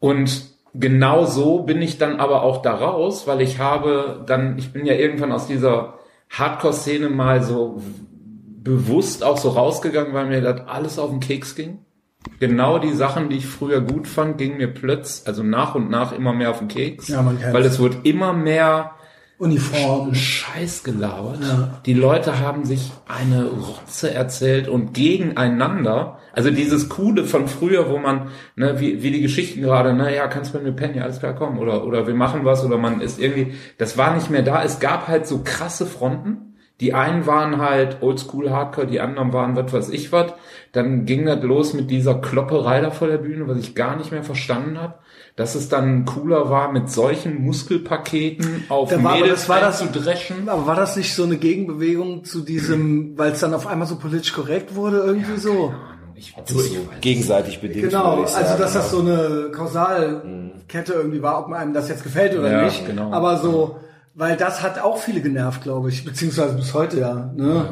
Und 0.00 0.42
genau 0.74 1.24
so 1.24 1.62
bin 1.62 1.80
ich 1.80 1.98
dann 1.98 2.18
aber 2.18 2.42
auch 2.42 2.62
da 2.62 2.74
raus, 2.74 3.28
weil 3.28 3.40
ich 3.42 3.60
habe 3.60 4.24
dann, 4.26 4.58
ich 4.58 4.72
bin 4.72 4.86
ja 4.86 4.94
irgendwann 4.94 5.30
aus 5.30 5.46
dieser 5.46 6.00
Hardcore-Szene 6.30 7.10
mal 7.10 7.44
so 7.44 7.80
bewusst 8.66 9.22
auch 9.22 9.38
so 9.38 9.50
rausgegangen, 9.50 10.12
weil 10.12 10.26
mir 10.26 10.40
das 10.40 10.66
alles 10.66 10.98
auf 10.98 11.10
den 11.10 11.20
Keks 11.20 11.54
ging. 11.54 11.78
Genau 12.40 12.80
die 12.80 12.92
Sachen, 12.92 13.28
die 13.28 13.36
ich 13.36 13.46
früher 13.46 13.80
gut 13.80 14.08
fand, 14.08 14.36
gingen 14.36 14.56
mir 14.56 14.66
plötzlich, 14.66 15.28
also 15.28 15.44
nach 15.44 15.76
und 15.76 15.88
nach 15.88 16.10
immer 16.12 16.32
mehr 16.32 16.50
auf 16.50 16.58
den 16.58 16.66
Keks. 16.66 17.06
Ja, 17.06 17.22
man 17.22 17.38
kennt's. 17.38 17.54
weil 17.54 17.64
es 17.64 17.78
wird 17.78 18.04
immer 18.04 18.32
mehr 18.32 18.90
Uniform. 19.38 20.14
Scheiß 20.14 20.82
gelabert. 20.82 21.40
Ja. 21.42 21.80
Die 21.84 21.92
Leute 21.92 22.40
haben 22.40 22.64
sich 22.64 22.90
eine 23.06 23.44
Rotze 23.44 24.12
erzählt 24.12 24.66
und 24.66 24.94
gegeneinander. 24.94 26.18
Also 26.32 26.50
dieses 26.50 26.88
Coole 26.88 27.24
von 27.24 27.46
früher, 27.46 27.90
wo 27.90 27.98
man, 27.98 28.30
ne, 28.56 28.80
wie, 28.80 29.02
wie 29.02 29.10
die 29.10 29.20
Geschichten 29.20 29.60
gerade, 29.60 29.92
na 29.94 30.10
ja, 30.10 30.26
kannst 30.26 30.54
bei 30.54 30.58
mir 30.58 30.72
pennen, 30.72 30.96
ja, 30.96 31.02
alles 31.02 31.20
klar, 31.20 31.34
komm, 31.34 31.58
oder, 31.58 31.86
oder 31.86 32.06
wir 32.06 32.14
machen 32.14 32.44
was, 32.44 32.64
oder 32.64 32.78
man 32.78 33.00
ist 33.00 33.20
irgendwie, 33.20 33.54
das 33.78 33.96
war 33.96 34.14
nicht 34.14 34.30
mehr 34.30 34.42
da. 34.42 34.64
Es 34.64 34.80
gab 34.80 35.06
halt 35.06 35.26
so 35.26 35.42
krasse 35.44 35.86
Fronten. 35.86 36.45
Die 36.80 36.92
einen 36.92 37.26
waren 37.26 37.58
halt 37.58 38.02
Oldschool 38.02 38.50
Hardcore, 38.50 38.86
die 38.86 39.00
anderen 39.00 39.32
waren 39.32 39.56
was 39.56 39.72
weiß 39.72 39.88
ich 39.90 40.12
was. 40.12 40.32
Dann 40.72 41.06
ging 41.06 41.24
das 41.24 41.42
los 41.42 41.72
mit 41.72 41.90
dieser 41.90 42.16
Klopperei 42.16 42.82
da 42.82 42.90
vor 42.90 43.08
der 43.08 43.16
Bühne, 43.16 43.48
was 43.48 43.56
ich 43.58 43.74
gar 43.74 43.96
nicht 43.96 44.12
mehr 44.12 44.22
verstanden 44.22 44.78
habe. 44.78 44.94
Dass 45.36 45.54
es 45.54 45.68
dann 45.70 46.04
cooler 46.04 46.50
war, 46.50 46.70
mit 46.72 46.90
solchen 46.90 47.42
Muskelpaketen 47.44 48.64
auf 48.68 48.90
Da 48.90 49.02
war- 49.02 49.12
aber 49.12 49.20
Mädels 49.20 49.40
das 49.40 49.48
war 49.48 49.60
das- 49.60 49.78
zu 49.78 49.86
dreschen. 49.86 50.48
Aber 50.48 50.66
war 50.66 50.74
das 50.76 50.96
nicht 50.96 51.14
so 51.14 51.24
eine 51.24 51.36
Gegenbewegung 51.36 52.24
zu 52.24 52.40
diesem, 52.40 53.16
weil 53.18 53.32
es 53.32 53.40
dann 53.40 53.54
auf 53.54 53.66
einmal 53.66 53.86
so 53.86 53.96
politisch 53.96 54.32
korrekt 54.34 54.74
wurde, 54.74 54.98
irgendwie 54.98 55.36
so? 55.38 55.72
Ich, 56.14 56.34
Hat 56.36 56.48
sich 56.48 56.56
so 56.70 56.88
gegenseitig 57.02 57.60
bedingt. 57.60 57.90
Genau, 57.90 58.24
ich 58.24 58.34
also 58.34 58.48
sagen, 58.48 58.60
dass 58.60 58.72
das 58.72 58.90
ja. 58.90 58.98
so 58.98 59.00
eine 59.00 59.50
Kausalkette 59.52 60.92
irgendwie 60.94 61.22
war, 61.22 61.38
ob 61.46 61.52
einem 61.52 61.74
das 61.74 61.88
jetzt 61.88 62.02
gefällt 62.02 62.36
oder 62.38 62.50
Ja, 62.50 62.62
nicht. 62.64 62.86
genau. 62.86 63.12
Aber 63.12 63.36
so, 63.38 63.76
weil 64.16 64.36
das 64.36 64.62
hat 64.62 64.80
auch 64.80 64.98
viele 64.98 65.20
genervt, 65.20 65.62
glaube 65.62 65.90
ich, 65.90 66.04
beziehungsweise 66.04 66.56
bis 66.56 66.74
heute 66.74 66.98
ja. 66.98 67.32
Ne? 67.36 67.68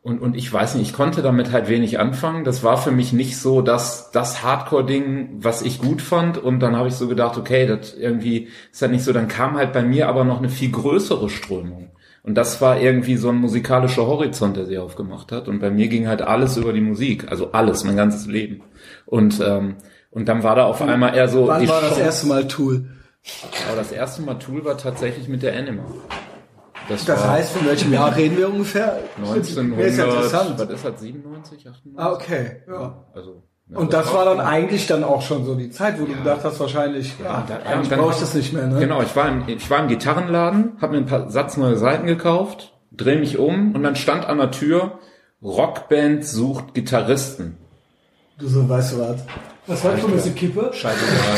Und, 0.00 0.20
und 0.20 0.36
ich 0.36 0.50
weiß 0.50 0.76
nicht, 0.76 0.90
ich 0.90 0.94
konnte 0.94 1.20
damit 1.22 1.52
halt 1.52 1.68
wenig 1.68 1.98
anfangen. 1.98 2.44
Das 2.44 2.62
war 2.62 2.78
für 2.78 2.92
mich 2.92 3.12
nicht 3.12 3.36
so 3.36 3.60
das, 3.60 4.10
das 4.12 4.42
Hardcore-Ding, 4.42 5.38
was 5.40 5.60
ich 5.60 5.80
gut 5.80 6.00
fand. 6.00 6.38
Und 6.38 6.60
dann 6.60 6.76
habe 6.76 6.88
ich 6.88 6.94
so 6.94 7.08
gedacht, 7.08 7.36
okay, 7.36 7.66
das 7.66 7.94
irgendwie 7.94 8.48
ist 8.72 8.80
halt 8.80 8.92
nicht 8.92 9.04
so. 9.04 9.12
Dann 9.12 9.28
kam 9.28 9.56
halt 9.56 9.72
bei 9.72 9.82
mir 9.82 10.08
aber 10.08 10.24
noch 10.24 10.38
eine 10.38 10.48
viel 10.48 10.70
größere 10.70 11.28
Strömung. 11.28 11.90
Und 12.22 12.36
das 12.36 12.60
war 12.60 12.80
irgendwie 12.80 13.16
so 13.16 13.28
ein 13.30 13.36
musikalischer 13.36 14.06
Horizont, 14.06 14.56
der 14.56 14.66
sie 14.66 14.78
aufgemacht 14.78 15.32
hat. 15.32 15.48
Und 15.48 15.58
bei 15.58 15.70
mir 15.70 15.88
ging 15.88 16.06
halt 16.06 16.22
alles 16.22 16.56
über 16.56 16.72
die 16.72 16.80
Musik. 16.80 17.30
Also 17.30 17.52
alles, 17.52 17.84
mein 17.84 17.96
ganzes 17.96 18.26
Leben. 18.26 18.62
Und, 19.04 19.42
ähm, 19.44 19.74
und 20.10 20.28
dann 20.28 20.42
war 20.42 20.54
da 20.54 20.64
auf 20.64 20.80
einmal 20.80 21.16
eher 21.16 21.28
so... 21.28 21.48
Wann 21.48 21.68
war 21.68 21.80
das 21.80 21.90
Chance- 21.90 22.00
erste 22.00 22.26
Mal 22.28 22.46
Tool? 22.46 22.86
Aber 23.68 23.76
das 23.76 23.92
erste 23.92 24.22
Mal 24.22 24.34
Tool 24.34 24.64
war 24.64 24.76
tatsächlich 24.76 25.28
mit 25.28 25.42
der 25.42 25.56
Anima. 25.56 25.82
Das, 26.88 27.04
Das 27.04 27.26
heißt, 27.26 27.52
von 27.52 27.66
welchem 27.66 27.92
Jahr 27.92 28.14
reden 28.16 28.36
wir 28.38 28.48
ungefähr? 28.48 28.98
1900, 29.18 29.78
Ja, 29.80 29.86
ist 29.86 29.98
ja 29.98 30.04
interessant. 30.06 30.54
was 30.58 30.70
ist 30.70 30.84
das, 30.84 31.00
97, 31.00 31.68
98? 31.68 31.92
Ah, 31.96 32.12
okay. 32.12 32.62
Ja. 32.66 33.04
Also, 33.14 33.42
ja, 33.70 33.76
Und 33.78 33.92
das 33.92 34.12
war 34.14 34.24
dann 34.24 34.40
eigentlich 34.40 34.86
dann 34.86 35.04
auch 35.04 35.20
schon 35.20 35.44
so 35.44 35.54
die 35.54 35.68
Zeit, 35.70 36.00
wo 36.00 36.06
du 36.06 36.14
gedacht 36.14 36.40
hast, 36.44 36.58
wahrscheinlich, 36.58 37.12
ja, 37.22 37.44
ja, 37.46 37.58
eigentlich 37.70 37.90
brauche 37.90 38.12
ich 38.12 38.20
das 38.20 38.32
nicht 38.34 38.54
mehr. 38.54 38.66
Ne? 38.66 38.78
Genau, 38.80 39.02
ich 39.02 39.14
war, 39.14 39.28
im, 39.28 39.44
ich 39.46 39.68
war 39.68 39.80
im 39.80 39.88
Gitarrenladen, 39.88 40.78
habe 40.80 40.92
mir 40.92 40.98
ein 40.98 41.06
paar 41.06 41.30
Satz 41.30 41.58
neue 41.58 41.76
Seiten 41.76 42.06
gekauft, 42.06 42.72
dreh 42.92 43.18
mich 43.18 43.36
um 43.36 43.74
und 43.74 43.82
dann 43.82 43.94
stand 43.94 44.24
an 44.24 44.38
der 44.38 44.50
Tür, 44.50 44.98
Rockband 45.42 46.24
sucht 46.24 46.72
Gitarristen. 46.72 47.58
Du 48.38 48.46
so, 48.46 48.68
weißt 48.68 48.92
du 48.92 49.00
was? 49.00 49.24
Was 49.66 49.84
war 49.84 49.92
das 49.92 50.00
für 50.00 50.12
eine 50.12 50.30
Kippe? 50.30 50.70
Scheißegal. 50.72 51.36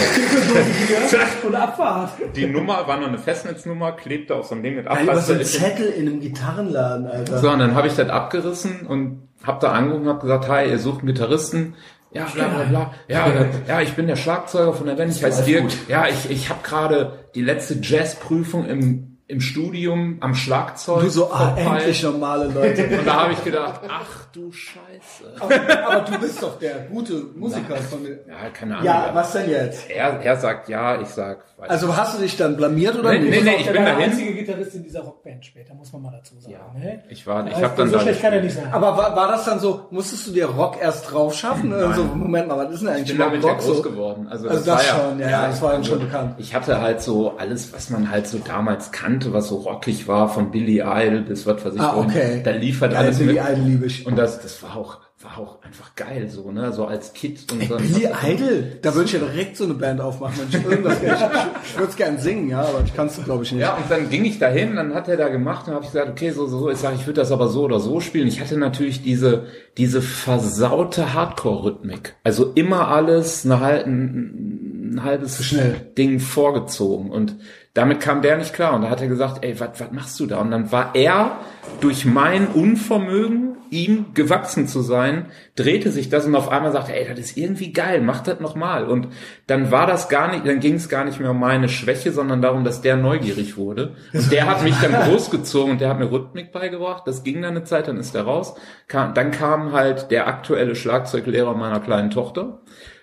Und 1.46 1.54
Abfahrt. 1.54 2.10
Die 2.36 2.46
Nummer 2.46 2.86
war 2.86 3.00
noch 3.00 3.08
eine 3.08 3.16
Festnetznummer, 3.16 3.92
klebte 3.92 4.34
auf 4.34 4.46
so 4.46 4.54
einem 4.54 4.62
Ding 4.62 4.76
mit 4.76 4.84
Nein, 4.84 5.04
über 5.04 5.16
so 5.16 5.32
einen 5.32 5.40
Ablass. 5.40 5.52
Zettel 5.52 5.86
in 5.86 6.08
einem 6.08 6.20
Gitarrenladen, 6.20 7.06
Alter. 7.06 7.38
So, 7.38 7.50
und 7.50 7.58
dann 7.58 7.74
habe 7.74 7.88
ich 7.88 7.94
das 7.94 8.10
abgerissen 8.10 8.86
und 8.86 9.28
habe 9.42 9.58
da 9.62 9.72
angerufen 9.72 10.02
und 10.02 10.08
habe 10.10 10.20
gesagt, 10.20 10.48
hi, 10.48 10.68
ihr 10.68 10.78
sucht 10.78 10.98
einen 10.98 11.06
Gitarristen. 11.06 11.74
Ja, 12.12 12.26
bla 12.26 12.48
bla 12.48 12.64
bla. 12.64 12.94
Ja, 13.08 13.28
äh, 13.28 13.46
ja, 13.66 13.80
ich 13.80 13.94
bin 13.94 14.06
der 14.06 14.16
Schlagzeuger 14.16 14.74
von 14.74 14.86
der 14.86 14.94
Band, 14.94 15.10
ich 15.14 15.24
heiße 15.24 15.44
Dirk. 15.44 15.70
Ja, 15.88 16.06
ich, 16.06 16.30
ich 16.30 16.50
habe 16.50 16.60
gerade 16.62 17.24
die 17.34 17.42
letzte 17.42 17.78
Jazzprüfung 17.80 18.66
im, 18.66 19.09
im 19.30 19.40
Studium 19.40 20.18
am 20.20 20.34
Schlagzeug. 20.34 21.02
Du 21.04 21.08
so, 21.10 21.32
ah, 21.32 21.54
endlich 21.56 22.02
normale 22.02 22.48
Leute. 22.48 22.84
Und 22.98 23.06
da 23.06 23.22
habe 23.22 23.32
ich 23.32 23.44
gedacht, 23.44 23.80
ach 23.88 24.26
du 24.32 24.50
Scheiße. 24.50 25.36
Aber 25.40 26.00
du 26.00 26.18
bist 26.18 26.42
doch 26.42 26.58
der 26.58 26.80
gute 26.90 27.14
Musiker 27.36 27.76
von 27.76 28.02
mir. 28.02 28.18
Ja, 28.26 28.50
keine 28.52 28.74
Ahnung. 28.74 28.86
Ja, 28.86 29.10
was 29.14 29.32
denn 29.32 29.48
jetzt? 29.48 29.88
Er, 29.88 30.20
er 30.20 30.36
sagt 30.36 30.68
ja, 30.68 31.00
ich 31.00 31.08
sag, 31.08 31.44
Also 31.68 31.96
hast 31.96 32.16
du 32.16 32.22
dich 32.22 32.36
dann 32.36 32.56
blamiert 32.56 32.98
oder 32.98 33.12
Nee, 33.12 33.18
nicht? 33.18 33.44
nee, 33.44 33.50
nee, 33.50 33.56
ich 33.60 33.66
bin 33.66 33.74
der 33.74 33.84
dahin. 33.84 34.10
einzige 34.10 34.32
Gitarrist 34.34 34.74
in 34.74 34.82
dieser 34.82 35.00
Rockband 35.00 35.44
später, 35.44 35.74
muss 35.74 35.92
man 35.92 36.02
mal 36.02 36.12
dazu 36.12 36.38
sagen. 36.40 36.54
Ne? 36.78 37.02
Ich 37.10 37.26
war, 37.26 37.46
ich 37.46 37.52
Also, 37.54 37.64
habe 37.66 37.76
dann 37.76 37.90
so 37.90 37.98
schlecht 38.00 38.20
kann 38.22 38.32
er 38.32 38.42
nicht 38.42 38.54
sein. 38.54 38.72
Aber 38.72 38.96
war, 38.96 39.14
war 39.14 39.28
das 39.28 39.44
dann 39.44 39.60
so, 39.60 39.86
musstest 39.90 40.26
du 40.28 40.32
dir 40.32 40.46
Rock 40.46 40.78
erst 40.80 41.12
drauf 41.12 41.34
schaffen? 41.34 41.72
Also, 41.72 42.04
Moment 42.04 42.48
mal, 42.48 42.56
was 42.66 42.74
ist 42.74 42.80
denn 42.82 42.88
Ich 42.88 42.94
eigentlich 42.94 43.08
bin 43.10 43.18
damit 43.18 43.42
ja 43.44 43.50
Rock 43.50 43.58
groß 43.60 43.76
so? 43.76 43.82
geworden. 43.82 44.28
Also, 44.28 44.48
Also 44.48 44.64
das 44.64 44.88
war 44.88 45.00
schon, 45.10 45.18
ja, 45.20 45.30
ja, 45.30 45.46
das 45.48 45.60
war 45.62 45.72
dann 45.72 45.84
schon 45.84 45.98
bekannt. 46.00 46.34
Ich 46.38 46.54
hatte 46.54 46.80
halt 46.80 47.00
so 47.02 47.36
alles, 47.36 47.72
was 47.72 47.90
man 47.90 48.10
halt 48.10 48.26
so 48.26 48.38
damals 48.38 48.90
kannte, 48.92 49.32
was 49.32 49.48
so 49.48 49.56
rockig 49.56 50.08
war, 50.08 50.28
von 50.28 50.50
Billy 50.50 50.80
Idol 50.84 51.22
bis 51.22 51.46
was 51.46 51.64
weiß 51.64 51.74
ich. 51.74 51.80
Ah, 51.80 51.96
okay. 51.96 52.40
Da 52.44 52.52
lief 52.52 52.80
halt 52.80 52.92
Ja, 52.92 52.98
alles 53.00 53.18
Billy 53.18 53.34
mit. 53.34 53.42
Idol 53.42 53.64
liebe 53.64 53.86
ich. 53.86 54.06
Und 54.06 54.16
das, 54.16 54.40
das 54.40 54.62
war 54.62 54.76
auch, 54.76 54.98
war 55.22 55.38
auch 55.38 55.62
einfach 55.62 55.94
geil, 55.96 56.28
so, 56.30 56.50
ne, 56.50 56.72
so 56.72 56.86
als 56.86 57.12
Kid 57.12 57.52
und 57.52 57.64
so. 57.64 57.76
Billy 57.76 58.08
Idol? 58.24 58.78
Da 58.80 58.94
würde 58.94 59.04
ich 59.04 59.12
ja 59.12 59.18
direkt 59.18 59.54
so 59.54 59.64
eine 59.64 59.74
Band 59.74 60.00
aufmachen, 60.00 60.38
wenn 60.38 60.60
ich 60.60 60.66
irgendwas 60.66 60.96
ich, 61.02 61.68
ich 61.70 61.76
würde 61.78 61.90
es 61.90 61.96
gern 61.96 62.18
singen, 62.18 62.48
ja, 62.48 62.62
aber 62.62 62.82
ich 62.84 62.94
kann 62.94 63.06
es 63.08 63.22
glaube 63.22 63.44
ich 63.44 63.52
nicht. 63.52 63.60
Ja, 63.60 63.74
und 63.74 63.90
dann 63.90 64.08
ging 64.08 64.24
ich 64.24 64.38
dahin, 64.38 64.76
dann 64.76 64.94
hat 64.94 65.08
er 65.08 65.18
da 65.18 65.28
gemacht 65.28 65.68
und 65.68 65.74
habe 65.74 65.84
ich 65.84 65.92
gesagt, 65.92 66.08
okay, 66.08 66.30
so, 66.30 66.46
so, 66.46 66.60
so. 66.60 66.70
Ich 66.70 66.78
sage, 66.78 66.96
ich 66.96 67.06
würde 67.06 67.20
das 67.20 67.32
aber 67.32 67.48
so 67.48 67.64
oder 67.64 67.80
so 67.80 68.00
spielen. 68.00 68.28
Ich 68.28 68.40
hatte 68.40 68.56
natürlich 68.56 69.02
diese, 69.02 69.46
diese 69.76 70.00
versaute 70.00 71.12
Hardcore-Rhythmik. 71.12 72.14
Also 72.24 72.52
immer 72.54 72.88
alles 72.88 73.44
eine, 73.44 73.60
ein, 73.62 74.94
ein 74.94 75.04
halbes 75.04 75.44
schnell. 75.44 75.92
Ding 75.98 76.18
vorgezogen. 76.20 77.10
Und 77.10 77.36
damit 77.74 78.00
kam 78.00 78.22
der 78.22 78.38
nicht 78.38 78.54
klar. 78.54 78.74
Und 78.74 78.82
da 78.82 78.90
hat 78.90 79.02
er 79.02 79.08
gesagt, 79.08 79.44
ey, 79.44 79.60
was 79.60 79.78
was 79.78 79.92
machst 79.92 80.18
du 80.18 80.26
da? 80.26 80.38
Und 80.38 80.50
dann 80.50 80.72
war 80.72 80.94
er 80.94 81.38
durch 81.80 82.06
mein 82.06 82.48
Unvermögen, 82.48 83.49
ihm 83.70 84.12
gewachsen 84.14 84.66
zu 84.66 84.80
sein, 84.80 85.26
drehte 85.56 85.90
sich 85.90 86.08
das 86.08 86.26
und 86.26 86.34
auf 86.34 86.48
einmal 86.50 86.72
sagte, 86.72 86.94
ey, 86.94 87.08
das 87.08 87.18
ist 87.18 87.36
irgendwie 87.36 87.72
geil, 87.72 88.00
mach 88.00 88.22
das 88.22 88.40
nochmal. 88.40 88.84
Und 88.84 89.08
dann 89.46 89.70
war 89.70 89.86
das 89.86 90.08
gar 90.08 90.30
nicht, 90.30 90.46
dann 90.46 90.60
ging 90.60 90.74
es 90.74 90.88
gar 90.88 91.04
nicht 91.04 91.20
mehr 91.20 91.30
um 91.30 91.40
meine 91.40 91.68
Schwäche, 91.68 92.12
sondern 92.12 92.42
darum, 92.42 92.64
dass 92.64 92.82
der 92.82 92.96
neugierig 92.96 93.56
wurde. 93.56 93.94
Und 94.12 94.30
der 94.32 94.46
hat 94.46 94.62
mich 94.62 94.74
dann 94.80 94.92
großgezogen 95.08 95.72
und 95.72 95.80
der 95.80 95.90
hat 95.90 95.98
mir 95.98 96.10
Rhythmik 96.10 96.52
beigebracht. 96.52 97.04
Das 97.06 97.22
ging 97.22 97.42
dann 97.42 97.56
eine 97.56 97.64
Zeit, 97.64 97.88
dann 97.88 97.96
ist 97.96 98.14
er 98.14 98.22
raus. 98.22 98.54
Kam, 98.88 99.14
dann 99.14 99.30
kam 99.30 99.72
halt 99.72 100.10
der 100.10 100.26
aktuelle 100.26 100.74
Schlagzeuglehrer 100.74 101.54
meiner 101.54 101.80
kleinen 101.80 102.10
Tochter. 102.10 102.60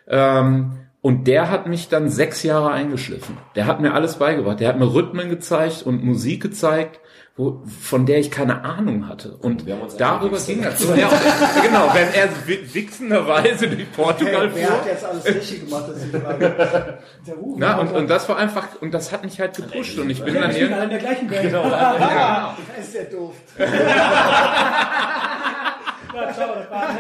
Ähm, 0.08 0.74
und 1.02 1.28
der 1.28 1.50
hat 1.50 1.68
mich 1.68 1.90
dann 1.90 2.10
sechs 2.10 2.44
Jahre 2.44 2.72
eingeschliffen. 2.72 3.38
Der 3.56 3.66
hat 3.66 3.80
mir 3.80 3.94
alles 3.94 4.16
beigebracht. 4.16 4.60
Der 4.60 4.68
hat 4.68 4.80
mir 4.80 4.94
Rhythmen 4.94 5.30
gezeigt 5.30 5.84
und 5.84 6.04
Musik 6.04 6.42
gezeigt, 6.42 7.00
wo, 7.38 7.62
von 7.82 8.06
der 8.08 8.18
ich 8.20 8.32
keine 8.32 8.64
Ahnung 8.66 9.08
hatte. 9.08 9.38
Und 9.38 9.66
Wir 9.68 9.76
haben 9.76 9.82
uns 9.84 9.96
darüber 9.96 10.38
ging 10.40 10.64
das. 10.64 10.84
Ja, 10.84 11.08
genau, 11.64 11.90
wenn 11.94 12.12
er 12.14 12.30
wi- 12.48 12.68
wichsenderweise 12.74 13.68
durch 13.68 13.92
Portugal 13.92 14.50
Wer 14.54 14.68
fuhr. 14.68 14.78
hat 14.80 14.86
jetzt 14.88 15.06
alles 15.06 15.24
richtig 15.26 15.66
gemacht, 15.70 15.84
das 15.88 15.98
ist 15.98 16.14
die 16.14 16.20
Frage. 16.20 16.98
Der 17.28 17.36
Ruf. 17.36 17.56
Na, 17.60 17.78
und, 17.78 17.92
und 17.94 18.10
das 18.10 18.28
war 18.28 18.38
einfach, 18.38 18.68
und 18.82 18.92
das 18.94 19.12
hat 19.12 19.24
mich 19.24 19.40
halt 19.40 19.56
gepusht. 19.56 19.98
Und 20.00 20.10
ich 20.10 20.24
bin 20.24 20.34
dann 20.34 20.46
wir 20.48 20.52
spielen 20.54 20.74
alle 20.74 20.84
irgendwie, 20.86 20.96
in 20.96 21.02
der 21.04 21.10
gleichen 21.10 21.28
Band. 21.28 21.42
Genau, 21.44 21.70
ja, 21.70 22.58
Das 22.76 22.88
ist 22.88 22.96
ja 22.96 23.04
doof. 23.12 23.36
ciao, 26.34 26.56
das 26.56 26.72
war, 26.72 26.88
ne? 26.94 26.98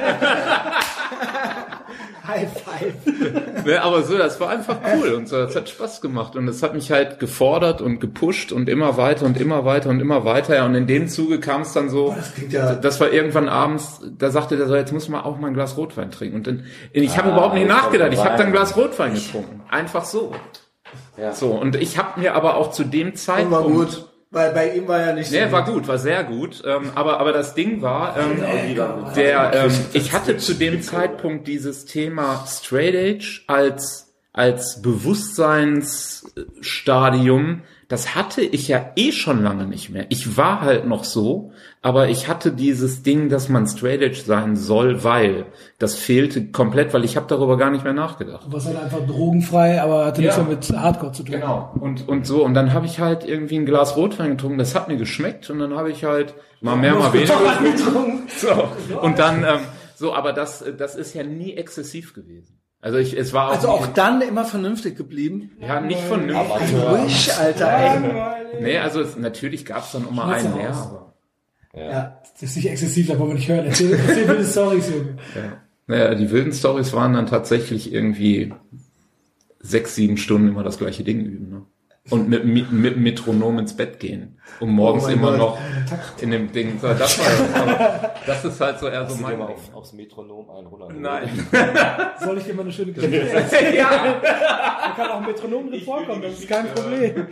High 2.27 2.49
five. 2.51 3.65
ne, 3.65 3.81
aber 3.81 4.03
so, 4.03 4.17
das 4.17 4.39
war 4.41 4.49
einfach 4.49 4.77
cool 4.95 5.13
und 5.13 5.29
so, 5.29 5.37
das 5.37 5.55
hat 5.55 5.69
Spaß 5.69 6.01
gemacht 6.01 6.35
und 6.35 6.47
es 6.49 6.61
hat 6.61 6.73
mich 6.73 6.91
halt 6.91 7.19
gefordert 7.19 7.81
und 7.81 7.99
gepusht 7.99 8.51
und 8.51 8.67
immer 8.67 8.97
weiter 8.97 9.25
und 9.25 9.39
immer 9.39 9.63
weiter 9.63 9.89
und 9.89 10.01
immer 10.01 10.25
weiter. 10.25 10.55
Ja, 10.55 10.65
und 10.65 10.75
in 10.75 10.87
dem 10.87 11.07
Zuge 11.07 11.39
kam 11.39 11.61
es 11.61 11.71
dann 11.71 11.89
so, 11.89 12.13
Das 12.17 12.33
klingt 12.33 12.51
ja, 12.53 12.75
das 12.75 12.99
war 12.99 13.11
irgendwann 13.11 13.47
abends, 13.47 14.01
da 14.17 14.29
sagte 14.29 14.57
der 14.57 14.67
so, 14.67 14.75
jetzt 14.75 14.91
muss 14.91 15.07
man 15.07 15.21
auch 15.21 15.37
mal 15.39 15.47
ein 15.47 15.53
Glas 15.53 15.77
Rotwein 15.77 16.11
trinken. 16.11 16.35
Und 16.35 16.47
dann, 16.47 16.65
ich 16.91 17.17
habe 17.17 17.29
Ah, 17.29 17.33
überhaupt 17.33 17.53
nicht 17.53 17.67
kommt 17.67 17.81
nachgedacht, 17.81 18.11
ich 18.11 18.19
habe 18.19 18.37
dann 18.37 18.47
ein 18.47 18.51
Glas 18.51 18.75
Rotwein 18.75 19.13
getrunken. 19.13 19.61
Einfach 19.69 20.03
so. 20.03 20.33
Ja. 21.17 21.33
So, 21.33 21.51
und 21.51 21.75
ich 21.77 21.97
habe 21.97 22.19
mir 22.19 22.35
aber 22.35 22.57
auch 22.57 22.71
zu 22.71 22.83
dem 22.83 23.15
Zeitpunkt... 23.15 24.05
Weil 24.29 24.51
bei 24.51 24.73
ihm 24.73 24.89
war 24.89 24.99
ja 24.99 25.13
nicht 25.13 25.29
so. 25.29 25.37
Nee, 25.37 25.49
war 25.51 25.63
gut, 25.63 25.87
war 25.87 25.97
sehr 25.97 26.25
gut. 26.25 26.61
Ähm, 26.65 26.91
aber, 26.95 27.21
aber 27.21 27.31
das 27.31 27.55
Ding 27.55 27.81
war, 27.81 28.17
ähm, 28.17 28.41
der, 29.15 29.53
ähm, 29.53 29.71
ich 29.93 30.11
hatte 30.11 30.35
zu 30.37 30.53
dem 30.53 30.81
Zeitpunkt 30.81 31.47
dieses 31.47 31.85
Thema 31.85 32.43
Straight 32.45 32.95
Age 32.95 33.45
als, 33.47 34.13
als 34.33 34.81
Bewusstseinsstadium, 34.81 37.61
das 37.89 38.15
hatte 38.15 38.41
ich 38.41 38.67
ja 38.67 38.91
eh 38.97 39.11
schon 39.13 39.41
lange 39.41 39.65
nicht 39.65 39.89
mehr. 39.89 40.05
Ich 40.09 40.35
war 40.35 40.59
halt 40.61 40.85
noch 40.85 41.05
so, 41.05 41.51
aber 41.81 42.09
ich 42.09 42.27
hatte 42.27 42.51
dieses 42.51 43.01
Ding, 43.01 43.29
dass 43.29 43.47
man 43.47 43.65
Straight 43.65 44.01
Edge 44.01 44.19
sein 44.25 44.57
soll, 44.57 45.05
weil 45.05 45.45
das 45.79 45.95
fehlte 45.95 46.51
komplett, 46.51 46.93
weil 46.93 47.05
ich 47.05 47.15
habe 47.15 47.27
darüber 47.29 47.57
gar 47.57 47.69
nicht 47.71 47.85
mehr 47.85 47.93
nachgedacht. 47.93 48.45
Du 48.47 48.51
warst 48.51 48.67
halt 48.67 48.77
einfach 48.77 49.05
drogenfrei, 49.07 49.81
aber 49.81 50.05
hatte 50.05 50.19
nichts 50.21 50.35
Ja. 50.35 50.43
mehr 50.43 50.55
mit 50.57 50.69
Hardcore 50.69 51.11
zu 51.13 51.23
tun. 51.23 51.35
Genau. 51.35 51.71
Und, 51.79 52.07
und 52.09 52.27
so, 52.27 52.43
und 52.43 52.53
dann 52.55 52.73
habe 52.73 52.85
ich 52.85 52.99
halt 52.99 53.23
irgendwie 53.23 53.57
ein 53.57 53.65
Glas 53.65 53.95
Rotwein 53.95 54.31
getrunken, 54.31 54.57
das 54.57 54.75
hat 54.75 54.89
mir 54.89 54.97
geschmeckt 54.97 55.49
und 55.49 55.59
dann 55.59 55.73
habe 55.75 55.89
ich 55.89 56.03
halt 56.03 56.33
mal 56.59 56.75
mehr, 56.75 56.93
mal 56.95 57.13
weniger. 57.13 57.35
So. 58.37 58.97
Und 59.01 59.17
dann, 59.19 59.43
ähm, 59.43 59.59
so, 59.95 60.13
aber 60.13 60.33
das, 60.33 60.63
das 60.77 60.95
ist 60.95 61.13
ja 61.15 61.23
nie 61.23 61.53
exzessiv 61.53 62.13
gewesen. 62.13 62.59
Also 62.79 62.99
ich, 62.99 63.17
es 63.17 63.33
war 63.33 63.49
auch, 63.49 63.53
Also 63.55 63.69
auch 63.69 63.87
dann 63.87 64.21
immer 64.21 64.45
vernünftig 64.45 64.95
geblieben. 64.95 65.51
ja, 65.59 65.81
nicht 65.81 65.99
von 66.01 66.29
Ruhig, 66.29 67.33
Alter, 67.37 67.67
ey. 67.69 68.61
Nee, 68.61 68.77
also 68.77 69.01
es, 69.01 69.17
natürlich 69.17 69.65
gab 69.65 69.83
es 69.83 69.91
dann 69.93 70.05
mal 70.13 70.33
einen 70.33 70.55
mehr, 70.55 70.73
aber 70.73 71.13
Ja. 71.73 72.21
Das 72.33 72.43
ist 72.51 72.55
nicht 72.55 72.69
exzessiv, 72.69 73.07
da 73.07 73.17
wollen 73.17 73.31
wir 73.31 73.35
nicht 73.35 73.49
hören. 73.49 73.65
Erzähl, 73.65 73.93
erzähl 73.93 74.27
wilde 74.27 74.45
Storys, 74.45 74.89
Junge. 74.89 75.17
naja, 75.87 76.13
die 76.13 76.29
wilden 76.29 76.53
Stories 76.53 76.93
waren 76.93 77.13
dann 77.13 77.25
tatsächlich 77.25 77.91
irgendwie 77.91 78.53
sechs, 79.59 79.95
sieben 79.95 80.17
Stunden 80.17 80.47
immer 80.49 80.63
das 80.63 80.77
gleiche 80.77 81.03
Ding 81.03 81.21
üben. 81.25 81.49
Ne? 81.49 81.61
Und 82.09 82.29
mit, 82.29 82.45
mit, 82.45 82.71
mit 82.71 82.97
Metronom 82.97 83.59
ins 83.59 83.75
Bett 83.75 83.99
gehen. 83.99 84.39
Um 84.59 84.71
morgens 84.71 85.05
Oh 85.05 85.09
immer 85.09 85.31
Gott. 85.31 85.39
noch 85.39 85.57
in 86.21 86.31
dem 86.31 86.51
Ding. 86.51 86.79
So, 86.81 86.87
das, 86.93 87.19
war, 87.19 88.11
das 88.25 88.45
ist 88.45 88.61
halt 88.61 88.79
so 88.79 88.87
eher 88.87 89.05
so 89.05 89.09
Hast 89.09 89.13
du 89.13 89.17
dir 89.17 89.23
mein 89.23 89.39
mal 89.39 89.47
Ding. 89.47 89.55
auf, 89.55 89.75
aufs 89.75 89.93
Metronom 89.93 90.49
100? 90.49 90.99
Nein. 90.99 91.29
Soll 92.23 92.37
ich 92.37 92.45
dir 92.45 92.53
mal 92.53 92.61
eine 92.63 92.71
schöne 92.71 92.93
Geschichte 92.93 93.29
erzählen? 93.29 93.75
ja. 93.75 93.89
Da 94.21 94.93
kann 94.95 95.11
auch 95.11 95.17
ein 95.21 95.25
Metronom 95.27 95.69
drin 95.69 95.81
vorkommen, 95.81 96.21
das 96.21 96.39
ist 96.39 96.47
kein 96.47 96.67
Problem. 96.67 97.27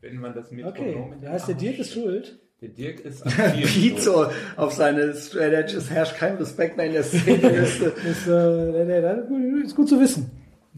Wenn 0.00 0.16
man 0.18 0.34
das 0.34 0.50
Metronom 0.50 0.76
Okay, 1.10 1.14
der 1.20 1.32
heißt 1.32 1.48
der 1.48 1.54
Dirk 1.56 1.78
ist 1.78 1.92
schuld. 1.92 2.38
Der 2.60 2.68
Dirk 2.68 3.00
ist 3.00 3.24
so 4.04 4.26
auf 4.56 4.72
seine 4.72 5.14
Straight 5.14 5.52
Edge, 5.52 5.76
es 5.76 5.90
herrscht 5.90 6.16
kein 6.16 6.36
Respekt 6.36 6.76
mehr 6.76 6.86
in 6.86 6.92
der 6.92 7.02
Szene-Liste. 7.02 7.86
Ist, 8.08 8.28
äh, 8.28 9.20
ist 9.20 9.28
gut- 9.28 9.64
ist 9.64 9.76
gut 9.76 9.88
zu 9.88 10.00
wissen. 10.00 10.30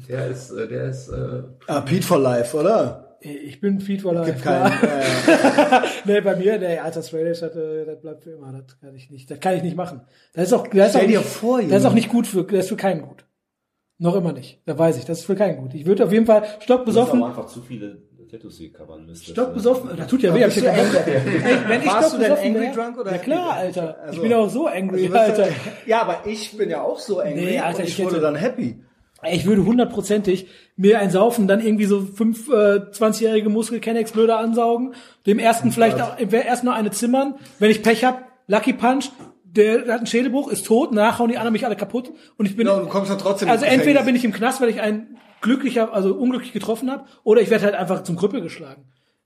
Der 0.08 0.28
ist, 0.28 0.50
äh, 0.50 0.66
der 0.66 0.84
ist, 0.88 1.08
äh, 1.08 1.42
ah, 1.68 1.80
Pete 1.82 2.04
for 2.06 2.18
Life, 2.18 2.56
oder? 2.56 3.03
Ich 3.24 3.60
bin 3.60 3.80
Feed 3.80 4.02
for 4.02 4.12
Life. 4.12 4.30
Gibt 4.32 4.42
keinen. 4.44 4.66
Äh, 4.82 5.80
nee, 6.04 6.20
bei 6.20 6.36
mir, 6.36 6.58
nee, 6.58 6.78
Alter 6.78 7.02
Straight 7.02 7.26
Edge, 7.26 7.40
das, 7.40 7.56
äh, 7.56 7.84
das 7.86 8.00
bleibt 8.00 8.24
für 8.24 8.32
immer. 8.32 8.52
Das 8.52 8.78
kann 8.80 8.94
ich 8.94 9.10
nicht, 9.10 9.30
das 9.30 9.40
kann 9.40 9.56
ich 9.56 9.62
nicht 9.62 9.76
machen. 9.76 10.02
Das 10.34 10.44
ist 10.48 10.52
auch, 10.52 10.66
das 10.68 10.90
ist 10.90 10.96
auch 10.96 11.00
dir 11.00 11.06
nicht, 11.18 11.28
vor, 11.28 11.62
das 11.62 11.80
ist 11.80 11.84
auch 11.86 11.94
nicht 11.94 12.10
gut 12.10 12.26
für, 12.26 12.44
das 12.44 12.60
ist 12.64 12.68
für 12.68 12.76
keinen 12.76 13.02
gut. 13.02 13.24
Noch 13.98 14.14
immer 14.16 14.32
nicht. 14.32 14.60
Da 14.66 14.76
weiß 14.78 14.98
ich, 14.98 15.04
das 15.04 15.20
ist 15.20 15.24
für 15.24 15.36
keinen 15.36 15.56
gut. 15.56 15.72
Ich 15.72 15.86
würde 15.86 16.04
auf 16.04 16.12
jeden 16.12 16.26
Fall 16.26 16.42
stockbesoffen, 16.60 17.22
auch 17.22 17.28
einfach 17.28 17.46
zu 17.46 17.62
viele 17.62 18.02
Tattoos, 18.30 18.56
die 18.58 18.72
covern 18.72 19.06
müsste. 19.06 19.30
stockbesoffen, 19.30 19.96
das 19.96 20.08
tut 20.08 20.22
ja 20.22 20.34
weh, 20.34 20.42
hab 20.42 20.48
ich 20.50 20.56
ja 20.56 20.72
du. 20.74 20.98
Ey, 20.98 21.56
wenn 21.68 21.80
ich 21.80 21.86
Warst 21.92 22.14
du 22.14 22.18
denn 22.18 22.32
angry 22.32 22.60
wär- 22.62 22.72
drunk 22.74 22.98
oder 22.98 23.12
Ja 23.12 23.18
klar? 23.18 23.52
Alter. 23.52 23.98
Also- 24.00 24.16
ich 24.16 24.22
bin 24.28 24.32
auch 24.34 24.48
so 24.50 24.66
angry, 24.66 25.02
du 25.06 25.12
bist 25.12 25.14
Alter. 25.16 25.46
ja- 25.46 25.52
Ja, 25.86 26.02
aber 26.02 26.26
ich 26.26 26.56
bin 26.56 26.68
ja 26.70 26.82
auch 26.82 26.98
so 26.98 27.20
angry 27.20 27.34
Nee, 27.44 27.58
Alter, 27.60 27.78
und 27.78 27.84
ich 27.84 27.90
ich 27.98 28.04
wurde 28.04 28.16
hätte- 28.16 28.22
dann 28.22 28.34
happy. 28.36 28.82
Ich 29.30 29.46
würde 29.46 29.64
hundertprozentig 29.64 30.46
mir 30.76 30.98
ein 30.98 31.10
Saufen 31.10 31.46
dann 31.46 31.60
irgendwie 31.64 31.84
so 31.84 32.00
fünf 32.00 32.48
äh, 32.48 32.80
20-jährige 32.90 33.48
Muskel-Kennex-Blöder 33.48 34.38
ansaugen, 34.38 34.94
dem 35.26 35.38
ersten 35.38 35.72
vielleicht 35.72 36.00
auch, 36.00 36.16
erst 36.18 36.64
nur 36.64 36.74
eine 36.74 36.90
zimmern, 36.90 37.34
wenn 37.58 37.70
ich 37.70 37.82
Pech 37.82 38.04
hab, 38.04 38.30
Lucky 38.46 38.72
Punch, 38.72 39.10
der 39.44 39.82
hat 39.82 39.98
einen 39.98 40.06
Schädelbruch, 40.06 40.50
ist 40.50 40.66
tot, 40.66 40.92
nachhauen 40.92 41.30
die 41.30 41.36
anderen 41.36 41.52
mich 41.52 41.64
alle 41.64 41.76
kaputt 41.76 42.10
und 42.36 42.46
ich 42.46 42.56
bin 42.56 42.66
Ja, 42.66 42.74
und 42.74 42.92
dann 42.92 43.18
trotzdem 43.18 43.48
also 43.48 43.64
entweder 43.64 44.02
bin 44.02 44.16
ich 44.16 44.24
im 44.24 44.32
Knast, 44.32 44.60
weil 44.60 44.68
ich 44.68 44.80
einen 44.80 45.16
glücklicher, 45.40 45.92
also 45.92 46.14
unglücklich 46.14 46.52
getroffen 46.52 46.90
habe, 46.90 47.04
oder 47.22 47.40
ich 47.40 47.50
werde 47.50 47.64
halt 47.64 47.74
einfach 47.74 48.02
zum 48.02 48.16
Krüppel 48.16 48.40
geschlagen. 48.40 48.84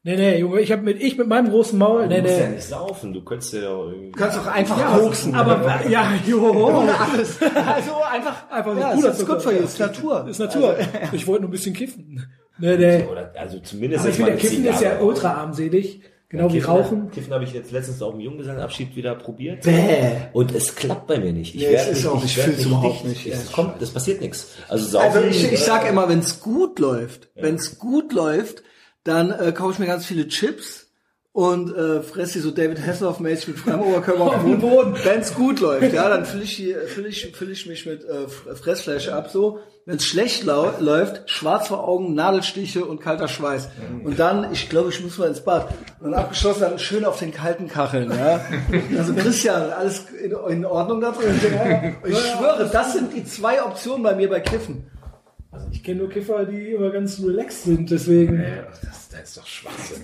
Nee, 0.08 0.16
nee, 0.16 0.38
Junge, 0.38 0.60
ich 0.60 0.72
habe 0.72 0.80
mit 0.82 1.02
ich 1.02 1.18
mit 1.18 1.26
meinem 1.28 1.50
großen 1.50 1.78
Maul, 1.78 2.06
nee, 2.06 2.16
Du 2.16 2.22
musst 2.22 2.38
ja 2.38 2.46
nee. 2.48 2.54
nicht 2.54 2.64
saufen, 2.66 3.12
du 3.12 3.22
könntest 3.22 3.52
ja 3.52 3.68
auch 3.68 3.88
irgendwie... 3.88 4.10
Du 4.12 4.18
kannst 4.18 4.38
doch 4.38 4.46
einfach 4.46 4.78
Ja, 4.78 4.96
koksen. 4.98 5.34
aber 5.34 5.86
ja, 5.88 6.12
jo, 6.26 6.66
alles. 7.12 7.38
Also 7.42 7.90
einfach, 8.10 8.50
einfach 8.50 8.74
so 8.74 8.80
ja, 8.80 8.90
Puder 8.94 9.10
ist 9.10 9.26
gut 9.26 9.42
für 9.42 9.52
you, 9.52 9.64
ist 9.64 9.78
Natur. 9.78 10.26
Ist 10.28 10.38
Natur. 10.38 10.76
Ich 11.12 11.26
wollte 11.26 11.42
nur 11.42 11.48
ein 11.50 11.52
bisschen 11.52 11.74
kiffen. 11.74 12.26
Nee, 12.58 12.76
nee. 12.78 13.04
Oder, 13.04 13.32
also 13.38 13.58
zumindest 13.60 14.00
Aber 14.00 14.10
ich 14.10 14.16
finde, 14.16 14.36
Kiffen 14.36 14.64
ist 14.66 14.80
ja 14.80 14.98
ultra 15.00 15.34
armselig. 15.34 16.00
Genau 16.30 16.48
wie 16.52 16.58
Kiffen- 16.58 16.66
Rauchen. 16.70 17.10
Kiffen 17.10 17.32
habe 17.32 17.44
ich 17.44 17.52
jetzt 17.54 17.70
letztens 17.72 18.00
auf 18.02 18.12
dem 18.12 18.20
Junggesellenabschied 18.20 18.94
wieder 18.96 19.14
probiert. 19.14 19.62
Bäh. 19.64 20.10
Und 20.32 20.54
es 20.54 20.74
klappt 20.74 21.06
bei 21.06 21.18
mir 21.18 21.32
nicht. 21.32 21.54
Ich 21.54 21.62
Nee, 21.62 21.72
werd 21.72 21.82
es 21.82 21.98
ist 21.98 22.04
nicht- 22.04 22.06
auch- 22.14 22.24
ich 22.24 22.36
fühl's 22.36 22.56
nicht 22.58 22.66
überhaupt 22.66 22.94
dicht. 23.04 23.04
nicht, 23.06 23.26
Es 23.34 23.44
ja. 23.50 23.52
kommt, 23.54 23.80
das 23.82 23.90
passiert 23.90 24.20
nichts. 24.20 24.48
Also 24.68 24.86
saufen. 24.86 25.06
Also 25.18 25.20
ich, 25.28 25.52
ich 25.52 25.60
sag 25.60 25.88
immer, 25.88 26.08
wenn 26.08 26.18
es 26.20 26.40
gut 26.40 26.78
läuft, 26.78 27.28
wenn 27.34 27.54
es 27.56 27.78
gut 27.78 28.12
läuft, 28.12 28.62
dann 29.04 29.30
äh, 29.30 29.52
kaufe 29.52 29.72
ich 29.72 29.78
mir 29.78 29.86
ganz 29.86 30.04
viele 30.06 30.28
Chips 30.28 30.86
und 31.32 31.74
äh, 31.74 32.02
fresse 32.02 32.34
die 32.34 32.38
so 32.40 32.50
David 32.50 32.78
Hasselhoff-mäßig 32.80 33.48
mit 33.48 33.58
freiem 33.58 33.80
Oberkörper 33.82 34.22
auf 34.22 34.42
dem 34.44 34.60
Boden. 34.60 34.94
Wenn 35.04 35.20
es 35.20 35.34
gut 35.34 35.60
läuft, 35.60 35.92
ja, 35.92 36.08
dann 36.08 36.24
fülle 36.26 36.42
ich, 36.44 36.56
die- 36.56 36.74
füll 36.86 37.06
ich, 37.06 37.32
füll 37.34 37.50
ich 37.50 37.66
mich 37.66 37.86
mit 37.86 38.02
äh, 38.04 38.24
F- 38.24 38.44
Fressfläche 38.60 39.14
ab 39.14 39.30
so. 39.32 39.60
Wenn 39.84 39.96
es 39.96 40.04
schlecht 40.04 40.44
läuft, 40.44 41.30
schwarz 41.30 41.68
vor 41.68 41.88
Augen, 41.88 42.12
Nadelstiche 42.14 42.84
und 42.84 43.00
kalter 43.00 43.26
Schweiß. 43.26 43.70
Und 44.04 44.18
dann, 44.18 44.52
ich 44.52 44.68
glaube, 44.68 44.90
ich 44.90 45.02
muss 45.02 45.16
mal 45.16 45.28
ins 45.28 45.40
Bad. 45.42 45.68
Und 46.00 46.12
abgeschlossen, 46.12 46.60
dann 46.60 46.78
schön 46.78 47.06
auf 47.06 47.18
den 47.18 47.32
kalten 47.32 47.68
Kacheln. 47.68 48.10
Ja. 48.10 48.44
Also 48.98 49.14
Christian, 49.14 49.70
alles 49.72 50.04
in, 50.22 50.32
in 50.50 50.66
Ordnung 50.66 51.00
da 51.00 51.12
drin? 51.12 51.40
Ich 52.04 52.18
schwöre, 52.18 52.68
das 52.70 52.92
sind 52.92 53.14
die 53.14 53.24
zwei 53.24 53.62
Optionen 53.64 54.02
bei 54.02 54.14
mir 54.14 54.28
bei 54.28 54.40
Kiffen. 54.40 54.90
Also 55.50 55.66
ich 55.72 55.82
kenne 55.82 56.00
nur 56.00 56.10
Kiffer, 56.10 56.44
die 56.44 56.72
immer 56.72 56.90
ganz 56.90 57.20
relaxed 57.24 57.64
sind, 57.64 57.90
deswegen. 57.90 58.36
das, 58.82 59.08
das 59.08 59.22
ist 59.24 59.38
doch 59.38 59.46
Schwachsinn. 59.46 60.02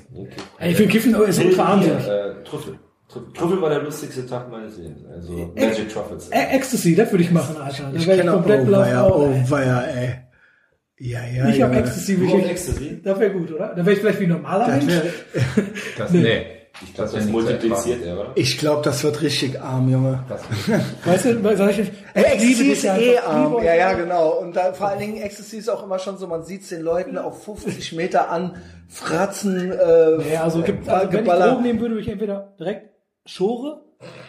Ey, 0.58 0.70
ich 0.70 0.76
finde 0.76 0.92
Kiffen 0.92 1.14
ist 1.22 1.38
ultra 1.44 1.64
armselig. 1.64 2.06
Äh, 2.06 2.42
Trüffel. 2.44 2.78
Trüffel. 3.34 3.60
War 3.62 3.68
der 3.70 3.82
lustigste 3.82 4.26
Tag 4.26 4.50
meines 4.50 4.78
Lebens. 4.78 5.04
Also 5.12 5.52
Magic 5.54 5.88
Truffles. 5.90 6.28
Äh, 6.30 6.56
Ecstasy, 6.56 6.96
das 6.96 7.12
würde 7.12 7.24
ich 7.24 7.30
machen, 7.30 7.56
Alter. 7.58 7.90
Da 7.92 7.96
Ich 7.98 8.06
wäre 8.06 8.16
ich 8.16 8.20
kenne 8.22 8.30
auch, 8.32 8.36
komplett 8.36 8.62
oh 8.62 8.64
blau. 8.64 8.80
weia, 8.80 9.06
Oh, 9.06 9.34
oh 9.34 9.50
weia, 9.50 9.80
ey. 9.82 10.14
Ja, 10.98 11.20
ja, 11.24 11.48
ich 11.48 11.60
habe 11.60 11.74
ja. 11.74 11.80
Ecstasy, 11.80 12.18
würde 12.20 12.32
auf 12.34 12.38
ich, 12.40 12.50
Ecstasy? 12.50 13.00
das 13.02 13.18
wäre 13.20 13.32
gut, 13.32 13.52
oder? 13.52 13.68
Da 13.74 13.76
wäre 13.84 13.92
ich 13.92 13.98
vielleicht 13.98 14.20
wie 14.20 14.24
ein 14.24 14.30
normaler 14.30 14.66
Das 14.66 14.84
Mensch. 14.84 15.02
wär, 15.02 15.64
Das, 15.98 16.10
nee. 16.12 16.46
Ich 16.82 16.94
glaube, 16.94 17.10
das 17.12 17.24
nicht 17.24 17.32
multipliziert 17.32 18.04
er, 18.04 18.18
oder? 18.18 18.32
ich 18.34 18.58
glaube, 18.58 18.82
das 18.82 19.04
wird 19.04 19.22
richtig 19.22 19.60
arm, 19.60 19.88
Junge. 19.88 20.24
Weißt 21.04 21.24
du, 21.24 21.56
sag 21.56 21.78
ich, 21.78 21.92
Ey, 22.14 22.36
ich 22.36 22.58
liebe 22.58 22.70
Ecstasy 22.72 22.78
ist 22.78 22.84
eh 22.84 23.18
arm. 23.18 23.62
Ja, 23.62 23.74
ja, 23.74 23.92
genau. 23.92 24.30
Und 24.40 24.56
da, 24.56 24.72
vor 24.72 24.88
allen 24.88 24.98
Dingen 24.98 25.16
Ecstasy 25.18 25.58
ist 25.58 25.68
auch 25.68 25.84
immer 25.84 26.00
schon 26.00 26.18
so, 26.18 26.26
man 26.26 26.44
sieht 26.44 26.68
den 26.70 26.82
Leuten 26.82 27.16
auf 27.16 27.44
50 27.44 27.92
Meter 27.92 28.30
an, 28.30 28.56
fratzen, 28.88 29.70
äh, 29.70 30.32
Ja, 30.32 30.42
also, 30.42 30.62
gibt, 30.62 30.88
also 30.88 31.12
wenn 31.12 31.24
ich. 31.24 31.32
Drogen 31.32 31.62
nehmen 31.62 31.80
würde, 31.80 31.94
würde 31.94 32.02
ich 32.02 32.08
entweder 32.08 32.54
direkt 32.58 32.90
Schore, 33.24 33.82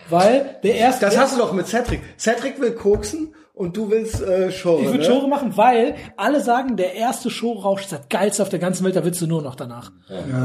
weil 0.10 0.60
der 0.64 0.76
erste... 0.76 1.06
Das 1.06 1.18
hast 1.18 1.36
du 1.36 1.40
doch 1.40 1.52
mit 1.52 1.68
Cedric. 1.68 2.02
Cedric 2.18 2.62
will 2.62 2.72
koksen 2.72 3.34
und 3.56 3.78
du 3.78 3.90
willst 3.90 4.22
äh, 4.22 4.52
Schore, 4.52 4.82
Ich 4.82 4.88
würde 4.88 5.00
ne? 5.00 5.06
Schore 5.06 5.28
machen, 5.28 5.56
weil 5.58 5.96
alle 6.18 6.42
sagen, 6.42 6.76
der 6.76 6.94
erste 6.96 7.30
Showrausch 7.30 7.84
ist 7.84 7.92
das 7.92 8.10
geilste 8.10 8.44
auf 8.44 8.50
der 8.50 8.60
ganzen 8.60 8.84
Welt, 8.86 8.96
da 8.96 9.04
willst 9.06 9.22
du 9.22 9.28
nur 9.28 9.42
noch 9.42 9.56
danach. 9.56 9.92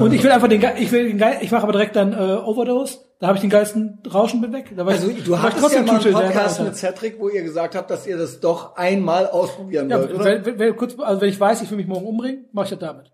Und 0.00 0.12
ich 0.12 0.22
will 0.22 0.30
einfach 0.30 0.48
den, 0.48 0.64
ich 0.78 0.92
will 0.92 1.08
den 1.08 1.18
geil, 1.18 1.38
ich 1.40 1.50
mache 1.50 1.64
aber 1.64 1.72
direkt 1.72 1.96
dann 1.96 2.12
äh, 2.12 2.16
Overdose, 2.16 2.98
da 3.18 3.26
habe 3.26 3.36
ich 3.36 3.40
den 3.42 3.50
geilsten 3.50 3.98
Rauschen 4.12 4.40
mit 4.40 4.52
weg. 4.52 4.72
Da 4.76 4.86
war 4.86 4.92
Also 4.92 5.08
ich, 5.10 5.24
du 5.24 5.38
hattest 5.40 5.72
ja 5.74 5.82
mal 5.82 6.00
einen 6.00 6.12
Podcast 6.14 6.62
mit 6.62 6.76
Cedric, 6.76 7.20
wo 7.20 7.28
ihr 7.28 7.42
gesagt 7.42 7.74
habt, 7.74 7.90
dass 7.90 8.06
ihr 8.06 8.16
das 8.16 8.40
doch 8.40 8.76
einmal 8.76 9.26
ausprobieren 9.26 9.90
Ja, 9.90 9.98
wollt, 9.98 10.14
oder? 10.14 10.24
wenn, 10.24 10.46
wenn, 10.46 10.58
wenn, 10.58 10.76
kurz, 10.76 10.94
also 10.98 11.20
wenn 11.20 11.28
ich 11.28 11.38
weiß, 11.38 11.62
ich 11.62 11.70
will 11.70 11.78
mich 11.78 11.88
morgen 11.88 12.06
umbringen, 12.06 12.46
mache 12.52 12.66
ich 12.66 12.70
das 12.70 12.78
damit. 12.78 13.12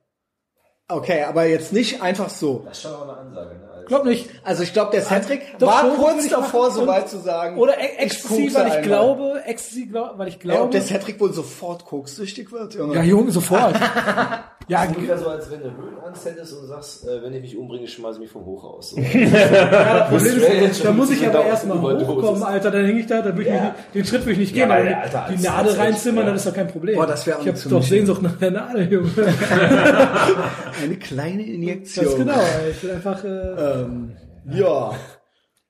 Okay, 0.88 1.24
aber 1.24 1.46
jetzt 1.46 1.72
nicht 1.72 2.00
einfach 2.02 2.28
so. 2.28 2.62
Das 2.64 2.76
ist 2.76 2.82
schon 2.82 2.92
auch 2.92 3.02
eine 3.02 3.16
Ansage, 3.16 3.56
ne? 3.56 3.65
Also, 3.86 3.94
Glaub 4.02 4.04
nicht. 4.04 4.28
Also 4.42 4.62
ich 4.64 4.72
glaube, 4.72 4.90
der 4.90 5.02
Cedric 5.02 5.58
Doch, 5.58 5.68
war 5.68 5.80
Schore 5.82 5.96
kurz 6.12 6.28
davor, 6.28 6.70
so 6.72 6.86
weit 6.86 7.08
zu 7.08 7.18
sagen. 7.20 7.56
Oder 7.58 7.74
E- 7.80 7.96
kokse 8.08 8.30
weil 8.30 8.46
ich 8.46 8.56
einmal. 8.56 8.82
glaube, 8.82 9.42
Ecstasy, 9.46 9.86
glaub, 9.86 10.18
weil 10.18 10.28
ich 10.28 10.34
Ja, 10.34 10.40
ob 10.40 10.42
glaube. 10.42 10.70
der 10.72 10.82
Cedric 10.82 11.20
wohl 11.20 11.32
sofort 11.32 11.84
koksüchtig 11.84 12.50
wird, 12.52 12.74
Junge. 12.74 12.94
Ja, 12.96 13.02
Junge, 13.02 13.30
sofort. 13.30 13.74
ja, 14.68 14.80
Das 14.82 14.90
ist 14.90 14.96
ungefähr 14.96 15.18
so, 15.18 15.28
als 15.28 15.50
wenn 15.50 15.60
du 15.60 15.70
Höhenangst 15.76 16.24
hättest 16.24 16.52
und 16.58 16.66
sagst, 16.66 17.06
äh, 17.06 17.22
wenn 17.22 17.32
ich 17.34 17.42
mich 17.42 17.56
umbringe, 17.56 17.86
schmeiße 17.86 18.14
ich 18.16 18.20
mich 18.22 18.30
vom 18.30 18.44
Hochhaus. 18.44 18.90
So. 18.96 19.00
das 19.00 20.08
Problem 20.08 20.62
ist, 20.70 20.84
da 20.84 20.92
muss 20.92 21.10
ich 21.10 21.26
aber 21.26 21.44
erstmal 21.44 21.80
hochkommen, 21.80 22.42
Alter, 22.42 22.70
dann 22.70 22.84
häng 22.84 22.98
ich 22.98 23.06
da, 23.06 23.22
dann 23.22 23.36
will 23.36 23.46
ich 23.46 23.52
Ja. 23.52 23.54
mich 23.54 23.62
nicht, 23.72 23.94
den 23.94 24.04
Schritt 24.04 24.26
will 24.26 24.32
ich 24.32 24.38
nicht 24.38 24.56
Ja, 24.56 24.66
gehen, 24.66 24.74
weil, 24.74 24.88
aber 24.94 25.02
Alter, 25.02 25.26
die 25.36 25.42
Nadel 25.42 25.72
reinzimmern, 25.74 26.26
ja. 26.26 26.32
das 26.32 26.40
ist 26.44 26.50
doch 26.50 26.54
kein 26.56 26.68
Problem. 26.68 26.96
Boah, 26.96 27.06
das 27.06 27.26
wär 27.26 27.36
auch 27.36 27.40
Ich 27.40 27.46
nichts 27.46 27.60
hab 27.64 27.70
für 27.70 27.76
doch 27.76 27.82
Sehnsucht 27.82 28.22
nach 28.22 28.36
der 28.36 28.50
Nadel, 28.50 28.92
Junge. 28.92 29.10
Eine 30.82 30.96
kleine 30.96 31.42
Injektion. 31.46 32.04
Ganz 32.06 32.16
genau, 32.16 32.40
ich 32.70 32.80
bin 32.80 32.90
einfach, 32.90 33.24
äh, 33.24 33.28
Ähm, 33.28 34.16
ja. 34.50 34.90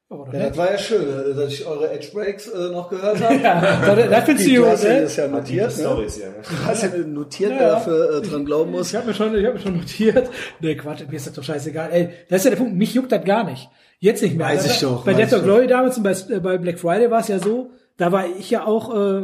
Ja, 0.08 0.48
das 0.48 0.56
war 0.56 0.70
ja 0.70 0.78
schön, 0.78 1.02
äh, 1.02 1.34
dass 1.34 1.52
ich 1.52 1.66
eure 1.66 1.90
Edge 1.90 2.08
Breaks 2.12 2.46
äh, 2.48 2.68
noch 2.70 2.88
gehört 2.88 3.20
habe. 3.20 3.34
Ja, 3.42 3.94
da, 3.94 3.94
da 4.06 4.20
findest 4.22 4.48
du, 4.48 4.66
hast 4.66 4.84
ja 4.84 4.90
ne? 4.94 5.00
das 5.02 5.16
ja 5.16 5.26
Die 5.26 5.32
notiert, 5.34 5.76
ne? 5.76 5.82
Stories, 5.82 6.18
ja. 6.18 6.28
Ne? 6.28 6.34
Du 6.48 6.64
hast 6.66 6.82
ja 6.82 6.88
notiert, 7.06 7.50
Ja, 7.50 7.58
wer 7.58 7.66
ja. 7.66 7.72
dafür 7.74 8.16
äh, 8.18 8.22
dran 8.22 8.44
glauben 8.44 8.70
muss. 8.70 8.88
Ich 8.90 8.94
habe 8.96 9.06
mir 9.08 9.14
schon, 9.14 9.34
ich 9.36 9.44
habe 9.44 9.54
mir 9.54 9.60
schon 9.62 9.76
notiert. 9.78 10.30
Nee, 10.60 10.74
Quatsch, 10.76 11.02
mir 11.08 11.16
ist 11.16 11.26
das 11.26 11.34
doch 11.34 11.42
scheißegal. 11.42 11.90
Ey, 11.92 12.10
das 12.28 12.38
ist 12.40 12.44
ja 12.44 12.50
der 12.50 12.58
Punkt, 12.58 12.74
mich 12.76 12.94
juckt 12.94 13.10
das 13.12 13.24
gar 13.24 13.44
nicht. 13.44 13.68
Jetzt 13.98 14.22
nicht 14.22 14.36
mehr. 14.36 14.46
Weiß 14.46 14.62
Das- 14.62 14.74
ich 14.74 14.80
doch, 14.80 15.04
Bei 15.04 15.14
Death 15.14 15.32
or 15.32 15.40
Glory 15.40 15.66
damals 15.66 15.96
und 15.96 16.02
bei, 16.04 16.12
äh, 16.12 16.40
bei 16.40 16.58
Black 16.58 16.78
Friday 16.78 17.10
war 17.10 17.20
es 17.20 17.28
ja 17.28 17.38
so, 17.38 17.70
da 17.96 18.12
war 18.12 18.26
ich 18.38 18.50
ja 18.50 18.64
auch, 18.66 18.94
äh, 18.94 19.22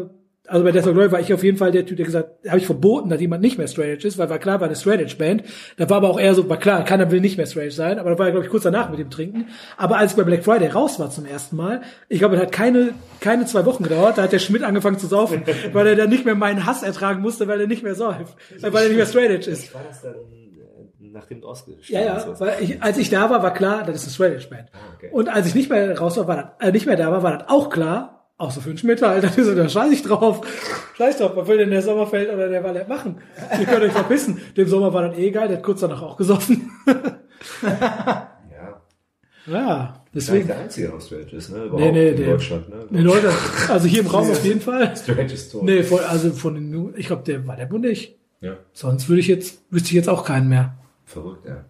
also 0.48 0.64
bei 0.64 0.72
Death 0.72 0.86
or 0.88 0.92
Glory 0.92 1.12
war 1.12 1.20
ich 1.20 1.32
auf 1.32 1.44
jeden 1.44 1.56
Fall 1.56 1.70
der 1.70 1.86
Typ, 1.86 1.96
der 1.96 2.06
gesagt, 2.06 2.30
habe 2.48 2.58
ich 2.58 2.66
verboten, 2.66 3.08
dass 3.08 3.20
jemand 3.20 3.42
nicht 3.42 3.58
mehr 3.58 3.68
Straight 3.68 3.98
Edge 3.98 4.08
ist, 4.08 4.18
weil 4.18 4.28
war 4.28 4.40
klar, 4.40 4.60
war 4.60 4.66
eine 4.66 4.74
Straight 4.74 5.00
Edge 5.00 5.14
Band. 5.16 5.44
Da 5.76 5.88
war 5.88 5.98
aber 5.98 6.10
auch 6.10 6.18
eher 6.18 6.34
so, 6.34 6.48
war 6.48 6.56
klar, 6.56 6.84
keiner 6.84 7.10
will 7.12 7.20
nicht 7.20 7.36
mehr 7.36 7.46
Straight 7.46 7.66
Edge 7.66 7.76
sein, 7.76 7.98
aber 8.00 8.10
da 8.10 8.18
war 8.18 8.26
ja, 8.26 8.32
glaube 8.32 8.44
ich, 8.44 8.50
kurz 8.50 8.64
danach 8.64 8.90
mit 8.90 8.98
dem 8.98 9.08
Trinken. 9.08 9.46
Aber 9.76 9.98
als 9.98 10.12
ich 10.12 10.16
bei 10.16 10.24
Black 10.24 10.44
Friday 10.44 10.68
raus 10.68 10.98
war 10.98 11.10
zum 11.10 11.26
ersten 11.26 11.56
Mal, 11.56 11.82
ich 12.08 12.18
glaube, 12.18 12.34
es 12.34 12.42
hat 12.42 12.50
keine, 12.50 12.92
keine 13.20 13.46
zwei 13.46 13.64
Wochen 13.66 13.84
gedauert, 13.84 14.18
da 14.18 14.22
hat 14.22 14.32
der 14.32 14.40
Schmidt 14.40 14.64
angefangen 14.64 14.98
zu 14.98 15.06
saufen, 15.06 15.42
weil 15.72 15.86
er 15.86 15.94
dann 15.94 16.10
nicht 16.10 16.24
mehr 16.24 16.34
meinen 16.34 16.66
Hass 16.66 16.82
ertragen 16.82 17.22
musste, 17.22 17.46
weil 17.46 17.60
er 17.60 17.68
nicht 17.68 17.84
mehr 17.84 17.94
säuft, 17.94 18.36
weil 18.60 18.82
er 18.82 18.88
nicht 18.88 18.96
mehr 18.96 19.06
Straight 19.06 19.30
Edge 19.30 19.50
ist. 19.50 19.72
War 19.72 19.82
das 19.88 20.02
dann, 20.02 20.14
äh, 20.14 21.08
nachdem 21.12 21.40
du 21.40 21.46
ausgestellt 21.46 21.88
Ja, 21.88 22.16
ja, 22.16 22.40
weil 22.40 22.56
ich, 22.60 22.82
als 22.82 22.98
ich 22.98 23.10
da 23.10 23.30
war, 23.30 23.44
war 23.44 23.54
klar, 23.54 23.84
das 23.84 23.96
ist 23.96 24.02
eine 24.02 24.12
Straight 24.12 24.34
Edge 24.34 24.48
Band. 24.50 24.68
okay. 24.96 25.10
Und 25.12 25.28
als 25.28 25.46
ich 25.46 25.54
nicht 25.54 25.70
mehr 25.70 25.96
raus 25.96 26.16
war, 26.16 26.26
war 26.26 26.56
das, 26.58 26.68
äh, 26.68 26.72
nicht 26.72 26.86
mehr 26.86 26.96
da 26.96 27.12
war, 27.12 27.22
war 27.22 27.38
das 27.38 27.48
auch 27.48 27.70
klar, 27.70 28.21
außer 28.42 28.60
für 28.60 28.68
einen 28.70 28.78
Schmidt, 28.78 29.02
Alter, 29.02 29.30
so, 29.42 29.54
da 29.54 29.68
scheiß 29.68 29.92
ich 29.92 30.02
drauf. 30.02 30.40
Scheiß 30.96 31.18
drauf, 31.18 31.32
was 31.34 31.48
will 31.48 31.58
denn 31.58 31.70
der 31.70 31.82
Sommerfeld 31.82 32.32
oder 32.32 32.48
der 32.48 32.60
Ballett 32.60 32.88
machen? 32.88 33.18
Ihr 33.58 33.66
könnt 33.66 33.82
euch 33.82 33.92
verpissen. 33.92 34.40
Dem 34.56 34.68
Sommer 34.68 34.92
war 34.92 35.08
das 35.08 35.16
eh 35.18 35.30
geil, 35.30 35.48
der 35.48 35.56
hat 35.58 35.64
kurz 35.64 35.80
danach 35.80 36.02
auch 36.02 36.16
gesoffen. 36.16 36.70
Ja. 37.62 38.30
ja, 39.46 40.04
Ist 40.12 40.28
deswegen. 40.28 40.46
der 40.46 40.58
einzige, 40.58 40.88
der 40.88 41.00
Straight 41.00 41.32
ist, 41.32 41.50
ne? 41.50 41.64
Überhaupt 41.64 41.80
Nee, 41.82 41.92
nee, 41.92 42.08
in 42.10 42.16
der- 42.16 42.26
Deutschland, 42.32 42.68
ne? 42.68 42.86
Nee, 42.90 43.00
Leute, 43.00 43.30
also 43.68 43.86
hier 43.88 44.00
im 44.00 44.06
Raum 44.06 44.30
auf 44.30 44.44
jeden 44.44 44.60
Fall. 44.60 44.92
Ist 45.26 45.50
tot. 45.52 45.62
Nee, 45.64 45.82
voll, 45.82 46.00
also 46.04 46.30
von 46.32 46.54
den, 46.54 46.94
ich 46.96 47.06
glaube, 47.06 47.22
der 47.24 47.46
war 47.46 47.56
der 47.56 47.70
wohl 47.70 47.80
nicht. 47.80 48.16
Ja. 48.40 48.56
Sonst 48.72 49.08
würde 49.08 49.20
ich 49.20 49.28
jetzt, 49.28 49.60
wüsste 49.70 49.88
ich 49.88 49.94
jetzt 49.94 50.08
auch 50.08 50.24
keinen 50.24 50.48
mehr. 50.48 50.74
Verrückt, 51.04 51.46
ja. 51.46 51.64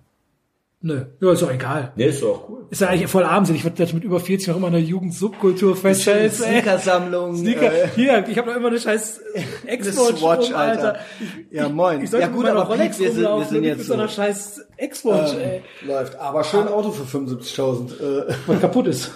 Nö, 0.84 1.04
ja, 1.20 1.32
ist 1.32 1.42
doch 1.42 1.52
egal. 1.52 1.92
Nee, 1.94 2.06
ist 2.06 2.22
doch 2.22 2.48
cool. 2.48 2.66
Ist 2.70 2.80
ja 2.80 2.88
eigentlich 2.88 3.08
voll 3.08 3.22
armselig. 3.22 3.60
Ich 3.60 3.64
werde 3.64 3.94
mit 3.94 4.02
über 4.02 4.18
40 4.18 4.48
noch 4.48 4.56
immer 4.56 4.66
eine 4.66 4.78
Jugendsubkultur 4.78 5.76
feststellt. 5.76 6.32
Sneakersammlung. 6.34 7.36
Sneaker. 7.36 7.72
äh, 7.72 7.88
Hier, 7.94 8.26
ich 8.28 8.36
habe 8.36 8.50
noch 8.50 8.56
immer 8.56 8.68
eine 8.68 8.80
scheiß 8.80 9.20
eine 9.62 9.70
Export 9.70 10.18
Swatch, 10.18 10.52
Alter. 10.52 10.96
Ja, 11.50 11.68
moin. 11.68 12.02
Ich 12.02 12.10
sollte 12.10 12.22
ja 12.22 12.28
mit 12.28 12.36
gut, 12.36 12.46
meiner 12.46 12.60
aber 12.60 12.70
Rolex 12.70 12.98
wir 12.98 13.12
sind, 13.12 13.22
wir 13.22 13.44
sind 13.44 13.64
jetzt 13.64 13.78
mit 13.78 13.86
so 13.86 13.94
einer 13.94 14.08
so. 14.08 14.14
scheiß 14.14 14.60
ey, 14.76 15.62
Ähm, 15.82 15.88
läuft. 15.88 16.18
Aber 16.18 16.42
schön 16.42 16.66
Auto 16.66 16.90
für 16.90 17.04
75.000. 17.18 18.00
Äh, 18.30 18.34
was 18.46 18.60
kaputt 18.60 18.88
ist. 18.88 19.12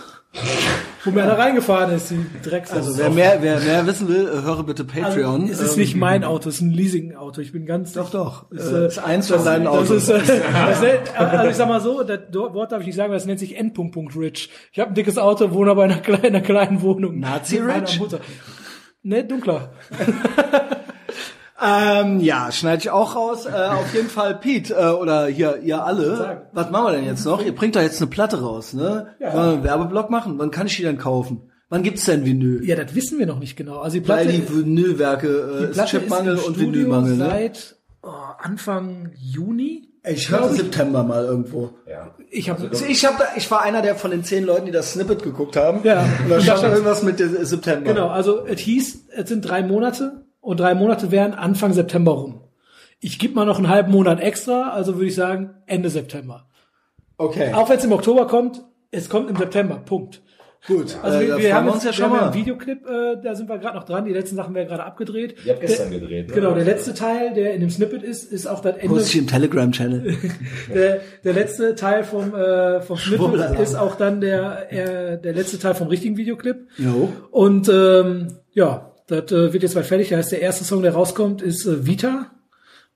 Wo 1.05 1.11
mir 1.13 1.23
einer 1.23 1.39
reingefahren 1.39 1.95
ist, 1.95 2.11
die 2.11 2.25
Drecks. 2.43 2.73
also 2.73 2.99
wer 2.99 3.11
mehr, 3.11 3.39
wer 3.41 3.61
mehr 3.61 3.87
wissen 3.87 4.09
will, 4.09 4.29
höre 4.43 4.65
bitte 4.65 4.85
Patreon. 4.85 5.43
Also, 5.43 5.53
es 5.53 5.61
ist 5.61 5.73
Ähm, 5.75 5.79
nicht 5.81 5.97
mein 5.97 6.25
Auto, 6.25 6.49
es 6.49 6.57
ist 6.57 6.61
ein 6.63 6.71
Leasing-Auto. 6.73 7.41
Ich 7.41 7.53
bin 7.53 7.65
ganz 7.65 7.93
Doch, 7.93 8.11
doch. 8.11 8.51
Ist, 8.51 8.73
Äh, 8.73 8.87
ist 8.89 8.99
eins 8.99 9.29
von 9.29 9.45
deinen 9.45 9.65
Das 9.65 9.73
Autos. 9.75 10.09
ist, 10.09 10.09
äh, 10.09 10.41
nennt, 10.69 10.99
also 11.17 11.49
ich 11.49 11.55
sag 11.57 11.69
mal 11.69 11.81
so, 11.81 12.03
das 12.03 12.19
Wort 12.33 12.73
darf 12.73 12.81
ich 12.81 12.87
nicht 12.87 12.97
sagen, 12.97 13.11
weil 13.11 13.19
das 13.19 13.27
nennt 13.27 13.39
sich 13.39 13.57
Endpunkt 13.57 13.95
Rich. 14.17 14.51
Ich 14.73 14.81
habe 14.81 14.91
ein 14.91 14.95
dickes 14.95 15.17
Auto, 15.17 15.53
wohne 15.53 15.71
aber 15.71 15.85
in 15.85 15.93
einer 15.93 16.01
kleinen, 16.01 16.25
einer 16.27 16.41
kleinen 16.41 16.83
Wohnung. 16.83 17.21
Nazi 17.21 17.59
Rich? 17.59 18.01
Ne, 19.03 19.25
dunkler. 19.25 19.71
Ähm, 21.63 22.21
ja, 22.21 22.53
schneide 22.53 22.83
ich 22.83 22.91
auch 22.91 23.15
raus. 23.17 23.47
Äh, 23.47 23.51
auf 23.51 23.95
jeden 23.95 24.09
Fall 24.09 24.35
Pete 24.35 24.75
äh, 24.75 24.89
oder 24.91 25.27
hier 25.27 25.59
ihr 25.63 25.83
alle. 25.83 26.43
Was 26.53 26.71
machen 26.71 26.87
wir 26.87 26.93
denn 26.93 27.05
jetzt 27.07 27.25
noch? 27.25 27.43
Ihr 27.45 27.55
bringt 27.55 27.77
da 27.77 27.83
jetzt 27.83 28.01
eine 28.01 28.11
Platte 28.11 28.43
raus, 28.43 28.75
ne? 28.75 29.15
Ja. 29.19 29.33
Wollen 29.33 29.47
wir 29.47 29.53
einen 29.55 29.65
Werbeblock 29.65 30.11
machen? 30.11 30.39
Wann 30.39 30.51
kann 30.51 30.67
ich 30.67 30.77
die 30.77 30.83
denn 30.83 30.99
kaufen? 30.99 31.51
Wann 31.69 31.83
gibt's 31.83 32.05
denn 32.05 32.25
Vinyl? 32.25 32.65
Ja, 32.65 32.77
das 32.77 32.95
wissen 32.95 33.19
wir 33.19 33.27
noch 33.27 33.39
nicht 33.39 33.57
genau. 33.57 33.79
Also 33.79 33.99
die 33.99 34.09
Weil 34.09 34.27
Platte, 34.27 34.39
die 34.39 34.55
Vinylwerke 34.55 35.27
äh, 35.29 35.59
die 35.59 35.65
ist 35.65 35.73
Platte 35.73 35.91
Chipmangel 35.99 36.37
und 36.37 36.55
Studio 36.55 36.73
Vinylmangel, 36.73 37.17
ne? 37.17 37.27
seit 37.31 37.77
oh, 38.03 38.11
Anfang 38.39 39.11
Juni. 39.17 39.89
Ich 40.09 40.31
hörte 40.31 40.55
September 40.55 41.03
mal 41.03 41.25
irgendwo. 41.25 41.71
Ja. 41.89 42.15
Ich 42.31 42.49
habe 42.49 42.69
Also 42.69 42.85
ich 42.85 43.05
hab, 43.05 43.19
da- 43.19 43.25
ich 43.37 43.51
war 43.51 43.63
einer 43.63 43.83
der 43.83 43.97
von 43.97 44.13
den 44.13 44.23
zehn 44.23 44.45
Leuten, 44.45 44.67
die 44.67 44.73
das 44.73 44.93
Snippet 44.93 45.25
geguckt 45.25 45.57
haben. 45.57 45.81
Ja. 45.83 46.05
Und 46.23 46.31
da 46.31 46.41
stand 46.41 46.63
irgendwas 46.63 47.03
mit 47.03 47.19
September. 47.19 47.93
Genau, 47.93 48.09
also 48.09 48.45
es 48.47 48.61
hieß, 48.61 49.07
es 49.17 49.29
sind 49.29 49.41
drei 49.43 49.63
Monate 49.63 50.26
und 50.47 50.61
drei 50.61 50.77
Monate 50.77 51.11
wären 51.11 51.35
Anfang 51.35 51.73
September 51.73 52.13
rum. 52.13 52.41
Ich 53.01 53.19
gebe 53.19 53.35
mal 53.35 53.45
noch 53.45 53.59
einen 53.59 53.69
halben 53.69 53.91
Monat 53.91 54.21
extra, 54.21 54.71
also 54.71 54.95
würde 54.95 55.07
ich 55.07 55.15
sagen 55.17 55.51
Ende 55.67 55.91
September. 55.91 56.47
Okay. 57.19 57.53
Auch 57.53 57.69
wenn 57.69 57.79
es 57.79 57.85
im 57.85 57.91
Oktober 57.91 58.29
kommt, 58.29 58.63
es 58.93 59.09
kommt 59.09 59.29
im 59.29 59.37
September. 59.37 59.83
Punkt. 59.85 60.23
Gut. 60.69 60.97
Also 61.03 61.19
äh, 61.19 61.27
wir, 61.27 61.39
wir 61.39 61.55
haben 61.55 61.69
uns 61.69 61.83
ja 61.83 61.91
wir 61.91 61.93
schon 61.95 62.05
haben 62.07 62.15
ja 62.15 62.21
mal. 62.21 62.27
einen 62.27 62.35
Videoclip, 62.35 62.87
äh, 62.87 63.17
da 63.23 63.35
sind 63.35 63.49
wir 63.49 63.59
gerade 63.59 63.77
noch 63.77 63.85
dran. 63.85 64.05
Die 64.05 64.13
letzten 64.13 64.37
Sachen 64.37 64.55
werden 64.55 64.69
gerade 64.69 64.85
abgedreht. 64.85 65.35
Ihr 65.45 65.53
habt 65.53 65.63
gestern 65.63 65.91
der, 65.91 65.99
gedreht, 66.01 66.29
ne? 66.29 66.35
Genau, 66.35 66.55
der 66.55 66.65
letzte 66.65 66.95
Teil, 66.95 67.35
der 67.35 67.55
in 67.55 67.61
dem 67.61 67.71
Snippet 67.71 68.05
ist, 68.05 68.33
ist 68.33 68.47
auch 68.47 68.61
das 68.61 68.77
Ende. 68.77 68.89
Post 68.89 69.09
ich 69.09 69.19
im 69.19 69.27
Telegram-Channel. 69.27 70.17
Der, 70.73 71.01
der 71.25 71.33
letzte 71.33 71.75
Teil 71.75 72.05
vom, 72.05 72.35
äh, 72.35 72.81
vom 72.81 72.97
Snippet 72.97 73.59
ist 73.59 73.75
auch 73.75 73.97
dann 73.97 74.21
der, 74.21 74.73
äh, 74.73 75.21
der 75.21 75.33
letzte 75.33 75.59
Teil 75.59 75.75
vom 75.75 75.89
richtigen 75.89 76.17
Videoclip. 76.17 76.69
Jo. 76.79 77.13
Und 77.31 77.69
ähm, 77.69 78.39
ja, 78.53 78.86
das 79.07 79.31
äh, 79.33 79.53
wird 79.53 79.63
jetzt 79.63 79.75
bald 79.75 79.87
fertig. 79.87 80.09
Da 80.09 80.17
heißt 80.17 80.33
der 80.33 80.43
erste 80.43 80.65
Song, 80.65 80.83
der 80.83 80.95
rauskommt, 80.95 81.43
ist 81.43 81.67
äh, 81.67 81.87
Vita. 81.87 82.31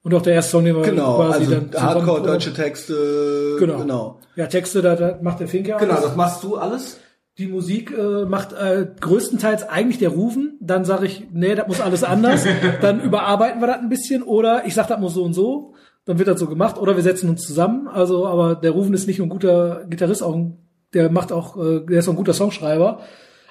Und 0.03 0.15
auch 0.15 0.23
der 0.23 0.35
erste 0.35 0.53
Song, 0.53 0.65
den 0.65 0.77
wir 0.77 0.83
Genau, 0.83 1.17
quasi 1.17 1.41
also 1.41 1.55
dann 1.57 1.83
Hardcore, 1.83 2.23
deutsche 2.23 2.55
Texte. 2.55 3.57
Genau. 3.59 3.79
genau. 3.79 4.21
Ja, 4.35 4.47
Texte, 4.47 4.81
da, 4.81 4.97
da 4.97 5.19
macht 5.21 5.41
der 5.41 5.49
Finke 5.49 5.77
Genau, 5.79 5.93
alles. 5.93 6.05
das 6.05 6.17
machst 6.17 6.43
du 6.43 6.57
alles? 6.57 6.99
Die 7.37 7.47
Musik 7.47 7.93
äh, 7.97 8.25
macht 8.25 8.53
äh, 8.53 8.87
größtenteils 8.99 9.69
eigentlich 9.69 9.99
der 9.99 10.11
Rufen. 10.11 10.57
Dann 10.61 10.85
sage 10.85 11.07
ich, 11.07 11.27
nee, 11.33 11.55
das 11.55 11.69
muss 11.69 11.81
alles 11.81 12.03
anders. 12.03 12.47
dann 12.81 13.01
überarbeiten 13.01 13.61
wir 13.61 13.67
das 13.67 13.79
ein 13.79 13.89
bisschen. 13.89 14.23
Oder 14.23 14.67
ich 14.67 14.75
sag, 14.75 14.89
das 14.89 15.01
muss 15.01 15.15
so 15.15 15.23
und 15.23 15.35
so. 15.35 15.75
Dann 16.07 16.19
wird 16.19 16.29
das 16.29 16.41
so 16.41 16.47
gemacht. 16.47 16.79
Oder 16.79 16.97
wir 16.97 17.03
setzen 17.03 17.29
uns 17.29 17.43
zusammen. 17.43 17.87
Also, 17.87 18.27
aber 18.27 18.55
der 18.55 18.73
Rufen 18.73 18.95
ist 18.95 19.07
nicht 19.07 19.19
nur 19.19 19.27
ein 19.27 19.31
guter 19.31 19.85
Gitarrist, 19.89 20.23
auch 20.23 20.35
ein, 20.35 20.57
der 20.95 21.11
macht 21.11 21.31
auch, 21.31 21.57
äh, 21.57 21.81
der 21.81 21.99
ist 21.99 22.09
auch 22.09 22.13
ein 22.13 22.17
guter 22.17 22.35
Songschreiber. 22.35 23.01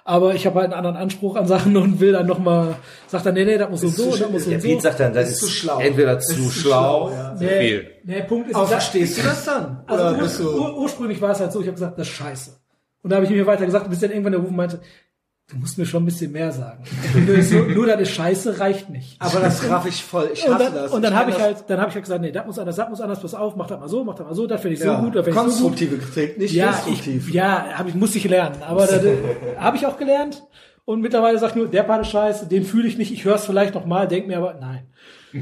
Aber 0.10 0.34
ich 0.34 0.48
habe 0.48 0.56
halt 0.60 0.66
einen 0.66 0.74
anderen 0.74 0.96
Anspruch 0.98 1.36
an 1.36 1.46
Sachen 1.46 1.78
und 1.78 2.00
will 2.00 2.14
dann 2.14 2.26
nochmal, 2.26 2.76
sagt 3.06 3.28
dann, 3.28 3.36
nee, 3.36 3.46
nee, 3.46 3.60
das 3.60 3.70
muss 3.70 3.82
so 3.82 3.88
und 3.88 3.96
so, 3.96 4.18
das 4.18 4.32
muss 4.32 4.44
so 4.46 4.50
Der. 4.50 4.58
Pete 4.58 4.82
sagt 4.82 5.00
dann, 5.00 5.14
das 5.14 5.30
ist, 5.30 5.40
zu 5.40 5.48
schlau. 5.48 5.80
entweder 5.80 6.20
zu, 6.20 6.50
schlau. 6.50 7.12
nee, 7.40 7.48
viel. 7.60 7.92
nee, 8.06 8.22
Punkt 8.24 8.50
ist, 8.50 8.56
sag- 8.56 8.68
verstehst 8.70 9.20
du 9.20 9.22
das 9.22 9.46
dann? 9.46 9.84
Also 9.86 10.04
Oder 10.04 10.12
ur 10.14 10.18
bist 10.18 10.40
du... 10.40 10.50
ur 10.50 10.78
ursprünglich 10.80 11.22
war 11.22 11.30
es 11.30 11.40
halt 11.40 11.52
so, 11.52 11.60
ich 11.62 11.68
habe 11.68 11.76
gesagt, 11.76 12.00
das 12.00 12.08
ist 12.08 12.14
scheiße. 12.16 12.52
Und 13.04 13.12
da 13.12 13.18
habe 13.18 13.26
ich 13.26 13.32
mir 13.32 13.46
weiter 13.46 13.66
gesagt, 13.68 13.88
bis 13.88 14.00
dann 14.00 14.10
irgendwann 14.10 14.32
der 14.32 14.42
Rufen 14.42 14.56
meinte, 14.56 14.80
du 15.52 15.58
musst 15.58 15.78
mir 15.78 15.86
schon 15.86 16.04
ein 16.04 16.06
bisschen 16.06 16.32
mehr 16.32 16.52
sagen. 16.52 16.84
nur, 17.28 17.42
so, 17.42 17.60
nur 17.64 17.88
ist 18.00 18.12
scheiße 18.12 18.60
reicht 18.60 18.90
nicht. 18.90 19.16
Aber 19.20 19.40
das 19.40 19.68
raff 19.70 19.86
ich 19.86 20.04
voll. 20.04 20.30
Ich 20.34 20.48
und 20.48 20.54
hasse 20.54 20.66
dann, 20.66 20.74
das. 20.74 20.92
und 20.92 21.02
dann 21.02 21.16
habe 21.16 21.32
ich 21.32 21.40
halt, 21.40 21.64
dann 21.68 21.80
habe 21.80 21.90
ich 21.90 21.96
halt 21.96 22.06
gesagt, 22.06 22.22
nee, 22.22 22.32
das 22.32 22.46
muss 22.46 22.60
anders, 22.60 22.76
das 22.76 22.90
muss 22.90 23.02
anders, 23.02 23.22
pass 23.22 23.34
auf, 23.34 23.56
mach 23.56 23.68
das 23.68 23.80
mal 23.80 23.90
so, 23.90 24.04
mach 24.04 24.16
das 24.16 24.28
mal 24.28 24.36
so, 24.36 24.48
das 24.48 24.62
finde 24.62 24.74
ich 24.76 24.80
das, 24.80 24.88
so 24.88 24.94
ja, 24.94 25.00
gut, 25.00 25.16
das 25.16 25.26
finde 25.26 25.30
ich 25.30 25.36
so 25.36 25.42
gut. 25.44 25.60
konstruktive 25.60 25.98
Kritik, 25.98 26.38
nicht 26.38 26.54
Ja, 26.54 26.72
destruktiv. 26.72 27.28
ich, 27.28 27.34
ja, 27.34 27.66
hab 27.78 27.88
ich, 27.88 27.96
musste 27.96 28.18
ich 28.20 28.26
lernen. 28.26 28.62
Aber 28.62 28.86
das 28.86 29.02
habe 29.58 29.78
ich 29.78 29.86
auch 29.86 29.98
gelernt. 29.98 30.44
Und 30.86 31.02
mittlerweile 31.02 31.38
sag 31.38 31.50
ich 31.52 31.56
nur, 31.56 31.68
der 31.68 31.84
Part 31.84 32.02
ist 32.02 32.10
scheiße, 32.10 32.48
den 32.48 32.64
fühle 32.64 32.88
ich 32.88 32.98
nicht, 32.98 33.12
ich 33.12 33.24
höre 33.24 33.36
es 33.36 33.46
vielleicht 33.46 33.76
noch 33.76 33.86
mal, 33.86 34.08
denk 34.08 34.26
mir 34.28 34.38
aber, 34.38 34.56
nein. 34.56 34.88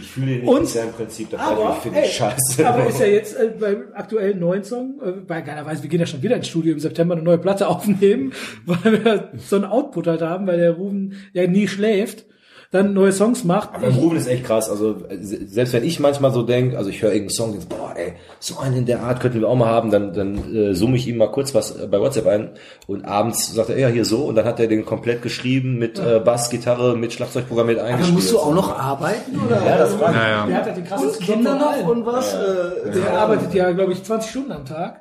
Ich 0.00 0.12
fühle 0.12 0.32
ihn 0.32 0.40
nicht, 0.42 0.48
Und- 0.48 0.74
im 0.76 0.92
Prinzip 0.92 1.30
Fall, 1.30 1.40
Aber, 1.40 1.74
ich 1.76 1.82
finde 1.82 1.98
ey, 2.00 2.08
scheiße. 2.08 2.66
aber 2.66 2.86
ist 2.86 3.00
ja 3.00 3.06
jetzt 3.06 3.36
äh, 3.36 3.50
beim 3.58 3.84
aktuellen 3.94 4.38
neuen 4.38 4.62
Song, 4.64 5.00
äh, 5.04 5.10
bei 5.10 5.40
geilerweise, 5.40 5.82
wir 5.82 5.90
gehen 5.90 6.00
ja 6.00 6.06
schon 6.06 6.22
wieder 6.22 6.36
ins 6.36 6.48
Studio 6.48 6.72
im 6.72 6.78
September 6.80 7.14
eine 7.14 7.22
neue 7.24 7.38
Platte 7.38 7.66
aufnehmen, 7.68 8.32
weil 8.64 9.04
wir 9.04 9.32
so 9.36 9.56
einen 9.56 9.64
Output 9.64 10.06
halt 10.06 10.22
haben, 10.22 10.46
weil 10.46 10.58
der 10.58 10.72
Ruben 10.72 11.14
ja 11.32 11.46
nie 11.46 11.66
schläft, 11.68 12.26
dann 12.70 12.92
neue 12.92 13.12
Songs 13.12 13.44
macht. 13.44 13.70
Aber 13.74 13.88
Ruben 13.88 14.16
ist 14.16 14.26
echt 14.26 14.44
krass. 14.44 14.68
Also 14.68 14.96
se- 15.20 15.46
selbst 15.46 15.72
wenn 15.72 15.84
ich 15.84 16.00
manchmal 16.00 16.32
so 16.32 16.42
denke, 16.42 16.76
also 16.76 16.90
ich 16.90 17.00
höre 17.00 17.12
irgendeinen 17.12 17.34
Song, 17.36 17.52
denk, 17.52 17.68
boah, 17.70 17.94
ey, 17.96 18.12
so 18.40 18.58
einen 18.58 18.76
in 18.76 18.84
der 18.86 19.02
Art 19.02 19.20
könnten 19.20 19.40
wir 19.40 19.48
auch 19.48 19.56
mal 19.56 19.68
haben, 19.68 19.90
dann 19.90 20.12
dann 20.12 20.54
äh, 20.54 20.74
zoome 20.74 20.96
ich 20.96 21.08
ihm 21.08 21.16
mal 21.16 21.28
kurz 21.32 21.54
was 21.54 21.70
äh, 21.80 21.86
bei 21.86 21.98
WhatsApp 21.98 22.26
ein 22.26 22.50
und 22.86 23.06
abends 23.06 23.54
sagt 23.54 23.70
er, 23.70 23.78
ja 23.78 23.88
hier 23.88 24.04
so 24.04 24.24
und 24.26 24.34
dann 24.34 24.44
hat 24.44 24.60
er 24.60 24.66
den 24.66 24.84
komplett 24.84 25.22
geschrieben 25.22 25.78
mit 25.78 25.98
äh, 25.98 26.20
Bass, 26.22 26.50
Gitarre, 26.50 26.94
mit 26.94 27.14
Schlagzeugprogramm 27.14 27.68
mit 27.68 27.78
Aber 27.78 27.88
eingespielt. 27.88 28.14
musst 28.14 28.32
du 28.32 28.38
auch 28.38 28.52
noch 28.54 28.78
arbeiten, 28.78 29.40
oder? 29.46 29.64
Ja, 29.64 29.78
das 29.78 29.98
war 29.98 30.12
Naja. 30.12 30.46
der 30.46 30.56
hat 30.58 30.64
halt 30.66 30.76
den 30.76 30.82
Und 30.82 30.88
krassesten 30.90 31.24
Kinder 31.26 31.54
noch 31.54 31.88
und 31.88 32.04
was? 32.04 32.34
Äh, 32.34 32.90
Der 32.94 33.18
arbeitet 33.18 33.54
ja, 33.54 33.70
glaube 33.72 33.92
ich, 33.92 34.04
20 34.04 34.30
Stunden 34.30 34.52
am 34.52 34.66
Tag. 34.66 35.00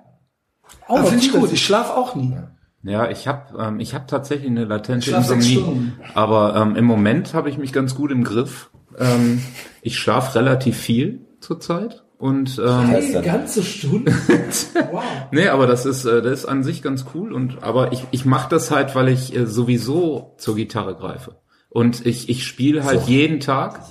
Auch 0.87 0.99
finde 1.03 1.17
ich 1.23 1.31
gut. 1.33 1.51
Ich 1.51 1.65
schlaf 1.65 1.89
auch 1.95 2.15
nie. 2.15 2.31
Ja, 2.31 2.47
ich 2.83 3.27
habe 3.27 3.57
ähm, 3.59 3.79
ich 3.79 3.93
hab 3.93 4.07
tatsächlich 4.07 4.49
eine 4.49 4.65
latente 4.65 5.11
Insomnie, 5.11 5.91
aber 6.13 6.55
ähm, 6.55 6.75
im 6.75 6.85
Moment 6.85 7.33
habe 7.33 7.49
ich 7.49 7.57
mich 7.57 7.73
ganz 7.73 7.95
gut 7.95 8.11
im 8.11 8.23
Griff. 8.23 8.69
Ähm, 8.97 9.41
ich 9.81 9.97
schlafe 9.97 10.39
relativ 10.39 10.77
viel 10.77 11.25
zurzeit 11.39 12.03
und 12.17 12.57
ähm, 12.59 12.91
Drei 12.91 13.21
ganze 13.21 13.61
Stunden. 13.63 14.07
wow. 14.91 15.03
nee, 15.31 15.47
aber 15.49 15.67
das 15.67 15.85
ist 15.85 16.05
äh, 16.05 16.21
das 16.21 16.39
ist 16.39 16.45
an 16.45 16.63
sich 16.63 16.81
ganz 16.81 17.05
cool 17.13 17.33
und 17.33 17.63
aber 17.63 17.91
ich 17.91 18.05
ich 18.11 18.25
mache 18.25 18.49
das 18.49 18.71
halt, 18.71 18.95
weil 18.95 19.09
ich 19.09 19.35
äh, 19.35 19.45
sowieso 19.45 20.35
zur 20.37 20.55
Gitarre 20.55 20.95
greife 20.95 21.35
und 21.69 22.05
ich 22.05 22.29
ich 22.29 22.45
spiele 22.45 22.85
halt 22.85 23.03
jeden 23.07 23.39
Tag 23.39 23.81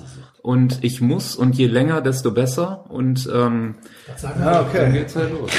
und 0.42 0.82
ich 0.82 1.00
muss 1.00 1.36
und 1.36 1.56
je 1.56 1.66
länger 1.66 2.00
desto 2.00 2.30
besser 2.30 2.84
und 2.88 3.28
ähm, 3.32 3.76
Sagen 4.16 4.42
Ah, 4.42 4.62
dann 4.62 4.66
okay. 4.66 4.92
geht's 4.92 5.16
halt 5.16 5.32
los. 5.32 5.50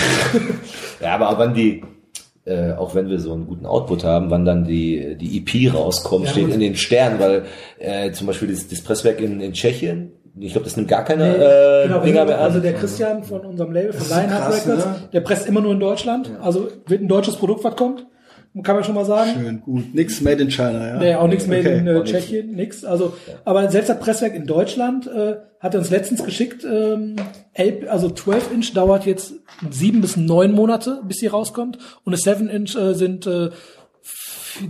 Ja, 1.02 1.16
aber 1.16 1.38
wann 1.38 1.54
die, 1.54 1.84
äh, 2.48 2.74
auch 2.74 2.96
wenn 2.96 3.10
wir 3.10 3.20
so 3.20 3.34
einen 3.34 3.46
guten 3.46 3.66
Output 3.66 4.04
haben, 4.04 4.32
wann 4.32 4.46
dann 4.46 4.64
die, 4.64 5.16
die 5.20 5.38
EP 5.38 5.74
rauskommt, 5.74 6.26
Ja, 6.26 6.32
steht 6.32 6.50
in 6.50 6.60
den 6.60 6.76
Sternen, 6.76 7.20
weil 7.20 7.44
äh, 7.80 8.12
zum 8.12 8.28
Beispiel 8.28 8.48
das, 8.48 8.68
das 8.68 8.82
Presswerk 8.82 9.20
in, 9.20 9.42
in 9.42 9.54
Tschechien, 9.54 10.12
ich 10.40 10.52
glaube, 10.52 10.66
das 10.66 10.78
nimmt 10.78 10.88
gar 10.88 11.04
keine 11.04 11.30
Nee, 11.30 11.44
äh, 11.44 11.88
genau, 11.88 12.00
Dinger 12.02 12.26
mehr 12.26 12.38
an. 12.38 12.44
also 12.46 12.60
der 12.60 12.74
Christian 12.74 13.24
von 13.24 13.42
unserem 13.42 13.72
Label, 13.72 13.92
von 13.94 14.08
Lionheart 14.08 14.54
Records, 14.54 14.86
ne? 14.86 14.96
der 15.12 15.22
presst 15.22 15.48
immer 15.48 15.62
nur 15.62 15.74
in 15.74 15.80
Deutschland. 15.80 16.32
Also 16.42 16.68
wird 16.86 17.02
ein 17.02 17.08
deutsches 17.08 17.36
Produkt, 17.38 17.64
was 17.64 17.76
kommt. 17.76 18.06
Kann 18.64 18.76
man 18.76 18.84
schon 18.84 18.96
mal 18.96 19.06
sagen. 19.06 19.32
Schön, 19.34 19.62
gut. 19.62 19.94
Nix 19.94 20.22
made 20.22 20.42
in 20.42 20.50
China, 20.50 20.88
ja? 20.88 20.98
Nee, 20.98 21.16
auch 21.16 21.28
nichts 21.28 21.48
mehr 21.48 21.60
Okay. 21.60 21.78
in 21.80 21.88
äh, 21.88 21.94
nix. 21.94 22.10
Tschechien, 22.10 22.52
nix. 22.56 22.84
Also, 22.86 23.14
aber 23.46 23.70
selbst 23.70 23.90
das 23.90 24.00
Presswerk 24.00 24.36
in 24.36 24.46
Deutschland 24.46 25.08
äh, 25.08 25.36
hat 25.60 25.74
er 25.74 25.80
uns 25.80 25.90
letztens 25.90 26.24
geschickt. 26.24 26.64
Ähm, 26.64 27.16
elf, 27.54 27.90
also 27.90 28.10
12 28.10 28.52
Inch 28.54 28.74
dauert 28.74 29.06
jetzt 29.06 29.34
sieben 29.70 30.02
bis 30.02 30.18
neun 30.18 30.52
Monate, 30.54 31.02
bis 31.08 31.18
sie 31.18 31.28
rauskommt, 31.28 31.78
und 32.04 32.14
eine 32.14 32.18
7 32.18 32.50
Inch 32.50 32.76
äh, 32.76 32.94
sind 32.94 33.26
äh, 33.28 33.50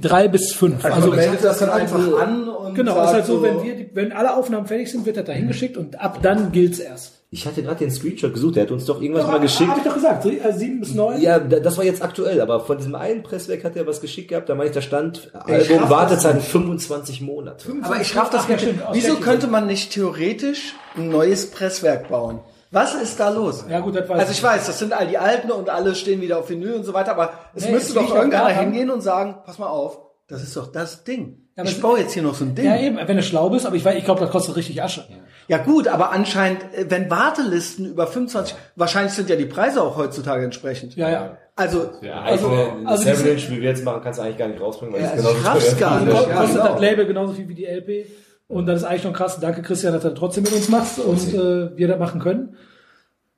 drei 0.02 0.28
bis 0.28 0.52
fünf. 0.54 0.84
Also, 0.84 0.96
Also, 0.96 1.08
man 1.10 1.18
meldet 1.18 1.44
das 1.44 1.60
dann 1.60 1.70
einfach 1.70 2.20
an 2.22 2.50
und 2.50 2.76
genau, 2.76 2.96
sagt 2.96 3.08
ist 3.08 3.14
halt 3.14 3.26
so, 3.26 3.42
wenn 3.42 3.64
wir, 3.64 3.76
die, 3.76 3.90
wenn 3.94 4.12
alle 4.12 4.36
Aufnahmen 4.36 4.68
fertig 4.68 4.92
sind, 4.92 5.06
wird 5.06 5.18
das 5.18 5.26
dahin 5.26 5.48
geschickt 5.48 5.78
und 5.78 6.00
ab 6.00 6.20
dann 6.22 6.52
gilt's 6.52 6.80
erst. 6.80 7.17
Ich 7.38 7.46
hatte 7.46 7.62
gerade 7.62 7.78
den 7.78 7.92
Screenshot 7.92 8.34
gesucht, 8.34 8.56
der 8.56 8.64
hat 8.64 8.72
uns 8.72 8.86
doch 8.86 9.00
irgendwas 9.00 9.28
mal 9.28 9.34
Hab 9.34 9.42
geschickt. 9.44 9.70
ich 9.78 9.84
doch 9.84 9.94
gesagt, 9.94 10.24
so, 10.24 10.30
äh, 10.32 10.54
sieben 10.54 10.80
bis 10.80 10.96
neun. 10.96 11.22
Ja, 11.22 11.38
da- 11.38 11.60
das 11.60 11.78
war 11.78 11.84
jetzt 11.86 12.02
aktuell, 12.02 12.42
aber 12.42 12.62
von 12.62 12.78
diesem 12.78 12.96
einen 12.96 13.22
Presswerk 13.22 13.64
hat 13.64 13.76
er 13.76 13.86
was 13.86 14.02
geschickt 14.02 14.30
gehabt, 14.30 14.50
da 14.50 14.56
meine 14.56 14.70
ich, 14.70 14.74
da 14.76 14.82
stand 14.82 15.30
Album 15.34 15.88
Wartezeit 15.90 16.42
25 16.42 17.22
Monate. 17.22 17.72
Aber 17.84 18.02
ich 18.02 18.16
raff 18.16 18.32
das 18.32 18.48
ja, 18.48 18.56
nicht. 18.56 18.68
Wieso 18.94 19.16
könnte 19.18 19.46
man 19.48 19.68
nicht 19.68 19.92
theoretisch 19.94 20.74
ein 20.96 21.10
neues 21.10 21.52
Presswerk 21.52 22.10
bauen? 22.10 22.40
Was 22.72 22.96
ist 22.96 23.20
da 23.20 23.30
los? 23.30 23.64
Ja, 23.70 23.80
gut, 23.82 23.96
das 23.96 24.10
weiß 24.10 24.20
Also 24.20 24.32
ich 24.32 24.44
weiß, 24.44 24.66
das 24.66 24.80
sind 24.80 24.92
all 24.94 25.08
die 25.08 25.18
alten 25.20 25.52
und 25.52 25.70
alle 25.70 25.94
stehen 25.96 26.20
wieder 26.22 26.40
auf 26.40 26.50
Vinyl 26.50 26.74
und 26.74 26.84
so 26.86 26.94
weiter, 26.94 27.12
aber 27.12 27.32
es 27.56 27.66
Nee, 27.66 27.72
müsste 27.72 27.90
es 28.00 28.06
doch 28.08 28.16
irgendeiner 28.16 28.50
hingehen 28.50 28.90
und 28.90 29.02
sagen, 29.02 29.36
pass 29.46 29.60
mal 29.60 29.68
auf, 29.68 30.00
Das 30.28 30.44
ist 30.44 30.58
doch 30.58 30.68
das 30.72 31.06
Ding. 31.06 31.44
Ja, 31.56 31.64
ich 31.64 31.72
es- 31.72 31.80
baue 31.82 32.00
jetzt 32.00 32.14
hier 32.14 32.24
noch 32.24 32.36
so 32.36 32.44
ein 32.44 32.54
Ding. 32.54 32.66
Ja, 32.66 32.78
eben, 32.78 32.98
wenn 33.06 33.16
du 33.16 33.24
schlau 33.24 33.50
bist, 33.50 33.66
aber 33.66 33.76
ich, 33.78 33.86
weiß- 33.86 33.96
ich 33.96 34.04
glaube, 34.04 34.20
das 34.20 34.30
kostet 34.32 34.56
richtig 34.58 34.84
Asche. 34.84 35.06
Ja 35.10 35.16
gut, 35.58 35.88
aber 35.88 36.12
anscheinend, 36.12 36.62
äh, 36.74 36.86
wenn 36.90 37.10
Wartelisten 37.10 37.86
über 37.86 38.06
25, 38.08 38.56
wahrscheinlich 38.76 39.14
sind 39.14 39.30
ja 39.30 39.36
die 39.38 39.46
Preise 39.46 39.82
auch 39.82 39.96
heutzutage 39.98 40.44
entsprechend. 40.44 40.96
Ja, 40.98 41.10
ja. 41.10 41.38
Also, 41.56 41.90
Ja, 42.02 42.22
Also- 42.22 42.50
also, 42.50 42.72
also 42.86 43.10
also 43.10 43.26
Inch, 43.30 43.50
wie 43.50 43.62
wir 43.62 43.70
jetzt 43.70 43.84
machen, 43.86 44.02
kannst 44.04 44.20
du 44.20 44.24
eigentlich 44.24 44.38
gar 44.38 44.48
nicht 44.50 44.62
rausbringen, 44.62 44.94
weil 44.94 45.02
Ja, 45.02 45.08
es 45.16 45.26
also 45.26 45.38
ich 45.40 45.46
raff's 45.46 45.78
gar 45.80 46.00
ist. 46.00 46.06
nicht. 46.06 46.16
Also 46.16 46.30
Ja, 46.30 46.36
kostet 46.36 46.56
genau. 46.62 46.72
das 46.74 46.82
Label 46.82 47.06
genauso 47.08 47.34
viel 47.34 47.48
wie 47.50 47.56
die 47.56 47.66
LP. 47.66 48.06
Und 48.50 48.66
das 48.68 48.82
ist 48.82 48.84
eigentlich 48.88 49.02
schon 49.02 49.14
krass. 49.14 49.40
Danke, 49.40 49.62
Christian, 49.62 49.94
dass 49.94 50.04
du 50.04 50.10
das 50.10 50.20
trotzdem 50.20 50.44
mit 50.44 50.54
uns 50.54 50.70
machst 50.70 51.00
und 51.00 51.34
äh, 51.34 51.76
wir 51.78 51.88
das 51.88 52.00
machen 52.00 52.22
können. 52.22 52.56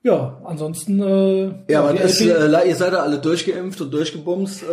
Ja, 0.02 0.40
ansonsten. 0.44 1.00
Äh, 1.00 1.72
ja, 1.72 1.92
das, 1.92 2.20
LP, 2.20 2.30
äh, 2.30 2.68
ihr 2.68 2.76
seid 2.76 2.92
ja 2.92 3.00
alle 3.00 3.18
durchgeimpft 3.18 3.80
und 3.80 3.92
durchgebumst. 3.92 4.62
Äh, 4.62 4.66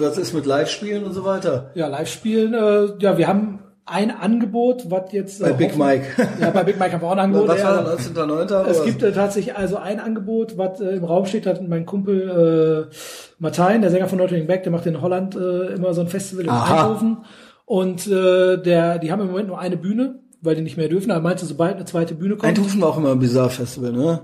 was 0.00 0.18
ist 0.18 0.34
mit 0.34 0.46
Live-Spielen 0.46 1.04
und 1.04 1.12
so 1.12 1.24
weiter? 1.24 1.70
ja, 1.74 1.86
Live-Spielen. 1.88 2.54
Äh, 2.54 2.92
ja, 3.02 3.18
wir 3.18 3.26
haben 3.28 3.60
ein 3.90 4.10
Angebot, 4.10 4.90
was 4.90 5.12
jetzt. 5.12 5.40
Bei 5.40 5.52
Big 5.52 5.70
hoffen- 5.70 5.78
Mike. 5.86 6.06
Ja, 6.40 6.50
bei 6.50 6.62
Big 6.64 6.78
Mike 6.78 6.92
haben 6.92 7.00
wir 7.02 7.08
auch 7.08 7.12
ein 7.12 7.18
Angebot. 7.18 7.48
was 7.48 7.62
war 7.62 7.76
ja. 7.76 7.82
da 7.82 7.94
19.9.? 8.24 8.66
Es 8.66 8.84
gibt 8.84 9.02
äh, 9.02 9.12
tatsächlich 9.12 9.56
also 9.56 9.76
ein 9.76 10.00
Angebot, 10.00 10.56
was 10.58 10.80
äh, 10.80 10.90
im 10.96 11.04
Raum 11.04 11.26
steht, 11.26 11.46
hat 11.46 11.66
mein 11.66 11.86
Kumpel 11.86 12.88
äh, 12.90 12.94
Martin, 13.38 13.80
der 13.80 13.90
Sänger 13.90 14.08
von 14.08 14.18
Notting 14.18 14.46
Back, 14.46 14.62
der 14.64 14.72
macht 14.72 14.86
in 14.86 15.00
Holland 15.00 15.34
äh, 15.36 15.74
immer 15.74 15.94
so 15.94 16.00
ein 16.02 16.08
Festival 16.08 16.44
in. 16.44 16.50
Eindhoven. 16.50 17.18
Und 17.64 18.06
äh, 18.06 18.56
der, 18.56 18.98
die 18.98 19.12
haben 19.12 19.20
im 19.20 19.28
Moment 19.28 19.48
nur 19.48 19.58
eine 19.58 19.76
Bühne, 19.76 20.20
weil 20.40 20.54
die 20.54 20.62
nicht 20.62 20.76
mehr 20.76 20.88
dürfen. 20.88 21.10
Er 21.10 21.20
meinte, 21.20 21.44
sobald 21.44 21.76
eine 21.76 21.84
zweite 21.84 22.14
Bühne 22.14 22.36
kommt. 22.36 22.44
Eindhoven 22.44 22.80
war 22.80 22.88
auch 22.90 22.98
immer 22.98 23.12
ein 23.12 23.18
Bizarre-Festival, 23.18 23.92
ne? 23.92 24.20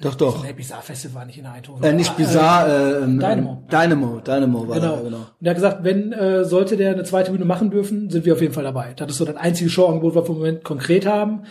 Doch, 0.00 0.14
doch. 0.14 0.42
Nee, 0.42 0.52
Bizarre 0.54 0.82
Festival 0.82 1.16
war 1.20 1.26
nicht 1.26 1.38
in 1.38 1.44
Eindhoven. 1.46 1.82
Äh, 1.84 1.92
nicht 1.92 2.16
Bizarre, 2.16 2.70
äh, 3.00 3.04
ähm, 3.04 3.18
Dynamo. 3.20 3.62
Dynamo, 3.70 4.20
Dynamo 4.20 4.68
war 4.68 4.80
Genau. 4.80 4.96
da, 4.96 5.02
genau. 5.02 5.16
Und 5.18 5.46
er 5.46 5.50
hat 5.50 5.56
gesagt, 5.56 5.84
wenn 5.84 6.12
äh, 6.12 6.44
sollte 6.44 6.76
der 6.78 6.92
eine 6.92 7.04
zweite 7.04 7.30
Bühne 7.32 7.44
machen 7.44 7.70
dürfen, 7.70 8.08
sind 8.08 8.24
wir 8.24 8.32
auf 8.32 8.40
jeden 8.40 8.54
Fall 8.54 8.64
dabei. 8.64 8.94
Das 8.96 9.10
ist 9.10 9.18
so 9.18 9.24
das 9.26 9.36
einzige 9.36 9.68
Showangebot, 9.68 10.14
was 10.14 10.24
wir 10.24 10.30
im 10.30 10.38
Moment 10.38 10.64
konkret 10.64 11.04
haben. 11.06 11.42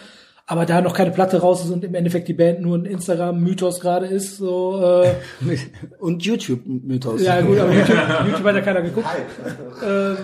Aber 0.51 0.65
da 0.65 0.81
noch 0.81 0.95
keine 0.95 1.11
Platte 1.11 1.41
raus 1.41 1.63
ist 1.63 1.69
und 1.69 1.83
im 1.83 1.93
Endeffekt 1.93 2.27
die 2.27 2.33
Band 2.33 2.61
nur 2.61 2.75
ein 2.75 2.85
Instagram-Mythos 2.85 3.81
gerade 3.81 4.07
ist, 4.07 4.37
so 4.37 4.81
äh, 4.81 5.11
Und 5.99 6.25
YouTube-Mythos. 6.25 7.21
ja 7.21 7.39
gut, 7.41 7.59
aber 7.59 7.71
YouTube, 7.73 7.97
YouTube 8.25 8.43
hat 8.45 8.55
ja 8.55 8.61
keiner 8.61 8.81
geguckt. 8.81 9.05
Ähm, 9.85 10.17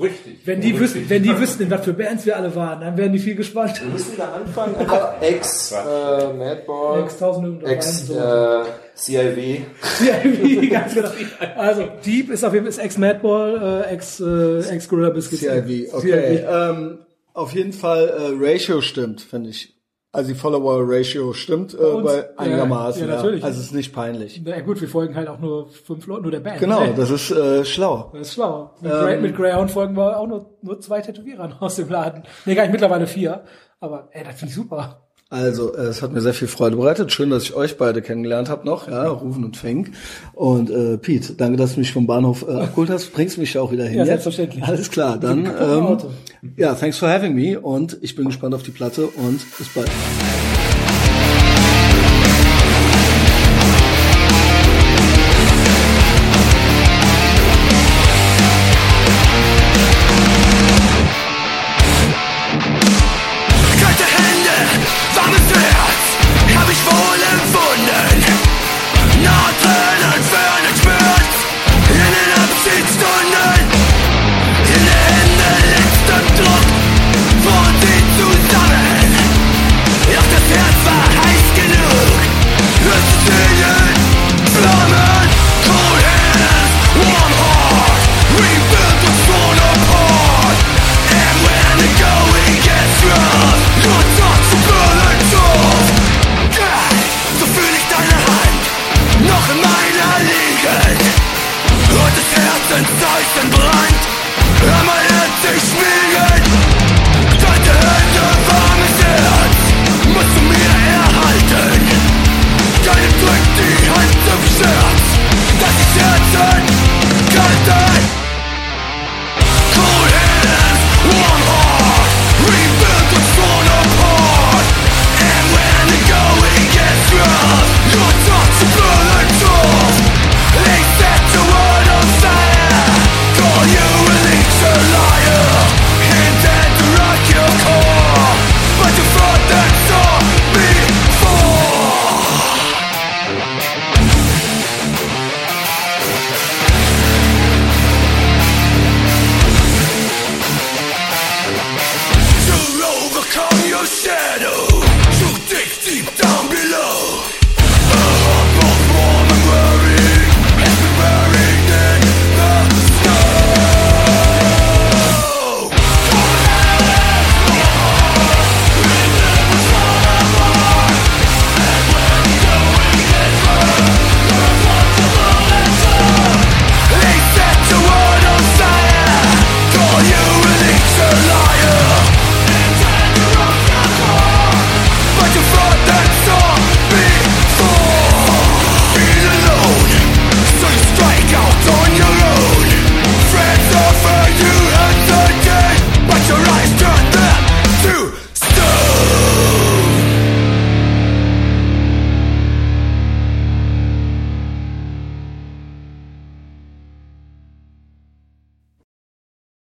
Richtig. 0.00 0.38
wenn 0.44 0.60
die 0.60 0.78
wüssten, 0.78 1.10
wenn 1.10 1.24
die 1.24 1.36
wüssten, 1.36 1.64
in 1.64 1.70
was 1.72 1.84
für 1.84 1.94
Bands 1.94 2.24
wir 2.24 2.36
alle 2.36 2.54
waren, 2.54 2.80
dann 2.80 2.96
wären 2.96 3.12
die 3.12 3.18
viel 3.18 3.34
gespannt. 3.34 3.82
Wir 3.82 3.90
müssen 3.90 4.16
da 4.16 4.34
anfangen, 4.34 4.76
einfach 4.78 5.20
ex 5.20 5.72
äh, 5.72 6.32
Madball, 6.32 7.02
Ex 7.02 7.14
1000 7.14 7.66
ex 7.66 8.06
so. 8.06 8.14
äh, 8.14 8.64
CIW. 8.94 9.62
CIV, 9.98 10.70
ganz 10.70 10.94
genau. 10.94 11.10
Also 11.56 11.88
Deep 12.06 12.30
ist 12.30 12.44
auf 12.44 12.54
jeden 12.54 12.70
Fall 12.70 12.84
ex 12.84 12.98
Madball, 12.98 13.84
äh, 13.88 13.94
ex 13.94 14.20
äh, 14.20 14.60
ex 14.60 14.88
Gorilla 14.88 15.10
Biscuits. 15.10 15.42
CIV, 15.42 15.92
okay. 15.92 16.44
Ähm, 16.48 16.98
auf 17.34 17.54
jeden 17.54 17.72
Fall 17.72 18.08
äh, 18.08 18.32
Ratio 18.38 18.80
stimmt, 18.80 19.20
finde 19.20 19.50
ich. 19.50 19.76
Also 20.14 20.28
die 20.32 20.38
Follower-Ratio 20.38 21.32
stimmt 21.32 21.72
äh, 21.72 21.76
bei 22.02 22.16
Ja, 22.18 22.24
einigermaßen. 22.36 23.00
ja, 23.08 23.14
natürlich. 23.16 23.42
Also 23.42 23.60
es 23.60 23.66
ist 23.66 23.72
nicht 23.74 23.94
peinlich. 23.94 24.42
Ja 24.44 24.60
gut, 24.60 24.78
wir 24.80 24.88
folgen 24.88 25.14
halt 25.16 25.26
auch 25.28 25.38
nur 25.38 25.70
fünf 25.70 26.06
Leute, 26.06 26.22
nur 26.22 26.30
der 26.30 26.40
Band. 26.40 26.58
Genau, 26.60 26.80
Ne? 26.84 26.92
das 26.94 27.08
ist 27.10 27.30
äh, 27.30 27.64
schlau. 27.64 28.10
Das 28.12 28.28
ist 28.28 28.34
schlau. 28.34 28.74
Mit, 28.82 28.92
Grey, 28.92 29.20
mit 29.22 29.34
Greyhound 29.36 29.70
folgen 29.70 29.96
wir 29.96 30.18
auch 30.18 30.26
nur, 30.26 30.58
nur 30.60 30.78
zwei 30.80 31.00
Tätowierern 31.00 31.52
aus 31.60 31.76
dem 31.76 31.88
Laden. 31.88 32.24
Nee, 32.44 32.54
gar 32.54 32.64
nicht, 32.64 32.72
mittlerweile 32.72 33.06
vier. 33.06 33.44
Aber 33.80 34.08
ey, 34.12 34.22
das 34.22 34.34
finde 34.34 34.50
ich 34.50 34.54
super. 34.54 35.01
Also, 35.32 35.74
äh, 35.74 35.84
es 35.84 36.02
hat 36.02 36.12
mir 36.12 36.20
sehr 36.20 36.34
viel 36.34 36.46
Freude 36.46 36.76
bereitet. 36.76 37.10
Schön, 37.10 37.30
dass 37.30 37.44
ich 37.44 37.54
euch 37.54 37.78
beide 37.78 38.02
kennengelernt 38.02 38.50
habe 38.50 38.66
noch, 38.66 38.86
ja, 38.86 39.08
Rufen 39.08 39.44
und 39.44 39.56
Fink. 39.56 39.92
Und 40.34 40.68
äh, 40.68 40.98
Pete, 40.98 41.32
danke, 41.32 41.56
dass 41.56 41.72
du 41.72 41.80
mich 41.80 41.90
vom 41.90 42.06
Bahnhof 42.06 42.44
äh, 42.46 42.52
abgeholt 42.52 42.90
hast. 42.90 43.14
Bringst 43.14 43.38
mich 43.38 43.56
auch 43.56 43.72
wieder 43.72 43.84
hin. 43.84 44.00
Ja, 44.00 44.04
selbstverständlich. 44.04 44.62
Alles 44.62 44.90
klar, 44.90 45.16
dann 45.18 45.46
ähm, 45.46 45.96
ja, 46.58 46.74
thanks 46.74 46.98
for 46.98 47.08
having 47.08 47.34
me 47.34 47.58
und 47.58 47.96
ich 48.02 48.14
bin 48.14 48.26
gespannt 48.26 48.54
auf 48.54 48.62
die 48.62 48.72
Platte 48.72 49.06
und 49.06 49.40
bis 49.56 49.68
bald. 49.74 49.88